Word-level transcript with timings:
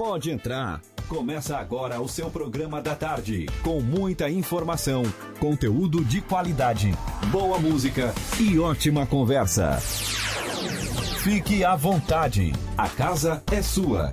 Pode 0.00 0.30
entrar. 0.30 0.80
Começa 1.10 1.58
agora 1.58 2.00
o 2.00 2.08
seu 2.08 2.30
programa 2.30 2.80
da 2.80 2.94
tarde, 2.94 3.44
com 3.62 3.82
muita 3.82 4.30
informação, 4.30 5.02
conteúdo 5.38 6.02
de 6.02 6.22
qualidade, 6.22 6.94
boa 7.30 7.58
música 7.58 8.10
e 8.40 8.58
ótima 8.58 9.04
conversa. 9.04 9.76
Fique 11.22 11.62
à 11.62 11.76
vontade, 11.76 12.50
a 12.78 12.88
casa 12.88 13.42
é 13.52 13.60
sua. 13.60 14.10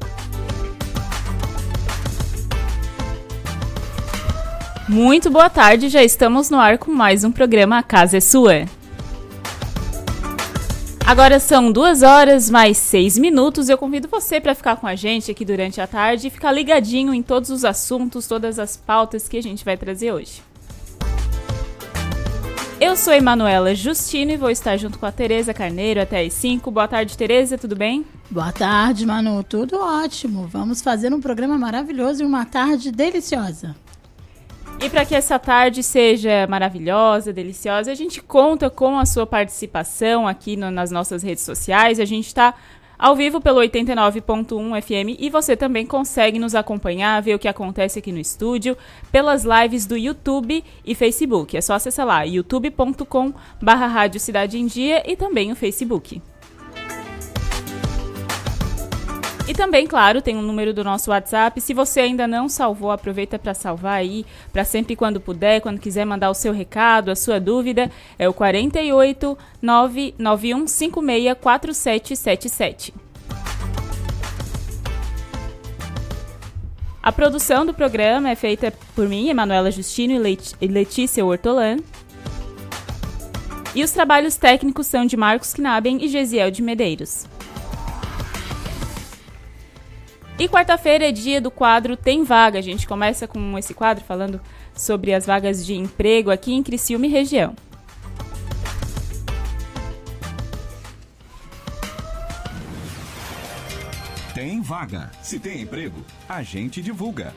Muito 4.89 5.29
boa 5.29 5.49
tarde, 5.49 5.87
já 5.87 6.03
estamos 6.03 6.49
no 6.49 6.59
ar 6.59 6.77
com 6.77 6.91
mais 6.91 7.23
um 7.23 7.31
programa 7.31 7.77
A 7.77 7.83
Casa 7.83 8.17
é 8.17 8.19
Sua. 8.19 8.65
Agora 11.07 11.39
são 11.39 11.71
duas 11.71 12.03
horas 12.03 12.49
mais 12.49 12.75
seis 12.75 13.17
minutos. 13.17 13.69
Eu 13.69 13.77
convido 13.77 14.09
você 14.09 14.41
para 14.41 14.53
ficar 14.53 14.75
com 14.75 14.85
a 14.85 14.93
gente 14.93 15.31
aqui 15.31 15.45
durante 15.45 15.79
a 15.79 15.87
tarde 15.87 16.27
e 16.27 16.29
ficar 16.29 16.51
ligadinho 16.51 17.13
em 17.13 17.23
todos 17.23 17.49
os 17.49 17.63
assuntos, 17.63 18.27
todas 18.27 18.59
as 18.59 18.75
pautas 18.75 19.25
que 19.25 19.37
a 19.37 19.41
gente 19.41 19.63
vai 19.63 19.77
trazer 19.77 20.11
hoje. 20.11 20.43
Eu 22.77 22.97
sou 22.97 23.13
Emanuela 23.13 23.73
Justino 23.73 24.33
e 24.33 24.37
vou 24.37 24.49
estar 24.49 24.75
junto 24.75 24.99
com 24.99 25.05
a 25.05 25.11
Tereza 25.11 25.53
Carneiro 25.53 26.01
até 26.01 26.19
às 26.25 26.33
5. 26.33 26.69
Boa 26.69 26.89
tarde, 26.89 27.17
Tereza, 27.17 27.57
tudo 27.57 27.73
bem? 27.73 28.05
Boa 28.29 28.51
tarde, 28.51 29.05
Manu. 29.05 29.41
Tudo 29.45 29.79
ótimo. 29.79 30.45
Vamos 30.45 30.81
fazer 30.81 31.13
um 31.13 31.21
programa 31.21 31.57
maravilhoso 31.57 32.21
e 32.21 32.25
uma 32.25 32.43
tarde 32.45 32.91
deliciosa. 32.91 33.77
E 34.79 34.89
para 34.89 35.05
que 35.05 35.15
essa 35.15 35.39
tarde 35.39 35.81
seja 35.81 36.45
maravilhosa, 36.47 37.33
deliciosa, 37.33 37.91
a 37.91 37.95
gente 37.95 38.21
conta 38.21 38.69
com 38.69 38.99
a 38.99 39.05
sua 39.05 39.25
participação 39.25 40.27
aqui 40.27 40.55
no, 40.55 40.69
nas 40.69 40.91
nossas 40.91 41.23
redes 41.23 41.43
sociais. 41.43 41.99
A 41.99 42.05
gente 42.05 42.27
está 42.27 42.53
ao 42.97 43.15
vivo 43.15 43.41
pelo 43.41 43.59
89.1 43.59 44.81
FM 44.81 45.19
e 45.19 45.29
você 45.29 45.57
também 45.57 45.85
consegue 45.85 46.37
nos 46.37 46.53
acompanhar, 46.53 47.21
ver 47.21 47.35
o 47.35 47.39
que 47.39 47.47
acontece 47.47 47.99
aqui 47.99 48.11
no 48.11 48.19
estúdio 48.19 48.77
pelas 49.11 49.43
lives 49.43 49.85
do 49.85 49.97
YouTube 49.97 50.63
e 50.85 50.95
Facebook. 50.95 51.57
É 51.57 51.61
só 51.61 51.73
acessar 51.73 52.05
lá 52.05 52.23
youtube.com 52.23 53.33
barra 53.61 53.87
Rádio 53.87 54.19
Cidade 54.19 54.59
em 54.59 54.67
Dia 54.67 55.03
e 55.09 55.15
também 55.15 55.51
o 55.51 55.55
Facebook. 55.55 56.21
E 59.47 59.53
também, 59.53 59.87
claro, 59.87 60.21
tem 60.21 60.35
um 60.35 60.41
número 60.41 60.73
do 60.73 60.83
nosso 60.83 61.09
WhatsApp. 61.09 61.61
Se 61.61 61.73
você 61.73 62.01
ainda 62.01 62.27
não 62.27 62.49
salvou, 62.49 62.91
aproveita 62.91 63.39
para 63.39 63.53
salvar 63.53 63.99
aí, 63.99 64.25
para 64.51 64.65
sempre 64.65 64.93
quando 64.93 65.21
puder, 65.21 65.61
quando 65.61 65.79
quiser 65.79 66.05
mandar 66.05 66.29
o 66.29 66.33
seu 66.33 66.51
recado, 66.51 67.09
a 67.09 67.15
sua 67.15 67.39
dúvida, 67.39 67.89
é 68.19 68.27
o 68.27 68.33
48 68.33 69.37
99156 69.61 71.37
4777. 71.39 72.93
A 77.01 77.11
produção 77.13 77.65
do 77.65 77.73
programa 77.73 78.29
é 78.29 78.35
feita 78.35 78.73
por 78.93 79.07
mim, 79.07 79.29
Emanuela 79.29 79.71
Justino 79.71 80.21
e 80.59 80.67
Letícia 80.67 81.23
Hortolan. 81.25 81.77
E 83.73 83.81
os 83.81 83.91
trabalhos 83.91 84.35
técnicos 84.35 84.87
são 84.87 85.05
de 85.05 85.15
Marcos 85.15 85.53
Knaben 85.53 86.03
e 86.03 86.09
Gesiel 86.09 86.51
de 86.51 86.61
Medeiros. 86.61 87.25
E 90.39 90.47
quarta-feira 90.47 91.09
é 91.09 91.11
dia 91.11 91.41
do 91.41 91.49
quadro 91.49 91.97
Tem 91.97 92.23
Vaga. 92.23 92.59
A 92.59 92.61
gente 92.61 92.87
começa 92.87 93.27
com 93.27 93.57
esse 93.57 93.73
quadro 93.73 94.03
falando 94.03 94.39
sobre 94.75 95.11
as 95.11 95.25
vagas 95.25 95.65
de 95.65 95.73
emprego 95.73 96.29
aqui 96.29 96.53
em 96.53 96.61
Criciúma 96.61 97.07
e 97.07 97.09
região. 97.09 97.55
Tem 104.35 104.61
vaga. 104.61 105.11
Se 105.23 105.39
tem 105.39 105.63
emprego, 105.63 106.05
a 106.29 106.43
gente 106.43 106.83
divulga. 106.83 107.33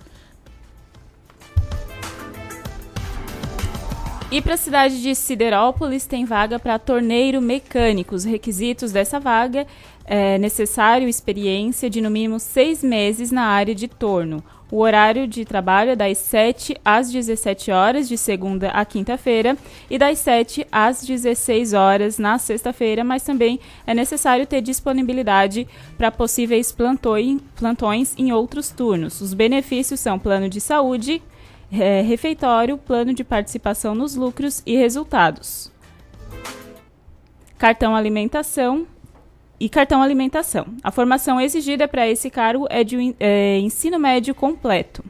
E 4.31 4.41
para 4.44 4.53
a 4.53 4.57
cidade 4.57 5.01
de 5.01 5.16
Siderópolis 5.16 6.06
tem 6.06 6.23
vaga 6.23 6.59
para 6.59 6.78
torneiro 6.78 7.41
mecânico. 7.41 8.13
Os 8.13 8.23
requisitos 8.23 8.91
dessa 8.91 9.19
vaga 9.19 9.66
é 10.06 10.38
necessário 10.38 11.07
experiência 11.07 11.90
de 11.90 12.00
no 12.00 12.12
mínimo 12.12 12.39
seis 12.39 12.84
meses 12.84 13.31
na 13.31 13.45
área 13.45 13.73
de 13.73 13.88
torno. 13.88 14.44
O 14.72 14.81
horário 14.81 15.28
de 15.28 15.44
trabalho 15.45 15.89
é 15.89 15.95
das 15.95 16.19
7 16.19 16.78
às 16.85 17.12
17 17.12 17.72
horas, 17.72 18.07
de 18.07 18.16
segunda 18.19 18.69
a 18.69 18.85
quinta-feira, 18.85 19.57
e 19.89 19.97
das 19.97 20.19
7 20.19 20.68
às 20.72 21.03
16 21.03 21.73
horas 21.73 22.19
na 22.19 22.38
sexta-feira, 22.38 23.03
mas 23.03 23.23
também 23.23 23.59
é 23.88 23.95
necessário 23.95 24.45
ter 24.45 24.62
disponibilidade 24.62 25.68
para 25.97 26.12
possíveis 26.12 26.72
plantões 26.72 28.13
em 28.16 28.31
outros 28.31 28.69
turnos. 28.69 29.22
Os 29.22 29.34
benefícios 29.34 30.00
são 30.00 30.19
plano 30.19 30.47
de 30.47 30.62
saúde, 30.62 31.19
é, 31.72 32.02
refeitório, 32.02 32.78
plano 32.78 33.13
de 33.13 33.24
participação 33.24 33.94
nos 33.94 34.16
lucros 34.16 34.62
e 34.66 34.75
resultados. 34.75 35.72
Cartão 37.57 37.96
alimentação 37.96 38.88
e 39.59 39.68
cartão 39.68 40.02
alimentação. 40.02 40.68
A 40.84 40.91
formação 40.91 41.40
exigida 41.40 41.88
para 41.88 42.07
esse 42.07 42.30
cargo 42.30 42.66
é 42.69 42.84
de 42.84 43.16
é, 43.19 43.59
ensino 43.59 44.00
médio 44.00 44.34
completo. 44.34 45.03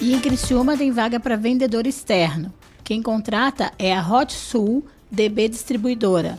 E 0.00 0.14
em 0.14 0.20
Criciúma 0.20 0.78
tem 0.78 0.90
vaga 0.90 1.20
para 1.20 1.36
vendedor 1.36 1.86
externo. 1.86 2.50
Quem 2.82 3.02
contrata 3.02 3.70
é 3.78 3.94
a 3.94 4.00
Hot 4.00 4.32
Sul 4.32 4.82
DB 5.10 5.50
Distribuidora. 5.50 6.38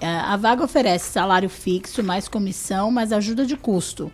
É, 0.00 0.08
a 0.08 0.36
vaga 0.36 0.64
oferece 0.64 1.12
salário 1.12 1.48
fixo, 1.48 2.02
mais 2.02 2.26
comissão, 2.26 2.90
mais 2.90 3.12
ajuda 3.12 3.46
de 3.46 3.56
custo. 3.56 4.10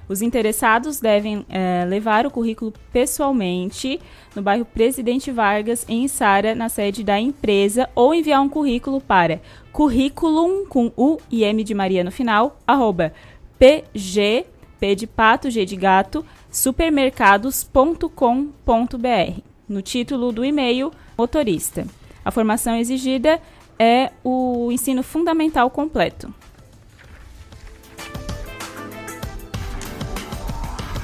Os 0.08 0.22
interessados 0.22 1.00
devem 1.00 1.44
é, 1.48 1.84
levar 1.84 2.26
o 2.26 2.30
currículo 2.30 2.72
pessoalmente 2.92 4.00
no 4.36 4.42
bairro 4.42 4.64
Presidente 4.64 5.32
Vargas, 5.32 5.84
em 5.88 6.04
Içara, 6.04 6.54
na 6.54 6.68
sede 6.68 7.02
da 7.02 7.18
empresa, 7.18 7.88
ou 7.92 8.14
enviar 8.14 8.40
um 8.40 8.48
currículo 8.48 9.00
para 9.00 9.40
currículum 9.72 10.64
com 10.66 10.92
U 10.96 11.18
e 11.28 11.42
M 11.42 11.64
de 11.64 11.74
Maria 11.74 12.04
no 12.04 12.12
final, 12.12 12.56
arroba 12.64 13.12
pg, 13.58 14.46
p 14.78 14.94
de 14.94 15.06
pato, 15.06 15.50
g 15.50 15.64
de 15.64 15.76
gato, 15.76 16.24
supermercados.com.br. 16.50 19.40
No 19.68 19.82
título 19.82 20.32
do 20.32 20.44
e-mail, 20.44 20.92
motorista. 21.18 21.86
A 22.24 22.30
formação 22.30 22.76
exigida 22.76 23.40
é 23.78 24.10
o 24.24 24.70
ensino 24.72 25.02
fundamental 25.02 25.70
completo. 25.70 26.32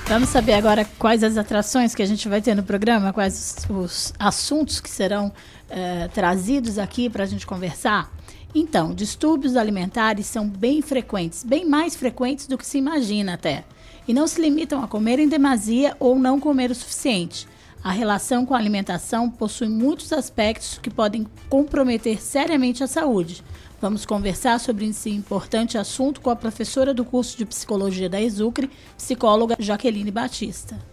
Vamos 0.07 0.29
saber 0.29 0.53
agora 0.53 0.85
quais 0.99 1.25
as 1.25 1.39
atrações 1.39 1.95
que 1.95 2.03
a 2.03 2.07
gente 2.07 2.29
vai 2.29 2.43
ter 2.43 2.55
no 2.55 2.63
programa, 2.63 3.13
quais 3.13 3.67
os, 3.71 3.71
os 3.71 4.15
assuntos 4.19 4.79
que 4.79 4.91
serão 4.91 5.33
eh, 5.71 6.09
trazidos 6.13 6.79
aqui 6.79 7.09
para 7.09 7.25
a 7.25 7.27
gente 7.27 7.47
conversar. 7.47 8.11
Então, 8.55 8.95
distúrbios 8.95 9.57
alimentares 9.57 10.27
são 10.27 10.47
bem 10.47 10.83
frequentes, 10.83 11.43
bem 11.43 11.65
mais 11.65 11.97
frequentes 11.97 12.47
do 12.47 12.59
que 12.59 12.67
se 12.67 12.79
imagina 12.79 13.35
até. 13.35 13.65
E 14.07 14.13
não 14.13 14.27
se 14.27 14.41
limitam 14.41 14.83
a 14.83 14.89
comer 14.89 15.19
em 15.19 15.29
demasia 15.29 15.97
ou 15.99 16.19
não 16.19 16.39
comer 16.39 16.71
o 16.71 16.75
suficiente. 16.75 17.49
A 17.83 17.91
relação 17.91 18.45
com 18.45 18.55
a 18.55 18.59
alimentação 18.59 19.31
possui 19.31 19.69
muitos 19.69 20.13
aspectos 20.13 20.79
que 20.79 20.91
podem 20.91 21.27
comprometer 21.49 22.23
seriamente 22.23 22.85
a 22.85 22.87
saúde. 22.87 23.43
Vamos 23.81 24.07
conversar 24.07 24.61
sobre 24.61 24.87
esse 24.87 25.11
importante 25.11 25.77
assunto 25.77 26.21
com 26.21 26.31
a 26.31 26.37
professora 26.37 26.95
do 26.95 27.05
curso 27.05 27.37
de 27.37 27.45
psicologia 27.47 28.09
da 28.09 28.21
Exucre, 28.21 28.71
psicóloga 28.97 29.57
Jaqueline 29.59 30.11
Batista. 30.11 30.92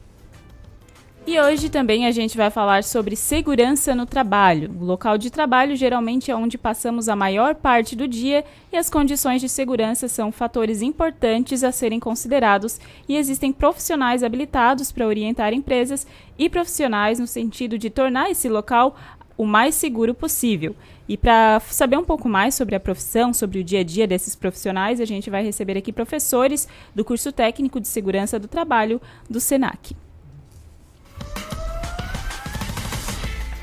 E 1.28 1.40
hoje 1.40 1.70
também 1.70 2.08
a 2.08 2.12
gente 2.12 2.36
vai 2.36 2.50
falar 2.50 2.84
sobre 2.84 3.16
segurança 3.16 3.94
no 3.94 4.06
trabalho. 4.06 4.72
O 4.80 4.84
local 4.84 5.18
de 5.18 5.30
trabalho 5.30 5.76
geralmente 5.76 6.32
é 6.32 6.36
onde 6.36 6.58
passamos 6.58 7.08
a 7.08 7.16
maior 7.16 7.54
parte 7.54 7.96
do 7.96 8.08
dia 8.08 8.44
e 8.72 8.78
as 8.78 8.90
condições 8.90 9.40
de 9.40 9.48
segurança 9.48 10.08
são 10.08 10.32
fatores 10.32 10.82
importantes 10.82 11.64
a 11.64 11.72
serem 11.72 12.00
considerados 12.00 12.80
e 13.08 13.16
existem 13.16 13.54
profissionais 13.54 14.24
habilitados 14.24 14.92
para 14.92 15.06
orientar 15.06 15.54
empresas 15.54 16.08
e 16.38 16.50
profissionais 16.50 17.20
no 17.20 17.28
sentido 17.28 17.78
de 17.78 17.90
tornar 17.90 18.32
esse 18.32 18.50
local 18.50 18.96
o 19.38 19.46
mais 19.46 19.76
seguro 19.76 20.14
possível. 20.14 20.76
E 21.08 21.16
para 21.16 21.60
saber 21.62 21.98
um 21.98 22.04
pouco 22.04 22.28
mais 22.28 22.56
sobre 22.56 22.76
a 22.76 22.80
profissão, 22.80 23.34
sobre 23.34 23.60
o 23.60 23.64
dia 23.64 23.82
a 23.82 23.84
dia 23.84 24.08
desses 24.08 24.36
profissionais, 24.36 25.00
a 25.00 25.06
gente 25.06 25.30
vai 25.30 25.44
receber 25.44 25.78
aqui 25.78 25.94
professores 25.94 26.68
do 26.96 27.06
curso 27.06 27.32
técnico 27.32 27.80
de 27.80 27.88
segurança 27.88 28.40
do 28.40 28.48
trabalho 28.48 29.00
do 29.30 29.40
SENAC. 29.40 29.96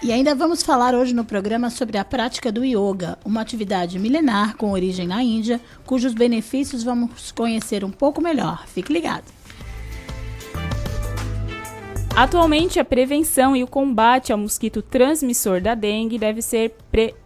E 0.02 0.12
ainda 0.12 0.36
vamos 0.36 0.62
falar 0.62 0.94
hoje 0.94 1.12
no 1.12 1.24
programa 1.24 1.68
sobre 1.68 1.98
a 1.98 2.04
prática 2.04 2.52
do 2.52 2.64
yoga, 2.64 3.18
uma 3.24 3.40
atividade 3.40 3.98
milenar 3.98 4.56
com 4.56 4.70
origem 4.70 5.08
na 5.08 5.20
Índia, 5.20 5.60
cujos 5.84 6.14
benefícios 6.14 6.84
vamos 6.84 7.32
conhecer 7.32 7.84
um 7.84 7.90
pouco 7.90 8.20
melhor. 8.20 8.64
Fique 8.68 8.92
ligado. 8.92 9.35
Atualmente, 12.16 12.80
a 12.80 12.84
prevenção 12.84 13.54
e 13.54 13.62
o 13.62 13.66
combate 13.66 14.32
ao 14.32 14.38
mosquito 14.38 14.80
transmissor 14.80 15.60
da 15.60 15.74
dengue 15.74 16.18
deve 16.18 16.40
ser 16.40 16.74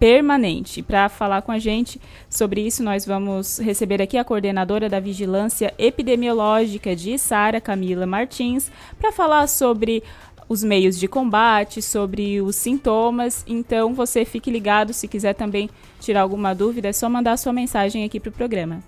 permanente. 0.01 0.83
Para 0.83 1.09
falar 1.09 1.43
com 1.43 1.53
a 1.53 1.61
gente 1.61 2.01
sobre 2.29 2.63
isso, 2.63 2.83
nós 2.83 3.07
vamos 3.07 3.61
receber 3.61 4.03
aqui 4.03 4.19
a 4.19 4.25
coordenadora 4.25 4.89
da 4.89 4.99
Vigilância 4.99 5.73
Epidemiológica 5.79 6.97
de 6.97 7.17
Sara, 7.19 7.61
Camila 7.61 8.05
Martins, 8.05 8.69
para 8.99 9.13
falar 9.13 9.47
sobre 9.47 10.03
os 10.49 10.65
meios 10.65 10.99
de 10.99 11.07
combate, 11.07 11.81
sobre 11.81 12.41
os 12.41 12.57
sintomas. 12.57 13.45
Então 13.47 13.95
você 13.95 14.25
fique 14.25 14.51
ligado, 14.51 14.93
se 14.93 15.07
quiser 15.07 15.35
também 15.35 15.71
tirar 16.01 16.23
alguma 16.23 16.53
dúvida, 16.53 16.89
é 16.89 16.93
só 16.93 17.09
mandar 17.09 17.37
sua 17.37 17.53
mensagem 17.53 18.05
aqui 18.05 18.19
para 18.19 18.31
o 18.31 18.33
programa. 18.33 18.83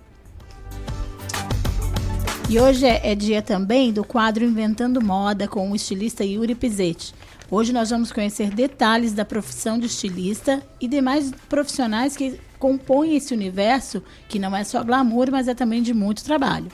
E 2.53 2.59
hoje 2.59 2.85
é, 2.85 3.11
é, 3.11 3.15
dia 3.15 3.41
também 3.41 3.91
do 3.91 4.03
quadro 4.03 4.45
Inventando 4.45 5.03
Moda 5.03 5.47
com 5.47 5.71
o 5.71 5.75
estilista 5.75 6.23
Yuri 6.23 6.53
Pizzetti. 6.53 7.11
Hoje 7.49 7.73
nós 7.73 7.89
vamos 7.89 8.11
conhecer 8.11 8.51
detalhes 8.51 9.11
da 9.11 9.25
profissão 9.25 9.79
de 9.79 9.87
estilista 9.87 10.61
e 10.79 10.87
demais 10.87 11.31
profissionais 11.49 12.15
que 12.15 12.39
compõem 12.59 13.15
esse 13.15 13.33
universo, 13.33 14.03
que 14.29 14.37
não 14.37 14.55
é 14.55 14.63
só 14.63 14.83
glamour, 14.83 15.31
mas 15.31 15.47
é 15.47 15.55
também 15.55 15.81
de 15.81 15.95
muito 15.95 16.23
trabalho. 16.23 16.71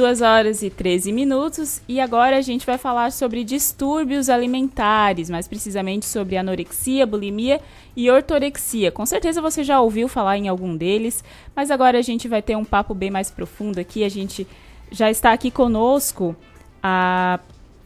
2 0.00 0.22
horas 0.22 0.62
e 0.62 0.70
13 0.70 1.12
minutos 1.12 1.82
e 1.86 2.00
agora 2.00 2.38
a 2.38 2.40
gente 2.40 2.64
vai 2.64 2.78
falar 2.78 3.12
sobre 3.12 3.44
distúrbios 3.44 4.30
alimentares, 4.30 5.28
mais 5.28 5.46
precisamente 5.46 6.06
sobre 6.06 6.38
anorexia, 6.38 7.04
bulimia 7.04 7.60
e 7.94 8.10
ortorexia. 8.10 8.90
Com 8.90 9.04
certeza 9.04 9.42
você 9.42 9.62
já 9.62 9.78
ouviu 9.78 10.08
falar 10.08 10.38
em 10.38 10.48
algum 10.48 10.74
deles, 10.74 11.22
mas 11.54 11.70
agora 11.70 11.98
a 11.98 12.02
gente 12.02 12.28
vai 12.28 12.40
ter 12.40 12.56
um 12.56 12.64
papo 12.64 12.94
bem 12.94 13.10
mais 13.10 13.30
profundo 13.30 13.78
aqui. 13.78 14.02
A 14.02 14.08
gente 14.08 14.46
já 14.90 15.10
está 15.10 15.34
aqui 15.34 15.50
conosco 15.50 16.34
a 16.82 17.38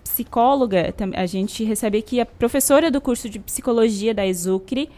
psicóloga, 0.05 0.94
a 1.16 1.26
gente 1.26 1.64
recebe 1.64 1.99
aqui 1.99 2.20
a 2.20 2.26
professora 2.26 2.93
do 2.93 3.00
curso 3.00 3.28
de 3.28 3.40
psicologia 3.40 4.14
da 4.14 4.25
Exucre, 4.25 4.88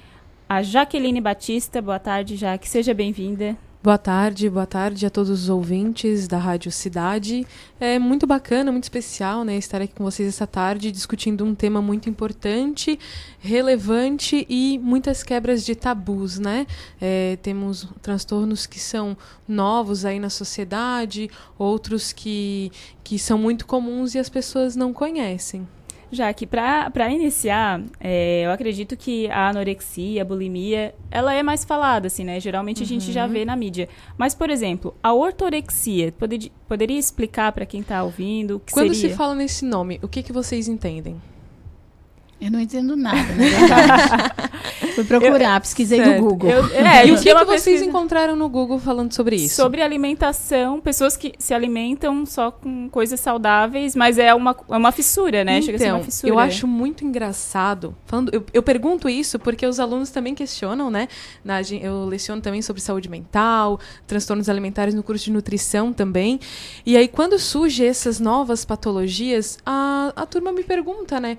a 0.46 0.62
Jaqueline 0.62 1.22
Batista. 1.22 1.80
Boa 1.80 1.98
tarde, 1.98 2.36
Jaque, 2.36 2.68
seja 2.68 2.92
bem-vinda. 2.92 3.56
Boa 3.86 3.98
tarde, 3.98 4.50
boa 4.50 4.66
tarde 4.66 5.06
a 5.06 5.10
todos 5.10 5.30
os 5.30 5.48
ouvintes 5.48 6.26
da 6.26 6.38
Rádio 6.38 6.72
Cidade. 6.72 7.46
É 7.78 8.00
muito 8.00 8.26
bacana, 8.26 8.72
muito 8.72 8.82
especial, 8.82 9.44
né, 9.44 9.56
estar 9.56 9.80
aqui 9.80 9.94
com 9.94 10.02
vocês 10.02 10.28
essa 10.28 10.44
tarde 10.44 10.90
discutindo 10.90 11.44
um 11.44 11.54
tema 11.54 11.80
muito 11.80 12.10
importante, 12.10 12.98
relevante 13.38 14.44
e 14.50 14.76
muitas 14.82 15.22
quebras 15.22 15.64
de 15.64 15.76
tabus, 15.76 16.36
né? 16.36 16.66
É, 17.00 17.38
temos 17.40 17.86
transtornos 18.02 18.66
que 18.66 18.80
são 18.80 19.16
novos 19.46 20.04
aí 20.04 20.18
na 20.18 20.30
sociedade, 20.30 21.30
outros 21.56 22.12
que, 22.12 22.72
que 23.04 23.20
são 23.20 23.38
muito 23.38 23.68
comuns 23.68 24.16
e 24.16 24.18
as 24.18 24.28
pessoas 24.28 24.74
não 24.74 24.92
conhecem. 24.92 25.64
Já 26.10 26.32
que 26.32 26.46
para 26.46 27.10
iniciar, 27.10 27.82
é, 28.00 28.42
eu 28.46 28.50
acredito 28.50 28.96
que 28.96 29.28
a 29.28 29.48
anorexia, 29.48 30.22
a 30.22 30.24
bulimia, 30.24 30.94
ela 31.10 31.34
é 31.34 31.42
mais 31.42 31.64
falada, 31.64 32.06
assim, 32.06 32.24
né? 32.24 32.38
Geralmente 32.38 32.82
a 32.82 32.86
gente 32.86 33.12
já 33.12 33.26
uhum. 33.26 33.32
vê 33.32 33.44
na 33.44 33.56
mídia. 33.56 33.88
Mas, 34.16 34.34
por 34.34 34.48
exemplo, 34.48 34.94
a 35.02 35.12
ortorexia, 35.12 36.12
poder, 36.12 36.50
poderia 36.68 36.98
explicar 36.98 37.52
para 37.52 37.66
quem 37.66 37.80
está 37.80 38.02
ouvindo 38.02 38.56
o 38.56 38.60
que 38.60 38.72
Quando 38.72 38.94
seria? 38.94 39.10
se 39.10 39.16
fala 39.16 39.34
nesse 39.34 39.64
nome, 39.64 39.98
o 40.02 40.08
que, 40.08 40.22
que 40.22 40.32
vocês 40.32 40.68
entendem? 40.68 41.20
Eu 42.38 42.50
não 42.50 42.60
entendo 42.60 42.96
nada, 42.96 43.32
na. 43.34 44.46
Fui 44.94 45.04
procurar, 45.04 45.56
eu, 45.56 45.60
pesquisei 45.60 45.98
certo. 45.98 46.22
no 46.22 46.28
Google. 46.28 46.50
Eu, 46.50 46.64
é, 46.74 47.06
e 47.08 47.12
o 47.12 47.18
que, 47.18 47.24
que 47.24 47.44
vocês 47.44 47.64
pesquisa... 47.64 47.84
encontraram 47.84 48.36
no 48.36 48.48
Google 48.48 48.78
falando 48.78 49.12
sobre 49.12 49.36
isso? 49.36 49.54
Sobre 49.54 49.82
alimentação, 49.82 50.80
pessoas 50.80 51.16
que 51.16 51.32
se 51.38 51.54
alimentam 51.54 52.24
só 52.26 52.50
com 52.50 52.88
coisas 52.90 53.20
saudáveis, 53.20 53.94
mas 53.94 54.18
é 54.18 54.34
uma, 54.34 54.56
é 54.70 54.76
uma 54.76 54.92
fissura, 54.92 55.44
né? 55.44 55.58
Então, 55.58 55.66
Chega 55.66 55.76
a 55.76 55.78
ser 55.78 55.84
uma 55.86 55.96
então, 55.96 56.04
fissura. 56.04 56.32
Eu 56.32 56.38
acho 56.38 56.66
muito 56.66 57.04
engraçado. 57.04 57.94
Falando, 58.06 58.30
eu, 58.32 58.44
eu 58.52 58.62
pergunto 58.62 59.08
isso 59.08 59.38
porque 59.38 59.66
os 59.66 59.80
alunos 59.80 60.10
também 60.10 60.34
questionam, 60.34 60.90
né? 60.90 61.08
Na, 61.44 61.60
eu 61.62 62.04
leciono 62.04 62.42
também 62.42 62.60
sobre 62.62 62.82
saúde 62.82 63.08
mental, 63.08 63.80
transtornos 64.06 64.48
alimentares 64.48 64.94
no 64.94 65.02
curso 65.02 65.24
de 65.24 65.32
nutrição 65.32 65.92
também. 65.92 66.40
E 66.84 66.96
aí, 66.96 67.08
quando 67.08 67.38
surgem 67.38 67.86
essas 67.86 68.20
novas 68.20 68.64
patologias, 68.64 69.58
a, 69.64 70.12
a 70.14 70.26
turma 70.26 70.52
me 70.52 70.62
pergunta, 70.62 71.18
né? 71.20 71.36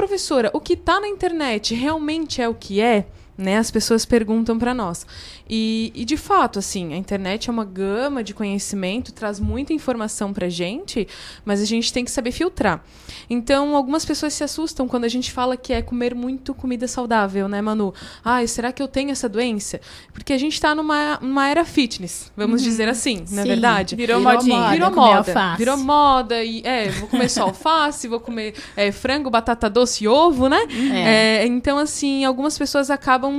Professora, 0.00 0.50
o 0.54 0.60
que 0.62 0.72
está 0.72 0.98
na 0.98 1.06
internet 1.06 1.74
realmente 1.74 2.40
é 2.40 2.48
o 2.48 2.54
que 2.54 2.80
é? 2.80 3.04
Né? 3.40 3.56
As 3.58 3.70
pessoas 3.70 4.04
perguntam 4.04 4.58
para 4.58 4.74
nós. 4.74 5.06
E, 5.48 5.90
e, 5.94 6.04
de 6.04 6.16
fato, 6.16 6.58
assim, 6.58 6.92
a 6.92 6.96
internet 6.96 7.48
é 7.48 7.52
uma 7.52 7.64
gama 7.64 8.22
de 8.22 8.34
conhecimento, 8.34 9.12
traz 9.12 9.40
muita 9.40 9.72
informação 9.72 10.32
pra 10.32 10.48
gente, 10.48 11.08
mas 11.44 11.60
a 11.60 11.64
gente 11.64 11.92
tem 11.92 12.04
que 12.04 12.10
saber 12.10 12.30
filtrar. 12.30 12.84
Então, 13.28 13.74
algumas 13.74 14.04
pessoas 14.04 14.34
se 14.34 14.44
assustam 14.44 14.86
quando 14.86 15.04
a 15.04 15.08
gente 15.08 15.32
fala 15.32 15.56
que 15.56 15.72
é 15.72 15.82
comer 15.82 16.14
muito 16.14 16.54
comida 16.54 16.86
saudável, 16.86 17.48
né, 17.48 17.60
Manu? 17.60 17.92
Ah, 18.24 18.46
será 18.46 18.72
que 18.72 18.82
eu 18.82 18.86
tenho 18.86 19.10
essa 19.10 19.28
doença? 19.28 19.80
Porque 20.12 20.32
a 20.32 20.38
gente 20.38 20.52
está 20.52 20.74
numa, 20.74 21.18
numa 21.20 21.48
era 21.48 21.64
fitness, 21.64 22.30
vamos 22.36 22.60
uhum. 22.60 22.68
dizer 22.68 22.88
assim, 22.88 23.24
é 23.32 23.42
verdade? 23.42 23.96
Virou, 23.96 24.18
virou 24.18 24.34
modinha. 24.34 24.56
Moda, 24.58 24.70
virou 24.72 24.90
moda. 24.90 25.56
Virou 25.56 25.76
moda. 25.78 26.44
E, 26.44 26.62
é, 26.64 26.90
vou 26.90 27.08
comer 27.08 27.28
só 27.28 27.44
alface, 27.44 28.06
vou 28.06 28.20
comer 28.20 28.54
é, 28.76 28.92
frango, 28.92 29.30
batata 29.30 29.70
doce 29.70 30.04
e 30.04 30.08
ovo, 30.08 30.48
né? 30.48 30.60
É. 30.92 31.40
É, 31.40 31.46
então, 31.46 31.78
assim, 31.78 32.24
algumas 32.24 32.58
pessoas 32.58 32.90
acabam 32.90 33.29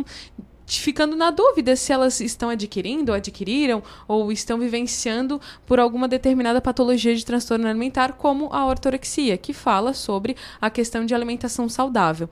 ficando 0.79 1.15
na 1.15 1.31
dúvida 1.31 1.75
se 1.75 1.91
elas 1.91 2.21
estão 2.21 2.49
adquirindo, 2.49 3.11
ou 3.11 3.15
adquiriram, 3.15 3.83
ou 4.07 4.31
estão 4.31 4.57
vivenciando 4.57 5.41
por 5.65 5.79
alguma 5.79 6.07
determinada 6.07 6.61
patologia 6.61 7.15
de 7.15 7.25
transtorno 7.25 7.67
alimentar, 7.67 8.13
como 8.13 8.49
a 8.53 8.65
ortorexia, 8.65 9.37
que 9.37 9.53
fala 9.53 9.93
sobre 9.93 10.35
a 10.61 10.69
questão 10.69 11.05
de 11.05 11.13
alimentação 11.13 11.67
saudável. 11.67 12.29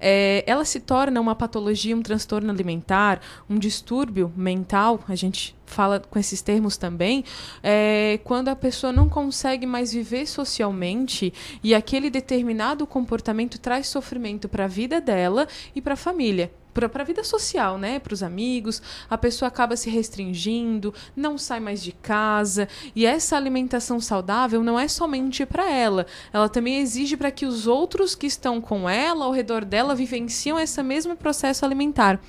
É, 0.00 0.44
ela 0.46 0.64
se 0.64 0.80
torna 0.80 1.20
uma 1.20 1.34
patologia, 1.34 1.96
um 1.96 2.02
transtorno 2.02 2.50
alimentar, 2.50 3.20
um 3.48 3.58
distúrbio 3.58 4.32
mental, 4.36 5.00
a 5.08 5.14
gente 5.14 5.54
fala 5.66 5.98
com 5.98 6.18
esses 6.18 6.40
termos 6.40 6.76
também, 6.76 7.24
é, 7.62 8.20
quando 8.22 8.48
a 8.48 8.56
pessoa 8.56 8.92
não 8.92 9.08
consegue 9.08 9.66
mais 9.66 9.92
viver 9.92 10.26
socialmente 10.26 11.32
e 11.62 11.74
aquele 11.74 12.10
determinado 12.10 12.86
comportamento 12.86 13.58
traz 13.58 13.88
sofrimento 13.88 14.48
para 14.48 14.64
a 14.64 14.68
vida 14.68 15.00
dela 15.00 15.48
e 15.74 15.80
para 15.80 15.94
a 15.94 15.96
família 15.96 16.50
para 16.74 17.02
a 17.02 17.06
vida 17.06 17.22
social, 17.22 17.78
né? 17.78 17.98
Para 17.98 18.12
os 18.12 18.22
amigos, 18.22 18.82
a 19.08 19.16
pessoa 19.16 19.48
acaba 19.48 19.76
se 19.76 19.88
restringindo, 19.88 20.92
não 21.16 21.38
sai 21.38 21.60
mais 21.60 21.82
de 21.82 21.92
casa. 21.92 22.68
E 22.94 23.06
essa 23.06 23.36
alimentação 23.36 24.00
saudável 24.00 24.62
não 24.62 24.78
é 24.78 24.88
somente 24.88 25.46
para 25.46 25.70
ela, 25.70 26.06
ela 26.32 26.48
também 26.48 26.80
exige 26.80 27.16
para 27.16 27.30
que 27.30 27.46
os 27.46 27.66
outros 27.66 28.14
que 28.14 28.26
estão 28.26 28.60
com 28.60 28.88
ela, 28.88 29.24
ao 29.24 29.32
redor 29.32 29.64
dela, 29.64 29.94
vivenciam 29.94 30.58
esse 30.58 30.82
mesmo 30.82 31.16
processo 31.16 31.64
alimentar. 31.64 32.20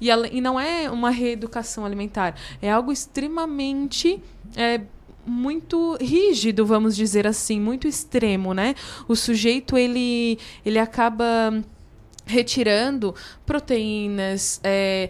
E, 0.00 0.10
ela, 0.10 0.28
e 0.28 0.40
não 0.40 0.60
é 0.60 0.90
uma 0.90 1.10
reeducação 1.10 1.84
alimentar, 1.84 2.34
é 2.60 2.70
algo 2.70 2.92
extremamente. 2.92 4.22
É, 4.54 4.80
muito 5.26 5.96
rígido, 6.00 6.64
vamos 6.64 6.94
dizer 6.94 7.26
assim, 7.26 7.60
muito 7.60 7.88
extremo, 7.88 8.54
né? 8.54 8.76
O 9.08 9.16
sujeito 9.16 9.76
ele 9.76 10.38
ele 10.64 10.78
acaba 10.78 11.52
retirando 12.26 13.14
proteínas, 13.46 14.60
é, 14.62 15.08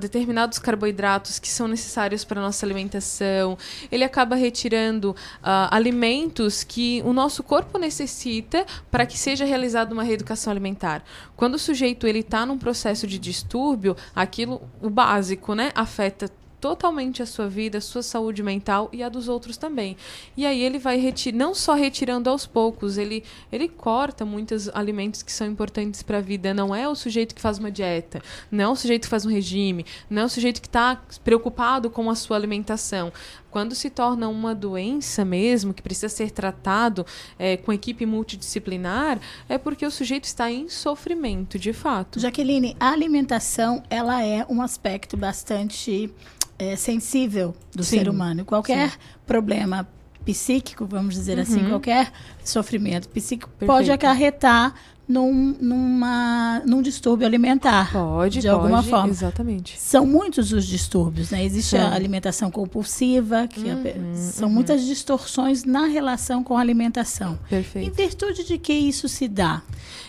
determinados 0.00 0.58
carboidratos 0.58 1.38
que 1.38 1.48
são 1.48 1.68
necessários 1.68 2.24
para 2.24 2.40
a 2.40 2.42
nossa 2.42 2.66
alimentação. 2.66 3.56
Ele 3.90 4.02
acaba 4.02 4.34
retirando 4.34 5.10
uh, 5.10 5.70
alimentos 5.70 6.64
que 6.64 7.00
o 7.04 7.12
nosso 7.12 7.42
corpo 7.42 7.78
necessita 7.78 8.66
para 8.90 9.06
que 9.06 9.16
seja 9.16 9.44
realizada 9.44 9.94
uma 9.94 10.02
reeducação 10.02 10.50
alimentar. 10.50 11.04
Quando 11.36 11.54
o 11.54 11.58
sujeito 11.58 12.06
ele 12.06 12.20
está 12.20 12.44
num 12.44 12.58
processo 12.58 13.06
de 13.06 13.18
distúrbio, 13.18 13.96
aquilo, 14.14 14.60
o 14.82 14.90
básico, 14.90 15.54
né, 15.54 15.70
afeta 15.74 16.28
totalmente 16.66 17.22
a 17.22 17.26
sua 17.26 17.48
vida, 17.48 17.78
a 17.78 17.80
sua 17.80 18.02
saúde 18.02 18.42
mental 18.42 18.88
e 18.92 19.00
a 19.00 19.08
dos 19.08 19.28
outros 19.28 19.56
também. 19.56 19.96
E 20.36 20.44
aí 20.44 20.60
ele 20.60 20.80
vai 20.80 21.00
não 21.32 21.54
só 21.54 21.74
retirando 21.74 22.28
aos 22.28 22.44
poucos, 22.44 22.98
ele, 22.98 23.22
ele 23.52 23.68
corta 23.68 24.24
muitos 24.24 24.68
alimentos 24.70 25.22
que 25.22 25.32
são 25.32 25.46
importantes 25.46 26.02
para 26.02 26.18
a 26.18 26.20
vida. 26.20 26.52
Não 26.52 26.74
é 26.74 26.88
o 26.88 26.96
sujeito 26.96 27.36
que 27.36 27.40
faz 27.40 27.58
uma 27.58 27.70
dieta, 27.70 28.20
não 28.50 28.64
é 28.64 28.68
o 28.68 28.74
sujeito 28.74 29.02
que 29.02 29.08
faz 29.08 29.24
um 29.24 29.30
regime, 29.30 29.86
não 30.10 30.22
é 30.22 30.24
o 30.24 30.28
sujeito 30.28 30.60
que 30.60 30.66
está 30.66 31.00
preocupado 31.22 31.88
com 31.88 32.10
a 32.10 32.16
sua 32.16 32.36
alimentação. 32.36 33.12
Quando 33.50 33.74
se 33.74 33.88
torna 33.90 34.28
uma 34.28 34.54
doença 34.54 35.24
mesmo, 35.24 35.72
que 35.72 35.82
precisa 35.82 36.08
ser 36.08 36.30
tratado 36.30 37.06
é, 37.38 37.56
com 37.56 37.72
equipe 37.72 38.04
multidisciplinar, 38.04 39.18
é 39.48 39.58
porque 39.58 39.86
o 39.86 39.90
sujeito 39.90 40.24
está 40.24 40.50
em 40.50 40.68
sofrimento, 40.68 41.58
de 41.58 41.72
fato. 41.72 42.20
Jaqueline, 42.20 42.76
a 42.78 42.90
alimentação 42.90 43.82
ela 43.88 44.22
é 44.22 44.44
um 44.48 44.60
aspecto 44.60 45.16
bastante 45.16 46.12
é, 46.58 46.76
sensível 46.76 47.54
do 47.74 47.84
Sim. 47.84 47.98
ser 47.98 48.08
humano. 48.08 48.44
Qualquer 48.44 48.90
Sim. 48.90 48.98
problema 49.26 49.88
psíquico, 50.24 50.84
vamos 50.84 51.14
dizer 51.14 51.38
assim, 51.38 51.52
uhum. 51.52 51.60
assim, 51.60 51.68
qualquer 51.70 52.12
sofrimento 52.44 53.08
psíquico 53.08 53.48
Perfeito. 53.50 53.70
pode 53.70 53.92
acarretar 53.92 54.74
num, 55.08 55.54
numa, 55.60 56.62
num 56.64 56.82
distúrbio 56.82 57.26
alimentar. 57.26 57.92
Pode, 57.92 58.40
de 58.40 58.48
pode, 58.48 58.48
alguma 58.48 58.82
forma. 58.82 59.08
Exatamente. 59.08 59.78
São 59.78 60.06
muitos 60.06 60.52
os 60.52 60.66
distúrbios, 60.66 61.30
né? 61.30 61.44
Existe 61.44 61.76
a 61.76 61.92
alimentação 61.92 62.50
compulsiva, 62.50 63.46
que 63.46 63.60
uhum, 63.60 64.12
a, 64.12 64.16
são 64.16 64.48
uhum. 64.48 64.54
muitas 64.54 64.84
distorções 64.84 65.64
na 65.64 65.86
relação 65.86 66.42
com 66.42 66.56
a 66.56 66.60
alimentação. 66.60 67.38
Perfeito. 67.48 67.88
Em 67.88 67.92
virtude 67.92 68.44
de 68.44 68.58
que 68.58 68.72
isso 68.72 69.08
se 69.08 69.28
dá? 69.28 69.62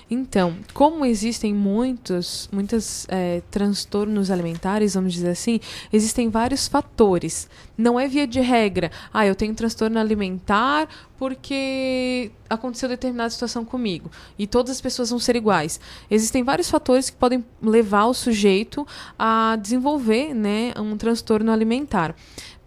Então, 0.09 0.55
como 0.73 1.05
existem 1.05 1.53
muitos, 1.53 2.47
muitos 2.51 3.05
é, 3.09 3.41
transtornos 3.51 4.31
alimentares, 4.31 4.93
vamos 4.93 5.13
dizer 5.13 5.31
assim, 5.31 5.59
existem 5.91 6.29
vários 6.29 6.67
fatores. 6.67 7.49
Não 7.77 7.99
é 7.99 8.07
via 8.07 8.25
de 8.25 8.39
regra, 8.39 8.89
ah, 9.13 9.25
eu 9.25 9.35
tenho 9.35 9.53
transtorno 9.53 9.99
alimentar 9.99 10.87
porque 11.17 12.31
aconteceu 12.49 12.87
determinada 12.87 13.29
situação 13.29 13.65
comigo 13.65 14.09
e 14.39 14.47
todas 14.47 14.71
as 14.71 14.81
pessoas 14.81 15.09
vão 15.09 15.19
ser 15.19 15.35
iguais. 15.35 15.79
Existem 16.09 16.41
vários 16.41 16.69
fatores 16.69 17.09
que 17.09 17.17
podem 17.17 17.43
levar 17.61 18.05
o 18.05 18.13
sujeito 18.13 18.87
a 19.19 19.57
desenvolver 19.61 20.33
né, 20.33 20.73
um 20.77 20.95
transtorno 20.95 21.51
alimentar. 21.51 22.15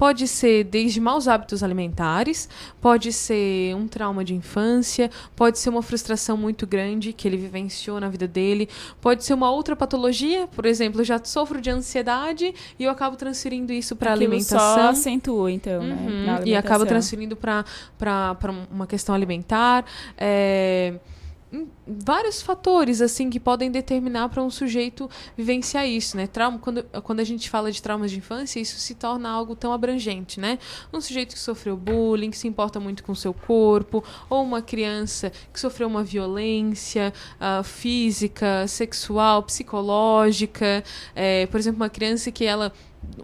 Pode 0.01 0.27
ser 0.27 0.65
desde 0.65 0.99
maus 0.99 1.29
hábitos 1.29 1.63
alimentares, 1.63 2.49
pode 2.81 3.13
ser 3.13 3.77
um 3.77 3.87
trauma 3.87 4.25
de 4.25 4.35
infância, 4.35 5.11
pode 5.37 5.59
ser 5.59 5.69
uma 5.69 5.83
frustração 5.83 6.39
muito 6.39 6.67
grande 6.67 7.13
que 7.13 7.29
ele 7.29 7.37
vivenciou 7.37 8.01
na 8.01 8.09
vida 8.09 8.27
dele, 8.27 8.67
pode 8.99 9.23
ser 9.27 9.35
uma 9.35 9.51
outra 9.51 9.77
patologia, 9.77 10.47
por 10.47 10.65
exemplo, 10.65 11.03
eu 11.03 11.05
já 11.05 11.23
sofro 11.23 11.61
de 11.61 11.69
ansiedade 11.69 12.55
e 12.79 12.85
eu 12.85 12.91
acabo 12.91 13.15
transferindo 13.15 13.75
isso 13.75 13.95
para 13.95 14.11
alimentação. 14.11 14.59
Só 14.59 14.89
acentua, 14.89 15.53
então, 15.53 15.83
né, 15.83 15.95
uhum, 15.95 16.25
né? 16.25 16.41
E 16.47 16.57
acaba 16.57 16.87
transferindo 16.87 17.37
para 17.37 17.65
uma 18.71 18.87
questão 18.87 19.15
alimentar. 19.15 19.85
É, 20.17 20.95
vários 21.87 22.41
fatores 22.41 23.01
assim 23.01 23.29
que 23.29 23.41
podem 23.41 23.71
determinar 23.71 24.29
para 24.29 24.43
um 24.43 24.51
sujeito 24.51 25.11
vivenciar 25.37 25.87
isso, 25.87 26.17
né? 26.17 26.27
Trauma, 26.27 26.59
quando, 26.59 26.85
quando 27.03 27.21
a 27.21 27.25
gente 27.25 27.51
fala 27.51 27.73
de 27.73 27.83
traumas 27.83 28.11
de 28.11 28.19
infância, 28.19 28.61
isso 28.61 28.79
se 28.79 28.95
torna 28.95 29.29
algo 29.29 29.57
tão 29.57 29.73
abrangente, 29.73 30.39
né? 30.39 30.59
Um 30.93 31.01
sujeito 31.01 31.35
que 31.35 31.41
sofreu 31.41 31.77
bullying, 31.77 32.31
que 32.31 32.39
se 32.39 32.47
importa 32.47 32.79
muito 32.79 33.03
com 33.03 33.15
seu 33.15 33.35
corpo, 33.35 34.05
ou 34.29 34.43
uma 34.43 34.63
criança 34.63 35.33
que 35.53 35.59
sofreu 35.59 35.89
uma 35.89 36.05
violência 36.05 37.13
uh, 37.37 37.65
física, 37.65 38.67
sexual, 38.69 39.43
psicológica, 39.43 40.85
é, 41.15 41.47
por 41.47 41.59
exemplo, 41.59 41.81
uma 41.81 41.91
criança 41.91 42.31
que 42.31 42.45
ela 42.45 42.73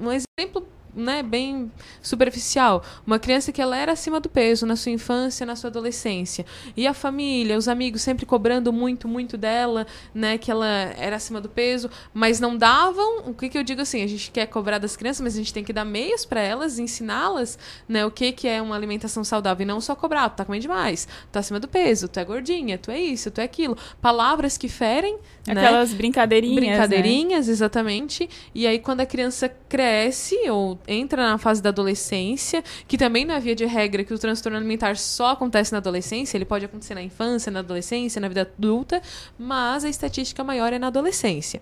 um 0.01 0.11
exemplo 0.11 0.67
né, 0.97 1.23
bem 1.23 1.71
superficial. 2.01 2.83
Uma 3.07 3.19
criança 3.19 3.53
que 3.53 3.61
ela 3.61 3.77
era 3.77 3.93
acima 3.93 4.19
do 4.19 4.29
peso 4.29 4.65
na 4.67 4.75
sua 4.75 4.91
infância, 4.91 5.45
na 5.45 5.55
sua 5.55 5.69
adolescência. 5.69 6.47
E 6.77 6.87
a 6.87 6.95
família, 6.95 7.57
os 7.57 7.69
amigos 7.69 8.03
sempre 8.03 8.25
cobrando 8.25 8.73
muito, 8.73 9.07
muito 9.07 9.37
dela, 9.37 9.87
né, 10.15 10.39
que 10.39 10.51
ela 10.51 10.67
era 10.67 11.17
acima 11.17 11.41
do 11.41 11.49
peso, 11.49 11.91
mas 12.15 12.41
não 12.41 12.57
davam. 12.57 13.25
O 13.27 13.35
que, 13.35 13.49
que 13.49 13.59
eu 13.59 13.63
digo 13.63 13.83
assim? 13.83 14.03
A 14.03 14.07
gente 14.07 14.31
quer 14.31 14.47
cobrar 14.47 14.79
das 14.79 14.97
crianças, 14.97 15.21
mas 15.21 15.35
a 15.35 15.39
gente 15.39 15.53
tem 15.53 15.63
que 15.63 15.73
dar 15.73 15.85
meios 15.85 16.25
para 16.25 16.41
elas, 16.41 16.79
ensiná-las, 16.79 17.59
né, 17.89 18.05
o 18.07 18.11
que, 18.11 18.33
que 18.33 18.49
é 18.49 18.63
uma 18.63 18.75
alimentação 18.75 19.23
saudável. 19.23 19.65
E 19.65 19.67
não 19.67 19.81
só 19.81 19.95
cobrar, 19.95 20.31
tu 20.31 20.37
tá 20.37 20.45
comendo 20.45 20.63
demais, 20.63 21.07
tu 21.07 21.33
tá 21.33 21.41
acima 21.41 21.61
do 21.61 21.69
peso, 21.69 22.09
tu 22.09 22.19
é 22.19 22.25
gordinha, 22.25 22.79
tu 22.79 22.91
é 22.91 22.99
isso, 22.99 23.31
tu 23.31 23.41
é 23.41 23.45
aquilo. 23.45 23.77
Palavras 24.01 24.57
que 24.57 24.69
ferem. 24.69 25.19
Né? 25.47 25.61
Aquelas 25.61 25.91
né? 25.91 25.97
brincadeirinhas. 25.97 26.57
Brincadeirinhas, 26.57 27.47
né? 27.47 27.53
exatamente. 27.53 28.29
E 28.55 28.67
aí, 28.67 28.79
quando 28.79 29.01
a 29.01 29.07
criança 29.07 29.49
cresce 29.69 30.37
ou 30.51 30.79
entra 30.87 31.29
na 31.31 31.39
fase 31.39 31.63
da 31.63 31.69
adolescência, 31.69 32.63
que 32.89 32.99
também 32.99 33.25
não 33.25 33.35
é 33.35 33.41
via 33.41 33.55
de 33.55 33.65
regra 33.65 34.05
que 34.05 34.13
o 34.13 34.19
transtorno 34.19 34.59
alimentar 34.59 34.97
só 34.97 35.31
acontece 35.31 35.73
na 35.73 35.79
adolescência, 35.79 36.37
ele 36.37 36.45
pode 36.45 36.65
acontecer 36.65 36.95
na 36.95 37.03
infância, 37.03 37.51
na 37.51 37.61
adolescência, 37.61 38.21
na 38.21 38.29
vida 38.29 38.43
adulta, 38.43 39.01
mas 39.39 39.85
a 39.85 39.89
estatística 39.89 40.43
maior 40.43 40.73
é 40.73 40.79
na 40.79 40.89
adolescência. 40.89 41.61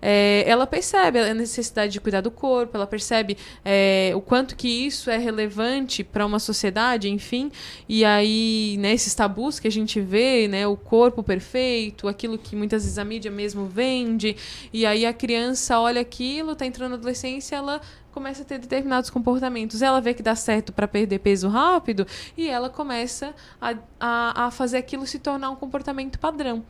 É, 0.00 0.44
ela 0.46 0.66
percebe 0.66 1.18
a 1.18 1.34
necessidade 1.34 1.92
de 1.92 2.00
cuidar 2.00 2.20
do 2.20 2.30
corpo, 2.30 2.76
ela 2.76 2.86
percebe 2.86 3.36
é, 3.64 4.12
o 4.14 4.20
quanto 4.20 4.56
que 4.56 4.68
isso 4.68 5.10
é 5.10 5.16
relevante 5.16 6.04
para 6.04 6.24
uma 6.24 6.38
sociedade, 6.38 7.08
enfim, 7.08 7.50
e 7.88 8.04
aí, 8.04 8.76
né, 8.78 8.92
esses 8.92 9.14
tabus 9.14 9.58
que 9.58 9.68
a 9.68 9.70
gente 9.70 10.00
vê, 10.00 10.48
né, 10.48 10.66
o 10.66 10.76
corpo 10.76 11.22
perfeito, 11.22 12.08
aquilo 12.08 12.38
que 12.38 12.54
muitas 12.54 12.82
vezes 12.82 12.98
a 12.98 13.04
mídia 13.04 13.23
mesmo 13.30 13.66
vende, 13.66 14.36
e 14.72 14.84
aí 14.86 15.06
a 15.06 15.12
criança 15.12 15.78
olha 15.78 16.00
aquilo, 16.00 16.52
está 16.52 16.66
entrando 16.66 16.90
na 16.90 16.96
adolescência, 16.96 17.56
ela 17.56 17.80
começa 18.12 18.42
a 18.42 18.44
ter 18.44 18.58
determinados 18.58 19.10
comportamentos. 19.10 19.82
Ela 19.82 20.00
vê 20.00 20.14
que 20.14 20.22
dá 20.22 20.36
certo 20.36 20.72
para 20.72 20.86
perder 20.86 21.18
peso 21.18 21.48
rápido 21.48 22.06
e 22.36 22.48
ela 22.48 22.70
começa 22.70 23.34
a, 23.60 23.74
a, 23.98 24.46
a 24.46 24.50
fazer 24.50 24.78
aquilo 24.78 25.06
se 25.06 25.18
tornar 25.18 25.50
um 25.50 25.56
comportamento 25.56 26.18
padrão. 26.18 26.64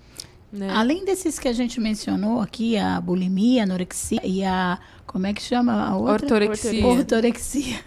Né? 0.50 0.70
Além 0.70 1.04
desses 1.04 1.38
que 1.38 1.48
a 1.48 1.52
gente 1.52 1.80
mencionou 1.80 2.40
aqui, 2.40 2.78
a 2.78 3.00
bulimia, 3.00 3.62
a 3.62 3.64
anorexia 3.64 4.20
e 4.22 4.44
a. 4.44 4.78
Como 5.04 5.26
é 5.26 5.32
que 5.32 5.42
chama 5.42 5.88
a 5.88 5.96
outra? 5.96 6.12
Ortorexia. 6.12 6.86
Ortorexia. 6.86 7.80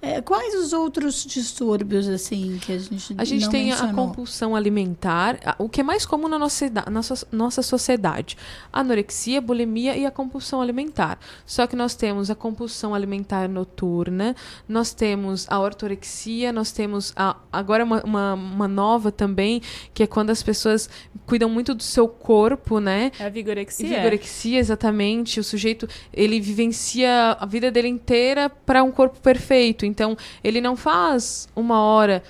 É, 0.00 0.20
quais 0.20 0.54
os 0.54 0.72
outros 0.72 1.24
distúrbios, 1.24 2.06
assim, 2.08 2.56
que 2.60 2.72
a 2.72 2.78
gente 2.78 3.14
A 3.18 3.24
gente 3.24 3.42
não 3.44 3.50
tem 3.50 3.72
a 3.72 3.76
mencionou? 3.82 4.06
compulsão 4.06 4.54
alimentar, 4.54 5.38
a- 5.44 5.56
o 5.58 5.68
que 5.68 5.80
é 5.80 5.84
mais 5.84 6.06
comum 6.06 6.28
na 6.28 6.38
nossa, 6.38 6.70
nossa, 6.90 7.26
nossa 7.32 7.62
sociedade. 7.62 8.36
A 8.72 8.80
anorexia, 8.80 9.40
bulimia 9.40 9.96
e 9.96 10.06
a 10.06 10.10
compulsão 10.10 10.60
alimentar. 10.62 11.18
Só 11.44 11.66
que 11.66 11.74
nós 11.74 11.96
temos 11.96 12.30
a 12.30 12.34
compulsão 12.36 12.94
alimentar 12.94 13.48
noturna, 13.48 14.36
nós 14.68 14.92
temos 14.94 15.46
a 15.50 15.58
ortorexia, 15.58 16.52
nós 16.52 16.70
temos 16.70 17.12
a- 17.16 17.36
agora 17.52 17.82
uma, 17.84 18.00
uma, 18.04 18.34
uma 18.34 18.68
nova 18.68 19.10
também, 19.10 19.60
que 19.92 20.04
é 20.04 20.06
quando 20.06 20.30
as 20.30 20.42
pessoas 20.42 20.88
cuidam 21.26 21.48
muito 21.50 21.74
do 21.74 21.82
seu 21.82 22.06
corpo, 22.06 22.78
né? 22.78 23.10
É 23.18 23.24
a 23.26 23.28
vigorexia. 23.28 23.88
Vigorexia, 23.96 24.58
exatamente. 24.60 25.40
O 25.40 25.44
sujeito, 25.44 25.88
ele 26.12 26.40
vivencia 26.40 27.32
a 27.40 27.44
vida 27.46 27.68
dele 27.70 27.88
inteira 27.88 28.48
para 28.48 28.82
um 28.84 28.92
corpo 28.92 29.18
perfeito. 29.20 29.87
Então, 29.88 30.16
ele 30.44 30.60
não 30.60 30.76
faz 30.76 31.48
uma 31.56 31.80
hora 31.82 32.22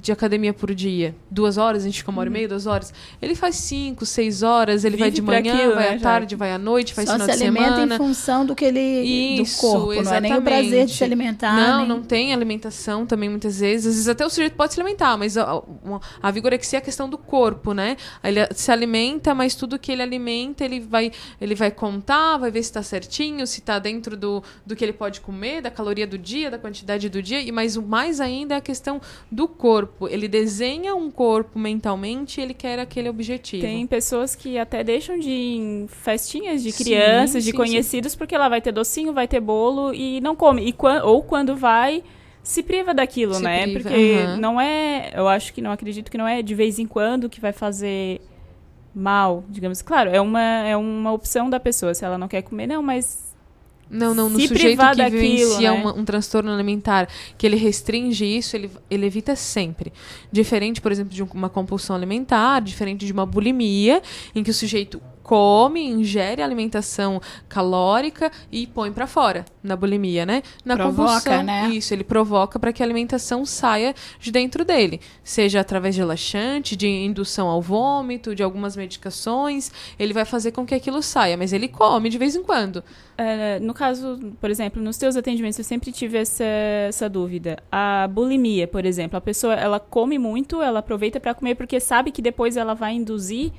de 0.00 0.12
academia 0.12 0.52
por 0.52 0.74
dia. 0.74 1.14
Duas 1.30 1.56
horas, 1.56 1.82
a 1.82 1.86
gente 1.86 1.98
fica 1.98 2.10
uma 2.10 2.20
hora 2.20 2.30
e 2.30 2.32
meia, 2.32 2.48
duas 2.48 2.66
horas. 2.66 2.92
Ele 3.20 3.34
faz 3.34 3.56
cinco, 3.56 4.04
seis 4.06 4.42
horas, 4.42 4.84
ele 4.84 4.96
vai 4.96 5.10
Vive 5.10 5.22
de 5.22 5.26
pra 5.26 5.40
manhã, 5.40 5.54
aquilo, 5.54 5.74
vai 5.74 5.84
né, 5.84 5.90
à 5.90 5.96
já. 5.96 6.02
tarde, 6.02 6.36
vai 6.36 6.52
à 6.52 6.58
noite, 6.58 6.94
faz 6.94 7.08
Só 7.08 7.14
final 7.14 7.28
se 7.28 7.36
de 7.36 7.42
alimenta 7.44 7.66
semana. 7.74 7.94
em 7.94 7.98
função 7.98 8.44
do 8.46 8.54
que 8.54 8.64
ele. 8.64 8.80
Isso, 8.80 9.60
do 9.66 9.72
corpo, 9.72 10.02
não 10.02 10.14
é 10.14 10.20
nem 10.20 10.34
o 10.36 10.42
prazer 10.42 10.86
de 10.86 10.92
se 10.92 11.02
exatamente. 11.02 11.04
alimentar. 11.04 11.56
Não, 11.56 11.78
nem- 11.80 11.88
não 11.88 12.02
tem 12.02 12.32
alimentação 12.34 13.06
também 13.06 13.28
muitas 13.28 13.58
vezes. 13.60 13.86
Às 13.86 13.92
vezes 13.94 14.08
até 14.08 14.24
o 14.26 14.30
sujeito 14.30 14.54
pode 14.54 14.74
se 14.74 14.80
alimentar, 14.80 15.16
mas 15.16 15.36
a, 15.36 15.62
a 16.22 16.30
vigorexia 16.30 16.78
é 16.78 16.80
a 16.80 16.84
questão 16.84 17.08
do 17.08 17.18
corpo, 17.18 17.72
né? 17.72 17.96
Ele 18.22 18.40
se 18.54 18.70
alimenta, 18.70 19.34
mas 19.34 19.54
tudo 19.54 19.78
que 19.78 19.90
ele 19.92 20.02
alimenta, 20.02 20.64
ele 20.64 20.80
vai, 20.80 21.10
ele 21.40 21.54
vai 21.54 21.70
contar, 21.70 22.36
vai 22.38 22.50
ver 22.50 22.62
se 22.62 22.70
está 22.70 22.82
certinho, 22.82 23.46
se 23.46 23.60
está 23.60 23.78
dentro 23.78 24.16
do, 24.16 24.42
do 24.64 24.74
que 24.76 24.84
ele 24.84 24.92
pode 24.92 25.20
comer, 25.20 25.62
da 25.62 25.70
caloria 25.70 26.06
do 26.06 26.18
dia, 26.18 26.50
da 26.50 26.58
quantidade 26.58 27.08
do 27.08 27.22
dia. 27.22 27.40
E 27.40 27.50
mas 27.52 27.76
o 27.76 27.82
mais 27.82 28.20
ainda 28.20 28.54
é 28.54 28.58
a 28.58 28.60
questão 28.60 29.00
do 29.30 29.46
corpo. 29.48 29.85
Ele 30.08 30.28
desenha 30.28 30.94
um 30.94 31.10
corpo 31.10 31.58
mentalmente 31.58 32.40
e 32.40 32.44
ele 32.44 32.54
quer 32.54 32.78
aquele 32.78 33.08
objetivo. 33.08 33.62
Tem 33.62 33.86
pessoas 33.86 34.34
que 34.34 34.58
até 34.58 34.82
deixam 34.84 35.18
de 35.18 35.30
ir 35.30 35.56
em 35.56 35.86
festinhas 35.88 36.62
de 36.62 36.72
Sim, 36.72 36.84
crianças, 36.84 37.44
de 37.44 37.50
sim, 37.50 37.56
conhecidos, 37.56 38.14
porque 38.14 38.34
ela 38.34 38.48
vai 38.48 38.60
ter 38.60 38.72
docinho, 38.72 39.12
vai 39.12 39.26
ter 39.26 39.40
bolo 39.40 39.94
e 39.94 40.20
não 40.20 40.36
come. 40.36 40.68
E 40.68 40.74
ou 41.02 41.22
quando 41.22 41.56
vai, 41.56 42.02
se 42.42 42.62
priva 42.62 42.94
daquilo, 42.94 43.34
Se 43.34 43.42
né? 43.42 43.62
priva, 43.62 43.80
porque 43.88 44.14
aham. 44.24 44.36
não 44.36 44.60
é. 44.60 45.10
Eu 45.14 45.26
acho 45.28 45.52
que 45.52 45.60
não 45.60 45.72
acredito 45.72 46.10
que 46.10 46.18
não 46.18 46.28
é 46.28 46.42
de 46.42 46.54
vez 46.54 46.78
em 46.78 46.86
quando 46.86 47.28
que 47.28 47.40
vai 47.40 47.52
fazer 47.52 48.20
mal, 48.94 49.44
digamos. 49.48 49.82
Claro, 49.82 50.10
é 50.10 50.20
uma, 50.20 50.40
é 50.40 50.76
uma 50.76 51.12
opção 51.12 51.50
da 51.50 51.60
pessoa. 51.60 51.92
Se 51.94 52.04
ela 52.04 52.16
não 52.16 52.28
quer 52.28 52.42
comer, 52.42 52.66
não, 52.66 52.82
mas 52.82 53.25
Não, 53.88 54.14
não, 54.14 54.28
no 54.28 54.40
se 54.40 54.48
sujeito 54.48 54.78
que 54.80 54.96
daquilo, 54.96 55.10
vivencia 55.22 55.70
né? 55.72 55.78
uma- 55.80 55.94
um 55.94 56.04
transtorno 56.04 56.50
alimentar, 56.52 57.08
que 57.38 57.46
ele 57.46 57.56
restringe 57.56 58.24
isso, 58.24 58.56
ele, 58.56 58.70
ele 58.90 59.06
evita 59.06 59.36
sempre. 59.36 59.92
Diferente, 60.32 60.80
por 60.80 60.90
exemplo, 60.90 61.12
de 61.14 61.22
um- 61.22 61.28
uma 61.32 61.48
compulsão 61.48 61.94
alimentar, 61.94 62.60
diferente 62.60 63.06
de 63.06 63.12
uma 63.12 63.24
bulimia, 63.24 64.02
em 64.34 64.42
que 64.42 64.50
o 64.50 64.54
sujeito 64.54 65.00
come, 65.26 65.84
ingere 65.84 66.40
alimentação 66.40 67.20
calórica 67.48 68.30
e 68.52 68.64
põe 68.64 68.92
pra 68.92 69.08
fora 69.08 69.44
na 69.60 69.74
bulimia, 69.74 70.24
né? 70.24 70.40
Na 70.64 70.76
Provoca, 70.76 71.14
compulsão, 71.14 71.42
né? 71.42 71.68
isso, 71.70 71.92
ele 71.92 72.04
provoca 72.04 72.60
para 72.60 72.72
que 72.72 72.80
a 72.80 72.86
alimentação 72.86 73.44
saia 73.44 73.92
de 74.20 74.30
dentro 74.30 74.64
dele, 74.64 75.00
seja 75.24 75.58
através 75.58 75.96
de 75.96 76.04
laxante, 76.04 76.76
de 76.76 76.86
indução 76.86 77.48
ao 77.48 77.60
vômito, 77.60 78.36
de 78.36 78.42
algumas 78.44 78.76
medicações, 78.76 79.72
ele 79.98 80.14
vai 80.14 80.24
fazer 80.24 80.52
com 80.52 80.64
que 80.64 80.76
aquilo 80.76 81.02
saia, 81.02 81.36
mas 81.36 81.52
ele 81.52 81.66
come 81.66 82.08
de 82.08 82.18
vez 82.18 82.36
em 82.36 82.44
quando. 82.44 82.84
É, 83.18 83.58
no 83.58 83.74
caso, 83.74 84.20
por 84.40 84.48
exemplo, 84.48 84.80
nos 84.80 84.96
teus 84.96 85.16
atendimentos 85.16 85.58
eu 85.58 85.64
sempre 85.64 85.90
tive 85.90 86.18
essa, 86.18 86.44
essa 86.86 87.08
dúvida. 87.08 87.58
A 87.72 88.06
bulimia, 88.06 88.68
por 88.68 88.86
exemplo, 88.86 89.18
a 89.18 89.20
pessoa 89.20 89.54
ela 89.54 89.80
come 89.80 90.20
muito, 90.20 90.62
ela 90.62 90.78
aproveita 90.78 91.18
para 91.18 91.34
comer 91.34 91.56
porque 91.56 91.80
sabe 91.80 92.12
que 92.12 92.22
depois 92.22 92.56
ela 92.56 92.74
vai 92.74 92.92
induzir 92.94 93.50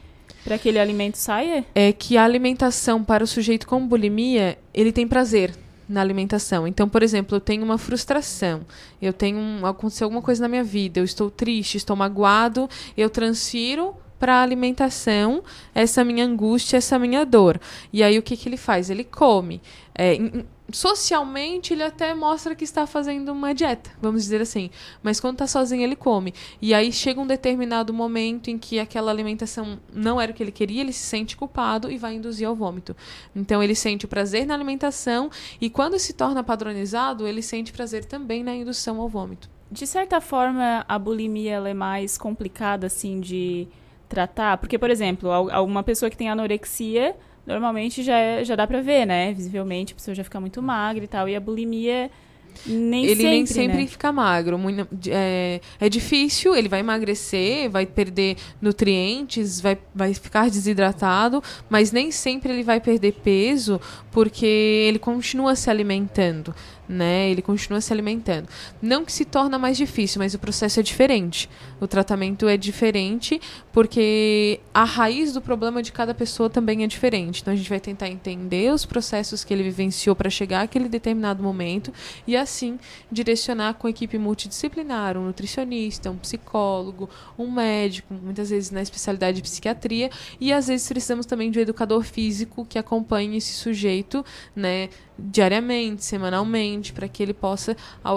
para 0.43 0.57
que 0.57 0.69
aquele 0.69 0.79
alimento 0.79 1.15
saia? 1.15 1.65
é 1.73 1.91
que 1.91 2.17
a 2.17 2.23
alimentação 2.23 3.03
para 3.03 3.23
o 3.23 3.27
sujeito 3.27 3.67
com 3.67 3.85
bulimia, 3.87 4.57
ele 4.73 4.91
tem 4.91 5.07
prazer 5.07 5.53
na 5.87 6.01
alimentação. 6.01 6.67
Então, 6.67 6.89
por 6.89 7.01
exemplo, 7.01 7.35
eu 7.35 7.41
tenho 7.41 7.63
uma 7.63 7.77
frustração, 7.77 8.61
eu 9.01 9.13
tenho 9.13 9.37
um, 9.37 9.65
aconteceu 9.65 10.05
alguma 10.05 10.21
coisa 10.21 10.41
na 10.41 10.47
minha 10.47 10.63
vida, 10.63 10.99
eu 10.99 11.03
estou 11.03 11.31
triste, 11.31 11.77
estou 11.77 11.95
magoado, 11.95 12.69
eu 12.95 13.09
transfiro 13.09 13.95
para 14.19 14.35
a 14.35 14.41
alimentação 14.41 15.43
essa 15.73 16.03
minha 16.03 16.25
angústia, 16.25 16.77
essa 16.77 16.97
minha 16.99 17.25
dor. 17.25 17.59
E 17.93 18.03
aí 18.03 18.17
o 18.17 18.23
que, 18.23 18.35
que 18.35 18.49
ele 18.49 18.57
faz? 18.57 18.89
Ele 18.89 19.03
come. 19.03 19.61
É, 19.95 20.17
socialmente 20.71 21.73
ele 21.73 21.83
até 21.83 22.13
mostra 22.13 22.53
que 22.55 22.63
está 22.63 22.85
fazendo 22.85 23.29
uma 23.31 23.53
dieta, 23.53 23.89
vamos 24.01 24.23
dizer 24.23 24.41
assim. 24.41 24.69
Mas 25.01 25.19
quando 25.19 25.35
está 25.35 25.47
sozinho 25.47 25.83
ele 25.83 25.95
come. 25.95 26.33
E 26.61 26.73
aí 26.73 26.91
chega 26.91 27.21
um 27.21 27.27
determinado 27.27 27.93
momento 27.93 28.49
em 28.49 28.57
que 28.57 28.79
aquela 28.79 29.11
alimentação 29.11 29.79
não 29.93 30.19
era 30.19 30.31
o 30.31 30.35
que 30.35 30.43
ele 30.43 30.51
queria, 30.51 30.81
ele 30.81 30.93
se 30.93 31.05
sente 31.05 31.37
culpado 31.37 31.89
e 31.91 31.97
vai 31.97 32.15
induzir 32.15 32.47
ao 32.47 32.55
vômito. 32.55 32.95
Então 33.35 33.63
ele 33.63 33.75
sente 33.75 34.05
o 34.05 34.07
prazer 34.07 34.45
na 34.45 34.53
alimentação 34.53 35.29
e 35.59 35.69
quando 35.69 35.97
se 35.97 36.13
torna 36.13 36.43
padronizado, 36.43 37.27
ele 37.27 37.41
sente 37.41 37.71
prazer 37.71 38.05
também 38.05 38.43
na 38.43 38.53
indução 38.55 38.99
ao 38.99 39.07
vômito. 39.07 39.49
De 39.71 39.85
certa 39.85 40.21
forma, 40.21 40.85
a 40.87 40.97
bulimia 40.97 41.55
é 41.57 41.73
mais 41.73 42.17
complicada 42.17 42.87
assim 42.87 43.19
de 43.19 43.67
tratar, 44.07 44.57
porque 44.57 44.77
por 44.77 44.89
exemplo, 44.89 45.29
al- 45.29 45.51
alguma 45.51 45.83
pessoa 45.83 46.09
que 46.09 46.15
tem 46.15 46.29
anorexia, 46.29 47.15
normalmente 47.47 48.03
já 48.03 48.17
é- 48.19 48.43
já 48.43 48.55
dá 48.55 48.67
pra 48.67 48.81
ver, 48.81 49.05
né? 49.07 49.33
Visivelmente 49.33 49.93
a 49.93 49.95
pessoa 49.95 50.13
já 50.13 50.23
fica 50.23 50.39
muito 50.39 50.61
magra 50.61 51.03
e 51.03 51.07
tal, 51.07 51.27
e 51.29 51.35
a 51.35 51.39
bulimia 51.39 52.11
nem 52.65 53.05
ele 53.05 53.15
sempre, 53.15 53.29
nem 53.29 53.45
sempre 53.45 53.77
né? 53.77 53.87
fica 53.87 54.11
magro. 54.11 54.57
Muito- 54.57 54.87
é, 55.09 55.61
é 55.79 55.87
difícil, 55.89 56.55
ele 56.55 56.67
vai 56.67 56.79
emagrecer, 56.81 57.69
vai 57.69 57.85
perder 57.85 58.35
nutrientes, 58.61 59.61
vai, 59.61 59.77
vai 59.93 60.13
ficar 60.13 60.49
desidratado, 60.49 61.41
mas 61.69 61.91
nem 61.91 62.11
sempre 62.11 62.51
ele 62.51 62.63
vai 62.63 62.79
perder 62.79 63.13
peso 63.13 63.79
porque 64.11 64.45
ele 64.45 64.99
continua 64.99 65.55
se 65.55 65.69
alimentando. 65.69 66.53
Né? 66.87 67.29
Ele 67.29 67.41
continua 67.41 67.81
se 67.81 67.91
alimentando. 67.91 68.47
Não 68.81 69.03
que 69.03 69.11
se 69.11 69.25
torna 69.25 69.57
mais 69.57 69.75
difícil, 69.75 70.19
mas 70.19 70.33
o 70.33 70.39
processo 70.39 70.79
é 70.79 70.83
diferente. 70.83 71.49
O 71.81 71.87
tratamento 71.87 72.47
é 72.47 72.55
diferente 72.55 73.41
porque 73.73 74.59
a 74.73 74.83
raiz 74.83 75.33
do 75.33 75.41
problema 75.41 75.83
de 75.83 75.91
cada 75.91 76.13
pessoa 76.13 76.49
também 76.49 76.83
é 76.83 76.87
diferente. 76.87 77.41
Então 77.41 77.53
a 77.53 77.57
gente 77.57 77.69
vai 77.69 77.79
tentar 77.79 78.07
entender 78.07 78.73
os 78.73 78.85
processos 78.85 79.43
que 79.43 79.53
ele 79.53 79.63
vivenciou 79.63 80.15
para 80.15 80.29
chegar 80.29 80.61
àquele 80.61 80.87
determinado 80.87 81.43
momento 81.43 81.93
e 82.25 82.35
assim 82.35 82.79
direcionar 83.11 83.73
com 83.75 83.87
a 83.87 83.89
equipe 83.89 84.17
multidisciplinar, 84.17 85.17
um 85.17 85.25
nutricionista, 85.25 86.09
um 86.09 86.17
psicólogo, 86.17 87.09
um 87.37 87.51
médico, 87.51 88.13
muitas 88.13 88.49
vezes 88.49 88.71
na 88.71 88.81
especialidade 88.81 89.37
de 89.37 89.43
psiquiatria, 89.43 90.09
e 90.39 90.51
às 90.53 90.67
vezes 90.67 90.87
precisamos 90.87 91.25
também 91.25 91.51
de 91.51 91.59
um 91.59 91.61
educador 91.61 92.03
físico 92.03 92.65
que 92.65 92.79
acompanhe 92.79 93.37
esse 93.37 93.53
sujeito, 93.53 94.25
né, 94.55 94.89
diariamente, 95.17 96.03
semanalmente, 96.05 96.93
para 96.93 97.07
que 97.07 97.21
ele 97.23 97.33
possa 97.33 97.75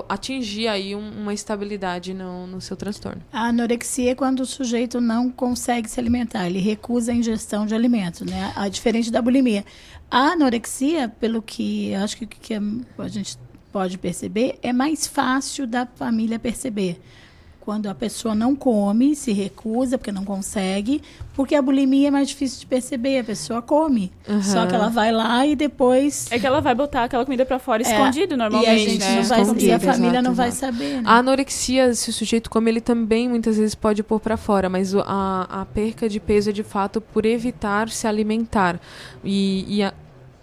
atingir 0.08 0.68
aí 0.68 0.94
um- 0.94 1.22
uma 1.22 1.32
estabilidade 1.34 2.12
no, 2.14 2.46
no 2.46 2.60
seu 2.60 2.76
transtorno. 2.76 3.22
A 3.32 3.46
anorexia 3.48 4.12
é 4.12 4.14
quando 4.14 4.40
o 4.40 4.46
sujeito 4.46 5.00
não 5.00 5.30
consegue 5.30 5.88
se 5.88 5.98
alimentar, 5.98 6.46
ele 6.46 6.58
recusa 6.58 7.12
a 7.12 7.14
ingestão 7.14 7.66
de 7.66 7.74
alimentos, 7.74 8.22
né? 8.22 8.52
A, 8.56 8.68
diferente 8.68 9.10
da 9.10 9.22
bulimia. 9.22 9.64
A 10.10 10.32
anorexia, 10.32 11.08
pelo 11.08 11.40
que 11.40 11.94
acho 11.94 12.16
que, 12.16 12.26
que 12.26 12.54
a 12.54 13.08
gente 13.08 13.38
pode 13.72 13.96
perceber, 13.98 14.58
é 14.62 14.72
mais 14.72 15.06
fácil 15.06 15.66
da 15.66 15.86
família 15.86 16.38
perceber. 16.38 17.00
Quando 17.70 17.86
a 17.86 17.94
pessoa 17.94 18.34
não 18.34 18.56
come, 18.56 19.14
se 19.14 19.30
recusa 19.32 19.96
porque 19.96 20.10
não 20.10 20.24
consegue, 20.24 21.00
porque 21.34 21.54
a 21.54 21.62
bulimia 21.62 22.08
é 22.08 22.10
mais 22.10 22.28
difícil 22.28 22.58
de 22.58 22.66
perceber, 22.66 23.20
a 23.20 23.22
pessoa 23.22 23.62
come. 23.62 24.10
Só 24.42 24.66
que 24.66 24.74
ela 24.74 24.88
vai 24.88 25.12
lá 25.12 25.46
e 25.46 25.54
depois 25.54 26.26
É 26.32 26.38
que 26.40 26.44
ela 26.44 26.60
vai 26.60 26.74
botar 26.74 27.04
aquela 27.04 27.24
comida 27.24 27.46
pra 27.46 27.60
fora 27.60 27.80
É, 27.84 27.86
escondido 27.88 28.34
e 28.34 28.36
normalmente, 28.36 28.72
a 28.72 28.76
gente 28.76 28.98
né? 28.98 29.14
não 29.14 29.22
vai, 29.22 29.62
e 29.62 29.72
a 29.72 29.78
família 29.78 30.20
não 30.20 30.32
exato, 30.32 30.36
vai 30.36 30.48
exato. 30.48 30.72
saber, 30.72 30.96
né? 30.96 31.02
A 31.04 31.18
anorexia, 31.18 31.94
se 31.94 32.10
o 32.10 32.12
sujeito 32.12 32.50
come, 32.50 32.72
ele 32.72 32.80
também 32.80 33.28
muitas 33.28 33.56
vezes 33.56 33.76
pode 33.76 34.02
pôr 34.02 34.18
para 34.18 34.36
fora, 34.36 34.68
mas 34.68 34.92
a, 34.92 35.46
a 35.48 35.64
perca 35.64 36.08
de 36.08 36.18
peso 36.18 36.50
é 36.50 36.52
de 36.52 36.64
fato 36.64 37.00
por 37.00 37.24
evitar 37.24 37.88
se 37.88 38.04
alimentar. 38.04 38.80
E, 39.22 39.76
e 39.76 39.82
a 39.84 39.94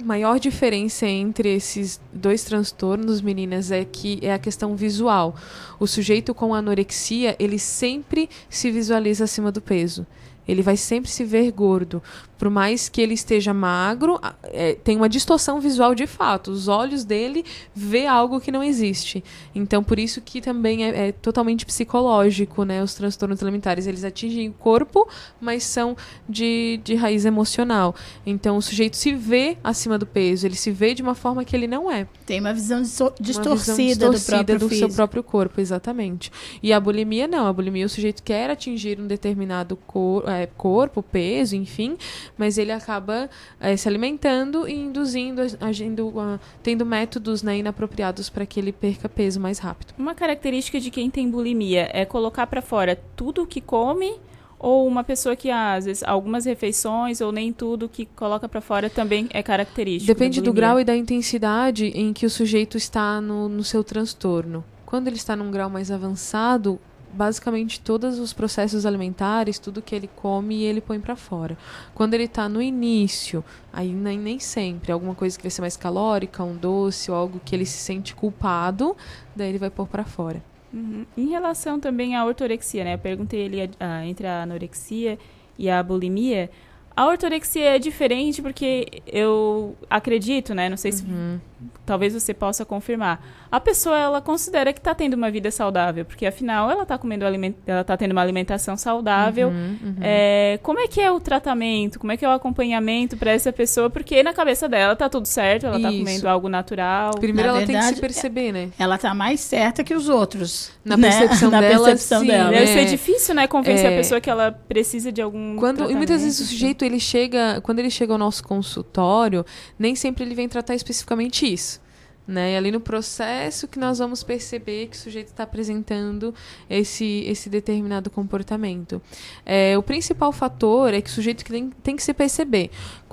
maior 0.03 0.39
diferença 0.39 1.05
entre 1.05 1.53
esses 1.53 1.99
dois 2.13 2.43
transtornos, 2.43 3.21
meninas, 3.21 3.71
é 3.71 3.83
que 3.83 4.19
é 4.21 4.33
a 4.33 4.39
questão 4.39 4.75
visual. 4.75 5.35
O 5.79 5.87
sujeito 5.87 6.33
com 6.33 6.53
anorexia, 6.53 7.35
ele 7.39 7.59
sempre 7.59 8.29
se 8.49 8.71
visualiza 8.71 9.23
acima 9.23 9.51
do 9.51 9.61
peso. 9.61 10.05
Ele 10.47 10.61
vai 10.61 10.77
sempre 10.77 11.09
se 11.09 11.23
ver 11.23 11.51
gordo. 11.51 12.01
Por 12.37 12.49
mais 12.51 12.87
que 12.87 13.01
ele 13.01 13.15
esteja 13.15 13.51
magro, 13.53 14.19
é, 14.43 14.75
tem 14.75 14.95
uma 14.95 15.09
distorção 15.09 15.59
visual 15.59 15.95
de 15.95 16.05
fato. 16.05 16.51
Os 16.51 16.67
olhos 16.67 17.03
dele 17.03 17.43
vê 17.73 18.05
algo 18.05 18.39
que 18.39 18.51
não 18.51 18.63
existe. 18.63 19.23
Então, 19.55 19.83
por 19.83 19.97
isso 19.97 20.21
que 20.21 20.39
também 20.39 20.85
é, 20.85 21.07
é 21.07 21.11
totalmente 21.11 21.65
psicológico, 21.65 22.63
né? 22.63 22.83
Os 22.83 22.93
transtornos 22.93 23.41
alimentares. 23.41 23.87
Eles 23.87 24.03
atingem 24.03 24.49
o 24.49 24.53
corpo, 24.53 25.07
mas 25.41 25.63
são 25.63 25.97
de, 26.29 26.79
de 26.83 26.93
raiz 26.93 27.25
emocional. 27.25 27.95
Então, 28.23 28.57
o 28.57 28.61
sujeito 28.61 28.97
se 28.97 29.13
vê 29.13 29.57
acima 29.63 29.97
do 29.97 30.05
peso. 30.05 30.45
Ele 30.45 30.55
se 30.55 30.69
vê 30.69 30.93
de 30.93 31.01
uma 31.01 31.15
forma 31.15 31.43
que 31.43 31.55
ele 31.55 31.67
não 31.67 31.91
é. 31.91 32.07
Tem 32.25 32.39
uma 32.39 32.53
visão 32.53 32.81
distorcida, 32.81 33.49
uma 33.49 33.55
visão 33.55 34.11
distorcida 34.11 34.53
do, 34.53 34.59
próprio 34.59 34.59
do 34.59 34.75
seu 34.75 34.89
próprio 34.89 35.23
corpo, 35.23 35.59
exatamente. 35.59 36.31
E 36.61 36.71
a 36.71 36.79
bulimia, 36.79 37.27
não. 37.27 37.47
A 37.47 37.53
bulimia, 37.53 37.85
o 37.87 37.89
sujeito 37.89 38.21
quer 38.21 38.51
atingir 38.51 38.99
um 38.99 39.07
determinado 39.07 39.75
cor, 39.75 40.23
é, 40.37 40.47
corpo, 40.47 41.01
peso, 41.03 41.55
enfim 41.55 41.97
mas 42.37 42.57
ele 42.57 42.71
acaba 42.71 43.29
é, 43.59 43.75
se 43.75 43.87
alimentando 43.87 44.67
e 44.67 44.73
induzindo, 44.73 45.41
agindo, 45.59 46.07
uh, 46.07 46.39
tendo 46.61 46.85
métodos 46.85 47.43
né, 47.43 47.57
inapropriados 47.57 48.29
para 48.29 48.45
que 48.45 48.59
ele 48.59 48.71
perca 48.71 49.09
peso 49.09 49.39
mais 49.39 49.59
rápido. 49.59 49.93
Uma 49.97 50.13
característica 50.13 50.79
de 50.79 50.91
quem 50.91 51.09
tem 51.09 51.29
bulimia 51.29 51.89
é 51.91 52.05
colocar 52.05 52.47
para 52.47 52.61
fora 52.61 52.99
tudo 53.15 53.43
o 53.43 53.47
que 53.47 53.61
come 53.61 54.15
ou 54.59 54.87
uma 54.87 55.03
pessoa 55.03 55.35
que 55.35 55.51
ah, 55.51 55.73
às 55.75 55.85
vezes 55.85 56.03
algumas 56.03 56.45
refeições 56.45 57.21
ou 57.21 57.31
nem 57.31 57.53
tudo 57.53 57.87
que 57.87 58.05
coloca 58.05 58.49
para 58.49 58.59
fora 58.59 58.89
também 58.89 59.27
é 59.31 59.43
característico. 59.43 60.07
Depende 60.07 60.41
do 60.41 60.51
grau 60.51 60.79
e 60.79 60.83
da 60.83 60.95
intensidade 60.95 61.85
em 61.87 62.11
que 62.11 62.25
o 62.25 62.29
sujeito 62.29 62.75
está 62.75 63.21
no, 63.21 63.47
no 63.47 63.63
seu 63.63 63.83
transtorno. 63.83 64.63
Quando 64.85 65.07
ele 65.07 65.17
está 65.17 65.35
num 65.35 65.51
grau 65.51 65.69
mais 65.69 65.91
avançado, 65.91 66.79
basicamente 67.17 67.81
todos 67.81 68.19
os 68.19 68.31
processos 68.31 68.85
alimentares, 68.85 69.57
tudo 69.57 69.81
que 69.81 69.95
ele 69.95 70.09
come, 70.15 70.63
ele 70.63 70.79
põe 70.79 70.99
para 70.99 71.15
fora. 71.15 71.57
Quando 71.95 72.13
ele 72.13 72.25
está 72.25 72.47
no 72.47 72.61
início, 72.61 73.43
aí 73.73 73.91
nem, 73.91 74.17
nem 74.19 74.39
sempre, 74.39 74.91
alguma 74.91 75.15
coisa 75.15 75.35
que 75.35 75.43
vai 75.43 75.51
ser 75.51 75.61
mais 75.61 75.75
calórica, 75.75 76.43
um 76.43 76.55
doce 76.55 77.09
ou 77.09 77.17
algo 77.17 77.41
que 77.43 77.55
ele 77.55 77.65
se 77.65 77.77
sente 77.77 78.15
culpado, 78.15 78.95
daí 79.35 79.49
ele 79.49 79.57
vai 79.57 79.71
pôr 79.71 79.87
para 79.87 80.05
fora. 80.05 80.43
Uhum. 80.71 81.05
Em 81.17 81.29
relação 81.29 81.79
também 81.79 82.15
à 82.15 82.23
ortorexia, 82.23 82.83
né? 82.83 82.93
Eu 82.93 82.99
perguntei 82.99 83.41
ele 83.41 83.57
entre 84.05 84.27
a 84.27 84.43
anorexia 84.43 85.17
e 85.57 85.69
a 85.69 85.81
bulimia. 85.81 86.51
A 86.95 87.05
ortorexia 87.05 87.75
é 87.75 87.79
diferente 87.79 88.41
porque 88.41 89.01
eu 89.07 89.75
acredito, 89.89 90.53
né? 90.53 90.67
Não 90.67 90.77
sei 90.77 90.91
se 90.91 91.03
uhum. 91.03 91.39
Talvez 91.85 92.13
você 92.13 92.33
possa 92.33 92.65
confirmar 92.65 93.21
a 93.51 93.59
pessoa 93.59 93.97
ela 93.97 94.21
considera 94.21 94.73
que 94.73 94.79
está 94.79 94.93
tendo 94.93 95.13
uma 95.13 95.31
vida 95.31 95.49
saudável, 95.51 96.03
porque 96.05 96.25
afinal 96.25 96.69
ela 96.69 96.83
está 96.83 96.97
comendo 96.97 97.25
aliment 97.25 97.53
ela 97.65 97.81
está 97.81 97.95
tendo 97.95 98.11
uma 98.11 98.21
alimentação 98.21 98.75
saudável. 98.75 99.49
Uhum, 99.49 99.77
uhum. 99.83 99.95
É, 100.01 100.59
como 100.61 100.79
é 100.79 100.87
que 100.87 100.99
é 100.99 101.09
o 101.11 101.19
tratamento? 101.19 101.97
Como 101.99 102.11
é 102.11 102.17
que 102.17 102.25
é 102.25 102.27
o 102.27 102.31
acompanhamento 102.31 103.15
para 103.15 103.31
essa 103.31 103.51
pessoa? 103.51 103.89
Porque 103.89 104.21
na 104.21 104.33
cabeça 104.33 104.67
dela 104.67 104.95
tá 104.95 105.09
tudo 105.09 105.25
certo, 105.25 105.65
ela 105.65 105.77
está 105.77 105.89
comendo 105.89 106.27
algo 106.27 106.49
natural. 106.49 107.11
Primeiro 107.19 107.51
na 107.51 107.57
ela 107.57 107.65
verdade, 107.65 107.85
tem 107.85 107.89
que 107.89 107.95
se 107.95 108.01
perceber, 108.01 108.51
né? 108.51 108.69
Ela 108.77 108.95
está 108.95 109.13
mais 109.13 109.39
certa 109.39 109.83
que 109.83 109.93
os 109.93 110.09
outros. 110.09 110.71
Na 110.83 110.97
né? 110.97 111.09
percepção 111.09 111.49
na 111.51 111.61
dela, 111.61 111.85
percepção 111.85 112.21
sim, 112.21 112.27
dela. 112.27 112.49
Deve 112.49 112.63
é. 112.63 112.73
ser 112.73 112.85
difícil, 112.85 113.35
né, 113.35 113.47
convencer 113.47 113.91
é. 113.91 113.93
a 113.93 113.97
pessoa 113.97 114.19
que 114.19 114.29
ela 114.29 114.51
precisa 114.51 115.11
de 115.11 115.21
algum 115.21 115.55
quando 115.55 115.89
E 115.89 115.95
muitas 115.95 116.21
vezes 116.21 116.39
o 116.39 116.45
sujeito 116.45 116.83
ele 116.83 116.99
chega, 116.99 117.61
quando 117.61 117.79
ele 117.79 117.89
chega 117.89 118.11
ao 118.11 118.19
nosso 118.19 118.43
consultório, 118.43 119.45
nem 119.79 119.95
sempre 119.95 120.25
ele 120.25 120.35
vem 120.35 120.49
tratar 120.49 120.75
especificamente 120.75 121.46
isso. 121.53 121.81
Né? 122.27 122.53
E 122.53 122.57
ali 122.57 122.71
no 122.71 122.81
processo 122.81 123.69
que 123.69 123.79
nós 123.79 123.99
vamos 123.99 124.21
perceber 124.21 124.87
que 124.87 124.97
o 124.97 124.99
sujeito 124.99 125.27
está 125.27 125.43
apresentando 125.43 126.35
esse, 126.69 127.23
esse 127.25 127.49
determinado 127.49 128.09
comportamento. 128.09 129.01
É, 129.45 129.77
o 129.77 129.81
principal 129.81 130.33
fator 130.33 130.93
é 130.93 130.99
que 130.99 131.09
o 131.09 131.13
sujeito 131.13 131.45
tem, 131.45 131.69
tem 131.81 131.95
que 131.95 132.03
se 132.03 132.13
perceber. 132.13 132.69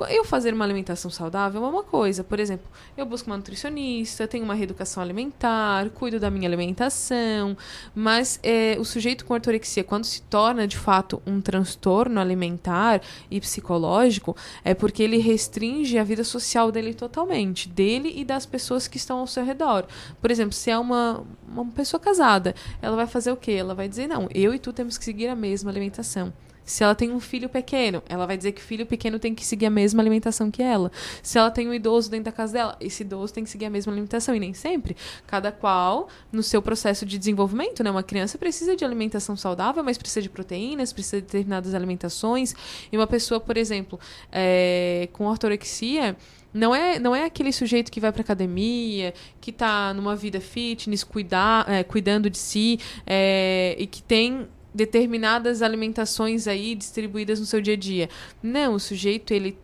Eu 0.08 0.24
fazer 0.24 0.52
uma 0.52 0.64
alimentação 0.64 1.08
saudável 1.10 1.64
é 1.64 1.68
uma 1.68 1.84
coisa. 1.84 2.24
Por 2.24 2.40
exemplo, 2.40 2.66
eu 2.96 3.06
busco 3.06 3.30
uma 3.30 3.36
nutricionista, 3.36 4.26
tenho 4.26 4.44
uma 4.44 4.54
reeducação 4.54 5.02
alimentar, 5.02 5.88
cuido 5.90 6.18
da 6.18 6.30
minha 6.30 6.48
alimentação, 6.48 7.56
mas 7.94 8.40
é, 8.42 8.76
o 8.78 8.84
sujeito 8.84 9.24
com 9.24 9.34
ortorexia, 9.34 9.84
quando 9.84 10.04
se 10.04 10.22
torna 10.22 10.66
de 10.66 10.76
fato 10.76 11.22
um 11.24 11.40
transtorno 11.40 12.20
alimentar 12.20 13.00
e 13.30 13.40
psicológico, 13.40 14.36
é 14.64 14.74
porque 14.74 15.02
ele 15.02 15.18
restringe 15.18 15.96
a 15.96 16.04
vida 16.04 16.24
social 16.24 16.72
dele 16.72 16.92
totalmente, 16.92 17.68
dele 17.68 18.12
e 18.16 18.24
das 18.24 18.44
pessoas 18.44 18.88
que 18.88 18.96
estão 18.96 19.18
ao 19.18 19.26
seu 19.28 19.44
redor. 19.44 19.86
Por 20.20 20.30
exemplo, 20.30 20.52
se 20.52 20.70
é 20.70 20.78
uma, 20.78 21.24
uma 21.46 21.66
pessoa 21.66 22.00
casada, 22.00 22.54
ela 22.82 22.96
vai 22.96 23.06
fazer 23.06 23.30
o 23.30 23.36
quê? 23.36 23.52
Ela 23.52 23.74
vai 23.74 23.88
dizer: 23.88 24.08
não, 24.08 24.28
eu 24.34 24.52
e 24.52 24.58
tu 24.58 24.72
temos 24.72 24.98
que 24.98 25.04
seguir 25.04 25.28
a 25.28 25.36
mesma 25.36 25.70
alimentação. 25.70 26.32
Se 26.64 26.82
ela 26.82 26.94
tem 26.94 27.12
um 27.12 27.20
filho 27.20 27.48
pequeno, 27.48 28.02
ela 28.08 28.26
vai 28.26 28.36
dizer 28.36 28.52
que 28.52 28.60
o 28.60 28.64
filho 28.64 28.86
pequeno 28.86 29.18
tem 29.18 29.34
que 29.34 29.44
seguir 29.44 29.66
a 29.66 29.70
mesma 29.70 30.02
alimentação 30.02 30.50
que 30.50 30.62
ela. 30.62 30.90
Se 31.22 31.38
ela 31.38 31.50
tem 31.50 31.68
um 31.68 31.74
idoso 31.74 32.10
dentro 32.10 32.26
da 32.26 32.32
casa 32.32 32.52
dela, 32.52 32.76
esse 32.80 33.02
idoso 33.02 33.32
tem 33.32 33.44
que 33.44 33.50
seguir 33.50 33.66
a 33.66 33.70
mesma 33.70 33.92
alimentação. 33.92 34.34
E 34.34 34.40
nem 34.40 34.54
sempre. 34.54 34.96
Cada 35.26 35.52
qual 35.52 36.08
no 36.32 36.42
seu 36.42 36.62
processo 36.62 37.04
de 37.04 37.18
desenvolvimento, 37.18 37.82
né? 37.82 37.90
Uma 37.90 38.02
criança 38.02 38.38
precisa 38.38 38.74
de 38.74 38.84
alimentação 38.84 39.36
saudável, 39.36 39.82
mas 39.84 39.98
precisa 39.98 40.22
de 40.22 40.28
proteínas, 40.28 40.92
precisa 40.92 41.16
de 41.16 41.26
determinadas 41.26 41.74
alimentações. 41.74 42.54
E 42.90 42.96
uma 42.96 43.06
pessoa, 43.06 43.40
por 43.40 43.56
exemplo, 43.56 43.98
é, 44.32 45.08
com 45.12 45.26
ortorexia 45.26 46.16
não 46.54 46.72
é, 46.72 47.00
não 47.00 47.16
é 47.16 47.24
aquele 47.24 47.52
sujeito 47.52 47.90
que 47.90 47.98
vai 47.98 48.12
para 48.12 48.22
academia, 48.22 49.12
que 49.40 49.50
está 49.50 49.92
numa 49.92 50.14
vida 50.14 50.40
fitness, 50.40 51.02
cuidar, 51.02 51.68
é, 51.68 51.82
cuidando 51.82 52.30
de 52.30 52.38
si 52.38 52.78
é, 53.04 53.74
e 53.76 53.88
que 53.88 54.00
tem 54.00 54.46
determinadas 54.74 55.62
alimentações 55.62 56.48
aí 56.48 56.74
distribuídas 56.74 57.38
no 57.38 57.46
seu 57.46 57.60
dia 57.60 57.74
a 57.74 57.76
dia. 57.76 58.08
Não, 58.42 58.74
o 58.74 58.80
sujeito 58.80 59.32
ele 59.32 59.56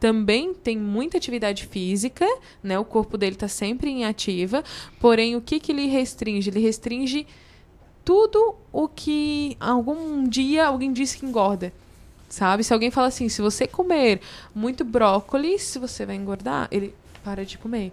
também 0.00 0.52
tem 0.54 0.76
muita 0.76 1.16
atividade 1.16 1.66
física, 1.66 2.26
né? 2.62 2.78
O 2.78 2.84
corpo 2.84 3.16
dele 3.16 3.36
está 3.36 3.48
sempre 3.48 3.90
em 3.90 4.04
ativa, 4.04 4.64
porém 4.98 5.36
o 5.36 5.40
que 5.40 5.60
que 5.60 5.72
ele 5.72 5.86
restringe? 5.86 6.50
Ele 6.50 6.60
restringe 6.60 7.26
tudo 8.04 8.54
o 8.72 8.88
que 8.88 9.56
algum 9.60 10.28
dia 10.28 10.66
alguém 10.66 10.92
disse 10.92 11.18
que 11.18 11.26
engorda 11.26 11.72
sabe? 12.34 12.64
Se 12.64 12.72
alguém 12.72 12.90
fala 12.90 13.06
assim, 13.06 13.28
se 13.28 13.40
você 13.40 13.66
comer 13.66 14.20
muito 14.54 14.84
brócolis, 14.84 15.76
você 15.80 16.04
vai 16.04 16.16
engordar, 16.16 16.68
ele 16.70 16.94
para 17.22 17.44
de 17.44 17.56
comer. 17.56 17.92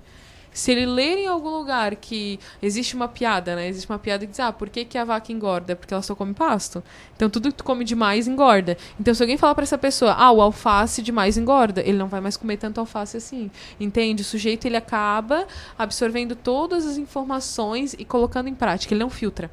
Se 0.53 0.71
ele 0.71 0.85
ler 0.85 1.17
em 1.17 1.27
algum 1.27 1.49
lugar 1.49 1.95
que 1.95 2.39
existe 2.61 2.95
uma 2.95 3.07
piada, 3.07 3.55
né? 3.55 3.67
Existe 3.67 3.89
uma 3.89 3.99
piada 3.99 4.25
que 4.25 4.31
diz, 4.31 4.39
ah, 4.39 4.51
por 4.51 4.69
que, 4.69 4.83
que 4.83 4.97
a 4.97 5.05
vaca 5.05 5.31
engorda? 5.31 5.75
Porque 5.75 5.93
ela 5.93 6.03
só 6.03 6.13
come 6.13 6.33
pasto. 6.33 6.83
Então 7.15 7.29
tudo 7.29 7.51
que 7.51 7.57
tu 7.57 7.63
come 7.63 7.85
demais 7.85 8.27
engorda. 8.27 8.77
Então 8.99 9.13
se 9.13 9.23
alguém 9.23 9.37
falar 9.37 9.55
para 9.55 9.63
essa 9.63 9.77
pessoa, 9.77 10.13
ah, 10.13 10.31
o 10.31 10.41
alface 10.41 11.01
demais 11.01 11.37
engorda, 11.37 11.81
ele 11.81 11.97
não 11.97 12.07
vai 12.07 12.19
mais 12.19 12.35
comer 12.35 12.57
tanto 12.57 12.79
alface 12.79 13.17
assim. 13.17 13.49
Entende? 13.79 14.21
O 14.21 14.25
sujeito 14.25 14.65
ele 14.65 14.77
acaba 14.77 15.47
absorvendo 15.77 16.35
todas 16.35 16.85
as 16.85 16.97
informações 16.97 17.95
e 17.97 18.03
colocando 18.03 18.49
em 18.49 18.55
prática, 18.55 18.93
ele 18.93 19.01
não 19.01 19.09
filtra. 19.09 19.49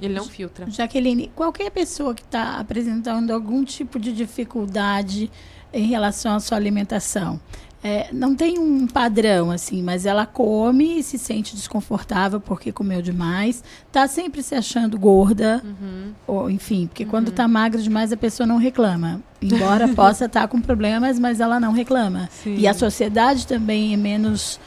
Ele 0.00 0.14
não 0.14 0.24
filtra. 0.24 0.70
Jaqueline, 0.70 1.30
qualquer 1.34 1.70
pessoa 1.70 2.14
que 2.14 2.22
está 2.22 2.58
apresentando 2.58 3.32
algum 3.32 3.62
tipo 3.64 3.98
de 3.98 4.12
dificuldade 4.12 5.30
em 5.72 5.86
relação 5.86 6.34
à 6.34 6.40
sua 6.40 6.56
alimentação, 6.56 7.38
é, 7.82 8.08
não 8.12 8.34
tem 8.34 8.58
um 8.58 8.86
padrão 8.86 9.50
assim, 9.50 9.82
mas 9.82 10.04
ela 10.04 10.26
come 10.26 10.98
e 10.98 11.02
se 11.02 11.18
sente 11.18 11.56
desconfortável 11.56 12.38
porque 12.38 12.70
comeu 12.70 13.00
demais, 13.00 13.64
tá 13.90 14.06
sempre 14.06 14.42
se 14.42 14.54
achando 14.54 14.98
gorda, 14.98 15.62
uhum. 15.64 16.12
ou 16.26 16.50
enfim, 16.50 16.86
porque 16.86 17.04
uhum. 17.04 17.10
quando 17.10 17.32
tá 17.32 17.48
magra 17.48 17.80
demais 17.80 18.12
a 18.12 18.16
pessoa 18.16 18.46
não 18.46 18.58
reclama. 18.58 19.22
Embora 19.40 19.88
possa 19.96 20.26
estar 20.26 20.42
tá 20.42 20.48
com 20.48 20.60
problemas, 20.60 21.18
mas 21.18 21.40
ela 21.40 21.58
não 21.58 21.72
reclama. 21.72 22.28
Sim. 22.30 22.56
E 22.56 22.68
a 22.68 22.74
sociedade 22.74 23.46
também 23.46 23.94
é 23.94 23.96
menos 23.96 24.60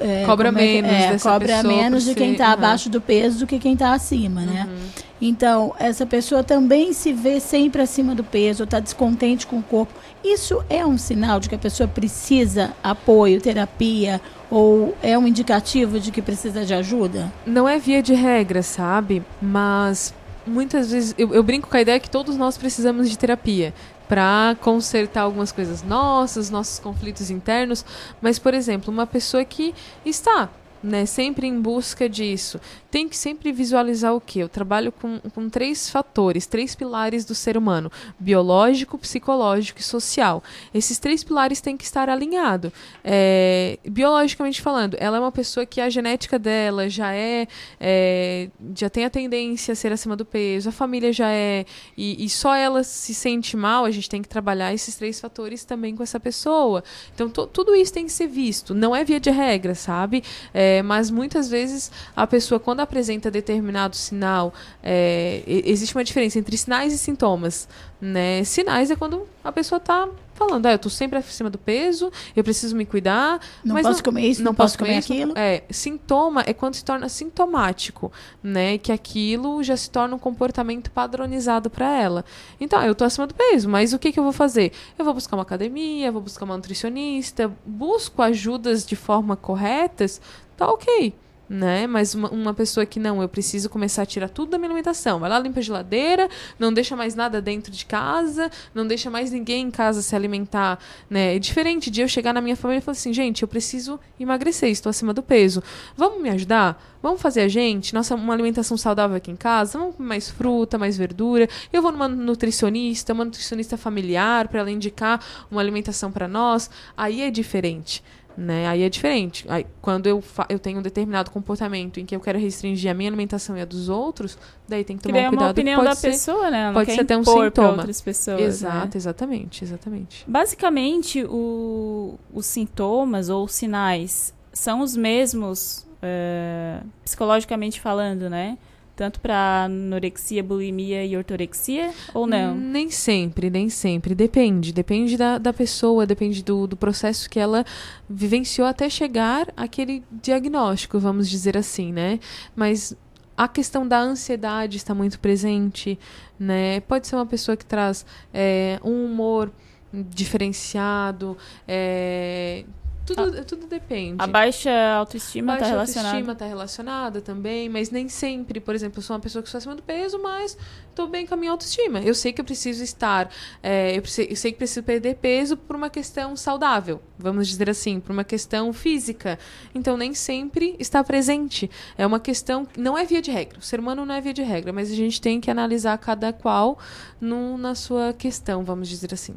é, 0.00 0.24
cobra 0.24 0.48
é 0.48 0.52
menos 0.52 0.92
é, 0.92 1.18
cobra 1.18 1.62
menos 1.62 2.04
de 2.04 2.14
quem 2.14 2.32
está 2.32 2.46
uhum. 2.48 2.52
abaixo 2.52 2.88
do 2.88 3.00
peso 3.00 3.40
do 3.40 3.46
que 3.46 3.58
quem 3.58 3.74
está 3.74 3.92
acima, 3.92 4.42
né? 4.42 4.66
Uhum. 4.68 5.02
Então, 5.20 5.72
essa 5.78 6.04
pessoa 6.04 6.42
também 6.42 6.92
se 6.92 7.12
vê 7.12 7.38
sempre 7.38 7.80
acima 7.80 8.12
do 8.12 8.24
peso, 8.24 8.64
está 8.64 8.80
descontente 8.80 9.46
com 9.46 9.58
o 9.58 9.62
corpo. 9.62 9.92
Isso 10.24 10.64
é 10.68 10.84
um 10.84 10.98
sinal 10.98 11.38
de 11.38 11.48
que 11.48 11.54
a 11.54 11.58
pessoa 11.58 11.88
precisa 11.88 12.72
apoio, 12.82 13.40
terapia, 13.40 14.20
ou 14.50 14.96
é 15.00 15.16
um 15.16 15.26
indicativo 15.26 16.00
de 16.00 16.10
que 16.10 16.20
precisa 16.20 16.64
de 16.64 16.74
ajuda? 16.74 17.32
Não 17.46 17.68
é 17.68 17.78
via 17.78 18.02
de 18.02 18.14
regra, 18.14 18.64
sabe? 18.64 19.22
Mas 19.40 20.12
muitas 20.46 20.90
vezes 20.90 21.14
eu, 21.16 21.32
eu, 21.32 21.42
brinco 21.42 21.68
com 21.68 21.76
a 21.76 21.80
ideia 21.80 22.00
que 22.00 22.10
todos 22.10 22.36
nós 22.36 22.58
precisamos 22.58 23.08
de 23.08 23.16
terapia 23.16 23.72
para 24.12 24.54
consertar 24.60 25.22
algumas 25.22 25.52
coisas 25.52 25.82
nossas, 25.82 26.50
nossos 26.50 26.78
conflitos 26.78 27.30
internos. 27.30 27.82
Mas, 28.20 28.38
por 28.38 28.52
exemplo, 28.52 28.92
uma 28.92 29.06
pessoa 29.06 29.42
que 29.42 29.74
está 30.04 30.50
né? 30.82 31.06
Sempre 31.06 31.46
em 31.46 31.60
busca 31.60 32.08
disso. 32.08 32.60
Tem 32.92 33.08
que 33.08 33.16
sempre 33.16 33.50
visualizar 33.52 34.14
o 34.14 34.20
que? 34.20 34.38
Eu 34.38 34.50
trabalho 34.50 34.92
com, 34.92 35.18
com 35.34 35.48
três 35.48 35.88
fatores, 35.88 36.44
três 36.44 36.74
pilares 36.74 37.24
do 37.24 37.34
ser 37.34 37.56
humano: 37.56 37.90
biológico, 38.20 38.98
psicológico 38.98 39.80
e 39.80 39.82
social. 39.82 40.44
Esses 40.74 40.98
três 40.98 41.24
pilares 41.24 41.58
têm 41.62 41.74
que 41.74 41.84
estar 41.84 42.10
alinhados. 42.10 42.70
É, 43.02 43.78
biologicamente 43.88 44.60
falando, 44.60 44.94
ela 45.00 45.16
é 45.16 45.20
uma 45.20 45.32
pessoa 45.32 45.64
que 45.64 45.80
a 45.80 45.88
genética 45.88 46.38
dela 46.38 46.86
já 46.90 47.14
é, 47.14 47.48
é, 47.80 48.50
já 48.76 48.90
tem 48.90 49.06
a 49.06 49.10
tendência 49.10 49.72
a 49.72 49.74
ser 49.74 49.90
acima 49.90 50.14
do 50.14 50.26
peso, 50.26 50.68
a 50.68 50.72
família 50.72 51.14
já 51.14 51.30
é, 51.30 51.64
e, 51.96 52.22
e 52.22 52.28
só 52.28 52.54
ela 52.54 52.84
se 52.84 53.14
sente 53.14 53.56
mal, 53.56 53.86
a 53.86 53.90
gente 53.90 54.10
tem 54.10 54.20
que 54.20 54.28
trabalhar 54.28 54.74
esses 54.74 54.96
três 54.96 55.18
fatores 55.18 55.64
também 55.64 55.96
com 55.96 56.02
essa 56.02 56.20
pessoa. 56.20 56.84
Então, 57.14 57.30
tudo 57.30 57.74
isso 57.74 57.90
tem 57.94 58.04
que 58.04 58.12
ser 58.12 58.26
visto. 58.26 58.74
Não 58.74 58.94
é 58.94 59.02
via 59.02 59.18
de 59.18 59.30
regra, 59.30 59.74
sabe? 59.74 60.22
É, 60.52 60.82
mas 60.82 61.10
muitas 61.10 61.48
vezes 61.48 61.90
a 62.14 62.26
pessoa, 62.26 62.60
quando 62.60 62.81
apresenta 62.82 63.30
determinado 63.30 63.96
sinal, 63.96 64.52
é, 64.82 65.42
existe 65.46 65.94
uma 65.94 66.04
diferença 66.04 66.38
entre 66.38 66.56
sinais 66.56 66.92
e 66.92 66.98
sintomas. 66.98 67.68
Né? 68.00 68.42
Sinais 68.44 68.90
é 68.90 68.96
quando 68.96 69.26
a 69.44 69.52
pessoa 69.52 69.76
está 69.76 70.08
falando, 70.34 70.66
ah, 70.66 70.72
eu 70.72 70.78
tô 70.78 70.90
sempre 70.90 71.18
acima 71.18 71.48
do 71.48 71.58
peso, 71.58 72.10
eu 72.34 72.42
preciso 72.42 72.74
me 72.74 72.84
cuidar. 72.84 73.40
Não 73.64 73.74
mas 73.74 73.86
posso 73.86 73.98
não, 73.98 74.04
comer 74.04 74.26
isso, 74.26 74.42
não, 74.42 74.50
não 74.50 74.54
posso 74.54 74.78
comer, 74.78 74.98
isso, 74.98 75.12
aquilo. 75.12 75.32
É, 75.36 75.62
sintoma 75.70 76.42
é 76.46 76.52
quando 76.52 76.74
se 76.74 76.84
torna 76.84 77.08
sintomático, 77.08 78.10
né? 78.42 78.78
Que 78.78 78.90
aquilo 78.92 79.62
já 79.62 79.76
se 79.76 79.90
torna 79.90 80.14
um 80.16 80.18
comportamento 80.18 80.90
padronizado 80.90 81.70
para 81.70 81.86
ela. 81.96 82.24
Então, 82.60 82.82
eu 82.82 82.94
tô 82.94 83.04
acima 83.04 83.26
do 83.26 83.34
peso, 83.34 83.68
mas 83.68 83.92
o 83.92 83.98
que, 83.98 84.12
que 84.12 84.18
eu 84.18 84.24
vou 84.24 84.32
fazer? 84.32 84.72
Eu 84.98 85.04
vou 85.04 85.14
buscar 85.14 85.36
uma 85.36 85.42
academia, 85.42 86.10
vou 86.10 86.22
buscar 86.22 86.44
uma 86.44 86.56
nutricionista, 86.56 87.52
busco 87.64 88.20
ajudas 88.22 88.84
de 88.84 88.96
forma 88.96 89.36
corretas, 89.36 90.20
tá 90.56 90.68
ok 90.68 91.14
né? 91.52 91.86
Mas 91.86 92.14
uma, 92.14 92.30
uma, 92.30 92.54
pessoa 92.54 92.86
que 92.86 92.98
não, 92.98 93.20
eu 93.20 93.28
preciso 93.28 93.68
começar 93.68 94.02
a 94.02 94.06
tirar 94.06 94.30
tudo 94.30 94.52
da 94.52 94.58
minha 94.58 94.68
alimentação. 94.68 95.20
Vai 95.20 95.28
lá, 95.28 95.38
limpa 95.38 95.60
a 95.60 95.62
geladeira, 95.62 96.28
não 96.58 96.72
deixa 96.72 96.96
mais 96.96 97.14
nada 97.14 97.42
dentro 97.42 97.70
de 97.70 97.84
casa, 97.84 98.50
não 98.74 98.86
deixa 98.86 99.10
mais 99.10 99.30
ninguém 99.30 99.66
em 99.66 99.70
casa 99.70 100.00
se 100.00 100.16
alimentar, 100.16 100.78
né? 101.10 101.36
É 101.36 101.38
diferente 101.38 101.90
de 101.90 102.00
eu 102.00 102.08
chegar 102.08 102.32
na 102.32 102.40
minha 102.40 102.56
família 102.56 102.78
e 102.78 102.82
falar 102.82 102.92
assim, 102.92 103.12
gente, 103.12 103.42
eu 103.42 103.48
preciso 103.48 104.00
emagrecer, 104.18 104.70
estou 104.70 104.88
acima 104.88 105.12
do 105.12 105.22
peso. 105.22 105.62
Vamos 105.94 106.22
me 106.22 106.30
ajudar? 106.30 106.82
Vamos 107.02 107.20
fazer 107.20 107.42
a 107.42 107.48
gente? 107.48 107.92
Nossa, 107.92 108.14
uma 108.14 108.32
alimentação 108.32 108.76
saudável 108.78 109.16
aqui 109.16 109.30
em 109.30 109.36
casa? 109.36 109.78
Vamos 109.78 109.96
comer 109.96 110.08
mais 110.08 110.30
fruta, 110.30 110.78
mais 110.78 110.96
verdura? 110.96 111.48
Eu 111.70 111.82
vou 111.82 111.92
numa 111.92 112.08
nutricionista, 112.08 113.12
uma 113.12 113.26
nutricionista 113.26 113.76
familiar, 113.76 114.48
para 114.48 114.60
ela 114.60 114.70
indicar 114.70 115.22
uma 115.50 115.60
alimentação 115.60 116.10
para 116.10 116.26
nós. 116.26 116.70
Aí 116.96 117.20
é 117.20 117.30
diferente 117.30 118.02
né? 118.36 118.66
Aí 118.68 118.82
é 118.82 118.88
diferente. 118.88 119.44
Aí, 119.48 119.66
quando 119.80 120.06
eu, 120.06 120.22
eu 120.48 120.58
tenho 120.58 120.78
um 120.78 120.82
determinado 120.82 121.30
comportamento 121.30 122.00
em 122.00 122.06
que 122.06 122.14
eu 122.14 122.20
quero 122.20 122.38
restringir 122.38 122.90
a 122.90 122.94
minha 122.94 123.08
alimentação 123.08 123.56
e 123.56 123.60
a 123.60 123.64
dos 123.64 123.88
outros, 123.88 124.38
daí 124.68 124.84
tem 124.84 124.96
que 124.96 125.02
tomar 125.02 125.18
que 125.18 125.26
um 125.26 125.28
cuidado. 125.28 125.42
É 125.42 125.46
uma 125.46 125.50
opinião 125.50 125.84
da 125.84 125.94
ser, 125.94 126.10
pessoa, 126.10 126.50
né? 126.50 126.66
Não 126.66 126.74
pode 126.74 126.92
ser 126.92 127.00
até 127.00 127.16
um 127.16 127.24
sintoma. 127.24 127.68
Outras 127.70 128.00
pessoas, 128.00 128.40
Exato, 128.40 128.86
né? 128.86 128.90
exatamente, 128.94 129.64
exatamente. 129.64 130.24
Basicamente, 130.26 131.24
o, 131.24 132.18
os 132.32 132.46
sintomas 132.46 133.28
ou 133.28 133.46
sinais 133.48 134.34
são 134.52 134.80
os 134.80 134.96
mesmos 134.96 135.86
é, 136.02 136.80
psicologicamente 137.04 137.80
falando, 137.80 138.28
né? 138.28 138.58
Tanto 139.02 139.18
para 139.18 139.64
anorexia, 139.64 140.44
bulimia 140.44 141.04
e 141.04 141.16
ortorexia, 141.16 141.92
ou 142.14 142.24
não? 142.24 142.54
Nem 142.54 142.88
sempre, 142.88 143.50
nem 143.50 143.68
sempre. 143.68 144.14
Depende. 144.14 144.72
Depende 144.72 145.16
da, 145.16 145.38
da 145.38 145.52
pessoa, 145.52 146.06
depende 146.06 146.40
do, 146.40 146.68
do 146.68 146.76
processo 146.76 147.28
que 147.28 147.40
ela 147.40 147.64
vivenciou 148.08 148.64
até 148.64 148.88
chegar 148.88 149.52
àquele 149.56 150.04
diagnóstico, 150.08 151.00
vamos 151.00 151.28
dizer 151.28 151.56
assim, 151.56 151.92
né? 151.92 152.20
Mas 152.54 152.96
a 153.36 153.48
questão 153.48 153.88
da 153.88 153.98
ansiedade 153.98 154.76
está 154.76 154.94
muito 154.94 155.18
presente, 155.18 155.98
né? 156.38 156.78
Pode 156.82 157.08
ser 157.08 157.16
uma 157.16 157.26
pessoa 157.26 157.56
que 157.56 157.66
traz 157.66 158.06
é, 158.32 158.78
um 158.84 159.06
humor 159.06 159.50
diferenciado, 159.92 161.36
é, 161.66 162.64
tudo, 163.04 163.22
a, 163.22 163.44
tudo 163.44 163.66
depende. 163.66 164.16
A 164.18 164.26
baixa 164.26 164.70
autoestima 164.96 165.54
está 165.54 165.66
relacionada. 165.66 166.08
A 166.08 166.10
autoestima 166.10 166.32
está 166.32 166.46
relacionada 166.46 167.20
também, 167.20 167.68
mas 167.68 167.90
nem 167.90 168.08
sempre. 168.08 168.60
Por 168.60 168.74
exemplo, 168.74 168.98
eu 168.98 169.02
sou 169.02 169.14
uma 169.16 169.20
pessoa 169.20 169.42
que 169.42 169.48
estou 169.48 169.58
acima 169.58 169.74
do 169.74 169.82
peso, 169.82 170.20
mas 170.22 170.56
estou 170.88 171.08
bem 171.08 171.26
com 171.26 171.34
a 171.34 171.36
minha 171.36 171.50
autoestima. 171.50 172.00
Eu 172.00 172.14
sei 172.14 172.32
que 172.32 172.40
eu 172.40 172.44
preciso 172.44 172.82
estar, 172.84 173.30
é, 173.62 173.96
eu, 173.96 174.02
preciso, 174.02 174.28
eu, 174.30 174.36
sei 174.36 174.52
que 174.52 174.58
preciso 174.58 174.82
perder 174.84 175.16
peso 175.16 175.56
por 175.56 175.74
uma 175.74 175.90
questão 175.90 176.36
saudável, 176.36 177.00
vamos 177.18 177.48
dizer 177.48 177.68
assim, 177.68 177.98
por 177.98 178.12
uma 178.12 178.24
questão 178.24 178.72
física. 178.72 179.38
Então, 179.74 179.96
nem 179.96 180.14
sempre 180.14 180.76
está 180.78 181.02
presente. 181.02 181.70
É 181.98 182.06
uma 182.06 182.20
questão, 182.20 182.66
não 182.76 182.96
é 182.96 183.04
via 183.04 183.20
de 183.20 183.30
regra. 183.30 183.58
O 183.58 183.62
ser 183.62 183.80
humano 183.80 184.06
não 184.06 184.14
é 184.14 184.20
via 184.20 184.32
de 184.32 184.42
regra, 184.42 184.72
mas 184.72 184.90
a 184.90 184.94
gente 184.94 185.20
tem 185.20 185.40
que 185.40 185.50
analisar 185.50 185.98
cada 185.98 186.32
qual 186.32 186.78
no, 187.20 187.58
na 187.58 187.74
sua 187.74 188.12
questão, 188.12 188.64
vamos 188.64 188.88
dizer 188.88 189.12
assim. 189.12 189.34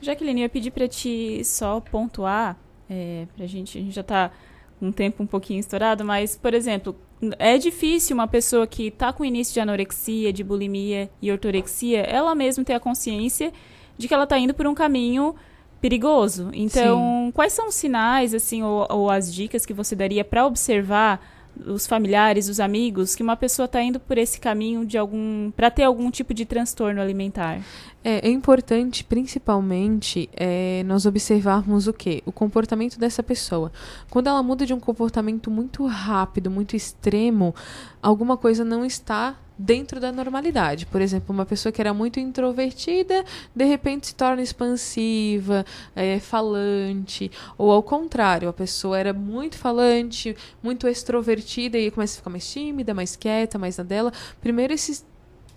Jaqueline, 0.00 0.42
eu 0.42 0.44
ia 0.44 0.48
pedir 0.48 0.70
para 0.70 0.86
ti 0.86 1.42
só 1.44 1.80
pontuar 1.80 2.56
é, 2.88 3.26
pra 3.36 3.46
gente, 3.46 3.78
a 3.78 3.80
gente 3.80 3.94
já 3.94 4.00
está 4.00 4.30
com 4.78 4.86
um 4.86 4.92
tempo 4.92 5.22
um 5.22 5.26
pouquinho 5.26 5.60
estourado, 5.60 6.04
mas, 6.04 6.36
por 6.36 6.54
exemplo, 6.54 6.96
é 7.38 7.58
difícil 7.58 8.14
uma 8.14 8.28
pessoa 8.28 8.66
que 8.66 8.88
está 8.88 9.12
com 9.12 9.24
início 9.24 9.54
de 9.54 9.60
anorexia, 9.60 10.32
de 10.32 10.44
bulimia 10.44 11.10
e 11.20 11.32
ortorexia, 11.32 12.00
ela 12.00 12.34
mesma 12.34 12.64
ter 12.64 12.74
a 12.74 12.80
consciência 12.80 13.52
de 13.96 14.06
que 14.06 14.14
ela 14.14 14.24
está 14.24 14.38
indo 14.38 14.54
por 14.54 14.66
um 14.66 14.74
caminho 14.74 15.34
perigoso. 15.80 16.50
Então, 16.52 17.26
Sim. 17.26 17.32
quais 17.32 17.52
são 17.52 17.68
os 17.68 17.74
sinais, 17.74 18.34
assim, 18.34 18.62
ou, 18.62 18.86
ou 18.88 19.10
as 19.10 19.32
dicas 19.32 19.66
que 19.66 19.72
você 19.72 19.94
daria 19.96 20.24
para 20.24 20.46
observar 20.46 21.20
os 21.66 21.86
familiares, 21.86 22.48
os 22.48 22.60
amigos, 22.60 23.14
que 23.14 23.22
uma 23.22 23.36
pessoa 23.36 23.66
está 23.66 23.82
indo 23.82 23.98
por 23.98 24.18
esse 24.18 24.40
caminho 24.40 24.84
de 24.84 24.96
algum 24.98 25.50
para 25.50 25.70
ter 25.70 25.84
algum 25.84 26.10
tipo 26.10 26.32
de 26.34 26.44
transtorno 26.44 27.00
alimentar? 27.00 27.60
É, 28.02 28.28
é 28.28 28.30
importante, 28.30 29.02
principalmente, 29.02 30.30
é, 30.32 30.82
nós 30.84 31.04
observarmos 31.04 31.88
o 31.88 31.92
que? 31.92 32.22
O 32.24 32.30
comportamento 32.30 32.98
dessa 32.98 33.22
pessoa. 33.22 33.72
Quando 34.08 34.28
ela 34.28 34.42
muda 34.42 34.64
de 34.64 34.72
um 34.72 34.80
comportamento 34.80 35.50
muito 35.50 35.84
rápido, 35.84 36.50
muito 36.50 36.76
extremo, 36.76 37.54
alguma 38.02 38.36
coisa 38.36 38.64
não 38.64 38.84
está 38.84 39.36
dentro 39.58 39.98
da 39.98 40.12
normalidade. 40.12 40.86
Por 40.86 41.00
exemplo, 41.00 41.34
uma 41.34 41.44
pessoa 41.44 41.72
que 41.72 41.80
era 41.80 41.92
muito 41.92 42.20
introvertida, 42.20 43.24
de 43.54 43.64
repente 43.64 44.08
se 44.08 44.14
torna 44.14 44.40
expansiva, 44.40 45.66
é, 45.96 46.20
falante, 46.20 47.30
ou 47.56 47.72
ao 47.72 47.82
contrário, 47.82 48.48
a 48.48 48.52
pessoa 48.52 48.96
era 48.96 49.12
muito 49.12 49.58
falante, 49.58 50.36
muito 50.62 50.86
extrovertida 50.86 51.76
e 51.76 51.90
começa 51.90 52.14
a 52.14 52.18
ficar 52.18 52.30
mais 52.30 52.50
tímida, 52.50 52.94
mais 52.94 53.16
quieta, 53.16 53.58
mais 53.58 53.76
na 53.76 53.84
dela. 53.84 54.12
Primeiro 54.40 54.72
esses 54.72 55.04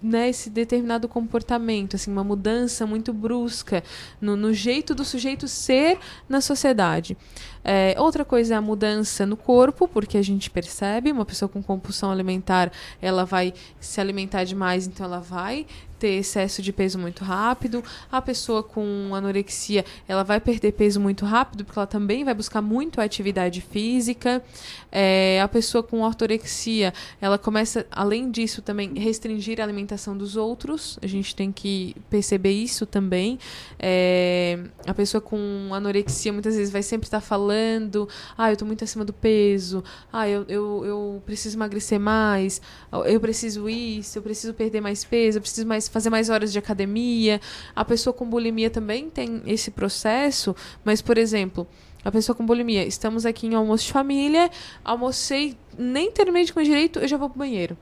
né, 0.02 0.30
esse 0.30 0.50
determinado 0.50 1.08
comportamento, 1.08 1.96
assim, 1.96 2.12
uma 2.12 2.24
mudança 2.24 2.86
muito 2.86 3.14
brusca 3.14 3.84
no, 4.20 4.36
no 4.36 4.54
jeito 4.54 4.96
do 4.96 5.06
sujeito 5.06 5.48
ser 5.48 6.00
na 6.28 6.42
sociedade. 6.42 7.16
É, 7.64 7.96
outra 7.98 8.26
coisa 8.26 8.56
é 8.56 8.58
a 8.58 8.62
mudança 8.62 9.26
no 9.26 9.38
corpo, 9.38 9.88
porque 9.88 10.18
a 10.18 10.22
gente 10.22 10.50
percebe, 10.50 11.12
uma 11.12 11.26
pessoa 11.26 11.48
com 11.48 11.62
compulsão 11.62 12.12
alimentar, 12.12 12.72
ela 13.02 13.26
vai 13.26 13.54
se 13.80 14.02
alimentar 14.02 14.44
demais, 14.44 14.88
então 14.88 15.06
ela 15.06 15.20
vai 15.20 15.66
ter 16.02 16.16
excesso 16.16 16.64
de 16.64 16.74
peso 16.74 16.98
muito 16.98 17.24
rápido. 17.24 17.84
A 18.12 18.20
pessoa 18.20 18.64
com 18.64 19.14
anorexia, 19.14 19.86
ela 20.08 20.24
vai 20.24 20.40
perder 20.40 20.72
peso 20.72 21.00
muito 21.00 21.26
rápido, 21.26 21.64
porque 21.64 21.78
ela 21.78 21.86
também 21.86 22.24
vai 22.24 22.34
buscar 22.34 22.60
muito 22.60 23.00
atividade 23.00 23.62
física. 23.62 24.44
É, 24.92 25.40
a 25.40 25.48
pessoa 25.48 25.84
com 25.84 26.02
ortorexia, 26.02 26.92
ela 27.22 27.38
começa, 27.38 27.86
além 27.92 28.32
disso, 28.32 28.64
também 28.64 28.96
restringir 28.96 29.62
a 29.62 29.64
alimentação 29.64 30.18
dos 30.18 30.36
outros. 30.36 30.98
A 31.04 31.08
gente 31.08 31.36
tem 31.36 31.52
que 31.52 31.96
perceber 32.10 32.52
isso 32.52 32.88
também. 32.88 33.38
É, 33.78 34.60
a 34.88 34.96
pessoa 34.96 35.22
com 35.22 35.70
anorexia, 35.72 36.34
muitas 36.34 36.56
vezes, 36.56 36.74
vai 36.74 36.82
sempre 36.82 37.06
estar 37.06 37.22
falando: 37.22 38.10
ah, 38.36 38.50
eu 38.50 38.54
estou 38.54 38.68
muito 38.68 38.84
acima 38.84 39.06
do 39.06 39.14
peso, 39.14 39.84
ah, 40.12 40.28
eu, 40.28 40.46
eu, 40.48 40.84
eu 40.84 41.24
preciso 41.28 41.58
emagrecer 41.58 42.00
mais, 42.00 42.60
eu 43.06 43.20
preciso 43.20 43.70
isso, 43.70 44.18
eu 44.18 44.24
preciso 44.24 44.54
perder 44.56 44.82
mais 44.82 45.06
peso, 45.06 45.38
eu 45.38 45.42
preciso 45.42 45.68
mais 45.68 45.91
fazer 45.92 46.10
mais 46.10 46.30
horas 46.30 46.52
de 46.52 46.58
academia. 46.58 47.40
A 47.76 47.86
pessoa 47.86 48.14
com 48.14 48.26
bulimia 48.26 48.70
também 48.70 49.10
tem 49.10 49.42
esse 49.46 49.70
processo, 49.70 50.56
mas, 50.84 51.02
por 51.02 51.18
exemplo, 51.18 51.68
a 52.04 52.12
pessoa 52.12 52.36
com 52.36 52.46
bulimia, 52.46 52.86
estamos 52.86 53.26
aqui 53.26 53.46
em 53.48 53.54
almoço 53.54 53.86
de 53.86 53.94
família, 53.94 54.50
almocei, 54.84 55.56
nem 55.78 56.12
terminei 56.12 56.46
de 56.46 56.54
comer 56.54 56.66
direito, 56.66 57.00
eu 57.00 57.08
já 57.08 57.18
vou 57.18 57.30
pro 57.30 57.40
banheiro. 57.40 57.78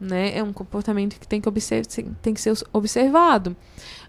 Né? 0.00 0.36
É 0.36 0.42
um 0.42 0.52
comportamento 0.52 1.18
que 1.18 1.26
tem 1.26 1.40
que, 1.40 1.48
observ 1.48 1.86
tem 2.22 2.34
que 2.34 2.40
ser 2.40 2.54
observado. 2.72 3.56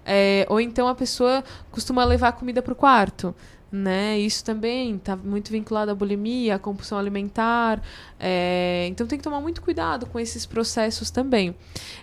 É, 0.05 0.45
ou 0.49 0.59
então 0.59 0.87
a 0.87 0.95
pessoa 0.95 1.43
costuma 1.71 2.03
levar 2.05 2.33
comida 2.33 2.61
para 2.61 2.73
o 2.73 2.75
quarto. 2.75 3.33
Né? 3.71 4.19
Isso 4.19 4.43
também 4.43 4.95
está 4.95 5.15
muito 5.15 5.51
vinculado 5.51 5.91
à 5.91 5.95
bulimia, 5.95 6.55
à 6.55 6.59
compulsão 6.59 6.97
alimentar. 6.97 7.81
É, 8.19 8.87
então 8.89 9.07
tem 9.07 9.17
que 9.17 9.23
tomar 9.23 9.39
muito 9.39 9.61
cuidado 9.61 10.05
com 10.05 10.19
esses 10.19 10.45
processos 10.45 11.09
também. 11.11 11.55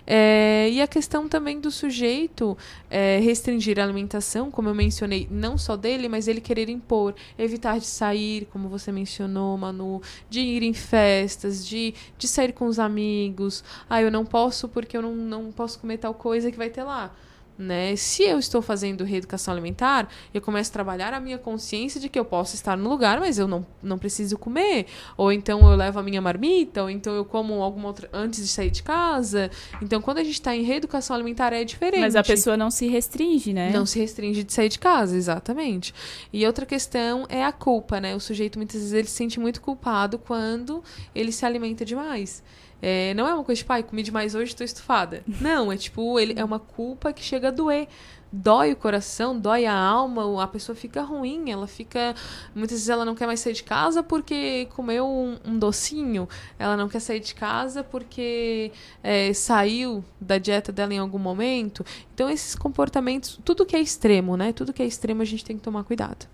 É, 0.05 0.69
e 0.71 0.81
a 0.81 0.87
questão 0.87 1.27
também 1.27 1.59
do 1.59 1.69
sujeito 1.69 2.57
é, 2.89 3.19
restringir 3.19 3.79
a 3.79 3.83
alimentação, 3.83 4.49
como 4.49 4.69
eu 4.69 4.75
mencionei, 4.75 5.27
não 5.29 5.57
só 5.57 5.75
dele, 5.75 6.07
mas 6.07 6.27
ele 6.27 6.41
querer 6.41 6.69
impor, 6.69 7.13
evitar 7.37 7.79
de 7.79 7.85
sair, 7.85 8.47
como 8.51 8.69
você 8.69 8.91
mencionou, 8.91 9.57
Manu, 9.57 10.01
de 10.29 10.39
ir 10.39 10.63
em 10.63 10.73
festas, 10.73 11.65
de, 11.67 11.93
de 12.17 12.27
sair 12.27 12.53
com 12.53 12.65
os 12.65 12.79
amigos. 12.79 13.63
Ah, 13.89 14.01
eu 14.01 14.09
não 14.09 14.25
posso 14.25 14.67
porque 14.69 14.97
eu 14.97 15.01
não, 15.01 15.13
não 15.13 15.51
posso 15.51 15.79
comer 15.79 15.97
tal 15.97 16.13
coisa 16.13 16.51
que 16.51 16.57
vai 16.57 16.69
ter 16.69 16.83
lá. 16.83 17.13
Né? 17.57 17.95
Se 17.95 18.21
eu 18.23 18.37
estou 18.37 18.61
fazendo 18.61 19.03
reeducação 19.03 19.51
alimentar, 19.51 20.07
eu 20.31 20.39
começo 20.39 20.69
a 20.69 20.73
trabalhar 20.73 21.13
a 21.13 21.19
minha 21.19 21.39
consciência 21.39 21.99
de 21.99 22.07
que 22.07 22.19
eu 22.19 22.25
posso 22.25 22.53
estar 22.53 22.77
no 22.77 22.87
lugar, 22.87 23.19
mas 23.19 23.39
eu 23.39 23.47
não, 23.47 23.65
não 23.81 23.97
preciso 23.97 24.37
comer. 24.37 24.85
Ou 25.17 25.31
então 25.31 25.59
eu 25.69 25.75
levo 25.75 25.99
a 25.99 26.03
minha 26.03 26.21
marmita, 26.21 26.83
ou 26.83 26.89
então 26.89 27.15
eu 27.15 27.25
como 27.25 27.55
alguma 27.63 27.87
outra 27.87 28.07
antes 28.13 28.41
de 28.41 28.47
sair 28.47 28.69
de 28.69 28.83
casa. 28.83 29.49
Então, 29.81 30.01
quando 30.01 30.19
a 30.19 30.23
gente 30.23 30.35
está 30.35 30.55
em 30.55 30.61
reeducação 30.61 31.15
alimentar, 31.15 31.51
é 31.51 31.63
diferente. 31.63 32.01
Mas 32.01 32.15
a 32.15 32.23
pessoa 32.23 32.55
não 32.55 32.69
se 32.69 32.87
restringe, 32.87 33.53
né? 33.53 33.71
Não 33.71 33.85
se 33.85 33.97
restringe 33.97 34.43
de 34.43 34.53
sair 34.53 34.69
de 34.69 34.77
casa, 34.77 35.17
exatamente. 35.17 35.93
E 36.31 36.45
outra 36.45 36.65
questão 36.65 37.25
é 37.27 37.43
a 37.43 37.51
culpa, 37.51 37.99
né? 37.99 38.15
O 38.15 38.19
sujeito 38.19 38.59
muitas 38.59 38.81
vezes 38.81 38.93
ele 38.93 39.07
se 39.07 39.15
sente 39.15 39.39
muito 39.39 39.61
culpado 39.61 40.19
quando 40.19 40.83
ele 41.15 41.31
se 41.31 41.45
alimenta 41.45 41.83
demais. 41.83 42.43
É, 42.81 43.13
não 43.15 43.27
é 43.27 43.33
uma 43.33 43.43
coisa 43.43 43.59
tipo, 43.59 43.73
ai, 43.73 43.83
comi 43.83 44.03
demais 44.03 44.35
hoje, 44.35 44.51
estou 44.51 44.65
estufada. 44.65 45.23
Não, 45.41 45.71
é 45.71 45.77
tipo, 45.77 46.19
ele, 46.19 46.33
é 46.37 46.43
uma 46.43 46.59
culpa 46.59 47.11
que 47.11 47.23
chega 47.23 47.47
a 47.47 47.51
doer. 47.51 47.87
Dói 48.31 48.73
o 48.73 48.75
coração, 48.75 49.39
dói 49.39 49.65
a 49.65 49.73
alma, 49.73 50.43
a 50.43 50.47
pessoa 50.47 50.75
fica 50.75 51.01
ruim, 51.01 51.49
ela 51.49 51.65
fica. 51.65 52.13
Muitas 52.53 52.77
vezes 52.77 52.89
ela 52.89 53.05
não 53.05 53.15
quer 53.15 53.25
mais 53.25 53.39
sair 53.39 53.53
de 53.53 53.63
casa 53.63 54.03
porque 54.03 54.67
comeu 54.75 55.07
um, 55.07 55.37
um 55.45 55.57
docinho, 55.57 56.27
ela 56.59 56.75
não 56.75 56.89
quer 56.89 56.99
sair 56.99 57.21
de 57.21 57.33
casa 57.33 57.85
porque 57.85 58.69
é, 59.01 59.31
saiu 59.31 60.03
da 60.19 60.37
dieta 60.37 60.73
dela 60.73 60.93
em 60.93 60.97
algum 60.97 61.17
momento. 61.17 61.85
Então, 62.13 62.29
esses 62.29 62.53
comportamentos, 62.53 63.39
tudo 63.45 63.65
que 63.65 63.77
é 63.77 63.79
extremo, 63.79 64.35
né? 64.35 64.51
Tudo 64.51 64.73
que 64.73 64.83
é 64.83 64.85
extremo 64.85 65.21
a 65.21 65.25
gente 65.25 65.45
tem 65.45 65.55
que 65.55 65.63
tomar 65.63 65.85
cuidado. 65.85 66.27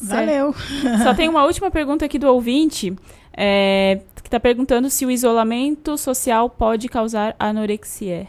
Valeu! 0.00 0.54
Só 1.02 1.14
tem 1.14 1.28
uma 1.30 1.44
última 1.44 1.70
pergunta 1.70 2.06
aqui 2.06 2.18
do 2.18 2.26
ouvinte. 2.28 2.96
É, 3.36 4.00
que 4.22 4.28
está 4.28 4.38
perguntando 4.38 4.88
se 4.90 5.04
o 5.04 5.10
isolamento 5.10 5.96
social 5.96 6.48
pode 6.48 6.88
causar 6.88 7.34
anorexia. 7.38 8.28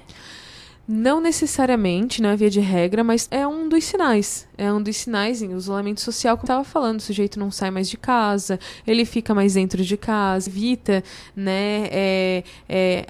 Não 0.86 1.22
necessariamente, 1.22 2.22
não 2.22 2.30
é 2.30 2.36
via 2.36 2.50
de 2.50 2.60
regra, 2.60 3.06
mas 3.06 3.28
é 3.32 3.48
um 3.48 3.70
dos 3.70 3.86
sinais. 3.86 4.46
É 4.58 4.72
um 4.72 4.82
dos 4.82 4.98
sinais 4.98 5.42
em 5.42 5.56
isolamento 5.56 6.02
social, 6.02 6.36
como 6.36 6.44
eu 6.44 6.54
estava 6.54 6.63
falando, 6.66 7.00
o 7.00 7.02
sujeito 7.02 7.39
não 7.39 7.50
sai 7.50 7.72
mais 7.72 7.89
de 7.89 7.96
casa, 7.96 8.60
ele 8.86 9.06
fica 9.06 9.34
mais 9.34 9.54
dentro 9.54 9.82
de 9.82 9.96
casa, 9.96 10.50
evita, 10.50 11.02
né, 11.34 11.88
é, 11.89 12.44
é, 12.68 13.06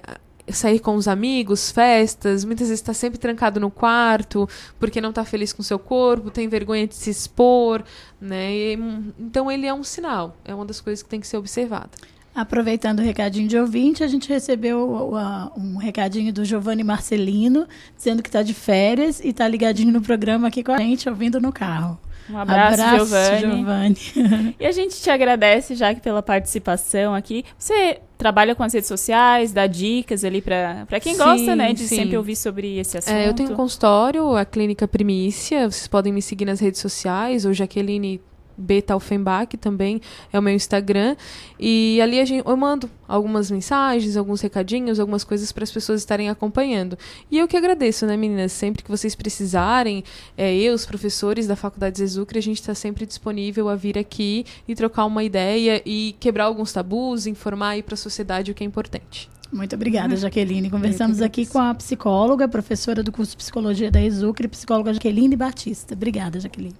sair 0.52 0.78
com 0.78 0.94
os 0.94 1.08
amigos, 1.08 1.70
festas, 1.70 2.44
muitas 2.44 2.68
vezes 2.68 2.80
está 2.80 2.92
sempre 2.92 3.18
trancado 3.18 3.58
no 3.58 3.70
quarto 3.70 4.48
porque 4.78 5.00
não 5.00 5.10
está 5.10 5.24
feliz 5.24 5.52
com 5.52 5.62
seu 5.62 5.78
corpo, 5.78 6.30
tem 6.30 6.48
vergonha 6.48 6.86
de 6.86 6.94
se 6.94 7.10
expor, 7.10 7.82
né? 8.20 8.52
E, 8.52 8.78
então 9.18 9.50
ele 9.50 9.66
é 9.66 9.72
um 9.72 9.82
sinal, 9.82 10.36
é 10.44 10.54
uma 10.54 10.64
das 10.64 10.80
coisas 10.80 11.02
que 11.02 11.08
tem 11.08 11.20
que 11.20 11.26
ser 11.26 11.36
observada. 11.36 11.90
Aproveitando 12.34 12.98
o 12.98 13.02
recadinho 13.02 13.46
de 13.46 13.56
ouvinte, 13.56 14.02
a 14.02 14.08
gente 14.08 14.28
recebeu 14.28 15.14
um 15.56 15.76
recadinho 15.76 16.32
do 16.32 16.44
Giovanni 16.44 16.82
Marcelino, 16.82 17.64
dizendo 17.96 18.24
que 18.24 18.28
está 18.28 18.42
de 18.42 18.52
férias 18.52 19.20
e 19.20 19.28
está 19.28 19.46
ligadinho 19.46 19.92
no 19.92 20.02
programa 20.02 20.48
aqui 20.48 20.64
com 20.64 20.72
a 20.72 20.78
gente, 20.78 21.08
ouvindo 21.08 21.40
no 21.40 21.52
carro. 21.52 21.96
Um 22.28 22.38
abraço, 22.38 22.82
abraço 22.82 23.06
Giovanni. 23.06 23.56
Giovanni. 23.56 24.56
e 24.60 24.66
a 24.66 24.72
gente 24.72 25.00
te 25.00 25.10
agradece, 25.10 25.74
já 25.74 25.94
que 25.94 26.00
pela 26.00 26.22
participação 26.22 27.14
aqui. 27.14 27.44
Você 27.58 28.00
trabalha 28.16 28.54
com 28.54 28.62
as 28.62 28.72
redes 28.72 28.88
sociais, 28.88 29.52
dá 29.52 29.66
dicas 29.66 30.24
ali 30.24 30.40
para 30.40 30.86
quem 31.00 31.14
sim, 31.14 31.18
gosta, 31.18 31.54
né, 31.54 31.72
de 31.72 31.86
sim. 31.86 31.96
sempre 31.96 32.16
ouvir 32.16 32.36
sobre 32.36 32.78
esse 32.78 32.96
assunto. 32.96 33.14
É, 33.14 33.28
eu 33.28 33.34
tenho 33.34 33.52
um 33.52 33.54
consultório, 33.54 34.36
a 34.36 34.44
Clínica 34.44 34.88
Primícia. 34.88 35.70
Vocês 35.70 35.86
podem 35.86 36.12
me 36.12 36.22
seguir 36.22 36.44
nas 36.44 36.60
redes 36.60 36.80
sociais, 36.80 37.44
ou 37.44 37.52
Jaqueline 37.52 38.20
Beta 38.56 38.94
Alfenbach 38.94 39.56
também 39.56 40.00
é 40.32 40.38
o 40.38 40.42
meu 40.42 40.54
Instagram. 40.54 41.16
E 41.58 42.00
ali 42.00 42.20
a 42.20 42.24
gente, 42.24 42.46
eu 42.46 42.56
mando 42.56 42.90
algumas 43.06 43.50
mensagens, 43.50 44.16
alguns 44.16 44.40
recadinhos, 44.40 44.98
algumas 44.98 45.24
coisas 45.24 45.52
para 45.52 45.64
as 45.64 45.70
pessoas 45.70 46.00
estarem 46.00 46.28
acompanhando. 46.28 46.98
E 47.30 47.38
eu 47.38 47.48
que 47.48 47.56
agradeço, 47.56 48.06
né, 48.06 48.16
meninas? 48.16 48.52
Sempre 48.52 48.82
que 48.82 48.90
vocês 48.90 49.14
precisarem, 49.14 50.04
é, 50.36 50.54
eu, 50.54 50.74
os 50.74 50.86
professores 50.86 51.46
da 51.46 51.56
Faculdade 51.56 51.98
Zezucre, 51.98 52.38
a 52.38 52.42
gente 52.42 52.60
está 52.60 52.74
sempre 52.74 53.06
disponível 53.06 53.68
a 53.68 53.76
vir 53.76 53.98
aqui 53.98 54.44
e 54.66 54.74
trocar 54.74 55.04
uma 55.04 55.24
ideia 55.24 55.82
e 55.84 56.14
quebrar 56.20 56.44
alguns 56.44 56.72
tabus, 56.72 57.26
informar 57.26 57.70
aí 57.70 57.82
para 57.82 57.94
a 57.94 57.98
sociedade 57.98 58.50
o 58.50 58.54
que 58.54 58.64
é 58.64 58.66
importante. 58.66 59.28
Muito 59.54 59.74
obrigada, 59.76 60.16
Jaqueline. 60.16 60.68
Conversamos 60.68 61.22
aqui 61.22 61.46
com 61.46 61.60
a 61.60 61.72
psicóloga, 61.74 62.48
professora 62.48 63.04
do 63.04 63.12
curso 63.12 63.32
de 63.32 63.36
Psicologia 63.36 63.88
da 63.88 64.02
Exucre, 64.02 64.48
psicóloga 64.48 64.92
Jaqueline 64.92 65.36
Batista. 65.36 65.94
Obrigada, 65.94 66.40
Jaqueline. 66.40 66.74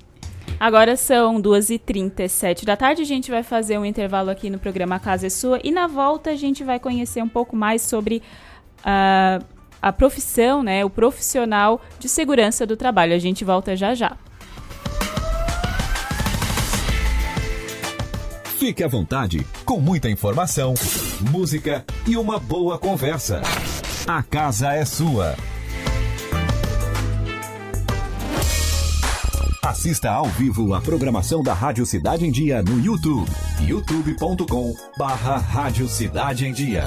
Agora 0.58 0.96
são 0.96 1.40
2h37 1.40 2.64
da 2.64 2.76
tarde. 2.76 3.02
A 3.02 3.04
gente 3.04 3.30
vai 3.30 3.42
fazer 3.42 3.78
um 3.78 3.84
intervalo 3.84 4.30
aqui 4.30 4.48
no 4.48 4.58
programa 4.58 4.98
Casa 4.98 5.26
é 5.26 5.30
Sua. 5.30 5.60
E 5.62 5.70
na 5.70 5.86
volta 5.86 6.30
a 6.30 6.36
gente 6.36 6.64
vai 6.64 6.78
conhecer 6.78 7.22
um 7.22 7.28
pouco 7.28 7.56
mais 7.56 7.82
sobre 7.82 8.22
uh, 8.80 9.44
a 9.82 9.92
profissão, 9.92 10.62
né? 10.62 10.84
O 10.84 10.90
profissional 10.90 11.80
de 11.98 12.08
segurança 12.08 12.66
do 12.66 12.76
trabalho. 12.76 13.14
A 13.14 13.18
gente 13.18 13.44
volta 13.44 13.76
já 13.76 13.94
já. 13.94 14.16
Fique 18.58 18.82
à 18.82 18.88
vontade, 18.88 19.46
com 19.64 19.78
muita 19.78 20.08
informação, 20.08 20.72
música 21.30 21.84
e 22.06 22.16
uma 22.16 22.38
boa 22.38 22.78
conversa. 22.78 23.42
A 24.06 24.22
casa 24.22 24.72
é 24.72 24.84
sua. 24.86 25.36
Assista 29.64 30.10
ao 30.10 30.26
vivo 30.26 30.74
a 30.74 30.80
programação 30.82 31.42
da 31.42 31.54
Rádio 31.54 31.86
Cidade 31.86 32.26
em 32.26 32.30
Dia 32.30 32.62
no 32.62 32.78
YouTube. 32.78 33.30
youtube.com 33.62 34.76
barra 34.98 35.38
Rádio 35.38 35.88
Cidade 35.88 36.46
em 36.46 36.52
Dia. 36.52 36.86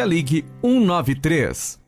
ligue 0.05 0.45
193. 0.61 1.81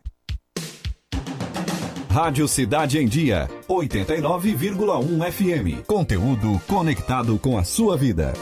Rádio 2.14 2.48
Cidade 2.48 3.00
em 3.00 3.08
Dia, 3.08 3.50
89,1 3.68 5.32
FM. 5.32 5.84
Conteúdo 5.88 6.62
conectado 6.68 7.40
com 7.40 7.58
a 7.58 7.64
sua 7.64 7.98
vida. 7.98 8.34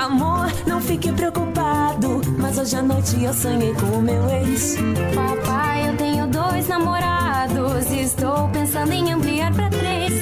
Amor, 0.00 0.50
não 0.66 0.80
fique 0.80 1.12
preocupado, 1.12 2.22
mas 2.38 2.56
hoje 2.56 2.76
à 2.76 2.82
noite 2.82 3.22
eu 3.22 3.34
sonhei 3.34 3.74
com 3.74 3.98
o 3.98 4.00
meu 4.00 4.26
ex. 4.30 4.76
Papai, 5.14 5.90
eu 5.90 5.96
tenho 5.98 6.26
dois 6.28 6.66
namorados, 6.66 7.90
estou 7.90 8.48
pensando 8.48 8.92
em 8.92 9.12
ampliar 9.12 9.52
para 9.52 9.68
três. 9.68 10.14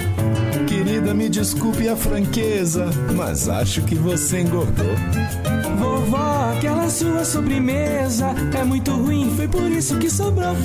Querida, 0.66 1.14
me 1.14 1.28
desculpe 1.28 1.88
a 1.88 1.94
franqueza, 1.94 2.90
mas 3.14 3.48
acho 3.48 3.82
que 3.82 3.94
você 3.94 4.40
engordou. 4.40 5.55
Aquela 6.56 6.88
sua 6.88 7.22
sobremesa 7.22 8.34
é 8.58 8.64
muito 8.64 8.90
ruim, 8.90 9.30
foi 9.36 9.46
por 9.46 9.70
isso 9.70 9.98
que 9.98 10.08
sobrou. 10.08 10.56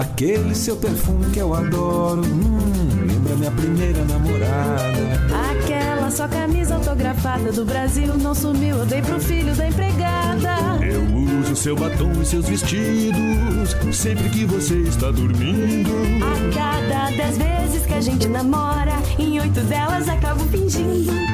Aquele 0.00 0.52
seu 0.56 0.76
perfume 0.76 1.30
que 1.30 1.38
eu 1.38 1.54
adoro, 1.54 2.20
hum, 2.20 3.06
lembra 3.06 3.36
minha 3.36 3.50
primeira 3.52 4.04
namorada. 4.06 4.92
Aquela 5.52 6.10
sua 6.10 6.26
camisa 6.26 6.74
autografada 6.74 7.52
do 7.52 7.64
Brasil 7.64 8.16
não 8.16 8.34
sumiu, 8.34 8.78
eu 8.78 8.86
dei 8.86 9.02
pro 9.02 9.20
filho 9.20 9.54
da 9.54 9.68
empregada. 9.68 10.84
Eu 10.84 11.04
uso 11.40 11.54
seu 11.54 11.76
batom 11.76 12.10
e 12.20 12.26
seus 12.26 12.48
vestidos 12.48 13.76
sempre 13.92 14.28
que 14.30 14.44
você 14.44 14.78
está 14.80 15.12
dormindo. 15.12 15.92
A 16.24 16.54
cada 16.54 17.16
dez 17.16 17.38
vezes 17.38 17.86
que 17.86 17.94
a 17.94 18.00
gente 18.00 18.26
namora, 18.26 18.96
em 19.16 19.38
oito 19.38 19.60
delas 19.60 20.08
acabo 20.08 20.44
fingindo 20.46 21.33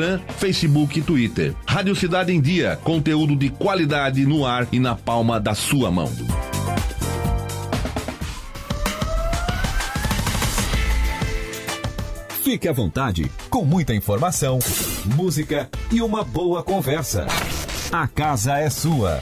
Instagram, 0.00 0.20
Facebook 0.38 0.98
e 0.98 1.02
Twitter. 1.02 1.54
Rádio 1.66 1.94
Cidade 1.94 2.32
em 2.32 2.40
Dia, 2.40 2.78
conteúdo 2.82 3.36
de 3.36 3.50
qualidade 3.50 4.24
no 4.24 4.46
ar 4.46 4.66
e 4.72 4.80
na 4.80 4.94
palma 4.94 5.38
da 5.38 5.54
sua 5.54 5.90
mão. 5.90 6.10
Fique 12.42 12.66
à 12.66 12.72
vontade, 12.72 13.30
com 13.48 13.64
muita 13.64 13.94
informação, 13.94 14.58
música 15.14 15.68
e 15.92 16.00
uma 16.00 16.24
boa 16.24 16.62
conversa. 16.62 17.26
A 17.92 18.08
casa 18.08 18.58
é 18.58 18.70
sua. 18.70 19.20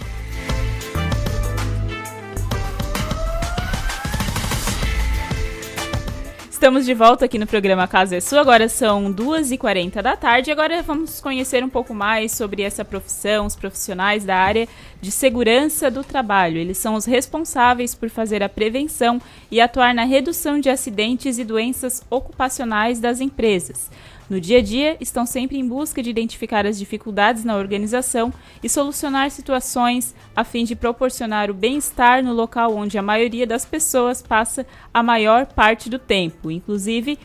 Estamos 6.59 6.85
de 6.85 6.93
volta 6.93 7.25
aqui 7.25 7.39
no 7.39 7.47
programa 7.47 7.87
Casa 7.87 8.17
é 8.17 8.21
Sua. 8.21 8.41
Agora 8.41 8.69
são 8.69 9.15
2h40 9.15 10.03
da 10.03 10.17
tarde. 10.17 10.51
Agora 10.51 10.83
vamos 10.83 11.21
conhecer 11.21 11.63
um 11.63 11.69
pouco 11.69 11.95
mais 11.95 12.33
sobre 12.33 12.63
essa 12.63 12.85
profissão, 12.85 13.47
os 13.47 13.55
profissionais 13.55 14.25
da 14.25 14.37
área 14.37 14.69
de 15.01 15.13
segurança 15.13 15.89
do 15.89 16.03
trabalho. 16.03 16.59
Eles 16.59 16.77
são 16.77 16.97
os 16.97 17.05
responsáveis 17.05 17.95
por 17.95 18.11
fazer 18.11 18.43
a 18.43 18.49
prevenção 18.49 19.23
e 19.53 19.61
atuar 19.61 19.95
na 19.95 20.03
redução 20.03 20.59
de 20.59 20.69
acidentes 20.69 21.39
e 21.39 21.45
doenças 21.45 22.03
ocupacionais 22.11 22.99
das 22.99 23.21
empresas. 23.21 23.89
No 24.29 24.39
dia 24.39 24.59
a 24.59 24.63
dia, 24.63 24.97
estão 25.01 25.25
sempre 25.25 25.59
em 25.59 25.67
busca 25.67 26.03
de 26.03 26.11
identificar 26.11 26.67
as 26.67 26.79
dificuldades 26.79 27.45
na 27.45 27.57
organização 27.57 28.33
e 28.63 28.69
solucionar 28.69 29.31
situações 29.31 30.15
a 30.37 30.45
fim 30.45 30.65
de 30.65 30.77
proporcionar 30.77 31.51
o 31.51 31.55
bem-estar 31.55 32.23
no 32.23 32.35
local 32.35 32.75
onde 32.75 32.99
a 32.99 33.03
maioria 33.03 33.47
das 33.47 33.65
pessoas 33.65 34.21
passa 34.21 34.67
a 34.93 35.03
maior 35.03 35.47
parte 35.47 35.89
do 35.89 35.99
tempo, 35.99 36.51
inclusive 36.51 37.19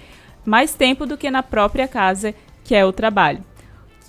mais 0.45 0.73
tempo 0.73 1.05
do 1.05 1.17
que 1.17 1.29
na 1.29 1.43
própria 1.43 1.89
casa, 1.89 2.33
que 2.63 2.73
é 2.73 2.85
o 2.85 2.93
trabalho. 2.93 3.43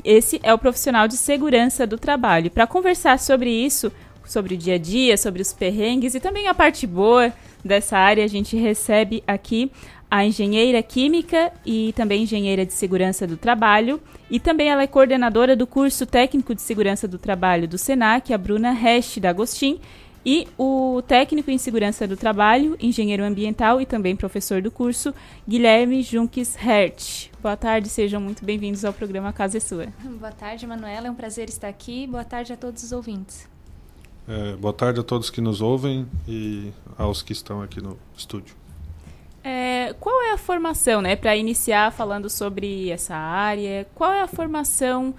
Esse 0.04 0.38
é 0.42 0.54
o 0.54 0.58
profissional 0.58 1.08
de 1.08 1.16
segurança 1.16 1.86
do 1.86 1.98
trabalho. 1.98 2.50
Para 2.50 2.66
conversar 2.66 3.18
sobre 3.18 3.50
isso, 3.50 3.90
sobre 4.24 4.54
o 4.54 4.58
dia 4.58 4.74
a 4.74 4.78
dia, 4.78 5.16
sobre 5.16 5.42
os 5.42 5.52
perrengues 5.52 6.14
e 6.14 6.20
também 6.20 6.46
a 6.46 6.54
parte 6.54 6.86
boa 6.86 7.32
dessa 7.64 7.96
área, 7.96 8.24
a 8.24 8.28
gente 8.28 8.56
recebe 8.56 9.22
aqui 9.26 9.70
a 10.10 10.24
engenheira 10.24 10.82
química 10.82 11.52
e 11.64 11.92
também 11.94 12.22
engenheira 12.22 12.64
de 12.64 12.72
segurança 12.72 13.26
do 13.26 13.36
trabalho. 13.36 14.00
E 14.30 14.40
também 14.40 14.68
ela 14.68 14.82
é 14.82 14.86
coordenadora 14.86 15.54
do 15.54 15.66
curso 15.66 16.06
técnico 16.06 16.54
de 16.54 16.62
segurança 16.62 17.06
do 17.06 17.18
trabalho 17.18 17.68
do 17.68 17.78
SENAC, 17.78 18.32
a 18.32 18.38
Bruna 18.38 18.72
Rest 18.72 19.18
da 19.18 19.30
Agostim. 19.30 19.80
E 20.26 20.48
o 20.56 21.02
técnico 21.06 21.50
em 21.50 21.58
segurança 21.58 22.08
do 22.08 22.16
trabalho, 22.16 22.78
engenheiro 22.80 23.22
ambiental 23.22 23.78
e 23.78 23.84
também 23.84 24.16
professor 24.16 24.62
do 24.62 24.70
curso, 24.70 25.12
Guilherme 25.46 26.02
Junques 26.02 26.56
Hert. 26.56 27.28
Boa 27.42 27.58
tarde, 27.58 27.90
sejam 27.90 28.22
muito 28.22 28.42
bem-vindos 28.42 28.86
ao 28.86 28.92
programa 28.92 29.34
Casa 29.34 29.58
é 29.58 29.60
Sua. 29.60 29.86
Boa 30.18 30.32
tarde, 30.32 30.66
Manuela. 30.66 31.08
É 31.08 31.10
um 31.10 31.14
prazer 31.14 31.50
estar 31.50 31.68
aqui. 31.68 32.06
Boa 32.06 32.24
tarde 32.24 32.54
a 32.54 32.56
todos 32.56 32.82
os 32.82 32.90
ouvintes. 32.90 33.46
É, 34.26 34.56
boa 34.56 34.72
tarde 34.72 35.00
a 35.00 35.02
todos 35.02 35.28
que 35.28 35.42
nos 35.42 35.60
ouvem 35.60 36.06
e 36.26 36.72
aos 36.96 37.20
que 37.20 37.34
estão 37.34 37.60
aqui 37.60 37.82
no 37.82 37.98
estúdio. 38.16 38.56
É, 39.44 39.94
qual 40.00 40.22
é 40.22 40.32
a 40.32 40.38
formação, 40.38 41.02
né, 41.02 41.14
para 41.14 41.36
iniciar 41.36 41.92
falando 41.92 42.30
sobre 42.30 42.88
essa 42.90 43.14
área? 43.14 43.86
Qual 43.94 44.10
é 44.10 44.22
a 44.22 44.26
formação 44.26 45.14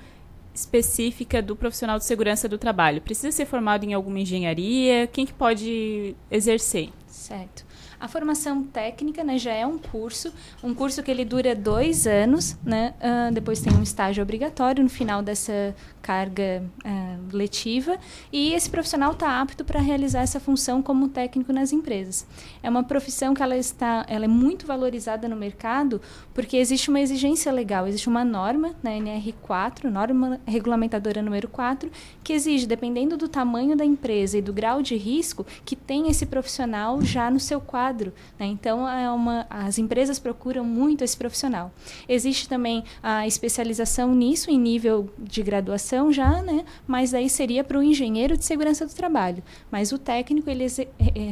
específica 0.51 1.43
do 1.43 1.55
profissional 1.55 1.99
de 1.99 2.05
segurança 2.05 2.49
do 2.49 2.57
trabalho? 2.57 3.01
Precisa 3.01 3.32
ser 3.32 3.45
formado 3.45 3.84
em 3.84 3.93
alguma 3.93 4.19
engenharia? 4.19 5.05
Quem 5.05 5.28
que 5.28 5.34
pode 5.34 6.15
exercer? 6.32 6.89
Certo. 7.07 7.63
A 8.00 8.08
formação 8.08 8.64
técnica 8.64 9.24
né, 9.24 9.38
já 9.38 9.54
é 9.54 9.66
um 9.66 9.78
curso, 9.78 10.34
um 10.64 10.74
curso 10.74 11.02
que 11.02 11.12
ele 11.12 11.26
dura 11.26 11.56
dois 11.56 12.06
anos, 12.08 12.58
né? 12.64 12.93
Uh, 13.00 13.34
depois 13.34 13.62
tem 13.62 13.74
um 13.74 13.84
estágio 13.84 14.22
obrigatório 14.22 14.84
no 14.84 14.89
final 14.89 15.22
dessa 15.22 15.76
carga 16.02 16.64
uh, 16.86 17.36
letiva 17.36 17.98
e 18.32 18.54
esse 18.54 18.70
profissional 18.70 19.14
está 19.14 19.41
apto 19.41 19.66
para 19.66 19.80
realizar 19.80 20.22
essa 20.22 20.39
função 20.39 20.82
como 20.82 21.10
técnico 21.10 21.52
nas 21.52 21.74
empresas. 21.74 22.28
É 22.62 22.70
uma 22.70 22.84
profissão 22.84 23.34
que 23.34 23.41
ela 23.41 23.58
está, 23.58 24.06
ela 24.08 24.26
é 24.26 24.28
muito 24.28 24.68
valorizada 24.68 25.28
no 25.28 25.36
mercado 25.36 26.00
porque 26.34 26.58
existe 26.58 26.89
uma 26.89 27.00
exigência 27.00 27.52
legal, 27.52 27.88
existe 27.88 28.08
uma 28.08 28.24
norma 28.24 28.76
na 28.84 28.91
NR4, 28.91 29.86
norma 29.86 30.39
regulamentadora 30.46 31.22
número 31.22 31.48
4, 31.48 31.89
que 32.24 32.34
exige, 32.34 32.68
dependendo 32.68 33.18
do 33.18 33.28
tamanho 33.28 33.76
da 33.76 33.86
empresa 33.86 34.38
e 34.38 34.41
do 34.41 34.54
grau 34.54 34.82
de 34.82 34.96
risco, 34.96 35.46
que 35.64 35.76
tenha 35.76 36.12
esse 36.12 36.26
profissional 36.26 37.02
já 37.02 37.32
no 37.32 37.39
seu 37.39 37.60
quadro. 37.60 37.86
Né? 38.39 38.46
Então, 38.48 38.88
é 38.88 39.10
uma, 39.12 39.46
as 39.50 39.78
empresas 39.78 40.20
procuram 40.20 40.64
muito 40.64 41.04
esse 41.04 41.16
profissional. 41.18 41.72
Existe 42.08 42.48
também 42.48 42.84
a 43.02 43.26
especialização 43.26 44.14
nisso 44.14 44.52
em 44.52 44.60
nível 44.60 45.10
de 45.18 45.41
graduação 45.43 46.12
já, 46.12 46.41
né? 46.41 46.66
Mas 46.88 47.14
aí 47.14 47.30
seria 47.30 47.64
para 47.64 47.78
o 47.78 47.84
engenheiro 47.84 48.38
de 48.38 48.46
segurança 48.46 48.86
do 48.86 48.93
trabalho. 48.93 49.43
Mas 49.72 49.91
o 49.91 49.98
técnico 49.98 50.50
ele 50.50 50.66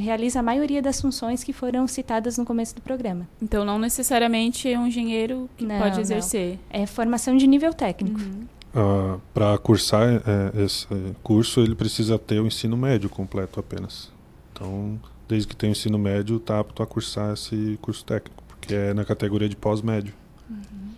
realiza 0.02 0.40
a 0.40 0.44
maioria 0.44 0.82
das 0.82 1.00
funções 1.00 1.44
que 1.44 1.54
foram 1.54 1.88
citadas 1.88 2.38
no 2.38 2.46
começo 2.46 2.76
do 2.76 2.82
programa. 2.82 3.28
Então 3.42 3.66
não 3.66 3.80
necessariamente 3.80 4.72
é 4.72 4.78
um 4.78 4.88
engenheiro 4.88 5.50
que 5.58 5.66
não, 5.66 5.80
pode 5.80 6.00
exercer. 6.00 6.60
Não. 6.72 6.82
É 6.82 6.86
formação 6.86 7.36
de 7.36 7.48
nível 7.48 7.74
técnico. 7.74 8.20
Uhum. 8.20 8.46
Uh, 8.76 9.22
para 9.34 9.56
cursar 9.60 10.24
é, 10.26 10.64
esse 10.64 10.88
curso 11.22 11.60
ele 11.60 11.76
precisa 11.76 12.18
ter 12.18 12.40
o 12.40 12.48
ensino 12.48 12.76
médio 12.76 13.10
completo 13.10 13.60
apenas. 13.60 14.12
Então, 14.52 15.00
desde 15.28 15.48
que 15.48 15.56
tem 15.56 15.70
o 15.70 15.72
ensino 15.72 15.98
médio, 15.98 16.38
está 16.38 16.60
apto 16.60 16.84
a 16.84 16.88
cursar 16.88 17.34
esse 17.34 17.78
curso 17.82 18.04
técnico, 18.06 18.44
porque 18.48 18.74
é 18.74 18.94
na 18.94 19.06
categoria 19.06 19.50
de 19.50 19.56
pós-médio. 19.56 20.14
Uhum. 20.50 20.90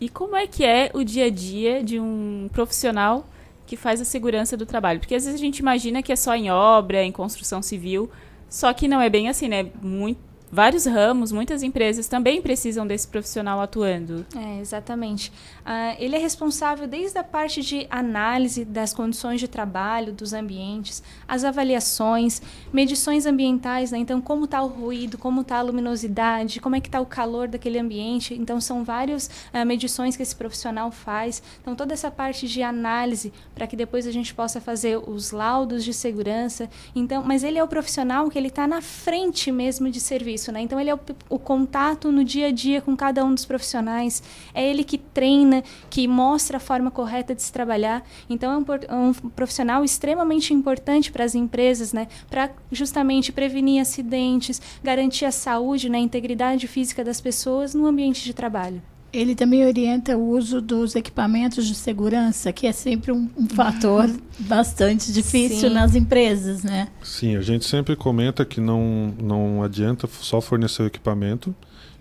E 0.00 0.08
como 0.08 0.36
é 0.36 0.46
que 0.46 0.64
é 0.64 0.90
o 0.94 1.04
dia 1.04 1.26
a 1.26 1.30
dia 1.30 1.82
de 1.82 2.00
um 2.00 2.48
profissional 2.52 3.26
que 3.66 3.76
faz 3.76 4.00
a 4.00 4.04
segurança 4.04 4.56
do 4.56 4.64
trabalho? 4.64 4.98
Porque 4.98 5.14
às 5.14 5.24
vezes 5.24 5.38
a 5.40 5.44
gente 5.44 5.58
imagina 5.58 6.02
que 6.02 6.12
é 6.12 6.16
só 6.16 6.34
em 6.34 6.50
obra, 6.50 7.02
em 7.02 7.12
construção 7.12 7.62
civil, 7.62 8.10
só 8.48 8.72
que 8.72 8.88
não 8.88 9.00
é 9.00 9.08
bem 9.08 9.28
assim, 9.28 9.48
né? 9.48 9.66
Muito, 9.82 10.18
vários 10.50 10.84
ramos, 10.84 11.30
muitas 11.30 11.62
empresas 11.62 12.08
também 12.08 12.42
precisam 12.42 12.86
desse 12.86 13.06
profissional 13.06 13.60
atuando. 13.60 14.26
É, 14.36 14.60
exatamente. 14.60 15.30
Uh, 15.60 15.96
ele 15.98 16.16
é 16.16 16.18
responsável 16.18 16.88
desde 16.88 17.18
a 17.18 17.24
parte 17.24 17.62
de 17.62 17.86
análise 17.88 18.64
das 18.64 18.92
condições 18.92 19.38
de 19.38 19.46
trabalho, 19.46 20.12
dos 20.12 20.32
ambientes, 20.32 21.02
as 21.28 21.44
avaliações, 21.44 22.42
medições 22.72 23.26
ambientais, 23.26 23.92
né? 23.92 23.98
então 23.98 24.20
como 24.20 24.46
está 24.46 24.60
o 24.62 24.66
ruído, 24.66 25.16
como 25.16 25.42
está 25.42 25.58
a 25.58 25.62
luminosidade, 25.62 26.60
como 26.60 26.74
é 26.74 26.80
que 26.80 26.88
está 26.88 27.00
o 27.00 27.06
calor 27.06 27.46
daquele 27.46 27.78
ambiente. 27.78 28.34
Então 28.34 28.60
são 28.60 28.82
várias 28.82 29.30
uh, 29.54 29.64
medições 29.64 30.16
que 30.16 30.22
esse 30.22 30.34
profissional 30.34 30.90
faz. 30.90 31.42
Então 31.60 31.76
toda 31.76 31.94
essa 31.94 32.10
parte 32.10 32.48
de 32.48 32.62
análise 32.62 33.32
para 33.54 33.66
que 33.66 33.76
depois 33.76 34.06
a 34.06 34.10
gente 34.10 34.34
possa 34.34 34.60
fazer 34.60 34.96
os 34.96 35.30
laudos 35.30 35.84
de 35.84 35.94
segurança. 35.94 36.68
Então, 36.94 37.22
mas 37.22 37.44
ele 37.44 37.58
é 37.58 37.62
o 37.62 37.68
profissional 37.68 38.28
que 38.28 38.38
ele 38.38 38.48
está 38.48 38.66
na 38.66 38.80
frente 38.80 39.52
mesmo 39.52 39.90
de 39.90 40.00
serviço 40.00 40.39
isso, 40.40 40.50
né? 40.50 40.60
Então 40.62 40.80
ele 40.80 40.90
é 40.90 40.94
o, 40.94 41.00
o, 41.28 41.38
contato 41.38 42.10
no 42.10 42.24
dia 42.24 42.48
a 42.48 42.50
dia 42.50 42.80
com 42.80 42.96
cada 42.96 43.24
um 43.24 43.34
dos 43.34 43.44
profissionais, 43.44 44.22
é 44.54 44.68
ele 44.68 44.82
que 44.82 44.96
treina, 44.96 45.62
que 45.88 46.08
mostra 46.08 46.56
a 46.56 46.60
forma 46.60 46.90
correta 46.90 47.34
de 47.34 47.42
se 47.42 47.52
trabalhar. 47.52 48.02
Então 48.28 48.52
é 48.52 48.94
um, 48.94 49.08
um 49.08 49.12
profissional 49.12 49.84
extremamente 49.84 50.54
importante 50.54 51.12
para 51.12 51.24
as 51.24 51.34
empresas, 51.34 51.92
né? 51.92 52.08
Para 52.28 52.50
justamente 52.72 53.30
prevenir 53.30 53.80
acidentes, 53.80 54.60
garantir 54.82 55.26
a 55.26 55.30
saúde, 55.32 55.88
né? 55.88 55.98
a 55.98 56.00
integridade 56.00 56.66
física 56.66 57.04
das 57.04 57.20
pessoas 57.20 57.74
no 57.74 57.86
ambiente 57.86 58.24
de 58.24 58.32
trabalho. 58.32 58.82
Ele 59.12 59.34
também 59.34 59.66
orienta 59.66 60.16
o 60.16 60.30
uso 60.30 60.60
dos 60.60 60.94
equipamentos 60.94 61.66
de 61.66 61.74
segurança, 61.74 62.52
que 62.52 62.66
é 62.66 62.72
sempre 62.72 63.10
um, 63.10 63.28
um 63.36 63.48
fator 63.48 64.08
bastante 64.38 65.12
difícil 65.12 65.68
Sim. 65.68 65.74
nas 65.74 65.94
empresas, 65.94 66.62
né? 66.62 66.88
Sim, 67.02 67.36
a 67.36 67.40
gente 67.40 67.64
sempre 67.64 67.96
comenta 67.96 68.44
que 68.44 68.60
não, 68.60 69.12
não 69.20 69.62
adianta 69.62 70.08
só 70.20 70.40
fornecer 70.40 70.82
o 70.82 70.86
equipamento 70.86 71.54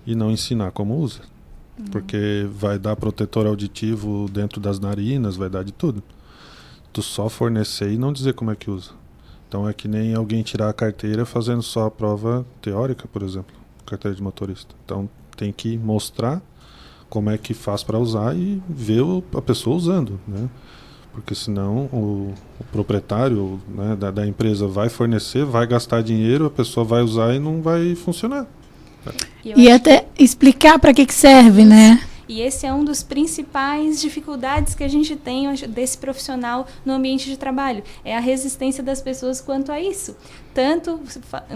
e 0.05 0.13
não 0.13 0.29
ensinar 0.29 0.71
como 0.71 0.97
usa. 0.97 1.21
Uhum. 1.79 1.85
Porque 1.85 2.47
vai 2.51 2.77
dar 2.77 2.95
protetor 2.95 3.47
auditivo 3.47 4.29
dentro 4.31 4.59
das 4.59 4.79
narinas, 4.79 5.35
vai 5.35 5.49
dar 5.49 5.63
de 5.63 5.71
tudo. 5.71 6.03
Tu 6.93 7.01
só 7.01 7.29
fornecer 7.29 7.91
e 7.91 7.97
não 7.97 8.13
dizer 8.13 8.33
como 8.33 8.51
é 8.51 8.55
que 8.55 8.69
usa. 8.69 8.91
Então 9.47 9.67
é 9.67 9.73
que 9.73 9.87
nem 9.87 10.13
alguém 10.13 10.43
tirar 10.43 10.69
a 10.69 10.73
carteira 10.73 11.25
fazendo 11.25 11.63
só 11.63 11.87
a 11.87 11.91
prova 11.91 12.45
teórica, 12.61 13.07
por 13.07 13.23
exemplo, 13.23 13.55
carteira 13.85 14.15
de 14.15 14.21
motorista. 14.21 14.75
Então 14.85 15.09
tem 15.35 15.51
que 15.51 15.77
mostrar 15.77 16.41
como 17.09 17.29
é 17.29 17.37
que 17.37 17.53
faz 17.53 17.83
para 17.83 17.97
usar 17.97 18.35
e 18.35 18.61
ver 18.69 19.01
a 19.35 19.41
pessoa 19.41 19.75
usando, 19.75 20.19
né? 20.27 20.47
Porque 21.11 21.33
senão 21.33 21.89
o, 21.91 22.33
o 22.59 22.63
proprietário 22.71 23.59
né, 23.67 23.95
da, 23.95 24.11
da, 24.11 24.27
empresa 24.27 24.67
vai 24.67 24.89
fornecer, 24.89 25.43
vai 25.43 25.65
gastar 25.65 26.03
dinheiro, 26.03 26.45
a 26.45 26.49
pessoa 26.49 26.85
vai 26.85 27.01
usar 27.01 27.33
e 27.33 27.39
não 27.39 27.61
vai 27.61 27.95
funcionar. 27.95 28.45
E, 29.43 29.63
e 29.63 29.71
até 29.71 30.01
que... 30.01 30.23
explicar 30.23 30.77
para 30.77 30.93
que, 30.93 31.05
que 31.05 31.13
serve, 31.13 31.65
né? 31.65 31.99
E 32.29 32.41
esse 32.41 32.67
é 32.67 32.71
um 32.71 32.83
dos 32.83 33.01
principais 33.01 33.99
dificuldades 33.99 34.75
que 34.75 34.83
a 34.83 34.87
gente 34.87 35.15
tem 35.15 35.51
desse 35.67 35.97
profissional 35.97 36.67
no 36.85 36.93
ambiente 36.93 37.27
de 37.27 37.35
trabalho, 37.35 37.83
é 38.05 38.15
a 38.15 38.19
resistência 38.19 38.83
das 38.83 39.01
pessoas 39.01 39.41
quanto 39.41 39.71
a 39.71 39.81
isso. 39.81 40.15
Tanto 40.53 40.99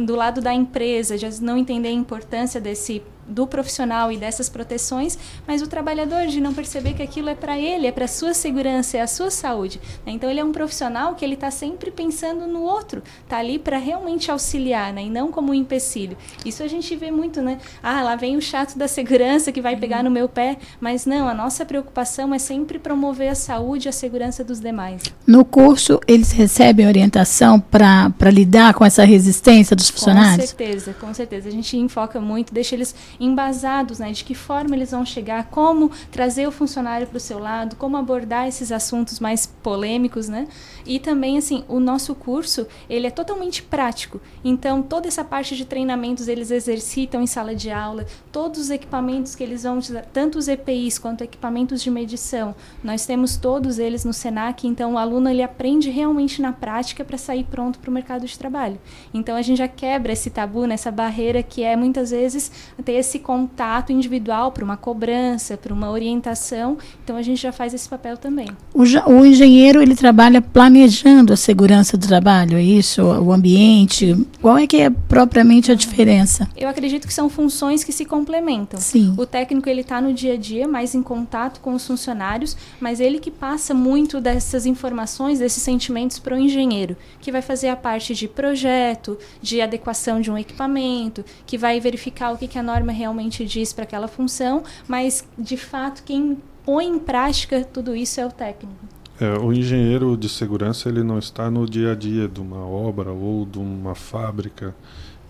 do 0.06 0.16
lado 0.16 0.42
da 0.42 0.54
empresa, 0.54 1.18
de 1.18 1.42
não 1.42 1.58
entender 1.58 1.90
a 1.90 1.92
importância 1.92 2.60
desse 2.62 3.02
do 3.28 3.48
profissional 3.48 4.12
e 4.12 4.18
dessas 4.18 4.50
proteções, 4.50 5.18
mas 5.48 5.62
o 5.62 5.68
trabalhador 5.68 6.28
de 6.28 6.42
não 6.42 6.54
perceber 6.54 6.94
que 6.94 7.02
aquilo 7.02 7.30
é 7.30 7.36
para 7.36 7.58
ele, 7.58 7.88
é 7.88 7.92
para 7.92 8.08
sua 8.08 8.34
segurança, 8.34 8.98
é 8.98 9.02
a 9.02 9.08
sua 9.08 9.32
saúde. 9.32 9.80
Né? 10.06 10.14
Então 10.14 10.30
ele 10.30 10.40
é 10.40 10.44
um 10.44 10.52
profissional 10.52 11.16
que 11.16 11.24
ele 11.24 11.36
está 11.36 11.50
sempre 11.50 11.92
pensando 11.92 12.48
no 12.48 12.62
outro, 12.62 13.02
está 13.24 13.38
ali 13.38 13.58
para 13.58 13.78
realmente 13.78 14.30
auxiliar, 14.30 14.94
né? 14.94 15.04
e 15.04 15.10
não 15.10 15.32
como 15.32 15.52
um 15.52 15.56
empecilho. 15.56 16.18
Isso 16.46 16.64
a 16.64 16.68
gente 16.68 16.96
vê 16.96 17.12
muito, 17.12 17.42
né? 17.42 17.60
Ah, 17.82 18.02
lá 18.02 18.16
vem 18.16 18.36
o 18.36 18.42
chato 18.42 18.78
da 18.78 18.88
segurança 18.88 19.52
que 19.52 19.62
vai 19.62 19.76
pegar 19.76 20.04
no 20.04 20.12
meu 20.12 20.28
pé, 20.28 20.58
mas 20.80 21.06
não, 21.06 21.28
a 21.28 21.34
nossa 21.34 21.66
preocupação 21.66 22.34
é 22.34 22.40
sempre 22.40 22.78
promover 22.78 23.30
a 23.30 23.36
saúde 23.36 23.88
e 23.88 23.90
a 23.90 23.92
segurança 23.92 24.44
dos 24.44 24.60
demais. 24.60 25.02
No 25.26 25.46
curso 25.46 26.00
eles 26.08 26.32
recebem 26.32 26.88
orientação 26.88 27.60
para 27.60 28.30
lidar 28.32 28.74
com 28.74 28.83
essa 28.86 29.04
resistência 29.04 29.76
dos 29.76 29.90
funcionários? 29.90 30.52
Com 30.52 30.58
certeza, 30.58 30.94
com 30.94 31.14
certeza. 31.14 31.50
A 31.50 31.52
gente 31.52 31.78
enfoca 31.78 32.20
muito, 32.20 32.54
deixa 32.54 32.76
eles 32.76 32.96
embasados, 33.20 34.00
né, 34.00 34.12
de 34.12 34.24
que 34.24 34.36
forma 34.36 34.76
eles 34.76 34.92
vão 34.92 35.06
chegar, 35.06 35.46
como 35.46 35.92
trazer 36.12 36.48
o 36.48 36.52
funcionário 36.52 37.08
para 37.08 37.18
o 37.18 37.20
seu 37.20 37.40
lado, 37.40 37.76
como 37.76 37.98
abordar 37.98 38.48
esses 38.48 38.72
assuntos 38.72 39.20
mais 39.20 39.46
polêmicos, 39.46 40.28
né? 40.28 40.48
E 40.86 41.00
também 41.00 41.38
assim, 41.38 41.64
o 41.68 41.80
nosso 41.80 42.14
curso, 42.16 42.68
ele 42.90 43.08
é 43.08 43.12
totalmente 43.12 43.64
prático. 43.64 44.20
Então, 44.44 44.82
toda 44.82 45.08
essa 45.08 45.24
parte 45.24 45.56
de 45.56 45.66
treinamentos 45.66 46.28
eles 46.28 46.52
exercitam 46.52 47.22
em 47.22 47.28
sala 47.28 47.56
de 47.56 47.72
aula, 47.72 48.06
todos 48.32 48.60
os 48.60 48.70
equipamentos 48.70 49.36
que 49.36 49.44
eles 49.44 49.64
vão 49.64 49.80
tanto 50.12 50.38
os 50.38 50.48
EPIs 50.48 51.00
quanto 51.00 51.24
equipamentos 51.24 51.82
de 51.82 51.90
medição. 51.90 52.56
Nós 52.84 53.06
temos 53.06 53.38
todos 53.38 53.80
eles 53.80 54.06
no 54.06 54.14
Senac, 54.14 54.68
então 54.68 54.94
o 54.94 54.98
aluno 54.98 55.30
ele 55.30 55.42
aprende 55.42 55.90
realmente 55.90 56.42
na 56.42 56.52
prática 56.52 57.04
para 57.04 57.18
sair 57.18 57.46
pronto 57.46 57.80
para 57.80 57.90
o 57.90 57.94
mercado 57.94 58.26
de 58.26 58.38
trabalho. 58.38 58.80
Então, 59.14 59.36
a 59.36 59.42
gente 59.42 59.58
já 59.58 59.68
quebra 59.68 60.14
esse 60.14 60.30
tabu, 60.30 60.66
nessa 60.66 60.92
barreira 60.92 61.42
que 61.42 61.64
é 61.64 61.76
muitas 61.76 62.12
vezes 62.12 62.52
ter 62.84 62.94
esse 62.94 63.20
contato 63.20 63.92
individual 63.92 64.52
para 64.52 64.64
uma 64.64 64.78
cobrança, 64.78 65.58
para 65.58 65.74
uma 65.74 65.90
orientação. 65.90 66.78
Então, 67.04 67.16
a 67.16 67.22
gente 67.22 67.42
já 67.42 67.52
faz 67.52 67.74
esse 67.74 67.88
papel 67.88 68.18
também. 68.18 68.48
O, 68.74 68.84
o 69.12 69.26
engenheiro 69.26 69.82
ele 69.82 69.96
trabalha 69.96 70.42
planejando 70.42 70.73
planejando 70.74 71.32
a 71.32 71.38
segurança 71.38 71.96
do 71.96 72.08
trabalho, 72.08 72.58
é 72.58 72.64
isso? 72.64 73.04
O 73.04 73.32
ambiente? 73.32 74.26
Qual 74.42 74.58
é 74.58 74.66
que 74.66 74.78
é 74.78 74.90
propriamente 74.90 75.72
a 75.72 75.76
diferença? 75.76 76.50
Eu 76.58 76.68
acredito 76.68 77.06
que 77.06 77.14
são 77.14 77.30
funções 77.30 77.84
que 77.84 77.92
se 77.92 78.06
complementam. 78.06 78.82
Sim. 78.82 79.14
O 79.16 79.24
técnico 79.24 79.70
ele 79.70 79.82
está 79.82 80.02
no 80.02 80.12
dia 80.12 80.34
a 80.34 80.38
dia, 80.38 80.68
mais 80.68 80.96
em 80.96 81.04
contato 81.04 81.60
com 81.60 81.76
os 81.76 81.86
funcionários, 81.86 82.58
mas 82.80 83.00
ele 83.00 83.20
que 83.20 83.30
passa 83.30 83.72
muito 83.72 84.20
dessas 84.20 84.66
informações, 84.66 85.38
desses 85.38 85.62
sentimentos 85.62 86.18
para 86.18 86.36
o 86.36 86.40
engenheiro, 86.40 86.98
que 87.22 87.32
vai 87.32 87.44
fazer 87.44 87.70
a 87.70 87.76
parte 87.76 88.16
de 88.16 88.28
projeto, 88.28 89.16
de 89.44 89.62
adequação 89.62 90.20
de 90.20 90.32
um 90.32 90.38
equipamento, 90.40 91.24
que 91.46 91.56
vai 91.56 91.80
verificar 91.80 92.34
o 92.34 92.38
que, 92.38 92.48
que 92.48 92.58
a 92.58 92.64
norma 92.64 92.92
realmente 92.92 93.46
diz 93.46 93.72
para 93.72 93.84
aquela 93.84 94.08
função, 94.08 94.64
mas 94.88 95.24
de 95.38 95.56
fato 95.56 96.02
quem 96.04 96.36
põe 96.66 96.88
em 96.88 96.98
prática 96.98 97.64
tudo 97.64 97.96
isso 97.96 98.20
é 98.20 98.26
o 98.26 98.32
técnico. 98.32 98.93
É, 99.24 99.40
o 99.40 99.54
engenheiro 99.54 100.18
de 100.18 100.28
segurança 100.28 100.90
ele 100.90 101.02
não 101.02 101.18
está 101.18 101.50
no 101.50 101.66
dia 101.66 101.94
a 101.94 101.96
dia 101.96 102.28
de 102.28 102.42
uma 102.42 102.68
obra 102.68 103.10
ou 103.10 103.46
de 103.46 103.58
uma 103.58 103.96
fábrica 103.96 104.76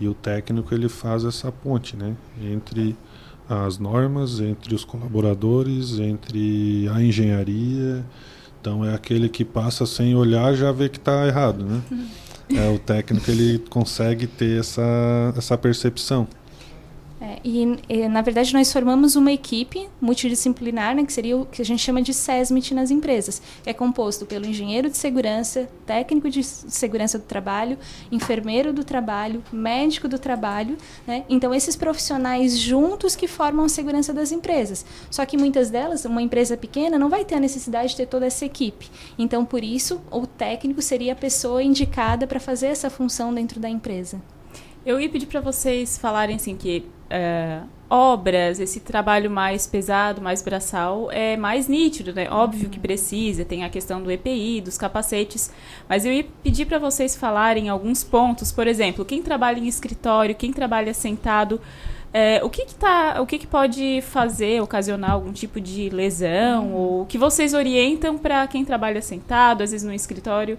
e 0.00 0.08
o 0.08 0.14
técnico 0.14 0.74
ele 0.74 0.88
faz 0.88 1.24
essa 1.24 1.52
ponte, 1.52 1.96
né, 1.96 2.16
entre 2.42 2.96
as 3.48 3.78
normas, 3.78 4.40
entre 4.40 4.74
os 4.74 4.84
colaboradores, 4.84 6.00
entre 6.00 6.88
a 6.92 7.00
engenharia. 7.00 8.04
Então 8.60 8.84
é 8.84 8.92
aquele 8.92 9.28
que 9.28 9.44
passa 9.44 9.86
sem 9.86 10.16
olhar 10.16 10.54
já 10.54 10.72
vê 10.72 10.88
que 10.88 10.98
está 10.98 11.28
errado, 11.28 11.64
né? 11.64 11.80
É 12.50 12.68
o 12.68 12.78
técnico 12.78 13.30
ele 13.30 13.58
consegue 13.70 14.26
ter 14.26 14.60
essa 14.60 15.32
essa 15.34 15.56
percepção. 15.56 16.28
É, 17.24 17.38
e, 17.42 17.78
e, 17.88 18.06
na 18.06 18.20
verdade, 18.20 18.52
nós 18.52 18.70
formamos 18.70 19.16
uma 19.16 19.32
equipe 19.32 19.88
multidisciplinar, 19.98 20.94
né, 20.94 21.06
que 21.06 21.12
seria 21.12 21.38
o 21.38 21.46
que 21.46 21.62
a 21.62 21.64
gente 21.64 21.80
chama 21.80 22.02
de 22.02 22.12
SESMIT 22.12 22.74
nas 22.74 22.90
empresas, 22.90 23.40
é 23.64 23.72
composto 23.72 24.26
pelo 24.26 24.44
engenheiro 24.44 24.90
de 24.90 24.96
segurança, 24.98 25.66
técnico 25.86 26.28
de 26.28 26.44
segurança 26.44 27.18
do 27.18 27.24
trabalho, 27.24 27.78
enfermeiro 28.12 28.74
do 28.74 28.84
trabalho, 28.84 29.42
médico 29.50 30.06
do 30.06 30.18
trabalho. 30.18 30.76
Né? 31.06 31.24
Então, 31.26 31.54
esses 31.54 31.74
profissionais 31.74 32.58
juntos 32.58 33.16
que 33.16 33.26
formam 33.26 33.64
a 33.64 33.70
segurança 33.70 34.12
das 34.12 34.30
empresas. 34.30 34.84
Só 35.10 35.24
que 35.24 35.38
muitas 35.38 35.70
delas, 35.70 36.04
uma 36.04 36.20
empresa 36.20 36.58
pequena, 36.58 36.98
não 36.98 37.08
vai 37.08 37.24
ter 37.24 37.36
a 37.36 37.40
necessidade 37.40 37.90
de 37.90 37.96
ter 37.96 38.06
toda 38.06 38.26
essa 38.26 38.44
equipe. 38.44 38.90
Então, 39.18 39.46
por 39.46 39.64
isso, 39.64 39.98
o 40.10 40.26
técnico 40.26 40.82
seria 40.82 41.14
a 41.14 41.16
pessoa 41.16 41.62
indicada 41.62 42.26
para 42.26 42.38
fazer 42.38 42.66
essa 42.66 42.90
função 42.90 43.32
dentro 43.32 43.58
da 43.58 43.68
empresa. 43.70 44.20
Eu 44.84 45.00
ia 45.00 45.08
pedir 45.08 45.24
para 45.24 45.40
vocês 45.40 45.96
falarem 45.96 46.36
assim 46.36 46.54
que 46.54 46.84
é, 47.10 47.60
obras, 47.88 48.58
esse 48.58 48.80
trabalho 48.80 49.30
mais 49.30 49.66
pesado, 49.66 50.20
mais 50.20 50.42
braçal, 50.42 51.10
é 51.12 51.36
mais 51.36 51.68
nítido, 51.68 52.12
né? 52.12 52.28
Óbvio 52.30 52.68
que 52.68 52.78
precisa, 52.78 53.44
tem 53.44 53.64
a 53.64 53.70
questão 53.70 54.02
do 54.02 54.10
EPI, 54.10 54.60
dos 54.60 54.76
capacetes, 54.76 55.52
mas 55.88 56.04
eu 56.04 56.12
ia 56.12 56.26
pedir 56.42 56.66
para 56.66 56.78
vocês 56.78 57.14
falarem 57.14 57.68
alguns 57.68 58.02
pontos, 58.02 58.50
por 58.50 58.66
exemplo, 58.66 59.04
quem 59.04 59.22
trabalha 59.22 59.58
em 59.58 59.68
escritório, 59.68 60.34
quem 60.34 60.52
trabalha 60.52 60.92
sentado, 60.92 61.60
é, 62.12 62.40
o 62.44 62.48
que, 62.48 62.64
que, 62.64 62.74
tá, 62.74 63.20
o 63.20 63.26
que, 63.26 63.38
que 63.38 63.46
pode 63.46 64.00
fazer, 64.02 64.62
ocasionar 64.62 65.10
algum 65.10 65.32
tipo 65.32 65.60
de 65.60 65.88
lesão, 65.90 66.66
uhum. 66.66 66.74
ou 66.74 67.02
o 67.02 67.06
que 67.06 67.18
vocês 67.18 67.54
orientam 67.54 68.16
para 68.16 68.46
quem 68.46 68.64
trabalha 68.64 69.02
sentado, 69.02 69.62
às 69.62 69.72
vezes 69.72 69.86
no 69.86 69.92
escritório? 69.92 70.58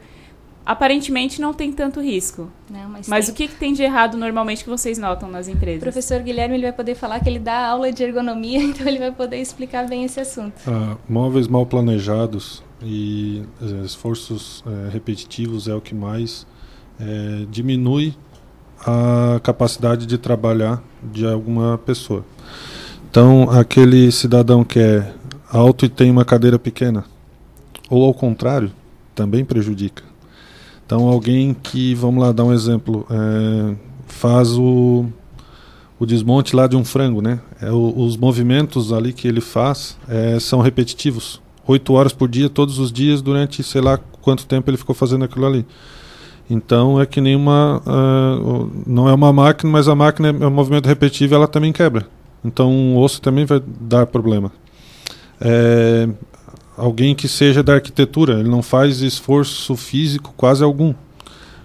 Aparentemente 0.66 1.40
não 1.40 1.54
tem 1.54 1.72
tanto 1.72 2.02
risco. 2.02 2.50
Não, 2.70 2.90
mas, 2.90 3.08
mas 3.08 3.30
o 3.30 3.34
que, 3.34 3.48
que, 3.48 3.56
tem 3.56 3.74
de 3.74 3.84
errado 3.84 4.18
normalmente 4.18 4.64
que 4.64 4.70
vocês 4.70 4.98
notam 4.98 5.30
nas 5.30 5.48
empresas? 5.48 5.82
O 5.82 5.84
professor 5.84 6.22
Guilherme 6.22 6.56
ele 6.56 6.64
vai 6.64 6.74
poder 6.74 6.96
falar 6.96 7.20
que 7.20 7.30
ele 7.30 7.40
dá 7.40 7.68
aula 7.68 7.92
de 7.92 8.04
ergonomia, 8.04 8.62
então 8.64 8.88
ele 8.88 8.98
vai 8.98 9.12
poder 9.12 9.38
explicar 9.38 9.88
bem 9.88 10.04
esse 10.04 10.20
assunto. 10.20 10.56
Ah, 10.68 10.98
móveis 11.08 11.48
mal 11.48 11.66
planejados 11.66 12.64
e 12.82 13.44
eh, 13.62 13.86
esforços 13.86 14.64
eh, 14.66 14.90
repetitivos 14.92 15.68
é 15.68 15.74
o 15.74 15.82
que 15.82 15.94
mais 15.94 16.48
eh, 17.00 17.46
diminui 17.50 18.16
a 18.80 19.40
capacidade 19.42 20.06
de 20.06 20.18
trabalhar 20.18 20.84
de 21.02 21.26
alguma 21.26 21.78
pessoa. 21.78 22.26
Então, 23.10 23.50
aquele 23.50 24.12
cidadão 24.12 24.64
que 24.64 24.80
é 24.80 25.14
alto 25.50 25.86
e 25.86 25.90
tem 25.90 26.12
uma 26.12 26.26
cadeira 26.26 26.60
pequena, 26.60 27.06
ou 27.90 28.04
ao 28.04 28.14
contrário, 28.14 28.72
também 29.16 29.46
prejudica. 29.46 30.04
Então, 30.86 31.08
alguém 31.08 31.54
que, 31.54 31.96
vamos 31.96 32.24
lá 32.24 32.32
dar 32.32 32.44
um 32.44 32.54
exemplo, 32.54 33.06
é, 33.10 33.76
faz 34.08 34.52
o, 34.58 35.06
o 36.00 36.06
desmonte 36.06 36.56
lá 36.56 36.68
de 36.68 36.76
um 36.76 36.86
frango, 36.86 37.22
né? 37.22 37.40
É, 37.62 37.72
o, 37.72 37.94
os 37.98 38.16
movimentos 38.16 38.94
ali 38.94 39.12
que 39.12 39.28
ele 39.28 39.42
faz 39.42 39.98
é, 40.08 40.40
são 40.40 40.62
repetitivos. 40.62 41.42
Oito 41.68 41.94
horas 41.94 42.14
por 42.14 42.30
dia, 42.30 42.50
todos 42.50 42.78
os 42.78 42.92
dias, 42.92 43.22
durante 43.22 43.64
sei 43.64 43.82
lá 43.82 44.00
quanto 44.22 44.46
tempo 44.46 44.70
ele 44.70 44.78
ficou 44.78 44.94
fazendo 44.94 45.26
aquilo 45.26 45.48
ali. 45.48 45.66
Então 46.50 47.02
é 47.02 47.06
que 47.06 47.20
nem 47.20 47.36
uma. 47.36 47.82
Uh, 47.86 48.72
não 48.86 49.10
é 49.10 49.14
uma 49.14 49.34
máquina, 49.34 49.72
mas 49.72 49.88
a 49.88 49.96
máquina 49.96 50.30
é 50.30 50.48
um 50.48 50.52
movimento 50.52 50.86
repetitivo 50.86 51.34
ela 51.34 51.48
também 51.48 51.74
quebra. 51.74 52.08
Então 52.44 52.72
um 52.72 52.98
osso 52.98 53.20
também 53.20 53.46
vai 53.46 53.62
dar 53.82 54.06
problema. 54.06 54.52
É, 55.42 56.08
alguém 56.78 57.16
que 57.16 57.28
seja 57.28 57.64
da 57.64 57.76
arquitetura, 57.76 58.40
ele 58.40 58.50
não 58.50 58.62
faz 58.62 59.02
esforço 59.02 59.76
físico 59.76 60.34
quase 60.36 60.64
algum, 60.64 60.94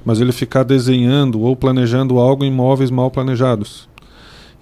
mas 0.05 0.21
ele 0.21 0.33
ficar 0.33 0.63
desenhando 0.63 1.41
ou 1.41 1.55
planejando 1.55 2.19
algo 2.19 2.45
em 2.45 2.53
móveis 2.53 2.91
mal 2.91 3.11
planejados. 3.11 3.89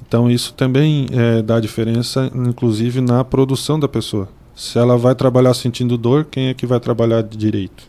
Então 0.06 0.30
isso 0.30 0.54
também 0.54 1.06
é, 1.12 1.42
dá 1.42 1.60
diferença, 1.60 2.30
inclusive 2.34 3.00
na 3.00 3.22
produção 3.24 3.78
da 3.78 3.88
pessoa. 3.88 4.28
Se 4.54 4.78
ela 4.78 4.96
vai 4.96 5.14
trabalhar 5.14 5.54
sentindo 5.54 5.96
dor, 5.96 6.26
quem 6.30 6.48
é 6.48 6.54
que 6.54 6.66
vai 6.66 6.80
trabalhar 6.80 7.22
direito? 7.22 7.84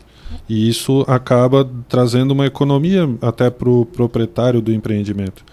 E 0.48 0.68
isso 0.68 1.04
acaba 1.08 1.68
trazendo 1.88 2.32
uma 2.32 2.46
economia 2.46 3.08
até 3.20 3.50
para 3.50 3.68
o 3.68 3.84
proprietário 3.84 4.60
do 4.60 4.72
empreendimento. 4.72 5.44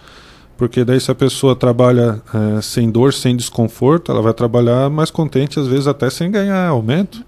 Porque 0.57 0.83
daí 0.83 0.99
se 0.99 1.11
a 1.11 1.15
pessoa 1.15 1.55
trabalha 1.55 2.21
é, 2.33 2.61
sem 2.61 2.89
dor, 2.89 3.13
sem 3.13 3.35
desconforto, 3.35 4.11
ela 4.11 4.21
vai 4.21 4.33
trabalhar 4.33 4.89
mais 4.89 5.11
contente, 5.11 5.59
às 5.59 5.67
vezes 5.67 5.87
até 5.87 6.09
sem 6.09 6.31
ganhar 6.31 6.67
aumento. 6.67 7.23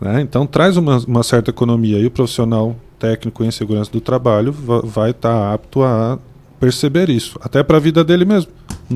Né? 0.00 0.20
Então 0.20 0.46
traz 0.46 0.76
uma, 0.76 0.98
uma, 0.98 1.22
certa 1.22 1.50
economia. 1.50 1.98
E 1.98 2.06
o 2.06 2.10
profissional 2.10 2.76
técnico 2.98 3.44
em 3.44 3.50
segurança 3.50 3.90
do 3.90 4.00
trabalho 4.00 4.52
vai 4.84 5.10
estar 5.10 5.32
tá 5.32 5.52
apto 5.54 5.82
a 5.82 6.18
perceber 6.58 7.10
isso, 7.10 7.38
até 7.42 7.62
para 7.62 7.76
a 7.76 7.80
vida 7.80 8.02
dele 8.02 8.24
mesmo. 8.24 8.50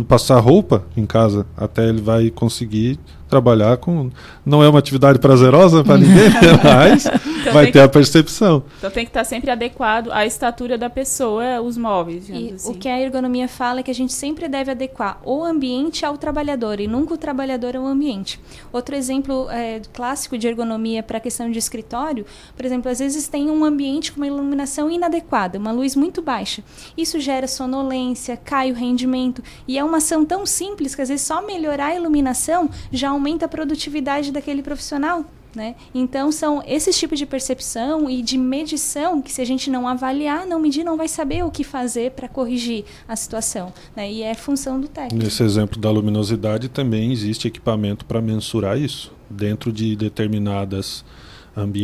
Passar 0.08 0.38
roupa 0.38 0.84
em 0.96 1.04
casa, 1.04 1.44
até 1.56 1.88
ele 1.88 2.00
vai 2.00 2.30
conseguir 2.30 2.98
trabalhar 3.28 3.76
com. 3.76 4.10
Não 4.46 4.62
é 4.62 4.68
uma 4.68 4.78
atividade 4.78 5.18
prazerosa 5.18 5.82
para 5.82 5.98
ninguém, 5.98 6.30
mas 6.62 7.04
então 7.40 7.52
vai 7.52 7.66
ter 7.66 7.72
que, 7.72 7.78
a 7.78 7.88
percepção. 7.88 8.62
Então 8.78 8.90
tem 8.90 9.04
que 9.04 9.10
estar 9.10 9.24
sempre 9.24 9.50
adequado 9.50 10.10
à 10.10 10.24
estatura 10.26 10.76
da 10.76 10.90
pessoa, 10.90 11.60
os 11.60 11.76
móveis. 11.76 12.28
E 12.28 12.52
assim. 12.54 12.70
o 12.70 12.74
que 12.74 12.88
a 12.88 13.00
ergonomia 13.00 13.48
fala 13.48 13.80
é 13.80 13.82
que 13.82 13.90
a 13.90 13.94
gente 13.94 14.12
sempre 14.12 14.48
deve 14.48 14.70
adequar 14.70 15.20
o 15.24 15.44
ambiente 15.44 16.04
ao 16.04 16.16
trabalhador 16.16 16.80
e 16.80 16.86
nunca 16.86 17.14
o 17.14 17.18
trabalhador 17.18 17.76
ao 17.76 17.86
ambiente. 17.86 18.40
Outro 18.72 18.94
exemplo 18.94 19.48
é, 19.50 19.80
clássico 19.92 20.36
de 20.36 20.46
ergonomia 20.46 21.02
para 21.02 21.18
a 21.18 21.20
questão 21.20 21.50
de 21.50 21.58
escritório, 21.58 22.26
por 22.56 22.64
exemplo, 22.64 22.90
às 22.90 22.98
vezes 22.98 23.28
tem 23.28 23.50
um 23.50 23.64
ambiente 23.64 24.12
com 24.12 24.20
uma 24.20 24.26
iluminação 24.26 24.90
inadequada, 24.90 25.58
uma 25.58 25.72
luz 25.72 25.96
muito 25.96 26.22
baixa. 26.22 26.62
Isso 26.96 27.18
gera 27.20 27.46
sonolência, 27.46 28.36
cai 28.36 28.70
o 28.70 28.74
rendimento 28.74 29.42
e 29.66 29.78
é 29.78 29.84
uma 29.84 29.98
ação 29.98 30.24
tão 30.24 30.44
simples 30.46 30.94
que 30.94 31.02
às 31.02 31.08
vezes 31.08 31.26
só 31.26 31.42
melhorar 31.42 31.86
a 31.86 31.94
iluminação 31.94 32.68
já 32.92 33.10
aumenta 33.10 33.46
a 33.46 33.48
produtividade 33.48 34.32
daquele 34.32 34.62
profissional. 34.62 35.24
Né? 35.54 35.74
Então, 35.94 36.30
são 36.30 36.62
esses 36.66 36.96
tipos 36.98 37.18
de 37.18 37.26
percepção 37.26 38.08
e 38.08 38.22
de 38.22 38.38
medição 38.38 39.20
que, 39.20 39.32
se 39.32 39.40
a 39.40 39.44
gente 39.44 39.68
não 39.70 39.88
avaliar, 39.88 40.46
não 40.46 40.60
medir, 40.60 40.84
não 40.84 40.96
vai 40.96 41.08
saber 41.08 41.44
o 41.44 41.50
que 41.50 41.64
fazer 41.64 42.12
para 42.12 42.28
corrigir 42.28 42.84
a 43.08 43.16
situação. 43.16 43.72
Né? 43.96 44.12
E 44.12 44.22
é 44.22 44.34
função 44.34 44.80
do 44.80 44.88
técnico. 44.88 45.24
Nesse 45.24 45.42
exemplo 45.42 45.80
da 45.80 45.90
luminosidade, 45.90 46.68
também 46.68 47.12
existe 47.12 47.48
equipamento 47.48 48.04
para 48.04 48.20
mensurar 48.20 48.78
isso. 48.78 49.12
Dentro 49.28 49.72
de 49.72 49.94
determinadas 49.94 51.04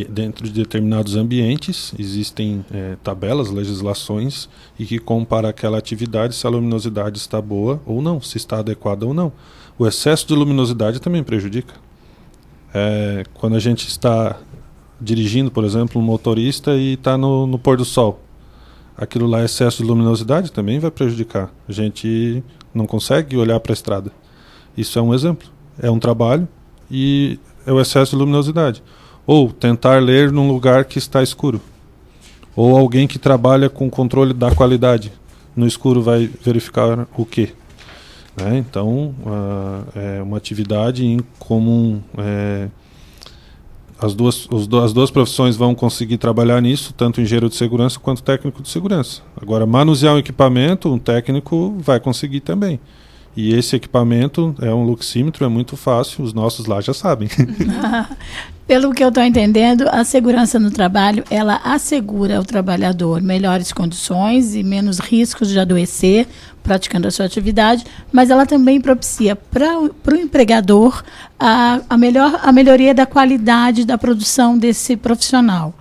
dentro 0.09 0.45
de 0.45 0.53
determinados 0.53 1.17
ambientes 1.17 1.93
existem 1.99 2.65
é, 2.73 2.97
tabelas, 3.03 3.51
legislações 3.51 4.49
e 4.79 4.87
que 4.87 4.99
compara 4.99 5.49
aquela 5.49 5.77
atividade 5.77 6.35
se 6.35 6.47
a 6.47 6.51
luminosidade 6.51 7.19
está 7.19 7.43
boa 7.43 7.81
ou 7.85 8.01
não, 8.01 8.21
se 8.21 8.37
está 8.37 8.61
adequada 8.61 9.05
ou 9.05 9.13
não. 9.13 9.33
O 9.79 9.87
excesso 9.87 10.27
de 10.27 10.35
luminosidade 10.35 11.01
também 11.01 11.23
prejudica. 11.23 11.75
É, 12.79 13.25
quando 13.33 13.57
a 13.57 13.59
gente 13.59 13.89
está 13.89 14.37
dirigindo, 15.01 15.51
por 15.51 15.65
exemplo, 15.65 15.99
um 15.99 16.05
motorista 16.05 16.73
e 16.75 16.93
está 16.93 17.17
no, 17.17 17.47
no 17.47 17.59
pôr 17.59 17.79
do 17.79 17.87
sol, 17.87 18.21
aquilo 18.95 19.27
lá, 19.27 19.43
excesso 19.43 19.83
de 19.83 19.89
luminosidade, 19.89 20.53
também 20.53 20.79
vai 20.79 20.91
prejudicar. 20.91 21.51
A 21.67 21.73
gente 21.73 22.45
não 22.75 22.87
consegue 22.87 23.35
olhar 23.35 23.59
para 23.61 23.73
a 23.73 23.75
estrada. 23.75 24.13
Isso 24.77 24.99
é 24.99 25.03
um 25.03 25.15
exemplo. 25.15 25.49
É 25.81 25.91
um 25.91 25.99
trabalho 25.99 26.47
e 26.91 27.39
é 27.65 27.73
o 27.73 27.81
excesso 27.81 28.11
de 28.11 28.17
luminosidade. 28.19 28.83
Ou 29.27 29.51
tentar 29.51 30.03
ler 30.03 30.31
num 30.31 30.47
lugar 30.47 30.85
que 30.85 30.99
está 30.99 31.23
escuro. 31.23 31.63
Ou 32.55 32.77
alguém 32.77 33.09
que 33.09 33.19
trabalha 33.19 33.71
com 33.71 33.89
controle 33.89 34.35
da 34.35 34.55
qualidade. 34.55 35.11
No 35.57 35.67
escuro 35.67 36.03
vai 36.03 36.31
verificar 36.45 37.09
o 37.17 37.25
quê? 37.25 37.55
Né? 38.37 38.59
Então, 38.59 39.15
uh, 39.25 39.99
é 39.99 40.23
uma 40.23 40.37
atividade 40.37 41.05
em 41.05 41.21
comum. 41.39 42.03
É, 42.19 42.69
as, 43.99 44.15
duas, 44.15 44.47
os, 44.51 44.69
as 44.75 44.93
duas 44.93 45.11
profissões 45.11 45.57
vão 45.57 45.75
conseguir 45.75 46.19
trabalhar 46.19 46.61
nisso, 46.61 46.93
tanto 46.93 47.21
engenheiro 47.21 47.49
de 47.49 47.57
segurança 47.57 47.99
quanto 47.99 48.23
técnico 48.23 48.63
de 48.63 48.69
segurança. 48.69 49.23
Agora, 49.41 49.65
manusear 49.65 50.15
um 50.15 50.19
equipamento, 50.19 50.93
um 50.93 50.99
técnico 50.99 51.77
vai 51.79 51.99
conseguir 51.99 52.41
também. 52.41 52.79
E 53.35 53.53
esse 53.55 53.77
equipamento 53.77 54.55
é 54.61 54.73
um 54.73 54.85
luxímetro, 54.85 55.45
é 55.45 55.49
muito 55.49 55.77
fácil, 55.77 56.25
os 56.25 56.33
nossos 56.33 56.67
lá 56.67 56.81
já 56.81 56.95
sabem. 56.95 57.29
Pelo 58.67 58.93
que 58.93 59.05
eu 59.05 59.11
estou 59.11 59.23
entendendo, 59.23 59.89
a 59.89 60.03
segurança 60.03 60.59
no 60.59 60.73
trabalho, 60.73 61.23
ela 61.31 61.61
assegura 61.63 62.37
ao 62.37 62.45
trabalhador 62.45 63.23
melhores 63.23 63.73
condições 63.73 64.57
e 64.57 64.65
menos 64.65 64.99
riscos 64.99 65.51
de 65.51 65.61
adoecer 65.61 66.27
praticando 66.65 67.07
a 67.07 67.13
sua 67.13 67.27
atividade, 67.27 67.85
mas 68.11 68.29
ela 68.29 68.45
também 68.45 68.81
propicia 68.81 69.37
para 69.37 69.79
o 69.79 70.17
empregador 70.17 71.01
a, 71.39 71.81
a, 71.89 71.97
melhor, 71.97 72.41
a 72.43 72.51
melhoria 72.51 72.93
da 72.93 73.07
qualidade 73.07 73.85
da 73.85 73.97
produção 73.97 74.59
desse 74.59 74.97
profissional. 74.97 75.73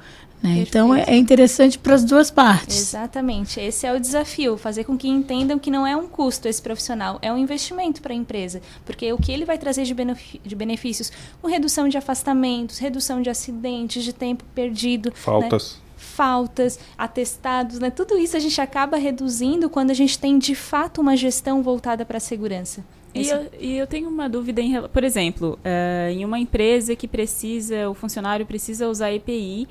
Né? 0.46 0.60
Então 0.60 0.94
é, 0.94 1.06
é 1.08 1.18
interessante 1.18 1.80
para 1.80 1.96
as 1.96 2.04
duas 2.04 2.30
partes. 2.30 2.78
Exatamente. 2.78 3.60
Esse 3.60 3.88
é 3.88 3.94
o 3.94 4.00
desafio, 4.00 4.58
fazer 4.58 4.84
com 4.84 4.96
que 4.96 5.08
entendam 5.08 5.58
que 5.58 5.72
não 5.72 5.88
é 5.88 5.98
um 5.98 6.08
custo 6.08 6.48
esse 6.48 6.62
profissional, 6.62 7.18
é 7.22 7.34
um 7.34 7.38
investimento 7.38 8.00
para 8.00 8.14
a 8.14 8.16
empresa. 8.16 8.62
Porque 8.86 9.12
o 9.12 9.18
que 9.18 9.32
ele 9.32 9.44
vai 9.44 9.58
trazer 9.58 9.84
de, 9.84 9.96
de 10.44 10.56
benefícios, 10.56 11.12
com 11.42 11.48
redução 11.48 11.90
de 11.90 11.98
afastamentos, 11.98 12.78
redução 12.78 13.24
de 13.24 13.30
acidentes, 13.30 14.04
de 14.04 14.14
tempo 14.14 14.44
perdido. 14.54 15.10
Né? 15.10 15.16
Faltas. 15.16 15.74
Né? 15.74 15.86
faltas, 15.98 16.80
atestados, 16.98 17.80
né? 17.80 17.90
Tudo 17.90 18.18
isso 18.18 18.38
a 18.38 18.40
gente 18.40 18.62
acaba 18.62 18.96
reduzindo 18.96 19.70
quando 19.70 19.92
a 19.92 19.94
gente 19.94 20.18
tem 20.18 20.38
de 20.38 20.56
fato 20.56 21.02
uma 21.02 21.18
gestão 21.18 21.62
voltada 21.62 22.06
para 22.06 22.18
a 22.18 22.20
segurança. 22.22 22.86
E 23.14 23.28
eu, 23.28 23.52
e 23.60 23.78
eu, 23.78 23.88
tenho 23.88 24.08
uma 24.08 24.30
dúvida 24.30 24.62
em 24.62 24.82
por 24.90 25.04
exemplo, 25.04 25.58
uh, 25.60 26.10
em 26.10 26.24
uma 26.24 26.38
empresa 26.38 26.96
que 26.96 27.08
precisa, 27.08 27.90
o 27.90 27.94
funcionário 27.94 28.46
precisa 28.46 28.88
usar 28.88 29.12
EPI, 29.12 29.68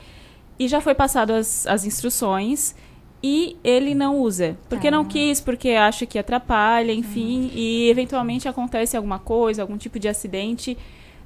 e 0.58 0.68
já 0.68 0.80
foi 0.80 0.94
passado 0.94 1.32
as, 1.32 1.66
as 1.66 1.84
instruções 1.84 2.74
e 3.22 3.56
ele 3.64 3.94
não 3.94 4.18
usa. 4.18 4.56
Porque 4.68 4.88
ah. 4.88 4.90
não 4.90 5.04
quis, 5.04 5.40
porque 5.40 5.70
acha 5.70 6.04
que 6.04 6.18
atrapalha, 6.18 6.92
enfim, 6.92 7.50
e 7.54 7.88
eventualmente 7.88 8.46
acontece 8.46 8.96
alguma 8.96 9.18
coisa, 9.18 9.62
algum 9.62 9.78
tipo 9.78 9.98
de 9.98 10.08
acidente. 10.08 10.76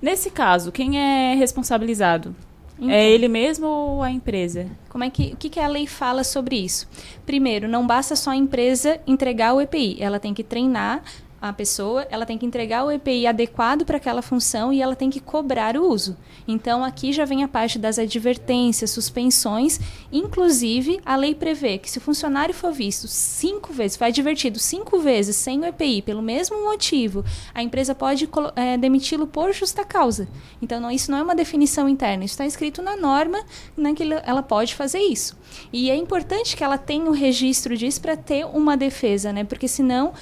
Nesse 0.00 0.30
caso, 0.30 0.70
quem 0.70 0.98
é 0.98 1.34
responsabilizado? 1.34 2.36
É 2.80 2.84
então, 2.84 2.90
é 2.90 3.10
ele 3.10 3.26
mesmo 3.26 3.66
ou 3.66 4.02
a 4.02 4.10
empresa? 4.10 4.66
Como 4.88 5.02
é 5.02 5.10
que 5.10 5.32
o 5.32 5.36
que, 5.36 5.50
que 5.50 5.58
a 5.58 5.66
lei 5.66 5.86
fala 5.88 6.22
sobre 6.22 6.56
isso? 6.56 6.88
Primeiro, 7.26 7.66
não 7.66 7.84
basta 7.84 8.14
só 8.14 8.30
a 8.30 8.36
empresa 8.36 9.00
entregar 9.04 9.54
o 9.54 9.60
EPI, 9.60 9.96
ela 10.00 10.20
tem 10.20 10.32
que 10.32 10.44
treinar 10.44 11.02
a 11.40 11.52
pessoa, 11.52 12.06
ela 12.10 12.26
tem 12.26 12.36
que 12.36 12.44
entregar 12.44 12.84
o 12.84 12.90
EPI 12.90 13.26
adequado 13.26 13.84
para 13.84 13.96
aquela 13.96 14.22
função 14.22 14.72
e 14.72 14.82
ela 14.82 14.96
tem 14.96 15.08
que 15.08 15.20
cobrar 15.20 15.76
o 15.76 15.88
uso. 15.88 16.16
Então, 16.46 16.82
aqui 16.82 17.12
já 17.12 17.24
vem 17.24 17.44
a 17.44 17.48
parte 17.48 17.78
das 17.78 17.98
advertências, 17.98 18.90
suspensões. 18.90 19.78
Inclusive, 20.12 21.00
a 21.04 21.14
lei 21.14 21.34
prevê 21.34 21.78
que 21.78 21.90
se 21.90 21.98
o 21.98 22.00
funcionário 22.00 22.54
for 22.54 22.72
visto 22.72 23.06
cinco 23.06 23.72
vezes, 23.72 23.96
foi 23.96 24.08
advertido 24.08 24.58
cinco 24.58 24.98
vezes 24.98 25.36
sem 25.36 25.60
o 25.60 25.64
EPI 25.64 26.02
pelo 26.02 26.22
mesmo 26.22 26.64
motivo, 26.64 27.24
a 27.54 27.62
empresa 27.62 27.94
pode 27.94 28.28
é, 28.56 28.76
demiti-lo 28.76 29.26
por 29.26 29.52
justa 29.52 29.84
causa. 29.84 30.28
Então, 30.60 30.80
não, 30.80 30.90
isso 30.90 31.10
não 31.10 31.18
é 31.18 31.22
uma 31.22 31.34
definição 31.34 31.88
interna, 31.88 32.24
isso 32.24 32.34
está 32.34 32.46
escrito 32.46 32.82
na 32.82 32.96
norma 32.96 33.38
né, 33.76 33.94
que 33.94 34.02
ela 34.24 34.42
pode 34.42 34.74
fazer 34.74 35.00
isso. 35.00 35.36
E 35.72 35.90
é 35.90 35.96
importante 35.96 36.56
que 36.56 36.64
ela 36.64 36.78
tenha 36.78 37.04
o 37.04 37.12
registro 37.12 37.76
disso 37.76 38.00
para 38.00 38.16
ter 38.16 38.44
uma 38.44 38.76
defesa, 38.76 39.32
né? 39.32 39.44
Porque 39.44 39.68
senão 39.68 40.08
uh, 40.08 40.14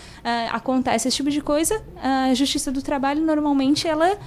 acontece 0.50 1.05
esse 1.08 1.16
tipo 1.16 1.30
de 1.30 1.40
coisa, 1.40 1.82
a 2.02 2.34
Justiça 2.34 2.70
do 2.72 2.82
Trabalho 2.82 3.22
normalmente 3.22 3.86
ela 3.86 4.12
uh, 4.12 4.18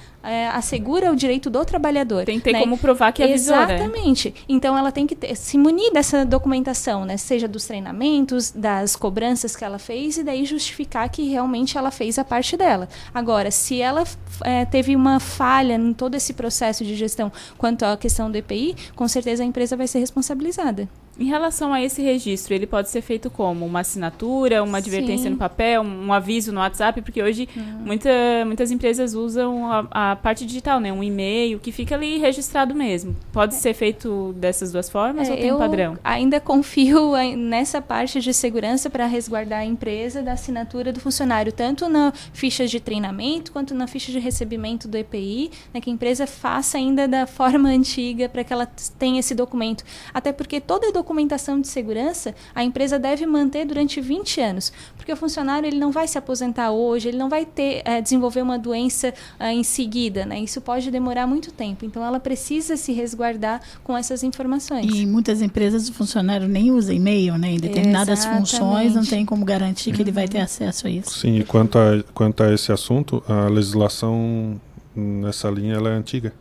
assegura 0.54 1.10
o 1.12 1.16
direito 1.16 1.50
do 1.50 1.64
trabalhador. 1.64 2.24
Tem 2.24 2.38
que 2.38 2.44
ter 2.44 2.52
né? 2.52 2.60
como 2.60 2.78
provar 2.78 3.12
que 3.12 3.22
avisou, 3.22 3.56
né? 3.56 3.74
Exatamente. 3.76 4.30
Né? 4.30 4.34
Então 4.48 4.76
ela 4.76 4.92
tem 4.92 5.06
que 5.06 5.14
ter, 5.14 5.34
se 5.36 5.58
munir 5.58 5.92
dessa 5.92 6.24
documentação, 6.24 7.04
né? 7.04 7.16
Seja 7.16 7.46
dos 7.46 7.66
treinamentos, 7.66 8.50
das 8.50 8.96
cobranças 8.96 9.54
que 9.56 9.64
ela 9.64 9.78
fez 9.78 10.16
e 10.18 10.22
daí 10.22 10.44
justificar 10.44 11.08
que 11.08 11.28
realmente 11.28 11.76
ela 11.76 11.90
fez 11.90 12.18
a 12.18 12.24
parte 12.24 12.56
dela. 12.56 12.88
Agora, 13.14 13.50
se 13.50 13.80
ela 13.80 14.04
é, 14.44 14.64
teve 14.64 14.94
uma 14.96 15.20
falha 15.20 15.74
em 15.74 15.92
todo 15.92 16.14
esse 16.14 16.32
processo 16.32 16.84
de 16.84 16.94
gestão 16.94 17.32
quanto 17.58 17.84
à 17.84 17.96
questão 17.96 18.30
do 18.30 18.36
EPI, 18.36 18.76
com 18.94 19.06
certeza 19.08 19.42
a 19.42 19.46
empresa 19.46 19.76
vai 19.76 19.86
ser 19.86 19.98
responsabilizada. 19.98 20.88
Em 21.20 21.26
relação 21.26 21.70
a 21.74 21.82
esse 21.82 22.00
registro, 22.00 22.54
ele 22.54 22.66
pode 22.66 22.88
ser 22.88 23.02
feito 23.02 23.30
como? 23.30 23.66
Uma 23.66 23.80
assinatura, 23.80 24.62
uma 24.62 24.78
advertência 24.78 25.24
Sim. 25.24 25.30
no 25.30 25.36
papel, 25.36 25.82
um 25.82 26.10
aviso 26.14 26.50
no 26.50 26.60
WhatsApp? 26.60 27.02
Porque 27.02 27.22
hoje 27.22 27.46
muita, 27.84 28.10
muitas 28.46 28.70
empresas 28.70 29.12
usam 29.12 29.70
a, 29.70 30.12
a 30.12 30.16
parte 30.16 30.46
digital, 30.46 30.80
né? 30.80 30.90
Um 30.90 31.02
e-mail 31.02 31.58
que 31.60 31.70
fica 31.72 31.94
ali 31.94 32.16
registrado 32.16 32.74
mesmo. 32.74 33.14
Pode 33.32 33.54
ser 33.54 33.74
feito 33.74 34.32
dessas 34.38 34.72
duas 34.72 34.88
formas 34.88 35.28
É, 35.28 35.32
ou 35.32 35.36
tem 35.36 35.52
um 35.52 35.58
padrão? 35.58 35.98
ainda 36.02 36.40
confio 36.40 37.12
nessa 37.36 37.82
parte 37.82 38.18
de 38.18 38.32
segurança 38.32 38.88
para 38.88 39.04
resguardar 39.04 39.60
a 39.60 39.64
empresa 39.64 40.22
da 40.22 40.32
assinatura 40.32 40.90
do 40.90 41.00
funcionário, 41.00 41.52
tanto 41.52 41.86
na 41.86 42.14
ficha 42.32 42.66
de 42.66 42.80
treinamento 42.80 43.52
quanto 43.52 43.74
na 43.74 43.86
ficha 43.86 44.10
de 44.10 44.18
recebimento 44.18 44.88
do 44.88 44.96
EPI, 44.96 45.50
né, 45.74 45.82
que 45.82 45.90
a 45.90 45.92
empresa 45.92 46.26
faça 46.26 46.78
ainda 46.78 47.06
da 47.06 47.26
forma 47.26 47.68
antiga 47.70 48.26
para 48.26 48.42
que 48.42 48.54
ela 48.54 48.66
tenha 48.98 49.20
esse 49.20 49.34
documento. 49.34 49.84
Até 50.14 50.32
porque 50.32 50.60
toda 50.62 50.88
a 50.88 50.90
documentação 51.10 51.60
de 51.60 51.66
segurança 51.66 52.34
a 52.54 52.62
empresa 52.62 52.96
deve 52.96 53.26
manter 53.26 53.66
durante 53.66 54.00
20 54.00 54.40
anos, 54.40 54.72
porque 54.96 55.12
o 55.12 55.16
funcionário 55.16 55.66
ele 55.66 55.78
não 55.78 55.90
vai 55.90 56.06
se 56.06 56.16
aposentar 56.16 56.70
hoje, 56.70 57.08
ele 57.08 57.18
não 57.18 57.28
vai 57.28 57.44
ter 57.44 57.82
eh, 57.84 58.00
desenvolver 58.00 58.42
uma 58.42 58.56
doença 58.56 59.12
ah, 59.38 59.52
em 59.52 59.64
seguida, 59.64 60.24
né? 60.24 60.38
Isso 60.38 60.60
pode 60.60 60.88
demorar 60.90 61.26
muito 61.26 61.50
tempo. 61.50 61.84
Então 61.84 62.04
ela 62.04 62.20
precisa 62.20 62.76
se 62.76 62.92
resguardar 62.92 63.60
com 63.82 63.96
essas 63.96 64.22
informações. 64.22 64.86
E 64.86 65.02
em 65.02 65.06
muitas 65.06 65.42
empresas 65.42 65.88
o 65.88 65.92
funcionário 65.92 66.46
nem 66.46 66.70
usa 66.70 66.94
e-mail, 66.94 67.36
né? 67.36 67.50
Em 67.50 67.58
determinadas 67.58 68.20
Exatamente. 68.20 68.50
funções 68.52 68.94
não 68.94 69.04
tem 69.04 69.26
como 69.26 69.44
garantir 69.44 69.92
que 69.92 70.02
ele 70.02 70.12
vai 70.12 70.28
ter 70.28 70.40
acesso 70.40 70.86
a 70.86 70.90
isso. 70.90 71.18
Sim, 71.18 71.38
e 71.38 71.44
quanto 71.44 71.76
a, 71.76 72.04
quanto 72.14 72.44
a 72.44 72.54
esse 72.54 72.70
assunto, 72.70 73.22
a 73.28 73.48
legislação 73.48 74.60
nessa 74.94 75.50
linha 75.50 75.74
ela 75.74 75.90
é 75.90 75.94
antiga. 75.94 76.32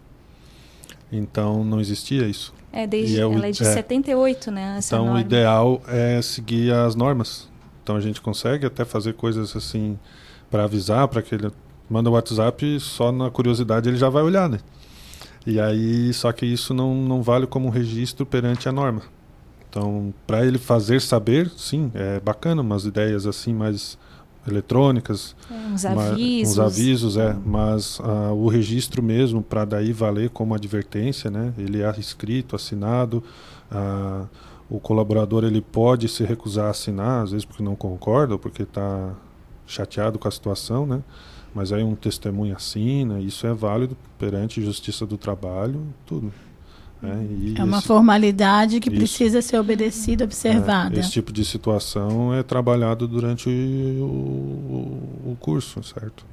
Então 1.11 1.63
não 1.63 1.82
existia 1.82 2.28
isso. 2.28 2.59
É, 2.72 2.86
desde, 2.86 3.20
é 3.20 3.26
o- 3.26 3.34
ela 3.34 3.47
é 3.47 3.51
de 3.51 3.63
é. 3.63 3.74
78, 3.74 4.51
né? 4.51 4.80
Então 4.86 5.01
o 5.01 5.05
norma. 5.05 5.22
ideal 5.22 5.82
é 5.88 6.22
seguir 6.22 6.72
as 6.74 6.95
normas. 6.95 7.47
Então 7.84 7.95
a 7.95 7.99
gente 7.99 8.22
consegue 8.22 8.65
até 8.65 8.86
fazer 8.86 9.13
coisas 9.13 9.55
assim 9.55 9.97
para 10.51 10.63
avisar, 10.65 11.07
para 11.07 11.22
que 11.22 11.34
ele 11.36 11.51
manda 11.89 12.09
o 12.09 12.13
WhatsApp 12.13 12.80
só 12.80 13.11
na 13.11 13.30
curiosidade 13.32 13.89
ele 13.89 13.97
já 13.97 14.09
vai 14.09 14.22
olhar, 14.22 14.47
né? 14.47 14.59
E 15.45 15.59
aí 15.59 16.13
só 16.13 16.32
que 16.32 16.45
isso 16.45 16.74
não, 16.74 16.93
não 16.93 17.24
vale 17.24 17.47
como 17.47 17.67
um 17.67 17.72
registro 17.72 18.26
perante 18.26 18.70
a 18.70 18.72
norma. 18.72 19.01
Então 19.70 20.13
para 20.28 20.45
ele 20.45 20.57
fazer 20.59 21.01
saber, 21.01 21.49
sim, 21.57 21.91
é 21.95 22.20
bacana 22.20 22.61
umas 22.61 22.86
ideias 22.86 23.26
assim 23.26 23.53
mais 23.53 23.97
eletrônicas, 24.47 25.35
É, 25.51 25.73
uns 25.73 25.85
avisos. 25.85 26.57
uns 26.57 26.59
avisos, 26.59 27.17
é, 27.17 27.35
mas 27.45 27.99
ah, 28.03 28.31
o 28.33 28.47
registro 28.47 29.01
mesmo 29.03 29.41
para 29.41 29.65
daí 29.65 29.91
valer 29.93 30.29
como 30.29 30.53
advertência, 30.53 31.29
né? 31.29 31.53
Ele 31.57 31.81
é 31.81 31.99
escrito, 31.99 32.55
assinado, 32.55 33.23
ah, 33.71 34.25
o 34.69 34.79
colaborador 34.79 35.43
ele 35.43 35.61
pode 35.61 36.07
se 36.07 36.23
recusar 36.23 36.67
a 36.67 36.69
assinar, 36.69 37.23
às 37.23 37.31
vezes 37.31 37.45
porque 37.45 37.63
não 37.63 37.75
concorda 37.75 38.33
ou 38.33 38.39
porque 38.39 38.63
está 38.63 39.13
chateado 39.65 40.17
com 40.19 40.27
a 40.27 40.31
situação, 40.31 40.85
né? 40.85 41.01
Mas 41.53 41.71
aí 41.71 41.83
um 41.83 41.95
testemunho 41.95 42.55
assina, 42.55 43.19
isso 43.19 43.47
é 43.47 43.53
válido 43.53 43.97
perante 44.19 44.61
Justiça 44.63 45.05
do 45.05 45.17
Trabalho, 45.17 45.81
tudo. 46.05 46.31
Né? 47.01 47.25
E 47.29 47.53
É 47.57 47.63
uma 47.63 47.77
esse- 47.77 47.87
formalidade 47.87 48.79
que 48.79 48.89
Isso. 48.89 48.97
precisa 48.97 49.41
ser 49.41 49.57
obedecida, 49.59 50.23
observada. 50.25 50.95
é, 50.95 50.99
esse 50.99 51.11
tipo 51.11 51.31
de 51.31 51.43
situação 51.45 52.33
é 52.33 52.43
trabalhado 52.43 53.07
durante 53.07 53.49
o, 53.49 54.03
o- 54.03 55.31
o 55.31 55.37
curso, 55.39 55.81
certo? 55.83 56.25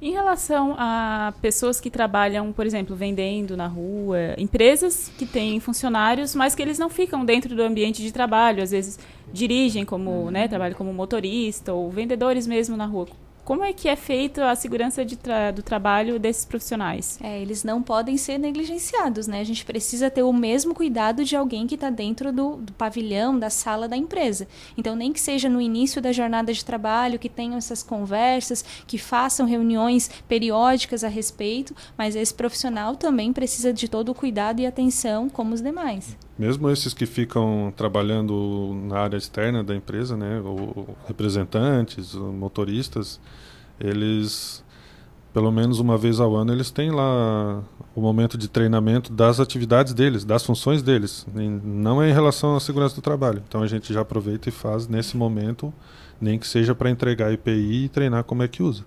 Em 0.00 0.10
relação 0.12 0.74
a 0.78 1.32
pessoas 1.40 1.78
que 1.80 1.88
trabalham, 1.88 2.52
por 2.52 2.66
exemplo, 2.66 2.96
vendendo 2.96 3.56
na 3.56 3.68
rua, 3.68 4.18
empresas 4.36 5.12
que 5.16 5.24
têm 5.24 5.60
funcionários, 5.60 6.34
mas 6.34 6.56
que 6.56 6.62
eles 6.62 6.76
não 6.76 6.88
ficam 6.88 7.24
dentro 7.24 7.54
do 7.54 7.62
ambiente 7.62 8.02
de 8.02 8.10
trabalho, 8.12 8.62
às 8.64 8.72
vezes 8.72 8.98
dirigem 9.32 9.84
como, 9.84 10.28
né, 10.30 10.48
trabalham 10.48 10.76
como 10.76 10.92
motorista 10.92 11.72
ou 11.72 11.88
vendedores 11.88 12.48
mesmo 12.48 12.76
na 12.76 12.84
rua. 12.84 13.06
Como 13.52 13.64
é 13.64 13.72
que 13.74 13.86
é 13.86 13.96
feita 13.96 14.50
a 14.50 14.56
segurança 14.56 15.04
tra- 15.04 15.50
do 15.50 15.62
trabalho 15.62 16.18
desses 16.18 16.42
profissionais? 16.42 17.18
É, 17.22 17.38
eles 17.38 17.62
não 17.62 17.82
podem 17.82 18.16
ser 18.16 18.38
negligenciados, 18.38 19.26
né? 19.26 19.40
A 19.40 19.44
gente 19.44 19.62
precisa 19.62 20.10
ter 20.10 20.22
o 20.22 20.32
mesmo 20.32 20.74
cuidado 20.74 21.22
de 21.22 21.36
alguém 21.36 21.66
que 21.66 21.74
está 21.74 21.90
dentro 21.90 22.32
do, 22.32 22.56
do 22.56 22.72
pavilhão, 22.72 23.38
da 23.38 23.50
sala 23.50 23.86
da 23.86 23.94
empresa. 23.94 24.48
Então, 24.74 24.96
nem 24.96 25.12
que 25.12 25.20
seja 25.20 25.50
no 25.50 25.60
início 25.60 26.00
da 26.00 26.12
jornada 26.12 26.50
de 26.50 26.64
trabalho, 26.64 27.18
que 27.18 27.28
tenham 27.28 27.58
essas 27.58 27.82
conversas, 27.82 28.64
que 28.86 28.96
façam 28.96 29.44
reuniões 29.46 30.10
periódicas 30.26 31.04
a 31.04 31.08
respeito, 31.08 31.76
mas 31.94 32.16
esse 32.16 32.32
profissional 32.32 32.96
também 32.96 33.34
precisa 33.34 33.70
de 33.70 33.86
todo 33.86 34.12
o 34.12 34.14
cuidado 34.14 34.60
e 34.60 34.66
atenção, 34.66 35.28
como 35.28 35.52
os 35.52 35.60
demais. 35.60 36.16
Mesmo 36.38 36.70
esses 36.70 36.94
que 36.94 37.04
ficam 37.04 37.72
trabalhando 37.76 38.72
na 38.88 39.00
área 39.00 39.16
externa 39.16 39.62
da 39.62 39.74
empresa, 39.76 40.16
né, 40.16 40.40
o 40.40 40.96
representantes, 41.06 42.14
o 42.14 42.32
motoristas, 42.32 43.20
eles 43.78 44.64
pelo 45.32 45.50
menos 45.50 45.78
uma 45.78 45.96
vez 45.96 46.20
ao 46.20 46.36
ano 46.36 46.52
eles 46.52 46.70
têm 46.70 46.90
lá 46.90 47.62
o 47.94 48.00
momento 48.00 48.36
de 48.36 48.48
treinamento 48.48 49.12
das 49.12 49.40
atividades 49.40 49.94
deles, 49.94 50.24
das 50.24 50.44
funções 50.44 50.82
deles, 50.82 51.26
não 51.34 52.02
é 52.02 52.10
em 52.10 52.12
relação 52.12 52.54
à 52.54 52.60
segurança 52.60 52.94
do 52.94 53.02
trabalho. 53.02 53.42
Então 53.46 53.62
a 53.62 53.66
gente 53.66 53.92
já 53.92 54.02
aproveita 54.02 54.48
e 54.48 54.52
faz 54.52 54.86
nesse 54.86 55.16
momento, 55.16 55.72
nem 56.20 56.38
que 56.38 56.46
seja 56.46 56.74
para 56.74 56.90
entregar 56.90 57.32
IPI 57.32 57.84
e 57.84 57.88
treinar 57.88 58.24
como 58.24 58.42
é 58.42 58.48
que 58.48 58.62
usa. 58.62 58.84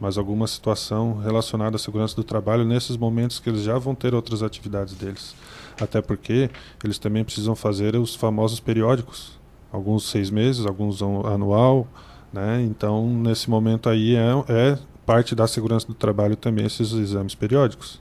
Mas 0.00 0.18
alguma 0.18 0.46
situação 0.48 1.18
relacionada 1.18 1.76
à 1.76 1.78
segurança 1.78 2.16
do 2.16 2.24
trabalho 2.24 2.64
nesses 2.64 2.96
momentos 2.96 3.38
que 3.38 3.48
eles 3.48 3.62
já 3.62 3.78
vão 3.78 3.94
ter 3.94 4.14
outras 4.14 4.42
atividades 4.42 4.94
deles. 4.94 5.34
Até 5.80 6.00
porque 6.00 6.50
eles 6.84 6.98
também 6.98 7.24
precisam 7.24 7.54
fazer 7.56 7.96
os 7.96 8.14
famosos 8.14 8.60
periódicos, 8.60 9.38
alguns 9.72 10.08
seis 10.08 10.30
meses, 10.30 10.64
alguns 10.66 11.02
an- 11.02 11.26
anual, 11.26 11.86
né? 12.32 12.62
Então 12.62 13.08
nesse 13.08 13.50
momento 13.50 13.88
aí 13.88 14.14
é, 14.14 14.30
é 14.48 14.78
parte 15.04 15.34
da 15.34 15.46
segurança 15.46 15.86
do 15.86 15.94
trabalho 15.94 16.36
também 16.36 16.64
esses 16.66 16.92
exames 16.92 17.34
periódicos, 17.34 18.00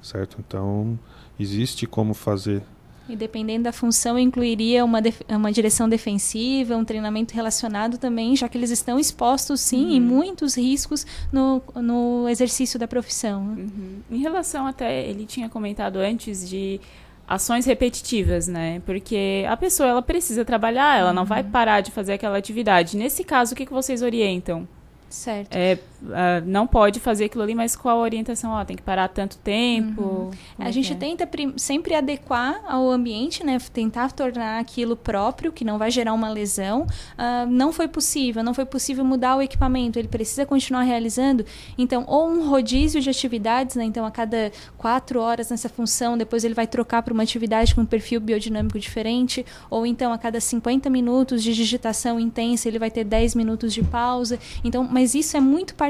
certo? 0.00 0.36
Então 0.38 0.98
existe 1.38 1.86
como 1.86 2.14
fazer 2.14 2.62
E 3.08 3.16
dependendo 3.16 3.64
da 3.64 3.72
função, 3.72 4.18
incluiria 4.18 4.84
uma, 4.84 5.00
def- 5.00 5.22
uma 5.28 5.50
direção 5.52 5.88
defensiva, 5.88 6.76
um 6.76 6.84
treinamento 6.84 7.34
relacionado 7.34 7.96
também, 7.98 8.36
já 8.36 8.48
que 8.48 8.58
eles 8.58 8.70
estão 8.70 8.98
expostos, 8.98 9.60
sim, 9.60 9.94
em 9.96 10.00
muitos 10.00 10.56
riscos 10.56 11.06
no, 11.32 11.62
no 11.76 12.28
exercício 12.28 12.78
da 12.78 12.86
profissão. 12.86 13.44
né? 13.44 13.62
Uhum. 13.62 13.98
Em 14.10 14.18
relação 14.18 14.66
até, 14.66 15.08
ele 15.08 15.24
tinha 15.26 15.48
comentado 15.48 15.96
antes 15.96 16.46
de 16.48 16.80
ações 17.28 17.66
repetitivas, 17.66 18.48
né? 18.48 18.80
Porque 18.86 19.44
a 19.48 19.56
pessoa 19.56 19.88
ela 19.88 20.02
precisa 20.02 20.44
trabalhar, 20.44 20.98
ela 20.98 21.12
não 21.12 21.24
vai 21.24 21.44
parar 21.44 21.82
de 21.82 21.90
fazer 21.90 22.14
aquela 22.14 22.38
atividade. 22.38 22.96
Nesse 22.96 23.22
caso, 23.22 23.52
o 23.52 23.56
que, 23.56 23.66
que 23.66 23.72
vocês 23.72 24.00
orientam? 24.00 24.66
Certo. 25.10 25.54
É, 25.54 25.78
ah, 26.12 26.40
não 26.44 26.66
pode 26.66 27.00
fazer 27.00 27.24
aquilo 27.24 27.42
ali, 27.42 27.54
mas 27.54 27.74
qual 27.74 27.98
a 27.98 28.02
orientação? 28.02 28.52
Ó, 28.52 28.64
tem 28.64 28.76
que 28.76 28.82
parar 28.82 29.08
tanto 29.08 29.36
tempo. 29.38 30.30
A 30.58 30.68
é 30.68 30.72
gente 30.72 30.88
que 30.88 30.94
é? 30.94 30.96
tenta 30.96 31.28
sempre 31.56 31.94
adequar 31.94 32.60
ao 32.66 32.90
ambiente, 32.90 33.44
né? 33.44 33.58
Tentar 33.72 34.12
tornar 34.12 34.60
aquilo 34.60 34.96
próprio, 34.96 35.52
que 35.52 35.64
não 35.64 35.78
vai 35.78 35.90
gerar 35.90 36.12
uma 36.12 36.28
lesão. 36.28 36.86
Ah, 37.16 37.46
não 37.46 37.72
foi 37.72 37.88
possível, 37.88 38.42
não 38.42 38.54
foi 38.54 38.64
possível 38.64 39.04
mudar 39.04 39.36
o 39.36 39.42
equipamento, 39.42 39.98
ele 39.98 40.08
precisa 40.08 40.46
continuar 40.46 40.82
realizando. 40.82 41.44
Então, 41.76 42.04
ou 42.06 42.28
um 42.28 42.48
rodízio 42.48 43.00
de 43.00 43.10
atividades, 43.10 43.76
né? 43.76 43.84
Então, 43.84 44.06
a 44.06 44.10
cada 44.10 44.52
quatro 44.76 45.20
horas 45.20 45.50
nessa 45.50 45.68
função, 45.68 46.16
depois 46.16 46.44
ele 46.44 46.54
vai 46.54 46.66
trocar 46.66 47.02
para 47.02 47.12
uma 47.12 47.22
atividade 47.22 47.74
com 47.74 47.80
um 47.80 47.86
perfil 47.86 48.20
biodinâmico 48.20 48.78
diferente. 48.78 49.44
Ou 49.68 49.84
então, 49.84 50.12
a 50.12 50.18
cada 50.18 50.40
50 50.40 50.88
minutos 50.88 51.42
de 51.42 51.52
digitação 51.54 52.20
intensa, 52.20 52.68
ele 52.68 52.78
vai 52.78 52.90
ter 52.90 53.04
10 53.04 53.34
minutos 53.34 53.74
de 53.74 53.82
pausa. 53.82 54.38
Então, 54.62 54.86
mas 54.88 55.14
isso 55.14 55.36
é 55.36 55.40
muito 55.40 55.74
particular. 55.74 55.87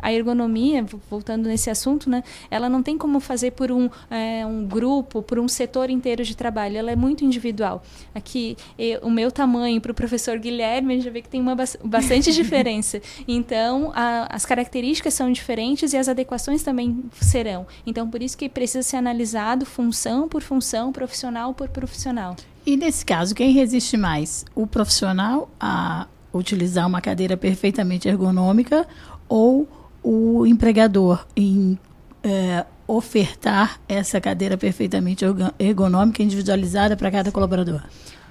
A 0.00 0.12
ergonomia, 0.12 0.82
vo- 0.82 1.00
voltando 1.10 1.46
nesse 1.48 1.70
assunto, 1.70 2.08
né? 2.10 2.22
Ela 2.50 2.68
não 2.68 2.82
tem 2.82 2.96
como 2.98 3.20
fazer 3.20 3.52
por 3.52 3.70
um, 3.72 3.88
é, 4.10 4.44
um 4.46 4.64
grupo, 4.66 5.22
por 5.22 5.38
um 5.38 5.48
setor 5.48 5.90
inteiro 5.90 6.24
de 6.24 6.36
trabalho. 6.36 6.76
Ela 6.76 6.90
é 6.92 6.96
muito 6.96 7.24
individual. 7.24 7.82
Aqui, 8.14 8.56
e- 8.78 8.98
o 9.02 9.10
meu 9.10 9.30
tamanho 9.30 9.80
para 9.80 9.92
o 9.92 9.94
professor 9.94 10.38
Guilherme, 10.38 10.92
a 10.92 10.96
gente 10.96 11.04
já 11.04 11.10
vê 11.10 11.22
que 11.22 11.28
tem 11.28 11.40
uma 11.40 11.54
bas- 11.54 11.76
bastante 11.84 12.30
diferença. 12.34 13.00
Então, 13.26 13.92
a- 13.94 14.28
as 14.30 14.44
características 14.44 15.14
são 15.14 15.30
diferentes 15.32 15.92
e 15.92 15.96
as 15.96 16.08
adequações 16.08 16.62
também 16.62 17.02
serão. 17.20 17.66
Então, 17.86 18.08
por 18.08 18.22
isso 18.22 18.36
que 18.36 18.48
precisa 18.48 18.82
ser 18.82 18.96
analisado 18.96 19.66
função 19.66 20.28
por 20.28 20.42
função, 20.42 20.92
profissional 20.92 21.54
por 21.54 21.68
profissional. 21.68 22.36
E 22.66 22.76
nesse 22.76 23.04
caso, 23.04 23.34
quem 23.34 23.52
resiste 23.52 23.96
mais? 23.96 24.44
O 24.54 24.66
profissional 24.66 25.50
a 25.60 26.06
utilizar 26.38 26.86
uma 26.86 27.00
cadeira 27.00 27.36
perfeitamente 27.36 28.08
ergonômica 28.08 28.86
ou 29.28 29.68
o 30.02 30.46
empregador 30.46 31.26
em 31.34 31.78
eh, 32.22 32.64
ofertar 32.86 33.80
essa 33.88 34.20
cadeira 34.20 34.56
perfeitamente 34.56 35.24
ergo- 35.24 35.52
ergonômica 35.58 36.22
individualizada 36.22 36.96
para 36.96 37.10
cada 37.10 37.32
colaborador? 37.32 37.82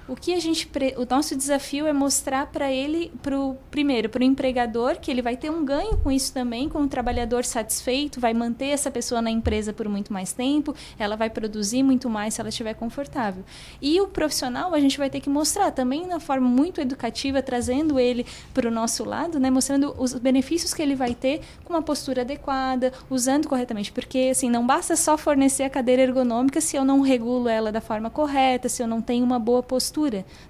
O 0.06 0.14
que 0.14 0.34
a 0.34 0.40
gente 0.40 0.66
pre... 0.66 0.94
o 0.98 1.06
nosso 1.08 1.34
desafio 1.34 1.86
é 1.86 1.92
mostrar 1.92 2.46
para 2.48 2.70
ele, 2.70 3.10
pro 3.22 3.56
primeiro, 3.70 4.10
para 4.10 4.20
o 4.20 4.24
empregador 4.24 5.00
que 5.00 5.10
ele 5.10 5.22
vai 5.22 5.34
ter 5.34 5.50
um 5.50 5.64
ganho 5.64 5.96
com 5.96 6.12
isso 6.12 6.30
também, 6.30 6.68
com 6.68 6.82
o 6.82 6.86
trabalhador 6.86 7.42
satisfeito, 7.42 8.20
vai 8.20 8.34
manter 8.34 8.66
essa 8.66 8.90
pessoa 8.90 9.22
na 9.22 9.30
empresa 9.30 9.72
por 9.72 9.88
muito 9.88 10.12
mais 10.12 10.34
tempo, 10.34 10.74
ela 10.98 11.16
vai 11.16 11.30
produzir 11.30 11.82
muito 11.82 12.10
mais 12.10 12.34
se 12.34 12.40
ela 12.40 12.50
estiver 12.50 12.74
confortável. 12.74 13.42
E 13.80 13.98
o 13.98 14.06
profissional 14.06 14.74
a 14.74 14.78
gente 14.80 14.98
vai 14.98 15.08
ter 15.08 15.20
que 15.20 15.30
mostrar 15.30 15.70
também 15.70 16.06
na 16.06 16.20
forma 16.20 16.46
muito 16.46 16.82
educativa, 16.82 17.42
trazendo 17.42 17.98
ele 17.98 18.26
para 18.52 18.68
o 18.68 18.70
nosso 18.70 19.04
lado, 19.04 19.40
né, 19.40 19.50
mostrando 19.50 19.94
os 19.98 20.12
benefícios 20.12 20.74
que 20.74 20.82
ele 20.82 20.94
vai 20.94 21.14
ter 21.14 21.40
com 21.64 21.72
uma 21.72 21.82
postura 21.82 22.20
adequada, 22.20 22.92
usando 23.08 23.48
corretamente, 23.48 23.90
porque 23.90 24.28
assim 24.30 24.50
não 24.50 24.66
basta 24.66 24.96
só 24.96 25.16
fornecer 25.16 25.62
a 25.62 25.70
cadeira 25.70 26.02
ergonômica 26.02 26.60
se 26.60 26.76
eu 26.76 26.84
não 26.84 27.00
regulo 27.00 27.48
ela 27.48 27.72
da 27.72 27.80
forma 27.80 28.10
correta, 28.10 28.68
se 28.68 28.82
eu 28.82 28.86
não 28.86 29.00
tenho 29.00 29.24
uma 29.24 29.38
boa 29.38 29.62
postura, 29.62 29.93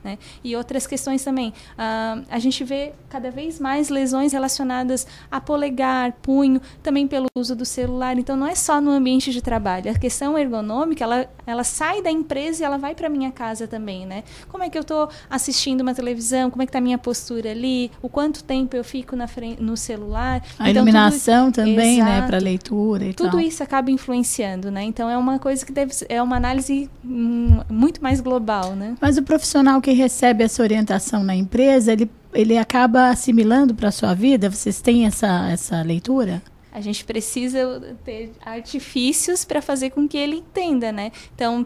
né? 0.02 0.18
E 0.42 0.56
outras 0.56 0.86
questões 0.86 1.22
também. 1.22 1.50
Uh, 1.72 2.24
a 2.28 2.38
gente 2.38 2.64
vê 2.64 2.92
cada 3.08 3.30
vez 3.30 3.60
mais 3.60 3.88
lesões 3.88 4.32
relacionadas 4.32 5.06
a 5.30 5.40
polegar, 5.40 6.12
punho, 6.22 6.60
também 6.82 7.06
pelo 7.06 7.26
uso 7.34 7.54
do 7.54 7.64
celular. 7.64 8.18
Então 8.18 8.36
não 8.36 8.46
é 8.46 8.54
só 8.54 8.80
no 8.80 8.90
ambiente 8.90 9.32
de 9.32 9.42
trabalho. 9.42 9.90
A 9.90 9.98
questão 9.98 10.38
ergonômica, 10.38 11.04
ela, 11.04 11.28
ela 11.46 11.64
sai 11.64 12.02
da 12.02 12.10
empresa 12.10 12.62
e 12.62 12.64
ela 12.64 12.78
vai 12.78 12.94
para 12.94 13.08
minha 13.08 13.30
casa 13.30 13.66
também, 13.66 14.06
né? 14.06 14.24
Como 14.48 14.62
é 14.62 14.70
que 14.70 14.78
eu 14.78 14.82
estou 14.82 15.08
assistindo 15.28 15.80
uma 15.80 15.94
televisão? 15.94 16.50
Como 16.50 16.62
é 16.62 16.66
que 16.66 16.70
está 16.70 16.78
a 16.78 16.82
minha 16.82 16.98
postura 16.98 17.50
ali? 17.50 17.90
O 18.02 18.08
quanto 18.08 18.42
tempo 18.42 18.76
eu 18.76 18.84
fico 18.84 19.14
na 19.16 19.26
frente, 19.26 19.62
no 19.62 19.76
celular? 19.76 20.42
A 20.58 20.70
então, 20.70 20.82
iluminação 20.82 21.50
tudo, 21.50 21.64
também, 21.64 21.98
né, 21.98 22.04
exato, 22.04 22.20
né, 22.20 22.26
para 22.26 22.38
leitura 22.38 23.04
e 23.06 23.14
tudo 23.14 23.32
tal. 23.32 23.40
isso 23.40 23.62
acaba 23.62 23.90
influenciando, 23.90 24.70
né? 24.70 24.82
Então 24.82 25.08
é 25.08 25.16
uma 25.16 25.38
coisa 25.38 25.64
que 25.64 25.72
deve 25.72 25.92
é 26.08 26.22
uma 26.22 26.36
análise 26.36 26.90
hum, 27.04 27.60
muito 27.68 28.02
mais 28.02 28.20
global, 28.20 28.74
né? 28.74 28.96
Mas 29.00 29.16
o 29.16 29.22
profissional 29.34 29.80
que 29.80 29.90
recebe 29.92 30.44
essa 30.44 30.62
orientação 30.62 31.24
na 31.24 31.34
empresa, 31.34 31.92
ele 31.92 32.08
ele 32.34 32.58
acaba 32.58 33.10
assimilando 33.10 33.74
para 33.74 33.88
a 33.88 33.92
sua 33.92 34.12
vida? 34.12 34.50
Vocês 34.50 34.80
têm 34.80 35.06
essa, 35.06 35.48
essa 35.50 35.80
leitura? 35.82 36.42
A 36.72 36.80
gente 36.80 37.04
precisa 37.04 37.80
ter 38.04 38.32
artifícios 38.44 39.44
para 39.44 39.62
fazer 39.62 39.90
com 39.90 40.08
que 40.08 40.18
ele 40.18 40.38
entenda, 40.38 40.90
né? 40.90 41.12
Então, 41.32 41.64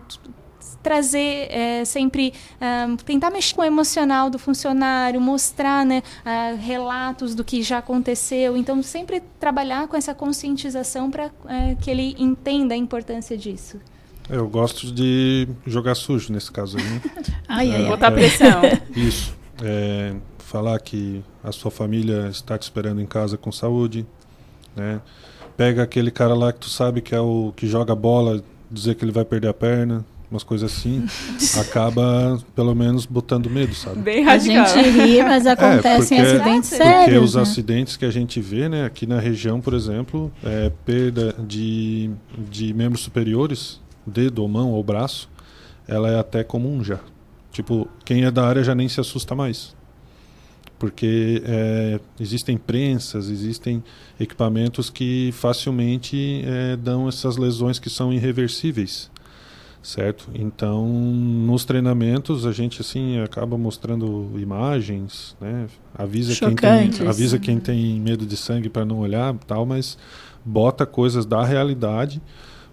trazer 0.83 1.49
é, 1.51 1.85
sempre 1.87 2.35
um, 2.87 2.97
tentar 2.97 3.31
mexer 3.31 3.55
com 3.55 3.63
o 3.63 3.65
emocional 3.65 4.29
do 4.29 4.39
funcionário 4.39 5.19
mostrar 5.19 5.87
né, 5.87 6.03
uh, 6.25 6.57
relatos 6.57 7.35
do 7.35 7.43
que 7.43 7.63
já 7.63 7.79
aconteceu 7.79 8.57
então 8.57 8.83
sempre 8.83 9.23
trabalhar 9.41 9.89
com 9.89 9.97
essa 9.97 10.15
conscientização 10.15 11.11
para 11.11 11.31
é, 11.47 11.75
que 11.77 11.91
ele 11.91 12.15
entenda 12.19 12.75
a 12.75 12.77
importância 12.77 13.37
disso 13.37 13.81
eu 14.31 14.49
gosto 14.49 14.93
de 14.93 15.49
jogar 15.67 15.95
sujo 15.95 16.33
nesse 16.33 16.51
caso 16.51 16.79
aí 16.79 16.85
né? 16.85 17.01
ai, 17.49 17.75
ai, 17.75 17.85
botar 17.87 18.11
pressão 18.11 18.63
isso 18.97 19.39
é, 19.63 20.15
falar 20.39 20.79
que 20.81 21.23
a 21.43 21.53
sua 21.53 21.71
família 21.71 22.29
está 22.31 22.57
te 22.57 22.63
esperando 22.63 23.01
em 23.01 23.07
casa 23.07 23.37
com 23.37 23.51
saúde, 23.53 24.07
né? 24.75 25.01
Pega 25.57 25.83
aquele 25.83 26.11
cara 26.11 26.35
lá 26.35 26.53
que 26.53 26.61
tu 26.61 26.71
sabe 26.71 27.01
que 27.01 27.15
é 27.15 27.21
o 27.21 27.53
que 27.57 27.67
joga 27.67 27.95
bola, 27.95 28.43
dizer 28.71 28.95
que 28.95 29.05
ele 29.05 29.11
vai 29.11 29.25
perder 29.25 29.49
a 29.49 29.55
perna, 29.55 30.05
umas 30.31 30.45
coisas 30.45 30.73
assim, 30.73 31.05
acaba 31.59 32.39
pelo 32.55 32.75
menos 32.75 33.05
botando 33.07 33.51
medo, 33.51 33.75
sabe? 33.75 34.01
Bem 34.01 34.23
radical. 34.23 34.65
A 34.65 34.69
gente 34.69 34.91
ri, 34.91 35.23
mas 35.23 35.47
acontecem 35.47 36.19
é, 36.19 36.23
porque, 36.23 36.37
acidentes 36.37 36.71
porque 36.71 36.85
sérios. 36.85 37.05
Porque 37.05 37.19
os 37.19 37.35
né? 37.35 37.43
acidentes 37.43 37.97
que 37.97 38.05
a 38.05 38.11
gente 38.11 38.41
vê, 38.41 38.69
né, 38.69 38.85
aqui 38.85 39.05
na 39.05 39.19
região, 39.19 39.61
por 39.61 39.75
exemplo, 39.75 40.31
é 40.45 40.71
perda 40.87 41.35
de, 41.39 42.11
de 42.51 42.73
membros 42.73 43.03
superiores, 43.03 43.81
dedo 44.09 44.41
ou 44.41 44.49
mão 44.49 44.73
ou 44.73 44.83
braço, 44.83 45.29
ela 45.87 46.11
é 46.11 46.19
até 46.19 46.43
comum 46.43 46.83
já. 46.83 47.01
Tipo, 47.53 47.89
quem 48.05 48.25
é 48.25 48.31
da 48.31 48.47
área 48.47 48.63
já 48.63 48.75
nem 48.75 48.89
se 48.89 49.01
assusta 49.01 49.35
mais 49.35 49.77
porque 50.79 51.43
é, 51.45 52.01
existem 52.21 52.57
prensas, 52.57 53.29
existem 53.29 53.83
equipamentos 54.19 54.89
que 54.89 55.31
facilmente 55.33 56.43
é, 56.45 56.77
dão 56.77 57.09
essas 57.09 57.37
lesões 57.37 57.79
que 57.79 57.91
são 57.91 58.13
irreversíveis, 58.13 59.11
certo? 59.83 60.29
Então, 60.35 60.87
nos 60.87 61.65
treinamentos 61.65 62.47
a 62.47 62.53
gente 62.53 62.81
assim 62.81 63.19
acaba 63.21 63.59
mostrando 63.59 64.31
imagens, 64.39 65.37
né? 65.41 65.67
Avisa 65.95 66.35
quem 66.35 66.55
tem, 66.55 67.09
avisa 67.09 67.39
quem 67.39 67.59
tem 67.59 68.01
medo 68.01 68.25
de 68.25 68.37
sangue 68.37 68.69
para 68.69 68.85
não 68.85 69.01
olhar, 69.01 69.35
tal, 69.47 69.67
mas 69.67 69.99
bota 70.45 70.87
coisas 70.87 71.27
da 71.27 71.45
realidade 71.45 72.23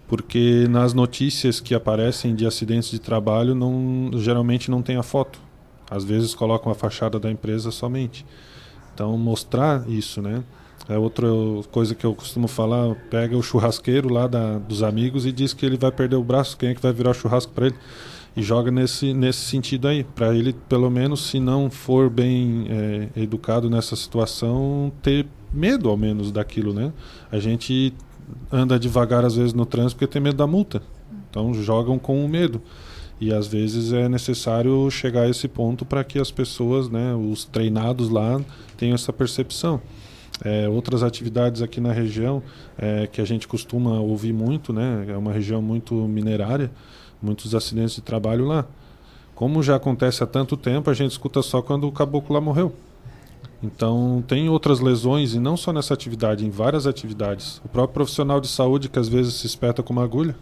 porque 0.06 0.66
nas 0.68 0.94
notícias 0.94 1.60
que 1.60 1.74
aparecem 1.74 2.34
de 2.34 2.46
acidentes 2.46 2.90
de 2.90 2.98
trabalho 2.98 3.54
não 3.54 4.10
geralmente 4.14 4.70
não 4.70 4.82
tem 4.82 4.96
a 4.96 5.02
foto 5.02 5.46
às 5.90 6.04
vezes 6.04 6.34
colocam 6.34 6.70
a 6.70 6.74
fachada 6.74 7.18
da 7.18 7.30
empresa 7.30 7.70
somente. 7.70 8.26
Então 8.94 9.16
mostrar 9.16 9.88
isso, 9.88 10.20
né? 10.20 10.42
É 10.88 10.96
outra 10.96 11.26
coisa 11.70 11.94
que 11.94 12.04
eu 12.04 12.14
costumo 12.14 12.46
falar, 12.46 12.94
pega 13.10 13.36
o 13.36 13.42
churrasqueiro 13.42 14.12
lá 14.12 14.26
da, 14.26 14.58
dos 14.58 14.82
amigos 14.82 15.26
e 15.26 15.32
diz 15.32 15.52
que 15.52 15.66
ele 15.66 15.76
vai 15.76 15.90
perder 15.90 16.16
o 16.16 16.22
braço, 16.22 16.56
quem 16.56 16.70
é 16.70 16.74
que 16.74 16.82
vai 16.82 16.92
virar 16.92 17.12
churrasco 17.12 17.52
para 17.52 17.66
ele? 17.66 17.76
E 18.36 18.42
joga 18.42 18.70
nesse, 18.70 19.14
nesse 19.14 19.40
sentido 19.40 19.88
aí, 19.88 20.04
para 20.04 20.34
ele, 20.34 20.52
pelo 20.68 20.90
menos, 20.90 21.26
se 21.30 21.40
não 21.40 21.70
for 21.70 22.10
bem 22.10 22.66
é, 22.68 23.22
educado 23.22 23.70
nessa 23.70 23.96
situação, 23.96 24.92
ter 25.02 25.26
medo 25.52 25.88
ao 25.88 25.96
menos 25.96 26.30
daquilo, 26.30 26.72
né? 26.74 26.92
A 27.32 27.38
gente 27.38 27.94
anda 28.50 28.78
devagar 28.78 29.24
às 29.24 29.36
vezes 29.36 29.52
no 29.52 29.66
trânsito 29.66 29.96
porque 29.96 30.12
tem 30.12 30.22
medo 30.22 30.36
da 30.36 30.46
multa. 30.46 30.82
Então 31.30 31.52
jogam 31.54 31.98
com 31.98 32.24
o 32.24 32.28
medo. 32.28 32.60
E 33.20 33.32
às 33.32 33.46
vezes 33.46 33.92
é 33.92 34.08
necessário 34.08 34.90
chegar 34.90 35.22
a 35.22 35.28
esse 35.28 35.48
ponto 35.48 35.84
para 35.84 36.04
que 36.04 36.18
as 36.18 36.30
pessoas, 36.30 36.90
né, 36.90 37.14
os 37.14 37.44
treinados 37.44 38.10
lá, 38.10 38.40
tenham 38.76 38.94
essa 38.94 39.12
percepção. 39.12 39.80
É, 40.44 40.68
outras 40.68 41.02
atividades 41.02 41.62
aqui 41.62 41.80
na 41.80 41.92
região 41.92 42.42
é, 42.76 43.06
que 43.06 43.22
a 43.22 43.24
gente 43.24 43.48
costuma 43.48 44.00
ouvir 44.00 44.34
muito, 44.34 44.70
né, 44.70 45.06
é 45.08 45.16
uma 45.16 45.32
região 45.32 45.62
muito 45.62 45.94
minerária, 45.94 46.70
muitos 47.22 47.54
acidentes 47.54 47.94
de 47.94 48.02
trabalho 48.02 48.44
lá. 48.44 48.66
Como 49.34 49.62
já 49.62 49.76
acontece 49.76 50.22
há 50.22 50.26
tanto 50.26 50.56
tempo, 50.56 50.90
a 50.90 50.94
gente 50.94 51.12
escuta 51.12 51.40
só 51.40 51.62
quando 51.62 51.86
o 51.86 51.92
caboclo 51.92 52.34
lá 52.34 52.40
morreu. 52.40 52.74
Então, 53.62 54.22
tem 54.26 54.48
outras 54.48 54.80
lesões, 54.80 55.34
e 55.34 55.40
não 55.40 55.56
só 55.56 55.72
nessa 55.72 55.94
atividade, 55.94 56.44
em 56.44 56.50
várias 56.50 56.86
atividades. 56.86 57.60
O 57.64 57.68
próprio 57.68 57.94
profissional 57.94 58.40
de 58.40 58.48
saúde 58.48 58.88
que 58.88 58.98
às 58.98 59.08
vezes 59.08 59.34
se 59.34 59.46
espeta 59.46 59.82
com 59.82 59.92
uma 59.92 60.04
agulha, 60.04 60.36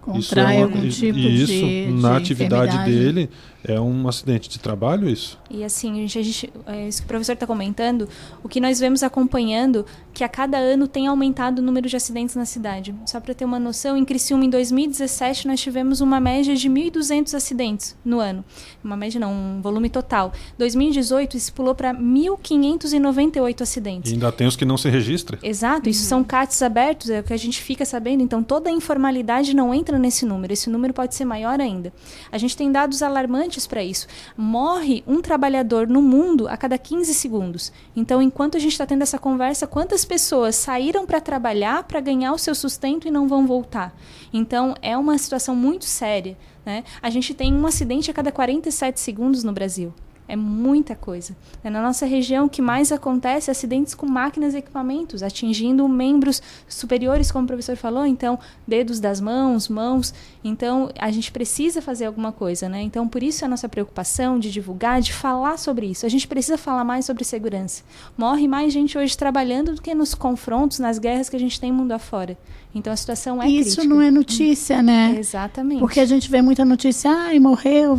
contrai 0.00 0.56
é 0.56 0.58
uma, 0.58 0.76
algum 0.76 0.88
tipo 0.88 1.18
e 1.18 1.42
isso, 1.42 1.52
de, 1.52 1.88
na 2.00 2.12
de 2.12 2.16
atividade 2.16 2.84
dele 2.84 3.28
é 3.66 3.80
um 3.80 4.06
acidente 4.06 4.48
de 4.48 4.58
trabalho 4.58 5.08
isso 5.08 5.38
e 5.50 5.64
assim 5.64 5.92
a 5.92 6.06
gente, 6.06 6.18
a 6.18 6.22
gente 6.22 6.52
é 6.66 6.88
isso 6.88 7.00
que 7.00 7.06
o 7.06 7.08
professor 7.08 7.32
está 7.32 7.46
comentando 7.46 8.08
o 8.42 8.48
que 8.48 8.60
nós 8.60 8.78
vemos 8.78 9.02
acompanhando 9.02 9.84
que 10.12 10.22
a 10.22 10.28
cada 10.28 10.58
ano 10.58 10.86
tem 10.86 11.06
aumentado 11.06 11.58
o 11.58 11.62
número 11.62 11.88
de 11.88 11.96
acidentes 11.96 12.36
na 12.36 12.44
cidade 12.44 12.94
só 13.06 13.18
para 13.18 13.34
ter 13.34 13.44
uma 13.44 13.58
noção 13.58 13.96
em 13.96 14.04
Criciúma 14.04 14.44
em 14.44 14.50
2017 14.50 15.48
nós 15.48 15.60
tivemos 15.60 16.00
uma 16.00 16.20
média 16.20 16.54
de 16.54 16.68
1.200 16.68 17.34
acidentes 17.34 17.96
no 18.04 18.20
ano 18.20 18.44
uma 18.84 18.96
média 18.96 19.18
não 19.18 19.32
um 19.32 19.60
volume 19.60 19.90
total 19.90 20.32
2018 20.58 21.36
isso 21.36 21.52
pulou 21.52 21.74
para 21.74 21.94
1.598 21.94 23.62
acidentes 23.62 24.10
e 24.10 24.14
ainda 24.14 24.30
tem 24.30 24.46
os 24.46 24.56
que 24.56 24.64
não 24.64 24.76
se 24.76 24.88
registram 24.88 25.38
exato 25.42 25.88
isso 25.88 26.02
uhum. 26.02 26.08
são 26.08 26.24
CATs 26.24 26.62
abertos 26.62 27.10
é 27.10 27.20
o 27.20 27.24
que 27.24 27.32
a 27.32 27.36
gente 27.36 27.60
fica 27.62 27.84
sabendo 27.84 28.22
então 28.22 28.42
toda 28.42 28.70
a 28.70 28.72
informalidade 28.72 29.54
não 29.54 29.74
entra 29.74 29.86
entra 29.86 29.98
nesse 29.98 30.26
número. 30.26 30.52
Esse 30.52 30.68
número 30.68 30.92
pode 30.92 31.14
ser 31.14 31.24
maior 31.24 31.60
ainda. 31.60 31.92
A 32.30 32.38
gente 32.38 32.56
tem 32.56 32.70
dados 32.70 33.02
alarmantes 33.02 33.55
para 33.64 33.84
isso. 33.84 34.08
Morre 34.36 35.04
um 35.06 35.22
trabalhador 35.22 35.86
no 35.86 36.02
mundo 36.02 36.48
a 36.48 36.56
cada 36.56 36.76
15 36.76 37.14
segundos. 37.14 37.72
Então, 37.94 38.20
enquanto 38.20 38.56
a 38.56 38.60
gente 38.60 38.72
está 38.72 38.84
tendo 38.84 39.02
essa 39.02 39.20
conversa, 39.20 39.68
quantas 39.68 40.04
pessoas 40.04 40.56
saíram 40.56 41.06
para 41.06 41.20
trabalhar 41.20 41.84
para 41.84 42.00
ganhar 42.00 42.32
o 42.32 42.38
seu 42.38 42.56
sustento 42.56 43.06
e 43.06 43.10
não 43.12 43.28
vão 43.28 43.46
voltar? 43.46 43.96
Então, 44.32 44.74
é 44.82 44.98
uma 44.98 45.16
situação 45.16 45.54
muito 45.54 45.84
séria. 45.84 46.36
Né? 46.64 46.82
A 47.00 47.08
gente 47.08 47.32
tem 47.32 47.54
um 47.54 47.64
acidente 47.64 48.10
a 48.10 48.14
cada 48.14 48.32
47 48.32 48.98
segundos 48.98 49.44
no 49.44 49.52
Brasil. 49.52 49.94
É 50.28 50.34
muita 50.34 50.96
coisa. 50.96 51.36
É 51.62 51.70
na 51.70 51.80
nossa 51.80 52.04
região 52.04 52.48
que 52.48 52.60
mais 52.60 52.90
acontece 52.90 53.50
acidentes 53.50 53.94
com 53.94 54.06
máquinas 54.06 54.54
e 54.54 54.58
equipamentos, 54.58 55.22
atingindo 55.22 55.88
membros 55.88 56.42
superiores, 56.68 57.30
como 57.30 57.44
o 57.44 57.46
professor 57.46 57.76
falou, 57.76 58.04
então, 58.04 58.36
dedos 58.66 58.98
das 58.98 59.20
mãos, 59.20 59.68
mãos. 59.68 60.12
Então, 60.48 60.90
a 60.98 61.10
gente 61.10 61.32
precisa 61.32 61.82
fazer 61.82 62.06
alguma 62.06 62.32
coisa, 62.32 62.68
né? 62.68 62.80
Então, 62.82 63.08
por 63.08 63.22
isso 63.22 63.44
a 63.44 63.48
nossa 63.48 63.68
preocupação 63.68 64.38
de 64.38 64.50
divulgar, 64.50 65.00
de 65.00 65.12
falar 65.12 65.58
sobre 65.58 65.86
isso. 65.86 66.06
A 66.06 66.08
gente 66.08 66.28
precisa 66.28 66.56
falar 66.56 66.84
mais 66.84 67.04
sobre 67.04 67.24
segurança. 67.24 67.82
Morre 68.16 68.46
mais 68.46 68.72
gente 68.72 68.96
hoje 68.96 69.16
trabalhando 69.16 69.74
do 69.74 69.82
que 69.82 69.94
nos 69.94 70.14
confrontos, 70.14 70.78
nas 70.78 70.98
guerras 70.98 71.28
que 71.28 71.36
a 71.36 71.40
gente 71.40 71.60
tem 71.60 71.72
mundo 71.72 71.92
afora. 71.92 72.36
Então 72.76 72.92
a 72.92 72.96
situação 72.96 73.42
é 73.42 73.48
Isso 73.48 73.76
crítica. 73.76 73.94
não 73.94 74.02
é 74.02 74.10
notícia, 74.10 74.82
né? 74.82 75.16
Exatamente. 75.18 75.80
Porque 75.80 75.98
a 75.98 76.04
gente 76.04 76.30
vê 76.30 76.42
muita 76.42 76.62
notícia, 76.62 77.10
ai, 77.10 77.38
morreu, 77.38 77.94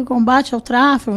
o 0.00 0.04
combate 0.06 0.54
ao 0.54 0.60
tráfico, 0.60 1.12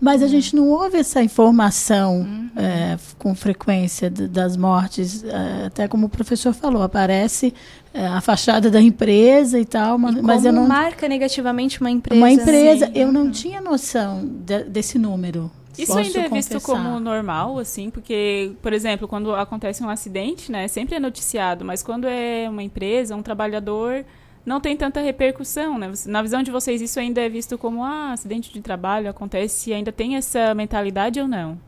Mas 0.00 0.22
a 0.22 0.26
gente 0.26 0.54
não 0.54 0.68
ouve 0.68 0.98
essa 0.98 1.22
informação 1.22 2.26
é, 2.56 2.96
com 3.18 3.34
frequência 3.34 4.10
das 4.10 4.56
mortes. 4.56 5.24
é, 5.24 5.66
até 5.66 5.88
como 5.88 6.06
o 6.06 6.08
professor 6.08 6.52
falou, 6.52 6.82
aparece 6.82 7.54
é, 7.92 8.06
a 8.06 8.20
fachada 8.20 8.70
da 8.70 8.80
empresa 8.80 9.58
e 9.58 9.64
tal, 9.64 9.96
mas, 9.96 10.14
mas 10.16 10.36
Como 10.42 10.48
eu 10.48 10.52
não. 10.52 10.66
marca 10.68 11.08
negativamente 11.08 11.80
uma 11.80 11.90
empresa. 11.90 12.20
Uma 12.20 12.30
empresa, 12.30 12.86
Sim. 12.86 12.92
eu 12.94 13.12
não 13.12 13.30
tinha 13.30 13.60
noção 13.60 14.24
de- 14.26 14.64
desse 14.64 14.98
número. 14.98 15.50
Isso 15.78 15.86
Posso 15.92 15.98
ainda 16.06 16.20
é 16.20 16.28
visto 16.28 16.52
confessar. 16.54 16.60
como 16.84 17.00
normal, 17.00 17.58
assim, 17.58 17.90
porque, 17.90 18.52
por 18.62 18.72
exemplo, 18.72 19.08
quando 19.08 19.34
acontece 19.34 19.82
um 19.82 19.88
acidente, 19.88 20.52
né, 20.52 20.68
sempre 20.68 20.94
é 20.96 21.00
noticiado, 21.00 21.64
mas 21.64 21.82
quando 21.82 22.06
é 22.06 22.46
uma 22.48 22.62
empresa, 22.62 23.16
um 23.16 23.22
trabalhador, 23.22 24.04
não 24.44 24.60
tem 24.60 24.76
tanta 24.76 25.00
repercussão, 25.00 25.78
né? 25.78 25.90
Na 26.06 26.22
visão 26.22 26.42
de 26.42 26.50
vocês, 26.50 26.80
isso 26.80 26.98
ainda 27.00 27.20
é 27.20 27.28
visto 27.28 27.56
como, 27.56 27.82
ah, 27.82 28.12
acidente 28.12 28.52
de 28.52 28.60
trabalho 28.60 29.08
acontece, 29.08 29.72
ainda 29.72 29.92
tem 29.92 30.16
essa 30.16 30.54
mentalidade 30.54 31.20
ou 31.20 31.28
não? 31.28 31.58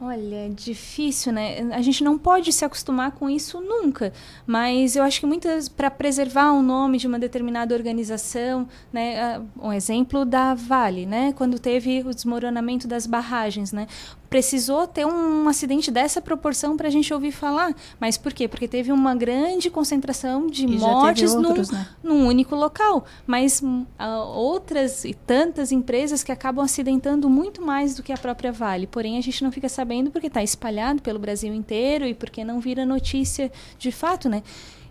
Olha, 0.00 0.46
é 0.46 0.48
difícil, 0.48 1.32
né? 1.32 1.58
A 1.72 1.82
gente 1.82 2.04
não 2.04 2.16
pode 2.16 2.52
se 2.52 2.64
acostumar 2.64 3.10
com 3.10 3.28
isso 3.28 3.60
nunca. 3.60 4.12
Mas 4.46 4.94
eu 4.94 5.02
acho 5.02 5.18
que 5.18 5.26
muitas, 5.26 5.68
para 5.68 5.90
preservar 5.90 6.52
o 6.52 6.62
nome 6.62 6.98
de 6.98 7.08
uma 7.08 7.18
determinada 7.18 7.74
organização, 7.74 8.68
né? 8.92 9.20
ah, 9.20 9.42
Um 9.60 9.72
exemplo 9.72 10.24
da 10.24 10.54
Vale, 10.54 11.04
né? 11.04 11.32
Quando 11.32 11.58
teve 11.58 12.00
o 12.02 12.14
desmoronamento 12.14 12.86
das 12.86 13.08
barragens, 13.08 13.72
né? 13.72 13.88
Precisou 14.28 14.86
ter 14.86 15.06
um 15.06 15.48
acidente 15.48 15.90
dessa 15.90 16.20
proporção 16.20 16.76
para 16.76 16.88
a 16.88 16.90
gente 16.90 17.12
ouvir 17.14 17.32
falar. 17.32 17.74
Mas 17.98 18.18
por 18.18 18.32
quê? 18.32 18.46
Porque 18.46 18.68
teve 18.68 18.92
uma 18.92 19.14
grande 19.14 19.70
concentração 19.70 20.46
de 20.46 20.64
E 20.64 20.78
mortes 20.78 21.34
num, 21.34 21.46
outros, 21.46 21.70
né? 21.70 21.88
num 22.02 22.26
único 22.26 22.54
local. 22.54 23.04
Mas 23.26 23.62
há 23.98 24.22
outras 24.22 25.04
e 25.04 25.14
tantas 25.14 25.72
empresas 25.72 26.22
que 26.22 26.30
acabam 26.30 26.64
acidentando 26.64 27.28
muito 27.30 27.62
mais 27.62 27.94
do 27.94 28.02
que 28.02 28.12
a 28.12 28.18
própria 28.18 28.52
Vale. 28.52 28.86
Porém, 28.86 29.16
a 29.18 29.20
gente 29.20 29.42
não 29.42 29.50
fica 29.50 29.68
sabendo 29.68 30.10
porque 30.10 30.26
está 30.26 30.42
espalhado 30.42 31.00
pelo 31.00 31.18
Brasil 31.18 31.54
inteiro 31.54 32.04
e 32.04 32.14
porque 32.14 32.44
não 32.44 32.60
vira 32.60 32.84
notícia 32.84 33.50
de 33.78 33.90
fato, 33.90 34.28
né? 34.28 34.42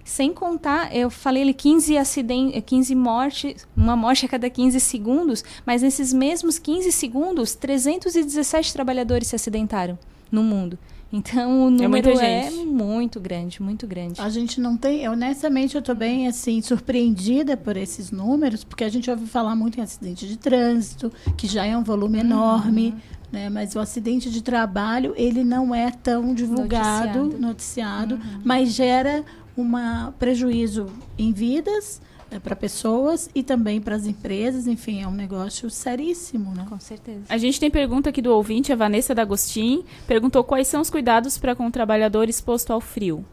Sem 0.07 0.31
contar, 0.31 0.95
eu 0.95 1.09
falei 1.09 1.43
ali 1.43 1.53
15 1.53 1.97
acidentes, 1.97 2.63
15 2.65 2.95
mortes, 2.95 3.67
uma 3.75 3.93
morte 3.93 4.25
a 4.25 4.29
cada 4.29 4.49
15 4.49 4.79
segundos, 4.79 5.43
mas 5.65 5.81
nesses 5.81 6.13
mesmos 6.13 6.57
15 6.57 6.93
segundos, 6.93 7.55
317 7.55 8.71
trabalhadores 8.71 9.27
se 9.27 9.35
acidentaram 9.35 9.99
no 10.31 10.41
mundo. 10.41 10.79
Então 11.11 11.67
o 11.67 11.69
número 11.69 11.89
muita 12.07 12.23
é, 12.23 12.43
gente. 12.43 12.65
muito 12.65 13.19
grande, 13.19 13.61
muito 13.61 13.85
grande. 13.85 14.21
A 14.21 14.29
gente 14.29 14.61
não 14.61 14.77
tem, 14.77 15.07
honestamente, 15.09 15.75
eu 15.75 15.79
estou 15.79 15.93
bem 15.93 16.25
assim 16.25 16.61
surpreendida 16.61 17.57
por 17.57 17.75
esses 17.75 18.09
números, 18.09 18.63
porque 18.63 18.85
a 18.85 18.89
gente 18.89 19.11
ouve 19.11 19.27
falar 19.27 19.57
muito 19.57 19.77
em 19.77 19.83
acidente 19.83 20.25
de 20.25 20.37
trânsito, 20.37 21.11
que 21.35 21.47
já 21.47 21.65
é 21.65 21.75
um 21.75 21.83
volume 21.83 22.19
enorme, 22.19 22.95
né? 23.29 23.49
Mas 23.49 23.75
o 23.75 23.79
acidente 23.79 24.31
de 24.31 24.41
trabalho 24.41 25.13
ele 25.17 25.43
não 25.43 25.75
é 25.75 25.91
tão 25.91 26.33
divulgado, 26.33 27.23
Noticiado. 27.23 27.39
noticiado, 27.41 28.19
mas 28.45 28.71
gera 28.73 29.25
um 29.57 30.11
prejuízo 30.19 30.87
em 31.17 31.33
vidas 31.33 32.01
para 32.43 32.55
pessoas 32.55 33.29
e 33.33 33.41
também 33.41 33.79
para 33.79 33.95
as 33.95 34.05
empresas. 34.05 34.67
Enfim, 34.67 35.01
é 35.01 35.07
um 35.07 35.13
negócio 35.13 35.69
seríssimo, 35.69 36.53
né? 36.53 36.65
Com 36.67 36.79
certeza. 36.79 37.23
A 37.29 37.37
gente 37.37 37.59
tem 37.59 37.71
pergunta 37.71 38.09
aqui 38.09 38.21
do 38.21 38.33
ouvinte, 38.33 38.71
a 38.71 38.75
Vanessa 38.75 39.15
D'Agostin, 39.15 39.83
perguntou 40.05 40.43
quais 40.43 40.67
são 40.67 40.81
os 40.81 40.89
cuidados 40.89 41.37
para 41.37 41.55
com 41.55 41.65
o 41.65 41.71
trabalhador 41.71 42.29
exposto 42.29 42.71
ao 42.71 42.81
frio. 42.81 43.25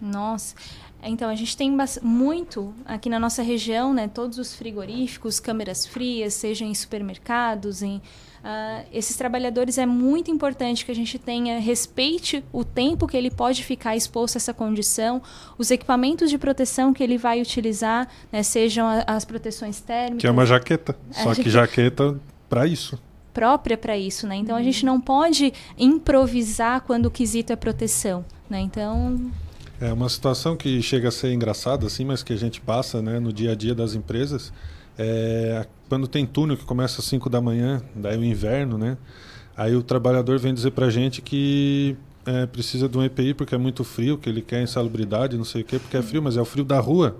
Nossa. 0.00 0.54
Então, 1.02 1.30
a 1.30 1.34
gente 1.34 1.56
tem 1.56 1.74
muito 2.02 2.74
aqui 2.84 3.08
na 3.08 3.18
nossa 3.18 3.42
região, 3.42 3.94
né? 3.94 4.08
Todos 4.08 4.36
os 4.38 4.54
frigoríficos, 4.54 5.38
câmeras 5.38 5.86
frias, 5.86 6.34
seja 6.34 6.64
em 6.64 6.74
supermercados, 6.74 7.82
em. 7.82 8.02
Ah, 8.44 8.82
esses 8.92 9.16
trabalhadores 9.16 9.78
é 9.78 9.86
muito 9.86 10.30
importante 10.30 10.84
que 10.84 10.90
a 10.92 10.94
gente 10.94 11.18
tenha, 11.18 11.58
respeite 11.58 12.44
o 12.52 12.64
tempo 12.64 13.06
que 13.06 13.16
ele 13.16 13.30
pode 13.30 13.62
ficar 13.64 13.96
exposto 13.96 14.36
a 14.36 14.38
essa 14.38 14.54
condição, 14.54 15.20
os 15.56 15.70
equipamentos 15.70 16.30
de 16.30 16.38
proteção 16.38 16.92
que 16.92 17.02
ele 17.02 17.18
vai 17.18 17.40
utilizar, 17.42 18.08
né, 18.32 18.42
sejam 18.42 18.86
a- 18.86 19.04
as 19.06 19.24
proteções 19.24 19.80
térmicas. 19.80 20.20
Que 20.20 20.26
é 20.26 20.30
uma 20.30 20.46
jaqueta. 20.46 20.96
A 21.10 21.22
Só 21.22 21.30
que 21.30 21.36
gente- 21.42 21.50
jaqueta 21.50 22.18
para 22.48 22.66
isso. 22.66 22.98
própria 23.34 23.76
para 23.78 23.96
isso, 23.96 24.26
né? 24.26 24.34
Então 24.36 24.56
a 24.56 24.62
gente 24.62 24.84
não 24.84 25.00
pode 25.00 25.52
improvisar 25.78 26.80
quando 26.82 27.06
o 27.06 27.10
quesito 27.10 27.52
é 27.52 27.56
proteção, 27.56 28.24
né? 28.48 28.60
Então 28.60 29.30
É 29.80 29.92
uma 29.92 30.08
situação 30.08 30.56
que 30.56 30.82
chega 30.82 31.06
a 31.06 31.12
ser 31.12 31.32
engraçada, 31.32 31.86
assim, 31.86 32.04
mas 32.04 32.24
que 32.24 32.32
a 32.32 32.36
gente 32.36 32.60
passa 32.60 33.00
né, 33.00 33.20
no 33.20 33.32
dia 33.32 33.52
a 33.52 33.54
dia 33.54 33.76
das 33.76 33.94
empresas. 33.94 34.52
É, 34.98 35.66
quando 35.88 36.08
tem 36.08 36.26
túnel 36.26 36.56
que 36.56 36.64
começa 36.64 37.00
às 37.00 37.06
5 37.06 37.30
da 37.30 37.40
manhã, 37.40 37.80
daí 37.94 38.18
o 38.18 38.24
inverno, 38.24 38.76
né? 38.76 38.98
Aí 39.56 39.74
o 39.74 39.82
trabalhador 39.82 40.38
vem 40.38 40.52
dizer 40.52 40.72
pra 40.72 40.90
gente 40.90 41.22
que 41.22 41.96
é, 42.26 42.46
precisa 42.46 42.88
de 42.88 42.98
um 42.98 43.02
EPI 43.04 43.34
porque 43.34 43.54
é 43.54 43.58
muito 43.58 43.84
frio, 43.84 44.18
que 44.18 44.28
ele 44.28 44.42
quer 44.42 44.62
insalubridade, 44.62 45.36
não 45.36 45.44
sei 45.44 45.62
o 45.62 45.64
quê, 45.64 45.78
porque 45.78 45.96
é 45.96 46.02
frio, 46.02 46.22
mas 46.22 46.36
é 46.36 46.40
o 46.40 46.44
frio 46.44 46.64
da 46.64 46.78
rua. 46.80 47.16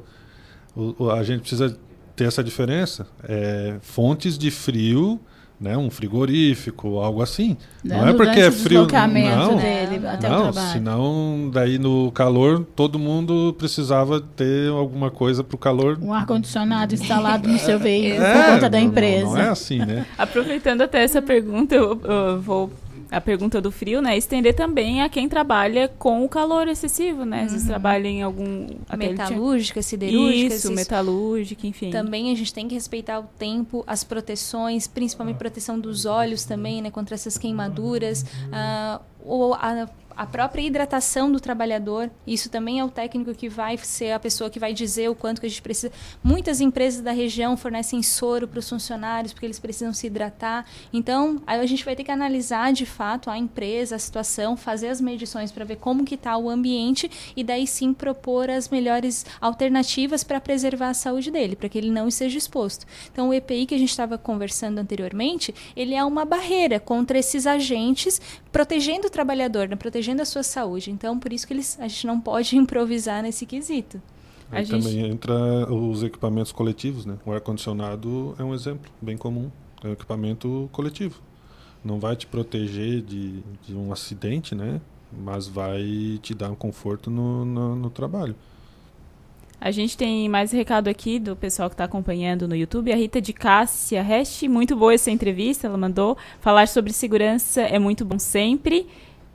O- 0.77 1.11
a 1.11 1.23
gente 1.23 1.41
precisa 1.41 1.77
ter 2.15 2.25
essa 2.25 2.43
diferença. 2.45 3.07
É, 3.23 3.77
fontes 3.81 4.37
de 4.37 4.51
frio, 4.51 5.21
né, 5.61 5.77
um 5.77 5.91
frigorífico, 5.91 6.99
algo 7.01 7.21
assim. 7.23 7.57
Né, 7.85 7.97
Não 8.01 8.09
é 8.09 8.13
porque 8.15 8.41
é 8.41 8.49
o 8.49 8.53
frio, 8.53 8.87
deslocamento 8.87 9.37
não. 9.37 9.57
dele 9.57 10.07
até 10.07 10.29
o 10.29 10.31
não, 10.31 10.43
trabalho. 10.53 10.73
senão 10.73 11.51
daí 11.53 11.79
no 11.79 12.13
calor 12.13 12.65
todo 12.77 12.99
mundo 12.99 13.55
precisava 13.59 14.21
ter 14.21 14.71
alguma 14.71 15.11
coisa 15.11 15.43
para 15.43 15.55
o 15.57 15.59
calor. 15.59 15.99
Um 16.01 16.13
ar-condicionado 16.13 16.95
instalado 16.95 17.49
no 17.49 17.59
seu 17.59 17.79
veículo 17.81 18.23
É, 18.25 18.33
por 18.35 18.53
conta 18.55 18.71
da 18.71 18.79
não- 18.79 18.85
não- 18.85 18.91
empresa. 18.93 19.25
Não, 19.27 19.37
é 19.39 19.49
assim, 19.49 19.79
né? 19.79 20.07
Aproveitando 20.17 20.83
até 20.83 21.03
essa 21.03 21.21
pergunta, 21.21 21.75
eu, 21.75 22.01
eu 22.05 22.41
vou 22.41 22.71
a 23.11 23.21
pergunta 23.21 23.61
do 23.61 23.71
frio, 23.71 24.03
né? 24.03 24.17
Estender 24.17 24.55
também 24.55 25.03
a 25.03 25.09
quem 25.09 25.29
trabalha 25.29 25.89
com 25.99 26.25
o 26.25 26.29
calor 26.29 26.69
excessivo, 26.69 27.25
né? 27.25 27.45
Às 27.45 27.53
vezes 27.53 27.67
trabalha 27.67 28.07
em 28.07 28.23
algum 28.23 28.69
metalúrgica, 28.97 29.81
siderúrgica, 29.81 30.55
Isso, 30.55 30.73
metalúrgica, 30.73 31.67
enfim. 31.67 31.91
Também 31.91 32.31
a 32.33 32.35
gente 32.35 32.53
tem 32.53 32.69
que 32.69 32.75
respeitar 32.75 33.19
o 33.21 33.25
tempo, 33.39 33.83
as 33.87 34.05
proteções, 34.05 34.87
principalmente 34.87 35.37
proteção 35.37 35.79
dos 35.79 36.05
olhos 36.05 36.45
também, 36.45 36.83
né, 36.83 36.91
contra 36.91 37.15
essas 37.15 37.39
queimaduras, 37.39 38.25
ah, 38.53 39.01
ou 39.29 39.55
a, 39.55 39.89
a 40.19 40.27
própria 40.27 40.63
hidratação 40.63 41.31
do 41.31 41.39
trabalhador. 41.39 42.11
Isso 42.27 42.51
também 42.51 42.81
é 42.81 42.85
o 42.85 42.91
técnico 42.91 43.33
que 43.33 43.49
vai 43.49 43.79
ser 43.79 44.11
a 44.11 44.19
pessoa 44.19 44.51
que 44.51 44.59
vai 44.59 44.75
dizer 44.75 45.09
o 45.09 45.15
quanto 45.15 45.41
que 45.41 45.47
a 45.47 45.49
gente 45.49 45.63
precisa. 45.63 45.93
Muitas 46.25 46.61
empresas 46.61 47.01
da 47.01 47.13
região 47.13 47.57
fornecem 47.57 48.03
soro 48.03 48.49
para 48.49 48.59
os 48.59 48.69
funcionários 48.69 49.33
porque 49.33 49.47
eles 49.47 49.61
precisam 49.61 49.93
se 49.93 50.09
hidratar. 50.09 50.67
Então, 50.93 51.41
aí 51.47 51.61
a 51.61 51.67
gente 51.67 51.85
vai 51.85 51.95
ter 51.95 52.03
que 52.03 52.11
analisar 52.11 52.73
de 52.73 52.85
fato 52.85 53.31
a 53.31 53.39
empresa, 53.39 53.95
a 53.95 53.99
situação, 53.99 54.57
fazer 54.57 54.89
as 54.89 55.01
medições 55.01 55.53
para 55.53 55.65
ver 55.65 55.77
como 55.77 56.05
que 56.05 56.17
está 56.17 56.37
o 56.37 56.51
ambiente 56.51 57.09
e 57.37 57.45
daí 57.45 57.65
sim 57.65 57.95
propor 57.95 58.51
as 58.51 58.69
melhores 58.69 59.25
alternativas 59.41 60.25
para 60.25 60.41
preservar 60.41 60.89
a 60.89 60.95
saúde 60.95 61.31
dele, 61.31 61.55
para 61.55 61.69
que 61.69 61.79
ele 61.79 61.93
não 61.93 62.09
esteja 62.09 62.37
exposto. 62.37 62.85
Então, 63.13 63.29
o 63.29 63.35
EPI 63.35 63.67
que 63.67 63.75
a 63.77 63.79
gente 63.79 63.91
estava 63.91 64.19
conversando 64.19 64.79
anteriormente, 64.79 65.55
ele 65.77 65.95
é 65.95 66.05
uma 66.05 66.25
barreira 66.25 66.81
contra 66.81 67.17
esses 67.17 67.47
agentes, 67.47 68.21
protegendo 68.53 69.07
o 69.07 69.11
trabalhador, 69.11 69.69
né, 69.69 69.77
protegendo 69.77 70.23
a 70.23 70.25
sua 70.25 70.43
saúde. 70.43 70.91
Então, 70.91 71.19
por 71.19 71.33
isso 71.33 71.47
que 71.47 71.53
eles, 71.53 71.79
a 71.81 71.89
gente 71.89 72.07
não 72.07 72.21
pode 72.21 72.55
improvisar 72.59 73.23
nesse 73.23 73.47
quesito. 73.47 74.01
Aí 74.51 74.67
também 74.67 75.01
entra 75.01 75.35
os 75.71 76.03
equipamentos 76.03 76.53
coletivos, 76.53 77.05
né? 77.05 77.19
O 77.27 77.33
ar-condicionado 77.33 78.35
é 78.39 78.43
um 78.43 78.55
exemplo 78.55 78.91
bem 79.01 79.17
comum. 79.17 79.51
É 79.85 79.89
um 79.89 79.93
equipamento 79.93 80.69
coletivo. 80.73 81.21
Não 81.85 82.01
vai 82.01 82.17
te 82.17 82.27
proteger 82.27 83.03
de, 83.03 83.43
de 83.67 83.75
um 83.75 83.93
acidente, 83.93 84.55
né? 84.55 84.81
Mas 85.13 85.47
vai 85.47 86.19
te 86.23 86.35
dar 86.35 86.51
um 86.51 86.55
conforto 86.55 87.11
no, 87.11 87.45
no, 87.45 87.77
no 87.77 87.91
trabalho. 87.91 88.35
A 89.61 89.73
gente 89.73 89.97
tem 89.97 90.29
mais 90.29 90.53
recado 90.53 90.89
aqui 90.89 91.19
do 91.19 91.35
pessoal 91.35 91.69
que 91.69 91.75
está 91.75 91.85
acompanhando 91.85 92.47
no 92.47 92.55
YouTube. 92.55 92.93
A 92.93 92.97
Rita 92.97 93.21
de 93.21 93.33
Cássia 93.33 94.03
Rest, 94.03 94.45
muito 94.45 94.77
boa 94.77 94.95
essa 94.95 95.11
entrevista, 95.11 95.67
ela 95.67 95.77
mandou. 95.77 96.17
Falar 96.41 96.69
sobre 96.69 96.93
segurança 96.93 97.63
é 97.63 97.79
muito 97.79 98.05
bom 98.05 98.21
sempre. 98.21 98.87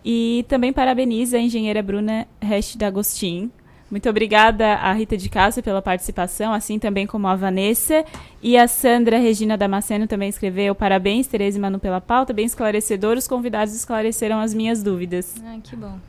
E 0.04 0.46
também 0.48 0.72
parabeniza 0.72 1.38
a 1.38 1.42
engenheira 1.42 1.84
Bruna 1.84 2.26
Rest 2.42 2.78
D'Agostin. 2.78 3.52
Muito 3.92 4.10
obrigada 4.10 4.76
a 4.76 4.94
Rita 4.94 5.16
de 5.18 5.30
Cássia 5.30 5.62
pela 5.62 5.82
participação, 5.82 6.54
assim 6.54 6.80
também 6.80 7.06
como 7.06 7.28
a 7.28 7.36
Vanessa. 7.36 8.04
E 8.42 8.58
a 8.58 8.68
Sandra 8.68 9.18
Regina 9.18 9.58
Damasceno 9.58 10.08
também 10.08 10.30
escreveu 10.30 10.74
parabéns, 10.74 11.28
Tereza 11.28 11.58
e 11.58 11.62
Manu, 11.62 11.80
pela 11.80 12.02
pauta, 12.02 12.34
bem 12.34 12.46
esclarecedor. 12.46 13.18
Os 13.18 13.28
convidados 13.28 13.76
esclareceram 13.76 14.40
as 14.40 14.54
minhas 14.54 14.82
dúvidas. 14.82 15.36
Ah, 15.46 15.58
que 15.62 15.76
bom. 15.76 16.00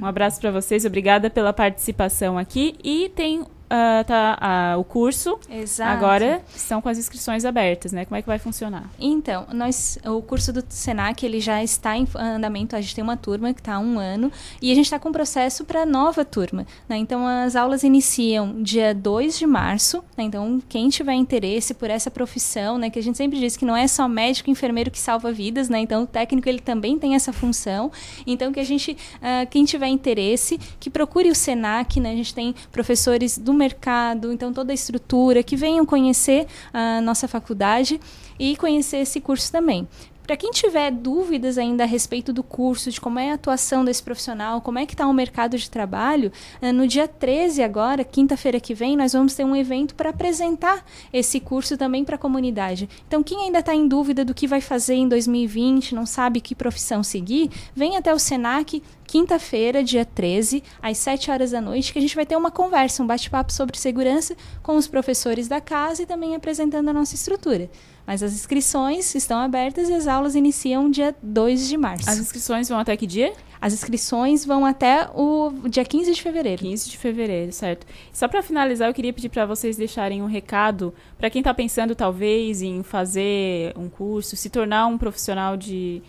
Um 0.00 0.06
abraço 0.06 0.40
para 0.40 0.52
vocês, 0.52 0.84
obrigada 0.84 1.28
pela 1.28 1.52
participação 1.52 2.38
aqui. 2.38 2.76
E 2.82 3.10
tem 3.14 3.44
ah, 3.76 4.04
tá 4.04 4.38
ah, 4.40 4.76
o 4.78 4.84
curso. 4.84 5.36
Exato. 5.50 5.90
Agora 5.90 6.40
estão 6.54 6.80
com 6.80 6.88
as 6.88 6.96
inscrições 6.96 7.44
abertas, 7.44 7.90
né? 7.90 8.04
Como 8.04 8.16
é 8.16 8.22
que 8.22 8.28
vai 8.28 8.38
funcionar? 8.38 8.88
Então, 9.00 9.46
nós, 9.52 9.98
o 10.06 10.22
curso 10.22 10.52
do 10.52 10.62
Senac 10.68 11.26
ele 11.26 11.40
já 11.40 11.60
está 11.60 11.96
em 11.96 12.06
andamento. 12.14 12.76
A 12.76 12.80
gente 12.80 12.94
tem 12.94 13.02
uma 13.02 13.16
turma 13.16 13.52
que 13.52 13.60
está 13.60 13.74
há 13.74 13.78
um 13.80 13.98
ano 13.98 14.30
e 14.62 14.70
a 14.70 14.74
gente 14.76 14.84
está 14.84 14.96
com 15.00 15.08
um 15.08 15.12
processo 15.12 15.64
para 15.64 15.84
nova 15.84 16.24
turma. 16.24 16.64
Né? 16.88 16.98
Então, 16.98 17.26
as 17.26 17.56
aulas 17.56 17.82
iniciam 17.82 18.62
dia 18.62 18.94
2 18.94 19.36
de 19.36 19.46
março. 19.46 20.04
Né? 20.16 20.22
Então, 20.22 20.62
quem 20.68 20.88
tiver 20.88 21.14
interesse 21.14 21.74
por 21.74 21.90
essa 21.90 22.12
profissão, 22.12 22.78
né? 22.78 22.90
que 22.90 22.98
a 23.00 23.02
gente 23.02 23.18
sempre 23.18 23.40
diz 23.40 23.56
que 23.56 23.64
não 23.64 23.76
é 23.76 23.88
só 23.88 24.06
médico 24.06 24.50
e 24.50 24.52
enfermeiro 24.52 24.88
que 24.88 25.00
salva 25.00 25.32
vidas, 25.32 25.68
né? 25.68 25.80
então 25.80 26.04
o 26.04 26.06
técnico 26.06 26.48
ele 26.48 26.60
também 26.60 26.96
tem 26.96 27.16
essa 27.16 27.32
função. 27.32 27.90
Então, 28.24 28.52
que 28.52 28.60
a 28.60 28.64
gente, 28.64 28.92
uh, 28.92 29.50
quem 29.50 29.64
tiver 29.64 29.88
interesse, 29.88 30.60
que 30.78 30.88
procure 30.88 31.28
o 31.28 31.34
Senac. 31.34 31.98
Né? 31.98 32.12
A 32.12 32.16
gente 32.16 32.32
tem 32.32 32.54
professores 32.70 33.36
do 33.36 33.52
mercado, 33.64 34.32
então 34.32 34.52
toda 34.52 34.72
a 34.72 34.74
estrutura, 34.74 35.42
que 35.42 35.56
venham 35.56 35.86
conhecer 35.86 36.46
a 36.72 37.00
nossa 37.00 37.26
faculdade 37.26 38.00
e 38.38 38.56
conhecer 38.56 38.98
esse 38.98 39.20
curso 39.20 39.50
também. 39.50 39.88
Para 40.24 40.38
quem 40.38 40.50
tiver 40.50 40.90
dúvidas 40.90 41.58
ainda 41.58 41.84
a 41.84 41.86
respeito 41.86 42.32
do 42.32 42.42
curso, 42.42 42.90
de 42.90 42.98
como 42.98 43.18
é 43.18 43.30
a 43.30 43.34
atuação 43.34 43.84
desse 43.84 44.02
profissional, 44.02 44.62
como 44.62 44.78
é 44.78 44.86
que 44.86 44.94
está 44.94 45.06
o 45.06 45.12
mercado 45.12 45.58
de 45.58 45.70
trabalho, 45.70 46.32
eh, 46.62 46.72
no 46.72 46.88
dia 46.88 47.06
13 47.06 47.62
agora, 47.62 48.02
quinta-feira 48.02 48.58
que 48.58 48.72
vem, 48.72 48.96
nós 48.96 49.12
vamos 49.12 49.34
ter 49.34 49.44
um 49.44 49.54
evento 49.54 49.94
para 49.94 50.08
apresentar 50.08 50.82
esse 51.12 51.38
curso 51.40 51.76
também 51.76 52.06
para 52.06 52.14
a 52.14 52.18
comunidade. 52.18 52.88
Então, 53.06 53.22
quem 53.22 53.42
ainda 53.42 53.58
está 53.58 53.74
em 53.74 53.86
dúvida 53.86 54.24
do 54.24 54.32
que 54.32 54.46
vai 54.46 54.62
fazer 54.62 54.94
em 54.94 55.06
2020, 55.06 55.94
não 55.94 56.06
sabe 56.06 56.40
que 56.40 56.54
profissão 56.54 57.02
seguir, 57.02 57.50
vem 57.76 57.98
até 57.98 58.14
o 58.14 58.18
Senac, 58.18 58.82
quinta-feira, 59.06 59.84
dia 59.84 60.06
13, 60.06 60.62
às 60.80 60.96
7 60.96 61.30
horas 61.30 61.50
da 61.50 61.60
noite, 61.60 61.92
que 61.92 61.98
a 61.98 62.02
gente 62.02 62.16
vai 62.16 62.24
ter 62.24 62.36
uma 62.36 62.50
conversa, 62.50 63.02
um 63.02 63.06
bate-papo 63.06 63.52
sobre 63.52 63.76
segurança 63.76 64.34
com 64.62 64.74
os 64.76 64.88
professores 64.88 65.48
da 65.48 65.60
casa 65.60 66.02
e 66.02 66.06
também 66.06 66.34
apresentando 66.34 66.88
a 66.88 66.94
nossa 66.94 67.14
estrutura. 67.14 67.68
Mas 68.06 68.22
as 68.22 68.34
inscrições 68.34 69.14
estão 69.14 69.38
abertas 69.38 69.88
e 69.88 69.94
as 69.94 70.06
aulas 70.06 70.34
iniciam 70.34 70.90
dia 70.90 71.14
2 71.22 71.68
de 71.68 71.76
março. 71.76 72.08
As 72.08 72.18
inscrições 72.18 72.68
vão 72.68 72.78
até 72.78 72.96
que 72.96 73.06
dia? 73.06 73.32
As 73.60 73.72
inscrições 73.72 74.44
vão 74.44 74.66
até 74.66 75.08
o 75.14 75.50
dia 75.70 75.86
15 75.86 76.12
de 76.12 76.20
fevereiro. 76.20 76.60
15 76.60 76.90
de 76.90 76.98
fevereiro, 76.98 77.50
certo. 77.50 77.86
Só 78.12 78.28
para 78.28 78.42
finalizar, 78.42 78.90
eu 78.90 78.94
queria 78.94 79.10
pedir 79.10 79.30
para 79.30 79.46
vocês 79.46 79.74
deixarem 79.74 80.20
um 80.20 80.26
recado 80.26 80.92
para 81.16 81.30
quem 81.30 81.40
está 81.40 81.54
pensando 81.54 81.94
talvez 81.94 82.60
em 82.60 82.82
fazer 82.82 83.72
um 83.74 83.88
curso, 83.88 84.36
se 84.36 84.50
tornar 84.50 84.86
um 84.86 84.98
profissional 84.98 85.56
de, 85.56 86.02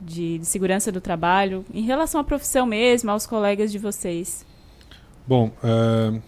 de, 0.00 0.38
de 0.38 0.46
segurança 0.46 0.92
do 0.92 1.00
trabalho, 1.00 1.64
em 1.74 1.82
relação 1.82 2.20
à 2.20 2.24
profissão 2.24 2.64
mesmo, 2.64 3.10
aos 3.10 3.26
colegas 3.26 3.72
de 3.72 3.78
vocês. 3.78 4.46
Bom, 5.26 5.50
é, 5.64 6.20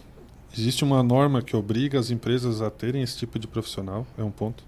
existe 0.53 0.83
uma 0.83 1.01
norma 1.01 1.43
que 1.43 1.55
obriga 1.55 1.97
as 1.97 2.11
empresas 2.11 2.61
a 2.61 2.71
terem 2.73 3.03
esse 3.03 3.17
tipo 3.17 3.39
de 3.39 3.47
profissional, 3.47 4.05
é 4.19 4.25
um 4.25 4.33
ponto. 4.33 4.65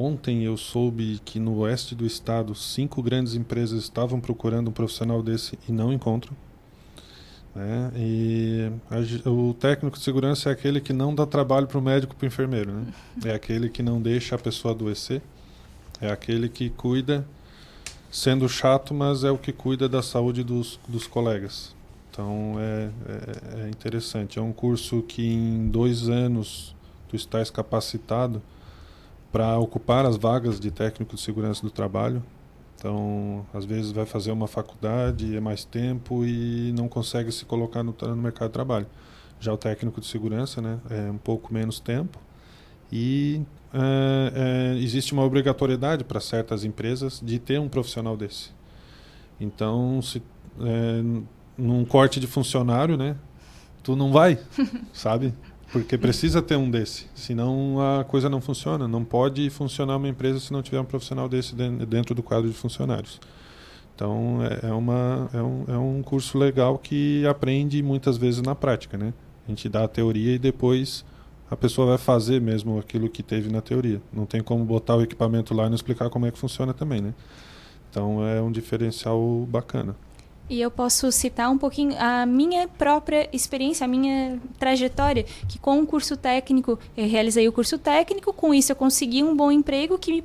Ontem 0.00 0.44
eu 0.44 0.56
soube 0.56 1.20
que 1.24 1.40
no 1.40 1.56
oeste 1.56 1.92
do 1.92 2.06
estado 2.06 2.54
cinco 2.54 3.02
grandes 3.02 3.34
empresas 3.34 3.82
estavam 3.82 4.20
procurando 4.20 4.68
um 4.68 4.72
profissional 4.72 5.20
desse 5.24 5.58
e 5.68 5.72
não 5.72 5.92
encontram. 5.92 6.36
Né? 7.52 7.90
E 7.96 8.70
a, 8.88 9.28
o 9.28 9.52
técnico 9.54 9.98
de 9.98 10.04
segurança 10.04 10.50
é 10.50 10.52
aquele 10.52 10.80
que 10.80 10.92
não 10.92 11.12
dá 11.12 11.26
trabalho 11.26 11.66
para 11.66 11.78
o 11.78 11.82
médico 11.82 12.14
para 12.14 12.26
o 12.26 12.28
enfermeiro. 12.28 12.70
Né? 12.70 12.94
É 13.24 13.34
aquele 13.34 13.68
que 13.68 13.82
não 13.82 14.00
deixa 14.00 14.36
a 14.36 14.38
pessoa 14.38 14.72
adoecer. 14.72 15.20
É 16.00 16.08
aquele 16.12 16.48
que 16.48 16.70
cuida, 16.70 17.26
sendo 18.08 18.48
chato, 18.48 18.94
mas 18.94 19.24
é 19.24 19.32
o 19.32 19.36
que 19.36 19.52
cuida 19.52 19.88
da 19.88 20.00
saúde 20.00 20.44
dos, 20.44 20.78
dos 20.86 21.08
colegas. 21.08 21.74
Então 22.12 22.54
é, 22.60 22.90
é, 23.08 23.64
é 23.64 23.68
interessante. 23.68 24.38
É 24.38 24.42
um 24.42 24.52
curso 24.52 25.02
que 25.02 25.26
em 25.26 25.66
dois 25.66 26.08
anos 26.08 26.72
tu 27.08 27.16
estás 27.16 27.50
capacitado 27.50 28.40
para 29.30 29.58
ocupar 29.58 30.06
as 30.06 30.16
vagas 30.16 30.58
de 30.58 30.70
técnico 30.70 31.14
de 31.14 31.20
segurança 31.20 31.62
do 31.62 31.70
trabalho. 31.70 32.22
Então, 32.76 33.44
às 33.52 33.64
vezes 33.64 33.90
vai 33.90 34.06
fazer 34.06 34.30
uma 34.30 34.46
faculdade, 34.46 35.36
é 35.36 35.40
mais 35.40 35.64
tempo 35.64 36.24
e 36.24 36.72
não 36.76 36.88
consegue 36.88 37.32
se 37.32 37.44
colocar 37.44 37.82
no, 37.82 37.94
no 38.00 38.16
mercado 38.16 38.48
de 38.48 38.54
trabalho. 38.54 38.86
Já 39.40 39.52
o 39.52 39.56
técnico 39.56 40.00
de 40.00 40.06
segurança, 40.06 40.60
né, 40.62 40.78
é 40.88 41.10
um 41.10 41.18
pouco 41.18 41.52
menos 41.52 41.80
tempo 41.80 42.18
e 42.90 43.42
é, 43.72 44.74
é, 44.74 44.78
existe 44.78 45.12
uma 45.12 45.24
obrigatoriedade 45.24 46.04
para 46.04 46.20
certas 46.20 46.64
empresas 46.64 47.20
de 47.22 47.38
ter 47.38 47.60
um 47.60 47.68
profissional 47.68 48.16
desse. 48.16 48.50
Então, 49.40 50.00
se 50.00 50.22
é, 50.60 51.02
num 51.56 51.84
corte 51.84 52.18
de 52.18 52.26
funcionário, 52.26 52.96
né, 52.96 53.16
tu 53.82 53.94
não 53.94 54.10
vai, 54.10 54.38
sabe? 54.92 55.34
Porque 55.70 55.98
precisa 55.98 56.40
ter 56.40 56.56
um 56.56 56.70
desse, 56.70 57.06
senão 57.14 57.76
a 57.80 58.04
coisa 58.04 58.28
não 58.30 58.40
funciona. 58.40 58.88
Não 58.88 59.04
pode 59.04 59.50
funcionar 59.50 59.96
uma 59.96 60.08
empresa 60.08 60.40
se 60.40 60.52
não 60.52 60.62
tiver 60.62 60.80
um 60.80 60.84
profissional 60.84 61.28
desse 61.28 61.54
dentro 61.54 62.14
do 62.14 62.22
quadro 62.22 62.48
de 62.48 62.56
funcionários. 62.56 63.20
Então 63.94 64.38
é, 64.44 64.68
é, 64.68 64.72
uma, 64.72 65.28
é, 65.34 65.42
um, 65.42 65.64
é 65.68 65.76
um 65.76 66.02
curso 66.02 66.38
legal 66.38 66.78
que 66.78 67.26
aprende 67.26 67.82
muitas 67.82 68.16
vezes 68.16 68.40
na 68.40 68.54
prática. 68.54 68.96
Né? 68.96 69.12
A 69.46 69.50
gente 69.50 69.68
dá 69.68 69.84
a 69.84 69.88
teoria 69.88 70.36
e 70.36 70.38
depois 70.38 71.04
a 71.50 71.56
pessoa 71.56 71.88
vai 71.88 71.98
fazer 71.98 72.40
mesmo 72.40 72.78
aquilo 72.78 73.08
que 73.08 73.22
teve 73.22 73.50
na 73.50 73.60
teoria. 73.60 74.00
Não 74.12 74.24
tem 74.24 74.42
como 74.42 74.64
botar 74.64 74.96
o 74.96 75.02
equipamento 75.02 75.52
lá 75.52 75.66
e 75.66 75.68
não 75.68 75.74
explicar 75.74 76.08
como 76.10 76.26
é 76.26 76.30
que 76.30 76.38
funciona 76.38 76.72
também. 76.72 77.00
Né? 77.00 77.12
Então 77.90 78.24
é 78.24 78.40
um 78.40 78.52
diferencial 78.52 79.20
bacana. 79.50 79.96
E 80.50 80.62
eu 80.62 80.70
posso 80.70 81.12
citar 81.12 81.50
um 81.50 81.58
pouquinho 81.58 81.94
a 81.98 82.24
minha 82.24 82.66
própria 82.66 83.28
experiência, 83.34 83.84
a 83.84 83.88
minha 83.88 84.40
trajetória, 84.58 85.24
que 85.46 85.58
com 85.58 85.78
o 85.80 85.86
curso 85.86 86.16
técnico, 86.16 86.78
eu 86.96 87.06
realizei 87.06 87.46
o 87.46 87.52
curso 87.52 87.76
técnico, 87.76 88.32
com 88.32 88.54
isso 88.54 88.72
eu 88.72 88.76
consegui 88.76 89.22
um 89.22 89.36
bom 89.36 89.52
emprego 89.52 89.98
que 89.98 90.10
me 90.10 90.24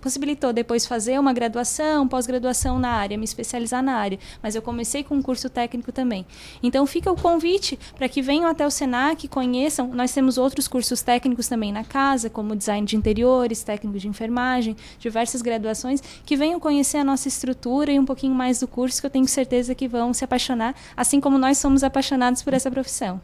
possibilitou 0.00 0.54
depois 0.54 0.86
fazer 0.86 1.20
uma 1.20 1.34
graduação, 1.34 2.08
pós-graduação 2.08 2.78
na 2.78 2.88
área, 2.88 3.18
me 3.18 3.24
especializar 3.24 3.82
na 3.82 3.94
área. 3.94 4.18
Mas 4.42 4.54
eu 4.54 4.62
comecei 4.62 5.04
com 5.04 5.16
um 5.16 5.20
curso 5.20 5.50
técnico 5.50 5.92
também. 5.92 6.24
Então 6.62 6.86
fica 6.86 7.12
o 7.12 7.20
convite 7.20 7.78
para 7.94 8.08
que 8.08 8.22
venham 8.22 8.48
até 8.48 8.66
o 8.66 8.70
Senac, 8.70 9.28
conheçam. 9.28 9.88
Nós 9.88 10.12
temos 10.12 10.38
outros 10.38 10.66
cursos 10.66 11.02
técnicos 11.02 11.46
também 11.46 11.72
na 11.72 11.84
casa, 11.84 12.30
como 12.30 12.56
design 12.56 12.86
de 12.86 12.96
interiores, 12.96 13.62
técnico 13.62 13.98
de 13.98 14.08
enfermagem, 14.08 14.74
diversas 14.98 15.42
graduações, 15.42 16.00
que 16.24 16.36
venham 16.36 16.58
conhecer 16.58 16.96
a 16.96 17.04
nossa 17.04 17.28
estrutura 17.28 17.92
e 17.92 17.98
um 17.98 18.06
pouquinho 18.06 18.34
mais 18.34 18.60
do 18.60 18.66
curso, 18.66 18.98
que 18.98 19.06
eu 19.06 19.10
tenho 19.10 19.28
certeza 19.28 19.57
certeza 19.58 19.74
que 19.74 19.88
vão 19.88 20.14
se 20.14 20.24
apaixonar, 20.24 20.74
assim 20.96 21.20
como 21.20 21.38
nós 21.38 21.58
somos 21.58 21.82
apaixonados 21.82 22.42
por 22.42 22.54
essa 22.54 22.70
profissão. 22.70 23.20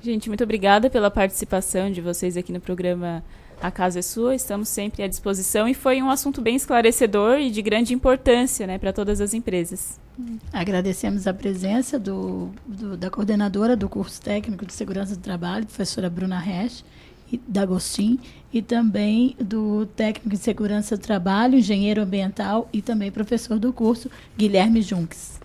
Gente, 0.00 0.28
muito 0.28 0.42
obrigada 0.44 0.88
pela 0.88 1.10
participação 1.10 1.90
de 1.90 2.00
vocês 2.00 2.36
aqui 2.36 2.52
no 2.52 2.60
programa 2.60 3.22
A 3.60 3.70
Casa 3.70 4.00
é 4.00 4.02
Sua. 4.02 4.34
Estamos 4.34 4.68
sempre 4.68 5.02
à 5.02 5.08
disposição 5.08 5.68
e 5.68 5.74
foi 5.74 6.02
um 6.02 6.10
assunto 6.10 6.40
bem 6.40 6.56
esclarecedor 6.56 7.38
e 7.38 7.50
de 7.50 7.62
grande 7.62 7.94
importância 7.94 8.66
né, 8.66 8.78
para 8.78 8.92
todas 8.92 9.20
as 9.20 9.34
empresas. 9.34 10.00
Agradecemos 10.52 11.26
a 11.26 11.34
presença 11.34 11.98
do, 11.98 12.50
do, 12.66 12.96
da 12.96 13.10
coordenadora 13.10 13.76
do 13.76 13.88
curso 13.88 14.20
técnico 14.20 14.66
de 14.66 14.72
segurança 14.72 15.14
do 15.14 15.22
trabalho, 15.22 15.66
professora 15.66 16.10
Bruna 16.10 16.38
Resch, 16.38 16.84
e 17.32 17.40
da 17.48 17.62
Agostinho, 17.62 18.20
e 18.52 18.60
também 18.60 19.34
do 19.40 19.86
técnico 19.86 20.28
de 20.28 20.36
segurança 20.36 20.96
do 20.96 21.00
trabalho, 21.00 21.58
engenheiro 21.58 22.02
ambiental 22.02 22.68
e 22.72 22.82
também 22.82 23.10
professor 23.10 23.58
do 23.58 23.72
curso, 23.72 24.10
Guilherme 24.36 24.82
Junques. 24.82 25.40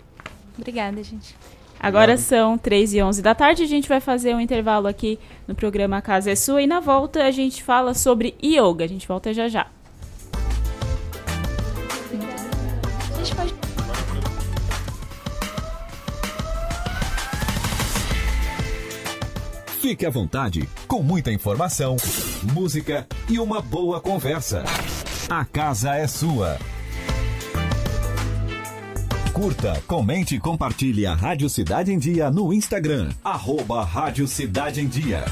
Obrigada, 0.58 1.02
gente. 1.02 1.34
Agora 1.80 2.14
Obrigado. 2.14 2.26
são 2.26 2.58
3 2.58 2.94
e 2.94 3.02
11 3.02 3.22
da 3.22 3.34
tarde. 3.34 3.62
A 3.62 3.66
gente 3.66 3.88
vai 3.88 4.00
fazer 4.00 4.34
um 4.34 4.40
intervalo 4.40 4.88
aqui 4.88 5.18
no 5.46 5.54
programa 5.54 5.96
A 5.96 6.02
Casa 6.02 6.30
é 6.30 6.34
Sua. 6.34 6.60
E 6.60 6.66
na 6.66 6.80
volta 6.80 7.22
a 7.22 7.30
gente 7.30 7.62
fala 7.62 7.94
sobre 7.94 8.34
yoga. 8.42 8.84
A 8.84 8.88
gente 8.88 9.06
volta 9.06 9.32
já 9.32 9.48
já. 9.48 9.66
Fique 19.80 20.04
à 20.04 20.10
vontade, 20.10 20.68
com 20.86 21.02
muita 21.02 21.32
informação, 21.32 21.96
música 22.52 23.06
e 23.26 23.38
uma 23.38 23.62
boa 23.62 24.00
conversa. 24.00 24.64
A 25.30 25.44
casa 25.44 25.94
é 25.94 26.06
sua. 26.06 26.58
Curta, 29.38 29.80
comente 29.86 30.34
e 30.34 30.40
compartilhe 30.40 31.06
a 31.06 31.14
Rádio 31.14 31.48
Cidade 31.48 31.92
em 31.92 31.98
Dia 31.98 32.28
no 32.28 32.52
Instagram. 32.52 33.10
Arroba 33.22 33.84
Rádio 33.84 34.26
Cidade 34.26 34.80
em 34.80 34.88
Dia. 34.88 35.24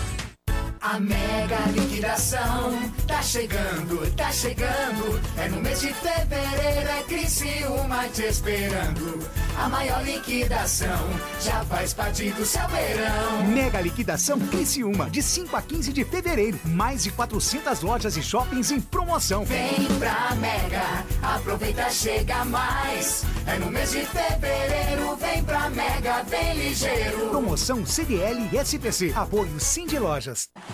A 0.89 1.01
mega 1.01 1.59
liquidação 1.73 2.79
tá 3.09 3.21
chegando, 3.21 4.09
tá 4.15 4.31
chegando. 4.31 5.21
É 5.37 5.49
no 5.49 5.61
mês 5.61 5.81
de 5.81 5.93
fevereiro, 5.93 6.89
é 6.89 7.03
Criciúma 7.03 8.07
te 8.15 8.23
esperando. 8.23 9.29
a 9.59 9.69
maior 9.69 10.05
liquidação 10.05 11.11
já 11.41 11.65
faz 11.65 11.93
parte 11.93 12.31
do 12.31 12.45
seu 12.47 12.67
verão. 12.69 13.47
Mega 13.49 13.81
liquidação 13.81 14.39
Criciúma, 14.39 15.11
de 15.11 15.23
5 15.23 15.57
a 15.57 15.63
15 15.63 15.93
de 15.93 16.05
fevereiro. 16.05 16.61
Mais 16.65 17.03
de 17.03 17.11
400 17.11 17.81
lojas 17.81 18.17
e 18.17 18.23
shoppings 18.23 18.71
em 18.71 18.81
promoção. 18.81 19.45
Vem 19.45 19.87
pra 19.99 20.37
Mega, 20.37 21.05
aproveita, 21.21 21.91
chega 21.91 22.45
mais. 22.45 23.25
É 23.45 23.59
no 23.59 23.73
mês 23.73 23.91
de 23.91 24.07
fevereiro, 24.07 25.17
vem 25.17 25.43
pra 25.43 25.69
Mega, 25.69 26.23
vem 26.23 26.55
ligeiro. 26.55 27.31
Promoção 27.31 27.85
CDL 27.85 28.49
e 28.53 28.57
SPC. 28.59 29.13
Apoio 29.17 29.59
Sim 29.59 29.85
de 29.87 29.99
Lojas. 29.99 30.49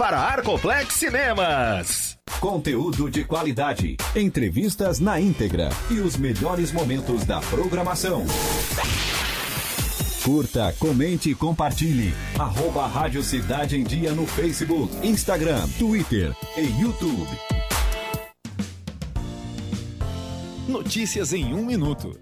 para 0.00 0.18
Arcoplex 0.18 0.94
Cinemas. 0.94 2.16
Conteúdo 2.40 3.10
de 3.10 3.22
qualidade, 3.22 3.98
entrevistas 4.16 4.98
na 4.98 5.20
íntegra 5.20 5.68
e 5.90 6.00
os 6.00 6.16
melhores 6.16 6.72
momentos 6.72 7.22
da 7.26 7.38
programação. 7.40 8.24
Curta, 10.24 10.74
comente 10.78 11.28
e 11.28 11.34
compartilhe. 11.34 12.14
Arroba 12.38 12.86
Rádio 12.86 13.22
Cidade 13.22 13.76
em 13.76 13.84
Dia 13.84 14.12
no 14.12 14.26
Facebook, 14.26 15.06
Instagram, 15.06 15.68
Twitter 15.78 16.34
e 16.56 16.80
YouTube. 16.80 17.38
Notícias 20.66 21.34
em 21.34 21.52
um 21.52 21.62
minuto. 21.62 22.18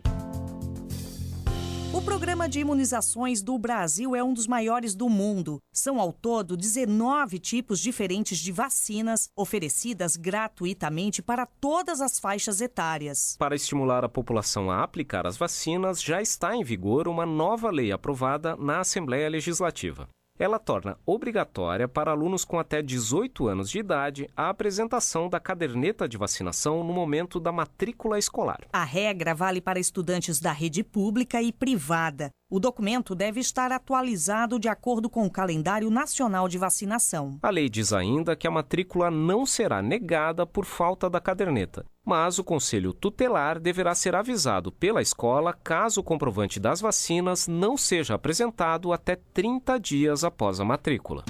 O 2.09 2.11
programa 2.11 2.49
de 2.49 2.61
imunizações 2.61 3.43
do 3.43 3.59
Brasil 3.59 4.17
é 4.17 4.25
um 4.25 4.33
dos 4.33 4.47
maiores 4.47 4.95
do 4.95 5.11
mundo. 5.11 5.59
São 5.71 6.01
ao 6.01 6.11
todo 6.11 6.57
19 6.57 7.39
tipos 7.39 7.79
diferentes 7.79 8.39
de 8.39 8.51
vacinas 8.51 9.29
oferecidas 9.37 10.17
gratuitamente 10.17 11.21
para 11.21 11.45
todas 11.45 12.01
as 12.01 12.19
faixas 12.19 12.63
etárias. 12.63 13.37
Para 13.39 13.55
estimular 13.55 14.07
a 14.07 14.09
população 14.09 14.71
a 14.71 14.83
aplicar 14.83 15.27
as 15.27 15.37
vacinas, 15.37 16.03
já 16.03 16.23
está 16.23 16.57
em 16.57 16.65
vigor 16.65 17.09
uma 17.09 17.27
nova 17.27 17.71
lei 17.71 17.93
aprovada 17.93 18.57
na 18.57 18.81
Assembleia 18.81 19.29
Legislativa. 19.29 20.09
Ela 20.39 20.59
torna 20.61 20.97
obrigatória 21.05 21.89
para 21.89 22.13
alunos 22.13 22.45
com 22.45 22.61
até 22.61 22.81
18 22.81 23.49
anos 23.49 23.69
de 23.69 23.81
idade 23.81 24.29
a 24.37 24.49
apresentação 24.49 25.29
da 25.29 25.41
caderneta 25.41 26.09
de 26.09 26.17
vacinação 26.17 26.85
no 26.85 26.93
momento 26.93 27.41
da 27.41 27.51
matrícula 27.51 28.19
escolar. 28.19 28.61
A 28.73 28.85
regra 28.85 29.35
vale 29.35 29.61
para 29.61 29.81
estudantes 29.81 30.39
da 30.39 30.53
rede 30.53 30.85
pública 30.85 31.43
e 31.43 31.53
privada. 31.53 32.31
O 32.51 32.59
documento 32.59 33.15
deve 33.15 33.41
estar 33.41 33.71
atualizado 33.71 34.59
de 34.59 34.71
acordo 34.71 35.11
com 35.11 35.27
o 35.27 35.31
calendário 35.31 35.91
nacional 35.91 36.49
de 36.49 36.57
vacinação. 36.57 37.39
A 37.43 37.51
lei 37.51 37.69
diz 37.69 37.93
ainda 37.93 38.35
que 38.35 38.47
a 38.47 38.51
matrícula 38.51 39.11
não 39.11 39.45
será 39.45 39.83
negada 39.83 40.47
por 40.47 40.65
falta 40.65 41.11
da 41.11 41.21
caderneta, 41.21 41.85
mas 42.03 42.39
o 42.39 42.45
conselho 42.45 42.95
tutelar 42.95 43.61
deverá 43.61 43.95
ser 43.95 44.15
avisado 44.15 44.73
pela 44.73 45.03
escola 45.03 45.53
caso 45.53 46.01
o 46.01 46.03
comprovante 46.03 46.59
das 46.59 46.81
vacinas 46.81 47.47
não 47.47 47.77
seja 47.77 48.15
apresentado 48.15 48.95
até 48.95 49.17
30 49.35 49.79
dias 49.79 50.25
após 50.25 50.59
a 50.59 50.65
matrícula. 50.65 51.25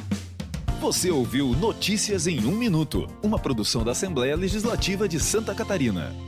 Você 0.81 1.11
ouviu 1.11 1.49
Notícias 1.49 2.29
em 2.29 2.47
um 2.47 2.53
Minuto, 2.53 3.09
uma 3.25 3.41
produção 3.41 3.83
da 3.83 3.91
Assembleia 3.91 4.37
Legislativa 4.37 5.09
de 5.09 5.19
Santa 5.19 5.53
Catarina. 5.53 6.28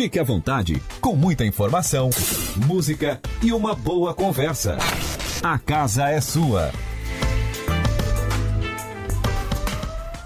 Fique 0.00 0.18
à 0.18 0.22
vontade, 0.22 0.82
com 0.98 1.14
muita 1.14 1.44
informação, 1.44 2.08
música 2.66 3.20
e 3.42 3.52
uma 3.52 3.74
boa 3.74 4.14
conversa. 4.14 4.78
A 5.42 5.58
casa 5.58 6.08
é 6.08 6.18
sua. 6.22 6.72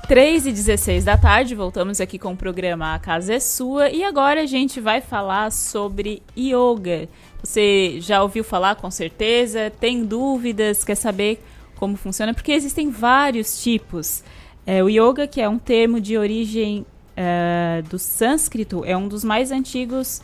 3 0.07 0.47
e 0.47 0.53
16 0.53 1.05
da 1.05 1.17
tarde, 1.17 1.57
voltamos 1.57 2.01
aqui 2.01 2.21
com 2.21 2.35
o 2.35 2.37
programa 2.37 2.95
A 2.95 3.01
Casa 3.01 3.35
é 3.35 3.41
Sua 3.41 3.91
e 3.91 4.05
agora 4.05 4.43
a 4.43 4.47
gente 4.47 4.81
vai 4.81 5.01
falar 5.01 5.51
sobre 5.51 6.23
yoga. 6.39 7.09
Você 7.43 7.97
já 7.99 8.23
ouviu 8.23 8.45
falar 8.45 8.77
com 8.77 8.93
certeza? 8.93 9.73
Tem 9.81 10.05
dúvidas? 10.05 10.85
Quer 10.85 10.95
saber 10.95 11.45
como 11.75 11.97
funciona? 11.97 12.33
Porque 12.33 12.53
existem 12.53 12.91
vários 12.91 13.61
tipos. 13.61 14.23
É, 14.65 14.85
o 14.85 14.89
yoga, 14.89 15.27
que 15.27 15.41
é 15.41 15.49
um 15.49 15.59
termo 15.59 16.01
de 16.01 16.17
origem 16.17 16.87
é, 17.17 17.83
do 17.89 17.99
sânscrito, 17.99 18.85
é 18.85 18.97
um 18.97 19.09
dos 19.09 19.25
mais 19.25 19.51
antigos, 19.51 20.23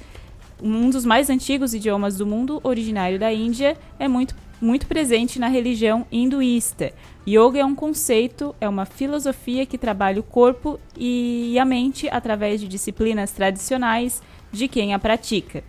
um 0.62 0.90
dos 0.90 1.04
mais 1.04 1.30
antigos 1.30 1.74
idiomas 1.74 2.16
do 2.16 2.26
mundo, 2.26 2.60
originário 2.62 3.18
da 3.18 3.32
Índia, 3.32 3.76
é 3.98 4.08
muito 4.08 4.34
muito 4.60 4.86
presente 4.86 5.38
na 5.38 5.48
religião 5.48 6.06
hinduísta. 6.12 6.92
Yoga 7.26 7.60
é 7.60 7.64
um 7.64 7.74
conceito, 7.74 8.54
é 8.60 8.68
uma 8.68 8.84
filosofia 8.84 9.64
que 9.64 9.78
trabalha 9.78 10.20
o 10.20 10.22
corpo 10.22 10.78
e 10.96 11.58
a 11.58 11.64
mente 11.64 12.08
através 12.10 12.60
de 12.60 12.68
disciplinas 12.68 13.32
tradicionais 13.32 14.22
de 14.52 14.68
quem 14.68 14.92
a 14.92 14.98
pratica. 14.98 15.64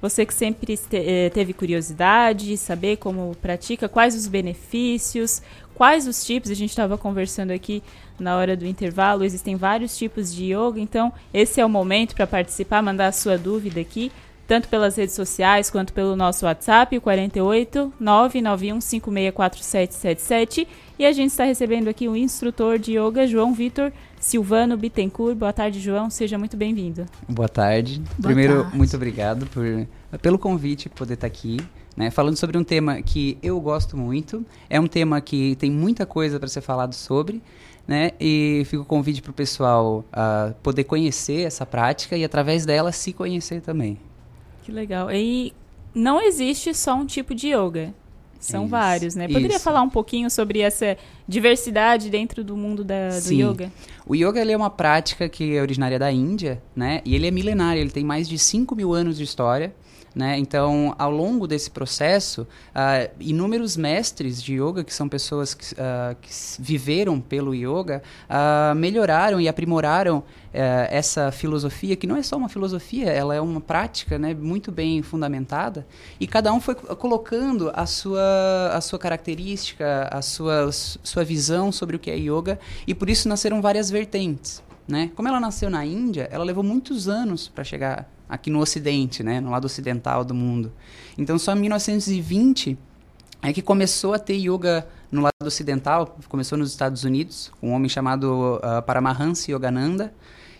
Você 0.00 0.24
que 0.24 0.32
sempre 0.32 0.78
eh, 0.92 1.28
teve 1.28 1.52
curiosidade 1.52 2.46
de 2.46 2.56
saber 2.56 2.96
como 2.96 3.36
pratica, 3.42 3.86
quais 3.86 4.14
os 4.14 4.26
benefícios, 4.26 5.42
quais 5.80 6.06
os 6.06 6.22
tipos, 6.22 6.50
a 6.50 6.54
gente 6.54 6.68
estava 6.68 6.98
conversando 6.98 7.52
aqui 7.52 7.82
na 8.18 8.36
hora 8.36 8.54
do 8.54 8.66
intervalo, 8.66 9.24
existem 9.24 9.56
vários 9.56 9.96
tipos 9.96 10.30
de 10.30 10.52
yoga, 10.52 10.78
então 10.78 11.10
esse 11.32 11.58
é 11.58 11.64
o 11.64 11.70
momento 11.70 12.14
para 12.14 12.26
participar, 12.26 12.82
mandar 12.82 13.06
a 13.06 13.12
sua 13.12 13.38
dúvida 13.38 13.80
aqui, 13.80 14.12
tanto 14.46 14.68
pelas 14.68 14.96
redes 14.96 15.14
sociais 15.14 15.70
quanto 15.70 15.94
pelo 15.94 16.14
nosso 16.14 16.44
WhatsApp, 16.44 16.98
o 16.98 17.00
48 17.00 17.94
991 17.98 18.78
564777. 18.78 20.68
E 20.98 21.06
a 21.06 21.12
gente 21.12 21.30
está 21.30 21.44
recebendo 21.44 21.88
aqui 21.88 22.06
o 22.08 22.14
instrutor 22.14 22.78
de 22.78 22.98
yoga, 22.98 23.26
João 23.26 23.54
Vitor 23.54 23.90
Silvano 24.18 24.76
Bittencourt. 24.76 25.34
Boa 25.34 25.52
tarde, 25.52 25.80
João. 25.80 26.10
Seja 26.10 26.36
muito 26.36 26.58
bem-vindo. 26.58 27.06
Boa 27.26 27.48
tarde. 27.48 28.00
Boa 28.18 28.34
Primeiro, 28.34 28.64
tarde. 28.64 28.76
muito 28.76 28.94
obrigado 28.94 29.46
por, 29.46 29.64
pelo 30.20 30.38
convite, 30.38 30.90
poder 30.90 31.14
estar 31.14 31.26
aqui. 31.26 31.56
Né, 31.96 32.10
falando 32.10 32.36
sobre 32.36 32.56
um 32.56 32.64
tema 32.64 33.02
que 33.02 33.36
eu 33.42 33.60
gosto 33.60 33.96
muito, 33.96 34.46
é 34.68 34.80
um 34.80 34.86
tema 34.86 35.20
que 35.20 35.56
tem 35.56 35.70
muita 35.70 36.06
coisa 36.06 36.38
para 36.38 36.48
ser 36.48 36.60
falado 36.60 36.94
sobre, 36.94 37.42
né, 37.86 38.12
e 38.18 38.62
fica 38.66 38.82
o 38.82 38.86
convite 38.86 39.20
para 39.20 39.30
o 39.30 39.34
pessoal 39.34 40.04
uh, 40.12 40.54
poder 40.62 40.84
conhecer 40.84 41.46
essa 41.46 41.66
prática 41.66 42.16
e 42.16 42.24
através 42.24 42.64
dela 42.64 42.92
se 42.92 43.12
conhecer 43.12 43.60
também. 43.60 43.98
Que 44.62 44.70
legal. 44.70 45.10
E 45.10 45.52
não 45.94 46.22
existe 46.22 46.72
só 46.72 46.94
um 46.94 47.04
tipo 47.04 47.34
de 47.34 47.48
yoga. 47.48 47.92
São 48.38 48.62
Isso, 48.62 48.70
vários, 48.70 49.14
né? 49.14 49.28
Poderia 49.28 49.56
isso. 49.56 49.64
falar 49.64 49.82
um 49.82 49.90
pouquinho 49.90 50.30
sobre 50.30 50.60
essa 50.60 50.96
diversidade 51.28 52.08
dentro 52.08 52.42
do 52.42 52.56
mundo 52.56 52.82
da, 52.82 53.08
do 53.08 53.20
Sim. 53.20 53.42
yoga? 53.42 53.70
O 54.06 54.14
yoga 54.14 54.40
ele 54.40 54.52
é 54.52 54.56
uma 54.56 54.70
prática 54.70 55.28
que 55.28 55.54
é 55.54 55.60
originária 55.60 55.98
da 55.98 56.10
Índia, 56.10 56.62
né? 56.74 57.02
E 57.04 57.14
ele 57.14 57.26
é 57.26 57.30
milenário, 57.30 57.82
ele 57.82 57.90
tem 57.90 58.02
mais 58.02 58.26
de 58.26 58.38
5 58.38 58.74
mil 58.74 58.94
anos 58.94 59.18
de 59.18 59.24
história. 59.24 59.74
Né? 60.12 60.38
Então, 60.38 60.92
ao 60.98 61.10
longo 61.10 61.46
desse 61.46 61.70
processo, 61.70 62.46
ah, 62.74 63.08
inúmeros 63.20 63.76
mestres 63.76 64.42
de 64.42 64.54
yoga, 64.54 64.82
que 64.82 64.92
são 64.92 65.08
pessoas 65.08 65.54
que, 65.54 65.66
ah, 65.78 66.16
que 66.20 66.30
viveram 66.58 67.20
pelo 67.20 67.54
yoga, 67.54 68.02
ah, 68.28 68.72
melhoraram 68.76 69.40
e 69.40 69.48
aprimoraram 69.48 70.24
eh, 70.52 70.88
essa 70.90 71.30
filosofia, 71.30 71.94
que 71.94 72.08
não 72.08 72.16
é 72.16 72.24
só 72.24 72.36
uma 72.36 72.48
filosofia, 72.48 73.08
ela 73.08 73.36
é 73.36 73.40
uma 73.40 73.60
prática 73.60 74.18
né, 74.18 74.34
muito 74.34 74.72
bem 74.72 75.00
fundamentada, 75.00 75.86
e 76.18 76.26
cada 76.26 76.52
um 76.52 76.60
foi 76.60 76.74
co- 76.74 76.96
colocando 76.96 77.70
a 77.72 77.86
sua, 77.86 78.72
a 78.72 78.80
sua 78.80 78.98
característica, 78.98 80.08
a 80.10 80.20
sua, 80.22 80.72
sua 80.72 81.22
visão 81.22 81.70
sobre 81.70 81.94
o 81.94 81.98
que 82.00 82.10
é 82.10 82.16
yoga, 82.16 82.58
e 82.84 82.94
por 82.94 83.08
isso 83.08 83.28
nasceram 83.28 83.62
várias 83.62 83.90
vertentes. 83.90 84.60
Né? 84.88 85.12
Como 85.14 85.28
ela 85.28 85.38
nasceu 85.38 85.70
na 85.70 85.86
Índia, 85.86 86.28
ela 86.32 86.42
levou 86.42 86.64
muitos 86.64 87.06
anos 87.06 87.46
para 87.46 87.62
chegar 87.62 88.10
aqui 88.30 88.48
no 88.48 88.60
Ocidente, 88.60 89.22
né? 89.22 89.40
no 89.40 89.50
lado 89.50 89.64
ocidental 89.64 90.24
do 90.24 90.32
mundo. 90.32 90.72
Então, 91.18 91.38
só 91.38 91.52
em 91.54 91.60
1920 91.60 92.78
é 93.42 93.52
que 93.52 93.60
começou 93.60 94.14
a 94.14 94.18
ter 94.18 94.36
yoga 94.36 94.86
no 95.10 95.22
lado 95.22 95.32
ocidental, 95.44 96.16
começou 96.28 96.56
nos 96.56 96.70
Estados 96.70 97.04
Unidos, 97.04 97.50
um 97.62 97.72
homem 97.72 97.88
chamado 97.88 98.56
uh, 98.58 98.82
Paramahansa 98.82 99.50
Yogananda, 99.50 100.14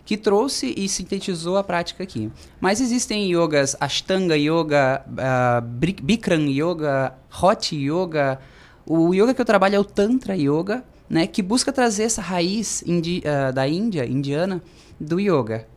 que 0.04 0.16
trouxe 0.16 0.74
e 0.76 0.88
sintetizou 0.88 1.56
a 1.56 1.62
prática 1.62 2.02
aqui. 2.02 2.32
Mas 2.60 2.80
existem 2.80 3.30
yogas 3.32 3.76
Ashtanga 3.78 4.36
Yoga, 4.36 5.04
uh, 5.06 5.62
Bikram 6.02 6.48
Yoga, 6.48 7.14
Hot 7.40 7.76
Yoga. 7.76 8.40
O 8.84 9.14
yoga 9.14 9.32
que 9.34 9.40
eu 9.40 9.44
trabalho 9.44 9.76
é 9.76 9.78
o 9.78 9.84
Tantra 9.84 10.34
Yoga, 10.36 10.82
né, 11.08 11.26
que 11.26 11.42
busca 11.42 11.72
trazer 11.72 12.04
essa 12.04 12.22
raiz 12.22 12.82
indi- 12.86 13.22
uh, 13.24 13.52
da 13.52 13.68
Índia, 13.68 14.04
indiana, 14.06 14.60
do 14.98 15.20
yoga. 15.20 15.68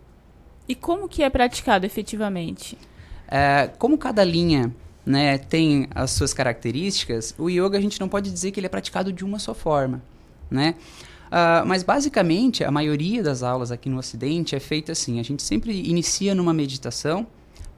E 0.68 0.76
como 0.76 1.07
que 1.07 1.23
é 1.23 1.30
praticado 1.30 1.85
efetivamente? 1.85 2.77
É, 3.27 3.69
como 3.77 3.98
cada 3.98 4.23
linha 4.23 4.73
né, 5.06 5.38
tem 5.38 5.88
as 5.94 6.11
suas 6.11 6.34
características, 6.34 7.35
o 7.38 7.49
yoga 7.49 7.77
a 7.77 7.81
gente 7.81 7.99
não 7.99 8.07
pode 8.07 8.31
dizer 8.31 8.52
que 8.52 8.60
ele 8.60 8.68
é 8.68 8.69
praticado 8.69 9.11
de 9.11 9.26
uma 9.26 9.40
só 9.40 9.53
forma. 9.53 10.02
Né? 10.49 10.76
Ah, 11.35 11.64
mas 11.65 11.81
basicamente 11.81 12.64
a 12.64 12.69
maioria 12.69 13.23
das 13.23 13.41
aulas 13.41 13.72
aqui 13.72 13.90
no 13.90 13.98
Ocidente 13.98 14.56
é 14.56 14.60
feita 14.60 14.91
assim: 14.91 15.19
a 15.19 15.23
gente 15.23 15.41
sempre 15.41 15.90
inicia 15.90 16.35
numa 16.35 16.53
meditação 16.53 17.26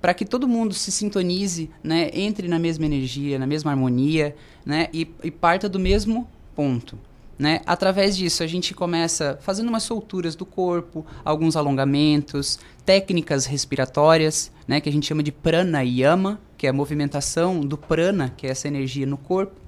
para 0.02 0.14
que 0.14 0.26
todo 0.26 0.46
mundo 0.46 0.74
se 0.74 0.92
sintonize, 0.92 1.72
né, 1.82 2.10
entre 2.14 2.50
na 2.50 2.60
mesma 2.60 2.86
energia, 2.86 3.40
na 3.40 3.48
mesma 3.48 3.72
harmonia, 3.72 4.36
né, 4.66 4.90
e, 4.94 5.10
e 5.24 5.32
parta 5.32 5.70
do 5.70 5.80
mesmo 5.80 6.30
ponto. 6.54 7.00
Né? 7.38 7.60
Através 7.66 8.16
disso, 8.16 8.44
a 8.44 8.48
gente 8.48 8.74
começa 8.74 9.38
fazendo 9.42 9.68
umas 9.68 9.84
solturas 9.84 10.36
do 10.36 10.46
corpo, 10.46 11.06
alguns 11.24 11.56
alongamentos, 11.56 12.58
técnicas 12.86 13.46
respiratórias, 13.46 14.52
né? 14.68 14.80
que 14.80 14.88
a 14.88 14.92
gente 14.92 15.06
chama 15.06 15.22
de 15.22 15.32
pranayama, 15.32 16.40
que 16.58 16.66
é 16.66 16.70
a 16.70 16.74
movimentação 16.74 17.60
do 17.60 17.78
prana, 17.78 18.34
que 18.38 18.48
é 18.48 18.52
essa 18.52 18.68
energia 18.68 19.06
no 19.06 19.18
corpo, 19.18 19.60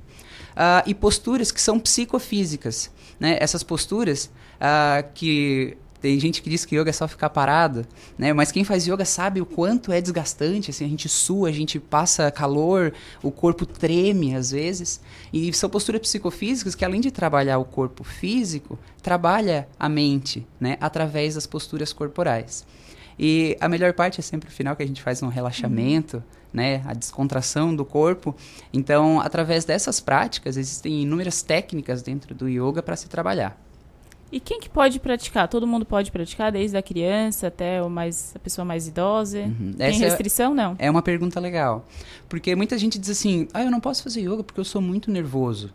ah, 0.55 0.81
e 0.87 0.93
posturas 0.93 1.51
que 1.51 1.61
são 1.61 1.79
psicofísicas. 1.79 2.89
Né? 3.19 3.37
Essas 3.39 3.63
posturas 3.63 4.31
ah, 4.59 5.03
que 5.13 5.77
tem 5.99 6.19
gente 6.19 6.41
que 6.41 6.49
diz 6.49 6.63
que 6.63 6.75
yoga 6.75 6.89
é 6.89 6.93
só 6.93 7.07
ficar 7.07 7.29
parado, 7.29 7.85
né? 8.17 8.31
Mas 8.33 8.51
quem 8.51 8.63
faz 8.63 8.85
yoga 8.85 9.03
sabe 9.03 9.41
o 9.41 9.45
quanto 9.45 9.91
é 9.91 9.99
desgastante, 9.99 10.69
assim, 10.69 10.85
a 10.85 10.87
gente 10.87 11.09
sua, 11.09 11.49
a 11.49 11.51
gente 11.51 11.79
passa 11.79 12.29
calor, 12.29 12.93
o 13.23 13.31
corpo 13.31 13.65
treme 13.65 14.35
às 14.35 14.51
vezes. 14.51 15.01
E 15.33 15.51
são 15.53 15.69
posturas 15.69 16.01
psicofísicas 16.01 16.75
que 16.75 16.85
além 16.85 17.01
de 17.01 17.09
trabalhar 17.09 17.57
o 17.57 17.65
corpo 17.65 18.03
físico, 18.03 18.77
trabalha 19.01 19.67
a 19.79 19.89
mente, 19.89 20.45
né, 20.59 20.77
através 20.79 21.35
das 21.35 21.47
posturas 21.47 21.91
corporais. 21.91 22.65
E 23.19 23.57
a 23.59 23.67
melhor 23.67 23.93
parte 23.93 24.19
é 24.19 24.23
sempre 24.23 24.49
o 24.49 24.51
final 24.51 24.75
que 24.75 24.83
a 24.83 24.87
gente 24.87 25.01
faz 25.01 25.23
um 25.23 25.27
relaxamento, 25.27 26.23
né, 26.53 26.83
a 26.85 26.93
descontração 26.93 27.75
do 27.75 27.83
corpo. 27.83 28.35
Então, 28.71 29.19
através 29.19 29.65
dessas 29.65 29.99
práticas, 29.99 30.57
existem 30.57 31.01
inúmeras 31.01 31.41
técnicas 31.41 32.03
dentro 32.03 32.35
do 32.35 32.47
yoga 32.47 32.83
para 32.83 32.95
se 32.95 33.09
trabalhar. 33.09 33.66
E 34.31 34.39
quem 34.41 34.59
que 34.59 34.69
pode 34.69 34.99
praticar? 34.99 35.47
Todo 35.47 35.65
mundo 35.65 35.85
pode 35.85 36.11
praticar, 36.11 36.51
desde 36.51 36.75
a 36.75 36.81
criança 36.81 37.47
até 37.47 37.81
o 37.81 37.89
mais, 37.89 38.33
a 38.35 38.39
pessoa 38.39 38.65
mais 38.65 38.87
idosa? 38.87 39.37
Tem 39.39 39.47
Uhum. 39.47 39.75
Essa 39.79 40.03
é- 40.05 40.07
restrição? 40.09 40.53
Não. 40.53 40.75
É 40.77 40.89
uma 40.91 41.01
pergunta 41.01 41.39
legal. 41.39 41.85
Porque 42.27 42.53
muita 42.55 42.77
gente 42.77 42.99
diz 42.99 43.09
assim: 43.09 43.47
ah, 43.53 43.63
eu 43.63 43.71
não 43.71 43.79
posso 43.79 44.03
fazer 44.03 44.21
yoga 44.21 44.43
porque 44.43 44.59
eu 44.59 44.65
sou 44.65 44.81
muito 44.81 45.09
nervoso. 45.09 45.71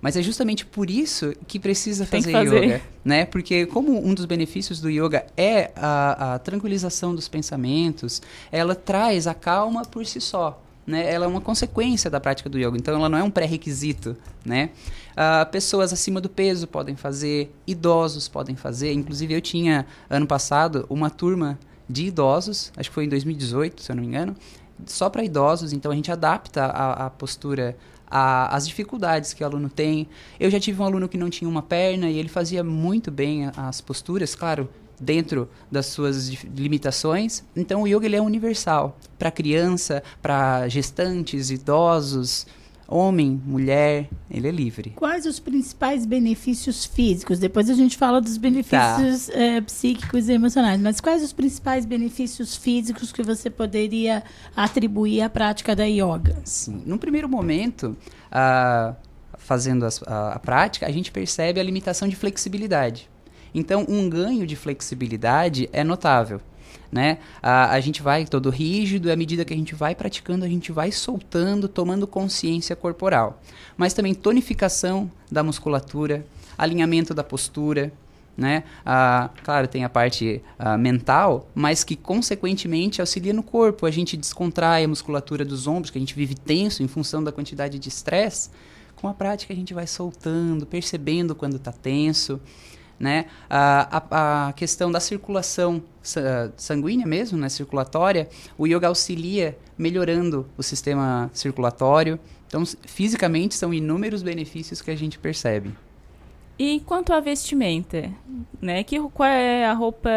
Mas 0.00 0.16
é 0.16 0.22
justamente 0.22 0.64
por 0.64 0.88
isso 0.88 1.34
que 1.48 1.58
precisa 1.58 2.06
Tem 2.06 2.22
que 2.22 2.30
fazer, 2.30 2.44
fazer. 2.50 2.64
yoga, 2.66 2.82
né? 3.04 3.24
Porque 3.24 3.66
como 3.66 3.98
um 3.98 4.14
dos 4.14 4.26
benefícios 4.26 4.80
do 4.80 4.88
yoga 4.88 5.26
é 5.36 5.72
a, 5.74 6.34
a 6.34 6.38
tranquilização 6.38 7.14
dos 7.14 7.26
pensamentos, 7.26 8.22
ela 8.52 8.76
traz 8.76 9.26
a 9.26 9.34
calma 9.34 9.82
por 9.82 10.06
si 10.06 10.20
só, 10.20 10.62
né? 10.88 11.12
Ela 11.12 11.26
é 11.26 11.28
uma 11.28 11.40
consequência 11.40 12.10
da 12.10 12.18
prática 12.18 12.48
do 12.48 12.58
yoga, 12.58 12.76
então 12.76 12.94
ela 12.94 13.08
não 13.08 13.18
é 13.18 13.22
um 13.22 13.30
pré-requisito, 13.30 14.16
né? 14.44 14.70
Ah, 15.16 15.44
pessoas 15.44 15.92
acima 15.92 16.20
do 16.20 16.28
peso 16.28 16.66
podem 16.66 16.96
fazer, 16.96 17.54
idosos 17.66 18.26
podem 18.28 18.56
fazer. 18.56 18.92
Inclusive 18.92 19.34
eu 19.34 19.40
tinha 19.40 19.86
ano 20.08 20.26
passado 20.26 20.86
uma 20.88 21.10
turma 21.10 21.58
de 21.88 22.06
idosos, 22.06 22.72
acho 22.76 22.88
que 22.90 22.94
foi 22.94 23.04
em 23.04 23.08
2018, 23.08 23.82
se 23.82 23.92
eu 23.92 23.96
não 23.96 24.02
me 24.02 24.08
engano, 24.08 24.34
só 24.86 25.10
para 25.10 25.24
idosos, 25.24 25.72
então 25.72 25.90
a 25.92 25.94
gente 25.94 26.10
adapta 26.10 26.64
a, 26.64 27.06
a 27.06 27.10
postura 27.10 27.76
a- 28.10 28.54
às 28.56 28.66
dificuldades 28.66 29.34
que 29.34 29.42
o 29.42 29.46
aluno 29.46 29.68
tem. 29.68 30.08
Eu 30.40 30.50
já 30.50 30.58
tive 30.58 30.80
um 30.80 30.84
aluno 30.84 31.08
que 31.08 31.18
não 31.18 31.28
tinha 31.28 31.48
uma 31.48 31.62
perna 31.62 32.08
e 32.08 32.16
ele 32.18 32.28
fazia 32.28 32.62
muito 32.64 33.10
bem 33.10 33.50
as 33.56 33.80
posturas, 33.80 34.34
claro, 34.34 34.68
dentro 35.00 35.48
das 35.70 35.86
suas 35.86 36.28
limitações. 36.44 37.42
Então 37.56 37.82
o 37.82 37.86
yoga 37.86 38.06
ele 38.06 38.16
é 38.16 38.22
universal 38.22 38.96
para 39.18 39.30
criança, 39.30 40.02
para 40.22 40.68
gestantes, 40.68 41.50
idosos, 41.50 42.46
homem, 42.90 43.38
mulher, 43.44 44.08
ele 44.30 44.48
é 44.48 44.50
livre. 44.50 44.94
Quais 44.96 45.26
os 45.26 45.38
principais 45.38 46.06
benefícios 46.06 46.86
físicos? 46.86 47.38
Depois 47.38 47.68
a 47.68 47.74
gente 47.74 47.98
fala 47.98 48.18
dos 48.20 48.38
benefícios 48.38 49.28
eh, 49.28 49.60
psíquicos 49.60 50.26
e 50.28 50.32
emocionais, 50.32 50.80
mas 50.80 50.98
quais 50.98 51.22
os 51.22 51.32
principais 51.32 51.84
benefícios 51.84 52.56
físicos 52.56 53.12
que 53.12 53.22
você 53.22 53.50
poderia 53.50 54.22
atribuir 54.56 55.20
à 55.20 55.28
prática 55.28 55.76
da 55.76 55.84
yoga? 55.84 56.40
Sim. 56.44 56.82
Num 56.86 56.96
primeiro 56.96 57.28
momento, 57.28 57.94
ah, 58.32 58.94
fazendo 59.36 59.84
as- 59.84 60.02
a, 60.06 60.32
a 60.32 60.38
prática, 60.38 60.86
a 60.86 60.90
gente 60.90 61.10
percebe 61.12 61.60
a 61.60 61.62
limitação 61.62 62.08
de 62.08 62.16
flexibilidade. 62.16 63.08
Então, 63.58 63.84
um 63.88 64.08
ganho 64.08 64.46
de 64.46 64.56
flexibilidade 64.56 65.68
é 65.72 65.82
notável. 65.84 66.40
Né? 66.90 67.18
A, 67.42 67.72
a 67.72 67.80
gente 67.80 68.00
vai 68.00 68.24
todo 68.24 68.48
rígido 68.48 69.08
e 69.08 69.10
à 69.10 69.16
medida 69.16 69.44
que 69.44 69.52
a 69.52 69.56
gente 69.56 69.74
vai 69.74 69.94
praticando, 69.94 70.44
a 70.44 70.48
gente 70.48 70.72
vai 70.72 70.90
soltando, 70.90 71.68
tomando 71.68 72.06
consciência 72.06 72.74
corporal. 72.74 73.42
Mas 73.76 73.92
também 73.92 74.14
tonificação 74.14 75.10
da 75.30 75.42
musculatura, 75.42 76.24
alinhamento 76.56 77.12
da 77.12 77.22
postura, 77.22 77.92
né? 78.38 78.62
Ah, 78.86 79.30
claro, 79.42 79.66
tem 79.66 79.82
a 79.82 79.88
parte 79.88 80.40
ah, 80.56 80.78
mental, 80.78 81.50
mas 81.52 81.82
que 81.82 81.96
consequentemente 81.96 83.00
auxilia 83.00 83.32
no 83.32 83.42
corpo. 83.42 83.84
A 83.84 83.90
gente 83.90 84.16
descontrai 84.16 84.84
a 84.84 84.88
musculatura 84.88 85.44
dos 85.44 85.66
ombros, 85.66 85.90
que 85.90 85.98
a 85.98 86.00
gente 86.00 86.14
vive 86.14 86.36
tenso 86.36 86.82
em 86.82 86.86
função 86.86 87.22
da 87.22 87.32
quantidade 87.32 87.80
de 87.80 87.88
estresse. 87.88 88.50
Com 88.94 89.08
a 89.08 89.14
prática 89.14 89.52
a 89.52 89.56
gente 89.56 89.74
vai 89.74 89.88
soltando, 89.88 90.64
percebendo 90.66 91.34
quando 91.34 91.56
está 91.56 91.72
tenso. 91.72 92.40
Né? 92.98 93.26
A, 93.48 94.02
a, 94.10 94.48
a 94.48 94.52
questão 94.54 94.90
da 94.90 94.98
circulação 94.98 95.80
sa- 96.02 96.50
sanguínea 96.56 97.06
mesmo, 97.06 97.38
né, 97.38 97.48
circulatória, 97.48 98.28
o 98.58 98.66
yoga 98.66 98.88
auxilia 98.88 99.56
melhorando 99.76 100.48
o 100.56 100.62
sistema 100.64 101.30
circulatório. 101.32 102.18
Então, 102.48 102.64
fisicamente, 102.86 103.54
são 103.54 103.72
inúmeros 103.72 104.20
benefícios 104.22 104.82
que 104.82 104.90
a 104.90 104.96
gente 104.96 105.16
percebe. 105.16 105.72
E 106.58 106.80
quanto 106.80 107.12
à 107.12 107.20
vestimenta, 107.20 108.10
né? 108.60 108.82
Que, 108.82 108.98
qual 109.10 109.28
é 109.28 109.64
a 109.64 109.72
roupa 109.72 110.10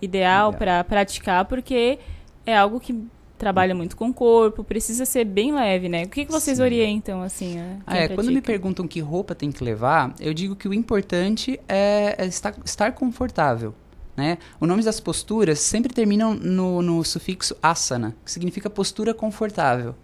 ideal 0.00 0.50
para 0.54 0.82
praticar? 0.82 1.44
Porque 1.44 1.98
é 2.46 2.56
algo 2.56 2.80
que 2.80 3.04
trabalha 3.38 3.74
muito 3.74 3.96
com 3.96 4.08
o 4.08 4.14
corpo, 4.14 4.62
precisa 4.62 5.04
ser 5.04 5.24
bem 5.24 5.52
leve, 5.52 5.88
né? 5.88 6.04
O 6.04 6.08
que, 6.08 6.24
que 6.24 6.32
vocês 6.32 6.60
orientam, 6.60 7.22
assim? 7.22 7.58
a 7.58 7.78
Ah, 7.86 7.96
é, 7.96 8.08
quando 8.08 8.30
me 8.30 8.40
perguntam 8.40 8.86
que 8.86 9.00
roupa 9.00 9.34
tem 9.34 9.50
que 9.50 9.62
levar, 9.62 10.14
eu 10.20 10.32
digo 10.32 10.54
que 10.54 10.68
o 10.68 10.74
importante 10.74 11.60
é, 11.68 12.14
é 12.18 12.26
estar, 12.26 12.54
estar 12.64 12.92
confortável. 12.92 13.74
Né? 14.16 14.38
Os 14.60 14.68
nomes 14.68 14.84
das 14.84 15.00
posturas 15.00 15.58
sempre 15.58 15.92
terminam 15.92 16.34
no, 16.34 16.80
no 16.80 17.02
sufixo 17.04 17.56
asana, 17.60 18.14
que 18.24 18.30
significa 18.30 18.70
postura 18.70 19.12
confortável. 19.12 19.94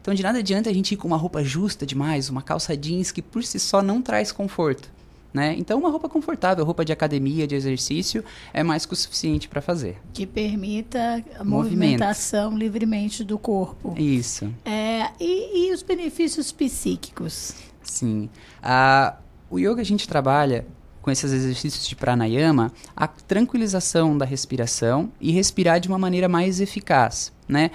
Então, 0.00 0.14
de 0.14 0.22
nada 0.22 0.38
adianta 0.38 0.70
a 0.70 0.72
gente 0.72 0.92
ir 0.92 0.96
com 0.96 1.06
uma 1.06 1.16
roupa 1.16 1.44
justa 1.44 1.86
demais, 1.86 2.30
uma 2.30 2.42
calça 2.42 2.76
jeans 2.76 3.12
que 3.12 3.22
por 3.22 3.44
si 3.44 3.60
só 3.60 3.82
não 3.82 4.02
traz 4.02 4.32
conforto. 4.32 4.90
Né? 5.32 5.54
Então, 5.56 5.78
uma 5.78 5.88
roupa 5.90 6.08
confortável, 6.08 6.64
roupa 6.64 6.84
de 6.84 6.92
academia, 6.92 7.46
de 7.46 7.54
exercício, 7.54 8.24
é 8.52 8.64
mais 8.64 8.84
que 8.84 8.92
o 8.94 8.96
suficiente 8.96 9.48
para 9.48 9.60
fazer. 9.62 9.96
Que 10.12 10.26
permita 10.26 10.98
a 11.38 11.44
Movimento. 11.44 11.48
movimentação 11.48 12.58
livremente 12.58 13.22
do 13.22 13.38
corpo. 13.38 13.94
Isso. 13.96 14.52
É, 14.64 15.10
e, 15.20 15.68
e 15.68 15.72
os 15.72 15.82
benefícios 15.82 16.50
psíquicos? 16.50 17.54
Sim. 17.80 18.28
Ah, 18.60 19.16
o 19.48 19.58
yoga 19.58 19.80
a 19.80 19.84
gente 19.84 20.08
trabalha 20.08 20.66
com 21.00 21.10
esses 21.10 21.32
exercícios 21.32 21.86
de 21.86 21.94
pranayama 21.96 22.72
a 22.96 23.06
tranquilização 23.08 24.18
da 24.18 24.24
respiração 24.24 25.10
e 25.20 25.30
respirar 25.30 25.78
de 25.80 25.88
uma 25.88 25.98
maneira 25.98 26.28
mais 26.28 26.60
eficaz, 26.60 27.32
né? 27.48 27.70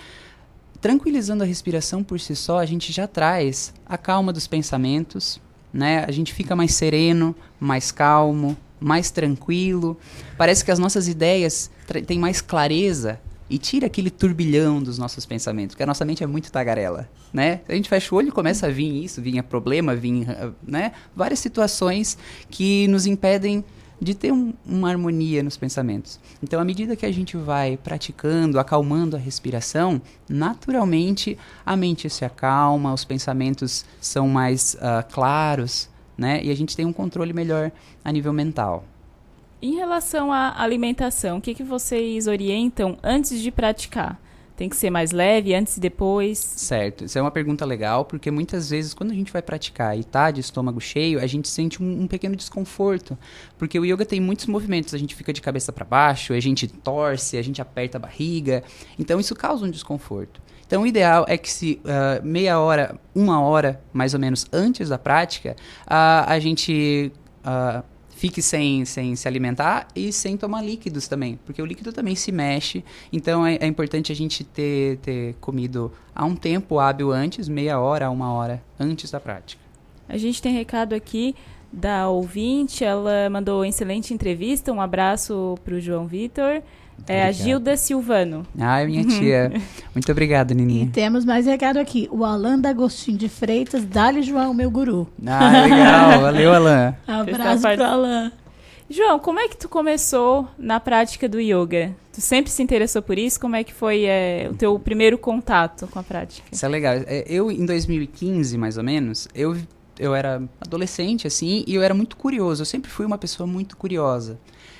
Tranquilizando 0.82 1.42
a 1.42 1.46
respiração 1.46 2.04
por 2.04 2.20
si 2.20 2.36
só, 2.36 2.60
a 2.60 2.66
gente 2.66 2.92
já 2.92 3.08
traz 3.08 3.74
a 3.86 3.98
calma 3.98 4.32
dos 4.32 4.46
pensamentos, 4.46 5.42
né? 5.76 6.06
A 6.08 6.12
gente 6.12 6.34
fica 6.34 6.56
mais 6.56 6.74
sereno, 6.74 7.36
mais 7.60 7.92
calmo, 7.92 8.56
mais 8.80 9.12
tranquilo. 9.12 9.98
Parece 10.38 10.64
que 10.64 10.72
as 10.72 10.80
nossas 10.80 11.08
ideias 11.08 11.70
têm 12.08 12.18
mais 12.18 12.40
clareza 12.40 13.20
e 13.50 13.58
tira 13.58 13.86
aquele 13.86 14.10
turbilhão 14.10 14.82
dos 14.82 14.98
nossos 14.98 15.26
pensamentos, 15.26 15.76
porque 15.76 15.84
a 15.84 15.86
nossa 15.86 16.04
mente 16.04 16.24
é 16.24 16.28
muito 16.28 16.52
tagarela, 16.52 17.08
né? 17.32 17.60
A 17.68 17.76
gente 17.76 17.90
fecha 17.90 18.16
o 18.16 18.18
olho 18.18 18.30
e 18.30 18.32
começa 18.32 18.68
a 18.68 18.70
vir 18.72 19.04
isso, 19.04 19.22
vinha 19.22 19.44
problema, 19.44 19.96
vinha, 19.96 20.56
né? 20.66 20.94
Várias 21.16 21.40
situações 21.40 22.18
que 22.50 22.88
nos 22.88 23.06
impedem 23.06 23.64
de 24.02 24.14
ter 24.14 24.32
um- 24.32 24.54
uma 24.66 24.90
harmonia 24.90 25.42
nos 25.42 25.58
pensamentos. 25.58 26.20
Então, 26.44 26.60
à 26.60 26.66
medida 26.66 26.96
que 26.96 27.06
a 27.06 27.12
gente 27.12 27.38
vai 27.38 27.78
praticando, 27.78 28.60
acalmando 28.60 29.16
a 29.16 29.20
respiração, 29.20 30.02
naturalmente 30.28 31.38
a 31.66 31.76
mente 31.76 32.10
se 32.10 32.26
acalma, 32.26 32.94
os 32.94 33.06
pensamentos 33.06 33.86
são 34.00 34.28
mais 34.28 34.76
ah, 34.82 35.04
claros, 35.04 35.90
né? 36.18 36.42
E 36.44 36.50
a 36.52 36.56
gente 36.56 36.76
tem 36.76 36.86
um 36.86 36.94
controle 36.94 37.34
melhor 37.34 37.72
a 38.04 38.12
nível 38.12 38.32
mental. 38.34 38.84
Em 39.62 39.76
relação 39.76 40.32
à 40.32 40.62
alimentação, 40.62 41.38
o 41.38 41.42
que, 41.42 41.56
que 41.56 41.64
vocês 41.64 42.28
orientam 42.28 42.98
antes 43.02 43.42
de 43.42 43.52
praticar? 43.52 44.20
Tem 44.56 44.70
que 44.70 44.76
ser 44.76 44.90
mais 44.90 45.12
leve 45.12 45.54
antes 45.54 45.76
e 45.76 45.80
depois? 45.80 46.38
Certo, 46.38 47.06
isso 47.06 47.18
é 47.18 47.22
uma 47.22 47.32
pergunta 47.32 47.66
legal, 47.66 48.06
porque 48.06 48.32
muitas 48.32 48.70
vezes 48.70 48.94
quando 48.94 49.12
a 49.12 49.14
gente 49.14 49.32
vai 49.32 49.42
praticar 49.42 49.98
e 49.98 50.04
tá 50.04 50.32
de 50.32 50.40
estômago 50.40 50.80
cheio, 50.80 51.20
a 51.20 51.28
gente 51.28 51.50
sente 51.50 51.84
um, 51.84 52.04
um 52.04 52.08
pequeno 52.08 52.36
desconforto, 52.36 53.18
porque 53.58 53.78
o 53.78 53.86
yoga 53.86 54.06
tem 54.06 54.22
muitos 54.22 54.46
movimentos, 54.46 54.94
a 54.94 54.98
gente 54.98 55.14
fica 55.14 55.34
de 55.34 55.42
cabeça 55.42 55.74
para 55.74 55.84
baixo, 55.84 56.34
a 56.34 56.40
gente 56.40 56.68
torce, 56.68 57.38
a 57.38 57.42
gente 57.42 57.62
aperta 57.62 57.98
a 57.98 58.00
barriga, 58.00 58.64
então 58.98 59.20
isso 59.20 59.36
causa 59.36 59.66
um 59.66 59.70
desconforto. 59.70 60.42
Então 60.66 60.82
o 60.84 60.88
ideal 60.88 61.26
é 61.28 61.38
que 61.38 61.52
se 61.52 61.80
ah, 61.86 62.22
meia 62.24 62.60
hora, 62.60 63.00
uma 63.14 63.42
hora 63.42 63.82
mais 63.94 64.14
ou 64.14 64.20
menos 64.20 64.46
antes 64.54 64.90
da 64.90 64.98
prática, 64.98 65.56
ah, 65.86 66.26
a 66.32 66.40
gente 66.40 67.12
ah, 67.44 67.84
fique 68.16 68.42
sem, 68.42 68.86
sem 68.86 69.16
se 69.16 69.28
alimentar 69.28 69.88
e 69.94 70.12
sem 70.12 70.38
tomar 70.38 70.62
líquidos 70.62 71.08
também, 71.08 71.38
porque 71.46 71.62
o 71.62 71.66
líquido 71.66 71.92
também 71.92 72.16
se 72.16 72.32
mexe, 72.32 72.84
então 73.12 73.46
é, 73.46 73.58
é 73.58 73.68
importante 73.68 74.12
a 74.12 74.16
gente 74.16 74.44
ter, 74.44 74.98
ter 75.00 75.36
comido 75.36 75.92
há 76.16 76.26
um 76.26 76.36
tempo 76.36 76.80
hábil 76.80 77.12
antes, 77.12 77.50
meia 77.50 77.80
hora 77.80 78.10
uma 78.10 78.32
hora 78.32 78.64
antes 78.80 79.12
da 79.12 79.20
prática. 79.20 79.62
A 80.08 80.18
gente 80.18 80.42
tem 80.42 80.54
recado 80.54 80.94
aqui 80.94 81.36
da 81.72 82.08
ouvinte, 82.08 82.86
ela 82.86 83.30
mandou 83.30 83.66
excelente 83.66 84.14
entrevista, 84.14 84.72
um 84.72 84.80
abraço 84.80 85.56
para 85.66 85.76
o 85.76 85.82
João 85.82 86.08
Vitor. 86.08 86.62
É 87.08 87.22
a 87.22 87.26
Obrigado. 87.26 87.46
Gilda 87.46 87.78
Silvano. 87.78 88.48
Ai, 88.58 88.88
minha 88.88 89.04
tia. 89.06 89.52
Muito 89.94 90.12
obrigado, 90.12 90.54
Nininha. 90.54 90.90
Temos 90.92 91.24
mais 91.24 91.46
recado 91.46 91.78
aqui. 91.78 92.08
O 92.12 92.26
Alan 92.26 92.60
D'Agostinho 92.60 93.18
de 93.18 93.30
Freitas, 93.30 93.86
Dali 93.86 94.24
João, 94.24 94.54
meu 94.54 94.72
guru. 94.72 95.08
Ah, 95.26 95.62
legal. 95.62 96.22
Valeu, 96.22 96.54
Alan. 96.54 96.96
Abraço 97.08 97.62
Pessoal, 97.62 97.76
pro 97.76 97.84
Alan. 97.84 98.32
João, 98.90 99.20
como 99.20 99.40
é 99.40 99.48
que 99.48 99.58
tu 99.58 99.68
começou 99.68 100.48
na 100.58 100.80
prática 100.80 101.28
do 101.28 101.40
yoga? 101.40 101.96
Tu 102.14 102.22
sempre 102.22 102.52
se 102.52 102.62
interessou 102.62 103.02
por 103.02 103.18
isso? 103.18 103.40
Como 103.40 103.56
é 103.56 103.64
que 103.64 103.74
foi 103.74 104.06
é, 104.06 104.48
o 104.52 104.56
teu 104.56 104.78
primeiro 104.80 105.18
contato 105.18 105.88
com 105.88 105.98
a 106.00 106.04
prática? 106.04 106.48
Isso 106.52 106.66
é 106.66 106.70
legal. 106.70 106.94
É, 107.08 107.24
Eu, 107.28 107.52
em 107.52 107.66
2015, 107.66 108.58
mais 108.58 108.78
ou 108.78 108.84
menos, 108.84 109.28
eu, 109.34 109.58
eu 110.00 110.14
era 110.14 110.42
adolescente, 110.62 111.26
assim, 111.26 111.64
e 111.68 111.74
eu 111.76 111.82
era 111.82 111.94
muito 111.94 112.16
curioso. 112.16 112.62
Eu 112.62 112.66
sempre 112.66 112.90
fui 112.92 113.06
uma 113.06 113.18
pessoa 113.18 113.46
muito 113.48 113.76
curiosa. 113.76 114.40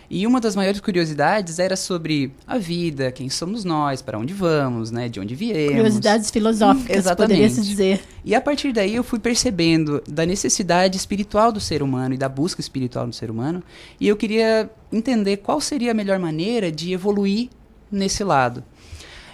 E 0.10 0.28
uma 0.28 0.40
das 0.40 0.56
maiores 0.56 0.80
curiosidades 0.80 1.58
era 1.60 1.76
sobre 1.76 2.32
a 2.46 2.58
vida, 2.58 3.12
quem 3.12 3.30
somos 3.30 3.64
nós, 3.64 4.02
para 4.02 4.18
onde 4.20 4.34
vamos, 4.34 4.92
né, 4.92 5.10
de 5.10 5.20
onde 5.20 5.34
viemos. 5.34 5.74
Curiosidades 5.76 6.30
filosóficas, 6.30 6.96
Exatamente. 6.98 7.38
poderia 7.40 7.50
se 7.50 7.62
dizer. 7.68 8.02
E 8.24 8.36
a 8.36 8.42
partir 8.42 8.72
daí 8.72 8.94
eu 8.96 9.04
fui 9.04 9.20
percebendo 9.20 10.02
da 10.08 10.26
necessidade 10.26 10.96
espiritual 10.98 11.52
do 11.52 11.60
ser 11.60 11.82
humano 11.82 12.14
e 12.14 12.18
da 12.18 12.30
busca 12.30 12.62
espiritual 12.62 13.08
do 13.08 13.14
ser 13.14 13.32
humano, 13.32 13.64
e 14.00 14.08
eu 14.08 14.16
queria 14.16 14.70
entender 14.92 15.38
qual 15.38 15.60
seria 15.60 15.92
a 15.92 15.94
melhor 15.94 16.20
maneira 16.20 16.72
de 16.72 16.94
evoluir 16.94 17.50
nesse 17.92 18.24
lado. 18.24 18.64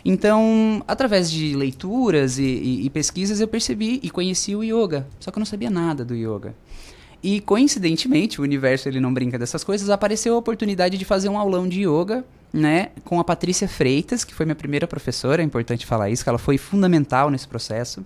Então, 0.03 0.83
através 0.87 1.29
de 1.29 1.55
leituras 1.55 2.39
e, 2.39 2.43
e- 2.43 2.85
e 2.85 2.89
pesquisas, 2.89 3.39
eu 3.39 3.47
percebi 3.47 3.99
e 4.01 4.09
conheci 4.09 4.55
o 4.55 4.63
yoga, 4.63 5.07
só 5.19 5.29
que 5.29 5.37
eu 5.37 5.41
não 5.41 5.45
sabia 5.45 5.69
nada 5.69 6.03
do 6.03 6.15
yoga. 6.15 6.55
E 7.23 7.39
coincidentemente, 7.39 8.39
o 8.39 8.43
universo 8.43 8.89
ele 8.89 8.99
não 8.99 9.13
brinca 9.13 9.37
dessas 9.37 9.63
coisas, 9.63 9.89
apareceu 9.89 10.33
a 10.33 10.37
oportunidade 10.37 10.97
de 10.97 11.05
fazer 11.05 11.29
um 11.29 11.37
aulão 11.37 11.67
de 11.67 11.81
yoga, 11.81 12.25
né, 12.51 12.89
com 13.05 13.19
a 13.19 13.23
Patrícia 13.23 13.67
Freitas, 13.67 14.23
que 14.23 14.33
foi 14.33 14.45
minha 14.45 14.55
primeira 14.55 14.87
professora, 14.87 15.41
é 15.41 15.45
importante 15.45 15.85
falar 15.85 16.09
isso, 16.09 16.23
que 16.23 16.29
ela 16.29 16.39
foi 16.39 16.57
fundamental 16.57 17.29
nesse 17.29 17.47
processo, 17.47 18.03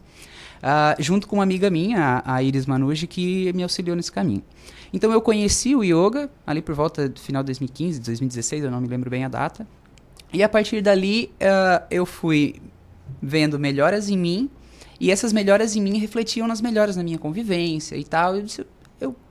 ah, 0.61 0.95
junto 0.99 1.27
com 1.27 1.37
uma 1.37 1.43
amiga 1.43 1.69
minha, 1.69 2.21
a, 2.25 2.43
Iris 2.43 2.65
Manuji, 2.65 3.07
que 3.07 3.51
me 3.53 3.63
auxiliou 3.63 3.95
nesse 3.95 4.11
caminho. 4.11 4.43
Então 4.93 5.11
eu 5.11 5.21
conheci 5.21 5.75
o 5.75 5.83
yoga 5.83 6.29
ali 6.45 6.61
por 6.61 6.75
volta 6.75 7.09
do 7.09 7.19
final 7.19 7.41
de 7.41 7.47
2015, 7.47 7.99
2016, 8.01 8.63
eu 8.65 8.71
não 8.71 8.81
me 8.81 8.87
lembro 8.87 9.09
bem 9.09 9.23
a 9.23 9.27
data. 9.27 9.65
E 10.31 10.43
a 10.43 10.49
partir 10.49 10.81
dali 10.81 11.31
ah, 11.41 11.83
eu 11.89 12.05
fui 12.05 12.55
vendo 13.21 13.57
melhoras 13.57 14.09
em 14.09 14.17
mim 14.17 14.49
e 14.99 15.11
essas 15.11 15.33
melhoras 15.33 15.75
em 15.75 15.81
mim 15.81 15.97
refletiam 15.97 16.47
nas 16.47 16.61
melhoras 16.61 16.95
na 16.95 17.03
minha 17.03 17.17
convivência 17.17 17.95
e 17.95 18.03
tal. 18.03 18.35
Eu 18.35 18.43
disse, 18.43 18.65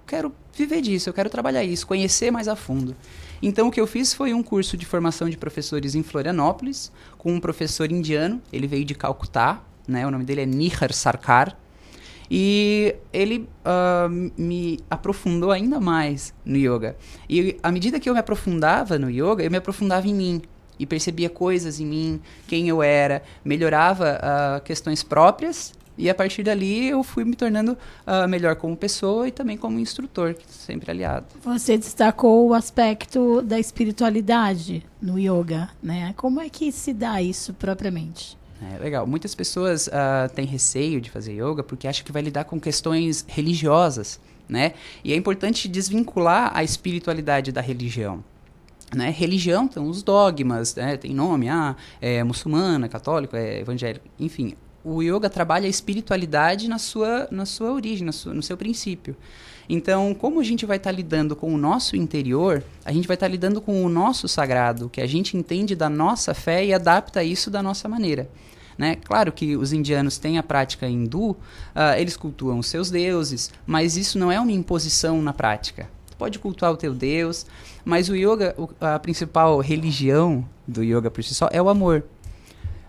quero 0.06 0.32
viver 0.52 0.80
disso, 0.80 1.08
eu 1.08 1.14
quero 1.14 1.28
trabalhar 1.28 1.64
isso, 1.64 1.86
conhecer 1.86 2.30
mais 2.30 2.48
a 2.48 2.56
fundo. 2.56 2.96
Então 3.42 3.68
o 3.68 3.70
que 3.70 3.80
eu 3.80 3.86
fiz 3.86 4.14
foi 4.14 4.32
um 4.32 4.42
curso 4.42 4.76
de 4.76 4.86
formação 4.86 5.28
de 5.28 5.36
professores 5.36 5.94
em 5.94 6.02
Florianópolis 6.02 6.90
com 7.18 7.32
um 7.32 7.40
professor 7.40 7.90
indiano, 7.90 8.40
ele 8.52 8.66
veio 8.66 8.84
de 8.84 8.94
Calcutá, 8.94 9.62
né? 9.86 10.06
O 10.06 10.10
nome 10.10 10.24
dele 10.24 10.42
é 10.42 10.46
Nihar 10.46 10.92
Sarkar. 10.92 11.56
E 12.30 12.96
ele 13.12 13.48
ah, 13.64 14.08
me 14.08 14.80
aprofundou 14.88 15.50
ainda 15.50 15.78
mais 15.78 16.32
no 16.44 16.56
yoga. 16.56 16.96
E 17.28 17.58
à 17.62 17.70
medida 17.70 18.00
que 18.00 18.08
eu 18.08 18.14
me 18.14 18.20
aprofundava 18.20 18.98
no 18.98 19.10
yoga, 19.10 19.44
eu 19.44 19.50
me 19.50 19.58
aprofundava 19.58 20.08
em 20.08 20.14
mim. 20.14 20.42
E 20.78 20.86
percebia 20.86 21.30
coisas 21.30 21.78
em 21.78 21.86
mim, 21.86 22.20
quem 22.48 22.68
eu 22.68 22.82
era, 22.82 23.22
melhorava 23.44 24.18
ah, 24.20 24.60
questões 24.64 25.02
próprias. 25.02 25.72
E 25.96 26.10
a 26.10 26.14
partir 26.14 26.42
dali 26.42 26.88
eu 26.88 27.02
fui 27.02 27.24
me 27.24 27.36
tornando 27.36 27.76
ah, 28.06 28.26
melhor 28.26 28.56
como 28.56 28.76
pessoa 28.76 29.28
e 29.28 29.30
também 29.32 29.56
como 29.56 29.78
instrutor, 29.78 30.34
sempre 30.48 30.90
aliado. 30.90 31.26
Você 31.42 31.78
destacou 31.78 32.48
o 32.48 32.54
aspecto 32.54 33.40
da 33.42 33.58
espiritualidade 33.58 34.84
no 35.00 35.18
yoga, 35.18 35.70
né? 35.82 36.12
Como 36.16 36.40
é 36.40 36.48
que 36.48 36.72
se 36.72 36.92
dá 36.92 37.22
isso 37.22 37.54
propriamente? 37.54 38.36
É 38.72 38.78
legal. 38.78 39.06
Muitas 39.06 39.34
pessoas 39.34 39.88
ah, 39.92 40.28
têm 40.34 40.46
receio 40.46 41.00
de 41.00 41.10
fazer 41.10 41.32
yoga 41.32 41.62
porque 41.62 41.86
acham 41.86 42.04
que 42.04 42.12
vai 42.12 42.22
lidar 42.22 42.44
com 42.44 42.58
questões 42.58 43.24
religiosas, 43.28 44.20
né? 44.48 44.72
E 45.04 45.12
é 45.12 45.16
importante 45.16 45.68
desvincular 45.68 46.50
a 46.54 46.64
espiritualidade 46.64 47.52
da 47.52 47.60
religião. 47.60 48.24
Né? 48.94 49.10
Religião 49.10 49.66
tem 49.66 49.82
os 49.82 50.02
dogmas, 50.02 50.74
né? 50.76 50.96
tem 50.96 51.12
nome, 51.12 51.48
ah, 51.48 51.74
é 52.00 52.22
muçulmana, 52.22 52.88
católico, 52.88 53.36
é 53.36 53.60
evangélico, 53.60 54.06
enfim. 54.20 54.54
O 54.84 55.02
yoga 55.02 55.30
trabalha 55.30 55.66
a 55.66 55.70
espiritualidade 55.70 56.68
na 56.68 56.78
sua, 56.78 57.26
na 57.30 57.46
sua 57.46 57.72
origem, 57.72 58.04
na 58.04 58.12
sua, 58.12 58.34
no 58.34 58.42
seu 58.42 58.54
princípio. 58.54 59.16
Então, 59.66 60.14
como 60.14 60.40
a 60.40 60.44
gente 60.44 60.66
vai 60.66 60.76
estar 60.76 60.92
lidando 60.92 61.34
com 61.34 61.52
o 61.54 61.56
nosso 61.56 61.96
interior, 61.96 62.62
a 62.84 62.92
gente 62.92 63.08
vai 63.08 63.14
estar 63.14 63.28
lidando 63.28 63.62
com 63.62 63.82
o 63.82 63.88
nosso 63.88 64.28
sagrado, 64.28 64.90
que 64.90 65.00
a 65.00 65.06
gente 65.06 65.36
entende 65.36 65.74
da 65.74 65.88
nossa 65.88 66.34
fé 66.34 66.64
e 66.64 66.74
adapta 66.74 67.24
isso 67.24 67.50
da 67.50 67.62
nossa 67.62 67.88
maneira. 67.88 68.28
Né? 68.76 68.96
Claro 68.96 69.32
que 69.32 69.56
os 69.56 69.72
indianos 69.72 70.18
têm 70.18 70.36
a 70.36 70.42
prática 70.42 70.86
hindu, 70.86 71.30
uh, 71.30 71.36
eles 71.96 72.16
cultuam 72.16 72.58
os 72.58 72.66
seus 72.66 72.90
deuses, 72.90 73.50
mas 73.66 73.96
isso 73.96 74.18
não 74.18 74.30
é 74.30 74.38
uma 74.38 74.52
imposição 74.52 75.22
na 75.22 75.32
prática. 75.32 75.88
Tu 76.10 76.16
pode 76.16 76.38
cultuar 76.38 76.72
o 76.72 76.76
teu 76.76 76.92
deus, 76.92 77.46
mas 77.84 78.08
o 78.08 78.14
yoga, 78.14 78.54
o, 78.58 78.68
a 78.80 78.98
principal 78.98 79.58
religião 79.60 80.44
do 80.66 80.82
yoga 80.82 81.10
por 81.10 81.24
si 81.24 81.34
só 81.34 81.48
é 81.52 81.62
o 81.62 81.68
amor. 81.68 82.04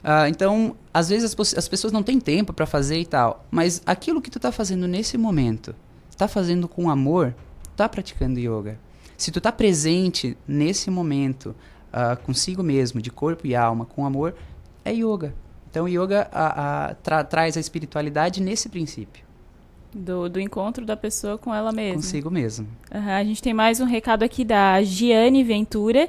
Uh, 0.05 0.29
então, 0.29 0.75
às 0.93 1.09
vezes 1.09 1.33
as, 1.33 1.57
as, 1.57 1.67
pessoas 1.67 1.91
não 1.91 2.03
têm 2.03 2.19
tempo 2.19 2.53
para 2.53 2.67
fazer 2.67 2.99
e 2.99 3.07
tal, 3.07 3.43
mas 3.49 3.81
aquilo 3.87 4.21
que 4.21 4.29
tu 4.29 4.37
está 4.37 4.51
fazendo 4.51 4.87
nesse 4.87 5.17
momento, 5.17 5.75
está 6.11 6.27
fazendo 6.27 6.67
com 6.67 6.91
amor, 6.91 7.33
está 7.71 7.89
praticando 7.89 8.39
yoga. 8.39 8.77
Se 9.17 9.31
tu 9.31 9.39
está 9.39 9.51
presente 9.51 10.37
nesse 10.47 10.91
momento, 10.91 11.55
uh, 11.91 12.21
consigo 12.21 12.61
mesmo, 12.61 13.01
de 13.01 13.09
corpo 13.09 13.47
e 13.47 13.55
alma, 13.55 13.83
com 13.83 14.05
amor, 14.05 14.35
é 14.83 14.93
yoga. 14.93 15.33
Então, 15.71 15.89
yoga 15.89 16.29
a, 16.31 16.89
a, 16.89 16.93
tra, 16.93 17.23
traz 17.23 17.57
a 17.57 17.59
espiritualidade 17.59 18.43
nesse 18.43 18.69
princípio. 18.69 19.25
Do, 19.91 20.29
do 20.29 20.39
encontro 20.39 20.85
da 20.85 20.95
pessoa 20.95 21.35
com 21.35 21.51
ela 21.53 21.71
mesma. 21.71 21.95
Consigo 21.95 22.29
mesmo. 22.29 22.67
Uhum, 22.93 23.09
a 23.09 23.23
gente 23.23 23.41
tem 23.41 23.55
mais 23.55 23.79
um 23.79 23.85
recado 23.85 24.21
aqui 24.21 24.45
da 24.45 24.83
Giane 24.83 25.43
Ventura. 25.43 26.07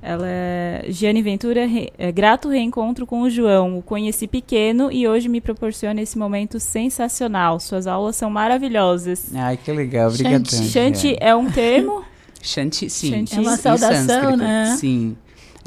Ela 0.00 0.26
é 0.28 0.86
Giane 0.88 1.20
Ventura, 1.22 1.66
re, 1.66 1.92
é, 1.98 2.12
grato 2.12 2.48
reencontro 2.48 3.04
com 3.06 3.22
o 3.22 3.30
João. 3.30 3.78
O 3.78 3.82
conheci 3.82 4.26
pequeno 4.26 4.92
e 4.92 5.08
hoje 5.08 5.28
me 5.28 5.40
proporciona 5.40 6.00
esse 6.00 6.16
momento 6.16 6.60
sensacional. 6.60 7.58
Suas 7.58 7.86
aulas 7.86 8.14
são 8.14 8.30
maravilhosas. 8.30 9.34
Ai, 9.34 9.56
que 9.56 9.72
legal. 9.72 10.08
Obrigado. 10.08 10.48
Shanti 10.48 11.16
é 11.20 11.34
um 11.34 11.50
termo? 11.50 12.04
Shanti, 12.40 12.88
sim. 12.88 13.10
Shanti. 13.10 13.36
É 13.36 13.40
uma 13.40 13.56
saudação, 13.56 14.36
né? 14.36 14.76
Sim. 14.78 15.16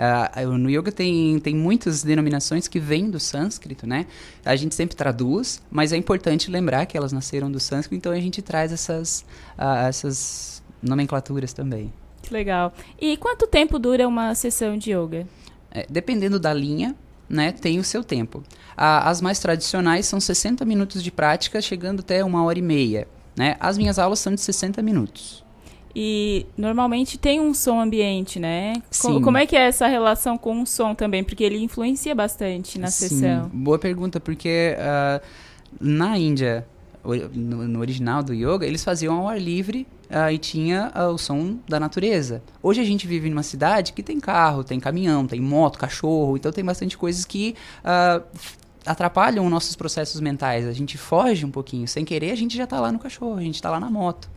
Uh, 0.01 0.57
no 0.57 0.69
yoga 0.69 0.91
tem, 0.91 1.37
tem 1.39 1.55
muitas 1.55 2.01
denominações 2.01 2.67
que 2.67 2.79
vêm 2.79 3.09
do 3.09 3.19
sânscrito, 3.19 3.85
né? 3.85 4.07
A 4.43 4.55
gente 4.55 4.73
sempre 4.73 4.95
traduz, 4.95 5.61
mas 5.69 5.93
é 5.93 5.97
importante 5.97 6.49
lembrar 6.49 6.87
que 6.87 6.97
elas 6.97 7.11
nasceram 7.11 7.51
do 7.51 7.59
sânscrito, 7.59 7.95
então 7.95 8.11
a 8.11 8.19
gente 8.19 8.41
traz 8.41 8.71
essas, 8.71 9.23
uh, 9.59 9.85
essas 9.87 10.63
nomenclaturas 10.81 11.53
também. 11.53 11.93
Legal. 12.31 12.73
E 12.99 13.17
quanto 13.17 13.45
tempo 13.45 13.77
dura 13.77 14.07
uma 14.07 14.33
sessão 14.33 14.77
de 14.77 14.91
yoga? 14.91 15.27
É, 15.69 15.85
dependendo 15.89 16.39
da 16.39 16.53
linha, 16.53 16.95
né, 17.29 17.51
tem 17.51 17.77
o 17.77 17.83
seu 17.83 18.03
tempo. 18.03 18.39
Uh, 18.39 19.03
as 19.03 19.21
mais 19.21 19.39
tradicionais 19.39 20.05
são 20.05 20.19
60 20.19 20.65
minutos 20.65 21.03
de 21.03 21.11
prática, 21.11 21.61
chegando 21.61 21.99
até 21.99 22.23
uma 22.23 22.43
hora 22.43 22.57
e 22.57 22.61
meia. 22.61 23.07
Né? 23.35 23.55
As 23.59 23.77
minhas 23.77 23.99
aulas 23.99 24.19
são 24.19 24.33
de 24.33 24.41
60 24.41 24.81
minutos. 24.81 25.43
E 25.95 26.45
normalmente 26.57 27.17
tem 27.17 27.39
um 27.39 27.53
som 27.53 27.79
ambiente, 27.79 28.39
né? 28.39 28.81
Sim. 28.89 29.21
Como 29.21 29.37
é 29.37 29.45
que 29.45 29.57
é 29.57 29.67
essa 29.67 29.87
relação 29.87 30.37
com 30.37 30.61
o 30.61 30.65
som 30.65 30.95
também? 30.95 31.21
Porque 31.21 31.43
ele 31.43 31.61
influencia 31.61 32.15
bastante 32.15 32.79
na 32.79 32.87
Sim. 32.87 33.09
sessão. 33.09 33.49
Boa 33.53 33.77
pergunta, 33.77 34.17
porque 34.19 34.75
uh, 34.77 35.21
na 35.79 36.17
Índia, 36.17 36.65
no, 37.33 37.67
no, 37.67 37.79
original 37.79 38.23
do 38.23 38.33
yoga, 38.33 38.65
eles 38.65 38.83
faziam 38.83 39.15
ao 39.15 39.27
ar 39.27 39.41
livre 39.41 39.85
uh, 40.11 40.31
e 40.31 40.38
tinha 40.38 40.91
uh, 40.95 41.13
o 41.13 41.17
som 41.17 41.57
da 41.67 41.79
natureza. 41.79 42.43
Hoje 42.61 42.81
a 42.81 42.83
gente 42.83 43.07
vive 43.07 43.29
numa 43.29 43.43
cidade 43.43 43.93
que 43.93 44.03
tem 44.03 44.19
carro, 44.19 44.63
tem 44.63 44.79
caminhão, 44.79 45.25
tem 45.25 45.39
moto, 45.39 45.79
cachorro, 45.79 46.38
então 46.38 46.51
tem 46.51 46.63
bastante 46.63 46.97
coisas 46.97 47.25
que 47.25 47.55
atrapalham 48.85 49.45
os 49.45 49.51
nossos 49.51 49.75
processos 49.75 50.19
mentais. 50.21 50.67
A 50.67 50.71
gente 50.71 50.97
foge 50.97 51.45
um 51.45 51.51
pouquinho. 51.51 51.88
Sem 51.88 52.03
querer, 52.03 52.31
a 52.31 52.35
gente 52.35 52.55
já 52.55 52.63
está 52.63 52.79
lá 52.79 52.91
no 52.91 52.99
cachorro, 52.99 53.38
a 53.38 53.41
gente 53.41 53.55
está 53.55 53.69
lá 53.69 53.79
na 53.79 53.89
moto. 53.89 54.29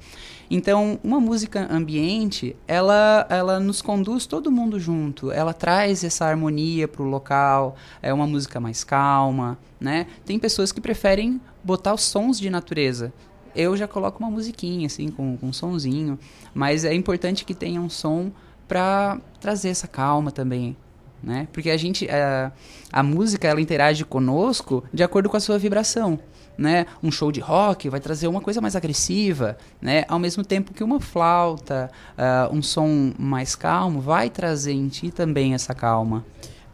Então, 0.50 0.98
uma 1.02 1.18
música 1.18 1.66
ambiente, 1.72 2.54
ela, 2.68 3.26
ela 3.30 3.58
nos 3.58 3.80
conduz 3.80 4.26
todo 4.26 4.52
mundo 4.52 4.78
junto. 4.78 5.32
Ela 5.32 5.54
traz 5.54 6.04
essa 6.04 6.26
harmonia 6.26 6.86
para 6.86 7.02
o 7.02 7.06
local. 7.06 7.76
É 8.02 8.12
uma 8.12 8.26
música 8.26 8.60
mais 8.60 8.84
calma, 8.84 9.58
né? 9.80 10.06
Tem 10.24 10.38
pessoas 10.38 10.70
que 10.70 10.80
preferem 10.80 11.40
botar 11.62 11.94
os 11.94 12.02
sons 12.02 12.38
de 12.38 12.50
natureza. 12.50 13.12
Eu 13.54 13.76
já 13.76 13.86
coloco 13.86 14.18
uma 14.18 14.30
musiquinha, 14.30 14.86
assim, 14.86 15.08
com, 15.08 15.36
com 15.36 15.46
um 15.46 15.52
sonzinho. 15.52 16.18
Mas 16.52 16.84
é 16.84 16.94
importante 16.94 17.44
que 17.44 17.54
tenha 17.54 17.80
um 17.80 17.90
som 17.90 18.30
para 18.66 19.18
trazer 19.40 19.68
essa 19.68 19.86
calma 19.86 20.30
também, 20.30 20.76
né? 21.22 21.48
Porque 21.52 21.70
a 21.70 21.76
gente, 21.76 22.08
a, 22.08 22.16
eh, 22.16 22.52
a 22.92 23.02
música, 23.02 23.46
ela 23.46 23.60
interage 23.60 24.04
conosco 24.04 24.82
de 24.92 25.02
acordo 25.02 25.28
com 25.28 25.36
a 25.36 25.40
sua 25.40 25.58
vibração 25.58 26.18
né? 26.56 26.86
Um 27.02 27.10
show 27.10 27.30
de 27.32 27.40
rock 27.40 27.88
vai 27.88 28.00
trazer 28.00 28.28
uma 28.28 28.40
coisa 28.40 28.60
mais 28.60 28.76
agressiva, 28.76 29.58
né? 29.80 30.04
Ao 30.08 30.18
mesmo 30.18 30.44
tempo 30.44 30.72
que 30.72 30.84
uma 30.84 31.00
flauta, 31.00 31.90
uh, 32.16 32.54
um 32.54 32.62
som 32.62 33.12
mais 33.18 33.54
calmo, 33.54 34.00
vai 34.00 34.30
trazer 34.30 34.72
em 34.72 34.88
ti 34.88 35.10
também 35.10 35.54
essa 35.54 35.74
calma. 35.74 36.24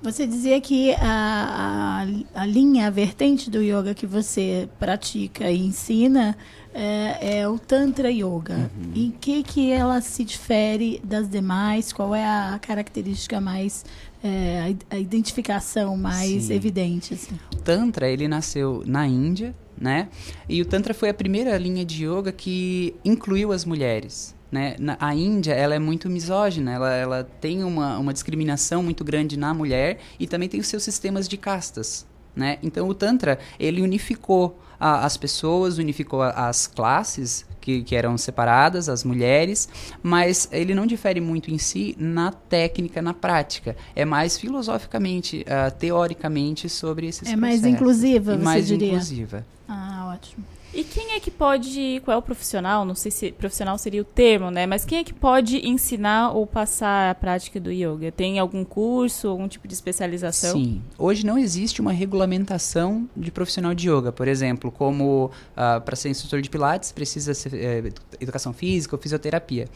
Você 0.02 0.26
dizia 0.26 0.58
que 0.60 0.92
a, 0.94 2.04
a, 2.34 2.42
a 2.42 2.46
linha, 2.46 2.86
a 2.86 2.90
vertente 2.90 3.50
do 3.50 3.62
yoga 3.62 3.94
que 3.94 4.06
você 4.06 4.68
pratica 4.78 5.50
e 5.50 5.58
ensina 5.58 6.36
é, 6.72 7.40
é 7.40 7.48
o 7.48 7.58
Tantra 7.58 8.10
Yoga. 8.10 8.70
Uhum. 8.74 8.92
Em 8.94 9.10
que, 9.10 9.42
que 9.42 9.70
ela 9.70 10.00
se 10.00 10.24
difere 10.24 11.00
das 11.04 11.28
demais? 11.28 11.92
Qual 11.92 12.14
é 12.14 12.24
a 12.24 12.58
característica 12.62 13.40
mais 13.40 13.84
é, 14.22 14.74
a, 14.90 14.98
identificação 14.98 15.96
mais 15.96 16.44
Sim. 16.44 16.54
evidente. 16.54 17.14
Assim. 17.14 17.34
O 17.52 17.56
Tantra, 17.56 18.08
ele 18.08 18.28
nasceu 18.28 18.82
na 18.86 19.06
Índia, 19.06 19.54
né? 19.78 20.08
E 20.48 20.60
o 20.60 20.64
Tantra 20.64 20.94
foi 20.94 21.08
a 21.08 21.14
primeira 21.14 21.56
linha 21.56 21.84
de 21.84 22.06
yoga 22.06 22.32
que 22.32 22.94
incluiu 23.04 23.52
as 23.52 23.64
mulheres. 23.64 24.34
Né? 24.50 24.74
Na, 24.78 24.96
a 24.98 25.14
Índia 25.14 25.52
ela 25.52 25.74
é 25.74 25.78
muito 25.78 26.10
misógina, 26.10 26.72
ela, 26.72 26.92
ela 26.92 27.24
tem 27.40 27.62
uma, 27.62 27.98
uma 27.98 28.12
discriminação 28.12 28.82
muito 28.82 29.04
grande 29.04 29.38
na 29.38 29.54
mulher 29.54 29.98
e 30.18 30.26
também 30.26 30.48
tem 30.48 30.58
os 30.58 30.66
seus 30.66 30.82
sistemas 30.82 31.28
de 31.28 31.36
castas. 31.36 32.04
Né? 32.34 32.58
Então 32.62 32.88
o 32.88 32.94
Tantra 32.94 33.38
ele 33.58 33.80
unificou 33.80 34.58
a, 34.78 35.04
as 35.04 35.16
pessoas, 35.16 35.78
unificou 35.78 36.22
a, 36.22 36.48
as 36.48 36.66
classes 36.66 37.44
que, 37.60 37.82
que, 37.82 37.94
eram 37.94 38.16
separadas, 38.16 38.88
as 38.88 39.04
mulheres, 39.04 39.68
mas 40.02 40.48
ele 40.50 40.74
não 40.74 40.86
difere 40.86 41.20
muito 41.20 41.50
em 41.50 41.58
si 41.58 41.94
na 41.98 42.32
técnica, 42.32 43.02
na 43.02 43.12
prática. 43.12 43.76
É 43.94 44.04
mais 44.04 44.38
filosoficamente, 44.38 45.44
uh, 45.44 45.70
teoricamente 45.76 46.68
sobre 46.68 47.06
esses 47.06 47.30
É 47.30 47.36
mais 47.36 47.64
inclusiva, 47.64 48.36
você 48.36 48.42
mais 48.42 48.66
diria? 48.66 48.88
inclusiva. 48.88 49.46
Ah, 49.68 50.12
ótimo. 50.14 50.44
E 50.72 50.84
quem 50.84 51.12
é 51.14 51.20
que 51.20 51.30
pode, 51.30 52.00
qual 52.04 52.14
é 52.14 52.18
o 52.18 52.22
profissional? 52.22 52.84
Não 52.84 52.94
sei 52.94 53.10
se 53.10 53.32
profissional 53.32 53.76
seria 53.76 54.00
o 54.00 54.04
termo, 54.04 54.50
né? 54.50 54.66
Mas 54.66 54.84
quem 54.84 54.98
é 54.98 55.04
que 55.04 55.12
pode 55.12 55.66
ensinar 55.68 56.30
ou 56.30 56.46
passar 56.46 57.10
a 57.10 57.14
prática 57.14 57.58
do 57.58 57.72
yoga? 57.72 58.12
Tem 58.12 58.38
algum 58.38 58.64
curso, 58.64 59.28
algum 59.28 59.48
tipo 59.48 59.66
de 59.66 59.74
especialização? 59.74 60.52
Sim. 60.52 60.80
Hoje 60.96 61.26
não 61.26 61.36
existe 61.36 61.80
uma 61.80 61.92
regulamentação 61.92 63.08
de 63.16 63.32
profissional 63.32 63.74
de 63.74 63.90
yoga. 63.90 64.12
Por 64.12 64.28
exemplo, 64.28 64.70
como 64.70 65.26
uh, 65.26 65.80
para 65.80 65.96
ser 65.96 66.08
instrutor 66.08 66.40
de 66.40 66.48
pilates 66.48 66.92
precisa 66.92 67.34
ser 67.34 67.52
é, 67.54 67.82
educação 68.20 68.52
física 68.52 68.94
ou 68.94 69.02
fisioterapia. 69.02 69.66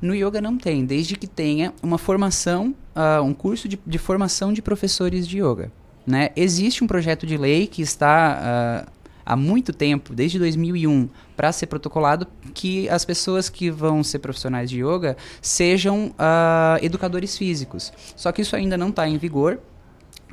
No 0.00 0.14
yoga 0.14 0.40
não 0.40 0.56
tem, 0.56 0.84
desde 0.84 1.16
que 1.16 1.26
tenha 1.26 1.72
uma 1.82 1.98
formação, 1.98 2.74
uh, 2.94 3.22
um 3.22 3.32
curso 3.32 3.66
de, 3.68 3.78
de, 3.84 3.98
formação 3.98 4.52
de 4.52 4.62
professores 4.62 5.26
de 5.26 5.38
yoga. 5.38 5.72
Né? 6.06 6.30
Existe 6.36 6.84
um 6.84 6.86
projeto 6.86 7.26
de 7.26 7.36
lei 7.36 7.66
que 7.66 7.82
está 7.82 8.86
uh, 8.86 8.95
há 9.26 9.34
muito 9.34 9.72
tempo, 9.72 10.14
desde 10.14 10.38
2001, 10.38 11.08
para 11.36 11.50
ser 11.50 11.66
protocolado 11.66 12.28
que 12.54 12.88
as 12.88 13.04
pessoas 13.04 13.48
que 13.48 13.68
vão 13.68 14.04
ser 14.04 14.20
profissionais 14.20 14.70
de 14.70 14.80
yoga 14.80 15.16
sejam 15.42 16.08
uh, 16.10 16.78
educadores 16.80 17.36
físicos. 17.36 17.92
Só 18.14 18.30
que 18.30 18.42
isso 18.42 18.54
ainda 18.54 18.78
não 18.78 18.90
está 18.90 19.08
em 19.08 19.18
vigor. 19.18 19.58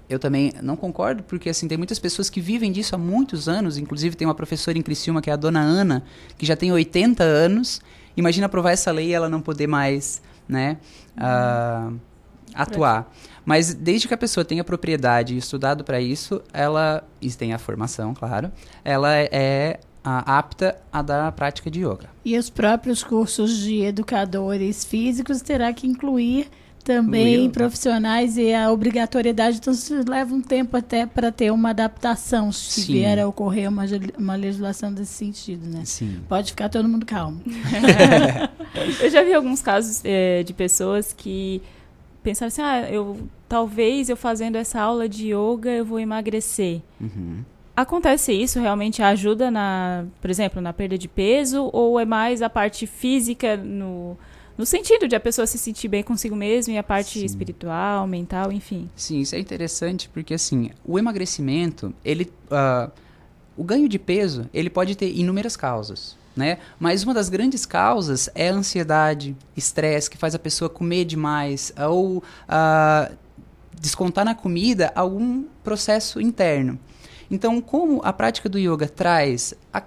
Eu 0.07 0.19
também 0.19 0.53
não 0.61 0.75
concordo, 0.75 1.23
porque 1.23 1.49
assim, 1.49 1.67
tem 1.67 1.77
muitas 1.77 1.97
pessoas 1.97 2.29
que 2.29 2.39
vivem 2.39 2.71
disso 2.71 2.93
há 2.93 2.97
muitos 2.97 3.49
anos. 3.49 3.79
Inclusive, 3.79 4.15
tem 4.15 4.27
uma 4.27 4.35
professora 4.35 4.77
em 4.77 4.81
Criciúma, 4.81 5.21
que 5.21 5.29
é 5.31 5.33
a 5.33 5.37
dona 5.37 5.61
Ana, 5.61 6.03
que 6.37 6.45
já 6.45 6.55
tem 6.55 6.71
80 6.71 7.23
anos. 7.23 7.81
Imagina 8.15 8.45
aprovar 8.45 8.71
essa 8.71 8.91
lei 8.91 9.07
e 9.07 9.13
ela 9.13 9.27
não 9.27 9.41
poder 9.41 9.65
mais 9.65 10.21
né, 10.47 10.77
uh, 11.17 11.97
atuar. 12.53 13.11
Mas 13.45 13.73
desde 13.73 14.07
que 14.07 14.13
a 14.13 14.17
pessoa 14.17 14.45
tenha 14.45 14.63
propriedade 14.63 15.35
e 15.35 15.37
estudado 15.37 15.83
para 15.83 15.99
isso, 15.99 16.41
ela, 16.53 17.03
e 17.21 17.29
tem 17.31 17.53
a 17.53 17.57
formação, 17.57 18.13
claro, 18.13 18.51
ela 18.83 19.13
é 19.15 19.79
a, 20.03 20.37
apta 20.37 20.77
a 20.91 21.01
dar 21.01 21.27
a 21.27 21.31
prática 21.31 21.69
de 21.69 21.79
yoga. 21.81 22.09
E 22.23 22.37
os 22.37 22.49
próprios 22.49 23.03
cursos 23.03 23.57
de 23.57 23.81
educadores 23.81 24.83
físicos 24.83 25.41
terá 25.41 25.71
que 25.73 25.87
incluir 25.87 26.49
também 26.83 27.49
profissionais 27.49 28.37
e 28.37 28.53
a 28.53 28.69
obrigatoriedade, 28.69 29.57
então 29.57 29.71
isso 29.71 29.93
leva 30.05 30.35
um 30.35 30.41
tempo 30.41 30.75
até 30.75 31.05
para 31.05 31.31
ter 31.31 31.49
uma 31.49 31.69
adaptação, 31.69 32.51
se 32.51 32.81
Sim. 32.81 32.93
vier 32.93 33.19
a 33.19 33.27
ocorrer 33.27 33.69
uma, 33.69 33.85
uma 34.17 34.35
legislação 34.35 34.93
desse 34.93 35.13
sentido, 35.13 35.65
né? 35.65 35.83
Sim. 35.85 36.19
Pode 36.27 36.51
ficar 36.51 36.67
todo 36.67 36.89
mundo 36.89 37.05
calmo. 37.05 37.41
Eu 39.01 39.09
já 39.09 39.23
vi 39.23 39.33
alguns 39.33 39.61
casos 39.61 40.01
é, 40.03 40.43
de 40.43 40.53
pessoas 40.53 41.13
que 41.13 41.61
pensar 42.23 42.47
assim, 42.47 42.61
ah, 42.61 42.89
eu 42.89 43.17
talvez 43.47 44.09
eu 44.09 44.17
fazendo 44.17 44.55
essa 44.55 44.81
aula 44.81 45.07
de 45.07 45.33
yoga 45.33 45.69
eu 45.69 45.85
vou 45.85 45.99
emagrecer. 45.99 46.81
Uhum. 46.99 47.43
Acontece 47.75 48.31
isso 48.31 48.59
realmente 48.59 49.01
ajuda 49.01 49.49
na, 49.49 50.05
por 50.21 50.29
exemplo, 50.29 50.61
na 50.61 50.71
perda 50.71 50.97
de 50.97 51.07
peso 51.07 51.69
ou 51.73 51.99
é 51.99 52.05
mais 52.05 52.41
a 52.41 52.49
parte 52.49 52.85
física 52.85 53.57
no, 53.57 54.15
no 54.57 54.65
sentido 54.65 55.07
de 55.07 55.15
a 55.15 55.19
pessoa 55.19 55.47
se 55.47 55.57
sentir 55.57 55.87
bem 55.87 56.03
consigo 56.03 56.35
mesma 56.35 56.73
e 56.73 56.77
a 56.77 56.83
parte 56.83 57.19
Sim. 57.19 57.25
espiritual, 57.25 58.05
mental, 58.07 58.51
enfim. 58.51 58.89
Sim, 58.95 59.19
isso 59.19 59.35
é 59.35 59.39
interessante 59.39 60.07
porque 60.09 60.35
assim, 60.35 60.69
o 60.85 60.99
emagrecimento, 60.99 61.93
ele, 62.05 62.31
ah, 62.51 62.91
o 63.57 63.63
ganho 63.63 63.89
de 63.89 63.97
peso, 63.97 64.47
ele 64.53 64.69
pode 64.69 64.95
ter 64.95 65.11
inúmeras 65.11 65.55
causas, 65.55 66.15
né? 66.35 66.57
Mas 66.79 67.03
uma 67.03 67.13
das 67.13 67.29
grandes 67.29 67.65
causas 67.65 68.29
é 68.33 68.49
a 68.49 68.53
ansiedade, 68.53 69.35
estresse 69.55 70.09
que 70.09 70.17
faz 70.17 70.33
a 70.33 70.39
pessoa 70.39 70.69
comer 70.69 71.05
demais 71.05 71.71
ou 71.87 72.23
ah, 72.47 73.11
descontar 73.79 74.25
na 74.25 74.33
comida 74.35 74.91
algum 74.95 75.43
processo 75.63 76.19
interno. 76.21 76.79
Então, 77.29 77.59
como 77.61 78.01
a 78.03 78.13
prática 78.13 78.47
do 78.49 78.57
yoga 78.59 78.87
traz 78.87 79.53
a, 79.73 79.81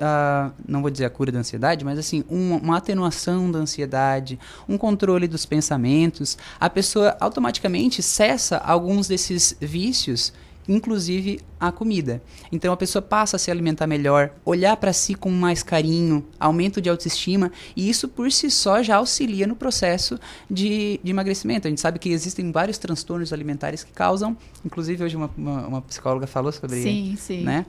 a- 0.00 0.50
não 0.66 0.80
vou 0.82 0.90
dizer 0.90 1.04
a 1.04 1.10
cura 1.10 1.30
da 1.30 1.38
ansiedade, 1.40 1.84
mas 1.84 1.98
assim, 1.98 2.24
um- 2.30 2.56
uma 2.56 2.78
atenuação 2.78 3.50
da 3.50 3.58
ansiedade, 3.58 4.38
um 4.68 4.76
controle 4.76 5.28
dos 5.28 5.46
pensamentos, 5.46 6.36
a 6.58 6.68
pessoa 6.68 7.16
automaticamente 7.20 8.02
cessa 8.02 8.56
alguns 8.58 9.06
desses 9.08 9.56
vícios, 9.60 10.32
inclusive 10.68 11.40
a 11.58 11.72
comida. 11.72 12.22
Então 12.52 12.72
a 12.72 12.76
pessoa 12.76 13.02
passa 13.02 13.36
a 13.36 13.38
se 13.38 13.50
alimentar 13.50 13.86
melhor, 13.86 14.30
olhar 14.44 14.76
para 14.76 14.92
si 14.92 15.14
com 15.14 15.30
mais 15.30 15.62
carinho, 15.62 16.24
aumento 16.38 16.80
de 16.80 16.88
autoestima, 16.88 17.50
e 17.74 17.88
isso 17.88 18.08
por 18.08 18.30
si 18.30 18.50
só 18.50 18.82
já 18.82 18.96
auxilia 18.96 19.46
no 19.46 19.56
processo 19.56 20.18
de, 20.48 21.00
de 21.02 21.10
emagrecimento. 21.10 21.66
A 21.66 21.70
gente 21.70 21.80
sabe 21.80 21.98
que 21.98 22.10
existem 22.10 22.52
vários 22.52 22.78
transtornos 22.78 23.32
alimentares 23.32 23.82
que 23.82 23.92
causam, 23.92 24.36
inclusive 24.64 25.02
hoje 25.02 25.16
uma, 25.16 25.30
uma, 25.36 25.66
uma 25.66 25.82
psicóloga 25.82 26.26
falou 26.26 26.52
sobre 26.52 26.82
Sim, 26.82 27.16
sim. 27.16 27.42
né? 27.42 27.66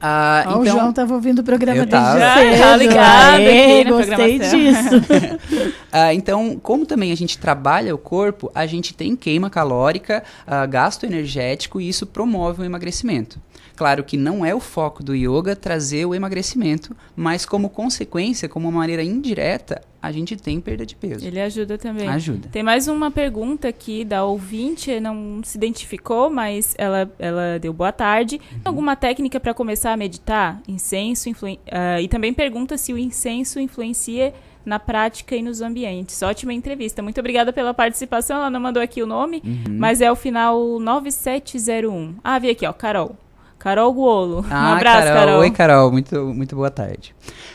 Ah, 0.00 0.44
o 0.46 0.50
então, 0.62 0.66
João 0.66 0.90
estava 0.90 1.14
ouvindo 1.14 1.38
o 1.38 1.44
programa 1.44 1.78
Eu 1.78 1.86
desde 1.86 2.06
tava. 2.06 2.40
cedo. 2.40 2.58
Tá 2.60 2.76
ligado 2.76 3.34
Aê, 3.36 3.84
gostei 3.84 4.38
disso. 4.38 5.74
Ah, 5.96 6.12
então, 6.12 6.58
como 6.60 6.84
também 6.84 7.12
a 7.12 7.14
gente 7.14 7.38
trabalha 7.38 7.94
o 7.94 7.98
corpo, 7.98 8.50
a 8.52 8.66
gente 8.66 8.92
tem 8.92 9.14
queima 9.14 9.48
calórica, 9.48 10.24
ah, 10.44 10.66
gasto 10.66 11.04
energético 11.04 11.80
e 11.80 11.88
isso 11.88 12.04
promove 12.04 12.62
o 12.62 12.64
emagrecimento. 12.64 13.38
Claro 13.76 14.04
que 14.04 14.16
não 14.16 14.44
é 14.46 14.54
o 14.54 14.60
foco 14.60 15.02
do 15.02 15.14
yoga 15.14 15.56
trazer 15.56 16.06
o 16.06 16.14
emagrecimento, 16.14 16.94
mas 17.16 17.44
como 17.44 17.68
consequência, 17.68 18.48
como 18.48 18.68
uma 18.68 18.78
maneira 18.78 19.02
indireta, 19.02 19.82
a 20.00 20.12
gente 20.12 20.36
tem 20.36 20.60
perda 20.60 20.84
de 20.86 20.94
peso. 20.94 21.26
Ele 21.26 21.40
ajuda 21.40 21.76
também. 21.76 22.06
Ajuda. 22.08 22.48
Tem 22.52 22.62
mais 22.62 22.86
uma 22.88 23.10
pergunta 23.10 23.66
aqui 23.68 24.04
da 24.04 24.24
ouvinte, 24.24 25.00
não 25.00 25.40
se 25.42 25.56
identificou, 25.58 26.30
mas 26.30 26.74
ela, 26.78 27.10
ela 27.18 27.58
deu 27.58 27.72
boa 27.72 27.90
tarde. 27.90 28.36
Uhum. 28.52 28.60
Alguma 28.64 28.94
técnica 28.94 29.40
para 29.40 29.52
começar 29.54 29.92
a 29.92 29.96
meditar? 29.96 30.60
Incenso, 30.68 31.28
influen- 31.28 31.58
ah, 31.70 32.00
e 32.00 32.06
também 32.06 32.32
pergunta 32.32 32.76
se 32.78 32.92
o 32.92 32.98
incenso 32.98 33.58
influencia 33.58 34.32
na 34.64 34.78
prática 34.78 35.34
e 35.36 35.42
nos 35.42 35.60
ambientes. 35.60 36.22
Ótima 36.22 36.52
entrevista. 36.54 37.02
Muito 37.02 37.18
obrigada 37.18 37.52
pela 37.52 37.74
participação. 37.74 38.36
Ela 38.36 38.50
não 38.50 38.60
mandou 38.60 38.82
aqui 38.82 39.02
o 39.02 39.06
nome, 39.06 39.42
Uhum. 39.44 39.76
mas 39.78 40.00
é 40.00 40.10
o 40.12 40.16
final 40.16 40.78
9701. 40.78 42.14
Ah, 42.22 42.38
vi 42.38 42.50
aqui, 42.50 42.66
ó, 42.66 42.72
Carol. 42.72 43.16
Carol 43.64 43.94
Guolo. 43.94 44.40
um 44.46 44.52
Ah, 44.52 44.76
abraço, 44.76 45.08
Carol. 45.08 45.40
Oi, 45.40 45.50
Carol. 45.50 45.90
Muito, 45.90 46.34
muito 46.34 46.54
boa 46.54 46.70
tarde. 46.70 47.14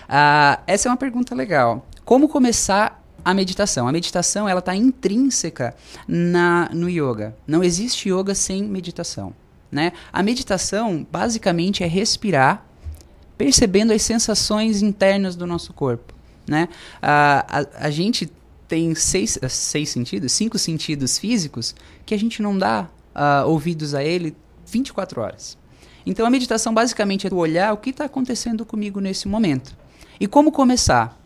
Ah, 0.09 0.59
essa 0.65 0.89
é 0.89 0.91
uma 0.91 0.97
pergunta 0.97 1.35
legal. 1.35 1.85
Como 2.03 2.27
começar 2.27 2.99
a 3.23 3.31
meditação? 3.31 3.87
A 3.87 3.91
meditação 3.91 4.49
ela 4.49 4.57
está 4.57 4.75
intrínseca 4.75 5.75
na, 6.07 6.67
no 6.73 6.89
yoga. 6.89 7.35
Não 7.45 7.63
existe 7.63 8.09
yoga 8.09 8.33
sem 8.33 8.63
meditação. 8.63 9.35
Né? 9.71 9.91
A 10.11 10.23
meditação, 10.23 11.05
basicamente, 11.11 11.83
é 11.83 11.87
respirar, 11.87 12.65
percebendo 13.37 13.93
as 13.93 14.01
sensações 14.01 14.81
internas 14.81 15.35
do 15.35 15.45
nosso 15.45 15.73
corpo. 15.73 16.15
Né? 16.47 16.69
Ah, 16.99 17.45
a, 17.47 17.85
a 17.85 17.89
gente 17.91 18.31
tem 18.67 18.95
seis, 18.95 19.37
seis 19.47 19.89
sentidos, 19.89 20.31
cinco 20.31 20.57
sentidos 20.57 21.19
físicos, 21.19 21.75
que 22.03 22.15
a 22.15 22.17
gente 22.17 22.41
não 22.41 22.57
dá 22.57 22.87
ah, 23.13 23.43
ouvidos 23.45 23.93
a 23.93 24.03
ele 24.03 24.35
24 24.65 25.21
horas. 25.21 25.55
Então 26.05 26.25
a 26.25 26.29
meditação 26.29 26.73
basicamente 26.73 27.27
é 27.27 27.33
olhar 27.33 27.73
o 27.73 27.77
que 27.77 27.89
está 27.89 28.05
acontecendo 28.05 28.65
comigo 28.65 28.99
nesse 28.99 29.27
momento. 29.27 29.75
E 30.19 30.27
como 30.27 30.51
começar? 30.51 31.17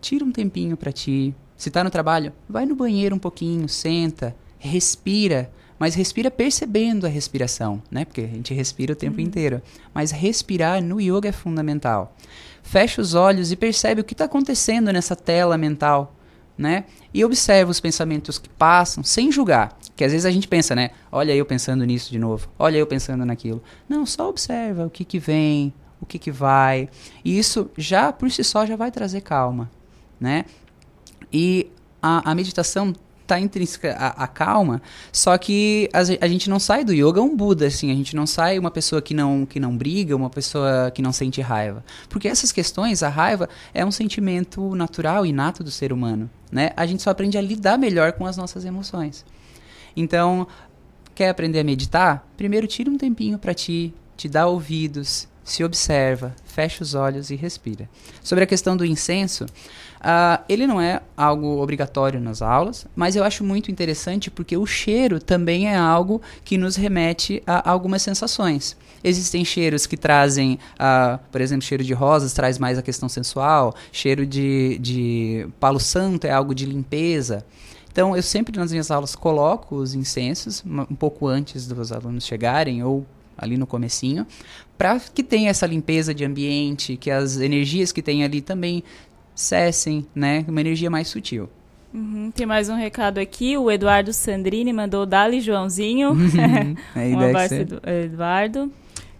Tira 0.00 0.24
um 0.24 0.32
tempinho 0.32 0.76
para 0.76 0.92
ti. 0.92 1.34
Se 1.56 1.68
está 1.68 1.84
no 1.84 1.90
trabalho, 1.90 2.32
vai 2.48 2.64
no 2.64 2.74
banheiro 2.74 3.14
um 3.14 3.18
pouquinho, 3.18 3.68
senta, 3.68 4.34
respira, 4.58 5.50
mas 5.78 5.94
respira 5.94 6.30
percebendo 6.30 7.06
a 7.06 7.08
respiração, 7.08 7.82
né? 7.90 8.04
Porque 8.04 8.20
a 8.20 8.26
gente 8.26 8.52
respira 8.52 8.92
o 8.92 8.96
tempo 8.96 9.20
inteiro. 9.20 9.62
Mas 9.94 10.10
respirar 10.10 10.82
no 10.82 11.00
yoga 11.00 11.30
é 11.30 11.32
fundamental. 11.32 12.14
Fecha 12.62 13.00
os 13.00 13.14
olhos 13.14 13.50
e 13.50 13.56
percebe 13.56 14.02
o 14.02 14.04
que 14.04 14.12
está 14.12 14.26
acontecendo 14.26 14.92
nessa 14.92 15.16
tela 15.16 15.56
mental, 15.56 16.14
né? 16.60 16.84
E 17.12 17.24
observa 17.24 17.70
os 17.70 17.80
pensamentos 17.80 18.38
que 18.38 18.48
passam 18.50 19.02
sem 19.02 19.32
julgar. 19.32 19.78
Que 19.96 20.04
às 20.04 20.12
vezes 20.12 20.26
a 20.26 20.30
gente 20.30 20.46
pensa, 20.46 20.76
né? 20.76 20.90
Olha 21.10 21.34
eu 21.34 21.46
pensando 21.46 21.84
nisso 21.84 22.10
de 22.10 22.18
novo. 22.18 22.48
Olha 22.58 22.76
eu 22.76 22.86
pensando 22.86 23.24
naquilo. 23.24 23.62
Não, 23.88 24.04
só 24.04 24.28
observa 24.28 24.84
o 24.84 24.90
que 24.90 25.02
que 25.02 25.18
vem, 25.18 25.72
o 26.00 26.04
que 26.04 26.18
que 26.18 26.30
vai. 26.30 26.90
E 27.24 27.38
isso 27.38 27.70
já 27.78 28.12
por 28.12 28.30
si 28.30 28.44
só 28.44 28.66
já 28.66 28.76
vai 28.76 28.90
trazer 28.90 29.22
calma, 29.22 29.70
né? 30.20 30.44
E 31.32 31.70
a, 32.02 32.30
a 32.30 32.34
meditação 32.34 32.92
tá 33.30 33.40
intrínseca 33.40 33.94
a, 33.96 34.24
a 34.24 34.26
calma, 34.26 34.82
só 35.12 35.36
que 35.38 35.88
a, 35.92 36.00
a 36.24 36.28
gente 36.28 36.50
não 36.50 36.58
sai 36.58 36.84
do 36.84 36.92
yoga 36.92 37.22
um 37.22 37.36
Buda, 37.36 37.66
assim, 37.66 37.90
a 37.90 37.94
gente 37.94 38.16
não 38.16 38.26
sai 38.26 38.58
uma 38.58 38.70
pessoa 38.70 39.00
que 39.00 39.14
não, 39.14 39.46
que 39.46 39.60
não 39.60 39.76
briga, 39.76 40.16
uma 40.16 40.28
pessoa 40.28 40.90
que 40.92 41.00
não 41.00 41.12
sente 41.12 41.40
raiva. 41.40 41.84
Porque 42.08 42.26
essas 42.26 42.50
questões, 42.50 43.02
a 43.02 43.08
raiva 43.08 43.48
é 43.72 43.84
um 43.84 43.90
sentimento 43.90 44.74
natural, 44.74 45.24
inato 45.24 45.62
do 45.62 45.70
ser 45.70 45.92
humano, 45.92 46.28
né? 46.50 46.70
A 46.76 46.84
gente 46.86 47.02
só 47.02 47.10
aprende 47.10 47.38
a 47.38 47.40
lidar 47.40 47.78
melhor 47.78 48.12
com 48.12 48.26
as 48.26 48.36
nossas 48.36 48.64
emoções. 48.64 49.24
Então, 49.96 50.46
quer 51.14 51.28
aprender 51.28 51.60
a 51.60 51.64
meditar? 51.64 52.26
Primeiro 52.36 52.66
tira 52.66 52.90
um 52.90 52.98
tempinho 52.98 53.38
para 53.38 53.54
ti, 53.54 53.94
te 54.16 54.28
dá 54.28 54.46
ouvidos, 54.46 55.28
se 55.44 55.64
observa, 55.64 56.34
fecha 56.44 56.82
os 56.82 56.94
olhos 56.94 57.30
e 57.30 57.36
respira. 57.36 57.88
Sobre 58.22 58.44
a 58.44 58.46
questão 58.46 58.76
do 58.76 58.84
incenso, 58.84 59.46
ah, 60.00 60.42
ele 60.48 60.66
não 60.66 60.80
é 60.80 61.02
algo 61.14 61.60
obrigatório 61.60 62.18
nas 62.18 62.40
aulas, 62.40 62.86
mas 62.96 63.16
eu 63.16 63.22
acho 63.22 63.44
muito 63.44 63.70
interessante 63.70 64.30
porque 64.30 64.56
o 64.56 64.64
cheiro 64.64 65.20
também 65.20 65.68
é 65.68 65.76
algo 65.76 66.22
que 66.42 66.56
nos 66.56 66.74
remete 66.76 67.42
a 67.46 67.70
algumas 67.70 68.00
sensações. 68.00 68.76
Existem 69.04 69.44
cheiros 69.44 69.86
que 69.86 69.96
trazem, 69.96 70.58
ah, 70.78 71.18
por 71.30 71.40
exemplo, 71.40 71.64
cheiro 71.64 71.84
de 71.84 71.92
rosas 71.92 72.32
traz 72.32 72.58
mais 72.58 72.78
a 72.78 72.82
questão 72.82 73.08
sensual, 73.08 73.74
cheiro 73.92 74.24
de, 74.24 74.78
de 74.78 75.46
palo 75.60 75.80
santo 75.80 76.26
é 76.26 76.30
algo 76.30 76.54
de 76.54 76.64
limpeza. 76.64 77.44
Então, 77.92 78.16
eu 78.16 78.22
sempre 78.22 78.56
nas 78.56 78.70
minhas 78.70 78.90
aulas 78.90 79.14
coloco 79.14 79.76
os 79.76 79.94
incensos 79.94 80.62
um 80.64 80.94
pouco 80.94 81.26
antes 81.26 81.66
dos 81.66 81.92
alunos 81.92 82.24
chegarem 82.24 82.82
ou 82.82 83.04
ali 83.36 83.56
no 83.56 83.66
comecinho, 83.66 84.26
para 84.76 85.00
que 85.00 85.22
tenha 85.22 85.50
essa 85.50 85.66
limpeza 85.66 86.14
de 86.14 86.24
ambiente, 86.24 86.96
que 86.96 87.10
as 87.10 87.38
energias 87.38 87.90
que 87.90 88.02
tem 88.02 88.22
ali 88.22 88.40
também 88.42 88.84
cessem, 89.40 90.06
né? 90.14 90.44
Uma 90.46 90.60
energia 90.60 90.90
mais 90.90 91.08
sutil. 91.08 91.48
Uhum, 91.92 92.30
tem 92.30 92.46
mais 92.46 92.68
um 92.68 92.76
recado 92.76 93.18
aqui. 93.18 93.56
O 93.56 93.70
Eduardo 93.70 94.12
Sandrini 94.12 94.72
mandou 94.72 95.04
Dali 95.04 95.40
Joãozinho. 95.40 96.10
Uhum. 96.10 96.76
Aí 96.94 97.14
um 97.14 97.20
abraço, 97.20 97.54
Eduardo. 97.54 98.70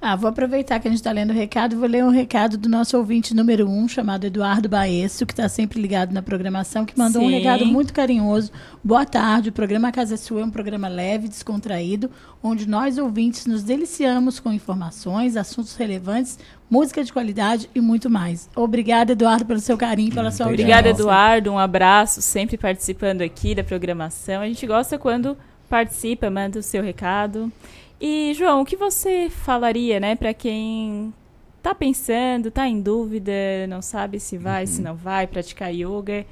Ah, 0.02 0.16
vou 0.16 0.30
aproveitar 0.30 0.80
que 0.80 0.88
a 0.88 0.90
gente 0.90 1.00
está 1.00 1.12
lendo 1.12 1.28
o 1.28 1.34
recado 1.34 1.74
e 1.74 1.76
vou 1.76 1.86
ler 1.86 2.02
um 2.02 2.08
recado 2.08 2.56
do 2.56 2.70
nosso 2.70 2.96
ouvinte 2.96 3.34
número 3.34 3.68
um, 3.68 3.86
chamado 3.86 4.24
Eduardo 4.24 4.66
Baesso, 4.66 5.26
que 5.26 5.34
está 5.34 5.46
sempre 5.46 5.78
ligado 5.78 6.12
na 6.12 6.22
programação, 6.22 6.86
que 6.86 6.98
mandou 6.98 7.20
um 7.20 7.28
Sim. 7.28 7.36
recado 7.36 7.66
muito 7.66 7.92
carinhoso. 7.92 8.50
Boa 8.82 9.04
tarde, 9.04 9.50
o 9.50 9.52
programa 9.52 9.92
Casa 9.92 10.16
Sua 10.16 10.40
é 10.40 10.44
um 10.44 10.50
programa 10.50 10.88
leve, 10.88 11.28
descontraído, 11.28 12.10
onde 12.42 12.66
nós 12.66 12.96
ouvintes 12.96 13.44
nos 13.44 13.62
deliciamos 13.62 14.40
com 14.40 14.50
informações, 14.50 15.36
assuntos 15.36 15.76
relevantes, 15.76 16.38
música 16.70 17.02
de 17.02 17.12
qualidade 17.12 17.68
e 17.74 17.80
muito 17.80 18.08
mais. 18.08 18.48
Obrigada, 18.54 19.12
Eduardo, 19.12 19.44
pelo 19.44 19.60
seu 19.60 19.76
carinho 19.76 20.14
pela 20.14 20.30
sua 20.30 20.46
Obrigada, 20.46 20.88
audiência. 20.88 21.02
Eduardo. 21.02 21.50
Um 21.52 21.58
abraço, 21.58 22.22
sempre 22.22 22.56
participando 22.56 23.22
aqui 23.22 23.54
da 23.54 23.64
programação. 23.64 24.40
A 24.40 24.46
gente 24.46 24.66
gosta 24.66 24.96
quando 24.98 25.36
participa, 25.68 26.30
manda 26.30 26.58
o 26.58 26.62
seu 26.62 26.82
recado. 26.82 27.50
E, 28.00 28.32
João, 28.34 28.62
o 28.62 28.64
que 28.64 28.76
você 28.76 29.28
falaria, 29.28 30.00
né, 30.00 30.14
para 30.16 30.32
quem 30.32 31.12
tá 31.62 31.74
pensando, 31.74 32.50
tá 32.50 32.66
em 32.66 32.80
dúvida, 32.80 33.32
não 33.68 33.82
sabe 33.82 34.18
se 34.18 34.38
vai, 34.38 34.62
Uhum. 34.62 34.66
se 34.66 34.80
não 34.80 34.94
vai 34.94 35.26
praticar 35.26 35.70
yoga? 35.74 36.24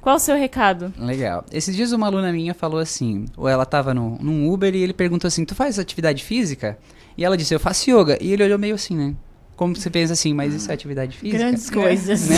Qual 0.00 0.14
o 0.14 0.20
seu 0.20 0.36
recado? 0.36 0.94
Legal. 0.96 1.44
Esses 1.50 1.74
dias 1.74 1.90
uma 1.90 2.06
aluna 2.06 2.30
minha 2.32 2.54
falou 2.54 2.78
assim, 2.78 3.24
ou 3.36 3.48
ela 3.48 3.66
tava 3.66 3.92
no, 3.92 4.16
num 4.20 4.48
Uber 4.52 4.72
e 4.72 4.78
ele 4.82 4.92
perguntou 4.92 5.26
assim, 5.26 5.44
tu 5.44 5.56
faz 5.56 5.80
atividade 5.80 6.22
física? 6.22 6.78
E 7.18 7.24
ela 7.24 7.36
disse, 7.36 7.52
eu 7.52 7.58
faço 7.58 7.90
yoga. 7.90 8.16
E 8.20 8.32
ele 8.32 8.44
olhou 8.44 8.56
meio 8.58 8.76
assim, 8.76 8.96
né? 8.96 9.14
Como 9.56 9.74
você 9.74 9.88
pensa 9.88 10.12
assim, 10.12 10.34
mas 10.34 10.54
isso 10.54 10.70
é 10.70 10.74
atividade 10.74 11.16
física? 11.16 11.38
Grandes 11.38 11.70
coisas. 11.70 12.28
Né? 12.28 12.36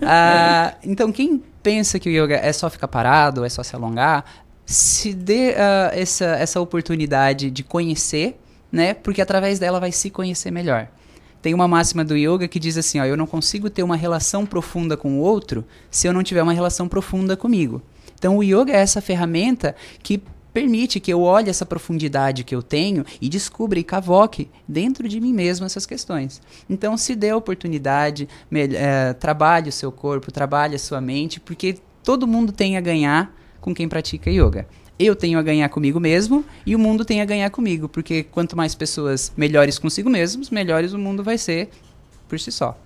Ah, 0.02 0.74
então, 0.84 1.10
quem 1.10 1.42
pensa 1.62 1.98
que 1.98 2.08
o 2.08 2.12
yoga 2.12 2.36
é 2.36 2.52
só 2.52 2.70
ficar 2.70 2.88
parado, 2.88 3.44
é 3.44 3.48
só 3.48 3.62
se 3.62 3.74
alongar, 3.74 4.24
se 4.64 5.12
dê 5.12 5.54
ah, 5.56 5.90
essa, 5.92 6.24
essa 6.24 6.60
oportunidade 6.60 7.50
de 7.50 7.62
conhecer, 7.62 8.38
né? 8.70 8.94
Porque 8.94 9.20
através 9.20 9.58
dela 9.58 9.80
vai 9.80 9.90
se 9.90 10.10
conhecer 10.10 10.50
melhor. 10.50 10.88
Tem 11.42 11.52
uma 11.52 11.68
máxima 11.68 12.04
do 12.04 12.16
yoga 12.16 12.48
que 12.48 12.58
diz 12.58 12.78
assim, 12.78 13.00
ó, 13.00 13.04
eu 13.04 13.16
não 13.16 13.26
consigo 13.26 13.68
ter 13.68 13.82
uma 13.82 13.96
relação 13.96 14.46
profunda 14.46 14.96
com 14.96 15.18
o 15.18 15.20
outro 15.20 15.64
se 15.90 16.06
eu 16.06 16.12
não 16.12 16.22
tiver 16.22 16.42
uma 16.42 16.54
relação 16.54 16.88
profunda 16.88 17.36
comigo. 17.36 17.82
Então 18.18 18.38
o 18.38 18.42
yoga 18.42 18.72
é 18.72 18.76
essa 18.76 19.02
ferramenta 19.02 19.76
que 20.02 20.22
permite 20.54 21.00
que 21.00 21.12
eu 21.12 21.20
olhe 21.20 21.50
essa 21.50 21.66
profundidade 21.66 22.44
que 22.44 22.54
eu 22.54 22.62
tenho 22.62 23.04
e 23.20 23.28
descubra 23.28 23.76
e 23.78 23.84
cavoque 23.84 24.48
dentro 24.66 25.08
de 25.08 25.20
mim 25.20 25.32
mesmo 25.32 25.66
essas 25.66 25.84
questões. 25.84 26.40
Então, 26.70 26.96
se 26.96 27.16
dê 27.16 27.30
a 27.30 27.36
oportunidade, 27.36 28.28
é, 28.52 29.12
trabalhe 29.14 29.68
o 29.68 29.72
seu 29.72 29.90
corpo, 29.90 30.30
trabalhe 30.30 30.76
a 30.76 30.78
sua 30.78 31.00
mente, 31.00 31.40
porque 31.40 31.76
todo 32.04 32.26
mundo 32.26 32.52
tem 32.52 32.76
a 32.76 32.80
ganhar 32.80 33.34
com 33.60 33.74
quem 33.74 33.88
pratica 33.88 34.30
yoga. 34.30 34.68
Eu 34.96 35.16
tenho 35.16 35.40
a 35.40 35.42
ganhar 35.42 35.68
comigo 35.70 35.98
mesmo 35.98 36.44
e 36.64 36.76
o 36.76 36.78
mundo 36.78 37.04
tem 37.04 37.20
a 37.20 37.24
ganhar 37.24 37.50
comigo, 37.50 37.88
porque 37.88 38.22
quanto 38.22 38.56
mais 38.56 38.76
pessoas 38.76 39.32
melhores 39.36 39.76
consigo 39.76 40.08
mesmos, 40.08 40.50
melhores 40.50 40.92
o 40.92 40.98
mundo 40.98 41.24
vai 41.24 41.36
ser 41.36 41.68
por 42.28 42.38
si 42.38 42.52
só. 42.52 42.78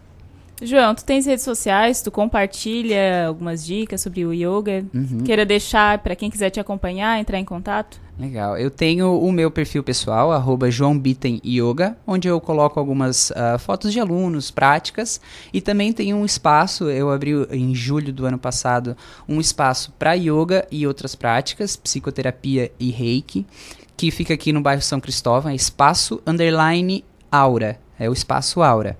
João, 0.61 0.95
tu 0.95 1.05
tens 1.05 1.25
redes 1.25 1.45
sociais, 1.45 2.03
tu 2.03 2.11
compartilha 2.11 3.27
algumas 3.29 3.65
dicas 3.65 4.01
sobre 4.01 4.25
o 4.25 4.33
yoga. 4.33 4.85
Uhum. 4.93 5.23
Queira 5.25 5.47
deixar 5.47 5.99
para 5.99 6.17
quem 6.17 6.31
quiser 6.31 6.51
te 6.51 6.59
acompanhar, 6.59 7.19
entrar 7.21 7.39
em 7.39 7.45
contato? 7.45 8.01
Legal. 8.19 8.59
Eu 8.59 8.69
tenho 8.69 9.17
o 9.17 9.31
meu 9.31 9.49
perfil 9.49 9.85
pessoal, 9.85 10.33
arroba 10.33 10.69
João 10.69 10.99
Bitten 10.99 11.41
Yoga, 11.47 11.97
onde 12.05 12.27
eu 12.27 12.41
coloco 12.41 12.81
algumas 12.81 13.31
uh, 13.31 13.59
fotos 13.61 13.93
de 13.93 14.01
alunos, 14.01 14.51
práticas, 14.51 15.21
e 15.53 15.61
também 15.61 15.93
tenho 15.93 16.17
um 16.17 16.25
espaço, 16.25 16.91
eu 16.91 17.11
abri 17.11 17.31
em 17.53 17.73
julho 17.77 18.13
do 18.13 18.27
ano 18.27 18.39
passado, 18.39 18.97
um 19.29 19.41
espaço 19.41 19.93
para 19.97 20.15
yoga 20.15 20.67
e 20.69 20.85
outras 20.85 21.15
práticas, 21.15 21.77
psicoterapia 21.77 22.73
e 22.81 22.91
reiki, 22.91 23.47
que 23.97 24.11
fica 24.11 24.35
aqui 24.35 24.53
no 24.53 24.61
bairro 24.61 24.83
São 24.83 24.99
Cristóvão, 24.99 25.53
é 25.53 25.55
espaço 25.55 26.21
underline 26.27 27.05
aura, 27.31 27.79
é 27.97 28.11
o 28.11 28.13
espaço 28.13 28.63
aura. 28.63 28.99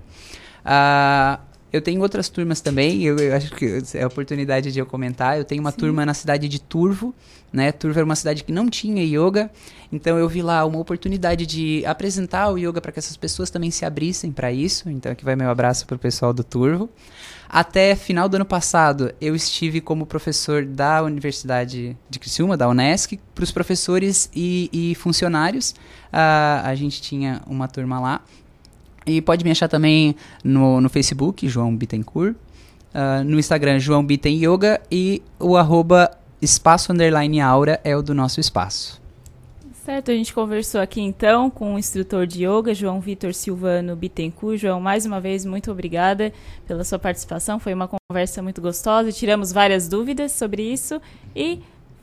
Uh, 0.63 1.48
eu 1.71 1.81
tenho 1.81 2.01
outras 2.01 2.29
turmas 2.29 2.61
também, 2.61 3.03
eu, 3.03 3.17
eu, 3.17 3.35
acho 3.35 3.51
que 3.55 3.81
é 3.93 4.03
a 4.03 4.07
oportunidade 4.07 4.71
de 4.71 4.79
eu 4.79 4.85
comentar. 4.85 5.37
Eu 5.37 5.45
tenho 5.45 5.61
uma 5.61 5.71
Sim. 5.71 5.77
turma 5.77 6.05
na 6.05 6.13
cidade 6.13 6.47
de 6.47 6.59
Turvo, 6.59 7.13
né? 7.53 7.71
Turvo 7.71 7.99
era 7.99 8.05
uma 8.05 8.15
cidade 8.15 8.43
que 8.43 8.51
não 8.51 8.69
tinha 8.69 9.03
yoga, 9.03 9.51
então 9.91 10.17
eu 10.17 10.27
vi 10.27 10.41
lá 10.41 10.65
uma 10.65 10.79
oportunidade 10.79 11.45
de 11.45 11.85
apresentar 11.85 12.49
o 12.49 12.57
yoga 12.57 12.81
para 12.81 12.91
que 12.91 12.99
essas 12.99 13.15
pessoas 13.15 13.49
também 13.49 13.69
se 13.69 13.85
abrissem 13.85 14.31
para 14.31 14.51
isso. 14.51 14.89
Então 14.89 15.11
aqui 15.11 15.23
vai 15.23 15.35
meu 15.35 15.49
abraço 15.49 15.85
para 15.85 15.95
o 15.95 15.99
pessoal 15.99 16.33
do 16.33 16.43
Turvo. 16.43 16.89
Até 17.51 17.95
final 17.95 18.29
do 18.29 18.35
ano 18.35 18.45
passado, 18.45 19.11
eu 19.19 19.35
estive 19.35 19.81
como 19.81 20.05
professor 20.05 20.63
da 20.63 21.01
Universidade 21.01 21.97
de 22.07 22.19
Criciúma, 22.19 22.55
da 22.55 22.69
Unesc, 22.69 23.19
para 23.33 23.43
os 23.43 23.51
professores 23.51 24.29
e, 24.35 24.69
e 24.71 24.95
funcionários. 24.95 25.71
Uh, 26.13 26.61
a 26.63 26.75
gente 26.75 27.01
tinha 27.01 27.41
uma 27.47 27.67
turma 27.67 27.99
lá. 27.99 28.21
E 29.05 29.21
pode 29.21 29.43
me 29.43 29.51
achar 29.51 29.67
também 29.67 30.15
no, 30.43 30.81
no 30.81 30.89
Facebook, 30.89 31.47
João 31.47 31.75
Bittencourt. 31.75 32.35
Uh, 32.93 33.23
no 33.23 33.37
Instagram, 33.39 33.79
João 33.79 34.03
Bitten 34.03 34.35
Yoga. 34.43 34.81
E 34.91 35.21
o 35.39 35.55
arroba 35.55 36.11
espaço 36.41 36.91
underline 36.91 37.39
aura 37.41 37.79
é 37.83 37.95
o 37.95 38.01
do 38.01 38.13
nosso 38.13 38.39
espaço. 38.39 38.99
Certo, 39.89 40.11
a 40.11 40.13
gente 40.13 40.33
conversou 40.33 40.79
aqui 40.81 41.01
então 41.01 41.49
com 41.49 41.73
o 41.73 41.79
instrutor 41.79 42.27
de 42.27 42.45
yoga, 42.45 42.75
João 42.75 42.99
Vitor 42.99 43.33
Silvano 43.33 43.95
Bittencourt. 43.95 44.59
João, 44.59 44.79
mais 44.79 45.03
uma 45.03 45.19
vez, 45.19 45.43
muito 45.45 45.71
obrigada 45.71 46.31
pela 46.67 46.83
sua 46.83 46.99
participação. 46.99 47.59
Foi 47.59 47.73
uma 47.73 47.89
conversa 47.89 48.41
muito 48.43 48.61
gostosa, 48.61 49.11
tiramos 49.11 49.51
várias 49.51 49.87
dúvidas 49.87 50.31
sobre 50.31 50.61
isso 50.61 51.01
e 51.35 51.59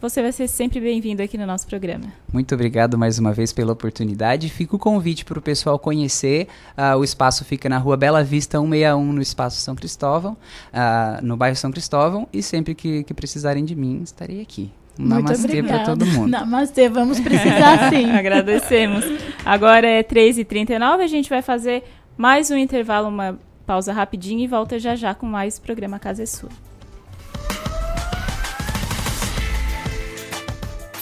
você 0.09 0.23
vai 0.23 0.31
ser 0.31 0.47
sempre 0.47 0.79
bem-vindo 0.79 1.21
aqui 1.21 1.37
no 1.37 1.45
nosso 1.45 1.67
programa. 1.67 2.05
Muito 2.33 2.55
obrigado 2.55 2.97
mais 2.97 3.19
uma 3.19 3.33
vez 3.33 3.53
pela 3.53 3.73
oportunidade. 3.73 4.49
Fica 4.49 4.77
o 4.77 4.79
convite 4.79 5.25
para 5.25 5.37
o 5.37 5.43
pessoal 5.43 5.81
conhecer. 5.81 6.47
Uh, 6.79 6.97
o 6.97 7.03
espaço 7.03 7.45
fica 7.45 7.69
na 7.69 7.77
rua 7.77 7.97
Bela 7.97 8.23
Vista 8.23 8.59
161, 8.59 9.13
no 9.13 9.21
Espaço 9.21 9.61
São 9.61 9.75
Cristóvão, 9.75 10.37
uh, 10.73 11.25
no 11.25 11.37
bairro 11.37 11.57
São 11.57 11.73
Cristóvão. 11.73 12.29
E 12.33 12.41
sempre 12.41 12.73
que, 12.73 13.03
que 13.03 13.13
precisarem 13.13 13.65
de 13.65 13.75
mim, 13.75 14.01
estarei 14.05 14.41
aqui. 14.41 14.71
Um 14.97 15.07
namastê 15.09 15.63
para 15.63 15.85
todo 15.85 16.07
mundo. 16.07 16.29
Namastê, 16.29 16.89
vamos 16.89 17.19
precisar 17.19 17.91
sim. 17.91 18.11
Agradecemos. 18.13 19.05
Agora 19.45 19.89
é 19.89 20.05
3h39, 20.05 21.01
a 21.01 21.07
gente 21.09 21.29
vai 21.29 21.43
fazer 21.43 21.83
mais 22.17 22.49
um 22.51 22.57
intervalo, 22.57 23.09
uma 23.09 23.37
pausa 23.67 23.93
rapidinho 23.93 24.41
e 24.41 24.47
volta 24.47 24.79
já 24.79 24.95
já 24.95 25.15
com 25.15 25.27
mais 25.27 25.59
programa 25.59 25.99
Casa 25.99 26.23
é 26.23 26.27
Sua. 26.27 26.51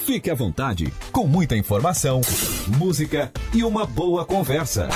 Fique 0.04 0.30
à 0.30 0.34
vontade, 0.34 0.92
com 1.10 1.26
muita 1.26 1.56
informação, 1.56 2.20
música 2.76 3.32
e 3.54 3.64
uma 3.64 3.86
boa 3.86 4.22
conversa. 4.22 4.86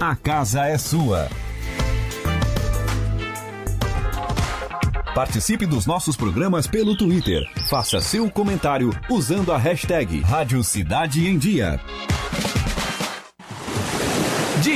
A 0.00 0.16
casa 0.16 0.66
é 0.66 0.76
sua. 0.76 1.28
Participe 5.14 5.66
dos 5.66 5.86
nossos 5.86 6.16
programas 6.16 6.66
pelo 6.66 6.96
Twitter. 6.96 7.48
Faça 7.68 8.00
seu 8.00 8.28
comentário 8.28 8.90
usando 9.08 9.52
a 9.52 9.56
hashtag 9.56 10.20
Rádio 10.20 10.64
Cidade 10.64 11.28
em 11.28 11.38
Dia. 11.38 11.80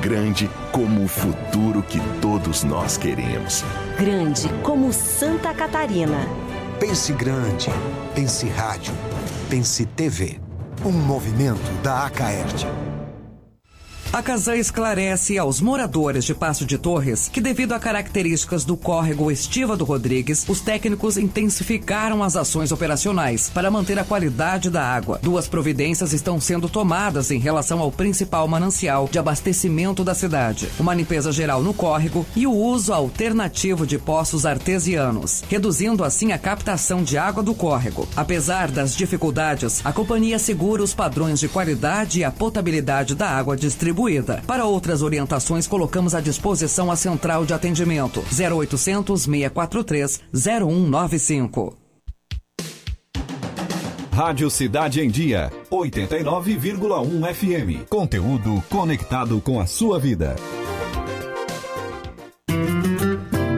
Grande 0.00 0.48
como 0.72 1.04
o 1.04 1.08
futuro 1.08 1.82
que 1.82 2.00
todos 2.22 2.64
nós 2.64 2.96
queremos. 2.96 3.62
Grande 3.98 4.48
como 4.62 4.90
Santa 4.94 5.52
Catarina. 5.52 6.26
Pense 6.78 7.12
grande. 7.12 7.68
Pense 8.14 8.48
rádio. 8.48 8.94
Pense 9.50 9.84
TV. 9.84 10.40
Um 10.86 10.92
movimento 10.92 11.70
da 11.82 12.06
Acaerte. 12.06 12.66
A 14.12 14.20
Casan 14.20 14.56
esclarece 14.56 15.38
aos 15.38 15.60
moradores 15.60 16.24
de 16.24 16.34
Passo 16.34 16.66
de 16.66 16.76
Torres 16.76 17.30
que, 17.32 17.40
devido 17.40 17.74
a 17.74 17.78
características 17.78 18.64
do 18.64 18.76
córrego 18.76 19.30
Estiva 19.30 19.76
do 19.76 19.84
Rodrigues, 19.84 20.44
os 20.48 20.60
técnicos 20.60 21.16
intensificaram 21.16 22.20
as 22.20 22.34
ações 22.34 22.72
operacionais 22.72 23.48
para 23.48 23.70
manter 23.70 24.00
a 24.00 24.04
qualidade 24.04 24.68
da 24.68 24.82
água. 24.82 25.20
Duas 25.22 25.46
providências 25.46 26.12
estão 26.12 26.40
sendo 26.40 26.68
tomadas 26.68 27.30
em 27.30 27.38
relação 27.38 27.78
ao 27.78 27.92
principal 27.92 28.48
manancial 28.48 29.08
de 29.08 29.16
abastecimento 29.16 30.02
da 30.02 30.12
cidade: 30.12 30.68
uma 30.80 30.92
limpeza 30.92 31.30
geral 31.30 31.62
no 31.62 31.72
córrego 31.72 32.26
e 32.34 32.48
o 32.48 32.52
uso 32.52 32.92
alternativo 32.92 33.86
de 33.86 33.96
poços 33.96 34.44
artesianos, 34.44 35.44
reduzindo 35.48 36.02
assim 36.02 36.32
a 36.32 36.38
captação 36.38 37.04
de 37.04 37.16
água 37.16 37.44
do 37.44 37.54
córrego. 37.54 38.08
Apesar 38.16 38.72
das 38.72 38.96
dificuldades, 38.96 39.80
a 39.86 39.92
companhia 39.92 40.40
segura 40.40 40.82
os 40.82 40.92
padrões 40.92 41.38
de 41.38 41.46
qualidade 41.46 42.18
e 42.18 42.24
a 42.24 42.30
potabilidade 42.32 43.14
da 43.14 43.30
água 43.30 43.56
distribuída 43.56 43.99
distribuída. 44.00 44.42
Para 44.46 44.64
outras 44.64 45.02
orientações, 45.02 45.66
colocamos 45.66 46.14
à 46.14 46.20
disposição 46.20 46.90
a 46.90 46.96
central 46.96 47.44
de 47.44 47.52
atendimento 47.52 48.20
0800 48.20 49.22
643 49.22 50.20
0195. 50.32 51.76
Rádio 54.12 54.50
Cidade 54.50 55.00
em 55.00 55.08
Dia, 55.08 55.50
89,1 55.70 57.34
FM. 57.34 57.88
Conteúdo 57.88 58.62
conectado 58.68 59.40
com 59.40 59.60
a 59.60 59.66
sua 59.66 59.98
vida. 59.98 60.36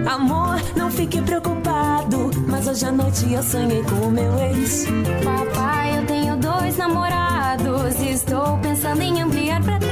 Amor, 0.06 0.60
não 0.77 0.90
fique 0.90 1.20
preocupado, 1.23 2.31
mas 2.47 2.69
hoje 2.69 2.85
à 2.85 2.93
noite 2.93 3.32
eu 3.32 3.43
sonhei 3.43 3.82
com 3.82 4.06
o 4.06 4.10
meu 4.10 4.39
ex. 4.39 4.86
Papai, 5.24 5.98
eu 5.98 6.06
tenho 6.06 6.36
dois 6.36 6.77
namorados 6.77 7.98
e 8.01 8.10
estou 8.10 8.59
pensando 8.59 9.01
em 9.01 9.20
ampliar 9.20 9.62
pra 9.62 9.78
três. 9.78 9.91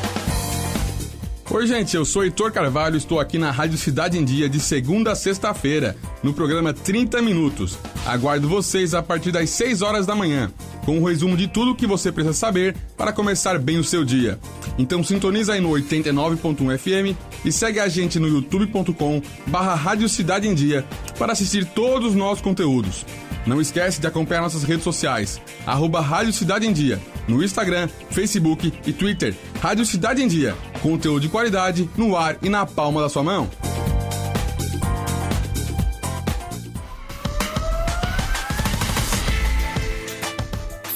Oi, 1.53 1.67
gente, 1.67 1.97
eu 1.97 2.05
sou 2.05 2.23
Heitor 2.23 2.49
Carvalho, 2.49 2.95
estou 2.95 3.19
aqui 3.19 3.37
na 3.37 3.51
Rádio 3.51 3.77
Cidade 3.77 4.17
em 4.17 4.23
Dia 4.23 4.47
de 4.47 4.57
segunda 4.57 5.11
a 5.11 5.15
sexta-feira, 5.15 5.97
no 6.23 6.33
programa 6.33 6.71
30 6.71 7.21
Minutos. 7.21 7.77
Aguardo 8.05 8.47
vocês 8.47 8.93
a 8.93 9.03
partir 9.03 9.33
das 9.33 9.49
6 9.49 9.81
horas 9.81 10.05
da 10.05 10.15
manhã, 10.15 10.49
com 10.85 10.97
um 10.97 11.03
resumo 11.03 11.35
de 11.35 11.49
tudo 11.49 11.71
o 11.71 11.75
que 11.75 11.85
você 11.85 12.09
precisa 12.09 12.33
saber 12.33 12.73
para 12.95 13.11
começar 13.11 13.59
bem 13.59 13.77
o 13.77 13.83
seu 13.83 14.05
dia. 14.05 14.39
Então 14.77 15.03
sintoniza 15.03 15.51
aí 15.51 15.59
no 15.59 15.71
89.1 15.71 16.77
FM 16.77 17.17
e 17.43 17.51
segue 17.51 17.81
a 17.81 17.89
gente 17.89 18.17
no 18.17 18.29
youtube.com 18.29 19.21
barra 19.47 19.75
Rádio 19.75 20.07
Cidade 20.07 20.47
em 20.47 20.55
Dia 20.55 20.85
para 21.19 21.33
assistir 21.33 21.65
todos 21.65 22.11
os 22.11 22.15
nossos 22.15 22.41
conteúdos. 22.41 23.05
Não 23.45 23.59
esquece 23.59 23.99
de 23.99 24.07
acompanhar 24.07 24.41
nossas 24.41 24.63
redes 24.63 24.85
sociais, 24.85 25.41
arroba 25.65 25.99
Rádio 25.99 26.31
Cidade 26.31 26.65
em 26.65 26.71
Dia, 26.71 26.97
no 27.27 27.43
Instagram, 27.43 27.89
Facebook 28.09 28.71
e 28.85 28.93
Twitter. 28.93 29.35
Rádio 29.59 29.85
Cidade 29.85 30.21
em 30.21 30.27
Dia, 30.27 30.55
conteúdo 30.81 31.21
de 31.21 31.29
qualidade 31.29 31.89
no 31.95 32.17
ar 32.17 32.37
e 32.41 32.49
na 32.49 32.65
palma 32.65 33.01
da 33.01 33.09
sua 33.09 33.23
mão. 33.23 33.49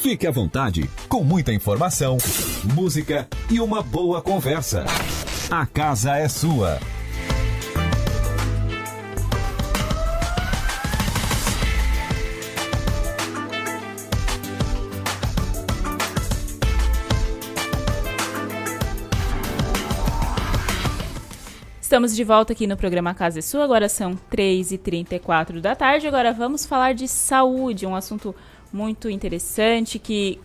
Fique 0.02 0.28
à 0.28 0.32
vontade, 0.32 0.88
com 1.10 1.24
muita 1.24 1.52
informação, 1.52 2.18
música 2.76 3.28
e 3.50 3.60
uma 3.60 3.82
boa 3.82 4.22
conversa. 4.22 4.86
A 5.50 5.66
casa 5.66 6.16
é 6.16 6.28
sua. 6.28 6.80
Estamos 21.96 22.14
de 22.14 22.26
volta 22.26 22.52
aqui 22.52 22.68
no 22.68 22.76
programa 22.76 23.14
Casa 23.14 23.40
é 23.40 23.42
Sua, 23.42 23.64
agora 23.64 23.88
são 23.88 24.20
3h34 24.30 25.62
da 25.62 25.74
tarde. 25.78 26.06
Agora 26.06 26.34
vamos 26.34 26.66
falar 26.66 26.94
de 26.94 27.08
saúde, 27.08 27.86
um 27.86 27.96
assunto 27.96 28.36
muito 28.70 29.10
interessante 29.10 29.98
que, 29.98 30.38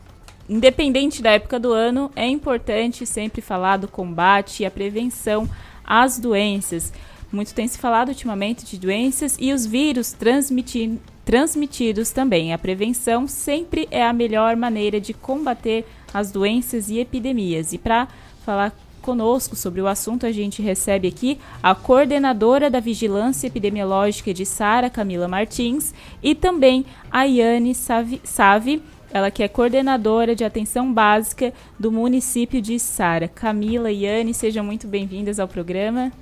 independente 0.48 1.20
da 1.20 1.32
época 1.32 1.58
do 1.58 1.72
ano, 1.72 2.08
é 2.14 2.24
importante 2.24 3.04
sempre 3.04 3.42
falar 3.42 3.78
do 3.78 3.88
combate 3.88 4.62
e 4.62 4.64
a 4.64 4.70
prevenção 4.70 5.50
às 5.84 6.20
doenças. 6.20 6.92
Muito 7.32 7.52
tem 7.52 7.66
se 7.66 7.78
falado 7.78 8.10
ultimamente 8.10 8.64
de 8.64 8.78
doenças 8.78 9.36
e 9.40 9.52
os 9.52 9.66
vírus 9.66 10.12
transmiti 10.12 11.00
transmitidos 11.24 12.12
também. 12.12 12.52
A 12.52 12.58
prevenção 12.58 13.26
sempre 13.26 13.88
é 13.90 14.04
a 14.06 14.12
melhor 14.12 14.54
maneira 14.54 15.00
de 15.00 15.12
combater 15.12 15.84
as 16.14 16.30
doenças 16.30 16.88
e 16.88 17.00
epidemias. 17.00 17.72
E 17.72 17.78
para 17.78 18.06
falar 18.46 18.72
conosco 19.00 19.56
sobre 19.56 19.80
o 19.80 19.86
assunto, 19.86 20.26
a 20.26 20.32
gente 20.32 20.62
recebe 20.62 21.08
aqui 21.08 21.38
a 21.62 21.74
coordenadora 21.74 22.70
da 22.70 22.78
Vigilância 22.78 23.46
Epidemiológica 23.46 24.32
de 24.32 24.46
Sara, 24.46 24.88
Camila 24.88 25.26
Martins, 25.26 25.92
e 26.22 26.34
também 26.34 26.86
a 27.10 27.24
Iane 27.24 27.74
Savi, 27.74 28.20
Savi 28.22 28.82
ela 29.12 29.30
que 29.30 29.42
é 29.42 29.48
coordenadora 29.48 30.36
de 30.36 30.44
atenção 30.44 30.92
básica 30.92 31.52
do 31.78 31.90
município 31.90 32.62
de 32.62 32.78
Sara. 32.78 33.26
Camila 33.26 33.90
e 33.90 34.04
Iane, 34.04 34.32
sejam 34.32 34.64
muito 34.64 34.86
bem-vindas 34.86 35.40
ao 35.40 35.48
programa. 35.48 36.12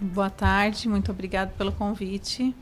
Boa 0.00 0.30
tarde, 0.30 0.88
muito 0.88 1.12
obrigada 1.12 1.52
pelo 1.56 1.70
convite. 1.70 2.54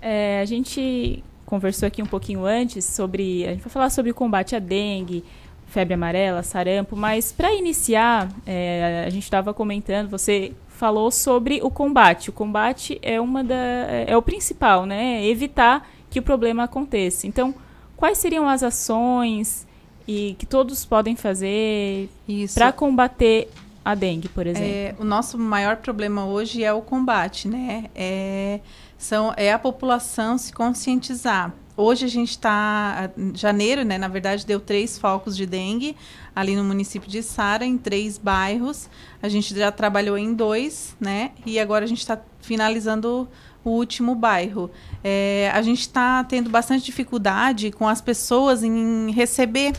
É, 0.00 0.40
a 0.40 0.44
gente 0.44 1.22
conversou 1.44 1.86
aqui 1.86 2.02
um 2.02 2.06
pouquinho 2.06 2.44
antes 2.44 2.84
sobre. 2.84 3.46
A 3.46 3.50
gente 3.50 3.62
vai 3.62 3.70
falar 3.70 3.90
sobre 3.90 4.10
o 4.10 4.14
combate 4.14 4.56
à 4.56 4.58
dengue, 4.58 5.24
febre 5.66 5.94
amarela, 5.94 6.42
sarampo, 6.42 6.96
mas 6.96 7.32
para 7.32 7.52
iniciar, 7.52 8.28
é, 8.46 9.04
a 9.06 9.10
gente 9.10 9.24
estava 9.24 9.52
comentando, 9.52 10.08
você 10.08 10.52
falou 10.68 11.10
sobre 11.10 11.60
o 11.62 11.70
combate. 11.70 12.30
O 12.30 12.32
combate 12.32 12.98
é 13.02 13.20
uma 13.20 13.42
da 13.42 13.54
é 13.54 14.16
o 14.16 14.22
principal, 14.22 14.86
né? 14.86 15.24
Evitar 15.26 15.88
que 16.10 16.18
o 16.18 16.22
problema 16.22 16.64
aconteça. 16.64 17.26
Então, 17.26 17.54
quais 17.96 18.18
seriam 18.18 18.48
as 18.48 18.62
ações 18.62 19.66
e 20.06 20.36
que 20.38 20.46
todos 20.46 20.84
podem 20.84 21.16
fazer 21.16 22.08
para 22.54 22.72
combater 22.72 23.48
a 23.84 23.94
dengue, 23.94 24.28
por 24.28 24.46
exemplo? 24.46 24.68
É, 24.68 24.94
o 24.98 25.04
nosso 25.04 25.38
maior 25.38 25.76
problema 25.76 26.26
hoje 26.26 26.62
é 26.62 26.72
o 26.72 26.82
combate, 26.82 27.48
né? 27.48 27.86
É, 27.94 28.60
são, 28.98 29.32
é 29.36 29.52
a 29.52 29.58
população 29.58 30.36
se 30.38 30.52
conscientizar. 30.52 31.52
Hoje 31.76 32.06
a 32.06 32.08
gente 32.08 32.30
está, 32.30 33.10
janeiro, 33.34 33.84
né? 33.84 33.98
Na 33.98 34.08
verdade, 34.08 34.46
deu 34.46 34.58
três 34.58 34.98
focos 34.98 35.36
de 35.36 35.44
dengue 35.44 35.94
ali 36.34 36.56
no 36.56 36.64
município 36.64 37.08
de 37.08 37.22
Sara, 37.22 37.66
em 37.66 37.76
três 37.76 38.16
bairros. 38.16 38.88
A 39.22 39.28
gente 39.28 39.54
já 39.54 39.70
trabalhou 39.70 40.16
em 40.16 40.32
dois, 40.32 40.96
né? 40.98 41.32
E 41.44 41.58
agora 41.58 41.84
a 41.84 41.88
gente 41.88 42.00
está 42.00 42.18
finalizando 42.40 43.28
o 43.62 43.70
último 43.70 44.14
bairro. 44.14 44.70
É, 45.04 45.50
a 45.52 45.60
gente 45.60 45.80
está 45.80 46.24
tendo 46.24 46.48
bastante 46.48 46.84
dificuldade 46.84 47.70
com 47.70 47.86
as 47.86 48.00
pessoas 48.00 48.62
em 48.62 49.10
receber 49.10 49.74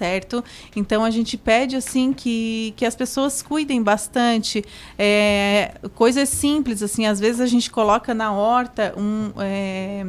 certo? 0.00 0.42
Então 0.74 1.04
a 1.04 1.10
gente 1.10 1.36
pede 1.36 1.76
assim 1.76 2.14
que, 2.14 2.72
que 2.74 2.86
as 2.86 2.96
pessoas 2.96 3.42
cuidem 3.42 3.82
bastante. 3.82 4.64
É, 4.98 5.74
coisas 5.94 6.30
simples, 6.30 6.82
assim, 6.82 7.04
às 7.04 7.20
vezes 7.20 7.40
a 7.40 7.46
gente 7.46 7.70
coloca 7.70 8.14
na 8.14 8.32
horta 8.32 8.94
um. 8.96 9.30
É, 9.38 10.06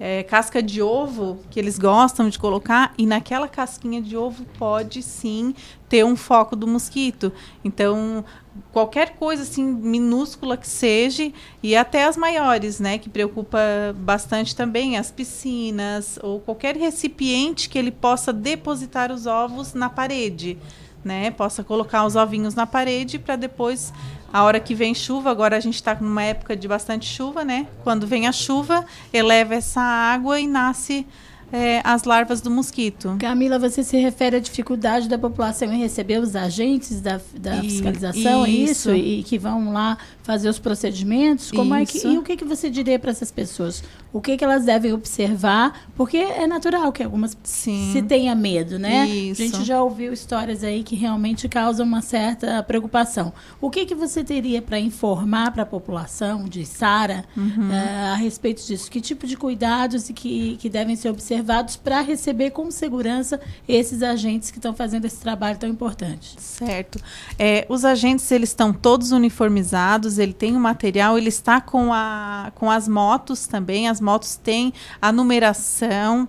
é, 0.00 0.22
casca 0.22 0.62
de 0.62 0.80
ovo 0.80 1.38
que 1.50 1.60
eles 1.60 1.78
gostam 1.78 2.30
de 2.30 2.38
colocar 2.38 2.94
e 2.96 3.04
naquela 3.04 3.46
casquinha 3.46 4.00
de 4.00 4.16
ovo 4.16 4.46
pode 4.58 5.02
sim 5.02 5.54
ter 5.90 6.04
um 6.04 6.16
foco 6.16 6.56
do 6.56 6.66
mosquito. 6.66 7.30
Então, 7.62 8.24
qualquer 8.72 9.16
coisa 9.16 9.42
assim 9.42 9.62
minúscula 9.62 10.56
que 10.56 10.66
seja 10.66 11.30
e 11.62 11.76
até 11.76 12.06
as 12.06 12.16
maiores, 12.16 12.80
né, 12.80 12.96
que 12.96 13.10
preocupa 13.10 13.58
bastante 13.94 14.56
também 14.56 14.96
as 14.96 15.10
piscinas 15.10 16.18
ou 16.22 16.40
qualquer 16.40 16.76
recipiente 16.76 17.68
que 17.68 17.78
ele 17.78 17.90
possa 17.90 18.32
depositar 18.32 19.12
os 19.12 19.26
ovos 19.26 19.74
na 19.74 19.90
parede, 19.90 20.56
né, 21.04 21.30
possa 21.30 21.62
colocar 21.62 22.06
os 22.06 22.16
ovinhos 22.16 22.54
na 22.54 22.66
parede 22.66 23.18
para 23.18 23.36
depois 23.36 23.92
a 24.32 24.42
hora 24.44 24.60
que 24.60 24.74
vem 24.74 24.94
chuva, 24.94 25.30
agora 25.30 25.56
a 25.56 25.60
gente 25.60 25.74
está 25.74 25.94
numa 26.00 26.22
época 26.22 26.56
de 26.56 26.66
bastante 26.68 27.06
chuva, 27.06 27.44
né? 27.44 27.66
Quando 27.82 28.06
vem 28.06 28.26
a 28.26 28.32
chuva, 28.32 28.84
eleva 29.12 29.54
essa 29.54 29.80
água 29.80 30.38
e 30.38 30.46
nasce 30.46 31.06
é, 31.52 31.80
as 31.82 32.04
larvas 32.04 32.40
do 32.40 32.48
mosquito. 32.50 33.16
Camila, 33.18 33.58
você 33.58 33.82
se 33.82 33.96
refere 33.96 34.36
à 34.36 34.38
dificuldade 34.38 35.08
da 35.08 35.18
população 35.18 35.72
em 35.72 35.78
receber 35.80 36.18
os 36.20 36.36
agentes 36.36 37.00
da, 37.00 37.20
da 37.36 37.56
E- 37.56 37.62
fiscalização, 37.70 38.44
é 38.46 38.50
isso? 38.50 38.90
isso. 38.90 38.94
E 38.94 39.22
que 39.24 39.36
vão 39.36 39.72
lá 39.72 39.98
fazer 40.22 40.48
os 40.48 40.58
procedimentos? 40.58 41.50
Como 41.50 41.74
é 41.74 41.84
que, 41.84 41.98
Isso. 41.98 42.08
e 42.08 42.18
o 42.18 42.22
que, 42.22 42.36
que 42.36 42.44
você 42.44 42.68
diria 42.70 42.98
para 42.98 43.10
essas 43.10 43.30
pessoas? 43.30 43.82
O 44.12 44.20
que, 44.20 44.36
que 44.36 44.44
elas 44.44 44.64
devem 44.64 44.92
observar? 44.92 45.88
Porque 45.96 46.16
é 46.16 46.46
natural 46.46 46.92
que 46.92 47.02
algumas 47.02 47.36
se 47.44 48.02
tenha 48.08 48.34
medo, 48.34 48.78
né? 48.78 49.06
Isso. 49.08 49.40
A 49.40 49.44
gente 49.44 49.64
já 49.64 49.82
ouviu 49.82 50.12
histórias 50.12 50.64
aí 50.64 50.82
que 50.82 50.96
realmente 50.96 51.48
causam 51.48 51.86
uma 51.86 52.02
certa 52.02 52.62
preocupação. 52.62 53.32
O 53.60 53.70
que, 53.70 53.86
que 53.86 53.94
você 53.94 54.24
teria 54.24 54.60
para 54.60 54.78
informar 54.80 55.52
para 55.52 55.62
a 55.62 55.66
população 55.66 56.44
de 56.44 56.66
Sara 56.66 57.24
Uhum. 57.36 57.72
eh, 57.72 58.10
a 58.12 58.14
respeito 58.16 58.64
disso? 58.66 58.90
Que 58.90 59.00
tipo 59.00 59.26
de 59.26 59.36
cuidados 59.36 60.08
e 60.10 60.12
que, 60.12 60.56
que 60.56 60.68
devem 60.68 60.96
ser 60.96 61.08
observados 61.10 61.76
para 61.76 62.00
receber 62.00 62.50
com 62.50 62.70
segurança 62.70 63.40
esses 63.68 64.02
agentes 64.02 64.50
que 64.50 64.58
estão 64.58 64.74
fazendo 64.74 65.04
esse 65.04 65.18
trabalho 65.18 65.58
tão 65.58 65.68
importante? 65.68 66.34
Certo. 66.38 66.98
É, 67.38 67.64
os 67.68 67.84
agentes 67.84 68.30
eles 68.32 68.48
estão 68.50 68.72
todos 68.72 69.12
uniformizados, 69.12 70.09
ele 70.18 70.32
tem 70.32 70.56
o 70.56 70.60
material, 70.60 71.16
ele 71.18 71.28
está 71.28 71.60
com, 71.60 71.92
a, 71.92 72.52
com 72.54 72.70
as 72.70 72.88
motos 72.88 73.46
também, 73.46 73.88
as 73.88 74.00
motos 74.00 74.36
têm 74.36 74.72
a 75.00 75.12
numeração, 75.12 76.28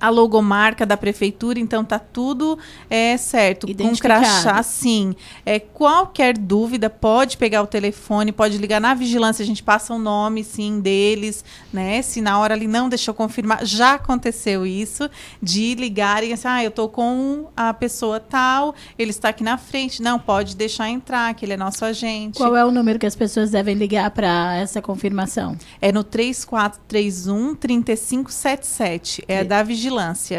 a 0.00 0.10
logomarca 0.10 0.84
da 0.84 0.96
prefeitura, 0.96 1.58
então 1.58 1.84
tá 1.84 1.98
tudo 1.98 2.58
é, 2.90 3.16
certo. 3.16 3.66
Com 3.66 3.96
crachá, 3.96 4.62
sim. 4.62 5.14
É, 5.44 5.58
qualquer 5.58 6.36
dúvida, 6.36 6.90
pode 6.90 7.36
pegar 7.36 7.62
o 7.62 7.66
telefone, 7.66 8.32
pode 8.32 8.58
ligar 8.58 8.80
na 8.80 8.94
vigilância, 8.94 9.42
a 9.42 9.46
gente 9.46 9.62
passa 9.62 9.94
o 9.94 9.98
nome, 9.98 10.44
sim, 10.44 10.80
deles, 10.80 11.44
né? 11.72 12.02
Se 12.02 12.20
na 12.20 12.38
hora 12.38 12.54
ali 12.54 12.66
não 12.66 12.88
deixou 12.88 13.14
confirmar, 13.14 13.64
já 13.64 13.94
aconteceu 13.94 14.66
isso, 14.66 15.08
de 15.42 15.74
ligarem 15.74 16.32
assim, 16.32 16.48
ah, 16.48 16.62
eu 16.62 16.70
tô 16.70 16.88
com 16.88 17.46
a 17.56 17.72
pessoa 17.72 18.20
tal, 18.20 18.74
ele 18.98 19.10
está 19.10 19.30
aqui 19.30 19.42
na 19.42 19.56
frente. 19.56 20.02
Não, 20.02 20.18
pode 20.18 20.56
deixar 20.56 20.88
entrar, 20.88 21.34
que 21.34 21.44
ele 21.44 21.54
é 21.54 21.56
nosso 21.56 21.84
agente. 21.84 22.36
Qual 22.36 22.54
é 22.56 22.64
o 22.64 22.70
número 22.70 22.98
que 22.98 23.06
as 23.06 23.16
pessoas 23.16 23.50
devem 23.50 23.74
ligar 23.74 24.10
para 24.10 24.56
essa 24.56 24.82
confirmação? 24.82 25.56
É 25.80 25.90
no 25.90 26.04
3431 26.04 27.54
3577. 27.54 29.24
É 29.26 29.42
da 29.42 29.62
vigilância. 29.62 29.85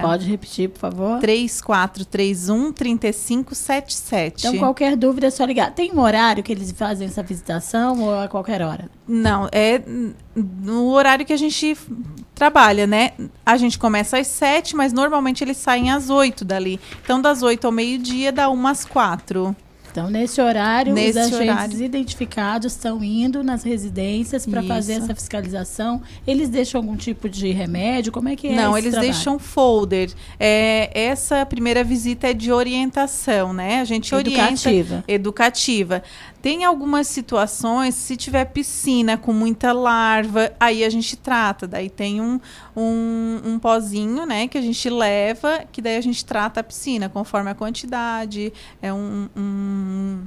Pode 0.01 0.29
repetir, 0.29 0.69
por 0.69 0.79
favor? 0.79 1.19
3431 1.19 2.71
3577. 2.71 4.47
Então, 4.47 4.57
qualquer 4.59 4.95
dúvida 4.95 5.27
é 5.27 5.29
só 5.29 5.43
ligar. 5.45 5.71
Tem 5.71 5.91
um 5.91 5.99
horário 5.99 6.43
que 6.43 6.51
eles 6.51 6.71
fazem 6.71 7.07
essa 7.07 7.23
visitação 7.23 8.01
ou 8.01 8.19
a 8.19 8.27
qualquer 8.27 8.61
hora? 8.61 8.89
Não, 9.07 9.47
é 9.51 9.81
no 10.35 10.89
horário 10.89 11.25
que 11.25 11.33
a 11.33 11.37
gente 11.37 11.77
trabalha, 12.35 12.85
né? 12.85 13.11
A 13.45 13.57
gente 13.57 13.79
começa 13.79 14.17
às 14.17 14.27
sete, 14.27 14.75
mas 14.75 14.93
normalmente 14.93 15.43
eles 15.43 15.57
saem 15.57 15.89
às 15.91 16.09
oito 16.09 16.45
dali. 16.45 16.79
Então, 17.03 17.21
das 17.21 17.41
oito 17.41 17.65
ao 17.65 17.71
meio-dia, 17.71 18.31
dá 18.31 18.49
umas 18.49 18.85
quatro. 18.85 19.55
Então, 19.97 20.11
nesse 20.11 20.39
horário, 20.39 20.93
Nesse 20.93 21.17
os 21.17 21.25
agentes 21.25 21.39
horário. 21.49 21.81
identificados 21.83 22.73
estão 22.73 23.03
indo 23.03 23.43
nas 23.43 23.63
residências 23.63 24.45
para 24.45 24.61
fazer 24.61 24.93
essa 24.93 25.15
fiscalização. 25.15 26.03
Eles 26.27 26.49
deixam 26.49 26.79
algum 26.81 26.95
tipo 26.95 27.27
de 27.27 27.49
remédio? 27.51 28.11
Como 28.11 28.29
é 28.29 28.35
que 28.35 28.47
é 28.49 28.55
Não, 28.55 28.77
eles 28.77 28.91
trabalho? 28.91 29.11
deixam 29.11 29.39
folder. 29.39 30.11
É, 30.39 30.91
essa 30.93 31.43
primeira 31.47 31.83
visita 31.83 32.27
é 32.27 32.33
de 32.35 32.51
orientação, 32.51 33.53
né? 33.53 33.81
A 33.81 33.85
gente 33.85 34.13
Educativa. 34.13 34.69
orienta 34.97 35.03
educativa. 35.07 36.03
Tem 36.47 36.63
algumas 36.63 37.07
situações, 37.07 37.93
se 37.93 38.15
tiver 38.15 38.45
piscina 38.45 39.17
com 39.17 39.33
muita 39.33 39.73
larva, 39.73 40.53
aí 40.57 40.81
a 40.85 40.89
gente 40.89 41.17
trata. 41.17 41.67
Daí 41.67 41.89
tem 41.89 42.21
um, 42.21 42.39
um, 42.73 43.41
um 43.43 43.59
pozinho, 43.59 44.25
né, 44.25 44.47
que 44.47 44.57
a 44.57 44.61
gente 44.61 44.89
leva, 44.89 45.65
que 45.69 45.81
daí 45.81 45.97
a 45.97 46.01
gente 46.01 46.23
trata 46.23 46.61
a 46.61 46.63
piscina 46.63 47.09
conforme 47.09 47.49
a 47.49 47.53
quantidade. 47.53 48.53
É 48.81 48.93
um. 48.93 49.27
um- 49.35 50.21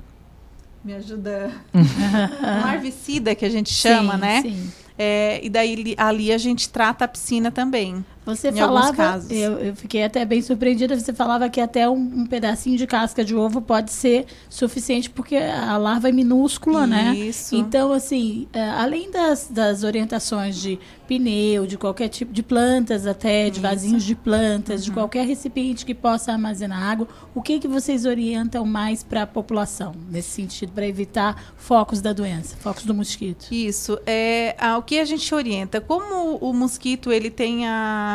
me 0.84 0.92
ajuda. 0.92 1.50
um 1.72 2.70
herbicida 2.70 3.34
que 3.34 3.46
a 3.46 3.50
gente 3.50 3.72
chama, 3.72 4.12
Sim, 4.16 4.20
né? 4.20 4.42
sim. 4.42 4.72
É, 4.98 5.40
e 5.42 5.48
daí 5.48 5.74
li- 5.74 5.94
ali 5.96 6.30
a 6.30 6.36
gente 6.36 6.68
trata 6.68 7.06
a 7.06 7.08
piscina 7.08 7.50
também. 7.50 8.04
Você 8.26 8.48
em 8.50 8.52
falava, 8.52 8.94
casos. 8.96 9.30
eu, 9.30 9.58
eu 9.58 9.74
fiquei 9.74 10.04
até 10.04 10.24
bem 10.24 10.42
surpreendida, 10.42 10.98
você 10.98 11.12
falava 11.12 11.48
que 11.48 11.60
até 11.60 11.88
um, 11.88 11.94
um 11.94 12.26
pedacinho 12.26 12.76
de 12.76 12.86
casca 12.86 13.24
de 13.24 13.34
ovo 13.34 13.60
pode 13.62 13.90
ser 13.90 14.26
suficiente, 14.48 15.08
porque 15.08 15.36
a 15.36 15.76
larva 15.78 16.10
é 16.10 16.12
minúscula, 16.12 16.86
né? 16.86 17.14
Isso. 17.16 17.56
Então, 17.56 17.92
assim, 17.92 18.46
eh, 18.52 18.60
além 18.70 19.10
das, 19.10 19.48
das 19.50 19.82
orientações 19.82 20.56
de 20.60 20.78
pneu, 21.08 21.66
de 21.66 21.76
qualquer 21.76 22.08
tipo 22.08 22.32
de 22.32 22.42
plantas 22.42 23.04
até, 23.06 23.44
de 23.46 23.52
Isso. 23.52 23.62
vasinhos 23.62 24.04
de 24.04 24.14
plantas, 24.14 24.80
Uhum. 24.82 24.84
de 24.86 24.90
qualquer 24.92 25.26
recipiente 25.26 25.84
que 25.84 25.94
possa 25.94 26.30
armazenar 26.30 26.80
água, 26.82 27.08
o 27.34 27.42
que, 27.42 27.58
que 27.58 27.66
vocês 27.66 28.04
orientam 28.04 28.64
mais 28.64 29.02
para 29.02 29.22
a 29.22 29.26
população, 29.26 29.92
nesse 30.08 30.28
sentido, 30.30 30.70
para 30.72 30.86
evitar 30.86 31.52
focos 31.56 32.00
da 32.00 32.12
doença, 32.12 32.56
focos 32.58 32.84
do 32.84 32.94
mosquito? 32.94 33.46
Isso. 33.50 33.98
É, 34.06 34.54
o 34.78 34.82
que 34.82 35.00
a 35.00 35.04
gente 35.04 35.34
orienta? 35.34 35.80
Como 35.80 36.36
o 36.36 36.52
mosquito 36.52 37.10
ele 37.10 37.30
tem 37.30 37.66
a- 37.66 38.09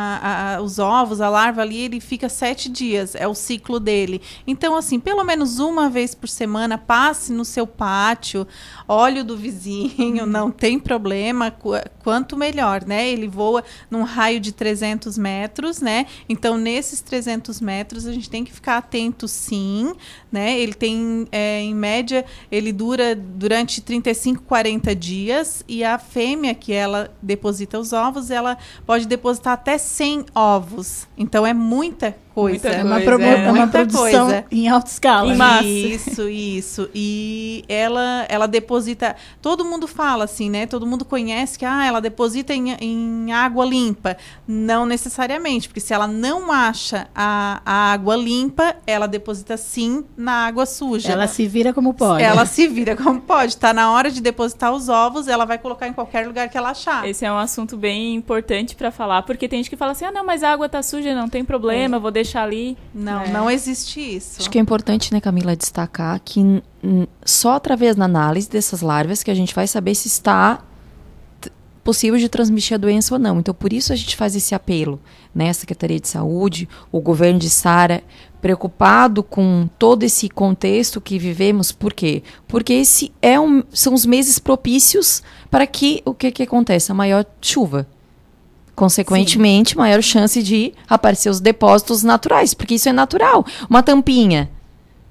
a- 0.56 0.60
os 0.62 0.78
ovos, 0.78 1.20
a 1.20 1.28
larva 1.28 1.62
ali, 1.62 1.80
ele 1.82 2.00
fica 2.00 2.28
sete 2.28 2.68
dias, 2.68 3.14
é 3.14 3.26
o 3.26 3.34
ciclo 3.34 3.78
dele. 3.80 4.20
Então, 4.46 4.76
assim, 4.76 4.98
pelo 5.00 5.24
menos 5.24 5.58
uma 5.58 5.88
vez 5.88 6.14
por 6.14 6.28
semana, 6.28 6.76
passe 6.78 7.32
no 7.32 7.44
seu 7.44 7.66
pátio, 7.66 8.46
olhe 8.88 9.22
do 9.22 9.36
vizinho, 9.36 10.26
não 10.26 10.50
tem 10.50 10.78
problema, 10.78 11.50
qu- 11.50 11.72
quanto 12.02 12.36
melhor, 12.36 12.84
né? 12.84 13.08
Ele 13.08 13.28
voa 13.28 13.64
num 13.90 14.02
raio 14.02 14.40
de 14.40 14.52
300 14.52 15.18
metros, 15.18 15.80
né? 15.80 16.06
Então, 16.28 16.56
nesses 16.56 17.00
300 17.00 17.60
metros, 17.60 18.06
a 18.06 18.12
gente 18.12 18.30
tem 18.30 18.44
que 18.44 18.52
ficar 18.52 18.78
atento, 18.78 19.26
sim, 19.28 19.92
né? 20.30 20.58
Ele 20.58 20.74
tem, 20.74 21.26
é, 21.32 21.60
em 21.60 21.74
média, 21.74 22.24
ele 22.50 22.72
dura 22.72 23.14
durante 23.14 23.80
35, 23.80 24.42
40 24.42 24.94
dias 24.94 25.64
e 25.68 25.82
a 25.84 25.98
fêmea 25.98 26.54
que 26.54 26.72
ela 26.72 27.10
deposita 27.22 27.78
os 27.78 27.92
ovos, 27.92 28.30
ela 28.30 28.56
pode 28.86 29.06
depositar 29.06 29.54
até 29.54 29.78
100 29.86 30.26
ovos. 30.34 31.06
Então, 31.16 31.46
é 31.46 31.54
muita 31.54 32.16
coisa. 32.36 32.68
É 32.68 32.84
uma, 32.84 33.00
promo- 33.00 33.24
é 33.24 33.36
uma 33.36 33.52
muita 33.52 33.68
produção 33.78 34.26
coisa. 34.26 34.44
em 34.52 34.68
alta 34.68 34.90
escala. 34.90 35.32
Em 35.32 35.36
massa. 35.36 35.64
Isso, 35.64 36.28
isso. 36.28 36.90
E 36.94 37.64
ela, 37.66 38.26
ela 38.28 38.46
deposita. 38.46 39.16
Todo 39.40 39.64
mundo 39.64 39.86
fala 39.88 40.24
assim, 40.24 40.50
né? 40.50 40.66
Todo 40.66 40.86
mundo 40.86 41.02
conhece 41.02 41.58
que 41.58 41.64
ah, 41.64 41.86
ela 41.86 41.98
deposita 41.98 42.52
em, 42.52 42.72
em 42.78 43.32
água 43.32 43.64
limpa. 43.64 44.18
Não 44.46 44.84
necessariamente, 44.84 45.66
porque 45.66 45.80
se 45.80 45.94
ela 45.94 46.06
não 46.06 46.52
acha 46.52 47.08
a, 47.14 47.62
a 47.64 47.92
água 47.92 48.14
limpa, 48.14 48.76
ela 48.86 49.06
deposita 49.08 49.56
sim 49.56 50.04
na 50.14 50.46
água 50.46 50.66
suja. 50.66 51.12
Ela 51.12 51.26
se 51.26 51.46
vira 51.46 51.72
como 51.72 51.94
pode. 51.94 52.22
Ela 52.22 52.44
se 52.44 52.68
vira 52.68 52.94
como 52.94 53.18
pode. 53.18 53.56
Tá 53.56 53.72
na 53.72 53.90
hora 53.92 54.10
de 54.10 54.20
depositar 54.20 54.74
os 54.74 54.90
ovos, 54.90 55.26
ela 55.26 55.46
vai 55.46 55.56
colocar 55.56 55.88
em 55.88 55.94
qualquer 55.94 56.26
lugar 56.26 56.50
que 56.50 56.58
ela 56.58 56.70
achar. 56.70 57.08
Esse 57.08 57.24
é 57.24 57.32
um 57.32 57.38
assunto 57.38 57.78
bem 57.78 58.14
importante 58.14 58.76
pra 58.76 58.90
falar, 58.90 59.22
porque 59.22 59.48
tem 59.48 59.60
gente 59.60 59.70
que 59.70 59.76
fala 59.76 59.92
assim: 59.92 60.04
ah, 60.04 60.12
não, 60.12 60.24
mas 60.26 60.42
a 60.42 60.52
água 60.52 60.68
tá 60.68 60.82
suja, 60.82 61.14
não 61.14 61.30
tem 61.30 61.42
problema, 61.42 61.98
vou 61.98 62.10
deixar 62.10 62.25
ali. 62.34 62.76
Não, 62.94 63.22
É. 63.22 63.30
não 63.30 63.50
existe 63.50 64.00
isso. 64.00 64.40
Acho 64.40 64.50
que 64.50 64.58
é 64.58 64.60
importante, 64.60 65.12
né, 65.12 65.20
Camila, 65.20 65.54
destacar 65.54 66.18
que 66.24 66.62
só 67.24 67.52
através 67.56 67.96
da 67.96 68.04
análise 68.04 68.48
dessas 68.48 68.80
larvas 68.80 69.22
que 69.22 69.30
a 69.30 69.34
gente 69.34 69.54
vai 69.54 69.66
saber 69.66 69.94
se 69.94 70.08
está 70.08 70.62
possível 71.84 72.18
de 72.18 72.28
transmitir 72.28 72.74
a 72.74 72.78
doença 72.78 73.14
ou 73.14 73.18
não. 73.20 73.38
Então, 73.38 73.54
por 73.54 73.72
isso 73.72 73.92
a 73.92 73.96
gente 73.96 74.16
faz 74.16 74.34
esse 74.34 74.54
apelo, 74.56 75.00
né, 75.32 75.50
a 75.50 75.54
Secretaria 75.54 76.00
de 76.00 76.08
Saúde, 76.08 76.68
o 76.90 77.00
governo 77.00 77.38
de 77.38 77.48
Sara, 77.48 78.02
preocupado 78.42 79.22
com 79.22 79.68
todo 79.78 80.02
esse 80.02 80.28
contexto 80.28 81.00
que 81.00 81.18
vivemos, 81.18 81.70
por 81.70 81.92
quê? 81.92 82.22
Porque 82.48 82.72
esse 82.72 83.12
é 83.22 83.38
um, 83.38 83.62
são 83.72 83.94
os 83.94 84.04
meses 84.04 84.38
propícios 84.40 85.22
para 85.50 85.66
que 85.66 86.02
o 86.04 86.12
que 86.12 86.30
que 86.32 86.42
acontece? 86.42 86.90
A 86.90 86.94
maior 86.94 87.24
chuva. 87.40 87.86
Consequentemente, 88.76 89.76
maior 89.76 90.02
chance 90.02 90.42
de 90.42 90.72
aparecer 90.88 91.30
os 91.30 91.40
depósitos 91.40 92.02
naturais, 92.02 92.52
porque 92.54 92.74
isso 92.74 92.88
é 92.88 92.92
natural. 92.92 93.44
Uma 93.70 93.82
tampinha, 93.82 94.50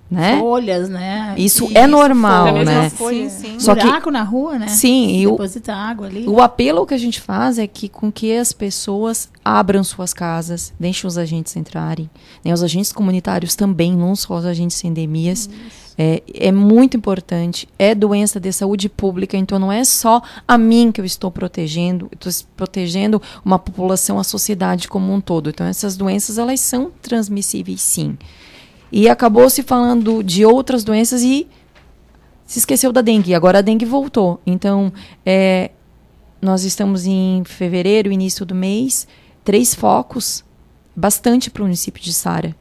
né? 0.10 0.38
Folhas, 0.40 0.88
né? 0.88 1.34
Isso 1.36 1.68
é 1.74 1.88
normal, 1.88 2.48
folha, 2.50 2.64
né? 2.64 2.90
folha. 2.92 3.28
Sim, 3.30 3.42
sim. 3.54 3.60
Só 3.60 3.74
que- 3.74 3.82
Buraco 3.84 4.12
na 4.12 4.22
rua, 4.22 4.60
né? 4.60 4.68
Sim, 4.68 5.18
e 5.18 5.26
o- 5.26 5.32
Deposita 5.32 5.74
água 5.74 6.06
ali. 6.06 6.26
O 6.28 6.40
apelo 6.40 6.86
que 6.86 6.94
a 6.94 6.98
gente 6.98 7.20
faz 7.20 7.58
é 7.58 7.66
que 7.66 7.90
com 7.90 8.12
que 8.12 8.32
as 8.38 8.54
pessoas 8.54 9.30
abram 9.44 9.84
suas 9.84 10.14
casas, 10.14 10.72
deixem 10.80 11.08
os 11.08 11.18
agentes 11.18 11.56
entrarem, 11.56 12.08
né? 12.44 12.54
Os 12.54 12.62
agentes 12.62 12.92
comunitários 12.94 13.56
também, 13.56 13.94
não 13.94 14.16
só 14.16 14.36
os 14.36 14.46
agentes 14.46 14.80
de 14.80 14.88
endemias. 14.88 15.50
É, 15.98 16.22
é 16.34 16.52
muito 16.52 16.98
importante, 16.98 17.70
é 17.80 17.96
doença 17.96 18.38
de 18.40 18.52
saúde 18.52 18.90
pública, 18.90 19.38
então 19.38 19.58
não 19.58 19.72
é 19.72 19.84
só 19.86 20.22
a 20.46 20.58
mim 20.58 20.92
que 20.92 21.00
eu 21.00 21.06
estou 21.06 21.32
protegendo, 21.32 22.10
eu 22.12 22.30
estou 22.30 22.48
protegendo 22.58 23.22
uma 23.46 23.58
população, 23.58 24.20
a 24.20 24.24
sociedade 24.24 24.90
como 24.90 25.14
um 25.14 25.22
todo. 25.22 25.50
Então 25.50 25.66
essas 25.66 25.96
doenças, 25.96 26.38
elas 26.38 26.60
são 26.60 26.92
transmissíveis 27.02 27.82
sim. 27.82 28.18
E 28.92 29.10
acabou 29.10 29.50
se 29.50 29.64
falando 29.64 30.24
de 30.24 30.46
outras 30.46 30.84
doenças 30.84 31.24
e 31.24 31.48
se 32.46 32.60
esqueceu 32.60 32.92
da 32.92 33.02
dengue. 33.02 33.34
Agora 33.34 33.60
a 33.60 33.62
dengue 33.62 33.86
voltou. 33.86 34.40
Então, 34.46 34.94
é, 35.26 35.72
nós 36.42 36.64
estamos 36.64 37.06
em 37.06 37.44
fevereiro, 37.46 38.12
início 38.12 38.46
do 38.46 38.54
mês. 38.54 39.08
três 39.44 39.76
focos, 39.76 40.44
bastante 40.96 41.50
para 41.50 41.62
o 41.62 41.66
município 41.66 42.02
de 42.02 42.14
Sara. 42.14 42.56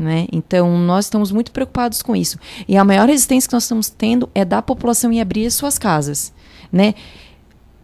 Né? 0.00 0.26
Então, 0.32 0.78
nós 0.78 1.04
estamos 1.04 1.30
muito 1.30 1.52
preocupados 1.52 2.00
com 2.00 2.16
isso. 2.16 2.38
E 2.66 2.74
a 2.74 2.82
maior 2.82 3.06
resistência 3.06 3.46
que 3.46 3.52
nós 3.52 3.64
estamos 3.64 3.90
tendo 3.90 4.30
é 4.34 4.46
da 4.46 4.62
população 4.62 5.12
em 5.12 5.20
abrir 5.20 5.44
as 5.44 5.52
suas 5.52 5.78
casas. 5.78 6.32
Né? 6.72 6.94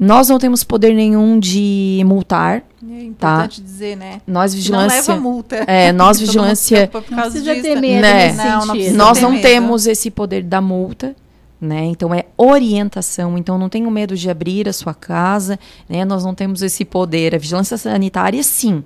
Nós 0.00 0.30
não 0.30 0.38
temos 0.38 0.64
poder 0.64 0.94
nenhum 0.94 1.38
de 1.38 2.02
multar. 2.06 2.64
É 2.82 3.10
tá? 3.18 3.34
importante 3.34 3.60
dizer, 3.60 3.98
né? 3.98 4.22
Nós 4.26 4.54
vigilância. 4.54 4.96
Não 4.96 5.14
leva 5.14 5.20
multa. 5.20 5.56
É, 5.66 5.92
nós 5.92 6.18
vigilância. 6.20 6.86
causa 6.86 7.06
precisa 7.06 7.52
disso. 7.52 7.62
ter 7.62 7.80
medo 7.80 8.00
né? 8.00 8.26
nesse 8.28 8.38
Não, 8.38 8.66
não 8.66 8.74
precisa 8.74 8.96
Nós 8.96 9.18
ter 9.18 9.22
não 9.22 9.30
medo. 9.32 9.42
temos 9.42 9.86
esse 9.86 10.10
poder 10.10 10.42
da 10.42 10.62
multa, 10.62 11.14
né? 11.60 11.84
Então 11.84 12.14
é 12.14 12.24
orientação. 12.34 13.36
Então 13.36 13.58
não 13.58 13.68
tenho 13.68 13.90
medo 13.90 14.16
de 14.16 14.30
abrir 14.30 14.66
a 14.70 14.72
sua 14.72 14.94
casa, 14.94 15.58
né? 15.86 16.02
Nós 16.06 16.24
não 16.24 16.34
temos 16.34 16.62
esse 16.62 16.82
poder. 16.82 17.34
A 17.34 17.38
vigilância 17.38 17.76
sanitária, 17.76 18.42
sim. 18.42 18.82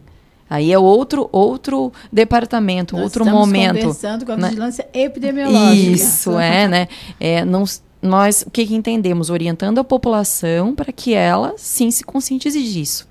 Aí 0.51 0.73
é 0.73 0.79
outro 0.79 1.29
outro 1.31 1.93
departamento, 2.13 2.97
Nós 2.97 3.05
outro 3.05 3.25
momento. 3.25 3.79
conversando 3.79 4.27
com 4.27 4.33
a 4.33 4.37
né? 4.37 4.49
vigilância 4.49 4.89
epidemiológica. 4.93 5.93
Isso 5.93 6.37
é, 6.37 6.67
né? 6.67 6.89
É, 7.21 7.45
não, 7.45 7.63
nós 8.03 8.43
o 8.43 8.51
que, 8.51 8.67
que 8.67 8.75
entendemos 8.75 9.31
orientando 9.31 9.79
a 9.79 9.85
população 9.85 10.75
para 10.75 10.93
que 10.93 11.15
ela 11.15 11.55
sim 11.57 11.89
se 11.93 12.03
conscientize 12.03 12.61
disso. 12.61 13.09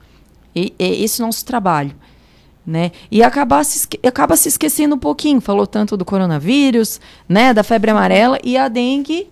E, 0.53 0.73
e 0.77 1.03
esse 1.03 1.21
é 1.21 1.23
o 1.23 1.27
nosso 1.27 1.45
trabalho. 1.45 1.95
Né? 2.67 2.91
E 3.09 3.23
acabar 3.23 3.63
se, 3.63 3.87
acaba 4.05 4.35
se 4.35 4.49
esquecendo 4.49 4.95
um 4.95 4.99
pouquinho. 4.99 5.39
Falou 5.39 5.65
tanto 5.65 5.95
do 5.95 6.05
coronavírus, 6.05 6.99
né? 7.27 7.51
Da 7.53 7.63
febre 7.63 7.89
amarela 7.89 8.37
e 8.43 8.57
a 8.57 8.67
dengue 8.67 9.27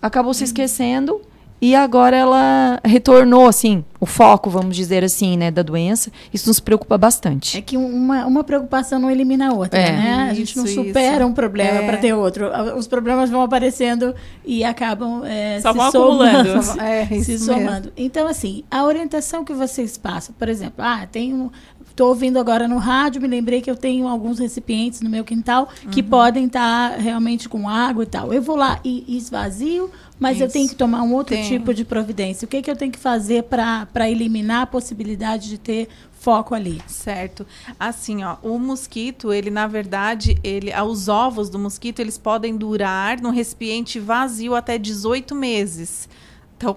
acabou 0.00 0.32
se 0.32 0.44
esquecendo 0.44 1.20
e 1.60 1.74
agora 1.74 2.16
ela 2.16 2.80
retornou, 2.84 3.46
assim, 3.48 3.84
o 4.00 4.06
foco, 4.06 4.48
vamos 4.48 4.76
dizer 4.76 5.02
assim, 5.02 5.36
né, 5.36 5.50
da 5.50 5.62
doença. 5.62 6.10
Isso 6.32 6.48
nos 6.48 6.60
preocupa 6.60 6.96
bastante. 6.96 7.58
É 7.58 7.60
que 7.60 7.76
uma, 7.76 8.24
uma 8.26 8.44
preocupação 8.44 8.98
não 8.98 9.10
elimina 9.10 9.50
a 9.50 9.52
outra, 9.52 9.78
É. 9.78 9.90
né? 9.92 10.28
A 10.30 10.34
gente 10.34 10.56
não 10.56 10.66
supera 10.66 11.16
isso. 11.18 11.26
um 11.26 11.32
problema 11.32 11.80
É. 11.80 11.86
para 11.86 11.96
ter 11.96 12.12
outro. 12.14 12.46
Os 12.76 12.86
problemas 12.86 13.28
vão 13.28 13.42
aparecendo 13.42 14.14
e 14.44 14.62
acabam 14.62 15.24
é, 15.24 15.60
Só 15.60 15.72
se 15.72 15.78
vão 15.78 15.90
somando. 15.90 16.38
acumulando. 16.52 16.78
É, 16.80 17.06
se 17.06 17.34
isso 17.34 17.46
mesmo. 17.46 17.54
somando. 17.54 17.92
Então, 17.96 18.26
assim, 18.28 18.62
a 18.70 18.84
orientação 18.84 19.44
que 19.44 19.52
vocês 19.52 19.96
passam, 19.98 20.34
por 20.38 20.48
exemplo, 20.48 20.76
ah, 20.84 21.06
tem 21.10 21.34
um. 21.34 21.50
Estou 21.98 22.10
ouvindo 22.10 22.38
agora 22.38 22.68
no 22.68 22.78
rádio, 22.78 23.20
me 23.20 23.26
lembrei 23.26 23.60
que 23.60 23.68
eu 23.68 23.74
tenho 23.74 24.06
alguns 24.06 24.38
recipientes 24.38 25.00
no 25.00 25.10
meu 25.10 25.24
quintal 25.24 25.68
que 25.90 26.00
Uhum. 26.00 26.08
podem 26.08 26.44
estar 26.44 26.96
realmente 26.96 27.48
com 27.48 27.68
água 27.68 28.04
e 28.04 28.06
tal. 28.06 28.32
Eu 28.32 28.40
vou 28.40 28.54
lá 28.54 28.78
e 28.84 29.04
esvazio, 29.16 29.90
mas 30.16 30.40
eu 30.40 30.46
Isso. 30.46 30.52
tenho 30.52 30.68
que 30.68 30.76
tomar 30.76 31.02
um 31.02 31.12
outro 31.12 31.34
Tem. 31.34 31.42
tipo 31.42 31.74
de 31.74 31.84
providência. 31.84 32.46
O 32.46 32.48
que, 32.48 32.62
que 32.62 32.70
eu 32.70 32.76
tenho 32.76 32.92
que 32.92 33.00
fazer 33.00 33.42
para 33.42 34.08
eliminar 34.08 34.62
a 34.62 34.66
possibilidade 34.66 35.48
de 35.48 35.58
ter 35.58 35.88
foco 36.20 36.54
ali? 36.54 36.80
Certo. 36.86 37.44
Assim, 37.80 38.22
ó, 38.22 38.36
o 38.44 38.60
mosquito, 38.60 39.32
ele 39.32 39.50
na 39.50 39.66
verdade, 39.66 40.38
ele, 40.44 40.72
ah, 40.72 40.84
os 40.84 41.08
ovos 41.08 41.50
do 41.50 41.58
mosquito, 41.58 41.98
eles 41.98 42.16
podem 42.16 42.56
durar 42.56 43.20
num 43.20 43.30
recipiente 43.30 43.98
vazio 43.98 44.54
até 44.54 44.78
18 44.78 45.34
meses. 45.34 46.08
Então, 46.56 46.76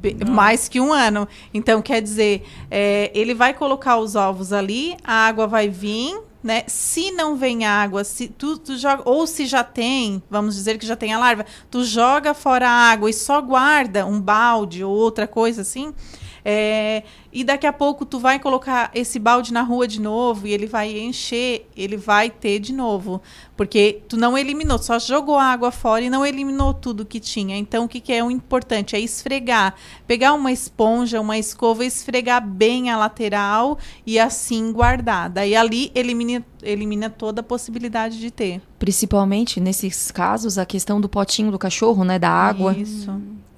be- 0.00 0.16
mais 0.28 0.68
que 0.68 0.80
um 0.80 0.92
ano. 0.92 1.28
Então, 1.52 1.80
quer 1.82 2.00
dizer, 2.00 2.44
é, 2.70 3.10
ele 3.14 3.34
vai 3.34 3.54
colocar 3.54 3.98
os 3.98 4.14
ovos 4.14 4.52
ali, 4.52 4.96
a 5.04 5.26
água 5.26 5.46
vai 5.46 5.68
vir, 5.68 6.18
né? 6.42 6.62
Se 6.66 7.10
não 7.10 7.36
vem 7.36 7.64
água, 7.64 8.04
se 8.04 8.28
tu, 8.28 8.58
tu 8.58 8.76
joga, 8.76 9.02
ou 9.06 9.26
se 9.26 9.46
já 9.46 9.64
tem, 9.64 10.22
vamos 10.30 10.54
dizer 10.54 10.76
que 10.78 10.86
já 10.86 10.94
tem 10.94 11.12
a 11.12 11.18
larva, 11.18 11.46
tu 11.70 11.84
joga 11.84 12.34
fora 12.34 12.68
a 12.68 12.90
água 12.90 13.08
e 13.08 13.14
só 13.14 13.40
guarda 13.40 14.04
um 14.04 14.20
balde 14.20 14.84
ou 14.84 14.94
outra 14.94 15.26
coisa 15.26 15.62
assim. 15.62 15.94
É, 16.44 17.02
e 17.32 17.42
daqui 17.42 17.66
a 17.66 17.72
pouco 17.72 18.04
tu 18.04 18.18
vai 18.18 18.38
colocar 18.38 18.90
esse 18.94 19.18
balde 19.18 19.50
na 19.50 19.62
rua 19.62 19.88
de 19.88 20.00
novo 20.00 20.46
e 20.46 20.52
ele 20.52 20.66
vai 20.66 20.98
encher, 20.98 21.66
ele 21.74 21.96
vai 21.96 22.28
ter 22.28 22.58
de 22.58 22.72
novo. 22.72 23.22
Porque 23.56 24.02
tu 24.08 24.16
não 24.16 24.36
eliminou, 24.36 24.78
só 24.78 24.98
jogou 24.98 25.36
a 25.36 25.44
água 25.44 25.70
fora 25.70 26.04
e 26.04 26.10
não 26.10 26.26
eliminou 26.26 26.74
tudo 26.74 27.06
que 27.06 27.18
tinha. 27.18 27.56
Então, 27.56 27.84
o 27.84 27.88
que, 27.88 27.98
que 27.98 28.12
é 28.12 28.22
o 28.22 28.30
importante? 28.30 28.94
É 28.94 29.00
esfregar. 29.00 29.74
Pegar 30.06 30.34
uma 30.34 30.52
esponja, 30.52 31.20
uma 31.20 31.38
escova, 31.38 31.84
e 31.84 31.86
esfregar 31.86 32.46
bem 32.46 32.90
a 32.90 32.98
lateral 32.98 33.78
e 34.06 34.18
assim 34.18 34.70
guardar. 34.70 35.30
Daí 35.30 35.56
ali 35.56 35.90
elimina, 35.94 36.44
elimina 36.62 37.08
toda 37.08 37.40
a 37.40 37.44
possibilidade 37.44 38.18
de 38.18 38.30
ter. 38.30 38.60
Principalmente 38.78 39.60
nesses 39.60 40.10
casos, 40.10 40.58
a 40.58 40.66
questão 40.66 41.00
do 41.00 41.08
potinho 41.08 41.50
do 41.50 41.58
cachorro, 41.58 42.04
né? 42.04 42.18
Da 42.18 42.30
água. 42.30 42.76
Isso. 42.76 43.10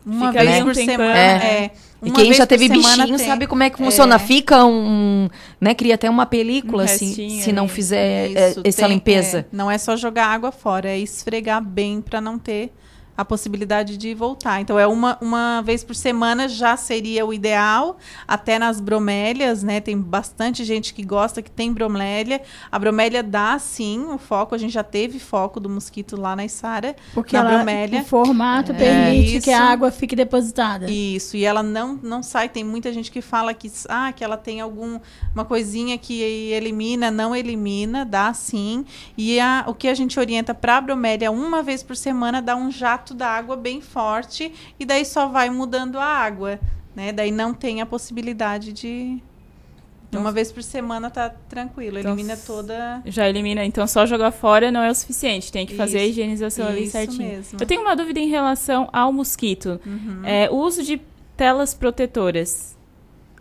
Uma 0.04 0.28
Fica 0.28 0.44
vez 0.44 0.54
ali 0.54 0.62
um 0.62 0.66
por 0.66 0.74
tempão. 0.74 0.96
semana. 0.96 1.18
É. 1.18 1.64
É. 1.64 1.72
E 2.02 2.10
quem 2.10 2.32
já 2.32 2.46
teve 2.46 2.68
bichinho 2.68 3.16
tem. 3.16 3.26
sabe 3.26 3.46
como 3.46 3.62
é 3.62 3.70
que 3.70 3.78
funciona. 3.78 4.16
É. 4.16 4.18
Fica 4.18 4.64
um, 4.64 5.28
né? 5.60 5.74
Cria 5.74 5.94
até 5.94 6.08
uma 6.10 6.26
película 6.26 6.84
Um 6.84 6.88
se, 6.88 7.04
restinho 7.06 7.42
se 7.42 7.52
não 7.52 7.66
fizer 7.66 8.30
é, 8.36 8.50
Isso, 8.50 8.60
essa 8.64 8.82
tem- 8.82 8.88
limpeza. 8.90 9.38
é, 9.38 9.44
não 9.50 9.70
é 9.70 9.78
só 9.78 9.96
jogar 9.96 10.26
água 10.26 10.52
fora, 10.52 10.88
é 10.90 10.98
esfregar 10.98 11.62
bem 11.62 12.00
para 12.02 12.20
não 12.20 12.38
ter 12.38 12.70
a 13.16 13.24
possibilidade 13.24 13.96
de 13.96 14.14
voltar. 14.14 14.60
Então 14.60 14.78
é 14.78 14.86
uma, 14.86 15.16
uma 15.20 15.62
vez 15.62 15.82
por 15.82 15.94
semana 15.96 16.48
já 16.48 16.76
seria 16.76 17.24
o 17.24 17.32
ideal, 17.32 17.96
até 18.26 18.58
nas 18.58 18.80
bromélias, 18.80 19.62
né? 19.62 19.80
Tem 19.80 19.98
bastante 19.98 20.64
gente 20.64 20.92
que 20.92 21.04
gosta 21.04 21.40
que 21.42 21.50
tem 21.50 21.72
bromélia. 21.72 22.42
A 22.70 22.78
bromélia 22.78 23.22
dá 23.22 23.58
sim 23.58 24.04
o 24.12 24.18
foco, 24.18 24.54
a 24.54 24.58
gente 24.58 24.72
já 24.72 24.82
teve 24.84 25.18
foco 25.18 25.58
do 25.60 25.68
mosquito 25.68 26.16
lá 26.20 26.36
na 26.36 26.44
Isara, 26.44 26.94
Porque 27.14 27.36
na 27.36 27.40
ela, 27.42 27.50
bromélia. 27.56 28.00
o 28.02 28.04
formato 28.04 28.72
É. 28.72 28.74
permite 28.74 29.40
que 29.40 29.50
a 29.50 29.56
Isso. 29.58 29.72
água 29.72 29.90
fique 29.90 30.14
depositada. 30.16 30.90
Isso, 30.90 31.36
e 31.36 31.44
ela 31.44 31.62
não, 31.62 31.98
não 32.02 32.22
sai. 32.22 32.48
Tem 32.48 32.64
muita 32.64 32.92
gente 32.92 33.10
que 33.10 33.20
fala 33.22 33.52
que, 33.54 33.70
ah, 33.88 34.12
que 34.12 34.22
ela 34.22 34.36
tem 34.36 34.60
alguma 34.60 35.00
coisinha 35.48 35.96
que 35.98 36.20
elimina, 36.52 37.10
não 37.10 37.34
elimina, 37.34 38.04
dá 38.04 38.32
sim. 38.34 38.84
E 39.16 39.38
a, 39.40 39.64
o 39.66 39.74
que 39.74 39.88
a 39.88 39.94
gente 39.94 40.18
orienta 40.18 40.54
para 40.54 40.76
a 40.76 40.80
bromélia 40.80 41.30
uma 41.30 41.62
vez 41.62 41.82
por 41.82 41.96
semana, 41.96 42.40
dá 42.42 42.56
um 42.56 42.70
jato 42.70 43.05
d'água 43.14 43.56
bem 43.56 43.80
forte 43.80 44.52
e 44.78 44.84
daí 44.84 45.04
só 45.04 45.28
vai 45.28 45.50
mudando 45.50 45.98
a 45.98 46.04
água, 46.04 46.58
né? 46.94 47.12
Daí 47.12 47.30
não 47.30 47.52
tem 47.54 47.80
a 47.80 47.86
possibilidade 47.86 48.72
de. 48.72 49.22
Uma 50.14 50.32
vez 50.32 50.50
por 50.50 50.62
semana 50.62 51.10
tá 51.10 51.28
tranquilo, 51.28 51.98
Então, 51.98 52.12
elimina 52.12 52.36
toda. 52.38 53.02
Já 53.04 53.28
elimina, 53.28 53.62
então 53.64 53.86
só 53.86 54.06
jogar 54.06 54.30
fora 54.30 54.70
não 54.70 54.80
é 54.80 54.90
o 54.90 54.94
suficiente, 54.94 55.52
tem 55.52 55.66
que 55.66 55.74
fazer 55.76 55.98
a 55.98 56.02
Isso, 56.02 56.10
higienização 56.12 56.66
ali 56.68 56.84
isso 56.84 56.92
certinho. 56.92 57.28
mesmo. 57.28 57.58
Eu 57.60 57.66
tenho 57.66 57.82
uma 57.82 57.94
dúvida 57.94 58.18
em 58.18 58.28
relação 58.28 58.88
ao 58.94 59.12
mosquito. 59.12 59.78
Uhum. 59.84 60.22
É, 60.24 60.48
o 60.50 60.54
uso 60.54 60.82
de 60.82 61.02
telas 61.36 61.74
protetoras 61.74 62.78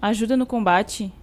ajuda 0.02 0.36
no 0.36 0.46
combate? 0.46 1.14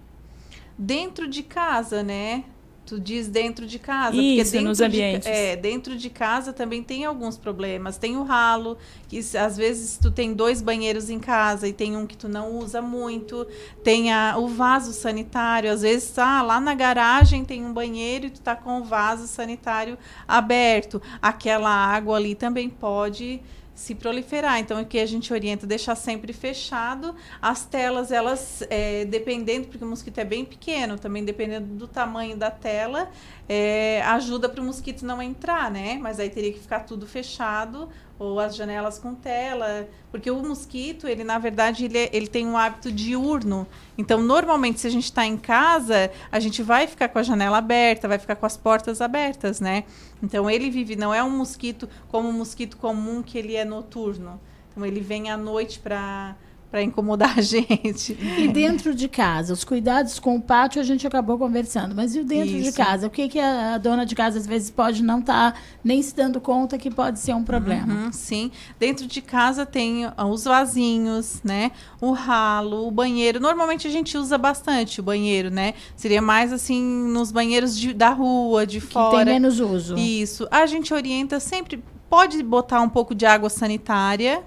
dentro 0.75 1.27
de 1.27 1.43
casa, 1.43 2.01
né? 2.01 2.43
Tu 2.85 2.99
diz 2.99 3.29
dentro 3.29 3.65
de 3.65 3.79
casa. 3.79 4.15
Isso, 4.17 4.51
dentro 4.51 4.67
nos 4.67 4.77
de- 4.77 4.83
ambientes. 4.83 5.27
é, 5.27 5.55
dentro 5.55 5.95
de 5.95 6.09
casa 6.09 6.51
também 6.51 6.83
tem 6.83 7.05
alguns 7.05 7.37
problemas. 7.37 7.97
Tem 7.97 8.17
o 8.17 8.23
ralo, 8.23 8.77
que 9.07 9.19
às 9.37 9.55
vezes 9.55 9.97
tu 9.97 10.11
tem 10.11 10.33
dois 10.33 10.61
banheiros 10.61 11.09
em 11.09 11.17
casa 11.17 11.67
e 11.67 11.71
tem 11.71 11.95
um 11.95 12.05
que 12.05 12.17
tu 12.17 12.27
não 12.27 12.57
usa 12.59 12.81
muito. 12.81 13.47
Tem 13.83 14.11
a, 14.11 14.35
o 14.37 14.47
vaso 14.47 14.91
sanitário, 14.91 15.71
às 15.71 15.81
vezes 15.81 16.17
ah, 16.19 16.41
lá 16.41 16.59
na 16.59 16.73
garagem 16.75 17.45
tem 17.45 17.65
um 17.65 17.71
banheiro 17.73 18.25
e 18.25 18.29
tu 18.29 18.41
tá 18.41 18.55
com 18.55 18.81
o 18.81 18.83
vaso 18.83 19.27
sanitário 19.27 19.97
aberto. 20.27 21.01
Aquela 21.21 21.69
água 21.69 22.17
ali 22.17 22.35
também 22.35 22.69
pode 22.69 23.41
se 23.75 23.95
proliferar. 23.95 24.59
Então, 24.59 24.81
o 24.81 24.85
que 24.85 24.99
a 24.99 25.05
gente 25.05 25.33
orienta 25.33 25.65
é 25.65 25.67
deixar 25.67 25.95
sempre 25.95 26.31
fechado. 26.33 27.15
As 27.41 27.65
telas, 27.65 28.11
elas, 28.11 28.63
é, 28.69 29.05
dependendo, 29.05 29.67
porque 29.67 29.83
o 29.83 29.87
mosquito 29.87 30.17
é 30.19 30.25
bem 30.25 30.45
pequeno, 30.45 30.97
também 30.97 31.25
dependendo 31.25 31.67
do 31.67 31.87
tamanho 31.87 32.37
da 32.37 32.51
tela, 32.51 33.09
é, 33.49 34.01
ajuda 34.03 34.47
para 34.47 34.61
o 34.61 34.65
mosquito 34.65 35.05
não 35.05 35.21
entrar, 35.21 35.71
né? 35.71 35.97
Mas 35.99 36.19
aí 36.19 36.29
teria 36.29 36.53
que 36.53 36.59
ficar 36.59 36.81
tudo 36.81 37.07
fechado, 37.07 37.89
ou 38.19 38.39
as 38.39 38.55
janelas 38.55 38.99
com 38.99 39.13
tela, 39.15 39.87
porque 40.11 40.29
o 40.29 40.41
mosquito, 40.41 41.07
ele 41.07 41.23
na 41.23 41.39
verdade, 41.39 41.85
ele, 41.85 41.97
é- 41.97 42.09
ele 42.13 42.27
tem 42.27 42.47
um 42.47 42.57
hábito 42.57 42.91
diurno. 42.91 43.67
Então, 43.97 44.21
normalmente, 44.21 44.79
se 44.79 44.87
a 44.87 44.89
gente 44.89 45.05
está 45.05 45.25
em 45.25 45.37
casa, 45.37 46.11
a 46.31 46.39
gente 46.39 46.61
vai 46.61 46.87
ficar 46.87 47.09
com 47.09 47.19
a 47.19 47.23
janela 47.23 47.57
aberta, 47.57 48.07
vai 48.07 48.19
ficar 48.19 48.35
com 48.35 48.45
as 48.45 48.55
portas 48.55 49.01
abertas, 49.01 49.59
né? 49.59 49.83
Então, 50.21 50.49
ele 50.49 50.69
vive, 50.69 50.95
não 50.95 51.13
é 51.13 51.23
um 51.23 51.29
mosquito 51.29 51.89
como 52.09 52.29
um 52.29 52.33
mosquito 52.33 52.77
comum 52.77 53.21
que 53.23 53.37
ele 53.37 53.55
é 53.55 53.65
noturno. 53.65 54.39
Então, 54.71 54.85
ele 54.85 55.01
vem 55.01 55.29
à 55.29 55.35
noite 55.37 55.79
para 55.79 56.35
para 56.73 56.81
incomodar 56.81 57.37
a 57.37 57.41
gente. 57.43 58.17
E 58.35 58.47
dentro 58.47 58.95
de 58.95 59.07
casa, 59.07 59.53
os 59.53 59.63
cuidados 59.63 60.17
com 60.17 60.37
o 60.37 60.41
pátio 60.41 60.81
a 60.81 60.83
gente 60.83 61.05
acabou 61.05 61.37
conversando, 61.37 61.93
mas 61.93 62.15
e 62.15 62.19
o 62.21 62.25
dentro 62.25 62.49
de 62.49 62.69
Isso. 62.69 62.75
casa? 62.75 63.05
O 63.05 63.11
que, 63.11 63.29
que 63.29 63.39
a, 63.39 63.77
dona 63.77 64.07
de 64.07 64.15
casa 64.15 64.39
às 64.39 64.47
vezes 64.47 64.71
pode 64.71 65.03
não 65.03 65.19
estar 65.19 65.55
nem 65.83 66.01
se 66.01 66.15
dando 66.15 66.41
conta 66.41 66.75
que 66.79 66.89
pode 66.89 67.19
ser 67.19 67.35
um 67.35 67.43
problema? 67.43 67.93
Uhum, 68.05 68.11
sim. 68.11 68.49
Dentro 68.79 69.05
de 69.05 69.21
casa 69.21 69.67
tem 69.67 70.05
ah, 70.17 70.25
os 70.25 70.45
vasinhos, 70.45 71.41
né? 71.43 71.69
O 72.01 72.11
ralo, 72.11 72.87
o 72.87 72.89
banheiro. 72.89 73.39
Normalmente 73.39 73.87
a 73.87 73.91
gente 73.91 74.17
usa 74.17 74.35
bastante 74.35 74.99
o 74.99 75.03
banheiro, 75.03 75.51
né? 75.51 75.75
Seria 75.95 76.23
mais 76.23 76.51
assim 76.51 76.81
nos 76.81 77.31
banheiros 77.31 77.77
de- 77.77 77.93
da 77.93 78.09
rua, 78.09 78.65
de 78.65 78.81
Que 78.81 78.87
fora. 78.87 79.25
tem 79.25 79.35
menos 79.35 79.59
uso. 79.59 79.95
Isso. 79.95 80.47
A 80.49 80.65
gente 80.65 80.91
orienta 80.91 81.39
sempre. 81.39 81.83
Pode 82.09 82.41
botar 82.41 82.81
um 82.81 82.89
pouco 82.89 83.13
de 83.13 83.27
água 83.27 83.49
sanitária, 83.49 84.41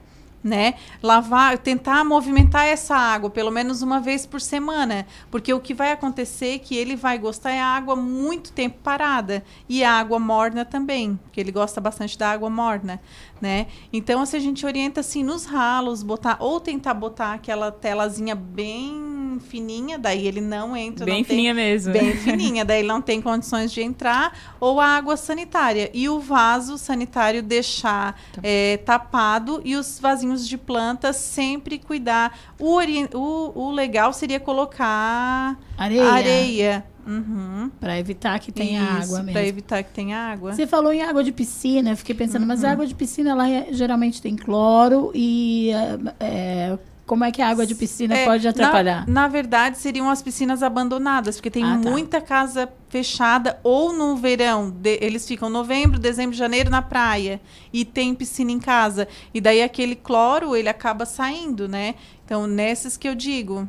né? 0.47 0.75
Lavar, 1.03 1.59
tentar 1.59 2.05
movimentar 2.05 2.65
essa 2.65 2.97
água 2.97 3.29
pelo 3.29 3.51
menos 3.51 3.83
uma 3.83 4.01
vez 4.01 4.25
por 4.25 4.41
semana, 4.41 5.07
porque 5.31 5.53
o 5.53 5.61
que 5.61 5.75
vai 5.75 5.91
acontecer 5.91 6.55
é 6.55 6.59
que 6.59 6.77
ele 6.77 6.95
vai 6.95 7.19
gostar 7.19 7.51
é 7.51 7.61
água 7.61 7.97
muito 7.97 8.53
tempo 8.53 8.79
parada 8.83 9.43
e 9.69 9.83
a 9.83 9.93
água 9.93 10.19
morna 10.19 10.65
também, 10.65 11.17
porque 11.17 11.41
ele 11.41 11.51
gosta 11.51 11.81
bastante 11.81 12.17
da 12.17 12.31
água 12.31 12.49
morna, 12.49 13.01
né? 13.41 13.67
Então, 13.93 14.25
se 14.25 14.37
a 14.37 14.41
gente 14.41 14.65
orienta 14.65 15.01
assim 15.01 15.23
nos 15.23 15.45
ralos, 15.45 16.03
botar 16.03 16.37
ou 16.41 16.61
tentar 16.61 16.95
botar 16.95 17.35
aquela 17.35 17.71
telazinha 17.71 18.35
bem 18.35 19.39
fininha, 19.41 19.99
daí 19.99 20.27
ele 20.27 20.41
não 20.41 20.77
entra, 20.77 21.05
Bem 21.05 21.19
não 21.19 21.25
fininha 21.25 21.55
tem, 21.55 21.65
mesmo. 21.65 21.93
Bem 21.93 22.17
fininha, 22.17 22.65
daí 22.65 22.81
ele 22.81 22.89
não 22.89 23.03
tem 23.03 23.21
condições 23.21 23.73
de 23.73 23.83
entrar, 23.83 24.57
ou 24.59 24.81
a 24.81 24.87
água 24.87 25.17
sanitária. 25.17 25.91
E 25.93 26.09
o 26.09 26.19
vaso 26.19 26.79
sanitário 26.79 27.43
deixar 27.43 28.21
eh, 28.43 28.79
tapado 28.85 29.61
e 29.65 29.77
os 29.77 29.99
vasinhos 30.01 30.49
de 30.49 30.57
plantas 30.57 31.17
sempre 31.17 31.79
cuidar. 31.79 32.39
O, 32.59 32.79
o, 33.15 33.67
o 33.67 33.71
legal 33.71 34.13
seria 34.13 34.41
colocar 34.41 35.59
Areia. 35.77 36.11
areia. 36.11 36.96
Uhum. 37.07 37.71
Para 37.81 37.99
evitar 37.99 38.39
que 38.41 38.51
tenha 38.51 38.83
Isso, 38.83 38.91
água 39.05 39.19
mesmo. 39.19 39.33
Para 39.33 39.47
evitar 39.47 39.83
que 39.83 39.93
tenha 39.93 40.19
água. 40.19 40.53
Você 40.53 40.67
falou 40.67 40.93
em 40.93 41.03
água 41.03 41.23
de 41.23 41.33
piscina, 41.33 41.91
eu 41.91 41.97
fiquei 41.97 42.15
pensando, 42.15 42.45
mas 42.47 42.63
Uhum. 42.63 42.69
a 42.69 42.73
água 42.73 42.87
de 42.87 42.95
piscina 42.95 43.35
lá 43.35 43.49
é- 43.49 43.69
geralmente 43.73 44.21
tem 44.21 44.35
cloro 44.37 45.13
e 45.15 45.71
é, 45.71 45.99
é, 46.21 46.79
como 47.07 47.23
é 47.25 47.31
que 47.31 47.41
a 47.41 47.49
água 47.49 47.65
de 47.65 47.77
piscina 47.77 48.17
É, 48.17 48.25
pode 48.25 48.49
atrapalhar? 48.49 49.07
Na, 49.07 49.23
na 49.23 49.29
verdade, 49.29 49.79
seriam 49.79 50.11
as 50.11 50.21
piscinas 50.21 50.61
abandonadas, 50.61 51.37
porque 51.37 51.51
tem 51.53 51.63
Ah, 51.63 51.79
tá. 51.81 51.89
muita 51.89 52.21
casa 52.21 52.69
fechada, 52.89 53.61
ou 53.63 53.93
no 53.93 54.17
verão, 54.17 54.69
de- 54.71 54.99
eles 55.01 55.27
ficam 55.29 55.49
novembro, 55.49 56.01
dezembro, 56.01 56.35
janeiro 56.37 56.69
na 56.69 56.83
praia, 56.83 57.41
e 57.73 57.85
tem 57.85 58.13
piscina 58.13 58.51
em 58.51 58.59
casa. 58.59 59.07
E 59.33 59.41
daí 59.41 59.63
aquele 59.63 59.95
cloro, 59.95 60.57
ele 60.57 60.69
acaba 60.69 61.07
saindo, 61.07 61.69
né? 61.69 61.95
Então, 62.25 62.47
nesses 62.49 62.97
que 62.97 63.09
eu 63.09 63.15
digo. 63.15 63.69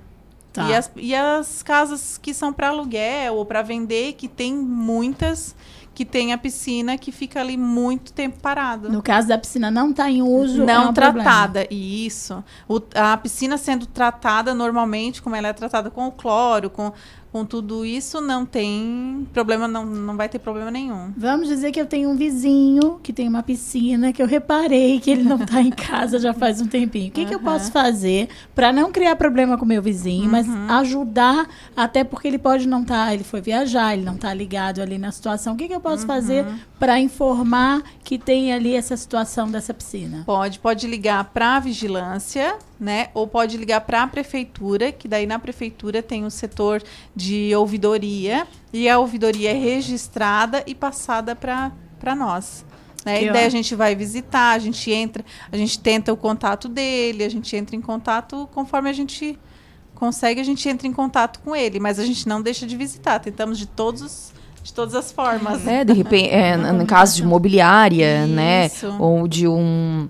Tá. 0.58 0.68
E, 0.70 0.74
as, 0.76 0.92
e 0.96 1.14
as 1.16 1.62
casas 1.62 2.18
que 2.18 2.34
são 2.34 2.52
para 2.52 2.70
aluguel 2.70 3.36
ou 3.36 3.46
para 3.46 3.62
vender, 3.62 4.14
que 4.14 4.28
tem 4.28 4.56
muitas 4.56 5.56
que 5.94 6.06
tem 6.06 6.32
a 6.32 6.38
piscina 6.38 6.96
que 6.96 7.12
fica 7.12 7.40
ali 7.40 7.58
muito 7.58 8.14
tempo 8.14 8.38
parada. 8.40 8.88
No 8.88 9.02
caso 9.02 9.28
da 9.28 9.36
piscina 9.38 9.72
não 9.72 9.90
está 9.90 10.08
em 10.12 10.22
uso, 10.22 10.62
é 10.62 10.66
Não 10.68 10.90
um 10.92 10.94
problema. 10.94 11.24
tratada, 11.24 11.68
isso. 11.74 12.44
O- 12.68 12.80
a 12.94 13.18
piscina 13.18 13.58
sendo 13.58 13.88
tratada 13.88 14.54
normalmente, 14.54 15.24
como 15.24 15.36
ela 15.36 15.48
é 15.48 15.54
tratada 15.54 15.90
com 15.90 16.06
o 16.06 16.12
cloro, 16.12 16.70
com, 16.70 16.94
com 17.32 17.46
tudo 17.46 17.86
isso, 17.86 18.22
não 18.22 18.46
tem 18.46 19.28
problema, 19.34 19.68
não, 19.68 19.86
não 19.86 20.16
vai 20.16 20.30
ter 20.30 20.40
problema 20.40 20.72
nenhum. 20.72 21.14
Vamos 21.16 21.48
dizer 21.48 21.72
que 21.72 21.80
eu 21.80 21.86
tenho 21.86 22.10
um 22.10 22.16
vizinho 22.16 23.00
que 23.04 23.12
tem 23.12 23.28
uma 23.28 23.44
piscina 23.44 24.14
que 24.14 24.22
eu 24.22 24.28
reparei 24.28 25.00
que 25.00 25.12
ele 25.12 25.24
não 25.24 25.38
está 25.38 25.62
em 25.62 25.70
casa 25.72 26.20
já 26.20 26.34
faz 26.34 26.62
um 26.62 26.68
tempinho. 26.68 27.10
O 27.10 27.12
que, 27.12 27.26
que 27.26 27.36
eu 27.36 27.40
posso 27.40 27.72
fazer 27.72 28.30
para 28.56 28.72
não 28.72 28.92
criar 28.92 29.16
problema 29.16 29.58
com 29.58 29.66
meu 29.66 29.82
vizinho, 29.82 30.30
mas 30.30 30.48
ajudar, 30.70 31.48
até 31.76 32.04
porque 32.04 32.28
ele 32.28 32.40
pode 32.40 32.68
não 32.68 32.82
estar, 32.82 33.14
ele 33.14 33.24
foi 33.24 33.42
viajar, 33.42 33.94
ele 33.94 34.04
não 34.04 34.16
está 34.16 34.34
ligado 34.34 34.82
ali 34.82 34.98
na 34.98 35.12
situação. 35.12 35.54
O 35.54 35.58
que, 35.58 35.68
que 35.68 35.76
eu 35.76 35.82
posso 35.82 36.06
fazer 36.06 36.46
para 36.80 37.00
informar 37.00 37.84
que 38.04 38.18
tem 38.18 38.54
ali 38.54 38.76
essa 38.76 38.96
situação 38.96 39.50
dessa 39.50 39.74
piscina? 39.74 40.24
Pode, 40.26 40.60
pode 40.60 40.88
ligar 40.88 41.26
para 41.26 41.58
a 41.58 41.60
vigilância, 41.60 42.58
né? 42.80 43.08
Ou 43.14 43.28
pode 43.28 43.58
ligar 43.58 43.82
para 43.82 44.04
a 44.04 44.08
prefeitura, 44.08 44.92
que 44.92 45.08
daí 45.08 45.26
na 45.26 45.40
prefeitura 45.40 46.02
tem 46.04 46.26
o 46.26 46.30
setor 46.32 46.84
de 47.16 47.54
ouvidoria 47.56 48.48
e 48.72 48.88
a 48.88 49.00
ouvidoria 49.00 49.52
é 49.52 49.54
registrada 49.54 50.64
e 50.68 50.76
passada 50.76 51.36
para 51.36 51.72
para 52.00 52.14
nós. 52.16 52.64
Né? 53.04 53.24
E 53.24 53.26
daí 53.34 53.46
a 53.46 53.50
gente 53.50 53.74
vai 53.74 53.96
visitar, 53.96 54.52
a 54.52 54.60
gente 54.60 54.92
entra, 54.92 55.26
a 55.52 55.58
gente 55.58 55.80
tenta 55.80 56.14
o 56.14 56.18
contato 56.18 56.68
dele, 56.70 57.24
a 57.24 57.30
gente 57.30 57.56
entra 57.56 57.76
em 57.76 57.82
contato 57.82 58.48
conforme 58.54 58.88
a 58.90 58.94
gente 58.94 59.38
consegue, 59.96 60.40
a 60.40 60.44
gente 60.44 60.68
entra 60.70 60.88
em 60.88 60.94
contato 60.94 61.40
com 61.40 61.56
ele, 61.56 61.80
mas 61.80 61.98
a 61.98 62.06
gente 62.06 62.28
não 62.28 62.40
deixa 62.40 62.68
de 62.68 62.78
visitar, 62.78 63.18
tentamos 63.20 63.58
de 63.58 63.66
todos 63.66 64.02
os- 64.04 64.34
de 64.62 64.72
todas 64.74 64.94
as 64.94 65.12
formas. 65.12 65.66
É, 65.66 65.84
de 65.86 65.94
repente, 65.94 66.30
é, 66.30 66.56
no 66.58 66.86
caso 66.86 67.16
de 67.16 67.24
imobiliária, 67.24 68.28
né? 68.28 68.70
Ou 69.00 69.28
de 69.28 69.48
um, 69.48 70.08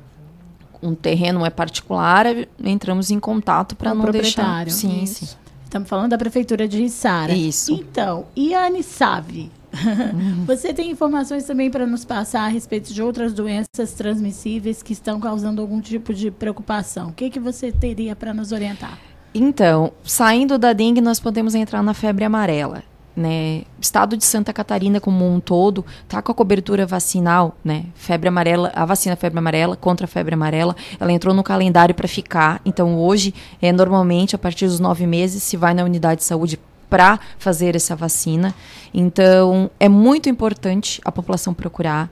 um 0.81 0.95
terreno 0.95 1.45
é 1.45 1.49
particular, 1.49 2.25
entramos 2.63 3.11
em 3.11 3.19
contato 3.19 3.75
para 3.75 3.93
não 3.93 4.09
deixar. 4.11 4.69
Sim, 4.69 5.03
Isso. 5.03 5.25
sim. 5.25 5.35
Estamos 5.63 5.89
falando 5.89 6.11
da 6.11 6.17
prefeitura 6.17 6.65
de 6.65 6.81
Içara. 6.81 7.33
Isso. 7.33 7.73
Então, 7.73 8.25
e 8.35 8.55
a 8.55 8.65
Anisave? 8.65 9.51
Você 10.47 10.73
tem 10.73 10.89
informações 10.89 11.43
também 11.43 11.69
para 11.69 11.85
nos 11.85 12.05
passar 12.05 12.43
a 12.43 12.47
respeito 12.47 12.93
de 12.93 13.01
outras 13.01 13.33
doenças 13.33 13.91
transmissíveis 13.93 14.81
que 14.81 14.93
estão 14.93 15.19
causando 15.19 15.61
algum 15.61 15.81
tipo 15.81 16.13
de 16.13 16.31
preocupação? 16.31 17.09
O 17.09 17.13
que, 17.13 17.29
que 17.29 17.39
você 17.39 17.71
teria 17.71 18.15
para 18.15 18.33
nos 18.33 18.53
orientar? 18.53 18.97
Então, 19.33 19.91
saindo 20.03 20.57
da 20.57 20.73
dengue, 20.73 21.01
nós 21.01 21.19
podemos 21.19 21.53
entrar 21.53 21.83
na 21.83 21.93
febre 21.93 22.23
amarela. 22.23 22.81
Né? 23.18 23.64
Estado 23.81 24.15
de 24.15 24.23
Santa 24.23 24.53
Catarina 24.53 24.99
como 24.99 25.27
um 25.27 25.39
todo 25.39 25.84
está 26.03 26.22
com 26.22 26.31
a 26.31 26.35
cobertura 26.35 26.85
vacinal, 26.85 27.57
né? 27.65 27.85
Febre 27.95 28.30
amarela, 28.30 28.72
a 28.76 28.85
vacina 28.85 29.15
febre 29.15 29.39
amarela 29.39 29.76
contra 29.76 30.06
a 30.06 30.07
febre 30.07 30.35
amarela, 30.35 30.76
ela 30.99 31.11
entrou 31.11 31.34
no 31.34 31.41
calendário 31.41 31.95
para 31.95 32.07
ficar. 32.07 32.61
Então 32.64 32.95
hoje, 32.95 33.34
é 33.60 33.72
normalmente 33.72 34.35
a 34.35 34.38
partir 34.38 34.68
dos 34.68 34.80
nove 34.80 35.07
meses 35.07 35.41
se 35.41 35.57
vai 35.57 35.73
na 35.73 35.84
unidade 35.84 36.19
de 36.19 36.26
saúde 36.26 36.60
para 36.88 37.19
fazer 37.39 37.76
essa 37.76 37.95
vacina. 37.95 38.53
Então 38.94 39.72
é 39.80 39.89
muito 39.89 40.30
importante 40.30 41.02
a 41.03 41.11
população 41.11 41.56
procurar. 41.56 42.11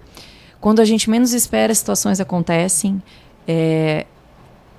Quando 0.59 0.79
a 0.79 0.85
gente 0.85 1.07
menos 1.07 1.33
espera, 1.33 1.73
situações 1.75 2.19
acontecem. 2.19 2.99
É, 3.47 4.07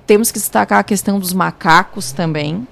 temos 0.07 0.33
que 0.33 0.39
destacar 0.41 0.81
a 0.81 0.85
questão 0.85 1.21
dos 1.21 1.33
macacos 1.33 2.11
também. 2.11 2.67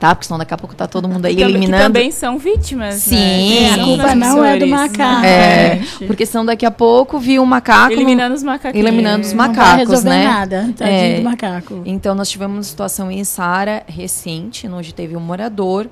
Tá? 0.00 0.14
Porque 0.14 0.26
senão 0.26 0.38
daqui 0.38 0.54
a 0.54 0.56
pouco 0.56 0.74
tá 0.74 0.86
todo 0.88 1.06
mundo 1.06 1.26
aí 1.26 1.36
Que 1.36 1.42
tam- 1.42 1.48
que 1.50 1.56
eliminando. 1.56 1.84
também 1.84 2.10
são 2.10 2.38
vítimas, 2.38 2.94
Sim. 2.96 3.14
né? 3.16 3.62
É, 3.68 3.70
a 3.74 3.84
culpa 3.84 4.14
não 4.14 4.42
é 4.44 4.56
do 4.56 4.66
macaco. 4.66 5.24
É, 5.26 5.76
gente. 5.76 6.06
porque 6.06 6.24
senão 6.24 6.44
daqui 6.46 6.64
a 6.64 6.70
pouco 6.70 7.18
viu 7.18 7.42
um 7.42 7.46
macaco. 7.46 7.92
Eliminando 7.92 8.34
os 8.34 8.42
macaquinhos. 8.42 8.86
Eliminando 8.88 9.26
os 9.26 9.32
Não 9.32 9.38
vai 9.38 9.48
macacos, 9.48 9.78
resolver 9.90 10.08
né? 10.08 10.24
nada, 10.24 10.74
tadinho 10.74 11.16
do 11.18 11.22
macaco. 11.24 11.82
Então 11.84 12.14
nós 12.14 12.30
tivemos 12.30 12.56
uma 12.56 12.62
situação 12.62 13.10
em 13.10 13.22
Sara 13.24 13.82
recente, 13.86 14.66
onde 14.66 14.94
teve 14.94 15.14
um 15.16 15.20
morador. 15.20 15.86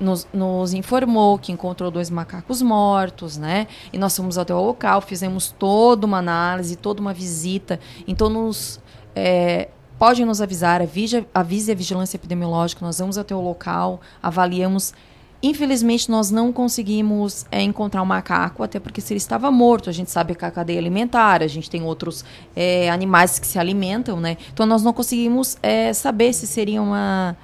Nos, 0.00 0.26
nos 0.32 0.72
informou 0.72 1.38
que 1.38 1.52
encontrou 1.52 1.88
dois 1.88 2.10
macacos 2.10 2.60
mortos, 2.60 3.36
né? 3.36 3.68
E 3.92 3.98
nós 3.98 4.16
fomos 4.16 4.36
até 4.36 4.52
o 4.52 4.60
local, 4.60 5.00
fizemos 5.00 5.54
toda 5.56 6.06
uma 6.06 6.18
análise, 6.18 6.74
toda 6.74 7.00
uma 7.00 7.12
visita. 7.14 7.78
Então, 8.08 8.28
nos, 8.28 8.80
é, 9.14 9.68
podem 10.02 10.26
nos 10.26 10.40
avisar, 10.40 10.82
avise, 10.82 11.24
avise 11.32 11.70
a 11.70 11.74
vigilância 11.76 12.16
epidemiológica, 12.16 12.84
nós 12.84 12.98
vamos 12.98 13.16
até 13.16 13.36
o 13.36 13.40
local, 13.40 14.00
avaliamos. 14.20 14.92
Infelizmente, 15.40 16.10
nós 16.10 16.28
não 16.28 16.52
conseguimos 16.52 17.46
é, 17.52 17.62
encontrar 17.62 18.02
o 18.02 18.04
macaco, 18.04 18.64
até 18.64 18.80
porque 18.80 19.00
se 19.00 19.12
ele 19.12 19.18
estava 19.18 19.48
morto, 19.52 19.88
a 19.88 19.92
gente 19.92 20.10
sabe 20.10 20.34
que 20.34 20.44
a 20.44 20.50
cadeia 20.50 20.80
alimentar, 20.80 21.40
a 21.40 21.46
gente 21.46 21.70
tem 21.70 21.84
outros 21.84 22.24
é, 22.56 22.90
animais 22.90 23.38
que 23.38 23.46
se 23.46 23.60
alimentam, 23.60 24.18
né? 24.18 24.38
Então, 24.52 24.66
nós 24.66 24.82
não 24.82 24.92
conseguimos 24.92 25.56
é, 25.62 25.92
saber 25.92 26.32
se 26.32 26.48
seria 26.48 26.82
uma... 26.82 27.36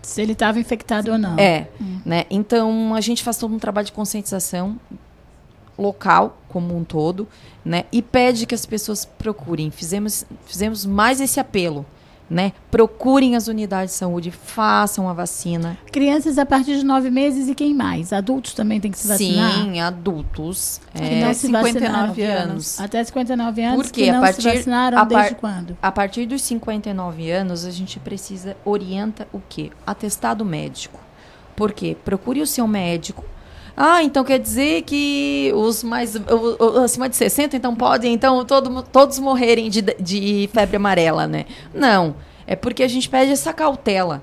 Se 0.00 0.22
ele 0.22 0.32
estava 0.32 0.58
infectado 0.58 1.12
ou 1.12 1.18
não. 1.18 1.38
É, 1.38 1.66
né? 2.02 2.24
Então, 2.30 2.94
a 2.94 3.00
gente 3.02 3.22
faz 3.22 3.36
todo 3.36 3.54
um 3.54 3.58
trabalho 3.58 3.84
de 3.84 3.92
conscientização 3.92 4.80
local 5.76 6.38
como 6.48 6.74
um 6.74 6.82
todo, 6.82 7.28
né? 7.62 7.84
E 7.92 8.00
pede 8.00 8.46
que 8.46 8.54
as 8.54 8.64
pessoas 8.64 9.04
procurem. 9.04 9.70
Fizemos, 9.70 10.24
fizemos 10.46 10.86
mais 10.86 11.20
esse 11.20 11.38
apelo, 11.38 11.84
né? 12.28 12.52
Procurem 12.70 13.36
as 13.36 13.46
unidades 13.48 13.92
de 13.94 13.98
saúde, 13.98 14.30
façam 14.30 15.08
a 15.08 15.12
vacina. 15.12 15.78
Crianças 15.92 16.38
a 16.38 16.44
partir 16.46 16.76
de 16.78 16.84
nove 16.84 17.10
meses 17.10 17.48
e 17.48 17.54
quem 17.54 17.72
mais? 17.74 18.12
Adultos 18.12 18.52
também 18.52 18.80
tem 18.80 18.90
que 18.90 18.98
se 18.98 19.06
vacinar? 19.06 19.52
Sim, 19.52 19.80
adultos. 19.80 20.80
É, 20.94 21.24
vacinaram. 21.24 21.34
59 21.34 22.22
anos. 22.22 22.80
Até 22.80 23.04
59 23.04 23.62
anos 23.62 23.86
Porque 23.86 24.04
que 24.04 24.10
não 24.10 24.18
a 24.18 24.22
partir, 24.22 24.42
se 24.42 24.48
vacinaram 24.56 24.98
a 24.98 25.04
desde 25.04 25.30
par- 25.30 25.40
quando? 25.40 25.76
A 25.80 25.92
partir 25.92 26.26
dos 26.26 26.42
59 26.42 27.30
anos, 27.30 27.64
a 27.64 27.70
gente 27.70 27.98
precisa, 28.00 28.56
orienta 28.64 29.28
o 29.32 29.40
quê? 29.48 29.70
Atestado 29.86 30.44
médico. 30.44 31.00
Por 31.54 31.72
quê? 31.72 31.96
Procure 32.04 32.42
o 32.42 32.46
seu 32.46 32.66
médico. 32.66 33.24
Ah, 33.76 34.02
então 34.02 34.24
quer 34.24 34.38
dizer 34.38 34.82
que 34.82 35.52
os 35.54 35.82
mais 35.82 36.14
o- 36.16 36.20
o- 36.58 36.78
acima 36.84 37.08
de 37.08 37.16
60 37.16 37.56
então 37.56 37.74
podem 37.74 38.14
então 38.14 38.44
todo, 38.44 38.82
todos 38.84 39.18
morrerem 39.18 39.68
de, 39.68 39.82
de 39.82 40.48
febre 40.52 40.76
amarela, 40.76 41.26
né? 41.26 41.44
Não, 41.74 42.16
é 42.46 42.56
porque 42.56 42.82
a 42.82 42.88
gente 42.88 43.08
pede 43.08 43.32
essa 43.32 43.52
cautela, 43.52 44.22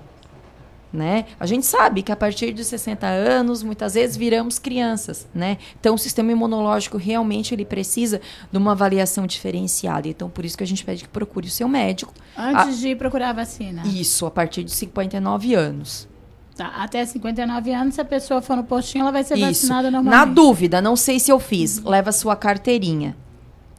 né? 0.92 1.26
A 1.40 1.46
gente 1.46 1.66
sabe 1.66 2.02
que 2.02 2.12
a 2.12 2.16
partir 2.16 2.52
dos 2.52 2.68
60 2.68 3.06
anos, 3.08 3.62
muitas 3.64 3.94
vezes 3.96 4.16
viramos 4.18 4.58
crianças, 4.60 5.28
né? 5.34 5.58
Então 5.80 5.96
o 5.96 5.98
sistema 6.00 6.32
imunológico 6.32 6.98
realmente 6.98 7.54
ele 7.54 7.66
precisa 7.66 8.22
de 8.52 8.58
uma 8.58 8.72
avaliação 8.72 9.28
diferenciada. 9.28 10.08
Então 10.08 10.30
por 10.30 10.46
isso 10.46 10.58
que 10.58 10.64
a 10.64 10.68
gente 10.68 10.84
pede 10.84 11.04
que 11.04 11.10
procure 11.10 11.48
o 11.48 11.52
seu 11.52 11.68
médico. 11.68 12.14
Antes 12.38 12.80
de 12.80 12.96
procurar 12.96 13.30
a 13.30 13.34
vacina. 13.34 13.84
A- 13.84 13.88
Isso, 13.88 14.26
a 14.26 14.32
partir 14.32 14.64
de 14.64 14.72
59 14.72 15.54
anos. 15.56 16.08
Tá, 16.56 16.68
até 16.78 17.04
59 17.04 17.74
anos, 17.74 17.96
se 17.96 18.02
a 18.02 18.06
pessoa 18.06 18.42
for 18.42 18.56
no 18.56 18.64
postinho, 18.64 19.02
ela 19.02 19.12
vai 19.12 19.24
ser 19.24 19.36
Isso. 19.36 19.46
vacinada 19.46 19.90
Na 19.90 20.02
normalmente. 20.02 20.36
dúvida, 20.36 20.82
não 20.82 20.96
sei 20.96 21.20
se 21.20 21.32
eu 21.32 21.40
fiz, 21.40 21.82
leva 21.84 22.12
sua 22.12 22.36
carteirinha. 22.36 23.16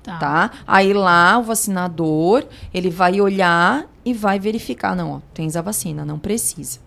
Tá. 0.02 0.18
tá. 0.18 0.50
Aí 0.66 0.92
lá 0.92 1.38
o 1.38 1.42
vacinador, 1.44 2.44
ele 2.72 2.90
vai 2.90 3.20
olhar 3.20 3.86
e 4.04 4.12
vai 4.12 4.38
verificar, 4.38 4.94
não, 4.96 5.12
ó, 5.12 5.20
tens 5.32 5.56
a 5.56 5.62
vacina, 5.62 6.04
não 6.04 6.18
precisa. 6.18 6.80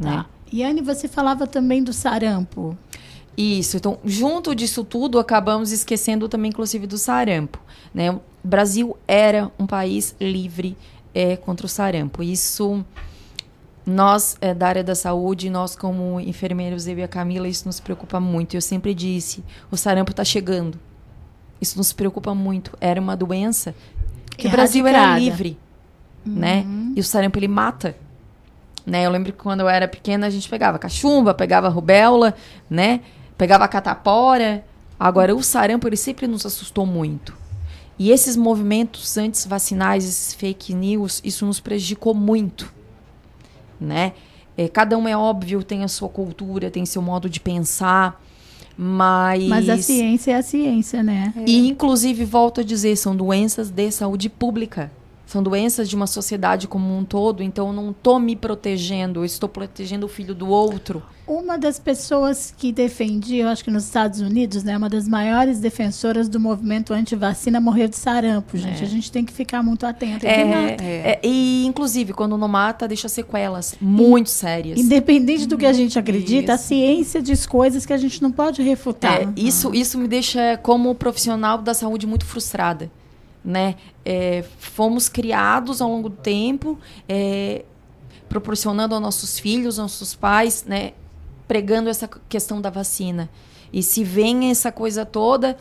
Tá. 0.00 0.10
Né? 0.10 0.24
Yane, 0.54 0.80
você 0.80 1.08
falava 1.08 1.46
também 1.46 1.82
do 1.82 1.92
sarampo. 1.92 2.76
Isso, 3.36 3.78
então, 3.78 3.98
junto 4.04 4.54
disso 4.54 4.84
tudo, 4.84 5.18
acabamos 5.18 5.72
esquecendo 5.72 6.28
também, 6.28 6.50
inclusive, 6.50 6.86
do 6.86 6.98
sarampo. 6.98 7.58
Né? 7.92 8.10
O 8.10 8.20
Brasil 8.44 8.96
era 9.08 9.50
um 9.58 9.66
país 9.66 10.14
livre 10.20 10.76
é, 11.14 11.36
contra 11.36 11.64
o 11.64 11.68
sarampo. 11.68 12.22
Isso, 12.22 12.84
nós, 13.84 14.36
é, 14.40 14.54
da 14.54 14.68
área 14.68 14.84
da 14.84 14.94
saúde, 14.94 15.50
nós 15.50 15.74
como 15.74 16.20
enfermeiros, 16.20 16.86
eu 16.86 16.98
e 16.98 17.02
a 17.02 17.08
Camila, 17.08 17.48
isso 17.48 17.66
nos 17.66 17.80
preocupa 17.80 18.20
muito. 18.20 18.54
Eu 18.54 18.60
sempre 18.60 18.94
disse, 18.94 19.42
o 19.70 19.76
sarampo 19.76 20.12
está 20.12 20.24
chegando. 20.24 20.78
Isso 21.60 21.76
nos 21.78 21.92
preocupa 21.92 22.34
muito. 22.34 22.76
Era 22.80 23.00
uma 23.00 23.16
doença 23.16 23.74
que 24.36 24.46
Erradicada. 24.46 24.52
o 24.52 24.56
Brasil 24.56 24.86
era 24.86 25.18
livre, 25.18 25.58
né? 26.24 26.62
uhum. 26.64 26.86
né? 26.88 26.92
E 26.96 27.00
o 27.00 27.04
sarampo, 27.04 27.38
ele 27.38 27.48
mata. 27.48 27.96
Né? 28.86 29.06
Eu 29.06 29.10
lembro 29.10 29.32
que 29.32 29.38
quando 29.38 29.60
eu 29.60 29.68
era 29.68 29.86
pequena, 29.86 30.26
a 30.26 30.30
gente 30.30 30.48
pegava 30.48 30.78
cachumba, 30.78 31.34
pegava 31.34 31.68
rubéola, 31.68 32.34
né? 32.68 33.00
Pegava 33.36 33.66
catapora. 33.68 34.64
Agora, 34.98 35.34
o 35.34 35.42
sarampo, 35.42 35.88
ele 35.88 35.96
sempre 35.96 36.26
nos 36.26 36.46
assustou 36.46 36.86
muito. 36.86 37.34
E 37.98 38.10
esses 38.10 38.36
movimentos 38.36 39.16
anti-vacinais, 39.16 40.04
esses 40.04 40.34
fake 40.34 40.74
news, 40.74 41.20
isso 41.24 41.44
nos 41.46 41.60
prejudicou 41.60 42.14
muito, 42.14 42.72
né? 43.82 44.12
É, 44.56 44.68
cada 44.68 44.96
um, 44.96 45.08
é 45.08 45.16
óbvio, 45.16 45.62
tem 45.62 45.82
a 45.82 45.88
sua 45.88 46.08
cultura, 46.08 46.70
tem 46.70 46.84
seu 46.84 47.00
modo 47.02 47.28
de 47.28 47.40
pensar, 47.40 48.22
mas... 48.76 49.44
Mas 49.44 49.68
a 49.68 49.78
ciência 49.78 50.32
é 50.32 50.34
a 50.36 50.42
ciência, 50.42 51.02
né? 51.02 51.32
E, 51.46 51.68
inclusive, 51.68 52.24
volto 52.24 52.60
a 52.60 52.64
dizer, 52.64 52.96
são 52.96 53.16
doenças 53.16 53.70
de 53.70 53.90
saúde 53.90 54.28
pública. 54.28 54.90
São 55.32 55.42
doenças 55.42 55.88
de 55.88 55.96
uma 55.96 56.06
sociedade 56.06 56.68
como 56.68 56.94
um 56.94 57.06
todo, 57.06 57.42
então 57.42 57.68
eu 57.68 57.72
não 57.72 57.90
estou 57.90 58.20
me 58.20 58.36
protegendo, 58.36 59.20
eu 59.20 59.24
estou 59.24 59.48
protegendo 59.48 60.04
o 60.04 60.08
filho 60.08 60.34
do 60.34 60.46
outro. 60.46 61.02
Uma 61.26 61.56
das 61.56 61.78
pessoas 61.78 62.52
que 62.54 62.70
defendia, 62.70 63.44
eu 63.44 63.48
acho 63.48 63.64
que 63.64 63.70
nos 63.70 63.84
Estados 63.84 64.20
Unidos, 64.20 64.62
né, 64.62 64.76
uma 64.76 64.90
das 64.90 65.08
maiores 65.08 65.58
defensoras 65.58 66.28
do 66.28 66.38
movimento 66.38 66.92
anti-vacina 66.92 67.62
morreu 67.62 67.88
de 67.88 67.96
sarampo, 67.96 68.58
gente. 68.58 68.82
É. 68.82 68.84
A 68.84 68.88
gente 68.88 69.10
tem 69.10 69.24
que 69.24 69.32
ficar 69.32 69.62
muito 69.62 69.86
atento. 69.86 70.26
É, 70.26 70.42
é, 70.42 70.76
é. 70.78 71.20
E, 71.22 71.64
inclusive, 71.64 72.12
quando 72.12 72.36
não 72.36 72.46
mata, 72.46 72.86
deixa 72.86 73.08
sequelas 73.08 73.74
muito 73.80 74.26
e, 74.26 74.30
sérias. 74.30 74.78
Independente 74.78 75.46
do 75.46 75.56
que 75.56 75.64
a 75.64 75.72
gente 75.72 75.98
acredita, 75.98 76.52
isso. 76.52 76.62
a 76.62 76.66
ciência 76.66 77.22
diz 77.22 77.46
coisas 77.46 77.86
que 77.86 77.94
a 77.94 77.96
gente 77.96 78.20
não 78.20 78.30
pode 78.30 78.60
refutar. 78.60 79.22
É, 79.22 79.28
isso, 79.34 79.74
isso 79.74 79.96
me 79.96 80.06
deixa, 80.06 80.58
como 80.58 80.94
profissional 80.94 81.56
da 81.56 81.72
saúde, 81.72 82.06
muito 82.06 82.26
frustrada 82.26 82.90
né? 83.44 83.76
É, 84.04 84.44
fomos 84.58 85.08
criados 85.08 85.80
ao 85.80 85.90
longo 85.90 86.08
do 86.08 86.16
tempo, 86.16 86.78
é, 87.08 87.64
proporcionando 88.28 88.94
aos 88.94 89.02
nossos 89.02 89.38
filhos, 89.38 89.78
aos 89.78 89.92
nossos 89.92 90.14
pais, 90.14 90.64
né? 90.64 90.92
Pregando 91.46 91.88
essa 91.88 92.08
questão 92.28 92.60
da 92.60 92.70
vacina. 92.70 93.28
E 93.72 93.82
se 93.82 94.04
vem 94.04 94.50
essa 94.50 94.70
coisa 94.70 95.04
toda, 95.04 95.56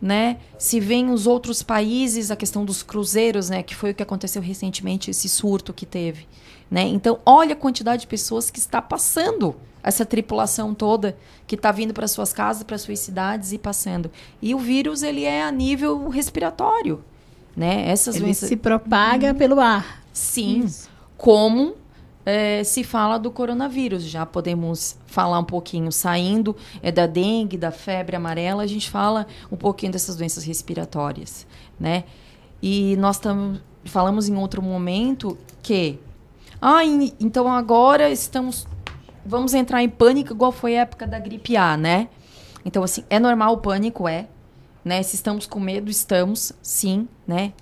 né? 0.00 0.38
Se 0.58 0.80
vem 0.80 1.10
os 1.10 1.26
outros 1.26 1.62
países, 1.62 2.30
a 2.30 2.36
questão 2.36 2.64
dos 2.64 2.82
cruzeiros, 2.82 3.48
né? 3.48 3.62
Que 3.62 3.74
foi 3.74 3.90
o 3.90 3.94
que 3.94 4.02
aconteceu 4.02 4.40
recentemente, 4.40 5.10
esse 5.10 5.28
surto 5.28 5.72
que 5.72 5.86
teve, 5.86 6.26
né? 6.70 6.82
Então, 6.82 7.18
olha 7.26 7.54
a 7.54 7.56
quantidade 7.56 8.02
de 8.02 8.06
pessoas 8.06 8.50
que 8.50 8.58
está 8.58 8.80
passando 8.80 9.56
essa 9.82 10.06
tripulação 10.06 10.72
toda 10.72 11.14
que 11.46 11.56
está 11.56 11.70
vindo 11.70 11.92
para 11.92 12.08
suas 12.08 12.32
casas, 12.32 12.62
para 12.62 12.78
suas 12.78 12.98
cidades 13.00 13.52
e 13.52 13.58
passando. 13.58 14.10
E 14.40 14.54
o 14.54 14.58
vírus 14.58 15.02
ele 15.02 15.24
é 15.24 15.42
a 15.42 15.52
nível 15.52 16.08
respiratório 16.08 17.04
né? 17.56 17.88
Essas 17.88 18.16
Ele 18.16 18.26
doenças... 18.26 18.48
se 18.48 18.56
propaga 18.56 19.32
hum. 19.32 19.34
pelo 19.34 19.60
ar. 19.60 20.02
Sim. 20.12 20.60
Isso. 20.60 20.88
Como 21.16 21.74
é, 22.24 22.64
se 22.64 22.82
fala 22.82 23.18
do 23.18 23.30
coronavírus. 23.30 24.04
Já 24.04 24.24
podemos 24.24 24.96
falar 25.06 25.38
um 25.38 25.44
pouquinho, 25.44 25.92
saindo 25.92 26.56
é, 26.82 26.90
da 26.90 27.06
dengue, 27.06 27.56
da 27.56 27.70
febre 27.70 28.16
amarela, 28.16 28.62
a 28.62 28.66
gente 28.66 28.90
fala 28.90 29.26
um 29.50 29.56
pouquinho 29.56 29.92
dessas 29.92 30.16
doenças 30.16 30.44
respiratórias, 30.44 31.46
né? 31.78 32.04
E 32.62 32.96
nós 32.96 33.18
tam, 33.18 33.60
falamos 33.84 34.28
em 34.28 34.36
outro 34.36 34.62
momento 34.62 35.36
que, 35.62 35.98
ah, 36.60 36.84
então 37.20 37.50
agora 37.52 38.10
estamos, 38.10 38.66
vamos 39.24 39.52
entrar 39.52 39.82
em 39.82 39.88
pânico 39.88 40.32
igual 40.32 40.50
foi 40.50 40.78
a 40.78 40.82
época 40.82 41.06
da 41.06 41.18
gripe 41.18 41.56
A, 41.56 41.76
né? 41.76 42.08
Então, 42.64 42.82
assim, 42.82 43.04
é 43.10 43.18
normal 43.20 43.52
o 43.52 43.58
pânico, 43.58 44.08
é, 44.08 44.26
né? 44.84 45.02
Se 45.02 45.16
estamos 45.16 45.46
com 45.46 45.58
medo, 45.58 45.90
estamos, 45.90 46.52
sim, 46.62 47.08
né? 47.26 47.52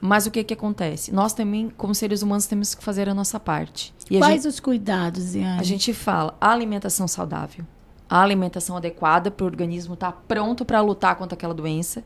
Mas 0.00 0.26
o 0.26 0.32
que 0.32 0.42
que 0.42 0.54
acontece? 0.54 1.12
Nós 1.12 1.32
também, 1.32 1.70
como 1.76 1.94
seres 1.94 2.22
humanos, 2.22 2.46
temos 2.46 2.74
que 2.74 2.82
fazer 2.82 3.08
a 3.08 3.14
nossa 3.14 3.38
parte. 3.38 3.94
E 4.10 4.18
Quais 4.18 4.42
gente, 4.42 4.48
os 4.48 4.58
cuidados, 4.58 5.36
Iane? 5.36 5.60
A 5.60 5.62
gente 5.62 5.94
fala 5.94 6.36
a 6.40 6.50
alimentação 6.50 7.06
saudável, 7.06 7.64
a 8.10 8.20
alimentação 8.20 8.76
adequada 8.76 9.30
para 9.30 9.44
o 9.44 9.46
organismo 9.46 9.94
estar 9.94 10.10
tá 10.10 10.18
pronto 10.26 10.64
para 10.64 10.80
lutar 10.80 11.14
contra 11.14 11.36
aquela 11.36 11.54
doença, 11.54 12.02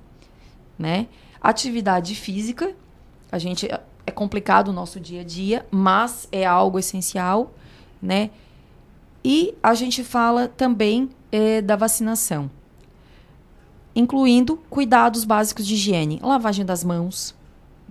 né? 0.78 1.06
Atividade 1.40 2.14
física, 2.14 2.74
a 3.32 3.38
gente 3.38 3.66
é 4.06 4.10
complicado 4.10 4.68
o 4.68 4.72
nosso 4.72 5.00
dia 5.00 5.22
a 5.22 5.24
dia, 5.24 5.64
mas 5.70 6.28
é 6.30 6.44
algo 6.44 6.78
essencial, 6.78 7.54
né? 8.00 8.30
E 9.24 9.54
a 9.62 9.72
gente 9.74 10.04
fala 10.04 10.48
também 10.48 11.08
é, 11.32 11.62
da 11.62 11.76
vacinação 11.76 12.50
incluindo 13.96 14.58
cuidados 14.68 15.24
básicos 15.24 15.66
de 15.66 15.74
higiene, 15.74 16.20
lavagem 16.22 16.64
das 16.64 16.84
mãos, 16.84 17.34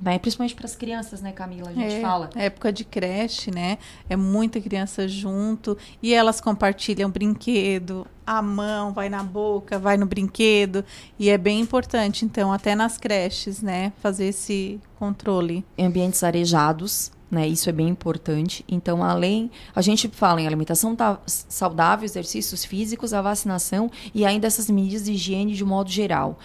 né? 0.02 0.20
Principalmente 0.20 0.56
para 0.56 0.66
as 0.66 0.76
crianças, 0.76 1.22
né, 1.22 1.32
Camila? 1.32 1.70
A 1.70 1.74
gente 1.74 1.96
é, 1.96 2.02
fala. 2.02 2.30
Época 2.36 2.72
de 2.72 2.84
creche, 2.84 3.50
né? 3.50 3.78
É 4.10 4.16
muita 4.16 4.60
criança 4.62 5.08
junto 5.08 5.78
e 6.04 6.14
elas 6.14 6.40
compartilham 6.40 7.10
brinquedo, 7.10 8.06
a 8.26 8.42
mão 8.42 8.92
vai 8.92 9.10
na 9.10 9.24
boca, 9.24 9.80
vai 9.80 9.98
no 9.98 10.06
brinquedo 10.06 10.84
e 11.18 11.30
é 11.30 11.38
bem 11.38 11.60
importante, 11.60 12.26
então, 12.26 12.52
até 12.52 12.76
nas 12.76 12.98
creches, 12.98 13.62
né, 13.62 13.94
fazer 14.02 14.26
esse 14.26 14.80
controle. 14.98 15.64
Em 15.78 15.86
ambientes 15.86 16.24
arejados, 16.24 17.12
né? 17.30 17.48
Isso 17.48 17.70
é 17.70 17.74
bem 17.74 17.88
importante. 17.88 18.64
Então, 18.68 19.04
além, 19.04 19.50
a 19.76 19.82
gente 19.82 20.08
fala 20.10 20.42
em 20.42 20.48
alimentação 20.48 20.96
saudável, 21.26 22.06
exercícios 22.06 22.64
físicos, 22.64 23.14
a 23.14 23.22
vacinação 23.22 23.90
e 24.14 24.26
ainda 24.26 24.48
essas 24.48 24.70
medidas 24.70 25.06
de 25.06 25.14
higiene 25.14 25.54
de 25.54 25.66
modo 25.66 25.90
geral. 25.90 26.40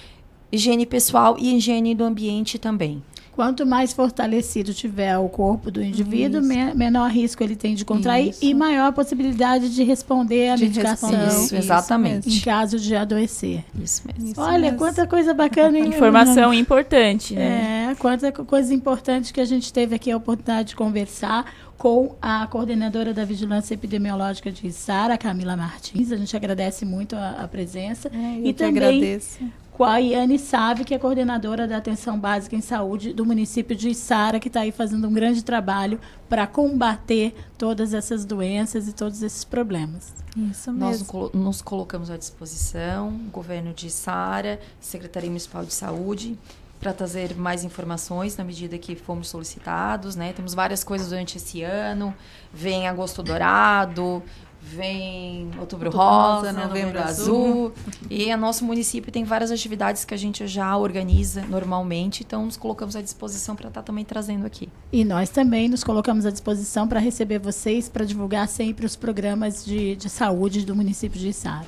Higiene 0.53 0.85
pessoal 0.85 1.37
e 1.39 1.57
higiene 1.57 1.95
do 1.95 2.03
ambiente 2.03 2.59
também. 2.59 3.03
Quanto 3.41 3.65
mais 3.65 3.91
fortalecido 3.91 4.75
tiver 4.75 5.17
o 5.17 5.27
corpo 5.27 5.71
do 5.71 5.83
indivíduo, 5.83 6.43
me 6.43 6.75
menor 6.75 7.11
risco 7.11 7.43
ele 7.43 7.57
tem 7.57 7.75
de 7.75 7.87
contrair 7.87 8.29
Isso. 8.29 8.45
e 8.45 8.53
maior 8.53 8.89
a 8.89 8.93
possibilidade 8.93 9.75
de 9.75 9.83
responder 9.83 10.51
à 10.51 10.57
de 10.57 10.65
medicação. 10.65 11.11
Isso, 11.27 11.57
exatamente. 11.57 12.29
Em 12.29 12.39
caso 12.41 12.79
de 12.79 12.95
adoecer. 12.95 13.65
Isso 13.83 14.03
mesmo. 14.07 14.35
Olha, 14.37 14.67
Isso 14.67 14.77
quanta 14.77 15.07
coisa 15.07 15.33
bacana. 15.33 15.79
Informação 15.81 16.53
importante, 16.53 17.35
né? 17.35 17.93
É, 17.93 17.95
quanta 17.95 18.31
coisa 18.31 18.75
importante 18.75 19.33
que 19.33 19.41
a 19.41 19.47
gente 19.47 19.73
teve 19.73 19.95
aqui 19.95 20.11
a 20.11 20.19
oportunidade 20.19 20.69
de 20.69 20.77
conversar 20.77 21.51
com 21.79 22.15
a 22.21 22.47
coordenadora 22.47 23.15
da 23.15 23.25
Vigilância 23.25 23.73
Epidemiológica 23.73 24.53
de 24.53 24.71
Sara, 24.71 25.17
Camila 25.17 25.57
Martins. 25.57 26.13
A 26.13 26.17
gente 26.19 26.37
agradece 26.37 26.85
muito 26.85 27.17
a, 27.17 27.43
a 27.43 27.49
presença. 27.49 28.11
É, 28.13 28.47
e 28.47 28.53
também 28.53 28.85
agradeço 28.85 29.39
com 29.81 29.85
a 29.87 29.97
Iane 29.97 30.39
Save, 30.39 30.85
que 30.85 30.93
é 30.93 30.99
coordenadora 30.99 31.67
da 31.67 31.79
Atenção 31.79 32.21
Básica 32.21 32.55
em 32.55 32.61
Saúde 32.61 33.15
do 33.15 33.25
município 33.25 33.75
de 33.75 33.89
Içara, 33.89 34.39
que 34.39 34.49
está 34.49 34.61
aí 34.61 34.71
fazendo 34.71 35.09
um 35.09 35.13
grande 35.15 35.43
trabalho 35.43 35.99
para 36.29 36.47
combater 36.47 37.35
todas 37.57 37.95
essas 37.95 38.27
doenças 38.27 38.87
e 38.89 38.93
todos 38.93 39.23
esses 39.23 39.43
problemas. 39.43 40.13
Isso 40.37 40.71
mesmo. 40.71 41.07
Nós 41.15 41.33
nos 41.33 41.63
colocamos 41.63 42.11
à 42.11 42.19
disposição, 42.19 43.13
governo 43.33 43.73
de 43.73 43.87
Içara, 43.87 44.61
Secretaria 44.79 45.31
Municipal 45.31 45.65
de 45.65 45.73
Saúde, 45.73 46.39
para 46.79 46.93
trazer 46.93 47.35
mais 47.35 47.65
informações 47.65 48.37
na 48.37 48.45
medida 48.45 48.77
que 48.77 48.95
fomos 48.95 49.29
solicitados, 49.29 50.15
né? 50.15 50.35
Temos 50.35 50.53
várias 50.53 50.85
coisas 50.85 51.09
durante 51.09 51.39
esse 51.39 51.63
ano, 51.63 52.15
vem 52.53 52.87
agosto 52.87 53.23
dourado, 53.23 54.23
vem 54.63 55.47
Outubro, 55.59 55.87
Outubro 55.87 55.91
Rosa, 55.91 56.53
Novembro, 56.53 56.69
Novembro 56.69 57.03
Azul. 57.03 57.37
Azul. 57.37 57.73
e 58.11 58.33
o 58.33 58.37
nosso 58.37 58.65
município 58.65 59.11
tem 59.11 59.25
várias 59.25 59.51
atividades 59.51 60.05
que 60.05 60.15
a 60.15 60.17
gente 60.17 60.47
já 60.47 60.77
organiza 60.77 61.43
normalmente, 61.49 62.23
então 62.23 62.45
nos 62.45 62.57
colocamos 62.57 62.95
à 62.95 63.03
disposição 63.03 63.57
para 63.57 63.69
estar 63.69 63.81
tá 63.81 63.87
também 63.87 64.05
trazendo 64.05 64.47
aqui. 64.47 64.69
E 64.93 65.05
nós 65.05 65.31
também 65.31 65.69
nos 65.69 65.83
colocamos 65.83 66.27
à 66.27 66.31
disposição 66.31 66.87
para 66.87 67.01
receber 67.01 67.39
vocês, 67.39 67.89
para 67.89 68.05
divulgar 68.05 68.49
sempre 68.49 68.87
os 68.87 68.97
programas 68.97 69.65
de, 69.65 69.97
de 69.97 70.09
saúde 70.09 70.65
do 70.65 70.77
município 70.77 71.19
de 71.19 71.31
Içara. 71.31 71.67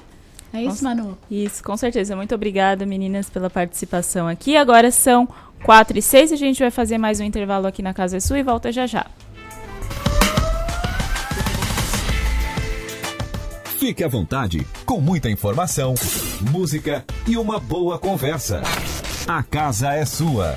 É 0.53 0.63
isso, 0.63 0.85
Manu? 0.85 1.17
Isso, 1.31 1.65
com 1.65 1.77
certeza. 1.79 2.15
Muito 2.15 2.35
obrigada, 2.35 2.85
meninas, 2.85 3.31
pela 3.31 3.49
participação 3.49 4.29
aqui. 4.29 4.55
Agora 4.55 4.91
são 4.91 5.27
4 5.65 5.99
e 5.99 6.03
6 6.03 6.31
e 6.31 6.35
a 6.35 6.37
gente 6.37 6.59
vai 6.59 6.71
fazer 6.71 6.99
mais 6.99 7.21
um 7.21 7.25
intervalo 7.25 7.67
aqui 7.67 7.83
na 7.83 7.95
Casa 7.95 8.21
Sul 8.21 8.37
e 8.37 8.43
volta 8.43 8.71
já 8.71 8.87
já. 8.87 9.07
Fique 13.83 14.05
à 14.05 14.09
vontade, 14.09 14.65
com 14.87 15.01
muita 15.01 15.29
informação, 15.29 15.95
música 16.53 17.05
e 17.27 17.37
uma 17.37 17.59
boa 17.59 17.99
conversa. 17.99 18.63
A 19.27 19.43
casa 19.43 19.93
é 19.93 20.07
sua. 20.07 20.57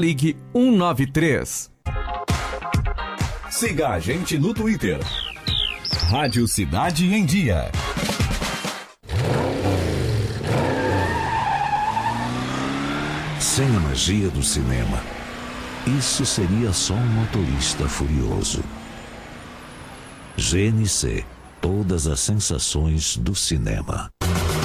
ligue 0.00 0.34
193. 0.54 1.70
Siga 3.50 3.90
a 3.90 3.98
gente 4.00 4.38
no 4.38 4.54
Twitter. 4.54 4.98
Rádio 6.10 6.48
Cidade 6.48 7.04
em 7.14 7.26
Dia. 7.26 7.70
Sem 13.38 13.66
a 13.76 13.80
magia 13.80 14.30
do 14.30 14.42
cinema, 14.42 15.02
isso 15.98 16.24
seria 16.24 16.72
só 16.72 16.94
um 16.94 17.06
motorista 17.06 17.86
furioso. 17.86 18.64
GNC 20.36 21.24
Todas 21.60 22.06
as 22.06 22.20
sensações 22.20 23.18
do 23.18 23.34
cinema. 23.34 24.10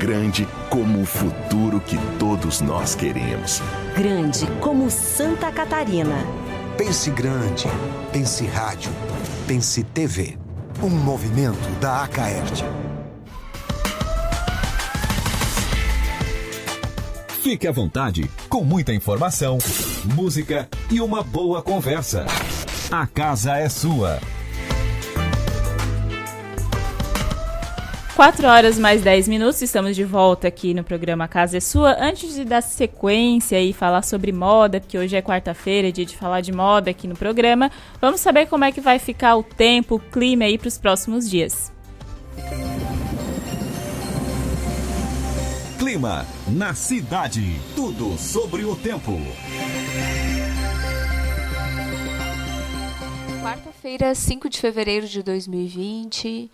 Grande 0.00 0.48
como 0.70 1.02
o 1.02 1.04
futuro 1.04 1.78
que 1.78 1.98
todos 2.18 2.62
nós 2.62 2.94
queremos. 2.94 3.60
Grande 3.94 4.46
como 4.58 4.90
Santa 4.90 5.52
Catarina. 5.52 6.16
Pense 6.78 7.10
grande, 7.10 7.66
pense 8.10 8.46
rádio, 8.46 8.90
pense 9.46 9.84
TV. 9.84 10.38
Um 10.82 10.88
movimento 10.88 11.68
da 11.82 12.02
Acaerte. 12.04 12.64
Fique 17.42 17.68
à 17.68 17.72
vontade, 17.72 18.30
com 18.48 18.64
muita 18.64 18.94
informação, 18.94 19.58
música 20.14 20.66
e 20.90 21.02
uma 21.02 21.22
boa 21.22 21.60
conversa. 21.60 22.24
A 22.90 23.06
casa 23.06 23.58
é 23.58 23.68
sua. 23.68 24.18
4 28.20 28.46
horas 28.46 28.78
mais 28.78 29.00
10 29.00 29.28
minutos, 29.28 29.62
estamos 29.62 29.96
de 29.96 30.04
volta 30.04 30.46
aqui 30.46 30.74
no 30.74 30.84
programa 30.84 31.26
Casa 31.26 31.56
é 31.56 31.60
Sua. 31.60 31.96
Antes 31.98 32.34
de 32.34 32.44
dar 32.44 32.60
sequência 32.60 33.58
e 33.58 33.72
falar 33.72 34.02
sobre 34.02 34.30
moda, 34.30 34.78
porque 34.78 34.98
hoje 34.98 35.16
é 35.16 35.22
quarta-feira, 35.22 35.90
dia 35.90 36.04
de 36.04 36.18
falar 36.18 36.42
de 36.42 36.52
moda 36.52 36.90
aqui 36.90 37.08
no 37.08 37.16
programa, 37.16 37.70
vamos 37.98 38.20
saber 38.20 38.44
como 38.44 38.62
é 38.62 38.72
que 38.72 38.80
vai 38.82 38.98
ficar 38.98 39.36
o 39.36 39.42
tempo, 39.42 39.94
o 39.94 39.98
clima 39.98 40.44
aí 40.44 40.58
para 40.58 40.68
os 40.68 40.76
próximos 40.76 41.30
dias. 41.30 41.72
Clima 45.78 46.26
na 46.46 46.74
cidade, 46.74 47.58
tudo 47.74 48.18
sobre 48.18 48.66
o 48.66 48.76
tempo. 48.76 49.12
Quarta-feira, 53.42 54.14
5 54.14 54.50
de 54.50 54.60
fevereiro 54.60 55.08
de 55.08 55.22
2020. 55.22 56.50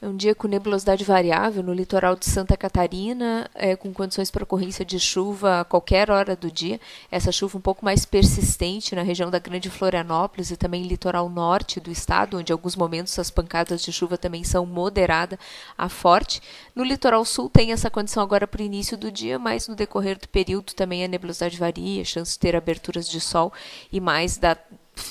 É 0.00 0.06
um 0.06 0.14
dia 0.14 0.34
com 0.34 0.46
nebulosidade 0.46 1.02
variável 1.04 1.62
no 1.62 1.72
litoral 1.72 2.16
de 2.16 2.26
Santa 2.26 2.54
Catarina, 2.54 3.48
é, 3.54 3.74
com 3.74 3.94
condições 3.94 4.30
para 4.30 4.44
ocorrência 4.44 4.84
de 4.84 5.00
chuva 5.00 5.60
a 5.60 5.64
qualquer 5.64 6.10
hora 6.10 6.36
do 6.36 6.50
dia. 6.50 6.78
Essa 7.10 7.32
chuva 7.32 7.56
um 7.56 7.62
pouco 7.62 7.82
mais 7.82 8.04
persistente 8.04 8.94
na 8.94 9.00
região 9.00 9.30
da 9.30 9.38
Grande 9.38 9.70
Florianópolis 9.70 10.50
e 10.50 10.56
também 10.56 10.82
litoral 10.82 11.30
norte 11.30 11.80
do 11.80 11.90
estado, 11.90 12.36
onde 12.36 12.52
em 12.52 12.54
alguns 12.54 12.76
momentos 12.76 13.18
as 13.18 13.30
pancadas 13.30 13.80
de 13.80 13.90
chuva 13.90 14.18
também 14.18 14.44
são 14.44 14.66
moderada 14.66 15.38
a 15.78 15.88
forte. 15.88 16.42
No 16.74 16.84
litoral 16.84 17.24
sul 17.24 17.48
tem 17.48 17.72
essa 17.72 17.88
condição 17.88 18.22
agora 18.22 18.46
para 18.46 18.60
o 18.60 18.66
início 18.66 18.98
do 18.98 19.10
dia, 19.10 19.38
mas 19.38 19.66
no 19.66 19.74
decorrer 19.74 20.18
do 20.18 20.28
período 20.28 20.74
também 20.74 21.04
a 21.04 21.08
nebulosidade 21.08 21.58
varia, 21.58 22.04
chance 22.04 22.32
de 22.32 22.38
ter 22.38 22.54
aberturas 22.54 23.08
de 23.08 23.18
sol 23.18 23.50
e 23.90 23.98
mais 23.98 24.36
da 24.36 24.58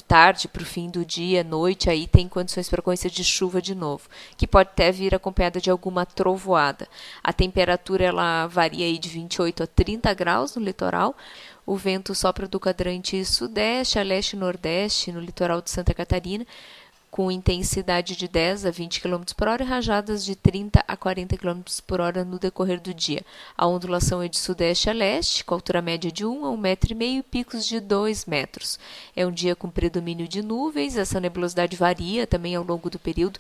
tarde 0.08 0.48
para 0.48 0.62
o 0.62 0.66
fim 0.66 0.90
do 0.90 1.06
dia, 1.06 1.44
noite, 1.44 1.90
aí 1.90 2.08
tem 2.08 2.28
condições 2.28 2.70
para 2.70 2.80
ocorrência 2.80 3.10
de 3.10 3.24
chuva 3.24 3.62
de 3.62 3.76
novo, 3.76 4.08
que 4.38 4.48
pode 4.48 4.70
até 4.70 4.92
vir 4.92 5.14
acompanhada 5.14 5.62
de 5.62 5.70
alguma 5.70 6.06
trovoada. 6.06 6.88
A 7.24 7.32
temperatura 7.32 8.06
ela 8.06 8.48
varia 8.48 8.86
aí 8.86 8.98
de 8.98 9.10
28 9.10 9.64
a 9.64 9.68
30 9.68 10.14
graus 10.14 10.56
no 10.56 10.64
litoral. 10.64 11.16
O 11.66 11.76
vento 11.76 12.14
sopra 12.14 12.48
do 12.48 12.60
quadrante 12.60 13.26
sudeste 13.26 13.98
a 13.98 14.04
leste 14.04 14.34
e 14.34 14.40
nordeste 14.40 15.12
no 15.12 15.20
litoral 15.20 15.62
de 15.62 15.72
Santa 15.72 15.94
Catarina, 15.94 16.46
com 17.16 17.32
intensidade 17.32 18.14
de 18.14 18.28
10 18.28 18.66
a 18.66 18.72
20 18.72 19.00
km 19.00 19.24
por 19.38 19.48
hora 19.48 19.64
e 19.64 19.66
rajadas 19.66 20.26
de 20.26 20.36
30 20.36 20.84
a 20.86 20.98
40 20.98 21.38
km 21.38 21.62
por 21.88 22.02
hora 22.02 22.26
no 22.26 22.38
decorrer 22.38 22.82
do 22.82 22.94
dia. 22.94 23.24
A 23.58 23.66
ondulação 23.66 24.22
é 24.22 24.28
de 24.28 24.38
sudeste 24.38 24.90
a 24.90 24.94
leste, 24.94 25.46
com 25.46 25.56
altura 25.56 25.82
média 25.82 26.12
de 26.12 26.26
1 26.26 26.46
a 26.46 26.50
1,5 26.50 26.58
metro 26.58 26.94
e 27.02 27.24
picos 27.24 27.66
de 27.66 27.80
2 27.80 28.26
metros. 28.26 28.78
É 29.16 29.26
um 29.26 29.32
dia 29.32 29.56
com 29.56 29.70
predomínio 29.70 30.28
de 30.28 30.42
nuvens, 30.42 30.98
essa 30.98 31.18
nebulosidade 31.22 31.78
varia 31.78 32.28
também 32.28 32.54
ao 32.54 32.66
longo 32.66 32.90
do 32.90 33.00
período, 33.00 33.40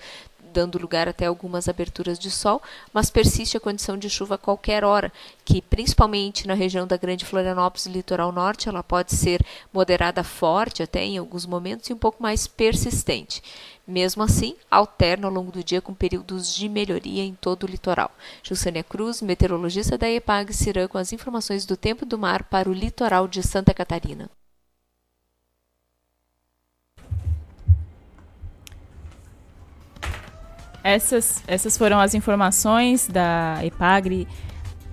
dando 0.56 0.80
lugar 0.80 1.10
até 1.10 1.26
algumas 1.26 1.68
aberturas 1.68 2.18
de 2.18 2.32
sol, 2.32 2.61
mas 2.94 3.10
persiste 3.10 3.57
a 3.57 3.60
condição 3.60 3.98
de 3.98 4.10
chuva 4.10 4.36
a 4.36 4.38
qualquer 4.38 4.86
hora, 4.86 5.11
que 5.44 5.61
principalmente 5.61 6.48
na 6.48 6.53
região 6.53 6.88
da 6.88 6.95
Grande 6.95 7.26
Florianópolis 7.26 7.86
e 7.86 7.90
litoral 7.90 8.32
norte, 8.32 8.69
ela 8.69 8.82
pode 8.82 9.14
ser 9.14 9.45
moderada 9.73 10.23
forte 10.23 10.82
até 10.82 11.03
em 11.03 11.18
alguns 11.18 11.45
momentos 11.45 11.90
e 11.90 11.94
um 11.94 11.98
pouco 11.98 12.23
mais 12.23 12.48
persistente. 12.48 13.44
Mesmo 13.86 14.23
assim, 14.23 14.56
alterna 14.72 15.27
ao 15.27 15.34
longo 15.34 15.52
do 15.52 15.61
dia 15.61 15.82
com 15.82 15.94
períodos 15.94 16.56
de 16.56 16.69
melhoria 16.69 17.23
em 17.23 17.36
todo 17.36 17.65
o 17.65 17.69
litoral. 17.69 18.10
Jussânia 18.41 18.84
Cruz, 18.84 19.22
meteorologista 19.22 19.98
da 19.98 20.10
EPAG 20.10 20.53
Cirã, 20.53 20.88
com 20.88 20.98
as 20.98 21.11
informações 21.11 21.65
do 21.65 21.76
tempo 21.76 22.06
do 22.06 22.18
mar 22.18 22.44
para 22.44 22.69
o 22.69 22.73
litoral 22.73 23.27
de 23.27 23.44
Santa 23.44 23.73
Catarina. 23.73 24.30
Essas, 30.86 31.41
essas 31.48 31.76
foram 31.76 31.99
as 31.99 32.14
informações 32.14 33.07
da 33.07 33.57
EPAGRE 33.64 34.28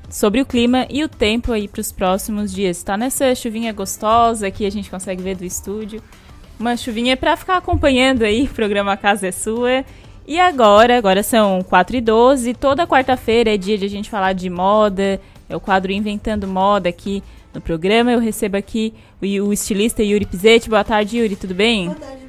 sobre 0.08 0.40
o 0.40 0.46
clima 0.46 0.86
e 0.88 1.04
o 1.04 1.08
tempo 1.08 1.52
aí 1.52 1.68
para 1.68 1.82
os 1.82 1.92
próximos 1.92 2.50
dias. 2.50 2.78
Está 2.78 2.96
nessa 2.96 3.34
chuvinha 3.34 3.74
gostosa 3.74 4.50
que 4.50 4.64
a 4.64 4.70
gente 4.70 4.90
consegue 4.90 5.22
ver 5.22 5.36
do 5.36 5.44
estúdio. 5.44 6.02
Uma 6.58 6.78
chuvinha 6.78 7.14
para 7.14 7.36
ficar 7.36 7.58
acompanhando 7.58 8.22
aí 8.22 8.44
o 8.50 8.54
programa 8.54 8.96
Casa 8.96 9.26
é 9.26 9.32
Sua. 9.32 9.84
E 10.26 10.40
agora, 10.40 10.96
agora 10.96 11.22
são 11.22 11.62
4 11.62 11.96
e 11.96 12.00
12 12.00 12.54
toda 12.54 12.86
quarta-feira 12.86 13.52
é 13.52 13.58
dia 13.58 13.76
de 13.76 13.84
a 13.84 13.90
gente 13.90 14.08
falar 14.08 14.32
de 14.32 14.48
moda, 14.48 15.20
é 15.46 15.54
o 15.54 15.60
quadro 15.60 15.92
Inventando 15.92 16.48
Moda 16.48 16.88
aqui 16.88 17.22
no 17.52 17.60
programa. 17.60 18.10
Eu 18.10 18.18
recebo 18.18 18.56
aqui 18.56 18.94
o, 19.20 19.26
o 19.48 19.52
estilista 19.52 20.02
Yuri 20.02 20.24
Pizetti. 20.24 20.70
Boa 20.70 20.84
tarde, 20.84 21.18
Yuri, 21.18 21.36
tudo 21.36 21.54
bem? 21.54 21.88
Boa 21.88 21.96
tarde, 21.96 22.21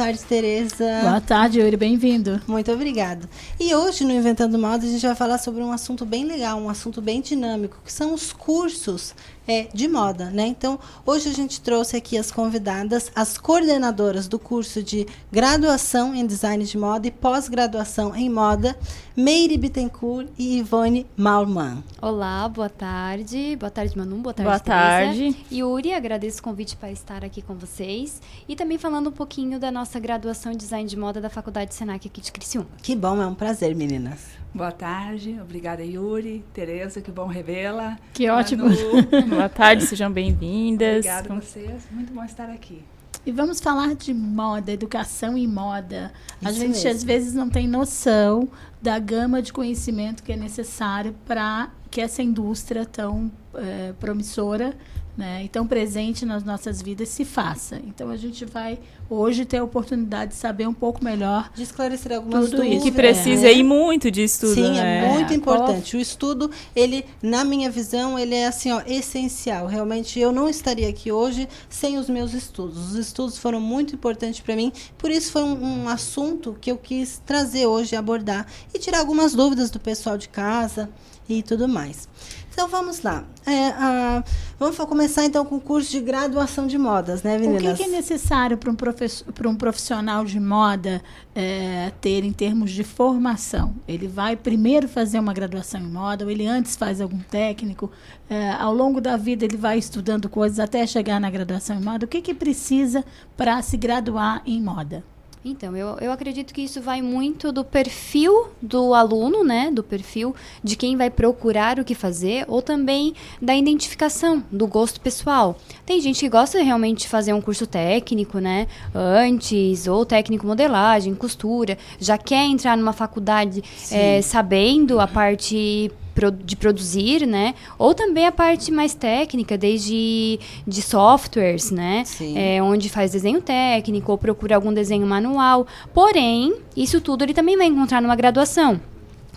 tarde, 0.00 0.20
Tereza. 0.20 1.00
Boa 1.02 1.20
tarde, 1.20 1.60
Yuri, 1.60 1.76
bem-vindo. 1.76 2.40
Muito 2.46 2.72
obrigada. 2.72 3.28
E 3.60 3.74
hoje 3.74 4.02
no 4.02 4.12
Inventando 4.12 4.58
Moda 4.58 4.86
a 4.86 4.88
gente 4.88 5.04
vai 5.04 5.14
falar 5.14 5.36
sobre 5.36 5.62
um 5.62 5.70
assunto 5.70 6.06
bem 6.06 6.24
legal, 6.24 6.58
um 6.58 6.70
assunto 6.70 7.02
bem 7.02 7.20
dinâmico, 7.20 7.76
que 7.84 7.92
são 7.92 8.14
os 8.14 8.32
cursos 8.32 9.14
é, 9.50 9.68
de 9.74 9.88
moda, 9.88 10.30
né? 10.30 10.46
Então, 10.46 10.78
hoje 11.04 11.28
a 11.28 11.32
gente 11.32 11.60
trouxe 11.60 11.96
aqui 11.96 12.16
as 12.16 12.30
convidadas, 12.30 13.10
as 13.16 13.36
coordenadoras 13.36 14.28
do 14.28 14.38
curso 14.38 14.80
de 14.80 15.08
graduação 15.32 16.14
em 16.14 16.24
design 16.24 16.64
de 16.64 16.78
moda 16.78 17.08
e 17.08 17.10
pós-graduação 17.10 18.14
em 18.14 18.30
moda, 18.30 18.78
Meire 19.16 19.58
Bittencourt 19.58 20.28
e 20.38 20.58
Ivone 20.58 21.04
Malman. 21.16 21.82
Olá, 22.00 22.48
boa 22.48 22.68
tarde. 22.68 23.56
Boa 23.56 23.70
tarde, 23.70 23.98
Manu. 23.98 24.18
Boa 24.18 24.32
tarde, 24.32 24.48
Boa 24.48 24.60
tarde. 24.60 25.36
Yuri, 25.50 25.92
agradeço 25.92 26.38
o 26.38 26.42
convite 26.44 26.76
para 26.76 26.92
estar 26.92 27.24
aqui 27.24 27.42
com 27.42 27.54
vocês 27.56 28.22
e 28.48 28.54
também 28.54 28.78
falando 28.78 29.08
um 29.08 29.12
pouquinho 29.12 29.58
da 29.58 29.72
nossa 29.72 29.98
graduação 29.98 30.52
em 30.52 30.56
design 30.56 30.88
de 30.88 30.96
moda 30.96 31.20
da 31.20 31.28
Faculdade 31.28 31.74
Senac 31.74 32.06
aqui 32.06 32.20
de 32.20 32.30
Criciúma. 32.30 32.68
Que 32.80 32.94
bom, 32.94 33.20
é 33.20 33.26
um 33.26 33.34
prazer, 33.34 33.74
meninas. 33.74 34.39
Boa 34.52 34.72
tarde, 34.72 35.38
obrigada 35.40 35.84
Yuri, 35.84 36.44
Tereza, 36.52 37.00
que 37.00 37.10
bom 37.12 37.26
revê-la. 37.26 37.96
Que 38.12 38.28
ótimo. 38.28 38.64
Boa 39.30 39.48
tarde, 39.48 39.86
sejam 39.86 40.10
bem-vindas. 40.10 41.06
Obrigada 41.06 41.32
a 41.32 41.36
vocês, 41.40 41.86
muito 41.92 42.12
bom 42.12 42.24
estar 42.24 42.50
aqui. 42.50 42.82
E 43.24 43.30
vamos 43.30 43.60
falar 43.60 43.94
de 43.94 44.12
moda, 44.12 44.72
educação 44.72 45.38
e 45.38 45.46
moda. 45.46 46.12
A 46.44 46.50
Isso 46.50 46.58
gente 46.58 46.74
mesmo. 46.74 46.90
às 46.90 47.04
vezes 47.04 47.32
não 47.32 47.48
tem 47.48 47.68
noção 47.68 48.48
da 48.82 48.98
gama 48.98 49.40
de 49.40 49.52
conhecimento 49.52 50.22
que 50.24 50.32
é 50.32 50.36
necessário 50.36 51.14
para 51.24 51.70
que 51.88 52.00
essa 52.00 52.20
indústria 52.20 52.84
tão 52.84 53.30
eh, 53.54 53.94
promissora 54.00 54.74
né, 55.16 55.44
e 55.44 55.48
tão 55.48 55.66
presente 55.66 56.24
nas 56.24 56.42
nossas 56.42 56.82
vidas 56.82 57.08
se 57.08 57.24
faça. 57.24 57.76
Então 57.84 58.10
a 58.10 58.16
gente 58.16 58.44
vai 58.44 58.80
hoje 59.10 59.44
ter 59.44 59.58
a 59.58 59.64
oportunidade 59.64 60.30
de 60.30 60.36
saber 60.36 60.68
um 60.68 60.72
pouco 60.72 61.04
melhor 61.04 61.50
de 61.54 61.64
esclarecer 61.64 62.12
algumas 62.16 62.48
tudo 62.48 62.64
isso. 62.64 62.84
Que 62.84 62.92
precisa 62.92 63.42
né? 63.42 63.52
ir 63.52 63.64
muito 63.64 64.10
de 64.10 64.22
estudo, 64.22 64.54
Sim, 64.54 64.70
né? 64.70 65.04
é 65.04 65.08
muito 65.12 65.34
importante. 65.34 65.96
O 65.96 66.00
estudo, 66.00 66.48
ele, 66.74 67.04
na 67.20 67.44
minha 67.44 67.68
visão, 67.68 68.16
ele 68.16 68.36
é 68.36 68.46
assim, 68.46 68.70
ó, 68.70 68.80
essencial. 68.86 69.66
Realmente, 69.66 70.18
eu 70.20 70.30
não 70.30 70.48
estaria 70.48 70.88
aqui 70.88 71.10
hoje 71.10 71.48
sem 71.68 71.98
os 71.98 72.08
meus 72.08 72.32
estudos. 72.32 72.90
Os 72.90 72.94
estudos 72.94 73.36
foram 73.36 73.60
muito 73.60 73.94
importantes 73.94 74.40
para 74.40 74.54
mim, 74.54 74.72
por 74.96 75.10
isso 75.10 75.32
foi 75.32 75.42
um, 75.42 75.82
um 75.82 75.88
assunto 75.88 76.56
que 76.60 76.70
eu 76.70 76.78
quis 76.78 77.20
trazer 77.26 77.66
hoje, 77.66 77.96
abordar 77.96 78.46
e 78.72 78.78
tirar 78.78 79.00
algumas 79.00 79.34
dúvidas 79.34 79.70
do 79.70 79.80
pessoal 79.80 80.16
de 80.16 80.28
casa 80.28 80.88
e 81.28 81.42
tudo 81.42 81.68
mais. 81.68 82.08
Então 82.52 82.68
vamos 82.68 83.02
lá. 83.02 83.24
É, 83.46 83.68
ah, 83.68 84.24
vamos 84.58 84.76
começar 84.76 85.24
então 85.24 85.44
com 85.44 85.56
o 85.56 85.60
curso 85.60 85.90
de 85.90 86.00
graduação 86.00 86.66
de 86.66 86.76
modas, 86.76 87.22
né, 87.22 87.36
O 87.36 87.40
meninas? 87.40 87.78
que, 87.78 87.84
que 87.84 87.90
é 87.90 87.92
necessário 87.92 88.58
para 88.58 88.70
um, 88.70 88.74
para 88.74 89.48
um 89.48 89.56
profissional 89.56 90.24
de 90.24 90.38
moda 90.38 91.02
eh, 91.34 91.90
ter 92.00 92.24
em 92.24 92.32
termos 92.32 92.70
de 92.70 92.84
formação? 92.84 93.74
Ele 93.88 94.06
vai 94.06 94.36
primeiro 94.36 94.88
fazer 94.88 95.18
uma 95.18 95.32
graduação 95.32 95.80
em 95.80 95.88
moda, 95.90 96.24
ou 96.24 96.30
ele 96.30 96.46
antes 96.46 96.76
faz 96.76 97.00
algum 97.00 97.20
técnico? 97.20 97.90
Eh, 98.28 98.50
ao 98.58 98.74
longo 98.74 99.00
da 99.00 99.16
vida 99.16 99.44
ele 99.44 99.56
vai 99.56 99.78
estudando 99.78 100.28
coisas 100.28 100.58
até 100.58 100.86
chegar 100.86 101.18
na 101.20 101.30
graduação 101.30 101.76
em 101.76 101.82
moda? 101.82 102.04
O 102.04 102.08
que, 102.08 102.20
que 102.20 102.34
precisa 102.34 103.04
para 103.36 103.62
se 103.62 103.76
graduar 103.76 104.42
em 104.44 104.60
moda? 104.60 105.02
Então, 105.42 105.74
eu, 105.74 105.96
eu 106.02 106.12
acredito 106.12 106.52
que 106.52 106.60
isso 106.60 106.82
vai 106.82 107.00
muito 107.00 107.50
do 107.50 107.64
perfil 107.64 108.48
do 108.60 108.92
aluno, 108.92 109.42
né? 109.42 109.70
Do 109.72 109.82
perfil 109.82 110.34
de 110.62 110.76
quem 110.76 110.96
vai 110.98 111.08
procurar 111.08 111.78
o 111.78 111.84
que 111.84 111.94
fazer, 111.94 112.44
ou 112.46 112.60
também 112.60 113.14
da 113.40 113.54
identificação, 113.56 114.44
do 114.52 114.66
gosto 114.66 115.00
pessoal. 115.00 115.56
Tem 115.86 115.98
gente 115.98 116.20
que 116.20 116.28
gosta 116.28 116.62
realmente 116.62 116.98
de 117.00 117.08
fazer 117.08 117.32
um 117.32 117.40
curso 117.40 117.66
técnico, 117.66 118.38
né? 118.38 118.66
Antes, 118.94 119.86
ou 119.86 120.04
técnico 120.04 120.46
modelagem, 120.46 121.14
costura, 121.14 121.78
já 121.98 122.18
quer 122.18 122.44
entrar 122.44 122.76
numa 122.76 122.92
faculdade 122.92 123.62
eh, 123.90 124.20
sabendo 124.22 125.00
a 125.00 125.06
parte 125.06 125.90
pro- 126.09 126.09
de 126.28 126.56
produzir, 126.56 127.24
né? 127.24 127.54
Ou 127.78 127.94
também 127.94 128.26
a 128.26 128.32
parte 128.32 128.72
mais 128.72 128.94
técnica, 128.94 129.56
desde 129.56 130.40
de 130.66 130.82
softwares, 130.82 131.70
né? 131.70 132.02
Sim. 132.04 132.36
É, 132.36 132.60
onde 132.60 132.88
faz 132.88 133.12
desenho 133.12 133.40
técnico 133.40 134.10
ou 134.10 134.18
procura 134.18 134.56
algum 134.56 134.72
desenho 134.72 135.06
manual. 135.06 135.66
Porém, 135.94 136.56
isso 136.76 137.00
tudo 137.00 137.22
ele 137.22 137.32
também 137.32 137.56
vai 137.56 137.66
encontrar 137.66 138.02
numa 138.02 138.16
graduação. 138.16 138.80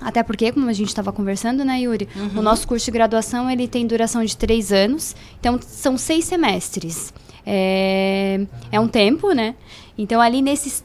Até 0.01 0.23
porque, 0.23 0.51
como 0.51 0.67
a 0.67 0.73
gente 0.73 0.89
estava 0.89 1.13
conversando, 1.13 1.63
né, 1.63 1.81
Yuri? 1.81 2.09
O 2.35 2.41
nosso 2.41 2.67
curso 2.67 2.85
de 2.85 2.91
graduação 2.91 3.49
ele 3.49 3.67
tem 3.67 3.87
duração 3.87 4.25
de 4.25 4.35
três 4.35 4.71
anos, 4.71 5.15
então 5.39 5.59
são 5.61 5.97
seis 5.97 6.25
semestres. 6.25 7.13
É, 7.45 8.41
é 8.71 8.79
um 8.79 8.87
tempo, 8.87 9.31
né? 9.31 9.55
Então, 9.97 10.19
ali 10.19 10.41
nesses 10.41 10.83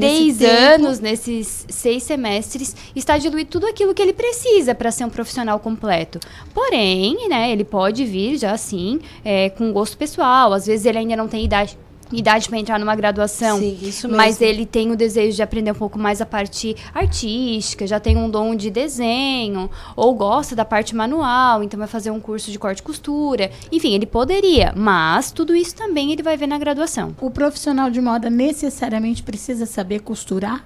três 0.00 0.42
anos, 0.42 1.00
nesses 1.00 1.66
seis 1.68 2.02
semestres, 2.02 2.74
está 2.94 3.18
diluído 3.18 3.50
tudo 3.50 3.66
aquilo 3.66 3.94
que 3.94 4.02
ele 4.02 4.12
precisa 4.12 4.74
para 4.74 4.90
ser 4.90 5.04
um 5.04 5.10
profissional 5.10 5.58
completo. 5.58 6.18
Porém, 6.54 7.28
né, 7.28 7.50
ele 7.50 7.64
pode 7.64 8.04
vir 8.04 8.36
já 8.36 8.52
assim, 8.52 9.00
é, 9.24 9.50
com 9.50 9.72
gosto 9.72 9.96
pessoal. 9.96 10.52
Às 10.52 10.66
vezes 10.66 10.86
ele 10.86 10.98
ainda 10.98 11.16
não 11.16 11.28
tem 11.28 11.44
idade. 11.44 11.78
Idade 12.12 12.48
para 12.48 12.58
entrar 12.58 12.78
numa 12.78 12.94
graduação, 12.94 13.58
Sim, 13.58 13.78
isso 13.82 14.08
mas 14.08 14.38
mesmo. 14.38 14.44
ele 14.54 14.64
tem 14.66 14.92
o 14.92 14.96
desejo 14.96 15.34
de 15.36 15.42
aprender 15.42 15.72
um 15.72 15.74
pouco 15.74 15.98
mais 15.98 16.20
a 16.20 16.26
parte 16.26 16.76
artística, 16.94 17.86
já 17.86 17.98
tem 17.98 18.16
um 18.16 18.30
dom 18.30 18.54
de 18.54 18.70
desenho, 18.70 19.68
ou 19.96 20.14
gosta 20.14 20.54
da 20.54 20.64
parte 20.64 20.94
manual, 20.94 21.62
então 21.64 21.78
vai 21.78 21.88
fazer 21.88 22.10
um 22.12 22.20
curso 22.20 22.50
de 22.52 22.58
corte 22.58 22.78
e 22.78 22.82
costura. 22.82 23.50
Enfim, 23.72 23.92
ele 23.94 24.06
poderia, 24.06 24.72
mas 24.76 25.32
tudo 25.32 25.54
isso 25.54 25.74
também 25.74 26.12
ele 26.12 26.22
vai 26.22 26.36
ver 26.36 26.46
na 26.46 26.58
graduação. 26.58 27.14
O 27.20 27.30
profissional 27.30 27.90
de 27.90 28.00
moda 28.00 28.30
necessariamente 28.30 29.22
precisa 29.22 29.66
saber 29.66 30.00
costurar? 30.00 30.64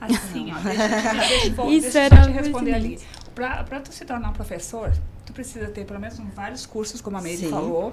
Assim, 0.00 0.52
ó, 0.52 0.58
deixa, 0.60 0.88
deixa, 0.88 1.46
eu 1.48 1.52
vou- 1.54 1.70
Isso 1.72 1.82
deixa 1.82 1.98
eu 1.98 2.02
era 2.02 2.16
só 2.16 2.22
te 2.22 2.30
responder 2.30 2.74
ali. 2.74 2.98
Para 3.34 3.80
tu 3.80 3.92
se 3.92 4.04
tornar 4.04 4.30
um 4.30 4.32
professor, 4.32 4.92
tu 5.24 5.32
precisa 5.32 5.66
ter 5.66 5.84
pelo 5.84 6.00
menos 6.00 6.18
vários 6.34 6.66
cursos, 6.66 7.00
como 7.00 7.16
a 7.18 7.20
Meire 7.20 7.46
falou. 7.48 7.92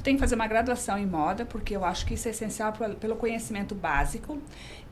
Tu 0.00 0.02
tem 0.02 0.14
que 0.14 0.20
fazer 0.20 0.34
uma 0.34 0.46
graduação 0.46 0.96
em 0.96 1.04
moda, 1.04 1.44
porque 1.44 1.76
eu 1.76 1.84
acho 1.84 2.06
que 2.06 2.14
isso 2.14 2.26
é 2.26 2.30
essencial 2.30 2.72
pelo 2.98 3.16
conhecimento 3.16 3.74
básico. 3.74 4.40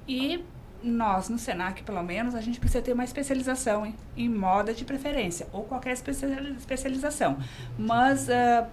E 0.07 0.45
nós, 0.83 1.29
no 1.29 1.39
SENAC, 1.39 1.83
pelo 1.83 2.03
menos, 2.03 2.35
a 2.35 2.41
gente 2.41 2.61
precisa 2.61 2.81
ter 2.83 2.93
uma 2.93 3.05
especialização 3.05 3.85
em, 3.85 3.95
em 4.17 4.29
moda 4.29 4.73
de 4.73 4.85
preferência, 4.85 5.47
ou 5.53 5.65
qualquer 5.65 5.93
especiali- 5.93 6.55
especialização. 6.57 7.37
Mas, 7.77 8.27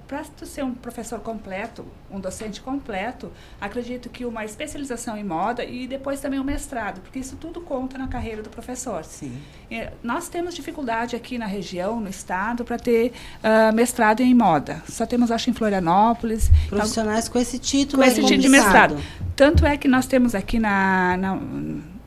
para 0.07 0.23
tu 0.37 0.45
ser 0.45 0.63
um 0.63 0.73
professor 0.73 1.19
completo, 1.19 1.85
um 2.11 2.19
docente 2.19 2.61
completo, 2.61 3.31
acredito 3.59 4.09
que 4.09 4.25
uma 4.25 4.45
especialização 4.45 5.17
em 5.17 5.23
moda 5.23 5.63
e 5.63 5.87
depois 5.87 6.19
também 6.19 6.39
um 6.39 6.43
mestrado, 6.43 7.01
porque 7.01 7.19
isso 7.19 7.35
tudo 7.37 7.59
conta 7.61 7.97
na 7.97 8.07
carreira 8.07 8.41
do 8.41 8.49
professor. 8.49 9.03
Sim. 9.03 9.37
É, 9.69 9.91
Nós 10.03 10.29
temos 10.29 10.53
dificuldade 10.53 11.15
aqui 11.15 11.37
na 11.37 11.45
região, 11.47 11.99
no 11.99 12.09
estado, 12.09 12.63
para 12.63 12.77
ter 12.77 13.13
ah, 13.43 13.71
mestrado 13.71 14.21
em 14.21 14.33
moda. 14.33 14.83
Só 14.87 15.05
temos, 15.05 15.31
acho, 15.31 15.49
em 15.49 15.53
Florianópolis. 15.53 16.51
Profissionais 16.69 17.27
com 17.27 17.39
esse 17.39 17.57
título 17.59 18.01
Com 18.03 18.07
é 18.07 18.11
esse 18.11 18.21
título 18.21 18.39
de 18.41 18.49
mestrado. 18.49 18.97
Tanto 19.35 19.65
é 19.65 19.75
que 19.77 19.87
nós 19.87 20.05
temos 20.05 20.33
aqui 20.33 20.59
na, 20.59 21.17
na- 21.17 21.37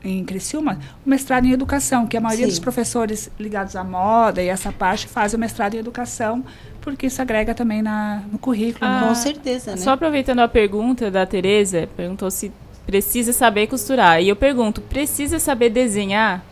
em 0.03 0.23
Criciúma 0.23 0.79
o 1.05 1.09
mestrado 1.09 1.45
em 1.45 1.51
educação, 1.51 2.07
que 2.07 2.15
a 2.17 2.21
maioria 2.21 2.45
Sim. 2.45 2.51
dos 2.51 2.59
professores 2.59 3.29
ligados 3.39 3.75
à 3.75 3.83
moda 3.83 4.41
e 4.41 4.47
essa 4.47 4.71
parte 4.71 5.07
fazem 5.07 5.37
o 5.37 5.39
mestrado 5.39 5.75
em 5.75 5.77
educação, 5.77 6.43
porque 6.81 7.07
isso 7.07 7.21
agrega 7.21 7.53
também 7.53 7.81
na, 7.81 8.23
no 8.31 8.39
currículo. 8.39 8.85
Ah, 8.89 9.07
né? 9.09 9.15
certeza, 9.15 9.77
Só 9.77 9.91
aproveitando 9.91 10.39
a 10.39 10.47
pergunta 10.47 11.11
da 11.11 11.25
Tereza, 11.25 11.87
perguntou 11.95 12.31
se 12.31 12.51
precisa 12.85 13.31
saber 13.33 13.67
costurar. 13.67 14.21
E 14.21 14.29
eu 14.29 14.35
pergunto, 14.35 14.81
precisa 14.81 15.37
saber 15.37 15.69
desenhar? 15.69 16.43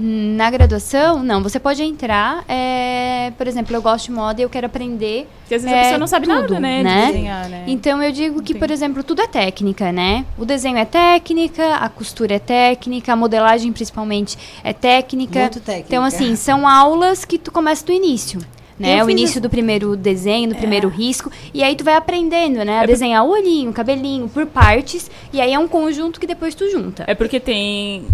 Na 0.00 0.48
graduação, 0.48 1.24
não. 1.24 1.42
Você 1.42 1.58
pode 1.58 1.82
entrar, 1.82 2.44
é, 2.48 3.32
por 3.36 3.48
exemplo, 3.48 3.74
eu 3.74 3.82
gosto 3.82 4.04
de 4.06 4.12
moda 4.12 4.40
e 4.40 4.44
eu 4.44 4.48
quero 4.48 4.66
aprender. 4.66 5.26
Porque 5.40 5.56
às 5.56 5.62
vezes 5.62 5.76
a 5.76 5.80
é, 5.80 5.82
pessoa 5.82 5.98
não 5.98 6.06
sabe 6.06 6.28
nada, 6.28 6.46
tudo, 6.46 6.60
né, 6.60 6.84
de 6.84 7.06
desenhar, 7.12 7.48
né? 7.48 7.64
Então 7.66 8.00
eu 8.00 8.12
digo 8.12 8.40
que, 8.40 8.54
por 8.54 8.70
exemplo, 8.70 9.02
tudo 9.02 9.22
é 9.22 9.26
técnica, 9.26 9.90
né? 9.90 10.24
O 10.38 10.44
desenho 10.44 10.76
é 10.78 10.84
técnica, 10.84 11.74
a 11.74 11.88
costura 11.88 12.34
é 12.34 12.38
técnica, 12.38 13.12
a 13.12 13.16
modelagem 13.16 13.72
principalmente 13.72 14.38
é 14.62 14.72
técnica. 14.72 15.40
Muito 15.40 15.58
técnica. 15.60 15.88
Então, 15.88 16.04
assim, 16.04 16.36
são 16.36 16.68
aulas 16.68 17.24
que 17.24 17.36
tu 17.36 17.50
começa 17.50 17.84
do 17.84 17.90
início. 17.92 18.40
Né? 18.78 19.00
Eu 19.00 19.06
O 19.06 19.10
início 19.10 19.40
a- 19.40 19.42
do 19.42 19.50
primeiro 19.50 19.96
desenho, 19.96 20.50
do 20.50 20.54
primeiro 20.54 20.86
risco. 20.88 21.28
E 21.52 21.64
aí 21.64 21.74
tu 21.74 21.82
vai 21.82 21.96
aprendendo, 21.96 22.64
né? 22.64 22.74
A 22.74 22.76
É 22.76 22.80
por- 22.82 22.86
desenhar 22.86 23.24
o 23.24 23.30
olhinho, 23.30 23.70
o 23.70 23.72
cabelinho, 23.72 24.28
por 24.28 24.46
partes. 24.46 25.10
E 25.32 25.40
aí 25.40 25.52
é 25.52 25.58
um 25.58 25.66
conjunto 25.66 26.20
que 26.20 26.26
depois 26.28 26.54
tu 26.54 26.70
junta. 26.70 27.02
É 27.08 27.12
porque 27.16 27.40
tem 27.40 28.06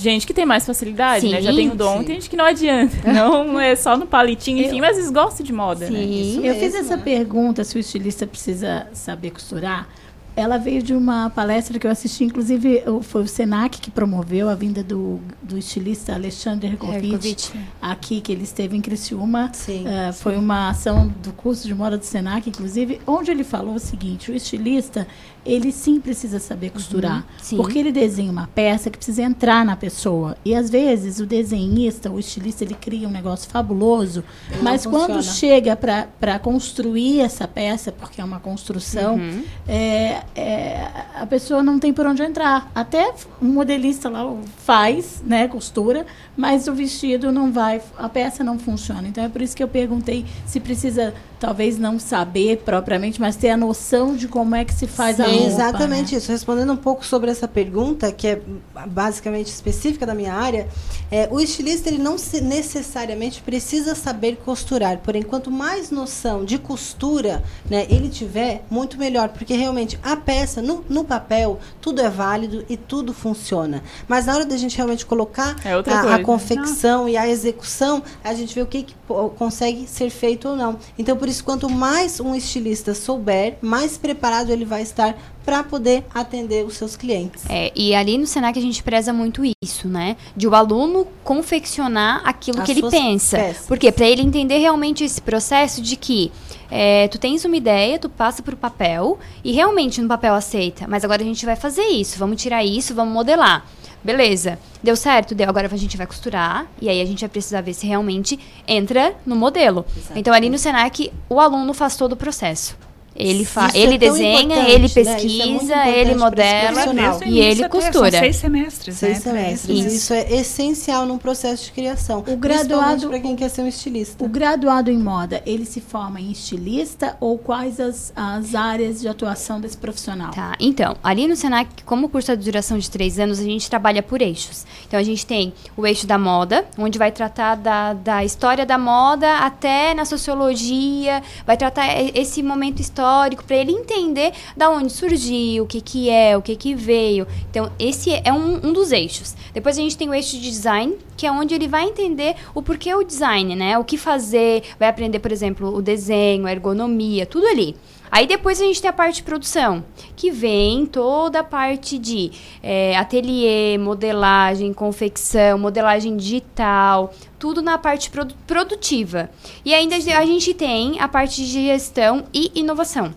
gente 0.00 0.26
que 0.26 0.34
tem 0.34 0.46
mais 0.46 0.64
facilidade, 0.64 1.28
né? 1.28 1.42
Já 1.42 1.50
Sim, 1.50 1.56
tem 1.56 1.70
o 1.70 1.74
dom, 1.74 1.98
sim. 1.98 2.04
tem 2.04 2.14
gente 2.16 2.30
que 2.30 2.36
não 2.36 2.44
adianta. 2.44 2.96
Não 3.12 3.58
é 3.58 3.74
só 3.74 3.96
no 3.96 4.06
palitinho, 4.06 4.64
enfim, 4.64 4.80
mas 4.80 4.96
eles 4.96 5.10
gostam 5.10 5.44
de 5.44 5.52
moda, 5.52 5.88
né? 5.88 6.00
eu 6.42 6.54
fiz 6.56 6.74
essa 6.74 6.96
pergunta 6.96 7.64
se 7.64 7.76
o 7.76 7.78
estilista 7.78 8.26
precisa 8.26 8.86
saber 8.92 9.30
costurar. 9.30 9.88
Ela 10.36 10.56
veio 10.56 10.80
de 10.80 10.94
uma 10.94 11.30
palestra 11.30 11.80
que 11.80 11.86
eu 11.86 11.90
assisti, 11.90 12.22
inclusive 12.22 12.84
foi 13.02 13.24
o 13.24 13.26
Senac 13.26 13.80
que 13.80 13.90
promoveu 13.90 14.48
a 14.48 14.54
vinda 14.54 14.84
do, 14.84 15.18
do 15.42 15.58
estilista 15.58 16.14
Alexandre 16.14 16.68
Hergovitch. 16.68 17.50
aqui, 17.82 18.20
que 18.20 18.30
ele 18.30 18.44
esteve 18.44 18.76
em 18.76 18.80
Criciúma. 18.80 19.50
Eh, 19.68 20.12
foi 20.12 20.36
uma 20.36 20.70
ação 20.70 21.12
do 21.24 21.32
curso 21.32 21.66
de 21.66 21.74
moda 21.74 21.98
do 21.98 22.04
Senac, 22.04 22.48
inclusive, 22.48 23.00
onde 23.04 23.32
ele 23.32 23.42
falou 23.42 23.74
o 23.74 23.80
seguinte, 23.80 24.30
o 24.30 24.34
estilista, 24.34 25.08
ele 25.44 25.72
sim 25.72 26.00
precisa 26.00 26.38
saber 26.38 26.70
costurar, 26.70 27.24
Uhum, 27.50 27.56
porque 27.58 27.78
ele 27.78 27.90
desenha 27.92 28.30
uma 28.30 28.46
peça 28.54 28.90
que 28.90 28.96
precisa 28.98 29.22
entrar 29.22 29.64
na 29.64 29.76
pessoa. 29.76 30.36
E 30.44 30.54
às 30.54 30.68
vezes 30.70 31.20
o 31.20 31.26
desenhista, 31.26 32.10
o 32.10 32.18
estilista, 32.18 32.64
ele 32.64 32.74
cria 32.74 33.08
um 33.08 33.10
negócio 33.10 33.48
fabuloso, 33.50 34.22
Não 34.56 34.62
mas 34.62 34.84
quando 34.84 35.22
chega 35.22 35.76
para 35.76 36.38
construir 36.38 37.20
essa 37.20 37.46
peça, 37.48 37.90
porque 37.92 38.20
é 38.20 38.24
uma 38.24 38.40
construção, 38.40 39.16
Uhum. 39.16 39.42
é, 39.66 40.22
é, 40.34 40.90
a 41.14 41.26
pessoa 41.26 41.62
não 41.62 41.78
tem 41.78 41.92
por 41.92 42.06
onde 42.06 42.22
entrar. 42.22 42.70
Até 42.74 43.12
um 43.40 43.46
modelista 43.48 44.08
lá 44.08 44.24
faz, 44.64 45.22
né, 45.24 45.48
costura, 45.48 46.06
mas 46.36 46.68
o 46.68 46.74
vestido 46.74 47.32
não 47.32 47.50
vai, 47.52 47.80
a 47.96 48.08
peça 48.08 48.44
não 48.44 48.58
funciona. 48.58 49.06
Então 49.08 49.24
é 49.24 49.28
por 49.28 49.40
isso 49.42 49.56
que 49.56 49.62
eu 49.62 49.68
perguntei 49.68 50.24
se 50.46 50.60
precisa, 50.60 51.14
talvez 51.38 51.78
não 51.78 51.98
saber 51.98 52.58
propriamente, 52.58 53.20
mas 53.20 53.36
ter 53.36 53.50
a 53.50 53.56
noção 53.56 54.16
de 54.16 54.28
como 54.28 54.54
é 54.54 54.64
que 54.64 54.74
se 54.74 54.86
faz 54.86 55.20
a 55.20 55.24
Sim, 55.24 55.30
roupa. 55.32 55.46
exatamente 55.46 56.12
né? 56.12 56.18
isso. 56.18 56.30
Respondendo 56.30 56.72
um 56.72 56.76
pouco 56.76 57.04
sobre 57.04 57.30
essa 57.30 57.46
pergunta, 57.46 58.10
que 58.12 58.26
é 58.26 58.42
basicamente 58.88 59.46
específica 59.46 60.04
da 60.04 60.14
minha 60.14 60.34
área, 60.34 60.68
é, 61.10 61.28
o 61.30 61.40
estilista 61.40 61.88
ele 61.88 61.98
não 61.98 62.18
se- 62.18 62.40
necessariamente 62.40 63.42
precisa 63.42 63.94
saber 63.94 64.36
costurar. 64.44 64.98
Porém, 64.98 65.22
quanto 65.22 65.50
mais 65.50 65.90
noção 65.90 66.44
de 66.44 66.58
costura 66.58 67.42
né, 67.68 67.86
ele 67.88 68.08
tiver, 68.08 68.62
muito 68.70 68.98
melhor. 68.98 69.30
Porque 69.30 69.54
realmente 69.54 69.98
a 70.02 70.16
peça, 70.16 70.60
no, 70.60 70.84
no 70.88 71.04
papel, 71.04 71.58
tudo 71.80 72.00
é 72.00 72.08
válido 72.10 72.64
e 72.68 72.76
tudo 72.76 73.12
funciona. 73.14 73.82
Mas 74.06 74.26
na 74.26 74.34
hora 74.34 74.44
da 74.44 74.56
gente 74.56 74.76
realmente 74.76 75.06
colocar 75.06 75.56
É 75.64 75.72
a, 75.72 76.14
a 76.14 76.22
confecção 76.22 77.08
e 77.08 77.16
a 77.16 77.28
execução, 77.28 78.02
a 78.22 78.34
gente 78.34 78.54
vê 78.54 78.62
o 78.62 78.66
que, 78.66 78.82
que 78.82 78.94
consegue 79.36 79.86
ser 79.86 80.10
feito 80.10 80.48
ou 80.48 80.56
não. 80.56 80.78
Então, 80.98 81.16
por 81.16 81.28
isso, 81.28 81.42
quanto 81.44 81.68
mais 81.68 82.20
um 82.20 82.34
estilista 82.34 82.94
souber, 82.94 83.56
mais 83.62 83.96
preparado 83.96 84.50
ele 84.50 84.64
vai 84.64 84.82
estar 84.82 85.16
para 85.48 85.64
poder 85.64 86.04
atender 86.14 86.66
os 86.66 86.74
seus 86.74 86.94
clientes. 86.94 87.42
É, 87.48 87.72
e 87.74 87.94
ali 87.94 88.18
no 88.18 88.26
Senac 88.26 88.58
a 88.58 88.60
gente 88.60 88.82
preza 88.82 89.14
muito 89.14 89.40
isso, 89.62 89.88
né? 89.88 90.14
De 90.36 90.46
o 90.46 90.54
aluno 90.54 91.06
confeccionar 91.24 92.20
aquilo 92.22 92.60
As 92.60 92.66
que 92.66 92.72
ele 92.72 92.82
pensa. 92.82 93.38
peças. 93.38 93.66
Por 93.66 93.78
quê? 93.78 93.90
Para 93.90 94.06
ele 94.06 94.20
entender 94.20 94.58
realmente 94.58 95.04
esse 95.04 95.22
processo 95.22 95.80
de 95.80 95.96
que 95.96 96.30
é, 96.70 97.08
tu 97.08 97.18
tens 97.18 97.46
uma 97.46 97.56
ideia, 97.56 97.98
tu 97.98 98.10
passa 98.10 98.42
pro 98.42 98.58
papel 98.58 99.18
e 99.42 99.52
realmente 99.52 100.02
no 100.02 100.08
papel 100.08 100.34
aceita. 100.34 100.86
Mas 100.86 101.02
agora 101.02 101.22
a 101.22 101.24
gente 101.24 101.46
vai 101.46 101.56
fazer 101.56 101.86
isso, 101.86 102.18
vamos 102.18 102.42
tirar 102.42 102.62
isso, 102.62 102.94
vamos 102.94 103.14
modelar. 103.14 103.64
Beleza, 104.04 104.58
deu 104.82 104.96
certo? 104.96 105.34
Deu. 105.34 105.48
Agora 105.48 105.66
a 105.72 105.76
gente 105.78 105.96
vai 105.96 106.06
costurar 106.06 106.66
e 106.78 106.90
aí 106.90 107.00
a 107.00 107.06
gente 107.06 107.20
vai 107.20 107.28
precisar 107.30 107.62
ver 107.62 107.72
se 107.72 107.86
realmente 107.86 108.38
entra 108.66 109.16
no 109.24 109.34
modelo. 109.34 109.86
Então 110.14 110.34
ali 110.34 110.50
no 110.50 110.58
Senac 110.58 111.10
o 111.26 111.40
aluno 111.40 111.72
faz 111.72 111.96
todo 111.96 112.12
o 112.12 112.16
processo. 112.16 112.76
Ele, 113.18 113.44
fa 113.44 113.66
Isso 113.66 113.76
é 113.76 113.80
ele 113.80 113.98
tão 113.98 114.08
desenha, 114.12 114.40
ele 114.68 114.78
né? 114.78 114.84
Isso 114.84 114.98
é 115.00 115.04
pesquisa, 115.04 115.88
ele 115.88 116.14
modela 116.14 116.80
e 117.26 117.40
ele 117.40 117.68
costura. 117.68 118.10
São 118.12 118.20
seis 118.20 118.36
semestres, 118.36 118.94
Seis 118.96 119.24
né? 119.24 119.32
semestres. 119.32 119.76
isso. 119.76 119.88
Isso. 119.96 120.14
é 120.14 120.34
essencial 120.36 121.04
num 121.04 121.18
processo 121.18 121.64
de 121.64 121.72
criação. 121.72 122.22
O 122.26 122.36
graduado- 122.36 123.08
para 123.08 123.18
quem 123.18 123.34
quer 123.34 123.48
ser 123.48 123.62
um 123.62 123.66
estilista. 123.66 124.24
O 124.24 124.28
graduado 124.28 124.88
em 124.88 124.98
moda, 124.98 125.42
ele 125.44 125.64
se 125.64 125.80
forma 125.80 126.20
em 126.20 126.30
estilista 126.30 127.16
ou 127.18 127.36
quais 127.38 127.80
as, 127.80 128.12
as 128.14 128.54
áreas 128.54 129.00
de 129.00 129.08
atuação 129.08 129.60
desse 129.60 129.76
profissional? 129.76 130.30
Tá, 130.30 130.54
então, 130.60 130.94
ali 131.02 131.26
no 131.26 131.34
Senac, 131.34 131.82
como 131.84 132.06
o 132.06 132.08
curso 132.08 132.30
é 132.30 132.36
de 132.36 132.44
duração 132.44 132.78
de 132.78 132.88
três 132.88 133.18
anos, 133.18 133.40
a 133.40 133.42
gente 133.42 133.68
trabalha 133.68 134.00
por 134.02 134.22
eixos. 134.22 134.64
Então, 134.86 134.98
a 135.00 135.02
gente 135.02 135.26
tem 135.26 135.52
o 135.76 135.84
eixo 135.84 136.06
da 136.06 136.18
moda, 136.18 136.64
onde 136.78 136.98
vai 136.98 137.10
tratar 137.10 137.56
da, 137.56 137.94
da 137.94 138.24
história 138.24 138.64
da 138.64 138.78
moda 138.78 139.38
até 139.38 139.92
na 139.92 140.04
sociologia, 140.04 141.20
vai 141.44 141.56
tratar 141.56 141.86
esse 142.14 142.44
momento 142.44 142.80
histórico 142.80 143.07
para 143.44 143.56
ele 143.56 143.72
entender 143.72 144.32
da 144.56 144.70
onde 144.70 144.92
surgiu, 144.92 145.64
o 145.64 145.66
que 145.66 145.80
que 145.80 146.10
é, 146.10 146.36
o 146.36 146.42
que 146.42 146.56
que 146.56 146.74
veio. 146.74 147.26
Então, 147.50 147.70
esse 147.78 148.10
é 148.24 148.32
um, 148.32 148.68
um 148.68 148.72
dos 148.72 148.92
eixos. 148.92 149.34
Depois 149.52 149.78
a 149.78 149.80
gente 149.80 149.96
tem 149.96 150.08
o 150.08 150.14
eixo 150.14 150.36
de 150.36 150.50
design, 150.50 150.96
que 151.16 151.26
é 151.26 151.32
onde 151.32 151.54
ele 151.54 151.68
vai 151.68 151.84
entender 151.84 152.36
o 152.54 152.62
porquê 152.62 152.94
o 152.94 153.02
design, 153.02 153.54
né? 153.56 153.78
O 153.78 153.84
que 153.84 153.96
fazer, 153.96 154.62
vai 154.78 154.88
aprender, 154.88 155.18
por 155.18 155.32
exemplo, 155.32 155.74
o 155.74 155.82
desenho, 155.82 156.46
a 156.46 156.52
ergonomia, 156.52 157.26
tudo 157.26 157.46
ali. 157.46 157.74
Aí 158.10 158.26
depois 158.26 158.60
a 158.60 158.64
gente 158.64 158.80
tem 158.80 158.88
a 158.88 158.92
parte 158.92 159.16
de 159.16 159.22
produção, 159.22 159.84
que 160.16 160.30
vem 160.30 160.86
toda 160.86 161.40
a 161.40 161.44
parte 161.44 161.98
de 161.98 162.32
é, 162.62 162.96
ateliê, 162.96 163.76
modelagem, 163.76 164.72
confecção, 164.72 165.58
modelagem 165.58 166.16
digital, 166.16 167.12
tudo 167.38 167.62
na 167.62 167.78
parte 167.78 168.10
produ- 168.10 168.34
produtiva. 168.46 169.30
E 169.64 169.72
ainda 169.74 169.96
a 169.96 170.24
gente 170.26 170.52
tem 170.54 171.00
a 171.00 171.08
parte 171.08 171.36
de 171.44 171.46
gestão 171.66 172.24
e 172.34 172.50
inovação. 172.54 173.14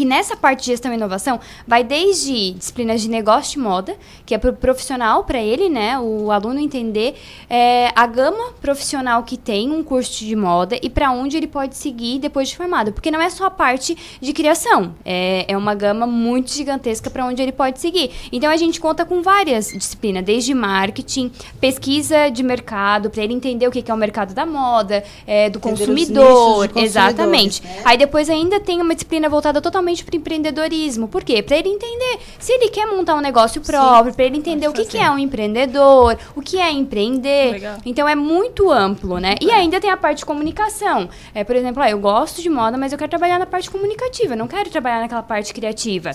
Que 0.00 0.04
nessa 0.06 0.34
parte 0.34 0.60
de 0.60 0.66
gestão 0.68 0.90
e 0.90 0.94
inovação 0.94 1.38
vai 1.66 1.84
desde 1.84 2.52
disciplinas 2.52 3.02
de 3.02 3.10
negócio 3.10 3.52
de 3.52 3.58
moda, 3.58 3.94
que 4.24 4.34
é 4.34 4.38
pro 4.38 4.50
profissional 4.54 5.24
para 5.24 5.38
ele, 5.38 5.68
né, 5.68 5.98
o 6.00 6.30
aluno 6.30 6.58
entender 6.58 7.16
é, 7.50 7.92
a 7.94 8.06
gama 8.06 8.52
profissional 8.62 9.22
que 9.24 9.36
tem 9.36 9.70
um 9.70 9.84
curso 9.84 10.24
de 10.24 10.34
moda 10.34 10.78
e 10.82 10.88
para 10.88 11.10
onde 11.10 11.36
ele 11.36 11.46
pode 11.46 11.76
seguir 11.76 12.18
depois 12.18 12.48
de 12.48 12.56
formado, 12.56 12.94
porque 12.94 13.10
não 13.10 13.20
é 13.20 13.28
só 13.28 13.44
a 13.44 13.50
parte 13.50 13.94
de 14.18 14.32
criação, 14.32 14.94
é, 15.04 15.44
é 15.46 15.54
uma 15.54 15.74
gama 15.74 16.06
muito 16.06 16.50
gigantesca 16.50 17.10
para 17.10 17.26
onde 17.26 17.42
ele 17.42 17.52
pode 17.52 17.78
seguir. 17.78 18.10
Então 18.32 18.50
a 18.50 18.56
gente 18.56 18.80
conta 18.80 19.04
com 19.04 19.20
várias 19.20 19.70
disciplinas, 19.70 20.24
desde 20.24 20.54
marketing, 20.54 21.30
pesquisa 21.60 22.30
de 22.30 22.42
mercado, 22.42 23.10
para 23.10 23.22
ele 23.22 23.34
entender 23.34 23.68
o 23.68 23.70
que 23.70 23.82
que 23.82 23.90
é 23.90 23.94
o 23.94 23.98
mercado 23.98 24.32
da 24.32 24.46
moda, 24.46 25.04
é, 25.26 25.50
do 25.50 25.60
consumidor, 25.60 26.68
consumidores, 26.68 26.84
exatamente. 26.90 27.62
né? 27.62 27.82
Aí 27.84 27.98
depois 27.98 28.30
ainda 28.30 28.58
tem 28.58 28.80
uma 28.80 28.94
disciplina 28.94 29.28
voltada 29.28 29.60
totalmente 29.60 29.89
totalmente 29.90 30.04
para 30.04 30.16
empreendedorismo. 30.16 31.08
Por 31.08 31.24
quê? 31.24 31.42
Para 31.42 31.56
ele 31.56 31.68
entender 31.68 32.18
se 32.38 32.52
ele 32.52 32.68
quer 32.68 32.86
montar 32.86 33.14
um 33.16 33.20
negócio 33.20 33.60
próprio, 33.60 34.14
para 34.14 34.24
ele 34.24 34.38
entender 34.38 34.68
o 34.68 34.72
que, 34.72 34.84
que 34.84 34.96
é 34.96 35.10
um 35.10 35.18
empreendedor, 35.18 36.16
o 36.34 36.40
que 36.40 36.58
é 36.58 36.70
empreender. 36.70 37.52
Legal. 37.52 37.78
Então 37.84 38.08
é 38.08 38.14
muito 38.14 38.70
amplo, 38.70 39.18
né? 39.18 39.34
E 39.40 39.50
ainda 39.50 39.80
tem 39.80 39.90
a 39.90 39.96
parte 39.96 40.18
de 40.18 40.24
comunicação. 40.24 41.08
É, 41.34 41.44
por 41.44 41.56
exemplo, 41.56 41.82
ah, 41.82 41.90
eu 41.90 41.98
gosto 41.98 42.40
de 42.40 42.48
moda, 42.48 42.76
mas 42.76 42.92
eu 42.92 42.98
quero 42.98 43.10
trabalhar 43.10 43.38
na 43.38 43.46
parte 43.46 43.70
comunicativa, 43.70 44.36
não 44.36 44.46
quero 44.46 44.70
trabalhar 44.70 45.00
naquela 45.00 45.22
parte 45.22 45.52
criativa. 45.52 46.10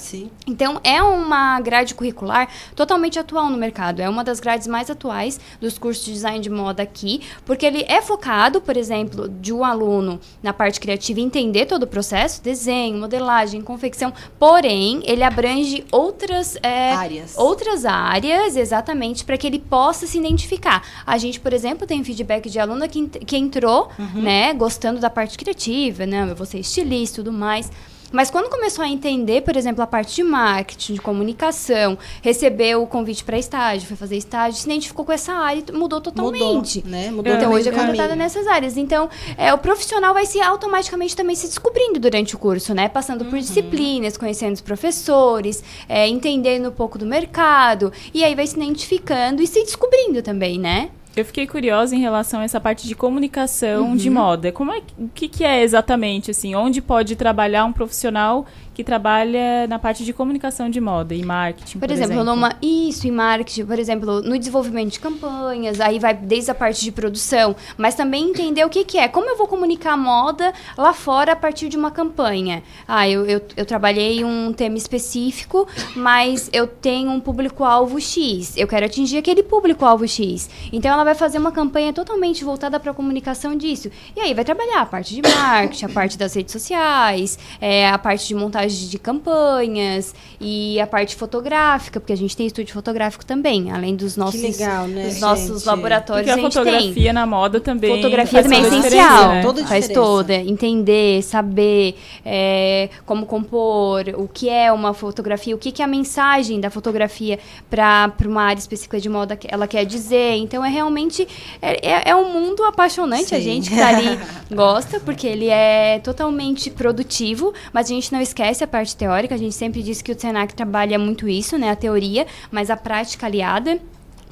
Então 0.48 0.80
é 0.84 1.02
uma 1.02 1.60
grade 1.60 1.94
curricular 1.94 2.48
totalmente 2.76 3.20
atual 3.20 3.50
no 3.50 3.58
mercado. 3.58 4.02
É 4.02 4.10
uma 4.10 4.24
das 4.24 4.40
grades 4.40 4.68
mais 4.68 4.90
atuais 4.90 5.40
dos 5.60 5.78
cursos 5.78 6.06
de 6.06 6.14
design 6.14 6.40
de 6.40 6.50
moda 6.50 6.84
aqui, 6.84 7.22
porque 7.46 7.66
ele 7.66 7.86
é 7.88 8.02
focado, 8.02 8.62
por 8.62 8.78
exemplo, 8.78 9.28
de 9.28 9.54
um 9.54 9.64
aluno 9.64 10.20
na 10.42 10.54
parte 10.54 10.80
criativa 10.80 11.20
entender 11.20 11.66
todo 11.66 11.84
o 11.84 11.88
processo, 11.88 12.42
desenho, 12.42 12.98
modelagem, 12.98 13.62
confecção, 13.66 14.14
porém 14.40 15.02
ele 15.06 15.24
abrange 15.24 15.84
outras 15.92 16.56
é, 16.64 16.94
Áreas. 16.94 17.34
outras 17.38 17.84
áreas, 17.86 18.56
exatamente, 18.56 19.26
para 19.26 19.38
que 19.38 19.46
ele 19.46 19.60
possa 19.60 20.08
se 20.08 20.18
identificar. 20.18 20.82
A 21.06 21.18
gente, 21.18 21.40
por 21.40 21.52
exemplo, 21.52 21.86
tem 21.86 22.04
feedback 22.04 22.50
de 22.50 22.60
aluna 22.60 22.88
que, 22.88 23.08
que 23.10 23.36
entrou, 23.36 23.90
Uhum. 24.00 24.22
né, 24.22 24.54
gostando 24.54 25.00
da 25.02 25.10
parte 25.10 25.38
criativa, 25.38 26.06
né, 26.06 26.26
eu 26.30 26.36
vou 26.36 26.46
ser 26.46 26.60
estilista 26.60 27.20
e 27.20 27.24
tudo 27.24 27.34
mais. 27.34 27.70
Mas 28.16 28.32
quando 28.32 28.50
começou 28.50 28.84
a 28.84 28.88
entender, 28.88 29.42
por 29.42 29.56
exemplo, 29.58 29.84
a 29.84 29.88
parte 29.88 30.16
de 30.16 30.24
marketing, 30.24 30.94
de 30.94 31.02
comunicação, 31.02 31.98
recebeu 32.22 32.82
o 32.82 32.88
convite 32.88 33.24
para 33.24 33.38
estágio, 33.38 33.88
foi 33.88 33.98
fazer 33.98 34.16
estágio, 34.16 34.60
se 34.60 34.66
identificou 34.66 35.04
com 35.04 35.12
essa 35.12 35.34
área 35.34 35.64
e 35.68 35.72
mudou 35.74 36.00
totalmente. 36.00 36.82
né? 36.86 37.12
Mudou 37.12 37.34
então 37.34 37.52
hoje 37.52 37.68
é 37.68 37.72
caminho. 37.72 37.88
contratada 37.92 38.16
nessas 38.16 38.48
áreas. 38.48 38.78
Então, 38.78 39.10
é, 39.38 39.54
o 39.54 39.58
profissional 39.58 40.14
vai 40.14 40.26
se 40.26 40.40
automaticamente 40.42 41.16
também 41.16 41.36
se 41.36 41.48
descobrindo 41.48 42.00
durante 42.00 42.36
o 42.36 42.40
curso, 42.40 42.74
né? 42.74 42.88
Passando 42.88 43.24
Uhum. 43.24 43.30
por 43.32 43.40
disciplinas, 43.40 44.16
conhecendo 44.18 44.54
os 44.54 44.62
professores, 44.62 45.64
é, 45.90 46.08
entendendo 46.08 46.70
um 46.70 46.72
pouco 46.72 46.98
do 46.98 47.06
mercado. 47.06 47.92
E 48.14 48.24
aí 48.24 48.34
vai 48.34 48.48
se 48.48 48.56
identificando 48.56 49.42
e 49.42 49.48
se 49.48 49.62
descobrindo 49.64 50.22
também, 50.22 50.58
né? 50.58 50.90
Eu 51.16 51.24
fiquei 51.24 51.48
curiosa 51.48 51.96
em 51.96 52.00
relação 52.00 52.42
a 52.42 52.44
essa 52.44 52.60
parte 52.60 52.88
de 52.88 52.94
comunicação 52.94 53.90
Uhum. 53.90 53.96
de 53.96 54.10
moda. 54.10 54.52
Como 54.52 54.72
é, 54.72 54.82
que- 54.82 54.94
o 54.98 55.10
que, 55.14 55.28
que 55.30 55.44
é 55.46 55.64
exatamente 55.64 56.32
assim? 56.32 56.54
Onde 56.56 56.82
pode 56.82 57.16
trabalhar 57.16 57.64
um 57.66 57.72
profissional 57.72 58.46
que 58.76 58.84
trabalha 58.84 59.66
na 59.68 59.80
parte 59.80 60.04
de 60.04 60.12
comunicação 60.12 60.70
de 60.70 60.82
moda 60.82 61.16
e 61.16 61.24
marketing, 61.24 61.80
Por, 61.80 61.88
por, 61.88 61.94
exemplo, 61.94 62.24
numa 62.26 62.58
isso 62.62 63.08
em 63.08 63.12
marketing, 63.12 63.66
por 63.66 63.80
exemplo, 63.80 64.22
no 64.22 64.38
desenvolvimento 64.38 64.92
de 64.92 65.00
campanhas, 65.00 65.80
aí 65.80 65.98
vai 65.98 66.14
desde 66.14 66.52
a 66.52 66.56
parte 66.56 66.84
de 66.84 66.92
produção, 66.92 67.56
mas 67.78 67.96
também 67.96 68.30
entender 68.30 68.66
o 68.66 68.70
que, 68.70 68.84
que 68.84 68.98
é, 68.98 69.08
como 69.08 69.30
eu 69.30 69.38
vou 69.38 69.48
comunicar 69.48 69.94
a 69.94 69.98
moda 69.98 70.54
lá 70.78 70.92
fora 70.92 71.32
a 71.32 71.36
partir 71.38 71.70
de 71.70 71.78
uma 71.78 71.90
campanha. 71.90 72.62
Ah, 72.86 73.08
eu, 73.08 73.26
eu, 73.26 73.42
eu 73.56 73.66
trabalhei 73.66 74.26
um 74.26 74.52
tema 74.52 74.76
específico, 74.76 75.66
mas 75.96 76.50
eu 76.52 76.68
tenho 76.68 77.12
um 77.12 77.22
público-alvo 77.22 78.02
X, 78.02 78.58
eu 78.58 78.68
quero 78.68 78.86
atingir 78.86 79.20
aquele 79.20 79.42
público-alvo 79.42 80.06
X. 80.06 80.50
Então 80.74 80.92
ela 80.92 81.06
vai 81.06 81.16
fazer 81.16 81.38
uma 81.38 81.52
campanha 81.54 81.94
totalmente 81.94 82.44
voltada 82.44 82.78
para 82.78 82.92
a 82.92 82.94
comunicação 82.94 83.56
disso. 83.56 83.90
E 84.18 84.20
aí 84.20 84.34
vai 84.34 84.44
trabalhar 84.44 84.82
a 84.82 84.86
parte 84.86 85.16
de 85.16 85.22
marketing, 85.22 85.86
a 85.86 85.90
parte 85.90 86.18
das 86.18 86.34
redes 86.34 86.52
sociais, 86.52 87.40
é, 87.62 87.88
a 87.88 87.98
parte 87.98 88.28
de 88.28 88.36
montagem 88.36 88.65
de 88.74 88.98
campanhas 88.98 90.14
e 90.40 90.80
a 90.80 90.88
parte 90.88 91.16
fotográfica, 91.16 92.00
porque 92.00 92.14
a 92.14 92.18
gente 92.18 92.36
tem 92.36 92.46
estúdio 92.48 92.74
fotográfico 92.74 93.26
também, 93.26 93.72
além 93.72 93.96
dos 93.96 94.18
nossos, 94.18 94.42
legal, 94.42 94.88
né, 94.88 95.08
dos 95.08 95.20
nossos 95.20 95.66
laboratórios. 95.66 96.26
Porque 96.26 96.32
a 96.32 96.34
a 96.34 96.38
gente 96.38 96.54
fotografia 96.54 97.04
tem. 97.04 97.14
na 97.14 97.26
moda 97.26 97.60
também. 97.60 97.96
Fotografia 97.96 98.44
também 98.44 98.60
é 98.60 98.64
a 98.64 98.68
essencial. 98.68 99.28
né? 99.30 99.42
Toda 99.42 99.64
a 99.64 99.68
Faz 99.68 99.88
toda. 99.90 100.36
Entender, 100.36 101.22
saber 101.24 101.96
é, 102.24 102.90
como 103.06 103.26
compor, 103.26 104.06
o 104.18 104.28
que 104.28 104.50
é 104.50 104.72
uma 104.72 104.94
fotografia, 104.94 105.56
o 105.56 105.58
que, 105.58 105.72
que 105.72 105.82
é 105.82 105.86
a 105.86 105.88
mensagem 105.88 106.60
da 106.60 106.70
fotografia 106.70 107.40
para 107.70 108.14
uma 108.26 108.44
área 108.44 108.60
específica 108.60 109.00
de 109.00 109.10
moda 109.10 109.36
que 109.36 109.48
ela 109.50 109.68
quer 109.68 109.86
dizer. 109.86 110.36
Então 110.36 110.64
é 110.64 110.70
realmente. 110.70 111.28
É, 111.62 111.88
é, 111.88 112.10
é 112.10 112.16
um 112.16 112.32
mundo 112.32 112.64
apaixonante. 112.64 113.34
A 113.34 113.38
Sim. 113.38 113.44
gente 113.44 113.70
que 113.70 113.76
tá 113.76 113.90
ali 113.90 114.20
gosta, 114.54 115.00
porque 115.00 115.28
ele 115.28 115.50
é 115.50 116.00
totalmente 116.00 116.70
produtivo, 116.70 117.54
mas 117.74 117.88
a 117.88 117.90
gente 117.90 118.12
não 118.12 118.22
esquece 118.22 118.55
a 118.64 118.68
parte 118.68 118.96
teórica. 118.96 119.36
A 119.36 119.38
gente 119.38 119.56
sempre 119.56 119.84
diz 119.84 120.02
que 120.02 120.12
o 120.12 120.20
Senac 120.20 120.54
trabalha 120.54 120.98
muito 120.98 121.28
isso, 121.28 121.58
né? 121.58 121.70
A 121.70 121.76
teoria, 121.76 122.26
mas 122.52 122.70
a 122.70 122.78
prática 122.78 123.26
aliada. 123.26 123.80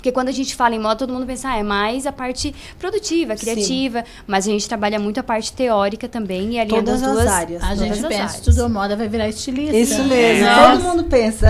Porque 0.04 0.12
quando 0.12 0.28
a 0.28 0.34
gente 0.34 0.54
fala 0.54 0.76
em 0.76 0.80
moda, 0.80 0.98
todo 0.98 1.14
mundo 1.14 1.26
pensa, 1.26 1.48
ah, 1.48 1.58
é 1.58 1.64
mais 1.64 2.06
a 2.06 2.12
parte 2.12 2.54
produtiva, 2.78 3.38
criativa, 3.38 4.04
mas 4.28 4.46
a 4.46 4.52
gente 4.52 4.68
trabalha 4.68 5.00
muito 5.00 5.18
a 5.18 5.24
parte 5.24 5.54
teórica 5.54 6.10
também 6.10 6.56
e 6.56 6.60
alinhando 6.60 6.84
Todas 6.88 7.02
as 7.04 7.08
as 7.08 7.14
duas. 7.16 7.28
áreas. 7.28 7.64
A 7.64 7.74
gente 7.76 8.02
pensa, 8.02 8.16
áreas. 8.16 8.34
estudou 8.36 8.68
moda, 8.68 8.98
vai 8.98 9.08
virar 9.08 9.30
estilista. 9.30 9.78
Isso 9.78 10.04
mesmo, 10.04 10.44
Né? 10.44 10.72
todo 10.74 10.84
mundo 10.84 11.04
pensa. 11.06 11.50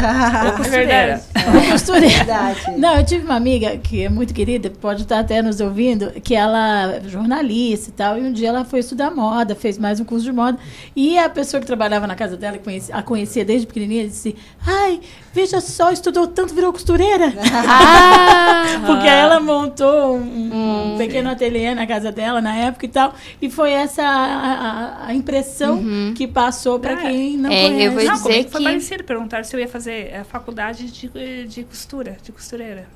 Costureira. 0.56 1.24
Ou 1.56 1.72
costureira. 1.72 2.16
Verdade. 2.16 2.72
Não, 2.78 2.96
eu 2.98 3.04
tive 3.04 3.26
uma 3.26 3.36
amiga 3.38 3.76
que 3.78 4.04
é 4.04 4.10
muito 4.10 4.36
querida, 4.36 4.70
pode 4.70 5.02
estar 5.02 5.18
até 5.18 5.42
nos 5.42 5.60
ouvindo, 5.60 6.12
que 6.22 6.36
ela 6.36 6.94
é 6.94 7.02
jornalista 7.10 7.90
e 7.90 7.94
tal, 7.94 8.20
e 8.20 8.22
um 8.22 8.32
dia 8.32 8.50
ela 8.50 8.64
foi 8.64 8.82
estudar 8.82 9.10
moda, 9.10 9.56
fez 9.56 9.80
mais 9.80 10.00
um 10.00 10.06
curso 10.06 10.26
de 10.26 10.32
moda, 10.32 10.60
e 10.96 11.18
a 11.18 11.28
pessoa 11.28 11.60
que 11.60 11.66
trabalhava 11.66 12.06
na 12.06 12.14
casa 12.16 12.38
dela, 12.38 12.60
que 12.60 12.64
conhecia- 12.64 12.96
a 12.96 13.02
conhecia 13.02 13.44
desde 13.44 13.66
pequenininha, 13.66 14.08
disse, 14.08 14.36
ai, 14.64 15.02
veja 15.34 15.60
só, 15.60 15.92
estudou 15.92 16.28
tanto, 16.28 16.54
virou 16.54 16.72
costureira. 16.72 17.34
Ah! 17.66 18.66
Porque 18.86 19.08
ela 19.08 19.40
montou 19.40 20.18
um, 20.18 20.94
um 20.94 20.98
pequeno 20.98 21.30
ateliê 21.30 21.74
na 21.76 21.86
casa 21.86 22.12
dela 22.12 22.42
na 22.42 22.56
época 22.56 22.86
e 22.86 22.90
tal, 22.90 23.14
e 23.42 23.50
foi 23.50 23.72
essa 23.72 24.02
a, 24.04 25.08
a- 25.08 25.14
impressão 25.14 25.82
que 26.16 26.28
passou 26.28 26.80
para 26.80 26.96
quem 26.98 27.38
não 27.38 27.52
É, 27.52 27.66
eu 27.66 27.70
conhece. 27.70 27.96
vou 27.96 28.04
Não, 28.06 28.14
dizer 28.14 28.24
foi 28.50 28.60
que- 28.60 28.64
parecido. 28.64 29.04
Perguntaram 29.04 29.44
se 29.44 29.56
eu 29.56 29.60
ia 29.60 29.68
fazer 29.68 30.16
a 30.16 30.24
faculdade 30.24 30.90
de, 30.92 31.48
de 31.48 31.64
costura, 31.64 32.18
de 32.24 32.32
costureira. 32.32 32.88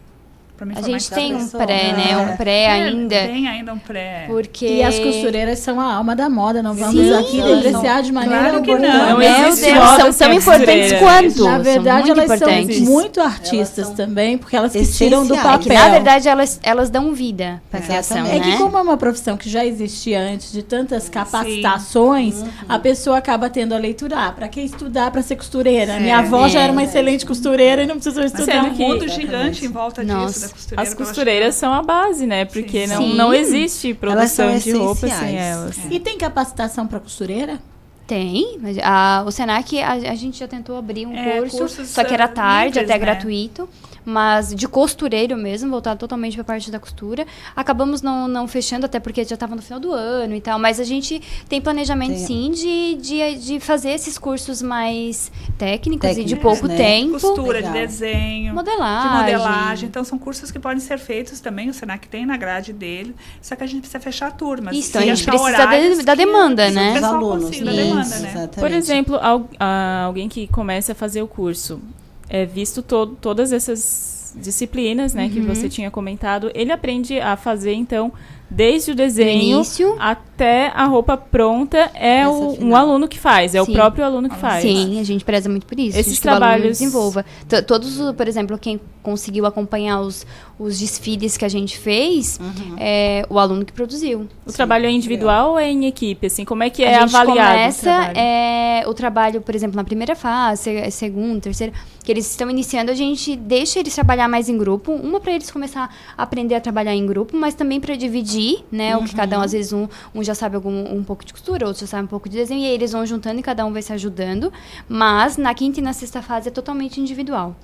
A 0.76 0.82
gente 0.82 1.06
em 1.11 1.16
tem 1.16 1.36
um 1.36 1.40
pessoa. 1.40 1.64
pré, 1.66 1.92
né? 1.94 2.18
Um 2.18 2.38
pré 2.38 2.64
É, 2.64 2.72
ainda. 2.72 3.16
Tem 3.16 3.48
ainda 3.48 3.74
um 3.74 3.77
pré. 3.80 4.24
Porque... 4.27 4.66
E 4.68 4.84
as 4.84 4.98
costureiras 4.98 5.60
são 5.60 5.80
a 5.80 5.94
alma 5.94 6.16
da 6.16 6.30
moda, 6.30 6.64
não 6.64 6.74
vamos 6.74 6.95
Sim. 6.95 7.14
aqui 7.14 7.42
depreciar 7.42 8.02
de 8.02 8.11
maneira 8.11 8.50
Claro 8.50 8.61
que 8.64 8.72
alguma. 8.72 8.88
não. 8.90 9.10
Não 9.11 9.18
Meu 9.19 9.30
Deus, 9.56 9.60
são 9.60 10.14
tão 10.14 10.34
importantes 10.34 10.94
quanto. 11.00 11.44
Na 11.44 11.53
São 11.56 11.64
verdade, 11.64 12.11
elas 12.11 12.26
importantes. 12.26 12.77
são 12.77 12.86
muito 12.86 13.22
artistas 13.22 13.90
também, 13.92 14.38
porque 14.38 14.56
elas 14.56 14.72
que 14.74 14.86
tiram 14.86 15.26
do 15.26 15.34
Essenciais. 15.34 15.44
papel. 15.44 15.60
Que, 15.60 15.74
na 15.74 15.90
verdade, 15.90 16.27
elas, 16.27 16.60
elas 16.64 16.90
dão 16.90 17.14
vida 17.14 17.61
pra 17.69 17.80
criação, 17.82 18.26
É 18.26 18.40
né? 18.40 18.40
que 18.40 18.58
como 18.58 18.77
é 18.77 18.82
uma 18.82 18.98
profissão 18.98 19.38
que 19.38 19.50
já 19.50 19.66
existia 19.66 20.19
antes 20.19 20.52
de 20.52 20.64
tantas 20.64 21.08
capacitações, 21.10 22.44
a 22.68 22.80
pessoa 22.80 23.18
acaba 23.18 23.50
tendo 23.50 23.74
a 23.74 23.77
leitura. 23.77 24.16
Ah, 24.18 24.32
pra 24.32 24.48
que 24.48 24.61
estudar 24.61 25.11
pra 25.11 25.22
ser 25.22 25.36
costureira? 25.36 26.00
Minha 26.00 26.19
avó 26.19 26.48
já 26.48 26.60
É. 26.61 26.64
era 26.64 26.72
uma 26.72 26.84
excelente 26.84 27.26
costureira 27.26 27.84
e 27.84 27.86
não 27.86 27.95
precisou 27.95 28.24
estudar. 28.24 28.66
um 28.66 28.72
mundo 28.74 29.08
gigante 29.08 29.66
em 29.66 29.69
volta 29.69 30.03
disso, 30.03 30.16
Nossa. 30.18 30.47
Da 30.48 30.53
costureira. 30.53 30.82
As 30.82 30.93
costureiras 30.93 31.56
são 31.56 31.74
a 31.74 31.82
base, 31.84 32.26
né? 32.26 32.45
Porque 32.45 32.88
não, 32.88 32.98
Sim. 33.01 33.16
não 33.16 33.34
existe 33.34 33.93
produção 33.93 34.58
de 34.58 34.72
roupa 34.72 35.08
sem 35.08 35.38
elas. 35.38 35.77
E 35.90 36.00
tem 36.00 36.17
capacitação 36.17 36.88
pra 36.88 37.00
costureira? 37.00 37.59
Tem. 38.06 38.58
mas 38.61 38.77
A, 38.82 39.24
o 39.27 39.32
Senac, 39.32 39.77
a, 39.82 39.92
a 39.92 40.16
gente 40.16 40.40
já 40.40 40.48
tentou 40.48 40.77
abrir 40.77 41.06
um 41.06 41.14
É, 41.14 41.40
curso, 41.40 41.58
cursos, 41.58 41.90
só 41.90 42.03
que 42.06 42.14
era 42.14 42.27
tarde, 42.27 42.80
livres, 42.80 42.90
até 42.90 42.93
né? 42.93 43.06
gratuito. 43.06 43.67
Mas 44.10 44.56
de 44.56 44.69
costureiro 44.69 45.36
mesmo, 45.36 45.69
voltado 45.69 46.00
totalmente 46.00 46.34
para 46.36 46.42
a 46.42 46.45
parte 46.45 46.72
da 46.72 46.80
costura. 46.80 47.27
Acabamos 47.53 48.02
não, 48.02 48.26
não 48.26 48.48
fechando, 48.48 48.86
até 48.86 49.02
porque 49.02 49.22
já 49.26 49.34
estava 49.34 49.53
no 49.53 49.61
final 49.61 49.82
do 49.82 49.92
ano 49.92 50.34
e 50.34 50.40
tal. 50.40 50.58
Mas 50.58 50.80
a 50.80 50.86
gente 50.86 51.22
tem 51.50 51.60
planejamento, 51.60 52.14
Tem. 52.16 52.26
sim, 52.26 52.52
de, 52.52 52.95
de, 53.02 53.36
de 53.36 53.60
fazer 53.60 53.90
esses 53.90 54.18
cursos 54.18 54.61
mais 54.61 55.30
técnicos, 55.58 56.10
e 56.11 56.24
de 56.24 56.36
Técnicos, 56.36 56.42
pouco 56.42 56.68
né? 56.69 56.77
tempo. 56.77 57.11
Costura, 57.19 57.58
Legal. 57.58 57.74
de 57.74 57.80
desenho, 57.80 58.53
Modelagem. 58.53 59.10
de 59.11 59.18
modelagem. 59.18 59.90
Então, 59.90 60.03
são 60.06 60.18
cursos 60.18 60.52
que 60.52 60.58
podem 60.60 60.80
ser 60.80 60.98
feitos 61.00 61.42
também, 61.42 61.69
o 61.69 61.74
Senac 61.74 62.08
tem 62.08 62.26
na 62.26 62.38
grade 62.38 62.72
dele, 62.72 63.14
só 63.42 63.58
que 63.58 63.64
a 63.66 63.68
gente 63.68 63.82
precisa 63.82 64.00
fechar 64.00 64.32
turmas. 64.32 64.74
Isso, 64.74 64.90
então 64.92 65.02
a 65.02 65.06
gente 65.06 65.26
precisa 65.26 65.44
horários 65.50 66.06
da- 66.06 66.16
demanda, 66.16 66.68
que 66.68 66.72
né? 66.76 66.92
O 66.92 66.94
pessoal 66.94 67.11
Dos 67.19 67.24
alunos, 67.27 67.44
consiga, 67.45 67.66
da 67.66 67.72
né? 67.74 67.84
demanda, 67.84 68.02
Isso, 68.02 68.19
né? 68.22 68.30
exatamente. 68.30 68.60
Por 68.60 68.72
exemplo, 68.72 69.16
al- 69.18 69.50
ah, 69.60 70.03
alguém 70.06 70.30
que 70.30 70.48
começa 70.48 70.94
a 70.94 70.95
fazer 70.95 71.22
o 71.22 71.27
curso, 71.27 71.82
é 72.30 72.46
visto 72.46 72.82
to 72.82 73.08
todas 73.22 73.52
essas 73.52 74.34
disciplinas, 74.40 75.14
né, 75.14 75.30
que 75.30 75.40
Uhum. 75.40 75.48
você 75.48 75.68
tinha 75.70 75.90
comentado, 75.90 76.52
ele 76.54 76.72
aprende 76.72 77.20
a 77.20 77.36
fazer 77.36 77.74
então 77.74 78.12
desde 78.50 78.92
o 78.92 78.96
desenho 78.96 79.62
até 80.00 80.68
a 80.74 80.86
roupa 80.86 81.18
pronta 81.18 81.90
é 81.94 82.26
o, 82.28 82.56
um 82.64 82.76
aluno 82.76 83.08
que 83.08 83.20
faz, 83.20 83.54
é 83.56 83.64
Sim. 83.64 83.72
o 83.72 83.74
próprio 83.74 84.06
aluno 84.06 84.30
que 84.30 84.38
faz. 84.38 84.62
Sim, 84.62 85.00
a 85.00 85.04
gente 85.04 85.26
preza 85.26 85.50
muito 85.50 85.66
por 85.66 85.78
isso. 85.80 85.98
Esses 85.98 86.14
que 86.14 86.20
o 86.20 86.22
trabalhos- 86.32 86.78
desenvolva. 86.78 87.26
T- 87.48 87.62
Todos, 87.64 87.98
por 88.16 88.28
exemplo, 88.28 88.58
quem 88.58 88.80
conseguiu 89.04 89.46
acompanhar 89.46 90.00
os, 90.02 90.26
os 90.60 90.80
desfiles 90.80 91.38
que 91.38 91.45
a 91.45 91.50
gente 91.50 91.77
fez, 91.77 92.40
é 92.80 93.24
o 93.30 93.38
aluno 93.38 93.64
que 93.64 93.72
produziu. 93.72 94.27
O 94.45 94.52
trabalho 94.52 94.86
é 94.88 94.92
individual 94.92 95.52
ou 95.52 95.60
é 95.60 95.69
em 95.69 95.86
equipe, 95.86 96.26
assim, 96.27 96.44
como 96.44 96.64
é 96.64 96.69
que 96.69 96.84
é 96.84 96.95
a 96.98 97.02
gente 97.02 97.16
avaliado 97.16 97.50
o 97.50 97.53
começa 97.53 97.82
trabalho? 97.84 98.18
é, 98.18 98.84
o 98.88 98.94
trabalho, 98.94 99.42
por 99.42 99.53
exemplo, 99.53 99.76
na 99.76 99.84
primeira 99.84 100.16
fase, 100.16 100.64
se- 100.64 100.92
segunda, 100.92 101.42
terceira, 101.42 101.74
que 102.03 102.11
eles 102.11 102.30
estão 102.30 102.50
iniciando, 102.50 102.90
a 102.90 102.95
gente 102.95 103.36
deixa 103.36 103.80
eles 103.80 103.94
trabalhar 103.94 104.27
mais 104.27 104.50
em 104.50 104.58
grupo, 104.58 104.92
uma 104.94 105.19
para 105.19 105.34
eles 105.34 105.52
começar 105.52 105.94
a 106.18 106.24
aprender 106.24 106.56
a 106.56 106.61
trabalhar 106.61 106.95
em 106.95 107.06
grupo, 107.06 107.36
mas 107.38 107.53
também 107.53 107.80
para 107.80 107.95
dividir 107.95 108.64
né? 108.72 108.95
O 108.98 109.03
que 109.03 109.14
cada 109.16 109.36
um, 109.36 109.40
Uhum. 109.40 109.45
às 109.45 109.52
vezes, 109.52 109.74
um, 109.74 109.88
um 110.16 110.24
já 110.24 110.34
sabe 110.34 110.56
algum, 110.56 110.95
um 110.95 111.03
pouco 111.03 111.24
de 111.24 111.34
costura, 111.34 111.68
outro 111.68 111.82
já 111.82 111.88
sabe 111.88 112.03
um 112.06 112.08
pouco 112.08 112.27
de 112.27 112.36
desenho, 112.38 112.61
e 112.61 112.66
aí 112.66 112.74
eles 112.74 112.92
vão 112.94 113.06
juntando 113.06 113.40
e 113.40 113.44
cada 113.44 113.64
um 113.66 113.72
vai 113.72 113.82
se 113.84 113.94
ajudando. 113.94 114.52
Mas 114.90 115.38
na 115.38 115.53
quinta 115.53 115.80
e 115.80 115.84
na 115.84 115.94
sexta 115.94 116.22
fase 116.22 116.48
é 116.48 116.52
totalmente 116.52 117.00
individual. 117.00 117.56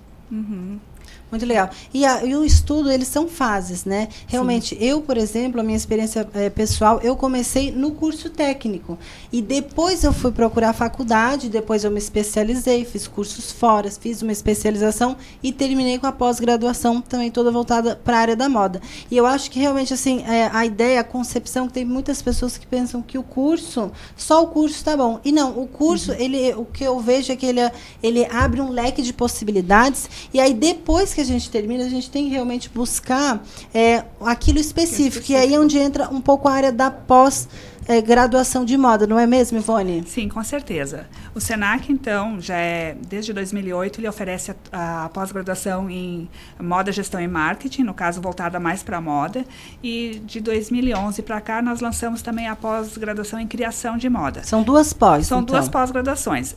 Muito 1.33 1.47
legal. 1.47 1.71
E, 1.91 2.05
a- 2.05 2.23
e 2.23 2.35
o 2.35 2.45
estudo, 2.45 2.91
eles 2.91 3.07
são 3.07 3.27
fases, 3.27 3.85
né? 3.85 4.07
Realmente, 4.27 4.77
eu, 4.79 5.01
por 5.01 5.17
exemplo, 5.17 5.59
a 5.59 5.63
minha 5.63 5.75
experiência 5.75 6.29
eh, 6.31 6.47
pessoal, 6.51 6.99
eu 7.01 7.15
comecei 7.15 7.71
no 7.71 7.89
curso 7.89 8.29
técnico. 8.29 8.99
E 9.31 9.41
depois 9.41 10.03
eu 10.03 10.13
fui 10.13 10.31
procurar 10.31 10.69
a 10.69 10.73
faculdade, 10.73 11.49
depois 11.49 11.83
eu 11.83 11.89
me 11.89 11.97
especializei, 11.97 12.85
fiz 12.85 13.07
cursos 13.07 13.51
fora, 13.51 13.89
fiz 13.89 14.21
uma 14.21 14.31
especialização 14.31 15.17
e 15.41 15.51
terminei 15.51 15.97
com 15.97 16.05
a 16.05 16.11
pós-graduação, 16.11 17.01
também 17.01 17.31
toda 17.31 17.49
voltada 17.49 17.95
para 17.95 18.15
a 18.15 18.19
área 18.21 18.35
da 18.35 18.47
moda. 18.47 18.79
E 19.09 19.17
eu 19.17 19.25
acho 19.25 19.49
que 19.49 19.59
realmente, 19.59 19.91
assim, 19.91 20.23
eh, 20.27 20.51
a 20.53 20.63
ideia, 20.67 20.99
a 20.99 21.03
concepção, 21.03 21.65
que 21.65 21.73
tem 21.73 21.83
muitas 21.83 22.21
pessoas 22.21 22.59
que 22.59 22.67
pensam 22.67 23.01
que 23.01 23.17
o 23.17 23.23
curso, 23.23 23.91
só 24.15 24.43
o 24.43 24.47
curso 24.49 24.75
está 24.75 24.95
bom. 24.95 25.19
E 25.25 25.31
não, 25.31 25.59
o 25.59 25.65
curso, 25.67 26.11
ele, 26.11 26.53
o 26.53 26.65
que 26.65 26.83
eu 26.83 26.99
vejo 26.99 27.31
é 27.31 27.35
que 27.35 27.47
ele, 27.47 27.61
ele 28.03 28.23
abre 28.27 28.61
um 28.61 28.69
leque 28.69 29.01
de 29.01 29.11
possibilidades 29.11 30.07
e 30.31 30.39
aí 30.39 30.53
depois 30.53 31.11
que 31.11 31.22
a 31.23 31.25
gente 31.25 31.49
termina, 31.49 31.85
a 31.85 31.89
gente 31.89 32.09
tem 32.09 32.25
que 32.25 32.31
realmente 32.31 32.69
buscar 32.69 33.43
é, 33.73 34.03
aquilo 34.21 34.59
específico, 34.59 35.31
e 35.31 35.35
aí 35.35 35.53
é 35.53 35.59
onde 35.59 35.77
entra 35.77 36.09
um 36.09 36.21
pouco 36.21 36.47
a 36.47 36.53
área 36.53 36.71
da 36.71 36.91
pós 36.91 37.47
é, 37.87 38.01
graduação 38.01 38.65
de 38.65 38.77
moda, 38.77 39.05
não 39.05 39.19
é 39.19 39.25
mesmo, 39.27 39.57
Ivone? 39.57 40.03
Sim, 40.05 40.29
com 40.29 40.43
certeza. 40.43 41.05
O 41.35 41.39
Senac, 41.39 41.91
então, 41.91 42.39
já 42.39 42.55
é 42.55 42.95
desde 43.07 43.33
2008, 43.33 43.99
ele 43.99 44.07
oferece 44.07 44.55
a, 44.71 45.05
a 45.05 45.09
pós-graduação 45.09 45.89
em 45.89 46.29
moda, 46.59 46.91
gestão 46.91 47.19
e 47.19 47.27
marketing, 47.27 47.83
no 47.83 47.93
caso 47.93 48.21
voltada 48.21 48.59
mais 48.59 48.83
para 48.83 48.97
a 48.97 49.01
moda, 49.01 49.45
e 49.81 50.21
de 50.25 50.39
2011 50.39 51.21
para 51.21 51.41
cá 51.41 51.61
nós 51.61 51.81
lançamos 51.81 52.21
também 52.21 52.47
a 52.47 52.55
pós-graduação 52.55 53.39
em 53.39 53.47
criação 53.47 53.97
de 53.97 54.09
moda. 54.09 54.43
São 54.43 54.63
duas 54.63 54.93
pós, 54.93 55.27
São 55.27 55.41
então. 55.41 55.55
duas 55.55 55.69
pós-graduações. 55.69 56.55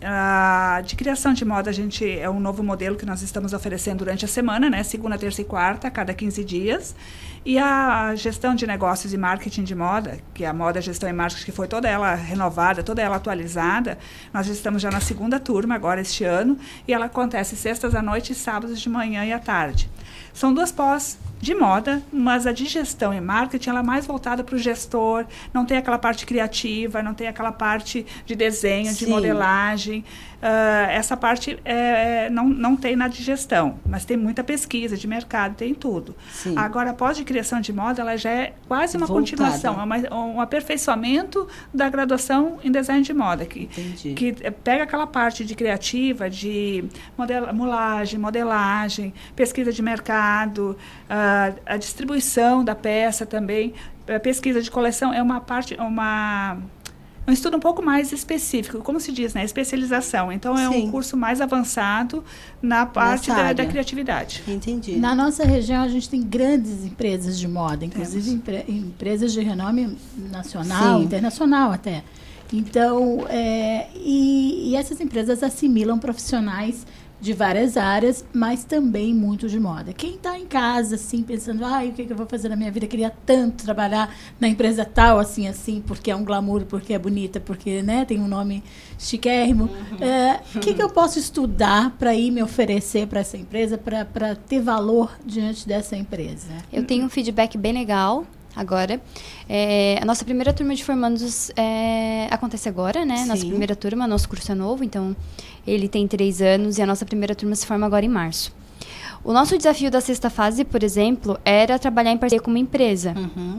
De 0.85 0.97
criação 0.97 1.33
de 1.33 1.45
moda, 1.45 1.71
a 1.71 1.73
gente 1.73 2.09
é 2.09 2.29
um 2.29 2.41
novo 2.41 2.63
modelo 2.63 2.97
que 2.97 3.07
nós 3.07 3.23
estamos 3.23 3.53
oferecendo 3.53 3.99
durante 3.99 4.25
a 4.25 4.29
semana, 4.29 4.71
né? 4.71 4.83
Segunda, 4.83 5.19
terça 5.19 5.41
e 5.41 5.45
quarta, 5.45 5.89
a 5.89 5.91
cada 5.91 6.15
15 6.15 6.45
dias. 6.45 6.95
E 7.49 7.61
a 7.61 8.13
gestão 8.17 8.57
de 8.57 8.67
negócios 8.67 9.13
e 9.13 9.17
marketing 9.17 9.63
de 9.63 9.73
moda, 9.73 10.19
que 10.35 10.43
é 10.43 10.49
a 10.49 10.53
moda, 10.53 10.81
gestão 10.81 11.09
e 11.09 11.13
marketing, 11.13 11.45
que 11.45 11.53
foi 11.53 11.69
toda 11.69 11.89
ela 11.89 12.13
renovada, 12.13 12.83
toda 12.83 13.01
ela 13.01 13.15
atualizada, 13.15 13.97
nós 14.35 14.49
estamos 14.49 14.83
já 14.83 14.91
na 14.91 14.99
segunda 14.99 15.39
turma 15.39 15.77
agora 15.77 16.01
este 16.01 16.25
ano, 16.25 16.59
e 16.89 16.93
ela 16.93 17.07
acontece 17.07 17.55
sextas 17.55 17.95
à 17.95 18.03
noite 18.03 18.33
e 18.33 18.35
sábados 18.35 18.81
de 18.81 18.89
manhã 18.89 19.25
e 19.25 19.33
à 19.33 19.39
tarde. 19.39 19.89
São 20.35 20.53
duas 20.53 20.73
pós 20.73 21.21
de 21.47 21.55
moda, 21.55 22.03
mas 22.13 22.45
a 22.47 22.53
de 22.53 22.67
gestão 22.67 23.15
e 23.15 23.21
marketing 23.21 23.71
ela 23.71 23.79
é 23.81 23.83
mais 23.83 24.05
voltada 24.05 24.43
para 24.43 24.57
o 24.57 24.59
gestor, 24.59 25.25
não 25.55 25.65
tem 25.65 25.79
aquela 25.79 25.97
parte 25.99 26.27
criativa, 26.27 27.03
não 27.03 27.15
tem 27.15 27.29
aquela 27.29 27.53
parte 27.53 28.05
de 28.27 28.35
desenho, 28.35 28.93
de 28.93 29.05
Sim. 29.05 29.11
modelagem. 29.11 30.05
Ah, 30.43 30.89
essa 30.91 31.17
parte 31.17 31.59
é, 31.65 32.29
não, 32.31 32.47
não 32.49 32.77
tem 32.77 32.95
na 32.95 33.09
de 33.09 33.23
gestão, 33.23 33.79
mas 33.87 34.05
tem 34.05 34.17
muita 34.17 34.45
pesquisa 34.45 34.95
de 34.97 35.07
mercado, 35.09 35.55
tem 35.55 35.73
tudo. 35.75 36.15
Sim. 36.31 36.53
Agora, 36.57 36.91
a 36.91 36.95
pós 36.95 37.17
de 37.17 37.25
criação 37.25 37.59
de 37.61 37.73
moda, 37.73 38.03
ela 38.03 38.17
já 38.19 38.31
é 38.31 38.53
quase 38.69 38.97
uma 38.99 39.07
Voltada. 39.07 39.31
continuação, 39.31 39.81
é 39.81 39.85
uma- 39.85 40.15
um 40.35 40.41
aperfeiçoamento 40.41 41.49
da 41.73 41.89
graduação 41.89 42.59
em 42.63 42.71
design 42.71 43.03
de 43.03 43.15
moda, 43.15 43.47
que, 43.47 43.67
que 44.15 44.33
pega 44.65 44.83
aquela 44.85 45.07
parte 45.07 45.45
de 45.45 45.55
criativa, 45.55 46.29
de 46.29 46.85
modela, 47.17 47.53
mulagem, 47.53 48.19
modelagem, 48.21 49.15
pesquisa 49.35 49.73
de 49.73 49.83
mercado, 49.83 50.77
ah, 51.09 51.36
a 51.67 51.77
distribuição 51.77 52.65
da 52.65 52.75
peça 52.75 53.25
também, 53.27 53.75
a 54.09 54.21
pesquisa 54.21 54.61
de 54.63 54.71
coleção 54.71 55.13
é 55.13 55.23
uma 55.23 55.41
parte, 55.41 55.75
uma 55.75 56.59
um 57.29 57.33
estudo 57.33 57.57
um 57.57 57.61
pouco 57.61 57.83
mais 57.83 58.13
específico, 58.13 58.79
como 58.79 59.01
se 59.01 59.11
diz, 59.11 59.35
né? 59.35 59.43
Especialização. 59.45 60.31
Então, 60.31 60.57
é 60.57 60.69
Sim. 60.69 60.85
um 60.87 60.91
curso 60.93 61.17
mais 61.17 61.41
avançado 61.41 62.23
na 62.63 62.87
parte 62.87 63.31
da, 63.31 63.53
da 63.53 63.67
criatividade. 63.67 64.45
Entendi. 64.47 64.95
Na 64.97 65.13
nossa 65.13 65.45
região, 65.45 65.83
a 65.83 65.89
gente 65.89 66.09
tem 66.09 66.23
grandes 66.23 66.85
empresas 66.85 67.37
de 67.37 67.49
moda, 67.49 67.85
inclusive 67.85 68.31
empre- 68.31 68.65
empresas 68.69 69.33
de 69.33 69.41
renome 69.41 69.99
nacional, 70.31 71.01
Sim. 71.01 71.05
internacional 71.07 71.73
até. 71.73 72.05
Então, 72.53 73.27
é, 73.29 73.89
e, 73.97 74.71
e 74.71 74.77
essas 74.77 75.01
empresas 75.01 75.43
assimilam 75.43 75.99
profissionais 75.99 76.87
de 77.21 77.33
várias 77.33 77.77
áreas, 77.77 78.25
mas 78.33 78.65
também 78.65 79.15
muito 79.15 79.49
de 79.49 79.59
moda. 79.59 79.93
Quem 79.93 80.15
está 80.15 80.39
em 80.39 80.47
casa, 80.47 80.97
assim, 80.97 81.23
pensando, 81.23 81.65
ai, 81.65 81.89
o 81.89 81.93
que, 81.93 82.05
que 82.05 82.13
eu 82.13 82.17
vou 82.17 82.27
fazer 82.27 82.49
na 82.49 82.57
minha 82.57 82.71
vida? 82.71 82.87
Queria 82.87 83.13
tanto 83.25 83.65
trabalhar 83.65 84.15
na 84.39 84.49
empresa 84.49 84.85
tal, 84.85 85.19
assim, 85.19 85.49
assim, 85.49 85.83
porque 85.87 86.11
é 86.11 86.17
um 86.17 86.25
glamour, 86.25 86.65
porque 86.67 86.93
é 86.93 86.99
bonita, 86.99 87.41
porque 87.41 87.83
né, 87.83 88.05
tem 88.05 88.21
um 88.21 88.29
nome 88.29 88.63
chiquérrimo. 88.99 89.71
É, 90.01 90.41
O 90.55 90.61
que, 90.61 90.75
que 90.75 90.83
eu 90.83 90.91
posso 90.91 91.19
estudar 91.19 91.91
para 91.99 92.15
ir 92.15 92.31
me 92.31 92.43
oferecer 92.43 93.07
para 93.07 93.21
essa 93.21 93.37
empresa, 93.37 93.79
para 93.79 94.35
ter 94.35 94.61
valor 94.61 95.17
diante 95.25 95.67
dessa 95.67 95.97
empresa? 95.97 96.49
Eu 96.73 96.85
tenho 96.85 97.05
um 97.07 97.09
feedback 97.09 97.57
bem 97.57 97.73
legal 97.73 98.27
agora. 98.57 99.01
É, 99.49 99.99
a 100.01 100.05
nossa 100.05 100.25
primeira 100.25 100.53
turma 100.53 100.75
de 100.75 100.83
formandos 100.83 101.51
é, 101.55 102.27
acontece 102.31 102.69
agora, 102.69 103.05
né? 103.05 103.25
Nossa 103.27 103.43
Sim. 103.43 103.51
primeira 103.51 103.77
turma, 103.77 104.07
nosso 104.07 104.29
curso 104.29 104.51
é 104.51 104.55
novo, 104.55 104.83
então 104.83 105.15
ele 105.67 105.87
tem 105.87 106.09
três 106.09 106.41
anos 106.41 106.79
e 106.79 106.83
a 106.83 106.87
nossa 106.87 107.05
primeira 107.05 107.35
turma 107.35 107.55
se 107.55 107.67
forma 107.67 107.85
agora 107.85 108.05
em 108.05 108.09
março. 108.09 108.53
O 109.23 109.33
nosso 109.33 109.59
desafio 109.59 109.91
da 109.91 110.01
sexta 110.01 110.31
fase, 110.31 110.65
por 110.65 110.85
exemplo, 110.85 111.37
era 111.45 111.79
trabalhar 111.81 112.13
em 112.13 112.17
parceria 112.17 112.41
com 112.41 112.49
uma 112.49 112.61
empresa. 112.61 113.13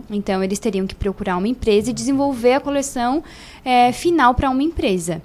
Então, 0.09 0.41
eles 0.41 0.59
teriam 0.59 0.87
que 0.87 0.95
procurar 0.95 1.35
uma 1.35 1.47
empresa 1.47 1.89
e 1.89 1.93
desenvolver 1.93 2.53
a 2.53 2.59
coleção 2.61 3.21
é, 3.65 3.91
final 3.91 4.33
para 4.33 4.49
uma 4.49 4.63
empresa. 4.63 5.21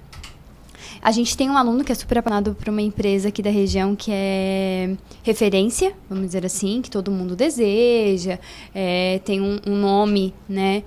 A 1.03 1.11
gente 1.11 1.35
tem 1.35 1.49
um 1.49 1.57
aluno 1.57 1.83
que 1.83 1.91
é 1.91 1.95
super 1.95 2.19
apaixonado 2.19 2.55
por 2.55 2.69
uma 2.69 2.81
empresa 2.81 3.27
aqui 3.27 3.43
da 3.43 3.49
região 3.49 3.93
que 3.93 4.09
é 4.09 4.95
referência, 5.21 5.93
vamos 6.09 6.27
dizer 6.27 6.45
assim, 6.45 6.81
que 6.81 6.89
todo 6.89 7.11
mundo 7.11 7.35
deseja, 7.35 8.39
é, 8.73 9.19
tem 9.25 9.41
um, 9.41 9.59
um 9.67 9.75
nome, 9.75 10.33
né, 10.47 10.81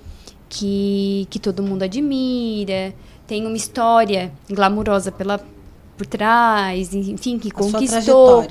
que, 0.48 1.26
que 1.28 1.38
todo 1.38 1.62
mundo 1.62 1.82
admira, 1.82 2.94
tem 3.26 3.46
uma 3.46 3.58
história 3.58 4.32
glamurosa 4.48 5.12
pela, 5.12 5.38
por 5.98 6.06
trás, 6.06 6.94
enfim, 6.94 7.38
que 7.38 7.48
A 7.48 7.52
conquistou. 7.52 8.46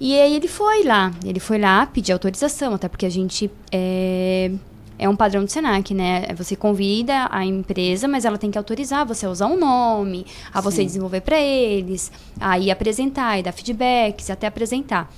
E 0.00 0.20
aí 0.20 0.34
ele 0.34 0.48
foi 0.48 0.82
lá, 0.82 1.12
ele 1.24 1.38
foi 1.38 1.60
lá 1.60 1.86
pedir 1.86 2.10
autorização, 2.10 2.74
até 2.74 2.88
porque 2.88 3.06
a 3.06 3.10
gente 3.10 3.48
é, 3.70 4.50
é 4.98 5.08
um 5.08 5.14
padrão 5.14 5.44
do 5.44 5.50
Senac, 5.50 5.94
né? 5.94 6.26
Você 6.36 6.56
convida 6.56 7.28
a 7.30 7.44
empresa, 7.44 8.08
mas 8.08 8.24
ela 8.24 8.36
tem 8.36 8.50
que 8.50 8.58
autorizar 8.58 9.06
você 9.06 9.26
a 9.26 9.30
usar 9.30 9.46
um 9.46 9.56
nome, 9.58 10.26
a 10.52 10.60
você 10.60 10.78
Sim. 10.78 10.86
desenvolver 10.86 11.20
para 11.20 11.38
eles, 11.38 12.10
aí 12.40 12.70
apresentar 12.70 13.38
e 13.38 13.42
dar 13.42 13.52
feedbacks, 13.52 14.28
até 14.28 14.46
apresentar. 14.46 15.10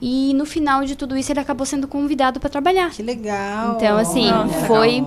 E 0.00 0.32
no 0.34 0.46
final 0.46 0.84
de 0.84 0.96
tudo 0.96 1.16
isso 1.16 1.32
ele 1.32 1.40
acabou 1.40 1.66
sendo 1.66 1.86
convidado 1.86 2.40
para 2.40 2.48
trabalhar. 2.48 2.90
Que 2.90 3.02
legal. 3.02 3.76
Então 3.76 3.98
assim, 3.98 4.30
Nossa. 4.30 4.66
foi 4.66 5.04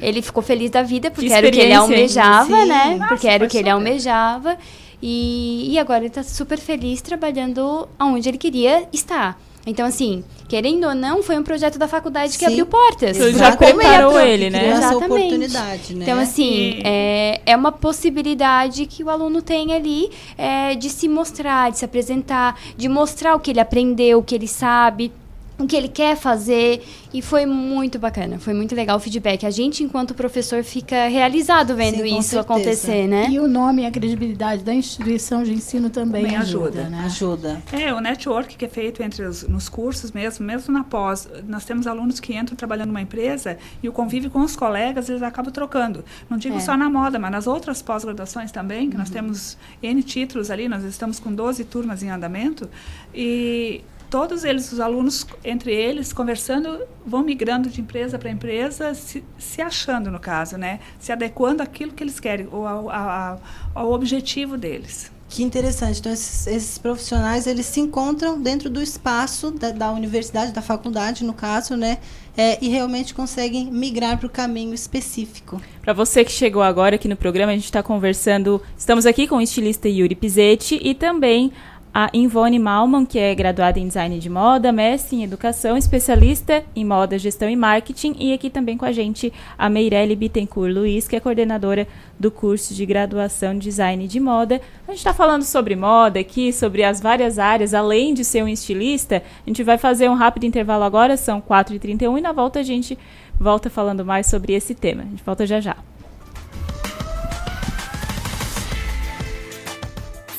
ele 0.00 0.22
ficou 0.22 0.42
feliz 0.42 0.70
da 0.70 0.82
vida 0.82 1.10
porque 1.10 1.26
Que 1.28 1.32
era 1.32 1.48
o 1.48 1.50
que 1.50 1.60
ele 1.60 1.72
almejava, 1.74 2.44
Sim. 2.44 2.68
né? 2.68 2.96
Nossa, 2.96 3.08
porque 3.08 3.28
era 3.28 3.44
o 3.44 3.48
que 3.48 3.56
ele 3.56 3.70
super. 3.70 3.72
almejava. 3.72 4.56
E, 5.00 5.72
e 5.72 5.78
agora 5.78 6.00
ele 6.00 6.08
está 6.08 6.22
super 6.24 6.58
feliz 6.58 7.00
trabalhando 7.00 7.88
onde 8.00 8.28
ele 8.28 8.38
queria 8.38 8.88
estar. 8.92 9.40
Então, 9.68 9.86
assim, 9.86 10.24
querendo 10.48 10.86
ou 10.86 10.94
não, 10.94 11.22
foi 11.22 11.38
um 11.38 11.42
projeto 11.42 11.78
da 11.78 11.86
faculdade 11.86 12.32
que 12.32 12.38
Sim. 12.38 12.46
abriu 12.46 12.66
portas. 12.66 13.16
Você 13.16 13.34
já 13.34 13.54
preparou 13.56 14.18
ele, 14.18 14.48
né? 14.48 14.68
Essa 14.68 14.78
Exatamente. 14.78 15.04
oportunidade, 15.04 15.94
né? 15.94 16.04
Então, 16.04 16.18
assim, 16.18 16.80
é, 16.84 17.40
é 17.44 17.56
uma 17.56 17.70
possibilidade 17.70 18.86
que 18.86 19.04
o 19.04 19.10
aluno 19.10 19.42
tem 19.42 19.74
ali 19.74 20.10
é, 20.36 20.74
de 20.74 20.88
se 20.88 21.06
mostrar, 21.08 21.70
de 21.70 21.78
se 21.78 21.84
apresentar, 21.84 22.58
de 22.76 22.88
mostrar 22.88 23.34
o 23.34 23.40
que 23.40 23.50
ele 23.50 23.60
aprendeu, 23.60 24.20
o 24.20 24.22
que 24.22 24.34
ele 24.34 24.48
sabe, 24.48 25.12
o 25.58 25.66
que 25.66 25.74
ele 25.76 25.88
quer 25.88 26.16
fazer. 26.16 26.82
E 27.12 27.22
foi 27.22 27.46
muito 27.46 27.98
bacana, 27.98 28.38
foi 28.38 28.52
muito 28.52 28.74
legal 28.74 28.98
o 28.98 29.00
feedback. 29.00 29.44
A 29.46 29.50
gente, 29.50 29.82
enquanto 29.82 30.14
professor, 30.14 30.62
fica 30.62 31.08
realizado 31.08 31.74
vendo 31.74 31.96
Sim, 32.02 32.18
isso 32.18 32.28
certeza. 32.30 32.40
acontecer, 32.40 33.06
né? 33.08 33.28
E 33.30 33.40
o 33.40 33.48
nome 33.48 33.82
e 33.82 33.86
a 33.86 33.90
credibilidade 33.90 34.62
da 34.62 34.74
instituição 34.74 35.42
de 35.42 35.52
ensino 35.54 35.88
também, 35.88 36.22
Também 36.22 36.36
ajuda, 36.36 36.80
ajuda. 36.82 36.90
né? 36.90 37.02
Ajuda. 37.06 37.62
É, 37.72 37.92
o 37.94 38.00
network 38.00 38.56
que 38.56 38.64
é 38.64 38.68
feito 38.68 39.02
entre 39.02 39.24
os 39.24 39.48
nos 39.48 39.68
cursos 39.68 40.12
mesmo, 40.12 40.44
mesmo 40.44 40.72
na 40.72 40.84
pós, 40.84 41.28
nós 41.46 41.64
temos 41.64 41.86
alunos 41.86 42.20
que 42.20 42.34
entram 42.36 42.54
trabalhando 42.54 42.88
numa 42.88 43.00
empresa 43.02 43.56
e 43.82 43.88
o 43.88 43.92
convívio 43.92 44.30
com 44.30 44.40
os 44.40 44.54
colegas 44.54 45.08
eles 45.08 45.22
acabam 45.22 45.50
trocando. 45.52 46.04
Não 46.28 46.36
digo 46.36 46.56
É. 46.56 46.60
só 46.60 46.76
na 46.76 46.90
moda, 46.90 47.18
mas 47.18 47.30
nas 47.30 47.46
outras 47.46 47.80
pós-graduações 47.80 48.52
também, 48.52 48.90
que 48.90 48.96
nós 48.98 49.08
temos 49.08 49.56
N 49.82 50.02
títulos 50.02 50.50
ali, 50.50 50.68
nós 50.68 50.84
estamos 50.84 51.18
com 51.18 51.32
12 51.34 51.64
turmas 51.64 52.02
em 52.02 52.10
andamento 52.10 52.68
e 53.14 53.80
todos 54.10 54.44
eles, 54.44 54.72
os 54.72 54.80
alunos, 54.80 55.26
entre 55.44 55.74
eles, 55.74 56.12
conversando, 56.12 56.80
vão 57.04 57.22
migrando 57.22 57.68
de 57.68 57.80
empresa 57.80 58.18
para 58.18 58.30
empresa, 58.30 58.94
se, 58.94 59.22
se 59.38 59.60
achando, 59.60 60.10
no 60.10 60.18
caso, 60.18 60.56
né? 60.56 60.80
Se 60.98 61.12
adequando 61.12 61.62
àquilo 61.62 61.92
que 61.92 62.02
eles 62.02 62.18
querem, 62.18 62.48
ou 62.50 62.66
ao, 62.66 62.90
ao, 62.90 63.40
ao 63.74 63.92
objetivo 63.92 64.56
deles. 64.56 65.10
Que 65.28 65.42
interessante. 65.42 66.00
Então, 66.00 66.10
esses, 66.10 66.46
esses, 66.46 66.78
profissionais, 66.78 67.46
eles 67.46 67.66
se 67.66 67.80
encontram 67.80 68.40
dentro 68.40 68.70
do 68.70 68.80
espaço 68.80 69.50
da, 69.50 69.70
da 69.70 69.92
universidade, 69.92 70.52
da 70.52 70.62
faculdade, 70.62 71.22
no 71.22 71.34
caso, 71.34 71.76
né? 71.76 71.98
É, 72.34 72.56
e 72.64 72.68
realmente 72.68 73.12
conseguem 73.12 73.70
migrar 73.70 74.16
para 74.16 74.26
o 74.26 74.30
caminho 74.30 74.72
específico. 74.72 75.60
Para 75.82 75.92
você 75.92 76.24
que 76.24 76.32
chegou 76.32 76.62
agora 76.62 76.94
aqui 76.94 77.08
no 77.08 77.16
programa, 77.16 77.52
a 77.52 77.54
gente 77.54 77.64
está 77.64 77.82
conversando. 77.82 78.62
Estamos 78.76 79.04
aqui 79.04 79.26
com 79.26 79.36
o 79.36 79.40
estilista 79.42 79.86
Yuri 79.86 80.14
Pizetti 80.14 80.80
e 80.82 80.94
também 80.94 81.52
a 82.00 82.08
Ivone 82.14 82.60
Malman, 82.60 83.04
que 83.04 83.18
é 83.18 83.34
graduada 83.34 83.80
em 83.80 83.88
design 83.88 84.20
de 84.20 84.30
moda, 84.30 84.70
mestre 84.70 85.16
em 85.16 85.24
educação, 85.24 85.76
especialista 85.76 86.62
em 86.76 86.84
moda, 86.84 87.18
gestão 87.18 87.50
e 87.50 87.56
marketing, 87.56 88.14
e 88.20 88.32
aqui 88.32 88.48
também 88.48 88.78
com 88.78 88.84
a 88.84 88.92
gente 88.92 89.32
a 89.58 89.68
Meirelle 89.68 90.14
Bittencourt 90.14 90.72
Luiz, 90.72 91.08
que 91.08 91.16
é 91.16 91.20
coordenadora 91.20 91.88
do 92.16 92.30
curso 92.30 92.72
de 92.72 92.86
graduação 92.86 93.52
em 93.52 93.58
design 93.58 94.06
de 94.06 94.20
moda. 94.20 94.60
A 94.86 94.92
gente 94.92 94.98
está 94.98 95.12
falando 95.12 95.42
sobre 95.42 95.74
moda 95.74 96.20
aqui, 96.20 96.52
sobre 96.52 96.84
as 96.84 97.00
várias 97.00 97.36
áreas, 97.36 97.74
além 97.74 98.14
de 98.14 98.24
ser 98.24 98.44
um 98.44 98.48
estilista. 98.48 99.20
A 99.44 99.50
gente 99.50 99.64
vai 99.64 99.76
fazer 99.76 100.08
um 100.08 100.14
rápido 100.14 100.44
intervalo 100.44 100.84
agora, 100.84 101.16
são 101.16 101.40
4h31, 101.40 102.16
e 102.16 102.20
na 102.20 102.30
volta 102.30 102.60
a 102.60 102.62
gente 102.62 102.96
volta 103.40 103.68
falando 103.68 104.04
mais 104.04 104.28
sobre 104.28 104.52
esse 104.52 104.72
tema. 104.72 105.02
A 105.02 105.06
gente 105.06 105.24
volta 105.24 105.44
já 105.44 105.60
já. 105.60 105.76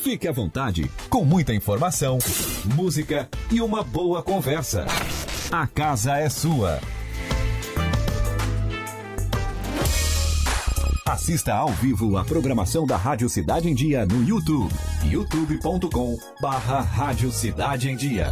Fique 0.02 0.28
à 0.28 0.32
vontade, 0.32 0.90
com 1.10 1.26
muita 1.26 1.54
informação, 1.54 2.20
música 2.74 3.30
e 3.52 3.62
uma 3.62 3.84
boa 3.84 4.24
conversa. 4.24 4.86
A 5.52 5.68
casa 5.68 6.16
é 6.18 6.30
sua. 6.30 6.80
Assista 11.06 11.54
ao 11.54 11.70
vivo 11.70 12.18
a 12.18 12.24
programação 12.24 12.86
da 12.86 12.96
Rádio 12.96 13.28
Cidade 13.28 13.70
em 13.70 13.76
Dia 13.76 14.06
no 14.06 14.24
YouTube. 14.24 14.74
youtube.com 15.04 16.18
barra 16.42 16.80
Rádio 16.80 17.32
Cidade 17.32 17.90
em 17.90 17.96
Dia. 17.98 18.32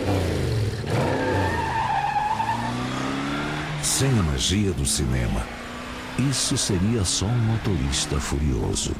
Sem 3.83 4.09
a 4.09 4.23
magia 4.23 4.71
do 4.71 4.85
cinema, 4.85 5.45
isso 6.17 6.57
seria 6.57 7.03
só 7.03 7.25
um 7.25 7.39
motorista 7.39 8.19
furioso. 8.19 8.95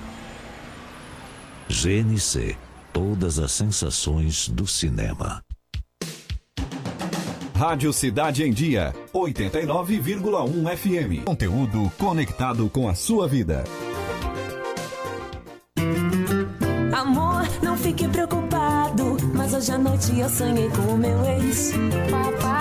GNC 1.69 2.57
Todas 2.93 3.39
as 3.39 3.51
sensações 3.53 4.49
do 4.49 4.67
cinema. 4.67 5.41
Rádio 7.55 7.93
Cidade 7.93 8.43
em 8.43 8.51
Dia, 8.51 8.93
89,1 9.13 10.77
FM. 10.77 11.23
Conteúdo 11.25 11.91
conectado 11.97 12.69
com 12.69 12.89
a 12.89 12.95
sua 12.95 13.27
vida. 13.27 13.63
Amor, 16.93 17.47
não 17.63 17.77
fique 17.77 18.07
preocupado, 18.09 19.17
mas 19.33 19.53
hoje 19.53 19.71
à 19.71 19.77
noite 19.77 20.19
eu 20.19 20.29
sonhei 20.29 20.69
com 20.69 20.93
o 20.93 20.97
meu 20.97 21.23
ex. 21.25 21.71
Papai, 22.09 22.60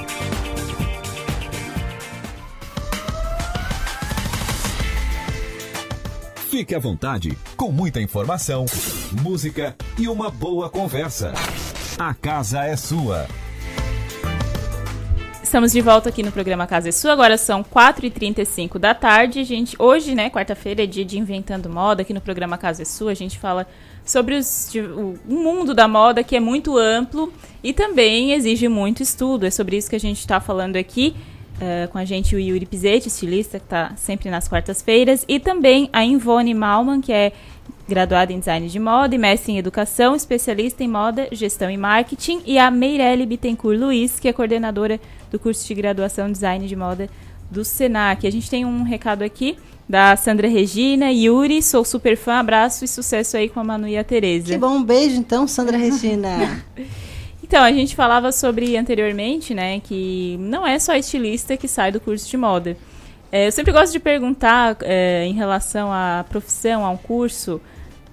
Fique 6.51 6.75
à 6.75 6.79
vontade, 6.79 7.37
com 7.55 7.71
muita 7.71 8.01
informação, 8.01 8.65
música 9.23 9.73
e 9.97 10.09
uma 10.09 10.29
boa 10.29 10.69
conversa. 10.69 11.31
A 11.97 12.13
casa 12.13 12.65
é 12.65 12.75
sua. 12.75 13.25
Estamos 15.41 15.71
de 15.71 15.79
volta 15.79 16.09
aqui 16.09 16.21
no 16.21 16.29
programa 16.29 16.67
Casa 16.67 16.89
é 16.89 16.91
Sua. 16.91 17.13
Agora 17.13 17.37
são 17.37 17.63
4h35 17.63 18.77
da 18.77 18.93
tarde. 18.93 19.45
Gente, 19.45 19.77
hoje, 19.79 20.13
né, 20.13 20.29
quarta-feira, 20.29 20.83
é 20.83 20.85
dia 20.85 21.05
de 21.05 21.17
Inventando 21.17 21.69
Moda. 21.69 22.01
Aqui 22.01 22.13
no 22.13 22.19
programa 22.19 22.57
Casa 22.57 22.81
é 22.81 22.85
Sua, 22.85 23.11
a 23.11 23.15
gente 23.15 23.39
fala 23.39 23.65
sobre 24.03 24.35
os, 24.35 24.67
de, 24.69 24.81
o, 24.81 25.17
o 25.25 25.33
mundo 25.33 25.73
da 25.73 25.87
moda, 25.87 26.21
que 26.21 26.35
é 26.35 26.39
muito 26.41 26.77
amplo 26.77 27.31
e 27.63 27.71
também 27.71 28.33
exige 28.33 28.67
muito 28.67 29.01
estudo. 29.01 29.45
É 29.45 29.49
sobre 29.49 29.77
isso 29.77 29.89
que 29.89 29.95
a 29.95 29.99
gente 29.99 30.19
está 30.19 30.41
falando 30.41 30.75
aqui. 30.75 31.15
Uh, 31.61 31.87
com 31.89 31.99
a 31.99 32.05
gente 32.05 32.35
o 32.35 32.39
Yuri 32.39 32.65
Pizetti, 32.65 33.07
estilista, 33.07 33.59
que 33.59 33.65
está 33.65 33.93
sempre 33.95 34.31
nas 34.31 34.47
quartas-feiras, 34.47 35.23
e 35.27 35.39
também 35.39 35.89
a 35.93 36.03
Ivone 36.03 36.55
Malman, 36.55 36.99
que 36.99 37.13
é 37.13 37.31
graduada 37.87 38.33
em 38.33 38.39
design 38.39 38.67
de 38.67 38.79
moda 38.79 39.13
e 39.13 39.17
mestre 39.17 39.51
em 39.51 39.57
educação, 39.59 40.15
especialista 40.15 40.83
em 40.83 40.87
moda, 40.87 41.27
gestão 41.31 41.69
e 41.69 41.77
marketing, 41.77 42.41
e 42.47 42.57
a 42.57 42.71
Meirelle 42.71 43.27
Bittencourt 43.27 43.77
Luiz, 43.77 44.19
que 44.19 44.27
é 44.27 44.33
coordenadora 44.33 44.99
do 45.29 45.37
curso 45.37 45.67
de 45.67 45.75
graduação 45.75 46.29
em 46.29 46.31
design 46.31 46.67
de 46.67 46.75
moda 46.75 47.07
do 47.51 47.63
Senac. 47.63 48.25
A 48.25 48.31
gente 48.31 48.49
tem 48.49 48.65
um 48.65 48.81
recado 48.83 49.23
aqui 49.23 49.57
da 49.87 50.15
Sandra 50.15 50.47
Regina, 50.47 51.11
Yuri, 51.11 51.61
sou 51.61 51.83
super 51.83 52.15
fã, 52.15 52.35
abraço 52.35 52.85
e 52.85 52.87
sucesso 52.87 53.35
aí 53.35 53.49
com 53.49 53.59
a 53.59 53.63
Manu 53.63 53.87
e 53.87 53.97
a 53.97 54.03
Tereza. 54.03 54.53
Que 54.53 54.57
bom, 54.57 54.77
um 54.77 54.83
beijo 54.83 55.17
então, 55.17 55.45
Sandra 55.45 55.77
Regina. 55.77 56.63
Então, 57.51 57.65
a 57.65 57.71
gente 57.73 57.97
falava 57.97 58.31
sobre 58.31 58.77
anteriormente, 58.77 59.53
né, 59.53 59.81
que 59.81 60.37
não 60.39 60.65
é 60.65 60.79
só 60.79 60.95
estilista 60.95 61.57
que 61.57 61.67
sai 61.67 61.91
do 61.91 61.99
curso 61.99 62.29
de 62.29 62.37
moda. 62.37 62.77
É, 63.29 63.47
eu 63.47 63.51
sempre 63.51 63.73
gosto 63.73 63.91
de 63.91 63.99
perguntar 63.99 64.77
é, 64.83 65.25
em 65.25 65.33
relação 65.33 65.91
à 65.91 66.23
profissão, 66.29 66.85
a 66.85 66.89
um 66.89 66.95
curso, 66.95 67.59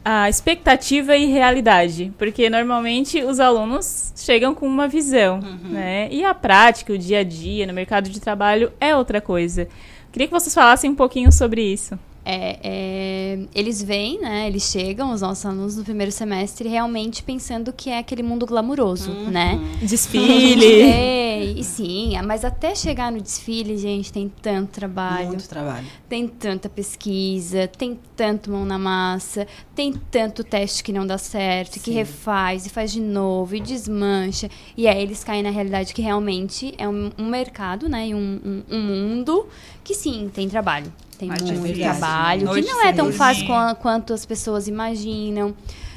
a 0.04 0.28
expectativa 0.28 1.16
e 1.16 1.26
realidade, 1.26 2.12
porque 2.18 2.50
normalmente 2.50 3.22
os 3.22 3.38
alunos 3.38 4.12
chegam 4.16 4.56
com 4.56 4.66
uma 4.66 4.88
visão, 4.88 5.38
uhum. 5.38 5.70
né, 5.70 6.08
e 6.10 6.24
a 6.24 6.34
prática, 6.34 6.92
o 6.92 6.98
dia 6.98 7.20
a 7.20 7.22
dia 7.22 7.64
no 7.64 7.72
mercado 7.72 8.10
de 8.10 8.18
trabalho 8.18 8.72
é 8.80 8.96
outra 8.96 9.20
coisa. 9.20 9.68
Queria 10.10 10.26
que 10.26 10.34
vocês 10.34 10.52
falassem 10.52 10.90
um 10.90 10.96
pouquinho 10.96 11.30
sobre 11.30 11.62
isso. 11.62 11.96
É, 12.30 12.58
é, 12.62 13.38
eles 13.54 13.82
vêm, 13.82 14.20
né? 14.20 14.46
Eles 14.46 14.64
chegam, 14.64 15.14
os 15.14 15.22
nossos 15.22 15.46
alunos 15.46 15.78
no 15.78 15.82
primeiro 15.82 16.12
semestre, 16.12 16.68
realmente 16.68 17.22
pensando 17.22 17.72
que 17.72 17.88
é 17.88 17.96
aquele 17.96 18.22
mundo 18.22 18.44
glamuroso, 18.44 19.10
uhum. 19.10 19.30
né? 19.30 19.58
Desfile. 19.80 20.82
é, 20.84 21.42
e 21.44 21.64
sim, 21.64 22.12
mas 22.26 22.44
até 22.44 22.74
chegar 22.74 23.10
no 23.10 23.18
desfile, 23.18 23.78
gente, 23.78 24.12
tem 24.12 24.30
tanto 24.42 24.72
trabalho. 24.72 25.28
Muito 25.28 25.48
trabalho. 25.48 25.86
Tem 26.06 26.28
tanta 26.28 26.68
pesquisa, 26.68 27.66
tem 27.66 27.98
tanto 28.14 28.50
mão 28.50 28.66
na 28.66 28.78
massa, 28.78 29.46
tem 29.74 29.94
tanto 30.10 30.44
teste 30.44 30.84
que 30.84 30.92
não 30.92 31.06
dá 31.06 31.16
certo, 31.16 31.74
sim. 31.74 31.80
que 31.80 31.90
refaz 31.92 32.66
e 32.66 32.68
faz 32.68 32.92
de 32.92 33.00
novo 33.00 33.56
e 33.56 33.60
desmancha. 33.60 34.50
E 34.76 34.86
aí 34.86 35.02
eles 35.02 35.24
caem 35.24 35.42
na 35.42 35.50
realidade 35.50 35.94
que 35.94 36.02
realmente 36.02 36.74
é 36.76 36.86
um, 36.86 37.10
um 37.16 37.24
mercado, 37.24 37.88
né? 37.88 38.08
E 38.08 38.14
um, 38.14 38.38
um, 38.44 38.76
um 38.76 38.80
mundo 38.82 39.46
que 39.82 39.94
sim, 39.94 40.30
tem 40.30 40.46
trabalho. 40.46 40.92
Tem 41.18 41.28
muito 41.58 41.78
trabalho, 41.98 42.48
que 42.54 42.60
não 42.72 42.84
é 42.84 42.92
tão 42.92 43.12
fácil 43.12 43.46
quanto 43.82 44.12
as 44.14 44.24
pessoas 44.24 44.68
imaginam. 44.68 45.54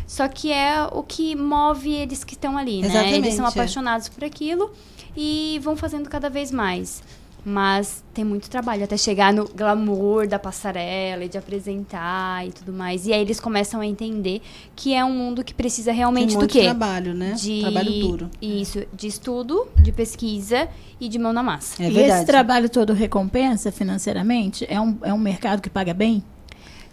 Só 0.08 0.27
que 0.27 0.51
é 0.51 0.83
o 0.91 1.03
que 1.03 1.35
move 1.35 1.90
eles 1.93 2.24
que 2.24 2.33
estão 2.33 2.58
ali, 2.58 2.82
né? 2.82 2.88
Eles 3.17 3.33
são 3.35 3.45
apaixonados 3.61 4.09
por 4.09 4.24
aquilo 4.25 4.72
e 5.16 5.59
vão 5.64 5.77
fazendo 5.77 6.09
cada 6.09 6.30
vez 6.30 6.51
mais. 6.51 7.01
Mas 7.43 8.03
tem 8.13 8.23
muito 8.23 8.49
trabalho 8.49 8.83
até 8.83 8.95
chegar 8.95 9.33
no 9.33 9.47
glamour 9.47 10.27
da 10.27 10.37
passarela 10.37 11.25
e 11.25 11.29
de 11.29 11.39
apresentar 11.39 12.47
e 12.47 12.51
tudo 12.51 12.71
mais. 12.71 13.07
E 13.07 13.13
aí 13.13 13.21
eles 13.21 13.39
começam 13.39 13.81
a 13.81 13.85
entender 13.85 14.41
que 14.75 14.93
é 14.93 15.03
um 15.03 15.11
mundo 15.11 15.43
que 15.43 15.53
precisa 15.53 15.91
realmente 15.91 16.37
tem 16.37 16.39
do 16.39 16.47
quê? 16.47 16.61
trabalho, 16.61 17.15
né? 17.15 17.33
De, 17.33 17.61
trabalho 17.61 17.99
duro. 17.99 18.29
Isso, 18.39 18.85
de 18.93 19.07
estudo, 19.07 19.67
de 19.81 19.91
pesquisa 19.91 20.69
e 20.99 21.09
de 21.09 21.17
mão 21.17 21.33
na 21.33 21.41
massa. 21.41 21.81
É 21.81 21.89
e 21.89 21.97
esse 21.97 22.25
trabalho 22.25 22.69
todo 22.69 22.93
recompensa 22.93 23.71
financeiramente? 23.71 24.65
É 24.69 24.79
um, 24.79 24.97
é 25.01 25.11
um 25.11 25.17
mercado 25.17 25.63
que 25.63 25.69
paga 25.69 25.95
bem? 25.95 26.23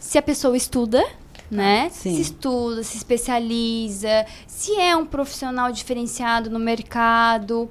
Se 0.00 0.16
a 0.16 0.22
pessoa 0.22 0.56
estuda, 0.56 1.04
né? 1.50 1.90
Sim. 1.90 2.14
Se 2.14 2.22
estuda, 2.22 2.82
se 2.82 2.96
especializa, 2.96 4.24
se 4.46 4.74
é 4.76 4.96
um 4.96 5.04
profissional 5.04 5.70
diferenciado 5.72 6.48
no 6.48 6.58
mercado, 6.58 7.68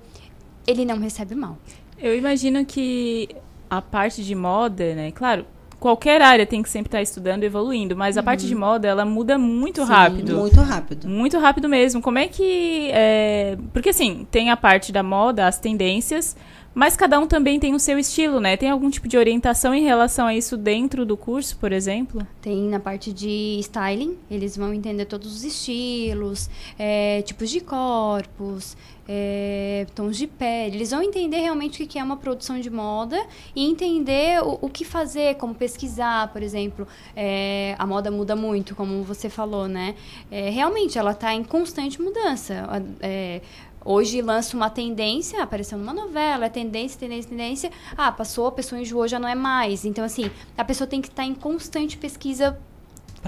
ele 0.65 0.83
não 0.85 0.99
recebe 0.99 1.33
mal. 1.33 1.57
Eu 1.99 2.15
imagino 2.15 2.65
que 2.65 3.29
a 3.69 3.81
parte 3.81 4.23
de 4.23 4.35
moda, 4.35 4.93
né? 4.95 5.11
Claro, 5.11 5.45
qualquer 5.79 6.21
área 6.21 6.45
tem 6.45 6.61
que 6.61 6.69
sempre 6.69 6.87
estar 6.87 7.01
estudando 7.01 7.43
e 7.43 7.45
evoluindo, 7.45 7.95
mas 7.95 8.15
uhum. 8.15 8.21
a 8.21 8.23
parte 8.23 8.45
de 8.45 8.53
uhum. 8.53 8.59
moda, 8.59 8.87
ela 8.87 9.05
muda 9.05 9.37
muito 9.37 9.81
Sim, 9.81 9.91
rápido. 9.91 10.37
Muito 10.37 10.59
rápido. 10.59 11.07
Muito 11.07 11.37
rápido 11.37 11.69
mesmo. 11.69 12.01
Como 12.01 12.17
é 12.17 12.27
que. 12.27 12.89
É... 12.91 13.57
Porque 13.73 13.89
assim, 13.89 14.27
tem 14.31 14.49
a 14.49 14.57
parte 14.57 14.91
da 14.91 15.03
moda, 15.03 15.47
as 15.47 15.59
tendências, 15.59 16.35
mas 16.77 16.95
cada 16.95 17.19
um 17.19 17.25
também 17.25 17.59
tem 17.59 17.73
o 17.73 17.79
seu 17.79 17.97
estilo, 17.97 18.39
né? 18.39 18.55
Tem 18.55 18.69
algum 18.69 18.87
tipo 18.89 19.07
de 19.07 19.17
orientação 19.17 19.73
em 19.73 19.83
relação 19.83 20.27
a 20.27 20.35
isso 20.35 20.55
dentro 20.55 21.05
do 21.07 21.17
curso, 21.17 21.57
por 21.57 21.71
exemplo? 21.71 22.25
Tem 22.39 22.69
na 22.69 22.79
parte 22.79 23.11
de 23.11 23.57
styling, 23.61 24.15
eles 24.29 24.55
vão 24.55 24.71
entender 24.71 25.05
todos 25.05 25.35
os 25.35 25.43
estilos, 25.43 26.49
é, 26.77 27.23
tipos 27.23 27.49
de 27.49 27.61
corpos, 27.61 28.77
é, 29.07 29.85
tons 29.95 30.17
de 30.17 30.27
pele. 30.27 30.77
Eles 30.77 30.91
vão 30.91 31.01
entender 31.01 31.37
realmente 31.37 31.83
o 31.83 31.87
que 31.87 31.97
é 31.97 32.03
uma 32.03 32.17
produção 32.17 32.59
de 32.59 32.69
moda 32.69 33.23
e 33.55 33.65
entender 33.65 34.43
o, 34.43 34.57
o 34.61 34.69
que 34.69 34.83
fazer, 34.83 35.35
como 35.35 35.55
pesquisar, 35.55 36.31
por 36.33 36.43
exemplo. 36.43 36.87
É, 37.15 37.75
a 37.77 37.85
moda 37.87 38.11
muda 38.11 38.35
muito, 38.35 38.75
como 38.75 39.03
você 39.03 39.29
falou, 39.29 39.67
né? 39.67 39.95
É, 40.29 40.49
realmente, 40.49 40.97
ela 40.97 41.11
está 41.11 41.33
em 41.33 41.43
constante 41.43 42.01
mudança. 42.01 42.67
É, 42.99 43.41
Hoje 43.89 44.21
lança 44.21 44.53
uma 44.57 44.69
tendência, 44.69 45.41
apareceu 45.41 45.77
numa 45.77 45.93
novela, 45.93 46.47
é 46.47 46.49
tendência, 46.49 46.99
tendência, 46.99 47.29
tendência. 47.29 47.71
Ah, 47.97 48.11
passou, 48.11 48.47
a 48.47 48.51
pessoa 48.51 48.81
enjoou, 48.81 49.07
já 49.07 49.17
não 49.17 49.29
é 49.29 49.35
mais. 49.35 49.85
Então, 49.85 50.03
assim, 50.03 50.29
a 50.57 50.63
pessoa 50.65 50.85
tem 50.85 50.99
que 50.99 51.07
estar 51.07 51.23
em 51.23 51.33
constante 51.33 51.97
pesquisa 51.97 52.59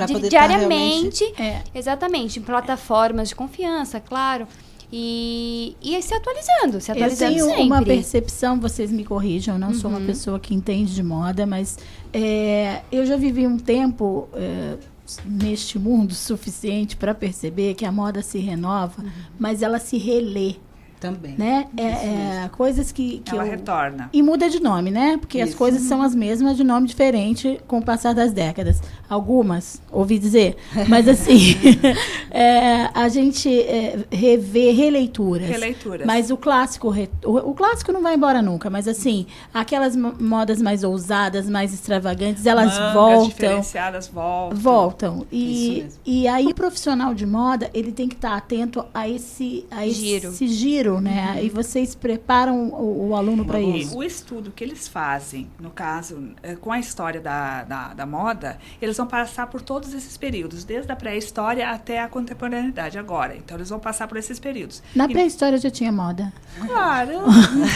di 0.06 0.22
tá 0.22 0.28
diariamente. 0.28 1.32
Tá 1.32 1.44
é. 1.44 1.64
Exatamente, 1.74 2.40
em 2.40 2.42
plataformas 2.42 3.30
de 3.30 3.36
confiança, 3.36 4.02
claro. 4.02 4.50
E, 4.92 5.76
e 5.82 6.02
se 6.02 6.14
atualizando, 6.14 6.82
se 6.82 6.92
atualizando 6.92 7.32
Eu 7.32 7.36
tenho 7.36 7.46
sempre. 7.46 7.64
uma 7.64 7.84
percepção, 7.84 8.60
vocês 8.60 8.92
me 8.92 9.04
corrijam, 9.04 9.58
não 9.58 9.68
uhum. 9.70 9.74
sou 9.76 9.90
uma 9.90 10.00
uhum. 10.00 10.06
pessoa 10.06 10.40
que 10.40 10.54
entende 10.54 10.96
de 10.96 11.04
moda, 11.04 11.46
mas 11.46 11.78
é, 12.12 12.82
eu 12.92 13.06
já 13.06 13.16
vivi 13.16 13.46
um 13.46 13.58
tempo 13.58 14.28
é, 14.34 14.78
neste 15.24 15.78
mundo 15.78 16.14
suficiente 16.16 16.96
para 16.96 17.14
perceber 17.14 17.76
que 17.76 17.86
a 17.86 17.92
moda 17.92 18.24
se 18.24 18.40
renova, 18.40 19.02
uhum. 19.02 19.10
mas 19.38 19.62
ela 19.62 19.78
se 19.80 19.98
relê. 19.98 20.56
Também. 21.00 21.36
Né? 21.38 21.66
É, 21.78 21.84
é, 21.84 22.50
coisas 22.52 22.92
que, 22.92 23.20
que 23.20 23.32
ela 23.34 23.46
eu... 23.46 23.52
retorna. 23.52 24.10
E 24.12 24.22
muda 24.22 24.50
de 24.50 24.60
nome, 24.60 24.92
né? 24.92 25.18
Porque 25.18 25.38
Isso. 25.38 25.50
as 25.50 25.56
coisas 25.56 25.82
são 25.84 26.02
as 26.02 26.14
mesmas 26.14 26.58
de 26.58 26.64
nome 26.64 26.88
diferente 26.88 27.60
com 27.68 27.78
o 27.78 27.82
passar 27.84 28.14
das 28.14 28.34
décadas. 28.34 28.82
Algumas, 29.10 29.82
ouvi 29.92 30.20
dizer. 30.20 30.58
Mas 30.90 31.08
assim, 31.08 31.56
é, 32.32 32.90
a 32.94 33.08
gente 33.08 33.50
é, 33.62 34.00
revê 34.12 34.72
releituras. 34.72 35.48
Releituras. 35.48 36.06
Mas 36.06 36.30
o 36.30 36.36
clássico, 36.36 36.94
o, 37.24 37.38
o, 37.50 37.54
clássico 37.54 37.94
não 37.94 38.02
vai 38.02 38.16
embora 38.16 38.42
nunca. 38.42 38.70
Mas 38.70 38.88
assim, 38.88 39.26
aquelas 39.54 39.96
modas 39.96 40.62
mais 40.62 40.84
ousadas, 40.84 41.50
mais 41.50 41.74
extravagantes, 41.74 42.46
elas 42.46 42.78
Mangas 42.78 42.94
voltam. 42.94 43.28
diferenciadas 43.28 44.08
voltam. 44.08 44.58
Voltam. 44.60 45.28
E, 45.32 45.88
e 46.06 46.28
aí 46.28 46.54
profissional 46.54 47.14
de 47.14 47.26
moda, 47.26 47.70
ele 47.74 47.94
tem 47.94 48.10
que 48.10 48.16
estar 48.16 48.36
atento 48.36 48.86
a 48.94 49.08
esse, 49.08 49.66
a 49.72 49.88
giro. 49.88 50.30
esse 50.30 50.48
giro 50.48 50.89
né? 51.00 51.34
Uhum. 51.36 51.44
E 51.44 51.50
vocês 51.50 51.94
preparam 51.94 52.70
o, 52.70 53.10
o 53.10 53.16
aluno 53.16 53.46
para 53.46 53.60
isso? 53.60 53.98
O 53.98 54.04
estudo 54.04 54.52
que 54.52 54.64
eles 54.64 54.88
fazem, 54.88 55.50
no 55.60 55.70
caso, 55.70 56.32
é, 56.42 56.56
com 56.56 56.72
a 56.72 56.80
história 56.80 57.20
da, 57.22 57.64
da, 57.64 57.94
da 57.94 58.06
moda, 58.06 58.58
eles 58.82 58.98
vão 58.98 59.06
passar 59.06 59.48
por 59.48 59.62
todos 59.62 59.94
esses 59.94 60.18
períodos, 60.18 60.64
desde 60.64 60.92
a 60.92 60.96
pré-história 60.96 61.70
até 61.70 62.02
a 62.02 62.08
contemporaneidade 62.08 62.98
agora. 62.98 63.36
Então, 63.36 63.58
eles 63.58 63.70
vão 63.70 63.80
passar 63.80 64.08
por 64.08 64.18
esses 64.18 64.40
períodos. 64.40 64.82
Na 64.96 65.08
pré-história 65.08 65.58
já 65.58 65.70
tinha 65.70 65.92
moda? 65.92 66.32
Claro! 66.66 67.20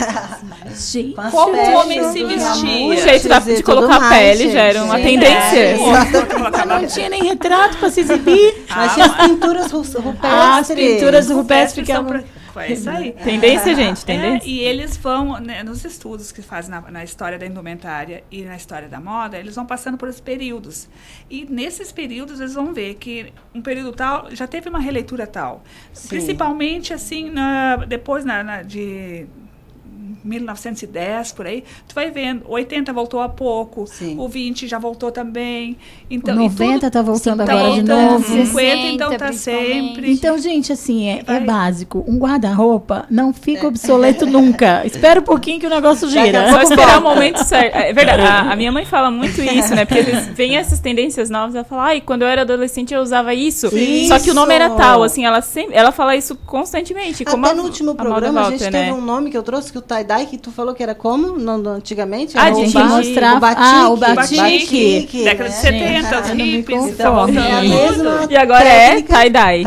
Gente, 0.75 1.15
como 1.31 1.55
o 1.55 1.73
homem 1.75 2.11
se 2.11 2.23
vestia. 2.23 2.87
O 2.87 2.95
jeito 2.95 3.27
da, 3.27 3.39
de 3.39 3.63
colocar 3.63 3.97
a 3.97 4.09
pele 4.09 4.51
já 4.51 4.61
era 4.61 4.83
uma 4.83 4.99
tendência. 4.99 5.59
É. 5.59 5.77
Não 6.65 6.87
tinha 6.87 7.09
nem 7.09 7.23
retrato 7.23 7.77
para 7.77 7.89
se 7.89 8.01
exibir. 8.01 8.65
Ah, 8.69 8.75
Mas 8.77 8.93
tinha 8.93 9.05
as 9.05 9.27
pinturas 9.27 9.71
rupestres. 9.71 10.17
Ah, 10.21 10.57
as 10.57 10.67
pinturas 10.67 11.29
rupestres 11.29 11.85
que 11.85 11.91
é 11.91 11.99
é 12.59 12.73
isso 12.73 12.89
aí. 12.89 13.11
Tendência, 13.11 13.75
gente, 13.75 14.05
tendência. 14.05 14.47
É, 14.47 14.49
e 14.49 14.59
eles 14.59 14.97
vão, 14.97 15.39
né, 15.39 15.63
nos 15.63 15.83
estudos 15.83 16.31
que 16.31 16.41
fazem 16.41 16.71
na, 16.71 16.81
na, 16.91 17.03
história 17.03 17.37
da 17.37 17.45
indumentária 17.45 18.23
e 18.31 18.43
na 18.43 18.55
história 18.55 18.87
da 18.87 18.99
moda, 18.99 19.37
eles 19.37 19.55
vão 19.55 19.65
passando 19.65 19.97
por 19.97 20.09
esses 20.09 20.21
períodos. 20.21 20.89
E 21.29 21.45
nesses 21.45 21.91
períodos 21.91 22.39
eles 22.39 22.53
vão 22.53 22.73
ver 22.73 22.95
que 22.95 23.33
um 23.53 23.61
período 23.61 23.91
tal 23.93 24.27
já 24.31 24.47
teve 24.47 24.69
uma 24.69 24.79
releitura 24.79 25.25
tal. 25.25 25.63
Sim. 25.91 26.09
Principalmente, 26.09 26.93
assim, 26.93 27.29
na, 27.29 27.77
depois 27.77 28.25
na, 28.25 28.43
na 28.43 28.61
de 28.61 29.27
1910, 30.23 31.31
por 31.33 31.45
aí, 31.45 31.63
tu 31.87 31.95
vai 31.95 32.11
vendo, 32.11 32.43
80 32.47 32.93
voltou 32.93 33.21
há 33.21 33.29
pouco, 33.29 33.85
Sim. 33.87 34.15
o 34.19 34.27
20 34.27 34.67
já 34.67 34.79
voltou 34.79 35.11
também. 35.11 35.77
Então, 36.09 36.35
o 36.35 36.39
90 36.39 36.87
está 36.87 37.01
voltando 37.01 37.41
agora 37.41 37.71
de 37.71 37.83
novo. 37.83 38.23
50, 38.23 38.87
então 38.87 39.17
tá 39.17 39.33
sempre. 39.33 40.11
Então, 40.11 40.37
gente, 40.37 40.71
assim, 40.71 41.07
é, 41.07 41.23
é 41.25 41.39
básico. 41.39 42.03
Um 42.07 42.17
guarda-roupa 42.17 43.05
não 43.09 43.33
fica 43.33 43.65
é. 43.65 43.67
obsoleto 43.67 44.25
nunca. 44.27 44.85
Espera 44.85 45.19
um 45.19 45.23
pouquinho 45.23 45.59
que 45.59 45.67
o 45.67 45.69
negócio 45.69 46.09
gira. 46.09 46.49
Só 46.51 46.61
esperar 46.61 46.99
o 46.99 47.03
momento 47.03 47.43
certo. 47.43 47.75
É 47.75 47.93
verdade, 47.93 48.21
a, 48.21 48.51
a, 48.51 48.55
minha 48.55 48.71
mãe 48.71 48.85
fala 48.85 49.11
muito 49.11 49.41
isso, 49.41 49.75
né? 49.75 49.85
Porque 49.85 49.99
eles 49.99 50.27
vêm 50.33 50.57
essas 50.57 50.79
tendências 50.79 51.29
novas, 51.29 51.55
ela 51.55 51.63
fala, 51.63 51.83
ai, 51.83 52.01
quando 52.01 52.23
eu 52.23 52.27
era 52.27 52.41
adolescente 52.41 52.93
eu 52.93 53.01
usava 53.01 53.33
isso, 53.33 53.67
isso. 53.75 54.07
só 54.07 54.19
que 54.19 54.31
o 54.31 54.33
nome 54.33 54.53
era 54.53 54.69
tal, 54.69 55.03
assim, 55.03 55.25
ela 55.25 55.41
sempre, 55.41 55.75
ela 55.75 55.91
fala 55.91 56.15
isso 56.15 56.35
constantemente. 56.45 57.25
Como 57.25 57.45
Até 57.45 57.53
a, 57.53 57.55
no 57.55 57.63
último 57.63 57.95
programa 57.95 58.41
a, 58.41 58.47
a 58.47 58.51
gente 58.51 58.63
né? 58.63 58.71
teve 58.71 58.91
um 58.91 59.01
nome 59.01 59.31
que 59.31 59.37
eu 59.37 59.43
trouxe, 59.43 59.71
que 59.71 59.77
o 59.77 59.81
tie 59.81 60.03
que 60.25 60.37
tu 60.37 60.51
falou 60.51 60.73
que 60.73 60.83
era 60.83 60.95
como 60.95 61.37
no, 61.37 61.57
no, 61.57 61.69
antigamente? 61.71 62.37
Ah, 62.37 62.49
de 62.49 62.77
mostrar 62.77 63.37
o 63.37 63.39
batique. 63.39 63.63
Ah, 63.63 63.89
o 63.89 63.97
batique. 63.97 64.37
batique. 64.37 65.23
Década 65.23 65.49
de 65.49 65.55
70, 65.55 66.21
os 66.21 66.29
hippies. 66.29 66.83
Então, 66.89 67.27
é 67.27 68.31
e 68.31 68.37
agora 68.37 68.67
é 68.67 69.01
tie-dye. 69.01 69.63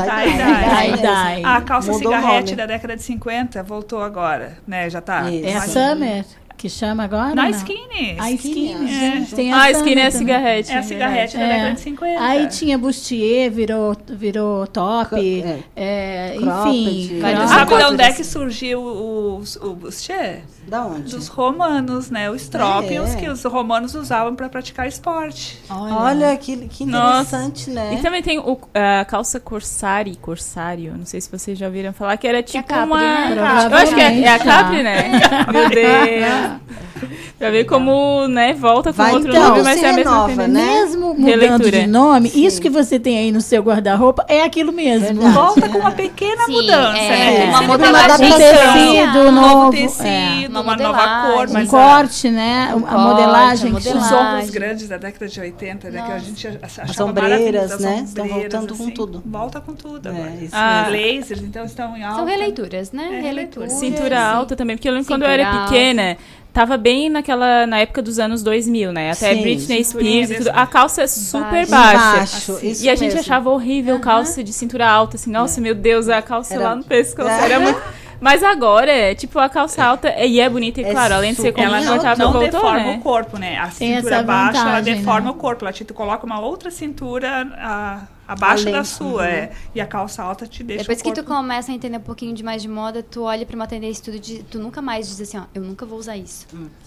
A 1.44 1.60
calça 1.60 1.92
cigarrete 1.92 2.54
da 2.54 2.66
década 2.66 2.96
de 2.96 3.02
50 3.02 3.62
voltou 3.62 4.02
agora, 4.02 4.58
né? 4.66 4.88
Já 4.88 5.00
tá. 5.00 5.30
É 5.30 5.56
a 5.56 5.62
Summer. 5.62 6.24
Que 6.56 6.68
chama 6.68 7.04
agora? 7.04 7.34
Na? 7.34 7.50
Skinny. 7.50 8.16
A 8.18 8.30
Skinny, 8.32 8.72
É. 8.72 8.86
gente. 8.88 9.34
Tem 9.34 9.52
Ah, 9.52 9.62
a 9.64 9.70
Skinny 9.72 10.00
é 10.00 10.06
a 10.06 10.10
cigarrete. 10.10 10.72
É 10.72 10.78
a 10.78 10.82
cigarrete 10.82 11.36
da 11.36 11.42
É. 11.44 11.48
década 11.48 11.72
de 11.74 11.80
50. 11.80 12.20
Aí 12.22 12.46
tinha 12.48 12.78
bustier, 12.78 13.50
virou, 13.50 13.96
virou 14.08 14.66
top. 14.66 15.42
É. 15.42 15.58
é, 15.76 16.34
enfim. 16.36 17.18
Cropped. 17.20 17.48
Sabe 17.48 17.76
de 17.76 17.84
onde 17.84 18.02
é 18.02 18.12
que 18.12 18.24
surgiu 18.24 18.80
o, 18.82 19.42
o 19.62 19.74
bustier? 19.74 20.42
Da 20.66 20.84
onde? 20.84 21.14
Dos 21.14 21.28
romanos, 21.28 22.10
né? 22.10 22.28
Os 22.28 22.48
trópios 22.48 23.14
É. 23.14 23.16
que 23.16 23.28
os 23.28 23.44
romanos 23.44 23.94
usavam 23.94 24.34
para 24.34 24.48
praticar 24.48 24.88
esporte. 24.88 25.60
Olha, 25.70 26.36
que, 26.36 26.56
que 26.68 26.82
interessante, 26.84 27.70
né? 27.70 27.94
E 27.94 28.02
também 28.02 28.20
tem 28.22 28.38
o, 28.40 28.58
a 28.74 29.04
calça 29.04 29.38
corsari, 29.38 30.16
corsário, 30.16 30.94
não 30.98 31.06
sei 31.06 31.20
se 31.20 31.30
vocês 31.30 31.56
já 31.56 31.66
ouviram 31.66 31.92
falar, 31.92 32.16
que 32.16 32.26
era 32.26 32.42
tipo 32.42 32.66
Capri, 32.66 32.84
uma... 32.84 33.00
né? 33.00 33.36
Eu 33.70 33.76
acho 33.76 33.94
que 33.94 34.00
é, 34.00 34.20
é 34.22 34.28
a 34.28 34.38
Capri, 34.40 34.82
né? 34.82 35.10
Meu 35.52 35.68
Deus. 35.68 36.45
pra 37.38 37.50
ver 37.50 37.64
como, 37.64 38.26
né, 38.28 38.54
volta 38.54 38.90
com 38.92 38.96
Vai, 39.02 39.12
outro 39.14 39.30
então, 39.30 39.48
nome, 39.50 39.62
mas 39.62 39.82
é 39.82 39.90
a 39.90 39.92
mesma 39.92 40.26
renova, 40.26 40.48
né? 40.48 40.64
Mesmo 40.64 41.08
mudando 41.14 41.24
Releitura. 41.26 41.70
de 41.80 41.86
nome, 41.86 42.32
isso 42.34 42.60
que 42.60 42.70
você 42.70 42.98
tem 42.98 43.18
aí 43.18 43.30
no 43.32 43.40
seu 43.40 43.62
guarda-roupa 43.62 44.24
é 44.28 44.42
aquilo 44.42 44.72
mesmo. 44.72 45.20
Volta 45.30 45.68
com 45.68 45.78
uma 45.78 45.90
pequena 45.90 46.44
Sim, 46.46 46.52
mudança, 46.52 46.98
é, 46.98 47.38
né? 47.38 47.44
uma 47.46 47.52
Sempre 47.58 47.66
modelagem 47.66 48.08
uma 48.08 48.26
Um 48.26 48.34
adaptação. 48.34 48.72
tecido 48.72 49.18
um 49.18 49.32
novo 49.32 49.46
novo, 49.56 49.70
tecido, 49.72 50.06
é. 50.06 50.46
uma, 50.48 50.60
Uma 50.60 50.76
nova 50.76 51.06
modelagem. 51.06 51.46
cor, 51.46 51.60
Um 51.62 51.66
corte, 51.66 52.30
né? 52.30 52.74
Um 52.74 52.78
a 52.78 52.80
corte, 52.80 52.96
modelagem. 53.02 53.70
a 53.76 53.80
que 53.80 53.88
Os 53.88 53.94
modelagem. 53.94 54.18
ombros 54.34 54.50
grandes 54.50 54.88
da 54.88 54.96
década 54.96 55.28
de 55.28 55.40
80, 55.40 55.90
né? 55.90 56.02
Que 56.06 56.12
a 56.12 56.18
gente 56.18 56.46
achava 56.62 56.90
As 56.90 57.00
ombreiras, 57.00 57.40
maravilhoso, 57.70 57.82
né? 57.82 58.00
as 58.02 58.08
Estão 58.08 58.26
voltando 58.28 58.74
com 58.76 58.82
assim. 58.84 58.90
tudo. 58.92 59.22
Volta 59.26 59.60
com 59.60 59.72
tudo 59.74 60.08
É, 60.08 60.12
agora. 60.12 60.32
Ah. 60.52 60.86
Lasers, 60.90 61.42
então, 61.42 61.64
estão 61.64 61.96
em 61.96 62.02
alta. 62.02 62.16
São 62.16 62.24
releituras, 62.26 62.92
né? 62.92 63.08
É, 63.12 63.20
releituras. 63.20 63.72
Cintura 63.74 64.16
sim. 64.16 64.22
alta 64.22 64.56
também, 64.56 64.76
porque 64.76 64.88
eu 64.88 64.92
lembro 64.92 65.06
quando 65.06 65.22
eu 65.22 65.28
era 65.28 65.64
pequena, 65.64 66.16
tava 66.56 66.78
bem 66.78 67.10
naquela, 67.10 67.66
na 67.66 67.80
época 67.80 68.00
dos 68.00 68.18
anos 68.18 68.42
2000, 68.42 68.90
né? 68.90 69.10
Até 69.10 69.34
Sim, 69.34 69.42
Britney 69.42 69.84
Spears 69.84 70.30
e 70.30 70.34
tudo. 70.36 70.44
desse- 70.46 70.58
A 70.58 70.66
calça 70.66 71.02
é 71.02 71.06
super 71.06 71.66
Baixa. 71.66 71.70
baixa. 71.70 72.14
Embaixo, 72.16 72.52
Assim. 72.52 72.68
isso 72.70 72.84
e 72.84 72.88
a 72.88 72.94
gente 72.94 73.08
mesmo. 73.14 73.20
achava 73.20 73.50
horrível 73.50 74.00
calça 74.00 74.42
de 74.42 74.52
cintura 74.54 74.88
alta, 74.88 75.16
assim, 75.16 75.30
nossa, 75.30 75.60
meu 75.60 75.74
Deus, 75.74 76.08
a 76.08 76.22
calça 76.22 76.54
Era- 76.54 76.64
lá 76.64 76.74
no 76.74 76.82
pescoço. 76.82 77.28
É. 77.28 77.44
Era 77.44 77.60
muito... 77.60 77.78
Mas 78.18 78.42
agora, 78.42 78.90
é, 78.90 79.14
tipo, 79.14 79.38
a 79.38 79.46
calça 79.46 79.84
alta, 79.84 80.08
é- 80.08 80.26
e 80.26 80.40
é 80.40 80.48
bonita, 80.48 80.80
e 80.80 80.84
É 80.84 80.90
claro, 80.90 81.12
além 81.16 81.32
de 81.34 81.42
ser 81.42 81.48
super- 81.48 81.62
Ela 81.64 81.80
não, 81.80 81.86
confortável, 81.88 82.24
não 82.24 82.32
voltou, 82.32 82.50
deforma 82.50 82.78
né? 82.86 82.96
o 82.98 83.02
corpo, 83.02 83.38
né? 83.38 83.58
A 83.58 83.70
cintura 83.70 84.22
baixa, 84.22 84.58
ela 84.58 84.64
vantagem, 84.70 84.94
deforma 84.96 85.26
né? 85.26 85.30
o 85.30 85.34
corpo. 85.34 85.62
Ela 85.66 85.72
te 85.74 85.84
coloca 85.84 86.24
uma 86.24 86.40
outra 86.40 86.70
cintura 86.70 87.46
a- 87.58 88.00
abaixo 88.26 88.64
Além, 88.64 88.74
da 88.74 88.84
sua, 88.84 89.06
uhum. 89.08 89.20
é. 89.20 89.52
E 89.74 89.80
a 89.80 89.86
calça 89.86 90.22
alta 90.22 90.46
te 90.46 90.62
deixa 90.62 90.82
Depois 90.82 91.00
o 91.00 91.02
que 91.04 91.10
tu 91.12 91.24
corpo... 91.24 91.30
começa 91.40 91.70
a 91.70 91.74
entender 91.74 91.96
um 91.96 92.00
pouquinho 92.00 92.34
de 92.34 92.42
mais 92.42 92.62
de 92.62 92.68
moda, 92.68 93.02
tu 93.02 93.22
olha 93.22 93.44
pra 93.46 93.54
uma 93.56 93.66
tendência 93.66 94.00
e 94.00 94.04
tu, 94.12 94.18
di- 94.18 94.42
tu 94.50 94.58
nunca 94.58 94.82
mais 94.82 95.08
diz 95.08 95.20
assim, 95.20 95.38
ó, 95.38 95.44
eu 95.54 95.62
nunca 95.62 95.84
vou 95.86 95.98
usar 95.98 96.16
isso. 96.16 96.46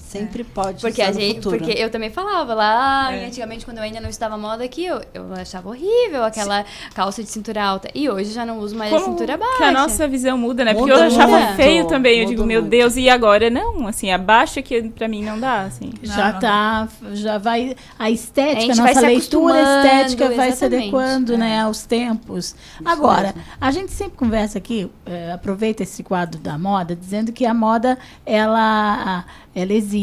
Sempre 0.09 0.43
pode 0.43 0.81
Porque, 0.81 1.01
usar 1.03 1.11
a 1.11 1.13
no 1.13 1.19
gente, 1.19 1.35
futuro. 1.35 1.57
porque 1.59 1.71
eu 1.79 1.91
também 1.91 2.09
falava 2.09 2.55
lá, 2.55 3.13
É. 3.13 3.25
antigamente, 3.27 3.63
quando 3.63 3.77
eu 3.77 3.83
ainda 3.83 4.01
não 4.01 4.09
estava 4.09 4.35
moda 4.39 4.63
aqui, 4.63 4.83
eu, 4.83 4.99
eu 5.13 5.31
achava 5.33 5.69
horrível 5.69 6.23
aquela 6.23 6.65
calça 6.95 7.21
de 7.23 7.29
cintura 7.29 7.63
alta. 7.63 7.89
E 7.93 8.09
hoje 8.09 8.31
já 8.33 8.43
não 8.43 8.57
uso 8.57 8.75
mais 8.75 8.91
a 8.91 8.97
Como 8.99 9.11
cintura 9.11 9.37
baixa. 9.37 9.57
que 9.57 9.63
a 9.65 9.71
nossa 9.71 10.07
visão 10.07 10.35
muda, 10.35 10.65
né? 10.65 10.73
Porque 10.73 10.91
Muda 10.91 11.03
eu 11.05 11.07
achava 11.07 11.37
muito. 11.39 11.55
feio 11.57 11.87
também. 11.87 12.13
Eu 12.13 12.23
Muda 12.23 12.29
digo, 12.35 12.43
meu 12.47 12.61
muito. 12.61 12.71
Deus, 12.71 12.97
e 12.97 13.07
agora 13.07 13.51
não, 13.51 13.85
assim, 13.87 14.09
abaixa 14.09 14.63
que 14.63 14.81
pra 14.89 15.07
mim 15.07 15.23
não 15.23 15.39
dá, 15.39 15.61
assim. 15.61 15.91
Já 16.01 16.33
não. 16.33 16.39
tá, 16.39 16.87
já 17.13 17.37
vai 17.37 17.75
a 17.99 18.09
estética, 18.09 18.73
A 18.73 18.73
a, 18.73 18.87
nossa 18.87 18.99
se 19.01 19.05
leitura 19.05 19.61
estética 19.61 20.29
vai 20.31 20.51
se 20.53 20.65
adequando, 20.65 21.37
né, 21.37 21.61
aos 21.61 21.85
tempos. 21.85 22.55
Agora, 22.83 23.35
a 23.61 23.69
gente 23.69 23.91
sempre 23.91 24.17
conversa 24.17 24.57
aqui, 24.57 24.89
eh, 25.05 25.31
aproveita 25.33 25.83
esse 25.83 26.01
quadro 26.01 26.39
da 26.39 26.57
moda, 26.57 26.95
dizendo 26.95 27.31
que 27.31 27.45
a 27.45 27.53
moda 27.53 27.95
ela 28.25 29.23
ela 29.55 29.73
existe, 29.73 29.98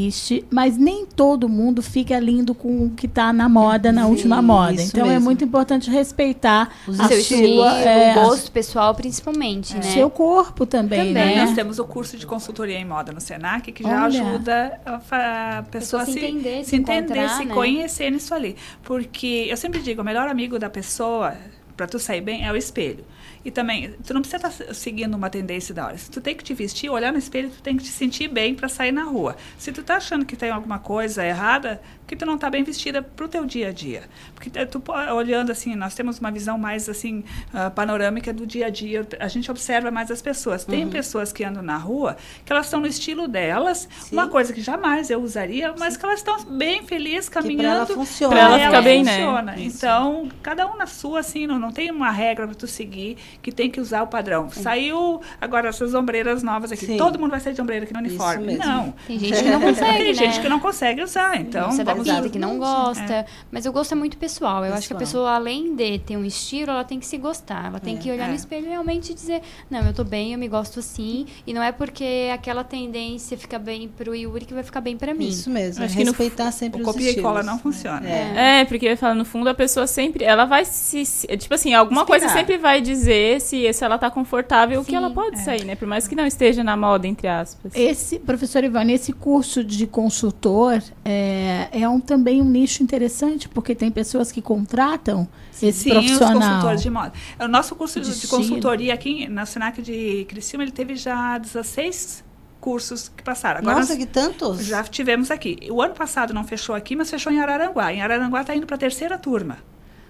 mas 0.51 0.77
nem 0.77 1.07
todo 1.07 1.49
mundo 1.49 1.83
fica 1.83 2.19
lindo 2.19 2.55
com 2.55 2.87
o 2.87 2.91
que 2.91 3.07
está 3.07 3.33
na 3.33 3.49
moda, 3.49 3.93
na 3.93 4.05
Sim, 4.05 4.11
última 4.11 4.43
moda. 4.43 4.81
Então 4.83 5.07
é 5.07 5.11
mesmo. 5.11 5.25
muito 5.25 5.45
importante 5.45 5.91
respeitar 5.91 6.71
Os 6.87 6.99
a 6.99 7.09
seu 7.09 7.21
sua, 7.23 7.37
estilo, 7.37 7.65
é, 7.65 8.13
o 8.13 8.15
gosto 8.15 8.51
pessoal, 8.51 8.95
principalmente, 8.95 9.75
né? 9.75 9.83
seu 9.83 10.11
corpo 10.11 10.67
também, 10.67 11.09
Também. 11.09 11.37
né? 11.37 11.45
Nós 11.45 11.55
temos 11.55 11.79
o 11.79 11.85
curso 11.85 12.17
de 12.17 12.27
consultoria 12.27 12.79
em 12.79 12.85
moda 12.85 13.13
no 13.13 13.21
Senac, 13.21 13.71
que 13.73 13.83
já 13.83 14.05
Olha. 14.05 14.23
ajuda 14.23 14.81
a, 14.85 15.59
a 15.59 15.63
pessoa 15.63 16.05
se 16.05 16.13
se, 16.13 16.19
entender, 16.19 16.65
se 16.65 16.71
se 16.71 16.77
entender, 16.77 17.03
encontrar, 17.05 17.37
se 17.37 17.45
né? 17.45 17.55
conhecer 17.55 18.11
nisso 18.11 18.35
ali. 18.35 18.57
Porque 18.83 19.47
eu 19.49 19.57
sempre 19.57 19.81
digo, 19.81 20.03
o 20.03 20.05
melhor 20.05 20.29
amigo 20.29 20.59
da 20.59 20.71
pessoa, 20.71 21.35
para 21.77 21.87
tu 21.87 21.99
sair 21.99 22.21
bem, 22.21 22.47
é 22.47 22.53
o 22.53 22.57
espelho. 22.57 23.05
E 23.47 23.51
também, 23.53 23.95
tu 24.05 24.13
não 24.13 24.23
precisa 24.23 24.49
estar 24.49 24.75
seguindo 24.75 25.15
uma 25.15 25.31
tendência 25.31 25.73
da 25.73 25.87
hora. 25.87 25.97
Se 25.97 26.11
tu 26.11 26.21
tem 26.21 26.35
que 26.35 26.43
te 26.43 26.53
vestir, 26.53 26.91
olhar 26.91 27.13
no 27.13 27.19
espelho, 27.19 27.49
tu 27.49 27.63
tem 27.63 27.77
que 27.77 27.85
te 27.85 27.91
sentir 27.91 28.27
bem 28.27 28.57
para 28.57 28.69
sair 28.69 28.91
na 28.91 29.05
rua. 29.05 29.37
Se 29.57 29.71
tu 29.71 29.85
tá 29.85 29.99
achando 29.99 30.25
que 30.25 30.35
tem 30.35 30.51
alguma 30.51 30.81
coisa 30.81 31.25
errada, 31.25 31.81
que 32.07 32.15
tu 32.17 32.25
não 32.25 32.39
tá 32.39 32.49
bem 32.49 32.63
vestida 32.63 33.03
pro 33.03 33.29
teu 33.29 33.45
dia 33.45 33.69
a 33.69 33.73
dia. 33.73 34.05
Porque 34.35 34.49
tu- 34.67 34.81
tu 34.81 34.93
olhando 35.15 35.51
assim, 35.51 35.75
nós 35.75 35.95
temos 35.95 36.19
uma 36.19 36.31
visão 36.31 36.57
mais 36.59 36.89
assim 36.89 37.25
ah, 37.53 37.71
panorâmica 37.71 38.33
do 38.33 38.47
dia 38.47 38.67
a 38.67 38.71
dia. 38.71 39.07
A 39.19 39.29
gente 39.29 39.51
observa 39.51 39.91
mais 39.91 40.11
as 40.11 40.23
pessoas. 40.23 40.65
Tem 40.65 40.85
Uhum. 40.85 40.91
pessoas 40.91 41.33
que 41.33 41.43
andam 41.45 41.63
na 41.63 41.77
rua 41.77 42.17
que 42.45 42.53
elas 42.53 42.67
estão 42.67 42.81
no 42.81 42.87
estilo 42.87 43.27
delas, 43.27 43.89
uma 44.13 44.29
coisa 44.29 44.53
que 44.53 44.61
jamais 44.61 45.11
eu 45.11 45.21
usaria, 45.21 45.75
mas 45.79 45.97
que 45.97 46.05
elas 46.05 46.19
estão 46.21 46.43
bem 46.45 46.83
felizes 46.85 47.29
pra 47.29 47.43
caminhando. 47.43 47.77
ela 47.77 47.87
funciona. 47.87 48.35
Pra 48.35 48.45
ela 48.45 48.59
ficar 48.59 48.83
bem, 48.83 49.03
né? 49.03 49.13
funciona. 49.17 49.59
Isso. 49.59 49.77
Então, 49.79 50.29
cada 50.43 50.67
um 50.71 50.77
na 50.77 50.87
sua, 50.87 51.21
assim, 51.21 51.47
não, 51.47 51.59
não 51.59 51.73
tem 51.73 51.91
uma 51.91 52.11
regra 52.11 52.47
para 52.47 52.55
tu 52.55 52.67
seguir 52.67 53.17
que 53.43 53.51
tem 53.51 53.71
que 53.71 53.81
usar 53.81 54.03
o 54.03 54.07
padrão. 54.07 54.49
Saiu 54.51 55.21
agora 55.41 55.69
essas 55.69 55.95
ombreiras 55.95 56.43
novas 56.43 56.71
aqui. 56.73 56.87
Sim. 56.87 56.97
Todo 56.97 57.19
mundo 57.19 57.31
vai 57.31 57.41
sair 57.41 57.55
de 57.55 57.61
ombreira 57.63 57.85
aqui 57.85 57.93
no 57.93 57.99
uniforme. 58.01 58.47
mesmo. 58.47 58.65
Não. 58.65 58.95
Tem 59.07 59.19
gente 59.19 59.43
que 59.43 59.51
não 59.51 59.61
consegue, 59.61 59.97
Tem 59.99 60.07
né? 60.09 60.15
gente 60.15 60.41
que 60.41 60.49
não 60.49 60.61
consegue 60.61 61.03
usar. 61.03 61.41
Então, 61.41 61.71
Você 61.71 61.85
vamos 62.05 62.31
que 62.31 62.39
não 62.39 62.59
gosta. 62.59 63.13
É. 63.13 63.27
Mas 63.51 63.67
o 63.67 63.73
gosto 63.73 63.93
é 63.93 63.95
muito 63.95 64.17
pessoal. 64.17 64.65
Eu 64.65 64.75
acho 64.75 64.87
que 64.89 64.95
a 64.95 64.97
Pessoal. 64.97 65.25
pessoa, 65.25 65.35
além 65.37 65.75
de 65.77 65.99
ter 65.99 66.17
um 66.17 66.25
estilo, 66.25 66.71
ela 66.71 66.85
tem 66.85 66.99
que 66.99 67.07
se 67.07 67.17
gostar. 67.19 67.67
Ela 67.67 67.79
tem 67.81 67.97
É. 67.97 67.99
que 67.99 68.11
olhar 68.11 68.27
É. 68.27 68.29
no 68.29 68.35
espelho 68.35 68.67
e 68.67 68.69
realmente 68.71 69.15
dizer, 69.15 69.43
não, 69.71 69.81
eu 69.81 69.93
tô 69.95 70.05
bem, 70.05 70.33
eu 70.33 70.39
me 70.39 70.49
gosto 70.49 70.81
assim. 70.81 71.27
E 71.47 71.53
não 71.55 71.63
é 71.63 71.73
porque 71.73 72.31
aquela 72.33 72.65
tendência 72.65 73.37
fica 73.37 73.59
bem 73.59 73.89
pro 73.89 74.15
Yuri 74.15 74.45
que 74.45 74.55
vai 74.55 74.63
ficar 74.63 74.81
bem 74.81 74.97
pra 74.97 75.15
mim. 75.15 75.29
Isso 75.29 75.51
mesmo. 75.51 75.85
Acho 75.85 75.97
que 75.97 76.05
no- 76.05 76.11
respeitar 76.11 76.51
sempre 76.53 76.81
O 76.83 76.87
os 76.87 76.93
copia 76.93 77.11
e 77.11 77.21
cola 77.23 77.43
não 77.43 77.59
funciona. 77.59 78.07
É. 78.09 78.61
É, 78.61 78.65
porque 78.65 78.87
eu 78.87 78.91
ia 78.91 78.97
falar, 78.97 79.15
no 79.15 79.25
fundo 79.25 79.49
a 79.49 79.55
pessoa 79.55 79.87
sempre, 79.87 80.25
ela 80.25 80.45
vai 80.45 80.65
se, 80.65 81.05
se- 81.05 81.27
tipo 81.37 81.55
assim, 81.55 81.75
alguma 81.75 82.03
Inspirar. 82.03 82.21
coisa 82.21 82.35
sempre 82.35 82.59
vai 82.59 82.81
dizer 82.81 83.41
se, 83.41 83.73
se 83.73 83.85
ela 83.85 83.99
tá 83.99 84.11
confortável, 84.11 84.81
o 84.81 84.85
que 84.85 84.95
ela 84.95 85.11
pode 85.11 85.39
sair, 85.41 85.65
né? 85.65 85.75
Por 85.77 85.87
mais 85.89 86.07
que 86.09 86.15
não 86.15 86.27
esteja 86.27 86.63
na 86.65 86.77
moda, 86.77 87.07
entre 87.07 87.29
aspas. 87.29 87.73
Esse, 87.75 88.19
professor 88.19 88.65
Ivone, 88.65 88.93
esse 88.93 89.13
curso 89.13 89.63
de 89.65 89.87
consultor 89.87 90.83
é, 91.05 91.69
é 91.73 91.86
um, 91.89 92.01
também 92.01 92.41
um 92.41 92.45
nicho 92.45 92.83
interessante, 92.83 93.49
porque 93.49 93.75
tem 93.75 93.91
pessoas 93.91 94.31
que 94.33 94.43
contratam 94.43 95.29
esse 95.63 95.85
Sim, 95.85 95.91
profissional. 95.91 96.37
os 96.37 96.45
consultores 96.45 96.83
de 96.83 96.91
moda. 96.91 97.13
O 97.41 97.49
nosso 97.49 97.75
curso 97.75 98.01
De 98.01 98.21
de, 98.21 98.27
consultoria 98.27 98.93
aqui 98.95 99.29
na 99.29 99.47
Senac 99.47 99.81
de 99.81 100.25
Criciúma, 100.29 100.65
ele 100.65 100.73
teve 100.73 100.97
já 100.97 101.39
16 101.39 102.25
cursos 102.61 103.09
que 103.09 103.23
passaram. 103.23 103.61
Agora 103.61 103.77
Nossa, 103.77 103.95
nós 103.95 103.99
que 103.99 104.07
tantos? 104.07 104.65
já 104.65 104.83
tivemos 104.83 105.31
aqui. 105.31 105.57
O 105.71 105.81
ano 105.81 105.95
passado 105.95 106.35
não 106.35 106.45
fechou 106.45 106.75
aqui, 106.75 106.97
mas 106.97 107.11
fechou 107.11 107.33
em 107.33 107.41
Araranguá. 107.41 107.93
Em 107.93 108.03
Araranguá 108.03 108.41
está 108.41 108.57
indo 108.57 108.67
para 108.67 108.77
a 108.77 108.79
terceira 108.79 109.17
turma, 109.17 109.59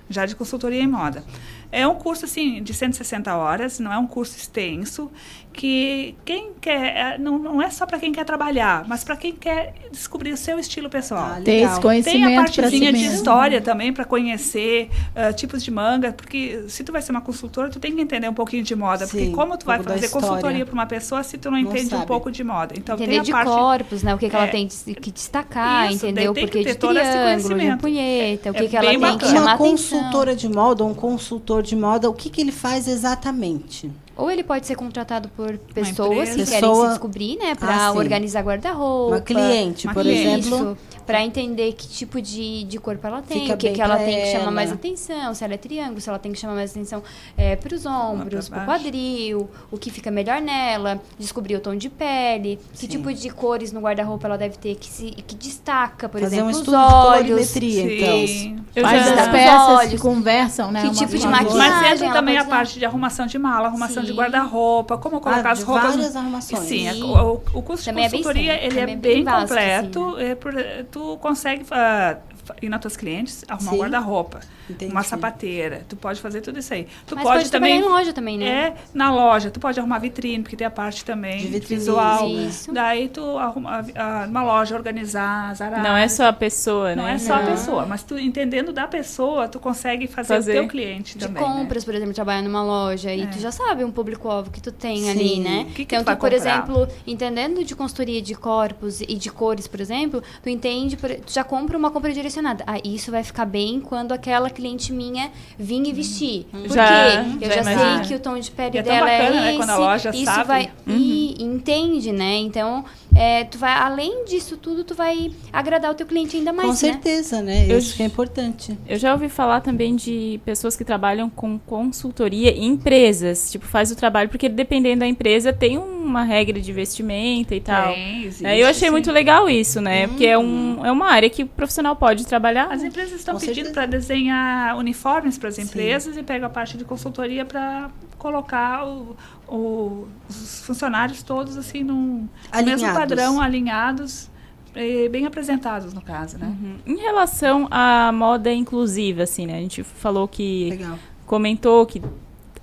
já 0.09 0.25
de 0.25 0.35
consultoria 0.35 0.81
em 0.83 0.87
moda. 0.87 1.23
É 1.71 1.87
um 1.87 1.97
curso 1.97 2.25
assim 2.25 2.63
de 2.63 2.73
160 2.73 3.35
horas, 3.35 3.79
não 3.79 3.93
é 3.93 3.99
um 3.99 4.07
curso 4.07 4.37
extenso, 4.37 5.11
que 5.57 6.15
quem 6.25 6.51
quer, 6.61 6.97
é, 6.97 7.19
não, 7.19 7.39
não 7.39 7.63
é 7.63 7.71
só 7.71 7.87
para 7.87 7.99
quem 7.99 8.13
quer 8.13 8.25
trabalhar, 8.25 8.85
mas 8.87 9.03
para 9.03 9.17
quem 9.17 9.33
quer 9.33 9.75
descobrir 9.91 10.33
o 10.33 10.37
seu 10.37 10.59
estilo 10.59 10.91
pessoal. 10.91 11.35
Ah, 11.39 11.41
Ter 11.43 11.63
esse 11.63 11.81
conhecimento 11.81 12.27
Tem 12.27 12.37
a 12.37 12.43
pra 12.43 12.47
si 12.53 12.61
partezinha 12.61 12.93
de 12.93 13.05
história 13.07 13.61
também 13.61 13.93
para 13.93 14.05
conhecer 14.05 14.91
ah, 15.15 15.33
tipos 15.33 15.65
de 15.65 15.71
manga, 15.71 16.13
porque 16.13 16.65
se 16.69 16.85
tu 16.85 16.93
vai 16.93 17.01
ser 17.01 17.13
uma 17.13 17.21
consultora, 17.23 17.71
tu 17.71 17.81
tem 17.81 17.95
que 17.97 18.01
entender 18.03 18.29
um 18.29 18.35
pouquinho 18.35 18.63
de 18.63 18.75
moda, 18.77 19.07
porque 19.07 19.25
Sim, 19.27 19.33
como 19.33 19.57
tu 19.57 19.63
um 19.65 19.67
vai 19.67 19.83
fazer 19.83 20.09
consultoria 20.11 20.65
para 20.67 20.75
uma 20.75 20.87
pessoa 20.87 21.23
se 21.23 21.39
tu 21.39 21.51
não, 21.51 21.61
Não 21.61 21.71
entende 21.71 21.87
um 21.87 21.99
sabe. 21.99 22.07
pouco 22.07 22.31
de 22.31 22.45
moda? 22.45 22.75
Então 22.77 22.95
Entender 22.97 23.11
tem 23.13 23.21
a 23.21 23.23
de 23.23 23.33
parte 23.33 23.49
corpos, 23.51 24.03
né? 24.03 24.15
O 24.15 24.19
que, 24.19 24.29
que 24.29 24.37
ela 24.37 24.45
É. 24.47 24.49
tem 24.51 24.67
de- 24.67 24.95
que 24.95 25.11
destacar, 25.11 25.87
Isso, 25.91 26.05
entendeu? 26.07 26.35
tem 26.35 26.45
Porque 26.45 26.59
que 26.59 26.65
ter 26.67 26.73
de 26.73 26.79
todo 26.79 26.99
esse 26.99 27.13
conhecimento. 27.13 27.73
ampulheta, 27.75 28.51
o 28.51 28.55
que, 28.55 28.65
É 28.65 28.69
que 28.69 28.77
ela 28.77 28.87
tem 28.91 29.19
que 29.19 29.27
chamar 29.27 29.41
Uma 29.41 29.53
atenção. 29.55 29.57
consultora 30.01 30.37
de 30.37 30.49
moda, 30.49 30.85
um 30.85 30.93
consultor 30.95 31.63
de 31.63 31.75
moda, 31.75 32.11
o 32.11 32.15
que, 32.15 32.29
que 32.29 32.41
ele 32.41 32.53
faz 32.53 32.87
exatamente? 32.89 33.91
Ou 34.17 34.31
ele 34.31 34.43
pode 34.43 34.67
ser 34.67 34.75
contratado 34.77 35.29
por 35.37 35.59
pessoas 35.75 36.31
que 36.31 36.37
querem 36.37 36.47
Pessoa- 36.61 36.85
se 36.87 36.89
descobrir, 36.93 37.37
né? 37.37 37.55
Pra 37.55 37.89
Ah, 37.89 37.93
sim. 37.93 37.99
organizar 37.99 38.43
guarda-roupa. 38.43 39.17
Uma 39.17 39.21
cliente, 39.21 39.87
Uma 39.87 39.93
por 39.95 40.03
cliente. 40.03 40.49
exemplo. 40.49 40.57
Isso, 40.73 40.79
pra 41.07 41.23
entender 41.23 41.73
que 41.75 41.87
tipo 41.87 42.21
de, 42.21 42.65
de 42.65 42.79
corpo 42.79 43.07
ela 43.07 43.21
tem, 43.23 43.43
Fica 43.43 43.55
o 43.55 43.57
que, 43.59 43.71
que 43.71 43.81
ela 43.81 43.97
tem 43.99 44.23
que 44.23 44.33
chamar 44.33 44.51
mais 44.51 44.73
atenção, 44.73 45.35
se 45.35 45.45
ela 45.45 45.55
é 45.55 45.57
triângulo, 45.59 46.01
se 46.01 46.09
ela 46.09 46.19
tem 46.19 46.33
que 46.33 46.39
chamar 46.39 46.55
mais 46.55 46.71
atenção 46.71 47.03
é, 47.37 47.55
pros 47.57 47.85
ombros, 47.87 48.49
pra 48.49 48.59
pro 48.59 48.67
baixo. 48.67 48.83
quadril, 48.85 49.51
o 49.71 49.77
que 49.79 49.91
fica 49.91 50.11
melhor 50.11 50.41
nela, 50.41 51.01
descobrir 51.19 51.55
o 51.57 51.61
tom 51.61 51.77
de 51.77 51.89
pele, 51.91 52.59
que 52.75 52.89
tipo 52.89 53.13
de 53.13 53.29
cores 53.31 53.71
no 53.71 53.81
guarda-roupa 53.81 54.27
ela 54.27 54.39
deve 54.39 54.57
ter 54.57 54.75
que, 54.77 54.87
se, 54.89 55.11
que 55.13 55.35
destaca, 55.37 56.09
por 56.09 56.21
Fazer 56.21 56.37
exemplo, 56.37 56.49
um 56.49 56.51
os 56.53 56.59
estudo 56.59 56.77
de 56.77 57.33
olhos. 57.33 57.57
então. 57.57 58.27
Sim. 58.27 58.57
Eu 58.75 58.83
Faz 58.83 59.07
as 59.19 59.29
peças 59.29 59.91
que 59.91 59.99
conversam, 59.99 60.73
né? 60.73 60.83
Que 60.83 60.91
tipo 60.93 61.17
de 61.19 61.27
maquiagem? 61.29 61.57
Mas 61.59 62.01
entra 62.03 62.13
também 62.13 62.37
a 62.39 62.45
parte 62.45 62.79
de 62.79 62.85
arrumação 62.85 63.27
de 63.27 63.39
mala, 63.39 63.69
arrumação 63.69 64.03
Sim. 64.03 64.06
De 64.07 64.13
guarda-roupa, 64.13 64.99
como 64.99 65.21
colocar 65.21 65.49
ah, 65.49 65.53
as 65.53 65.63
roupas. 65.63 65.95
várias 65.95 66.17
arrumações. 66.17 66.63
Sim, 66.63 66.91
Sim. 66.91 67.03
O, 67.03 67.43
o, 67.55 67.63
curso 67.63 67.85
também 67.85 68.07
de 68.07 68.17
consultoria, 68.17 68.55
é 68.55 68.57
bem, 68.59 68.67
ele 68.67 68.81
é 68.81 68.87
bem, 68.87 68.99
bem 68.99 69.25
completo. 69.25 70.15
Assim, 70.15 70.25
né? 70.25 70.31
é 70.31 70.85
tu 70.85 71.19
consegue 71.19 71.63
uh, 71.65 72.36
ir 72.63 72.69
nas 72.69 72.81
tuas 72.81 72.97
clientes, 72.97 73.45
arrumar 73.49 73.71
Sim. 73.71 73.77
um 73.77 73.81
guarda-roupa, 73.81 74.41
uma 74.83 75.03
sapateira. 75.03 75.85
Tu 75.89 75.97
pode 75.97 76.21
fazer 76.21 76.41
tudo 76.41 76.59
isso 76.59 76.73
aí. 76.73 76.87
Tu 77.07 77.15
Mas 77.15 77.25
pode, 77.25 77.39
pode 77.39 77.51
também 77.51 77.79
em 77.79 77.83
loja 77.83 78.13
também, 78.13 78.39
né? 78.39 78.47
É, 78.47 78.75
na 78.95 79.13
loja. 79.13 79.51
Tu 79.51 79.61
pode 79.61 79.79
arrumar 79.79 79.99
vitrine, 79.99 80.43
porque 80.43 80.57
tem 80.57 80.67
a 80.67 80.71
parte 80.71 81.05
também 81.05 81.39
de 81.39 81.49
vitrine, 81.49 81.81
visual. 81.81 82.29
Isso. 82.29 82.73
Daí 82.73 83.09
tu 83.09 83.39
arruma 83.39 83.85
uma 84.29 84.43
loja, 84.43 84.75
organizar 84.75 85.51
as 85.51 85.61
araras. 85.61 85.85
Não 85.85 85.97
é 85.97 86.09
só 86.09 86.29
a 86.29 86.33
pessoa, 86.33 86.91
né? 86.91 86.97
Não 86.97 87.09
é 87.09 87.19
só 87.19 87.37
Não. 87.37 87.43
a 87.43 87.47
pessoa, 87.47 87.87
mas 87.87 88.03
tu 88.03 88.19
entendendo 88.19 88.73
da 88.73 88.87
pessoa, 88.87 89.49
tu 89.49 89.59
consegue 89.59 90.07
fazer, 90.07 90.35
fazer. 90.35 90.53
o 90.53 90.55
teu 90.55 90.69
cliente 90.69 91.19
de 91.19 91.27
também. 91.27 91.43
compras, 91.43 91.85
né? 91.85 91.87
por 91.87 91.95
exemplo, 91.95 92.15
trabalhar 92.15 92.43
numa 92.43 92.63
loja 92.63 93.11
é. 93.11 93.17
e 93.17 93.27
tu 93.27 93.39
já 93.39 93.51
sabe 93.51 93.85
um 93.85 93.91
público-alvo 93.91 94.51
que 94.51 94.61
tu 94.61 94.73
tem 94.73 95.03
Sim. 95.03 95.11
ali, 95.11 95.41
né? 95.41 95.67
Que 95.75 95.85
que 95.85 95.95
então, 95.95 96.15
tu, 96.15 96.17
tu 96.17 96.21
por 96.21 96.33
exemplo, 96.33 96.89
entendendo 97.07 97.65
de 97.65 97.75
consultoria 97.75 98.21
de 98.21 98.35
corpos 98.35 99.01
e 99.01 99.15
de 99.15 99.31
cores, 99.31 99.67
por 99.67 99.81
exemplo, 99.81 100.23
tu 100.43 100.49
entende, 100.49 100.97
tu 100.97 101.33
já 101.33 101.45
compra 101.45 101.77
uma 101.77 101.91
compra 101.91 102.13
direcionada. 102.13 102.36
Ah, 102.67 102.79
isso 102.85 103.11
vai 103.11 103.23
ficar 103.23 103.45
bem 103.45 103.81
quando 103.81 104.13
aquela 104.13 104.51
cliente 104.51 104.93
minha 104.93 105.31
vir 105.59 105.87
e 105.87 105.93
vestir. 105.93 106.47
Uhum. 106.53 106.63
Porque 106.63 106.75
já, 106.75 107.23
eu 107.23 107.51
já, 107.51 107.63
já 107.63 107.65
sei 107.65 108.09
que 108.09 108.15
o 108.15 108.21
tom 108.21 108.39
de 108.39 108.51
pele 108.51 108.79
é 108.79 108.83
dela 108.83 109.11
é 109.11 109.23
bacana, 109.23 109.47
é 109.47 109.49
esse. 109.49 109.59
Né? 109.59 109.65
Quando 109.65 109.71
a 109.71 109.77
loja 109.77 110.11
isso 110.11 110.25
sabe. 110.25 110.47
vai 110.47 110.71
uhum. 110.87 110.97
e 110.97 111.43
entende, 111.43 112.13
né? 112.13 112.37
Então, 112.39 112.85
é, 113.17 113.45
tu 113.45 113.59
vai 113.59 113.73
além 113.73 114.25
disso 114.25 114.57
tudo, 114.57 114.85
tu 114.85 114.95
vai 114.95 115.33
agradar 115.53 115.91
o 115.91 115.95
teu 115.95 116.07
cliente 116.07 116.37
ainda 116.37 116.53
mais, 116.53 116.69
Com 116.69 116.75
certeza, 116.75 117.43
né? 117.43 117.67
Eu, 117.69 117.79
Isso 117.79 117.97
que 117.97 118.03
é 118.03 118.07
importante. 118.07 118.77
Eu 118.87 118.99
já 118.99 119.13
ouvi 119.13 119.29
falar 119.29 119.61
também 119.61 119.97
de 119.97 120.41
pessoas 120.45 120.77
que 120.77 120.85
trabalham 120.85 121.31
com 121.31 121.59
consultoria 121.59 122.51
em 122.51 122.67
empresas, 122.67 123.51
tipo, 123.51 123.65
faz 123.67 123.91
o 123.91 123.97
trabalho 123.97 124.29
porque 124.29 124.49
dependendo 124.49 125.01
da 125.01 125.07
empresa 125.07 125.53
tem 125.53 125.79
uma 125.79 126.23
regra 126.23 126.61
de 126.61 126.73
vestimenta 126.73 127.55
e 127.55 127.61
tal. 127.61 127.93
Tem, 127.93 128.25
existe, 128.25 128.47
é, 128.47 128.61
eu 128.61 128.67
achei 128.67 128.89
sim. 128.89 128.91
muito 128.91 129.11
legal 129.11 129.49
isso, 129.49 129.81
né? 129.81 130.07
Hum. 130.07 130.09
Porque 130.11 130.27
é, 130.27 130.39
um, 130.39 130.87
é 130.87 130.93
uma 130.93 131.11
área 131.11 131.31
que 131.31 131.43
o 131.43 131.47
profissional 131.47 131.97
pode 131.97 132.27
trabalhar. 132.27 132.71
As 132.71 132.83
empresas 132.83 133.19
estão 133.19 133.39
pedindo 133.39 133.73
para 133.73 133.87
desenhar 133.87 134.77
uniformes 134.77 135.39
para 135.39 135.49
as 135.49 135.59
empresas 135.59 136.15
sim. 136.15 136.21
e 136.21 136.23
pega 136.23 136.47
a 136.47 136.51
parte 136.51 136.77
de 136.77 136.85
consultoria 136.85 137.45
para 137.45 137.91
colocar 138.19 138.87
o, 138.87 139.17
o, 139.49 140.07
os 140.29 140.61
funcionários 140.65 141.23
todos 141.23 141.57
assim 141.57 141.83
num 141.85 142.29
alinhados. 142.51 142.83
mesmo 142.83 142.99
padrão, 142.99 143.41
alinhados, 143.41 144.31
e 144.75 145.09
bem 145.09 145.25
apresentados 145.27 145.95
no 145.95 146.03
caso, 146.03 146.37
né? 146.39 146.55
Uhum. 146.63 146.77
Em 146.95 146.99
relação 146.99 147.67
à 147.71 148.13
moda 148.13 148.53
inclusiva, 148.53 149.23
assim, 149.23 149.47
né? 149.47 149.57
A 149.57 149.61
gente 149.61 149.83
falou 149.83 150.29
que 150.29 150.71
Legal. 150.71 150.99
comentou 151.25 151.87
que 151.87 152.03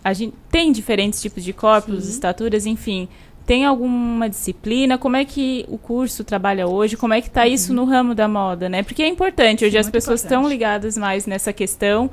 a 0.03 0.13
gente 0.13 0.35
tem 0.51 0.71
diferentes 0.71 1.21
tipos 1.21 1.43
de 1.43 1.53
corpos, 1.53 2.03
Sim. 2.03 2.11
estaturas, 2.11 2.65
enfim. 2.65 3.07
Tem 3.45 3.65
alguma 3.65 4.29
disciplina? 4.29 4.97
Como 4.97 5.15
é 5.15 5.25
que 5.25 5.65
o 5.67 5.77
curso 5.77 6.23
trabalha 6.23 6.67
hoje? 6.67 6.95
Como 6.95 7.13
é 7.13 7.19
que 7.21 7.27
está 7.27 7.47
isso 7.47 7.73
no 7.73 7.83
ramo 7.83 8.13
da 8.13 8.27
moda, 8.27 8.69
né? 8.69 8.83
Porque 8.83 9.01
é 9.01 9.07
importante, 9.07 9.65
hoje 9.65 9.73
Sim, 9.73 9.79
as 9.79 9.89
pessoas 9.89 10.21
estão 10.21 10.41
importante. 10.41 10.53
ligadas 10.53 10.97
mais 10.97 11.25
nessa 11.25 11.51
questão. 11.51 12.09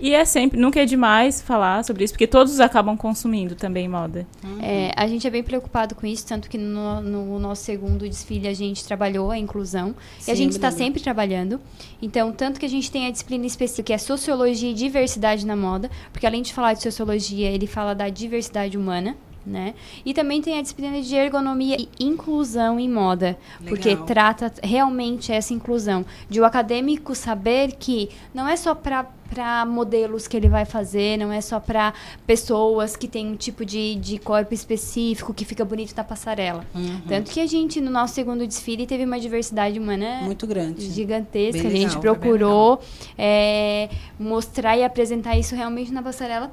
E 0.00 0.14
é 0.14 0.24
sempre, 0.24 0.58
nunca 0.58 0.80
é 0.80 0.86
demais 0.86 1.42
falar 1.42 1.84
sobre 1.84 2.04
isso, 2.04 2.14
porque 2.14 2.26
todos 2.26 2.58
acabam 2.58 2.96
consumindo 2.96 3.54
também 3.54 3.86
moda. 3.86 4.26
É, 4.60 4.92
a 4.96 5.06
gente 5.06 5.26
é 5.26 5.30
bem 5.30 5.42
preocupado 5.42 5.94
com 5.94 6.06
isso, 6.06 6.26
tanto 6.26 6.48
que 6.48 6.56
no, 6.56 7.00
no 7.02 7.38
nosso 7.38 7.62
segundo 7.62 8.08
desfile 8.08 8.48
a 8.48 8.54
gente 8.54 8.84
trabalhou 8.84 9.30
a 9.30 9.38
inclusão. 9.38 9.94
Sim, 10.18 10.30
e 10.30 10.32
a 10.32 10.34
gente 10.34 10.52
eu 10.52 10.56
está 10.56 10.70
sempre 10.70 11.02
trabalhando. 11.02 11.60
Então, 12.00 12.32
tanto 12.32 12.58
que 12.58 12.64
a 12.64 12.68
gente 12.68 12.90
tem 12.90 13.06
a 13.06 13.10
disciplina 13.10 13.44
específica, 13.44 13.82
que 13.82 13.92
é 13.92 13.98
Sociologia 13.98 14.70
e 14.70 14.74
Diversidade 14.74 15.44
na 15.44 15.54
Moda, 15.54 15.90
porque 16.12 16.26
além 16.26 16.42
de 16.42 16.54
falar 16.54 16.72
de 16.72 16.82
Sociologia, 16.82 17.50
ele 17.50 17.66
fala 17.66 17.94
da 17.94 18.08
diversidade 18.08 18.78
humana. 18.78 19.16
Né? 19.44 19.74
E 20.04 20.12
também 20.12 20.42
tem 20.42 20.58
a 20.58 20.62
disciplina 20.62 21.00
de 21.00 21.16
ergonomia 21.16 21.76
e 21.78 21.88
inclusão 21.98 22.78
em 22.78 22.90
moda, 22.90 23.38
porque 23.66 23.88
Legal. 23.88 24.04
trata 24.04 24.52
realmente 24.62 25.32
essa 25.32 25.54
inclusão 25.54 26.04
de 26.28 26.38
o 26.38 26.44
acadêmico 26.44 27.14
saber 27.14 27.72
que 27.72 28.10
não 28.34 28.46
é 28.46 28.54
só 28.54 28.74
para 28.74 29.06
para 29.30 29.64
modelos 29.64 30.26
que 30.26 30.36
ele 30.36 30.48
vai 30.48 30.64
fazer, 30.64 31.16
não 31.16 31.32
é 31.32 31.40
só 31.40 31.60
para 31.60 31.94
pessoas 32.26 32.96
que 32.96 33.06
têm 33.06 33.28
um 33.28 33.36
tipo 33.36 33.64
de, 33.64 33.94
de 33.94 34.18
corpo 34.18 34.52
específico 34.52 35.32
que 35.32 35.44
fica 35.44 35.64
bonito 35.64 35.94
na 35.96 36.02
passarela. 36.02 36.66
Uhum. 36.74 37.00
Tanto 37.08 37.30
que 37.30 37.38
a 37.38 37.46
gente, 37.46 37.80
no 37.80 37.90
nosso 37.90 38.14
segundo 38.14 38.44
desfile, 38.44 38.86
teve 38.86 39.04
uma 39.04 39.20
diversidade 39.20 39.78
humana 39.78 40.22
Muito 40.22 40.46
grande. 40.48 40.90
gigantesca. 40.90 41.62
Bem 41.62 41.66
a 41.68 41.70
gente 41.70 41.96
legal, 41.96 42.00
procurou 42.00 42.80
é, 43.16 43.88
mostrar 44.18 44.76
e 44.76 44.82
apresentar 44.82 45.38
isso 45.38 45.54
realmente 45.54 45.92
na 45.92 46.02
passarela 46.02 46.50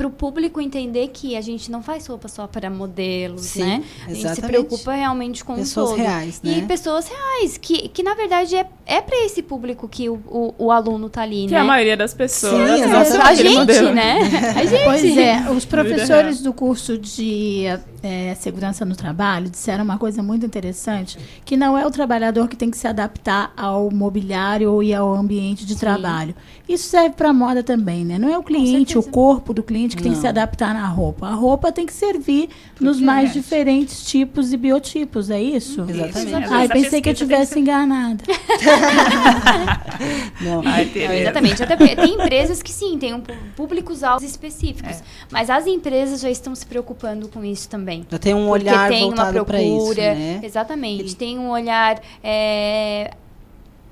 para 0.00 0.06
o 0.06 0.10
público 0.10 0.62
entender 0.62 1.08
que 1.12 1.36
a 1.36 1.42
gente 1.42 1.70
não 1.70 1.82
faz 1.82 2.06
roupa 2.06 2.26
só 2.26 2.46
para 2.46 2.70
modelos, 2.70 3.42
Sim, 3.42 3.60
né? 3.60 3.84
A 4.06 4.08
gente 4.08 4.20
se 4.20 4.26
exatamente. 4.28 4.50
preocupa 4.50 4.94
realmente 4.94 5.44
com 5.44 5.54
Pessoas 5.56 5.88
o 5.88 5.90
todo. 5.90 6.00
reais, 6.00 6.40
né? 6.42 6.56
E 6.56 6.62
pessoas 6.62 7.06
reais, 7.06 7.58
que, 7.58 7.86
que 7.90 8.02
na 8.02 8.14
verdade 8.14 8.56
é, 8.56 8.66
é 8.86 9.02
para 9.02 9.22
esse 9.26 9.42
público 9.42 9.86
que 9.86 10.08
o, 10.08 10.14
o, 10.26 10.54
o 10.56 10.70
aluno 10.72 11.10
tá 11.10 11.20
ali, 11.20 11.44
Que 11.44 11.52
né? 11.52 11.58
é 11.58 11.60
a 11.60 11.64
maioria 11.64 11.98
das 11.98 12.14
pessoas. 12.14 12.52
Sim, 12.78 12.82
exatamente. 12.82 13.08
São 13.10 13.20
a 13.22 13.34
gente, 13.34 13.54
modelo. 13.54 13.92
né? 13.92 14.20
A 14.56 14.64
gente. 14.64 14.84
Pois 14.84 15.16
é, 15.18 15.50
os 15.50 15.66
professores 15.66 16.40
do 16.40 16.54
curso 16.54 16.96
de 16.96 17.64
é, 18.02 18.34
segurança 18.34 18.84
no 18.84 18.96
trabalho 18.96 19.50
disseram 19.50 19.84
uma 19.84 19.98
coisa 19.98 20.22
muito 20.22 20.46
interessante, 20.46 21.18
que 21.44 21.56
não 21.56 21.76
é 21.76 21.86
o 21.86 21.90
trabalhador 21.90 22.48
que 22.48 22.56
tem 22.56 22.70
que 22.70 22.78
se 22.78 22.86
adaptar 22.86 23.52
ao 23.56 23.90
mobiliário 23.90 24.82
e 24.82 24.94
ao 24.94 25.14
ambiente 25.14 25.66
de 25.66 25.76
trabalho. 25.76 26.34
Isso 26.68 26.88
serve 26.88 27.10
para 27.10 27.30
a 27.30 27.32
moda 27.32 27.62
também, 27.62 28.04
né? 28.04 28.18
Não 28.18 28.28
é 28.28 28.38
o 28.38 28.42
cliente, 28.42 28.96
o 28.96 29.02
corpo 29.02 29.52
do 29.52 29.62
cliente 29.62 29.96
que 29.96 30.02
tem 30.02 30.12
que 30.12 30.18
se 30.18 30.24
Não. 30.24 30.30
adaptar 30.30 30.72
na 30.72 30.86
roupa. 30.86 31.26
A 31.26 31.34
roupa 31.34 31.72
tem 31.72 31.84
que 31.84 31.92
servir 31.92 32.48
nos 32.80 33.00
mais 33.00 33.32
diferentes 33.32 34.04
tipos 34.04 34.52
e 34.52 34.56
biotipos, 34.56 35.30
é 35.30 35.40
isso? 35.40 35.82
Exatamente. 35.82 36.16
Às 36.16 36.24
vezes 36.24 36.52
Ai, 36.52 36.66
a 36.66 36.68
pensei 36.68 37.02
que 37.02 37.10
eu 37.10 37.14
tivesse 37.14 37.58
enganada. 37.58 38.22
Não. 40.40 40.62
Ai, 40.64 40.90
Não, 40.94 41.12
exatamente. 41.12 41.62
Até 41.62 41.76
porque 41.76 41.96
tem 41.96 42.14
empresas 42.14 42.62
que 42.62 42.72
sim, 42.72 42.98
tem 42.98 43.14
um 43.14 43.22
públicos 43.56 44.02
alvos 44.02 44.28
específicos. 44.28 44.96
É. 44.96 45.02
Mas 45.30 45.50
as 45.50 45.66
empresas 45.66 46.20
já 46.20 46.30
estão 46.30 46.54
se 46.54 46.64
preocupando 46.64 47.28
com 47.28 47.44
isso 47.44 47.68
também. 47.68 47.89
Já 48.10 48.18
tem 48.18 48.34
um 48.34 48.46
Porque 48.48 48.68
olhar 48.68 48.88
tem 48.88 49.00
voltado 49.02 49.44
para 49.44 49.62
isso, 49.62 49.94
né? 49.94 50.40
Exatamente. 50.42 51.16
Tem 51.16 51.38
um 51.38 51.50
olhar 51.50 52.00
é, 52.22 53.10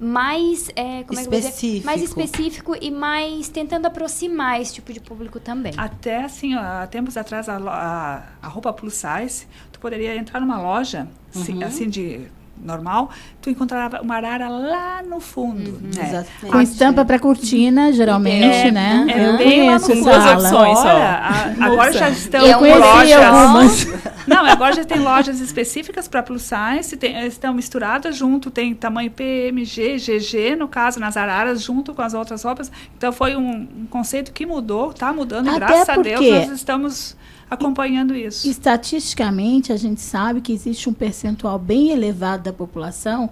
mais. 0.01 0.71
é, 0.77 1.03
como 1.05 1.19
é? 1.19 1.23
Específico. 1.23 1.87
Mais 1.87 2.03
específico 2.03 2.77
e 2.81 2.91
mais 2.91 3.49
tentando 3.49 3.87
aproximar 3.87 4.61
esse 4.61 4.75
tipo 4.75 4.93
de 4.93 5.01
público 5.01 5.41
também. 5.41 5.73
Até 5.77 6.25
assim, 6.25 6.55
ó, 6.55 6.61
há 6.61 6.87
tempos 6.87 7.17
atrás, 7.17 7.49
a, 7.49 7.57
a, 7.57 8.23
a 8.41 8.49
roupa 8.49 8.73
plus 8.73 8.95
size, 8.95 9.47
tu 9.73 9.79
poderia 9.81 10.17
entrar 10.17 10.41
numa 10.41 10.61
loja, 10.61 11.09
assim, 11.35 11.55
Uhum. 11.59 11.65
assim, 11.67 11.89
de 11.89 12.29
normal, 12.63 13.11
tu 13.41 13.51
encontrava 13.51 14.01
uma 14.03 14.17
arara 14.17 14.49
lá 14.49 15.03
no 15.03 15.21
fundo. 15.21 15.71
Uhum. 15.71 15.91
né? 15.95 16.03
Exatamente. 16.09 16.53
Com 16.53 16.61
estampa 16.61 17.05
para 17.05 17.19
cortina, 17.19 17.93
geralmente, 17.93 18.69
É, 18.69 18.71
né? 18.71 19.07
é 19.09 19.29
eu 19.29 19.37
bem 19.39 19.67
lá 19.67 19.75
no 19.79 19.81
conheço 19.81 19.87
fundo. 20.05 20.11
essa 20.11 20.35
duas 20.35 20.45
opções. 20.53 20.79
só. 20.79 20.89
Agora, 20.89 21.05
a- 21.05 21.67
agora 21.67 21.93
já 21.93 22.11
estão 22.11 22.47
E 22.47 22.51
é 22.51 22.57
um 22.57 22.59
Conheci 22.61 22.79
lojas. 22.81 23.25
algumas. 23.25 23.89
Não, 24.29 24.45
agora 24.45 24.75
já 24.75 24.85
tem 24.85 24.99
lojas 24.99 25.41
específicas 25.41 26.07
para 26.07 26.23
plus 26.23 26.43
size, 26.43 26.97
tem- 26.97 27.27
estão 27.27 27.55
misturadas 27.55 28.15
junto, 28.17 28.51
tem 28.51 28.75
tamanho 28.75 29.11
PMG, 29.11 29.97
GG, 29.99 30.57
no 30.57 30.69
caso, 30.69 31.01
nas 31.01 31.17
araras, 31.17 31.63
junto 31.63 31.95
com 31.95 32.03
as 32.03 32.13
outras 32.15 32.43
roupas. 32.43 32.71
Então 32.97 33.11
foi 33.13 33.37
um, 33.37 33.67
um 33.83 33.87
conceito 33.89 34.33
que 34.33 34.45
mudou, 34.45 34.91
está 34.91 35.13
mudando, 35.13 35.49
Até 35.49 35.59
graças 35.61 35.89
a 35.89 35.97
Deus 35.97 36.21
nós 36.21 36.51
estamos 36.51 37.17
acompanhando 37.51 38.15
isso. 38.15 38.49
Estatisticamente, 38.49 39.73
a 39.73 39.77
gente 39.77 40.01
sabe 40.01 40.41
que 40.41 40.53
existe 40.53 40.89
um 40.89 40.93
percentual 40.93 41.59
bem 41.59 41.91
elevado 41.91 42.45
da 42.45 42.53
população 42.53 43.31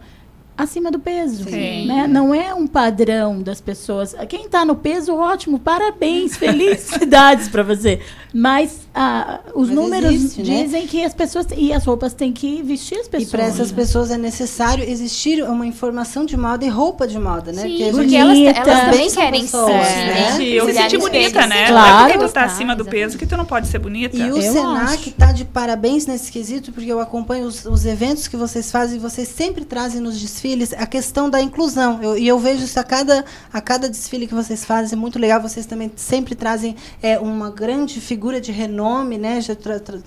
acima 0.56 0.90
do 0.90 0.98
peso. 0.98 1.44
Sim. 1.44 1.86
Né? 1.86 2.06
Não 2.06 2.34
é 2.34 2.54
um 2.54 2.66
padrão 2.66 3.42
das 3.42 3.60
pessoas. 3.60 4.14
Quem 4.28 4.46
está 4.46 4.64
no 4.64 4.74
peso, 4.74 5.14
ótimo, 5.14 5.58
parabéns, 5.58 6.36
felicidades 6.38 7.48
para 7.48 7.62
você. 7.62 8.00
Mas 8.32 8.85
ah, 8.99 9.41
os 9.55 9.68
Mas 9.68 9.76
números 9.76 10.10
existe, 10.15 10.42
né? 10.42 10.62
dizem 10.62 10.86
que 10.86 11.05
as 11.05 11.12
pessoas 11.12 11.44
e 11.55 11.70
as 11.70 11.84
roupas 11.84 12.15
têm 12.15 12.33
que 12.33 12.62
vestir 12.62 12.97
as 12.99 13.07
E 13.07 13.10
pessoas. 13.10 13.31
para 13.31 13.42
essas 13.44 13.70
né? 13.70 13.76
pessoas 13.76 14.10
é 14.10 14.16
necessário 14.16 14.83
existir 14.89 15.42
uma 15.44 15.66
informação 15.66 16.25
de 16.25 16.34
moda 16.34 16.65
e 16.65 16.68
roupa 16.70 17.07
de 17.07 17.18
moda, 17.18 17.52
né? 17.52 17.60
Sim, 17.60 17.91
porque 17.92 18.16
elas, 18.16 18.34
bonita. 18.39 18.58
elas 18.60 18.84
também 18.91 19.10
são 19.10 19.23
querem 19.23 19.42
pessoas, 19.42 19.86
ser, 19.86 19.97
né? 19.97 20.15
né? 20.39 20.42
E 20.42 20.60
se 20.65 20.73
sentir 20.73 20.99
bonita, 20.99 21.47
né? 21.47 21.66
Claro. 21.66 21.91
Não 21.91 22.07
é 22.07 22.12
porque 22.15 22.26
tu 22.26 22.33
tá 22.33 22.44
acima 22.44 22.75
do 22.75 22.83
exatamente. 22.84 23.02
peso 23.05 23.18
que 23.18 23.26
tu 23.26 23.36
não 23.36 23.44
pode 23.44 23.66
ser 23.66 23.78
bonita. 23.78 24.16
E 24.16 24.33
o 24.33 24.39
Eu 24.39 24.52
Senac 24.52 24.94
acho. 24.94 25.08
está 25.10 25.31
de 25.31 25.44
parabéns 25.44 26.07
nesse 26.07 26.33
quesito, 26.33 26.73
porque 26.73 26.91
eu 26.91 26.99
acompanho 26.99 27.44
os, 27.47 27.66
os 27.66 27.84
eventos 27.84 28.26
que 28.28 28.36
vocês 28.39 28.70
fazem 28.70 28.97
e 28.97 28.99
vocês 28.99 29.28
sempre 29.28 29.66
trazem 29.66 30.00
nos 30.00 30.18
desfiles 30.18 30.73
a 30.73 30.86
questão 30.86 31.28
da 31.28 31.42
inclusão. 31.42 32.02
Eu- 32.02 32.16
e 32.16 32.26
eu 32.26 32.39
vejo 32.39 32.65
isso 32.65 32.81
a 32.81 32.84
cada, 32.84 33.26
a 33.52 33.60
cada 33.60 33.91
desfile 33.91 34.26
que 34.26 34.34
vocês 34.34 34.65
fazem, 34.65 34.97
é 34.97 34.99
muito 34.99 35.18
legal. 35.18 35.39
Vocês 35.42 35.66
também 35.66 35.92
sempre 35.97 36.34
trazem 36.34 36.75
é, 37.02 37.18
uma 37.18 37.50
grande 37.50 38.00
figura 38.00 38.41
de 38.41 38.52
renome 38.52 38.85
nome, 38.86 39.18
né? 39.18 39.40
Já, 39.40 39.56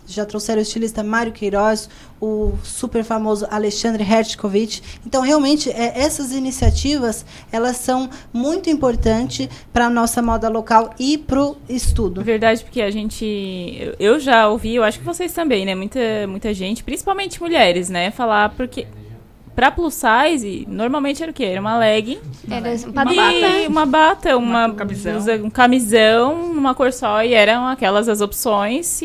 já 0.07 0.25
trouxeram 0.25 0.59
o 0.59 0.61
estilista 0.61 1.03
Mário 1.03 1.33
Queiroz, 1.33 1.89
o 2.21 2.53
super 2.63 3.03
famoso 3.03 3.45
Alexandre 3.49 4.03
Hertkovich. 4.03 4.81
Então, 5.05 5.21
realmente, 5.21 5.69
é, 5.69 5.99
essas 5.99 6.31
iniciativas 6.31 7.25
elas 7.51 7.77
são 7.77 8.09
muito 8.31 8.69
importantes 8.69 9.49
para 9.73 9.87
a 9.87 9.89
nossa 9.89 10.21
moda 10.21 10.47
local 10.49 10.93
e 10.97 11.17
para 11.17 11.41
o 11.41 11.57
estudo. 11.67 12.23
Verdade, 12.23 12.63
porque 12.63 12.81
a 12.81 12.89
gente. 12.89 13.93
Eu 13.99 14.19
já 14.19 14.47
ouvi, 14.47 14.75
eu 14.75 14.83
acho 14.83 14.99
que 14.99 15.05
vocês 15.05 15.33
também, 15.33 15.65
né? 15.65 15.75
Muita, 15.75 15.99
muita 16.27 16.53
gente, 16.53 16.83
principalmente 16.83 17.41
mulheres, 17.41 17.89
né? 17.89 18.11
Falar 18.11 18.49
porque 18.49 18.87
pra 19.59 19.69
plus 19.71 19.93
size, 19.95 20.65
normalmente 20.69 21.21
era 21.21 21.31
o 21.31 21.35
quê? 21.35 21.43
Era 21.43 21.59
uma 21.59 21.77
legging. 21.77 22.19
Era 22.49 22.69
uma 22.87 23.01
uma 23.03 23.05
bata. 23.05 23.67
Uma 23.67 23.85
bata, 23.85 24.37
uma, 24.37 24.67
um 24.67 24.73
camisão. 24.73 25.11
blusa- 25.13 25.35
um 25.43 25.49
camisão, 25.49 26.43
uma 26.51 26.73
cor 26.73 26.93
só, 26.93 27.21
e 27.23 27.33
eram 27.33 27.67
aquelas 27.67 28.07
as 28.07 28.21
opções. 28.21 29.01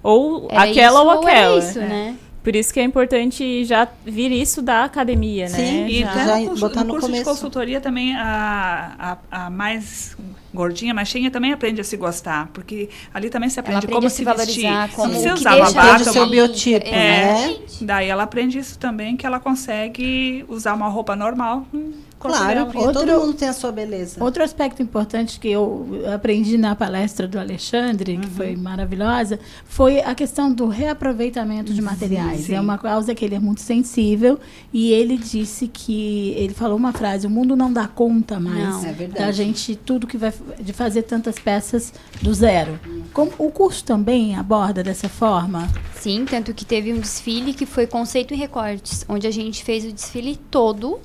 Ou 0.00 0.46
Era 0.48 0.62
aquela 0.70 1.00
isso 1.00 1.08
ou 1.08 1.16
ou 1.16 1.28
era 1.28 1.38
aquela. 1.38 1.58
isso, 1.58 1.78
né? 1.80 2.14
Por 2.42 2.54
isso 2.54 2.72
que 2.72 2.78
é 2.78 2.84
importante 2.84 3.64
já 3.64 3.88
vir 4.04 4.30
isso 4.30 4.62
da 4.62 4.84
academia, 4.84 5.48
né? 5.48 5.56
Sim, 5.56 5.86
e 5.88 6.04
até 6.04 6.24
já 6.26 6.36
no 6.38 6.46
curso, 6.48 6.60
botar 6.60 6.80
no 6.80 6.86
no 6.86 6.92
curso 6.92 7.06
de 7.08 7.12
começo. 7.14 7.30
consultoria 7.30 7.80
também 7.80 8.14
a, 8.16 9.16
a, 9.30 9.46
a 9.46 9.50
mais 9.50 10.16
gordinha, 10.54 10.94
mais 10.94 11.08
cheinha 11.08 11.30
também 11.30 11.52
aprende 11.52 11.80
a 11.80 11.84
se 11.84 11.96
gostar, 11.96 12.48
porque 12.54 12.88
ali 13.12 13.28
também 13.28 13.48
se 13.50 13.58
aprende, 13.58 13.78
aprende 13.78 13.94
como 13.94 14.06
a 14.06 14.10
se 14.10 14.16
se 14.16 14.24
valorizar, 14.24 14.82
vestir. 14.82 14.96
como 14.96 15.14
se 15.14 15.18
o 15.20 15.22
que 15.34 15.40
usar 15.40 15.56
uma 15.56 15.70
bata, 15.72 16.12
uma- 16.12 16.26
biotipo, 16.26 16.86
é, 16.86 16.92
né? 16.92 17.56
Daí 17.80 18.08
ela 18.08 18.22
aprende 18.22 18.58
isso 18.58 18.78
também, 18.78 19.16
que 19.16 19.26
ela 19.26 19.40
consegue 19.40 20.44
usar 20.48 20.74
uma 20.74 20.88
roupa 20.88 21.16
normal. 21.16 21.66
Corpo 22.24 22.38
Claro, 22.38 22.54
dela. 22.60 22.66
porque 22.72 22.92
todo 22.92 23.20
mundo 23.20 23.34
tem 23.34 23.48
a 23.48 23.52
sua 23.52 23.70
beleza. 23.70 24.22
Outro 24.22 24.42
aspecto 24.42 24.82
importante 24.82 25.38
que 25.38 25.48
eu 25.48 25.86
aprendi 26.14 26.56
na 26.56 26.74
palestra 26.74 27.28
do 27.28 27.38
Alexandre, 27.38 28.16
que 28.16 28.26
Uhum. 28.26 28.32
foi 28.32 28.56
maravilhosa, 28.56 29.38
foi 29.66 30.00
a 30.00 30.14
questão 30.14 30.52
do 30.52 30.66
reaproveitamento 30.66 31.72
de 31.72 31.82
materiais. 31.82 32.42
sim. 32.46 32.54
É 32.54 32.60
uma 32.60 32.78
causa 32.78 33.14
que 33.14 33.24
ele 33.24 33.34
é 33.34 33.40
muito 33.40 33.60
sensível 33.60 34.38
e 34.72 34.92
ele 34.92 35.16
disse 35.18 35.68
que 35.68 36.30
ele 36.36 36.54
falou 36.54 36.76
uma 36.76 36.92
frase: 36.92 37.26
o 37.26 37.30
mundo 37.30 37.54
não 37.56 37.72
dá 37.72 37.86
conta 37.86 38.40
mais 38.40 38.58
Não, 38.82 38.84
é 38.86 38.92
verdade. 38.92 39.24
da 39.26 39.32
gente 39.32 39.76
tudo 39.76 40.06
que 40.06 40.16
vai 40.16 40.32
de 40.60 40.72
fazer 40.72 41.02
tantas 41.02 41.38
peças 41.38 41.92
do 42.22 42.32
zero. 42.32 42.78
Como, 43.12 43.32
o 43.38 43.50
curso 43.50 43.84
também 43.84 44.34
aborda 44.36 44.82
dessa 44.82 45.08
forma? 45.08 45.68
Sim, 45.94 46.24
tanto 46.28 46.52
que 46.54 46.64
teve 46.64 46.92
um 46.92 46.98
desfile 46.98 47.52
que 47.52 47.66
foi 47.66 47.86
conceito 47.86 48.34
e 48.34 48.36
recortes, 48.36 49.04
onde 49.08 49.26
a 49.26 49.30
gente 49.30 49.62
fez 49.64 49.84
o 49.84 49.92
desfile 49.92 50.36
todo 50.50 50.98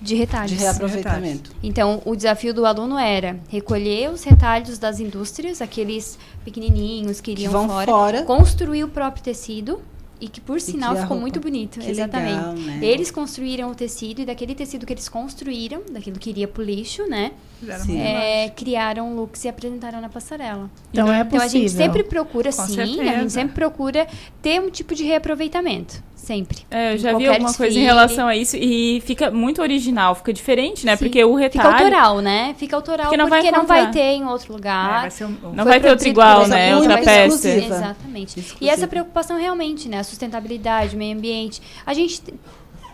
de 0.00 0.14
retalhos. 0.14 0.50
De 0.52 0.58
reaproveitamento. 0.58 1.50
Então, 1.62 2.02
o 2.04 2.14
desafio 2.14 2.52
do 2.52 2.66
aluno 2.66 2.98
era 2.98 3.38
recolher 3.48 4.10
os 4.10 4.22
retalhos 4.24 4.78
das 4.78 5.00
indústrias, 5.00 5.62
aqueles 5.62 6.18
pequenininhos 6.44 7.20
que 7.20 7.30
iriam 7.32 7.52
vão 7.52 7.68
fora, 7.68 7.86
fora. 7.90 8.22
construir 8.22 8.84
o 8.84 8.88
próprio 8.88 9.22
tecido 9.22 9.80
e 10.20 10.28
que 10.28 10.40
por 10.40 10.60
sinal 10.60 10.92
a 10.92 10.94
ficou 10.96 11.08
roupa. 11.08 11.20
muito 11.20 11.40
bonito, 11.40 11.78
Que 11.78 11.90
exatamente. 11.90 12.34
legal, 12.36 12.52
né? 12.54 12.78
Eles 12.82 13.10
construíram 13.10 13.70
o 13.70 13.74
tecido 13.74 14.22
e 14.22 14.24
daquele 14.24 14.54
tecido 14.54 14.86
que 14.86 14.92
eles 14.92 15.08
construíram, 15.08 15.82
daquilo 15.90 16.18
que 16.18 16.30
iria 16.30 16.48
pro 16.48 16.62
lixo, 16.62 17.06
né? 17.06 17.32
É, 17.88 18.50
criaram 18.50 19.14
looks 19.14 19.44
e 19.44 19.48
apresentaram 19.48 20.00
na 20.00 20.08
passarela. 20.08 20.70
Então 20.92 21.12
é 21.12 21.20
Então 21.20 21.40
a 21.40 21.48
gente 21.48 21.62
possível. 21.64 21.84
sempre 21.86 22.02
procura, 22.04 22.50
Com 22.52 22.62
sim, 22.66 22.80
a 22.80 22.86
certeza. 22.86 23.04
gente 23.18 23.32
sempre 23.32 23.54
procura 23.54 24.06
ter 24.42 24.60
um 24.60 24.70
tipo 24.70 24.94
de 24.94 25.04
reaproveitamento. 25.04 26.04
Sempre. 26.14 26.66
É, 26.70 26.94
eu 26.94 26.98
já 26.98 27.12
vi 27.16 27.26
alguma 27.28 27.54
coisa 27.54 27.64
em 27.64 27.68
desfile. 27.68 27.84
relação 27.84 28.26
a 28.26 28.34
isso 28.34 28.56
e 28.56 29.00
fica 29.06 29.30
muito 29.30 29.62
original, 29.62 30.12
fica 30.16 30.32
diferente, 30.32 30.84
né? 30.84 30.96
Sim. 30.96 31.04
Porque 31.04 31.22
o 31.24 31.36
retalho... 31.36 31.68
Fica 31.70 31.84
autoral, 31.84 32.20
né? 32.20 32.54
Fica 32.58 32.74
autoral 32.74 33.06
Porque 33.06 33.16
não 33.16 33.28
porque 33.28 33.42
vai 33.42 33.52
não 33.60 33.66
vai 33.66 33.90
ter 33.92 34.00
em 34.14 34.24
outro 34.24 34.52
lugar. 34.52 34.98
É, 34.98 35.00
vai 35.02 35.10
ser 35.10 35.24
um- 35.24 35.36
Não 35.42 35.54
Foi 35.62 35.64
vai 35.64 35.80
ter 35.80 35.90
outro 35.90 36.08
igual, 36.08 36.48
né? 36.48 36.74
Outra 36.74 36.98
peça. 36.98 37.26
exclusiva. 37.48 37.76
Exatamente. 37.76 38.56
E 38.60 38.68
essa 38.68 38.88
preocupação 38.88 39.38
realmente, 39.38 39.88
né? 39.88 40.00
A 40.00 40.04
sustentabilidade, 40.04 40.96
o 40.96 40.98
meio 40.98 41.16
ambiente. 41.16 41.62
A 41.86 41.94
gente 41.94 42.20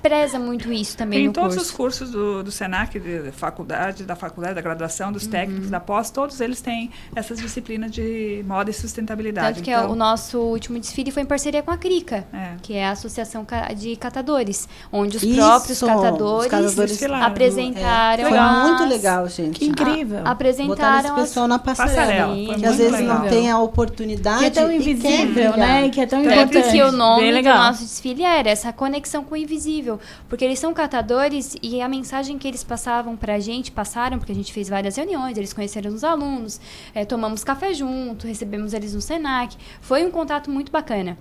preza 0.02 0.39
muito 0.39 0.72
isso 0.72 0.97
também 0.97 1.20
Tem 1.20 1.26
no 1.28 1.32
todos 1.32 1.55
curso. 1.55 1.70
os 1.70 1.76
cursos 1.76 2.10
do, 2.10 2.42
do 2.42 2.50
Senac, 2.50 2.98
de 2.98 3.31
faculdade, 3.32 4.05
da 4.05 4.16
faculdade, 4.16 4.55
da 4.55 4.60
graduação, 4.60 5.06
Uhum. 5.08 5.12
dos 5.12 5.26
técnicos, 5.26 5.70
da 5.70 5.78
pós, 5.81 6.10
todos 6.10 6.40
eles 6.40 6.60
têm 6.60 6.90
essas 7.14 7.39
disciplinas 7.39 7.90
de 7.90 8.44
moda 8.47 8.70
e 8.70 8.74
sustentabilidade. 8.74 9.55
Tanto 9.56 9.64
que 9.64 9.70
Então, 9.70 9.90
o 9.90 9.94
nosso 9.94 10.39
último 10.39 10.78
desfile 10.78 11.10
foi 11.10 11.22
em 11.22 11.26
parceria 11.26 11.62
com 11.62 11.70
a 11.70 11.76
CRICA, 11.76 12.24
É. 12.32 12.52
que 12.62 12.74
é 12.74 12.86
a 12.86 12.90
Associação 12.92 13.47
de 13.76 13.97
Catadores, 13.97 14.68
onde 14.92 15.16
os 15.18 15.22
Isso, 15.22 15.36
próprios 15.36 15.81
os 15.82 15.89
catadores, 15.89 16.50
catadores 16.50 16.90
desfilaram. 16.90 17.26
apresentaram 17.26 18.24
É, 18.24 18.28
foi 18.28 18.39
as- 18.39 18.68
muito 18.68 18.84
legal, 18.86 19.28
gente. 19.28 19.58
Que 19.58 19.66
incrível. 19.66 20.20
a- 20.24 20.31
apresentaram 20.32 20.98
esse 21.00 21.14
pessoal 21.14 21.47
na 21.48 21.58
passarela. 21.58 21.97
Passarela, 21.97 22.34
Que 22.58 22.66
às 22.66 22.76
vezes 22.76 22.92
legal. 22.92 23.18
não 23.20 23.28
tem 23.28 23.50
a 23.50 23.58
oportunidade. 23.58 24.39
Que 24.40 24.44
é 24.47 24.50
tão 24.50 24.72
invisível, 24.72 25.56
né? 25.56 25.89
Que 25.89 26.00
é 26.00 26.06
tão 26.06 26.22
Tanto 26.22 26.34
importante. 26.34 26.72
que 26.72 26.82
o 26.82 26.92
nome 26.92 27.42
do 27.42 27.48
nosso 27.48 27.82
desfile 27.84 28.22
era 28.24 28.50
essa 28.50 28.72
conexão 28.72 29.22
com 29.24 29.34
o 29.34 29.39
invisível. 29.39 29.91
Porque 30.28 30.44
eles 30.44 30.58
são 30.58 30.72
catadores 30.74 31.56
e 31.62 31.80
a 31.80 31.88
mensagem 31.88 32.38
que 32.38 32.46
eles 32.46 32.62
passavam 32.64 33.16
pra 33.16 33.38
gente, 33.38 33.70
passaram, 33.72 34.18
porque 34.18 34.32
a 34.32 34.34
gente 34.34 34.52
fez 34.52 34.68
várias 34.68 34.96
reuniões, 34.96 35.36
eles 35.36 35.52
conheceram 35.52 35.92
os 35.92 36.04
alunos, 36.04 36.60
eh, 36.94 37.04
tomamos 37.04 37.42
café 37.42 37.72
junto, 37.72 38.26
recebemos 38.26 38.72
eles 38.72 38.94
no 38.94 39.00
Senac. 39.00 39.56
Foi 39.80 40.04
um 40.04 40.10
contato 40.10 40.50
muito 40.50 40.70
bacana. 40.70 41.16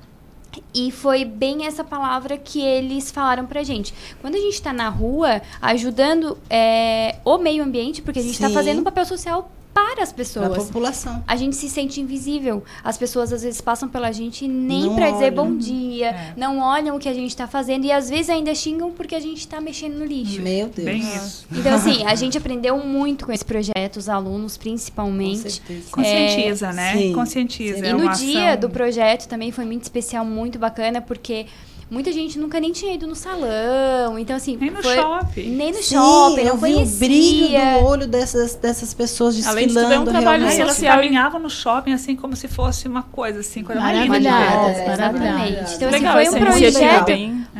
E 0.73 0.91
foi 0.91 1.23
bem 1.23 1.65
essa 1.65 1.83
palavra 1.83 2.37
que 2.37 2.61
eles 2.61 3.09
falaram 3.09 3.45
pra 3.45 3.63
gente. 3.63 3.93
Quando 4.19 4.35
a 4.35 4.39
gente 4.39 4.55
está 4.55 4.73
na 4.73 4.89
rua, 4.89 5.41
ajudando 5.61 6.37
eh, 6.49 7.15
o 7.23 7.37
meio 7.37 7.63
ambiente, 7.63 8.01
porque 8.01 8.19
a 8.19 8.23
gente 8.23 8.33
está 8.33 8.49
fazendo 8.49 8.81
um 8.81 8.83
papel 8.83 9.05
social 9.05 9.49
para 9.73 10.03
as 10.03 10.11
Para 10.11 10.13
a 10.13 10.15
pessoas 10.15 10.65
população. 10.67 11.23
a 11.27 11.35
gente 11.35 11.55
se 11.55 11.69
sente 11.69 12.01
invisível. 12.01 12.63
As 12.83 12.97
pessoas 12.97 13.31
às 13.31 13.41
vezes 13.43 13.61
passam 13.61 13.87
pela 13.87 14.11
gente 14.11 14.45
e 14.45 14.47
nem 14.47 14.93
pra 14.95 15.11
dizer 15.11 15.31
bom 15.31 15.55
dia, 15.55 16.07
É. 16.11 16.33
não 16.35 16.59
olham 16.59 16.95
o 16.95 16.99
que 16.99 17.07
a 17.07 17.13
gente 17.13 17.35
tá 17.35 17.47
fazendo 17.47 17.85
e 17.85 17.91
às 17.91 18.09
vezes 18.09 18.29
ainda 18.29 18.53
xingam 18.53 18.91
porque 18.91 19.15
a 19.15 19.19
gente 19.19 19.47
tá 19.47 19.61
mexendo 19.61 19.95
no 19.99 20.05
lixo. 20.05 20.41
Meu 20.41 20.67
Deus. 20.67 20.85
Bem 20.85 20.99
isso. 20.99 21.45
Então, 21.51 21.73
assim, 21.73 22.03
a 22.07 22.15
gente 22.15 22.37
aprendeu 22.37 22.77
muito 22.77 23.25
com 23.25 23.31
esse 23.31 23.45
projeto, 23.45 23.97
os 23.97 24.09
alunos 24.09 24.57
principalmente. 24.57 25.43
Com 25.43 25.49
certeza. 25.49 25.89
Conscientiza, 25.91 26.73
né? 26.73 26.97
Sim. 26.97 27.13
Conscientiza. 27.13 27.77
Sim. 27.79 27.85
é 27.85 27.89
E 27.89 27.93
no 27.93 28.09
dia 28.13 28.49
ação- 28.51 28.59
do 28.61 28.69
projeto 28.69 29.27
também 29.27 29.51
foi 29.51 29.65
muito 29.65 29.83
especial, 29.83 30.25
muito 30.25 30.59
bacana, 30.59 31.01
porque 31.01 31.45
muita 31.91 32.11
gente 32.11 32.39
nunca 32.39 32.57
nem 32.59 32.71
tinha 32.71 32.93
ido 32.93 33.05
no 33.05 33.15
salão. 33.15 34.17
Então, 34.17 34.35
assim. 34.35 34.55
Nem 34.55 34.71
no 34.71 34.81
foi- 34.81 34.95
shopping. 34.95 35.49
Nem 35.51 35.71
no 35.73 35.77
Sim, 35.83 35.95
shopping, 35.95 36.41
eu 36.41 36.45
não 36.45 36.57
vi 36.57 36.73
o 36.75 36.85
brilho 36.85 37.59
do 37.79 37.85
olho 37.85 38.07
dessas, 38.07 38.55
dessas 38.55 38.93
pessoas 38.93 39.35
desfilando. 39.35 39.59
Além 39.59 39.67
de 39.67 39.73
tudo, 39.73 39.93
é 39.93 39.99
um 39.99 40.05
trabalho 40.05 40.43
realmente. 40.43 40.61
elas 40.61 40.75
social. 40.75 40.95
caminhavam 40.95 41.39
no 41.41 41.49
shopping 41.49 41.91
assim 41.93 42.15
como 42.15 42.35
se 42.35 42.47
fosse 42.47 42.87
uma 42.87 43.03
coisa 43.03 43.41
assim, 43.41 43.63
coisa. 43.63 43.81
É, 43.81 43.83
maravilhadas. 43.83 44.77
exatamente. 44.79 45.73
Então, 45.75 45.89
assim, 45.89 45.97
Legal, 45.97 46.13
foi 46.13 46.29
um 46.29 46.39
projeto. 46.39 46.75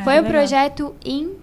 Foi 0.03 0.14
é, 0.16 0.19
um 0.19 0.24
legal. 0.24 0.24
projeto 0.32 0.95
incrível, 1.06 1.41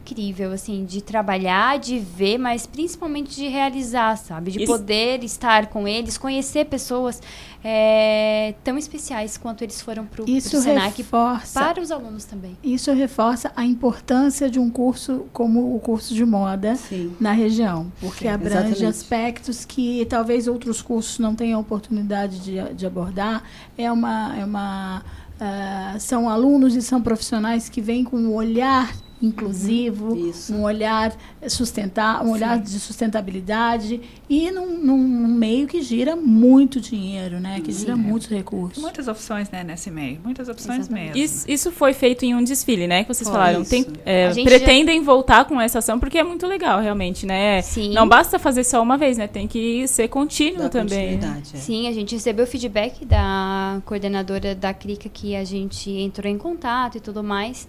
assim, 0.52 0.84
de 0.84 1.02
trabalhar, 1.02 1.78
de 1.78 1.98
ver, 1.98 2.38
mas 2.38 2.66
principalmente 2.66 3.34
de 3.34 3.48
realizar, 3.48 4.16
sabe? 4.16 4.50
De 4.50 4.62
Isso- 4.62 4.72
poder 4.72 5.22
estar 5.24 5.66
com 5.66 5.86
eles, 5.86 6.16
conhecer 6.18 6.66
pessoas 6.66 7.20
é, 7.64 8.54
tão 8.62 8.78
especiais 8.78 9.36
quanto 9.36 9.62
eles 9.64 9.80
foram 9.80 10.06
Isso 10.26 10.50
pro 10.50 10.60
Senac 10.60 10.96
reforça 10.96 11.60
para 11.60 11.82
os 11.82 11.90
alunos 11.90 12.24
também. 12.24 12.56
Isso 12.62 12.92
reforça 12.92 13.52
a 13.56 13.64
importância 13.64 14.48
de 14.48 14.58
um 14.58 14.70
curso 14.70 15.26
como 15.32 15.74
o 15.74 15.80
curso 15.80 16.14
de 16.14 16.24
moda 16.24 16.76
Sim. 16.76 17.12
na 17.18 17.32
região, 17.32 17.92
porque 18.00 18.24
Sim, 18.24 18.28
abrange 18.28 18.56
exatamente. 18.58 18.84
aspectos 18.86 19.64
que 19.64 20.06
talvez 20.06 20.46
outros 20.46 20.80
cursos 20.80 21.18
não 21.18 21.34
tenham 21.34 21.60
oportunidade 21.60 22.38
de, 22.40 22.74
de 22.74 22.86
abordar. 22.86 23.42
É 23.76 23.90
uma, 23.90 24.36
é 24.38 24.44
uma 24.44 25.02
ah, 25.40 25.96
são 25.98 26.28
alunos 26.28 26.74
e 26.74 26.82
são 26.82 27.00
profissionais 27.00 27.68
que 27.68 27.80
vêm 27.80 28.04
com 28.04 28.16
um 28.16 28.34
olhar 28.34 28.92
inclusivo, 29.20 30.16
Isso. 30.16 30.54
um 30.54 30.62
olhar 30.62 31.16
sustentar, 31.48 32.24
um 32.24 32.30
olhar 32.30 32.58
de 32.58 32.78
sustentabilidade 32.78 34.00
e 34.28 34.50
num, 34.50 34.78
num 34.78 34.98
meio 34.98 35.66
que 35.66 35.82
gira 35.82 36.14
muito 36.14 36.80
dinheiro, 36.80 37.40
né? 37.40 37.60
Que 37.60 37.72
gira 37.72 37.96
muitos 37.96 38.28
recursos. 38.28 38.82
Muitas 38.82 39.08
opções, 39.08 39.50
né, 39.50 39.64
nesse 39.64 39.90
meio. 39.90 40.20
Muitas 40.22 40.48
opções 40.48 40.80
Exatamente. 40.80 41.16
mesmo. 41.16 41.24
Isso, 41.24 41.50
isso 41.50 41.72
foi 41.72 41.92
feito 41.92 42.24
em 42.24 42.34
um 42.34 42.42
desfile, 42.42 42.86
né? 42.86 43.02
Que 43.02 43.12
vocês 43.12 43.28
Foi 43.28 43.36
falaram. 43.36 43.64
Tem, 43.64 43.86
é, 44.04 44.32
pretendem 44.44 45.02
voltar 45.02 45.44
com 45.44 45.60
essa 45.60 45.80
ação 45.80 45.98
porque 45.98 46.18
é 46.18 46.24
muito 46.24 46.46
legal, 46.46 46.80
realmente, 46.80 47.26
né? 47.26 47.62
Sim. 47.62 47.92
Não 47.92 48.08
basta 48.08 48.38
fazer 48.38 48.64
só 48.64 48.82
uma 48.82 48.96
vez, 48.96 49.18
né? 49.18 49.26
Tem 49.26 49.46
que 49.48 49.86
ser 49.88 50.08
contínuo 50.08 50.64
Dá 50.64 50.68
também. 50.68 51.18
é. 51.18 51.42
Sim, 51.56 51.88
a 51.88 51.92
gente 51.92 52.14
recebeu 52.14 52.46
feedback 52.46 53.04
da 53.04 53.80
coordenadora 53.84 54.54
da 54.54 54.72
CRICA 54.72 55.08
que 55.08 55.34
a 55.34 55.44
gente 55.44 55.90
entrou 55.90 56.30
em 56.30 56.38
contato 56.38 56.96
e 56.96 57.00
tudo 57.00 57.22
mais. 57.22 57.66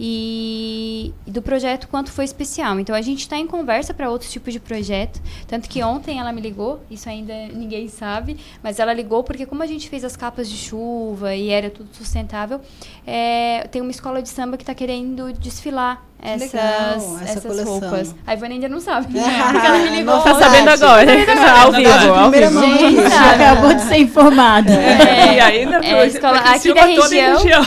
E, 0.00 1.12
do 1.26 1.42
projeto 1.42 1.88
quanto 1.88 2.10
foi 2.12 2.24
especial. 2.24 2.78
Então 2.78 2.94
a 2.94 3.02
gente 3.02 3.20
está 3.20 3.36
em 3.36 3.46
conversa 3.46 3.92
para 3.92 4.10
outros 4.10 4.30
tipos 4.30 4.52
de 4.52 4.60
projeto. 4.60 5.20
Tanto 5.46 5.68
que 5.68 5.82
ontem 5.82 6.18
ela 6.20 6.32
me 6.32 6.40
ligou, 6.40 6.80
isso 6.90 7.08
ainda 7.08 7.34
ninguém 7.48 7.88
sabe, 7.88 8.36
mas 8.62 8.78
ela 8.78 8.92
ligou 8.92 9.24
porque 9.24 9.44
como 9.44 9.62
a 9.62 9.66
gente 9.66 9.88
fez 9.88 10.04
as 10.04 10.16
capas 10.16 10.48
de 10.48 10.56
chuva 10.56 11.34
e 11.34 11.48
era 11.50 11.70
tudo 11.70 11.88
sustentável, 11.92 12.60
é, 13.06 13.66
tem 13.70 13.82
uma 13.82 13.90
escola 13.90 14.22
de 14.22 14.28
samba 14.28 14.56
que 14.56 14.62
está 14.62 14.74
querendo 14.74 15.32
desfilar 15.32 16.07
essas, 16.20 16.52
Legal, 16.52 16.94
essa 16.96 17.24
essas 17.24 17.42
coleção. 17.44 17.78
roupas. 17.78 18.14
A 18.26 18.34
Ivone 18.34 18.54
ainda 18.54 18.68
não 18.68 18.80
sabe. 18.80 19.06
É. 19.18 19.52
Porque 19.52 19.66
ela 19.66 19.78
me 19.78 19.88
ligou. 19.96 20.20
Tá 20.20 20.34
sabendo 20.34 20.68
agora. 20.70 21.10
Ao 21.62 21.72
vivo, 21.72 22.14
ao 22.14 22.30
vivo. 22.30 22.60
Gente, 22.60 23.00
acabou 23.14 23.74
de 23.74 23.82
ser 23.82 23.96
informada. 23.98 24.72
É, 24.72 25.34
E 25.36 25.40
ainda 25.40 25.76
é 25.76 25.92
a 25.92 25.96
foi- 25.96 26.06
escola 26.08 26.38
aqui 26.38 26.74
da 26.74 26.84
região. 26.84 27.36
região. 27.38 27.62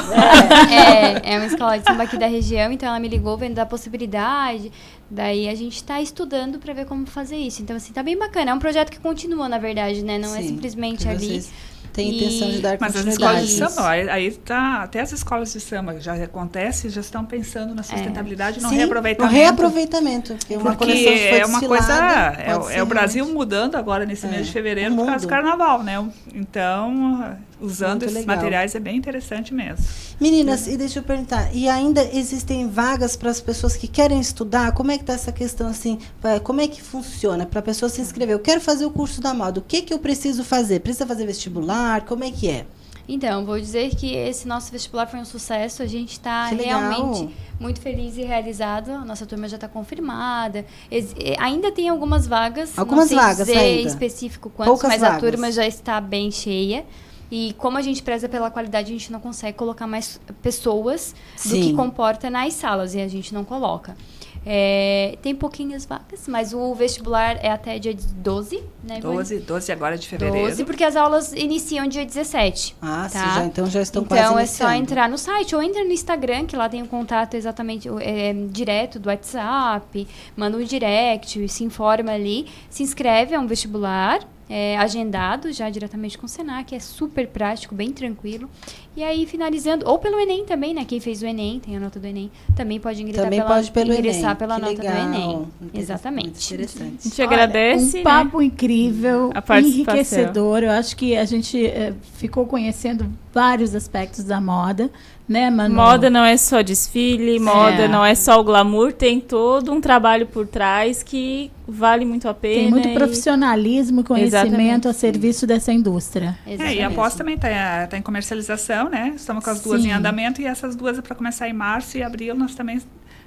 É, 0.69 1.33
é 1.33 1.37
uma 1.37 1.45
escola 1.45 1.77
de 1.79 1.85
samba 1.85 2.03
aqui 2.03 2.17
da 2.17 2.27
região, 2.27 2.71
então 2.71 2.89
ela 2.89 2.99
me 2.99 3.07
ligou 3.07 3.37
vendo 3.37 3.55
da 3.55 3.65
possibilidade. 3.65 4.71
Daí 5.09 5.49
a 5.49 5.55
gente 5.55 5.75
está 5.75 5.99
estudando 6.01 6.57
para 6.59 6.73
ver 6.73 6.85
como 6.85 7.05
fazer 7.05 7.35
isso. 7.35 7.61
Então, 7.61 7.75
assim, 7.75 7.91
tá 7.91 8.01
bem 8.01 8.17
bacana. 8.17 8.51
É 8.51 8.53
um 8.53 8.59
projeto 8.59 8.89
que 8.89 8.99
continua, 8.99 9.49
na 9.49 9.57
verdade, 9.57 10.01
né? 10.03 10.17
Não 10.17 10.33
é 10.35 10.41
Sim, 10.41 10.47
simplesmente 10.49 11.03
que 11.03 11.09
ali. 11.09 11.25
vocês 11.27 11.51
têm 11.93 12.15
intenção 12.15 12.49
de 12.49 12.59
dar 12.59 12.77
Mas 12.79 12.95
as 12.95 13.05
escolas 13.05 13.47
de 13.47 13.53
samba, 13.53 13.89
aí, 13.89 14.09
aí 14.09 14.31
tá, 14.31 14.83
até 14.83 15.01
as 15.01 15.11
escolas 15.11 15.53
de 15.53 15.59
samba 15.59 15.99
já 15.99 16.13
acontece, 16.15 16.89
já 16.89 17.01
estão 17.01 17.25
pensando 17.25 17.75
na 17.75 17.83
sustentabilidade 17.83 18.59
e 18.59 18.61
no 18.61 18.69
Sim, 18.69 18.75
reaproveitamento. 18.77 19.33
No 19.33 19.39
reaproveitamento, 19.39 20.35
porque 20.35 20.57
uma 20.57 20.75
Porque 20.75 20.91
é 20.91 21.45
uma 21.45 21.61
coisa. 21.61 22.35
É, 22.37 22.77
é 22.77 22.83
o 22.83 22.85
Brasil 22.85 23.25
mudando 23.27 23.75
agora 23.75 24.05
nesse 24.05 24.27
mês 24.27 24.47
de 24.47 24.53
fevereiro 24.53 24.95
por 24.95 25.05
causa 25.05 25.25
do 25.25 25.29
carnaval, 25.29 25.83
né? 25.83 26.03
Então, 26.33 27.37
usando 27.61 28.01
Muito 28.01 28.05
esses 28.05 28.15
legal. 28.17 28.35
materiais 28.35 28.75
é 28.75 28.79
bem 28.79 28.97
interessante 28.97 29.53
mesmo. 29.53 29.85
Meninas, 30.19 30.67
e 30.67 30.75
deixa 30.77 30.99
eu 30.99 31.03
perguntar, 31.03 31.55
e 31.55 31.67
ainda 31.69 32.03
existem 32.13 32.67
vagas 32.67 33.15
para 33.15 33.29
as 33.29 33.39
pessoas 33.39 33.75
que 33.75 33.87
querem 33.87 34.19
estudar? 34.19 34.71
Como 34.73 34.91
é 34.91 34.97
que 34.97 35.03
está 35.03 35.13
essa 35.13 35.31
questão 35.31 35.67
assim? 35.67 35.99
Como 36.43 36.59
é 36.61 36.67
que 36.67 36.81
funciona 36.81 37.45
para 37.45 37.59
a 37.59 37.63
pessoa 37.63 37.89
se 37.89 38.01
inscrever? 38.01 38.33
Eu 38.35 38.39
quero 38.39 38.59
fazer 38.61 38.85
o 38.85 38.91
curso 38.91 39.21
da 39.21 39.33
moda. 39.33 39.59
O 39.59 39.63
que 39.63 39.81
que 39.81 39.93
eu 39.93 39.99
preciso 39.99 40.43
fazer? 40.43 40.79
Precisa 40.81 41.05
fazer 41.05 41.25
vestibular? 41.25 42.01
Como 42.05 42.23
é 42.23 42.31
que 42.31 42.49
é? 42.49 42.65
Então, 43.09 43.45
vou 43.45 43.59
dizer 43.59 43.93
que 43.95 44.13
esse 44.15 44.47
nosso 44.47 44.71
vestibular 44.71 45.05
foi 45.07 45.19
um 45.19 45.25
sucesso. 45.25 45.81
A 45.81 45.85
gente 45.85 46.11
está 46.13 46.45
realmente 46.45 47.29
muito 47.59 47.81
feliz 47.81 48.15
e 48.15 48.21
realizado. 48.21 48.91
A 48.91 49.03
nossa 49.03 49.25
turma 49.25 49.49
já 49.49 49.55
está 49.55 49.67
confirmada. 49.67 50.65
Ex- 50.89 51.13
ainda 51.37 51.71
tem 51.71 51.89
algumas 51.89 52.25
vagas. 52.27 52.77
Algumas 52.77 53.09
não 53.11 53.17
sei 53.17 53.17
vagas 53.17 53.47
dizer 53.47 53.57
ainda. 53.59 53.89
específico 53.89 54.49
quantos, 54.51 54.71
Poucas 54.71 54.89
mas 54.89 55.03
a 55.03 55.09
vagas. 55.09 55.29
turma 55.29 55.51
já 55.51 55.67
está 55.67 55.99
bem 55.99 56.31
cheia. 56.31 56.85
E 57.31 57.53
como 57.57 57.77
a 57.77 57.81
gente 57.81 58.03
preza 58.03 58.27
pela 58.27 58.51
qualidade, 58.51 58.89
a 58.89 58.91
gente 58.93 59.11
não 59.11 59.19
consegue 59.21 59.57
colocar 59.57 59.87
mais 59.87 60.19
pessoas 60.41 61.15
do 61.43 61.49
Sim. 61.49 61.61
que 61.61 61.73
comporta 61.73 62.29
nas 62.29 62.53
salas. 62.53 62.93
E 62.93 62.99
a 62.99 63.07
gente 63.07 63.33
não 63.33 63.45
coloca. 63.45 63.95
É, 64.43 65.19
tem 65.21 65.35
pouquinhas 65.35 65.85
vagas, 65.85 66.27
mas 66.27 66.51
o 66.51 66.73
vestibular 66.73 67.37
é 67.45 67.51
até 67.51 67.77
dia 67.77 67.95
12, 67.95 68.57
né? 68.83 68.97
Ivone? 68.97 69.15
12, 69.17 69.39
12 69.39 69.71
agora 69.71 69.95
de 69.97 70.07
fevereiro. 70.07 70.47
12, 70.47 70.65
porque 70.65 70.83
as 70.83 70.95
aulas 70.95 71.31
iniciam 71.33 71.85
dia 71.87 72.03
17. 72.03 72.75
Ah, 72.81 73.07
sim, 73.07 73.19
tá? 73.19 73.35
já- 73.35 73.45
então 73.45 73.65
já 73.67 73.81
estão 73.83 74.01
Então 74.01 74.17
quase 74.17 74.33
é 74.33 74.45
só 74.47 74.63
iniciando. 74.65 74.75
entrar 74.81 75.07
no 75.09 75.17
site 75.19 75.55
ou 75.55 75.61
entra 75.61 75.83
no 75.83 75.91
Instagram, 75.91 76.47
que 76.47 76.55
lá 76.55 76.67
tem 76.67 76.81
o 76.81 76.87
contato 76.87 77.35
exatamente 77.35 77.87
é, 77.99 78.33
direto 78.49 78.97
do 78.99 79.09
WhatsApp, 79.09 80.07
manda 80.35 80.57
um 80.57 80.63
direct, 80.63 81.47
se 81.47 81.63
informa 81.63 82.11
ali, 82.13 82.47
se 82.67 82.81
inscreve, 82.81 83.35
é 83.35 83.39
um 83.39 83.45
vestibular. 83.45 84.21
É, 84.53 84.77
agendado 84.77 85.49
já 85.53 85.69
diretamente 85.69 86.17
com 86.17 86.25
o 86.25 86.29
Senac, 86.29 86.75
é 86.75 86.79
super 86.79 87.25
prático, 87.27 87.73
bem 87.73 87.91
tranquilo. 87.93 88.49
E 88.97 89.01
aí, 89.01 89.25
finalizando, 89.25 89.87
ou 89.87 89.97
pelo 89.97 90.19
Enem 90.19 90.43
também, 90.43 90.73
né? 90.73 90.83
Quem 90.83 90.99
fez 90.99 91.21
o 91.21 91.25
Enem, 91.25 91.61
tem 91.61 91.77
a 91.77 91.79
nota 91.79 91.97
do 91.97 92.05
Enem, 92.05 92.29
também 92.53 92.77
pode 92.77 93.01
ingressar 93.01 93.23
Também 93.23 93.39
pela, 93.39 93.55
pode 93.55 93.71
pelo 93.71 93.93
ingressar 93.93 94.23
Enem. 94.31 94.35
pela 94.35 94.55
Que 94.55 94.61
nota 94.61 94.81
legal. 94.81 94.93
do 94.93 94.99
Enem. 95.15 95.29
Interessante, 95.31 95.79
Exatamente. 95.79 96.53
Interessante. 96.53 96.97
A 96.99 97.03
gente 97.07 97.21
agradece. 97.21 97.99
Um 97.99 98.03
papo 98.03 98.41
incrível, 98.41 99.31
A 99.33 99.41
participação. 99.41 99.93
enriquecedor. 99.93 100.63
Eu 100.63 100.71
acho 100.71 100.97
que 100.97 101.15
a 101.15 101.23
gente 101.23 101.65
eh, 101.65 101.93
ficou 102.15 102.45
conhecendo 102.45 103.05
vários 103.33 103.73
aspectos 103.73 104.25
da 104.25 104.41
moda, 104.41 104.91
né, 105.31 105.49
Manu? 105.49 105.75
Moda 105.75 106.09
não 106.09 106.25
é 106.25 106.35
só 106.35 106.61
desfile, 106.61 107.39
moda 107.39 107.87
não 107.87 108.05
é 108.05 108.13
só 108.13 108.39
o 108.39 108.43
glamour, 108.43 108.91
tem 108.91 109.19
todo 109.19 109.71
um 109.71 109.79
trabalho 109.79 110.27
por 110.27 110.45
trás 110.45 111.01
que 111.01 111.49
vale 111.65 112.03
muito 112.03 112.27
a 112.27 112.33
pena. 112.33 112.55
Tem 112.55 112.69
muito 112.69 112.87
e- 112.89 112.93
profissionalismo 112.93 114.01
e 114.01 114.03
conhecimento 114.03 114.45
Exatamente. 114.45 114.87
a 114.87 114.93
serviço 114.93 115.47
dessa 115.47 115.71
indústria. 115.71 116.37
É, 116.45 116.75
e 116.75 116.81
a 116.81 116.91
pós 116.91 117.15
também 117.15 117.35
está 117.35 117.87
tá 117.87 117.97
em 117.97 118.01
comercialização, 118.01 118.89
né? 118.89 119.13
Estamos 119.15 119.43
com 119.43 119.49
as 119.49 119.61
duas 119.61 119.81
Sim. 119.81 119.87
em 119.89 119.91
andamento 119.93 120.41
e 120.41 120.45
essas 120.45 120.75
duas 120.75 120.99
é 120.99 121.01
para 121.01 121.15
começar 121.15 121.47
em 121.47 121.53
março 121.53 121.97
e 121.97 122.03
abril. 122.03 122.35
Nós 122.35 122.53
também 122.53 122.81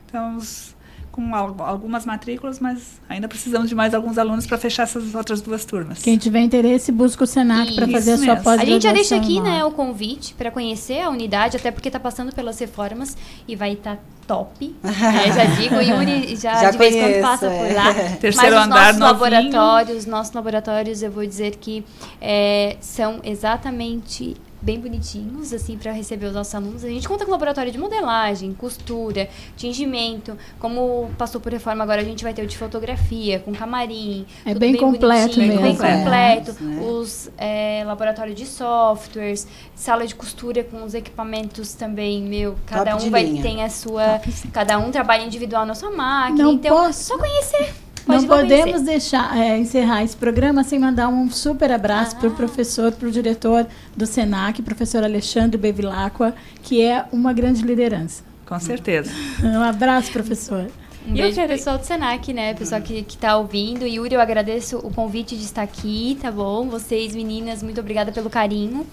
estamos 0.07 0.74
com 1.15 1.33
al- 1.33 1.55
algumas 1.61 2.05
matrículas, 2.05 2.59
mas 2.59 3.01
ainda 3.09 3.29
precisamos 3.29 3.69
de 3.69 3.75
mais 3.75 3.95
alguns 3.95 4.19
alunos 4.19 4.47
para 4.49 4.59
fechar 4.59 4.83
essas 4.83 5.15
outras 5.15 5.41
duas 5.41 5.65
turmas. 5.65 6.03
Quem 6.03 6.19
tiver 6.19 6.41
interesse, 6.41 6.91
busca 6.91 7.23
o 7.23 7.27
Senac 7.27 7.73
para 7.77 7.87
fazer 7.87 8.13
a 8.15 8.17
sua 8.19 8.27
pós-graduação. 8.35 8.63
A 8.63 8.65
gente 8.67 8.83
já 8.83 8.93
deixa 8.93 9.15
aqui, 9.17 9.41
né, 9.41 9.65
o 9.65 9.71
convite 9.71 10.35
para 10.35 10.51
conhecer 10.51 11.01
a 11.03 11.11
unidade, 11.11 11.57
até 11.57 11.71
porque 11.71 11.89
está 11.89 12.01
passando 12.01 12.35
pelas 12.35 12.59
reformas 12.59 13.17
e 13.47 13.55
vai 13.55 13.75
estar 13.75 13.99
top. 14.27 14.75
né? 14.83 14.93
Já 15.33 15.45
digo, 15.45 15.75
o 15.77 15.83
Yuri 15.83 16.35
já, 16.35 16.55
Já 16.55 16.71
de 16.71 16.79
vez 16.79 16.95
em 16.95 17.01
quando 17.01 17.21
passa 17.21 17.47
é. 17.47 17.59
por 17.69 17.75
lá. 17.77 17.95
Terceiro 18.19 18.57
Mas 18.57 18.61
os 18.63 18.67
andar 18.67 18.95
nossos 18.95 18.99
novinho. 18.99 19.53
laboratórios, 19.53 20.07
nossos 20.07 20.33
laboratórios, 20.33 21.03
eu 21.03 21.11
vou 21.13 21.27
dizer 21.27 21.57
que 21.57 21.85
é, 22.23 22.77
são 22.81 23.21
exatamente 23.23 24.35
bem 24.65 24.81
bonitinhos, 24.81 25.53
assim, 25.53 25.77
para 25.77 25.93
receber 25.93 26.27
os 26.27 26.33
nossos 26.33 26.55
alunos. 26.55 26.83
A 26.85 26.89
gente 26.89 27.07
conta 27.07 27.25
com 27.27 27.31
laboratório 27.31 27.71
de 27.71 27.77
modelagem, 27.79 28.55
costura, 28.55 29.29
tingimento. 29.57 30.37
Como 30.59 31.11
passou 31.19 31.39
por 31.41 31.53
reforma, 31.53 31.85
agora 31.85 32.01
a 32.01 32.05
gente 32.05 32.25
vai 32.25 32.33
ter 32.33 32.43
o 32.43 32.47
de 32.47 32.57
fotografia, 32.57 33.39
com 33.41 33.53
camarim. 33.53 34.25
É 34.45 34.49
tudo 34.53 34.61
bem 34.61 34.75
completo 34.77 35.35
bonitinho, 35.37 35.49
Bem 35.63 35.63
mesmo. 35.75 35.83
completo. 35.87 36.51
É, 36.59 36.65
né? 36.65 36.81
Os 36.83 37.31
é, 37.37 37.83
laboratórios 37.87 38.37
de 38.37 38.47
softwares, 38.47 39.47
sala 39.75 40.07
de 40.07 40.15
costura 40.15 40.65
com 40.65 40.83
os 40.83 40.95
equipamentos 40.95 41.75
também, 41.75 42.23
meu. 42.23 42.57
Cada 42.67 42.93
Top 42.93 43.05
um 43.07 43.11
vai 43.11 43.23
linha. 43.25 43.43
tem 43.43 43.63
a 43.63 43.69
sua. 43.69 44.21
Cada 44.53 44.79
um 44.79 44.91
trabalha 44.91 45.25
individual 45.25 45.67
na 45.67 45.75
sua 45.75 45.91
máquina. 45.91 46.43
Não 46.45 46.53
então, 46.55 46.75
posso- 46.77 47.05
só 47.05 47.19
conhecer. 47.19 47.75
Pode 48.07 48.27
Não 48.27 48.37
podemos 48.37 48.65
conhecer. 48.65 48.85
deixar 48.85 49.37
é, 49.39 49.57
encerrar 49.59 50.03
esse 50.05 50.17
programa 50.17 50.63
sem 50.63 50.79
mandar 50.79 51.09
um 51.09 51.31
super 51.31 51.73
abraço 51.73 52.15
Ah. 52.17 52.21
para 52.21 52.29
o 52.29 52.33
professor, 52.35 52.93
para 52.93 53.09
o 53.09 53.11
diretor 53.11 53.67
do 53.97 54.07
Senac, 54.07 54.61
professor 54.63 55.03
Alexandre 55.03 55.57
Bevilacqua, 55.57 56.35
que 56.63 56.83
é 56.83 57.05
uma 57.13 57.33
grande 57.33 57.63
liderança. 57.63 58.23
Com 58.47 58.61
certeza. 58.61 59.11
Um 59.43 59.63
abraço, 59.63 60.13
professor. 60.13 60.67
Um 61.07 61.13
beijo 61.13 61.37
pro 61.39 61.49
pessoal 61.49 61.77
do 61.79 61.85
Senac, 61.85 62.33
né? 62.33 62.55
Pessoal 62.55 62.81
que, 62.81 63.03
que 63.03 63.17
tá 63.19 63.37
ouvindo. 63.37 63.87
Yuri, 63.87 64.15
eu 64.15 64.21
agradeço 64.21 64.79
o 64.79 64.91
convite 64.91 65.37
de 65.37 65.45
estar 65.45 65.61
aqui, 65.63 66.17
tá 66.21 66.31
bom? 66.31 66.67
Vocês, 66.69 67.15
meninas, 67.15 67.63
muito 67.63 67.79
obrigada 67.79 68.11
pelo 68.11 68.31
carinho. 68.31 68.87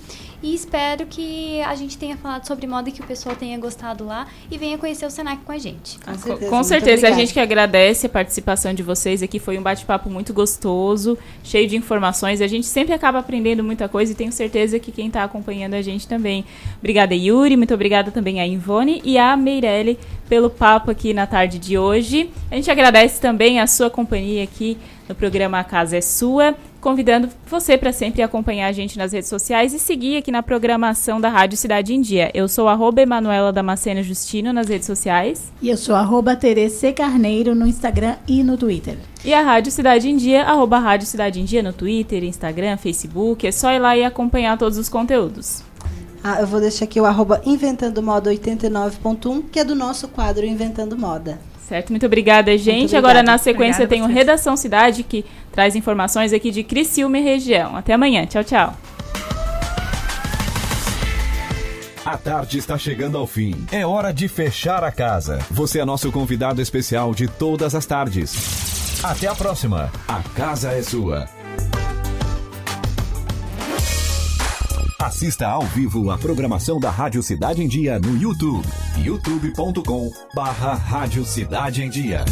E 0.43 0.55
espero 0.55 1.05
que 1.05 1.61
a 1.61 1.75
gente 1.75 1.97
tenha 1.97 2.17
falado 2.17 2.47
sobre 2.47 2.65
moda 2.65 2.89
e 2.89 2.91
que 2.91 3.01
o 3.01 3.05
pessoal 3.05 3.35
tenha 3.35 3.57
gostado 3.59 4.03
lá 4.05 4.25
e 4.49 4.57
venha 4.57 4.75
conhecer 4.77 5.05
o 5.05 5.09
Senac 5.11 5.43
com 5.43 5.51
a 5.51 5.57
gente. 5.59 5.99
Com 5.99 6.11
Com- 6.17 6.49
Com 6.49 6.63
certeza, 6.63 7.07
a 7.07 7.11
gente 7.11 7.31
que 7.31 7.39
agradece 7.39 8.07
a 8.07 8.09
participação 8.09 8.73
de 8.73 8.81
vocês 8.81 9.21
aqui. 9.21 9.37
Foi 9.39 9.57
um 9.57 9.61
bate-papo 9.61 10.09
muito 10.09 10.33
gostoso, 10.33 11.15
cheio 11.43 11.67
de 11.67 11.75
informações. 11.77 12.41
A 12.41 12.47
gente 12.47 12.65
sempre 12.65 12.93
acaba 12.93 13.19
aprendendo 13.19 13.63
muita 13.63 13.87
coisa 13.87 14.11
e 14.11 14.15
tenho 14.15 14.31
certeza 14.31 14.79
que 14.79 14.91
quem 14.91 15.07
está 15.07 15.23
acompanhando 15.23 15.75
a 15.75 15.81
gente 15.81 16.07
também. 16.07 16.43
Obrigada, 16.79 17.13
Yuri. 17.13 17.55
Muito 17.55 17.73
obrigada 17.73 18.09
também 18.09 18.39
a 18.41 18.47
Ivone 18.47 18.99
e 19.05 19.17
a 19.19 19.37
Meirelle 19.37 19.99
pelo 20.27 20.49
papo 20.49 20.89
aqui 20.89 21.13
na 21.13 21.27
tarde 21.27 21.59
de 21.59 21.77
hoje. 21.77 22.31
A 22.49 22.55
gente 22.55 22.71
agradece 22.71 23.21
também 23.21 23.59
a 23.59 23.67
sua 23.67 23.89
companhia 23.91 24.43
aqui 24.43 24.75
no 25.07 25.13
programa 25.13 25.59
A 25.59 25.63
Casa 25.63 25.97
é 25.97 26.01
Sua, 26.01 26.55
convidando 26.81 27.29
você 27.45 27.77
para 27.77 27.93
sempre 27.93 28.23
acompanhar 28.23 28.67
a 28.67 28.71
gente 28.71 28.97
nas 28.97 29.13
redes 29.13 29.29
sociais 29.29 29.73
e 29.73 29.79
seguir 29.79 30.17
aqui 30.17 30.31
na 30.31 30.41
programação 30.41 31.21
da 31.21 31.29
Rádio 31.29 31.57
Cidade 31.57 31.93
em 31.93 32.01
Dia. 32.01 32.31
Eu 32.33 32.47
sou 32.47 32.67
arroba 32.67 33.01
Emanuela 33.01 33.53
Damasceno 33.53 34.01
Justino 34.01 34.51
nas 34.51 34.67
redes 34.67 34.87
sociais. 34.87 35.51
E 35.61 35.69
eu 35.69 35.77
sou 35.77 35.95
arroba 35.95 36.35
Tereza 36.35 36.79
C. 36.79 36.91
Carneiro 36.91 37.53
no 37.53 37.67
Instagram 37.67 38.15
e 38.27 38.43
no 38.43 38.57
Twitter. 38.57 38.97
E 39.23 39.33
a 39.33 39.41
Rádio 39.41 39.71
Cidade 39.71 40.09
em 40.09 40.17
Dia, 40.17 40.43
arroba 40.43 40.79
Rádio 40.79 41.05
Cidade 41.05 41.39
em 41.39 41.45
Dia 41.45 41.61
no 41.61 41.71
Twitter, 41.71 42.23
Instagram, 42.23 42.75
Facebook. 42.77 43.45
É 43.45 43.51
só 43.51 43.71
ir 43.71 43.79
lá 43.79 43.95
e 43.95 44.03
acompanhar 44.03 44.57
todos 44.57 44.79
os 44.79 44.89
conteúdos. 44.89 45.63
Ah, 46.23 46.41
eu 46.41 46.47
vou 46.47 46.59
deixar 46.59 46.85
aqui 46.85 46.99
o 46.99 47.05
arroba 47.05 47.41
Inventando 47.45 48.01
Moda 48.01 48.31
89.1, 48.31 49.43
que 49.51 49.59
é 49.59 49.63
do 49.63 49.75
nosso 49.75 50.07
quadro 50.07 50.45
Inventando 50.45 50.97
Moda. 50.97 51.39
Certo? 51.71 51.91
Muito 51.91 52.05
obrigada, 52.05 52.51
gente. 52.57 52.67
obrigada. 52.79 52.97
Agora, 52.97 53.23
na 53.23 53.37
sequência, 53.37 53.87
tem 53.87 54.01
o. 54.01 54.05
Redação 54.05 54.57
Cidade, 54.57 55.03
que 55.03 55.23
traz 55.53 55.73
informações 55.73 56.33
aqui 56.33 56.51
de 56.51 56.63
Criciúma 56.63 57.17
e 57.17 57.21
região. 57.21 57.77
Até 57.77 57.93
amanhã. 57.93 58.25
Tchau, 58.25 58.43
tchau. 58.43 58.75
A 62.03 62.17
tarde 62.17 62.57
está 62.57 62.77
chegando 62.77 63.17
ao 63.17 63.25
fim. 63.25 63.55
É 63.71 63.85
hora 63.85 64.11
de 64.11 64.27
fechar 64.27 64.83
a 64.83 64.91
casa. 64.91 65.39
Você 65.49 65.79
é 65.79 65.85
nosso 65.85 66.11
convidado 66.11 66.61
especial 66.61 67.13
de 67.13 67.29
todas 67.29 67.73
as 67.73 67.85
tardes. 67.85 69.01
Até 69.01 69.27
a 69.27 69.33
próxima. 69.33 69.89
A 70.09 70.21
casa 70.35 70.73
é 70.73 70.81
sua. 70.81 71.40
Assista 75.01 75.47
ao 75.47 75.63
vivo 75.63 76.11
a 76.11 76.17
programação 76.17 76.79
da 76.79 76.91
Rádio 76.91 77.23
Cidade 77.23 77.63
em 77.63 77.67
Dia 77.67 77.97
no 77.97 78.15
YouTube. 78.15 78.67
youtube.com 78.99 80.11
barra 80.35 80.75
Rádio 80.75 81.25
Cidade 81.25 81.81
em 81.81 81.89
Dia. 81.89 82.23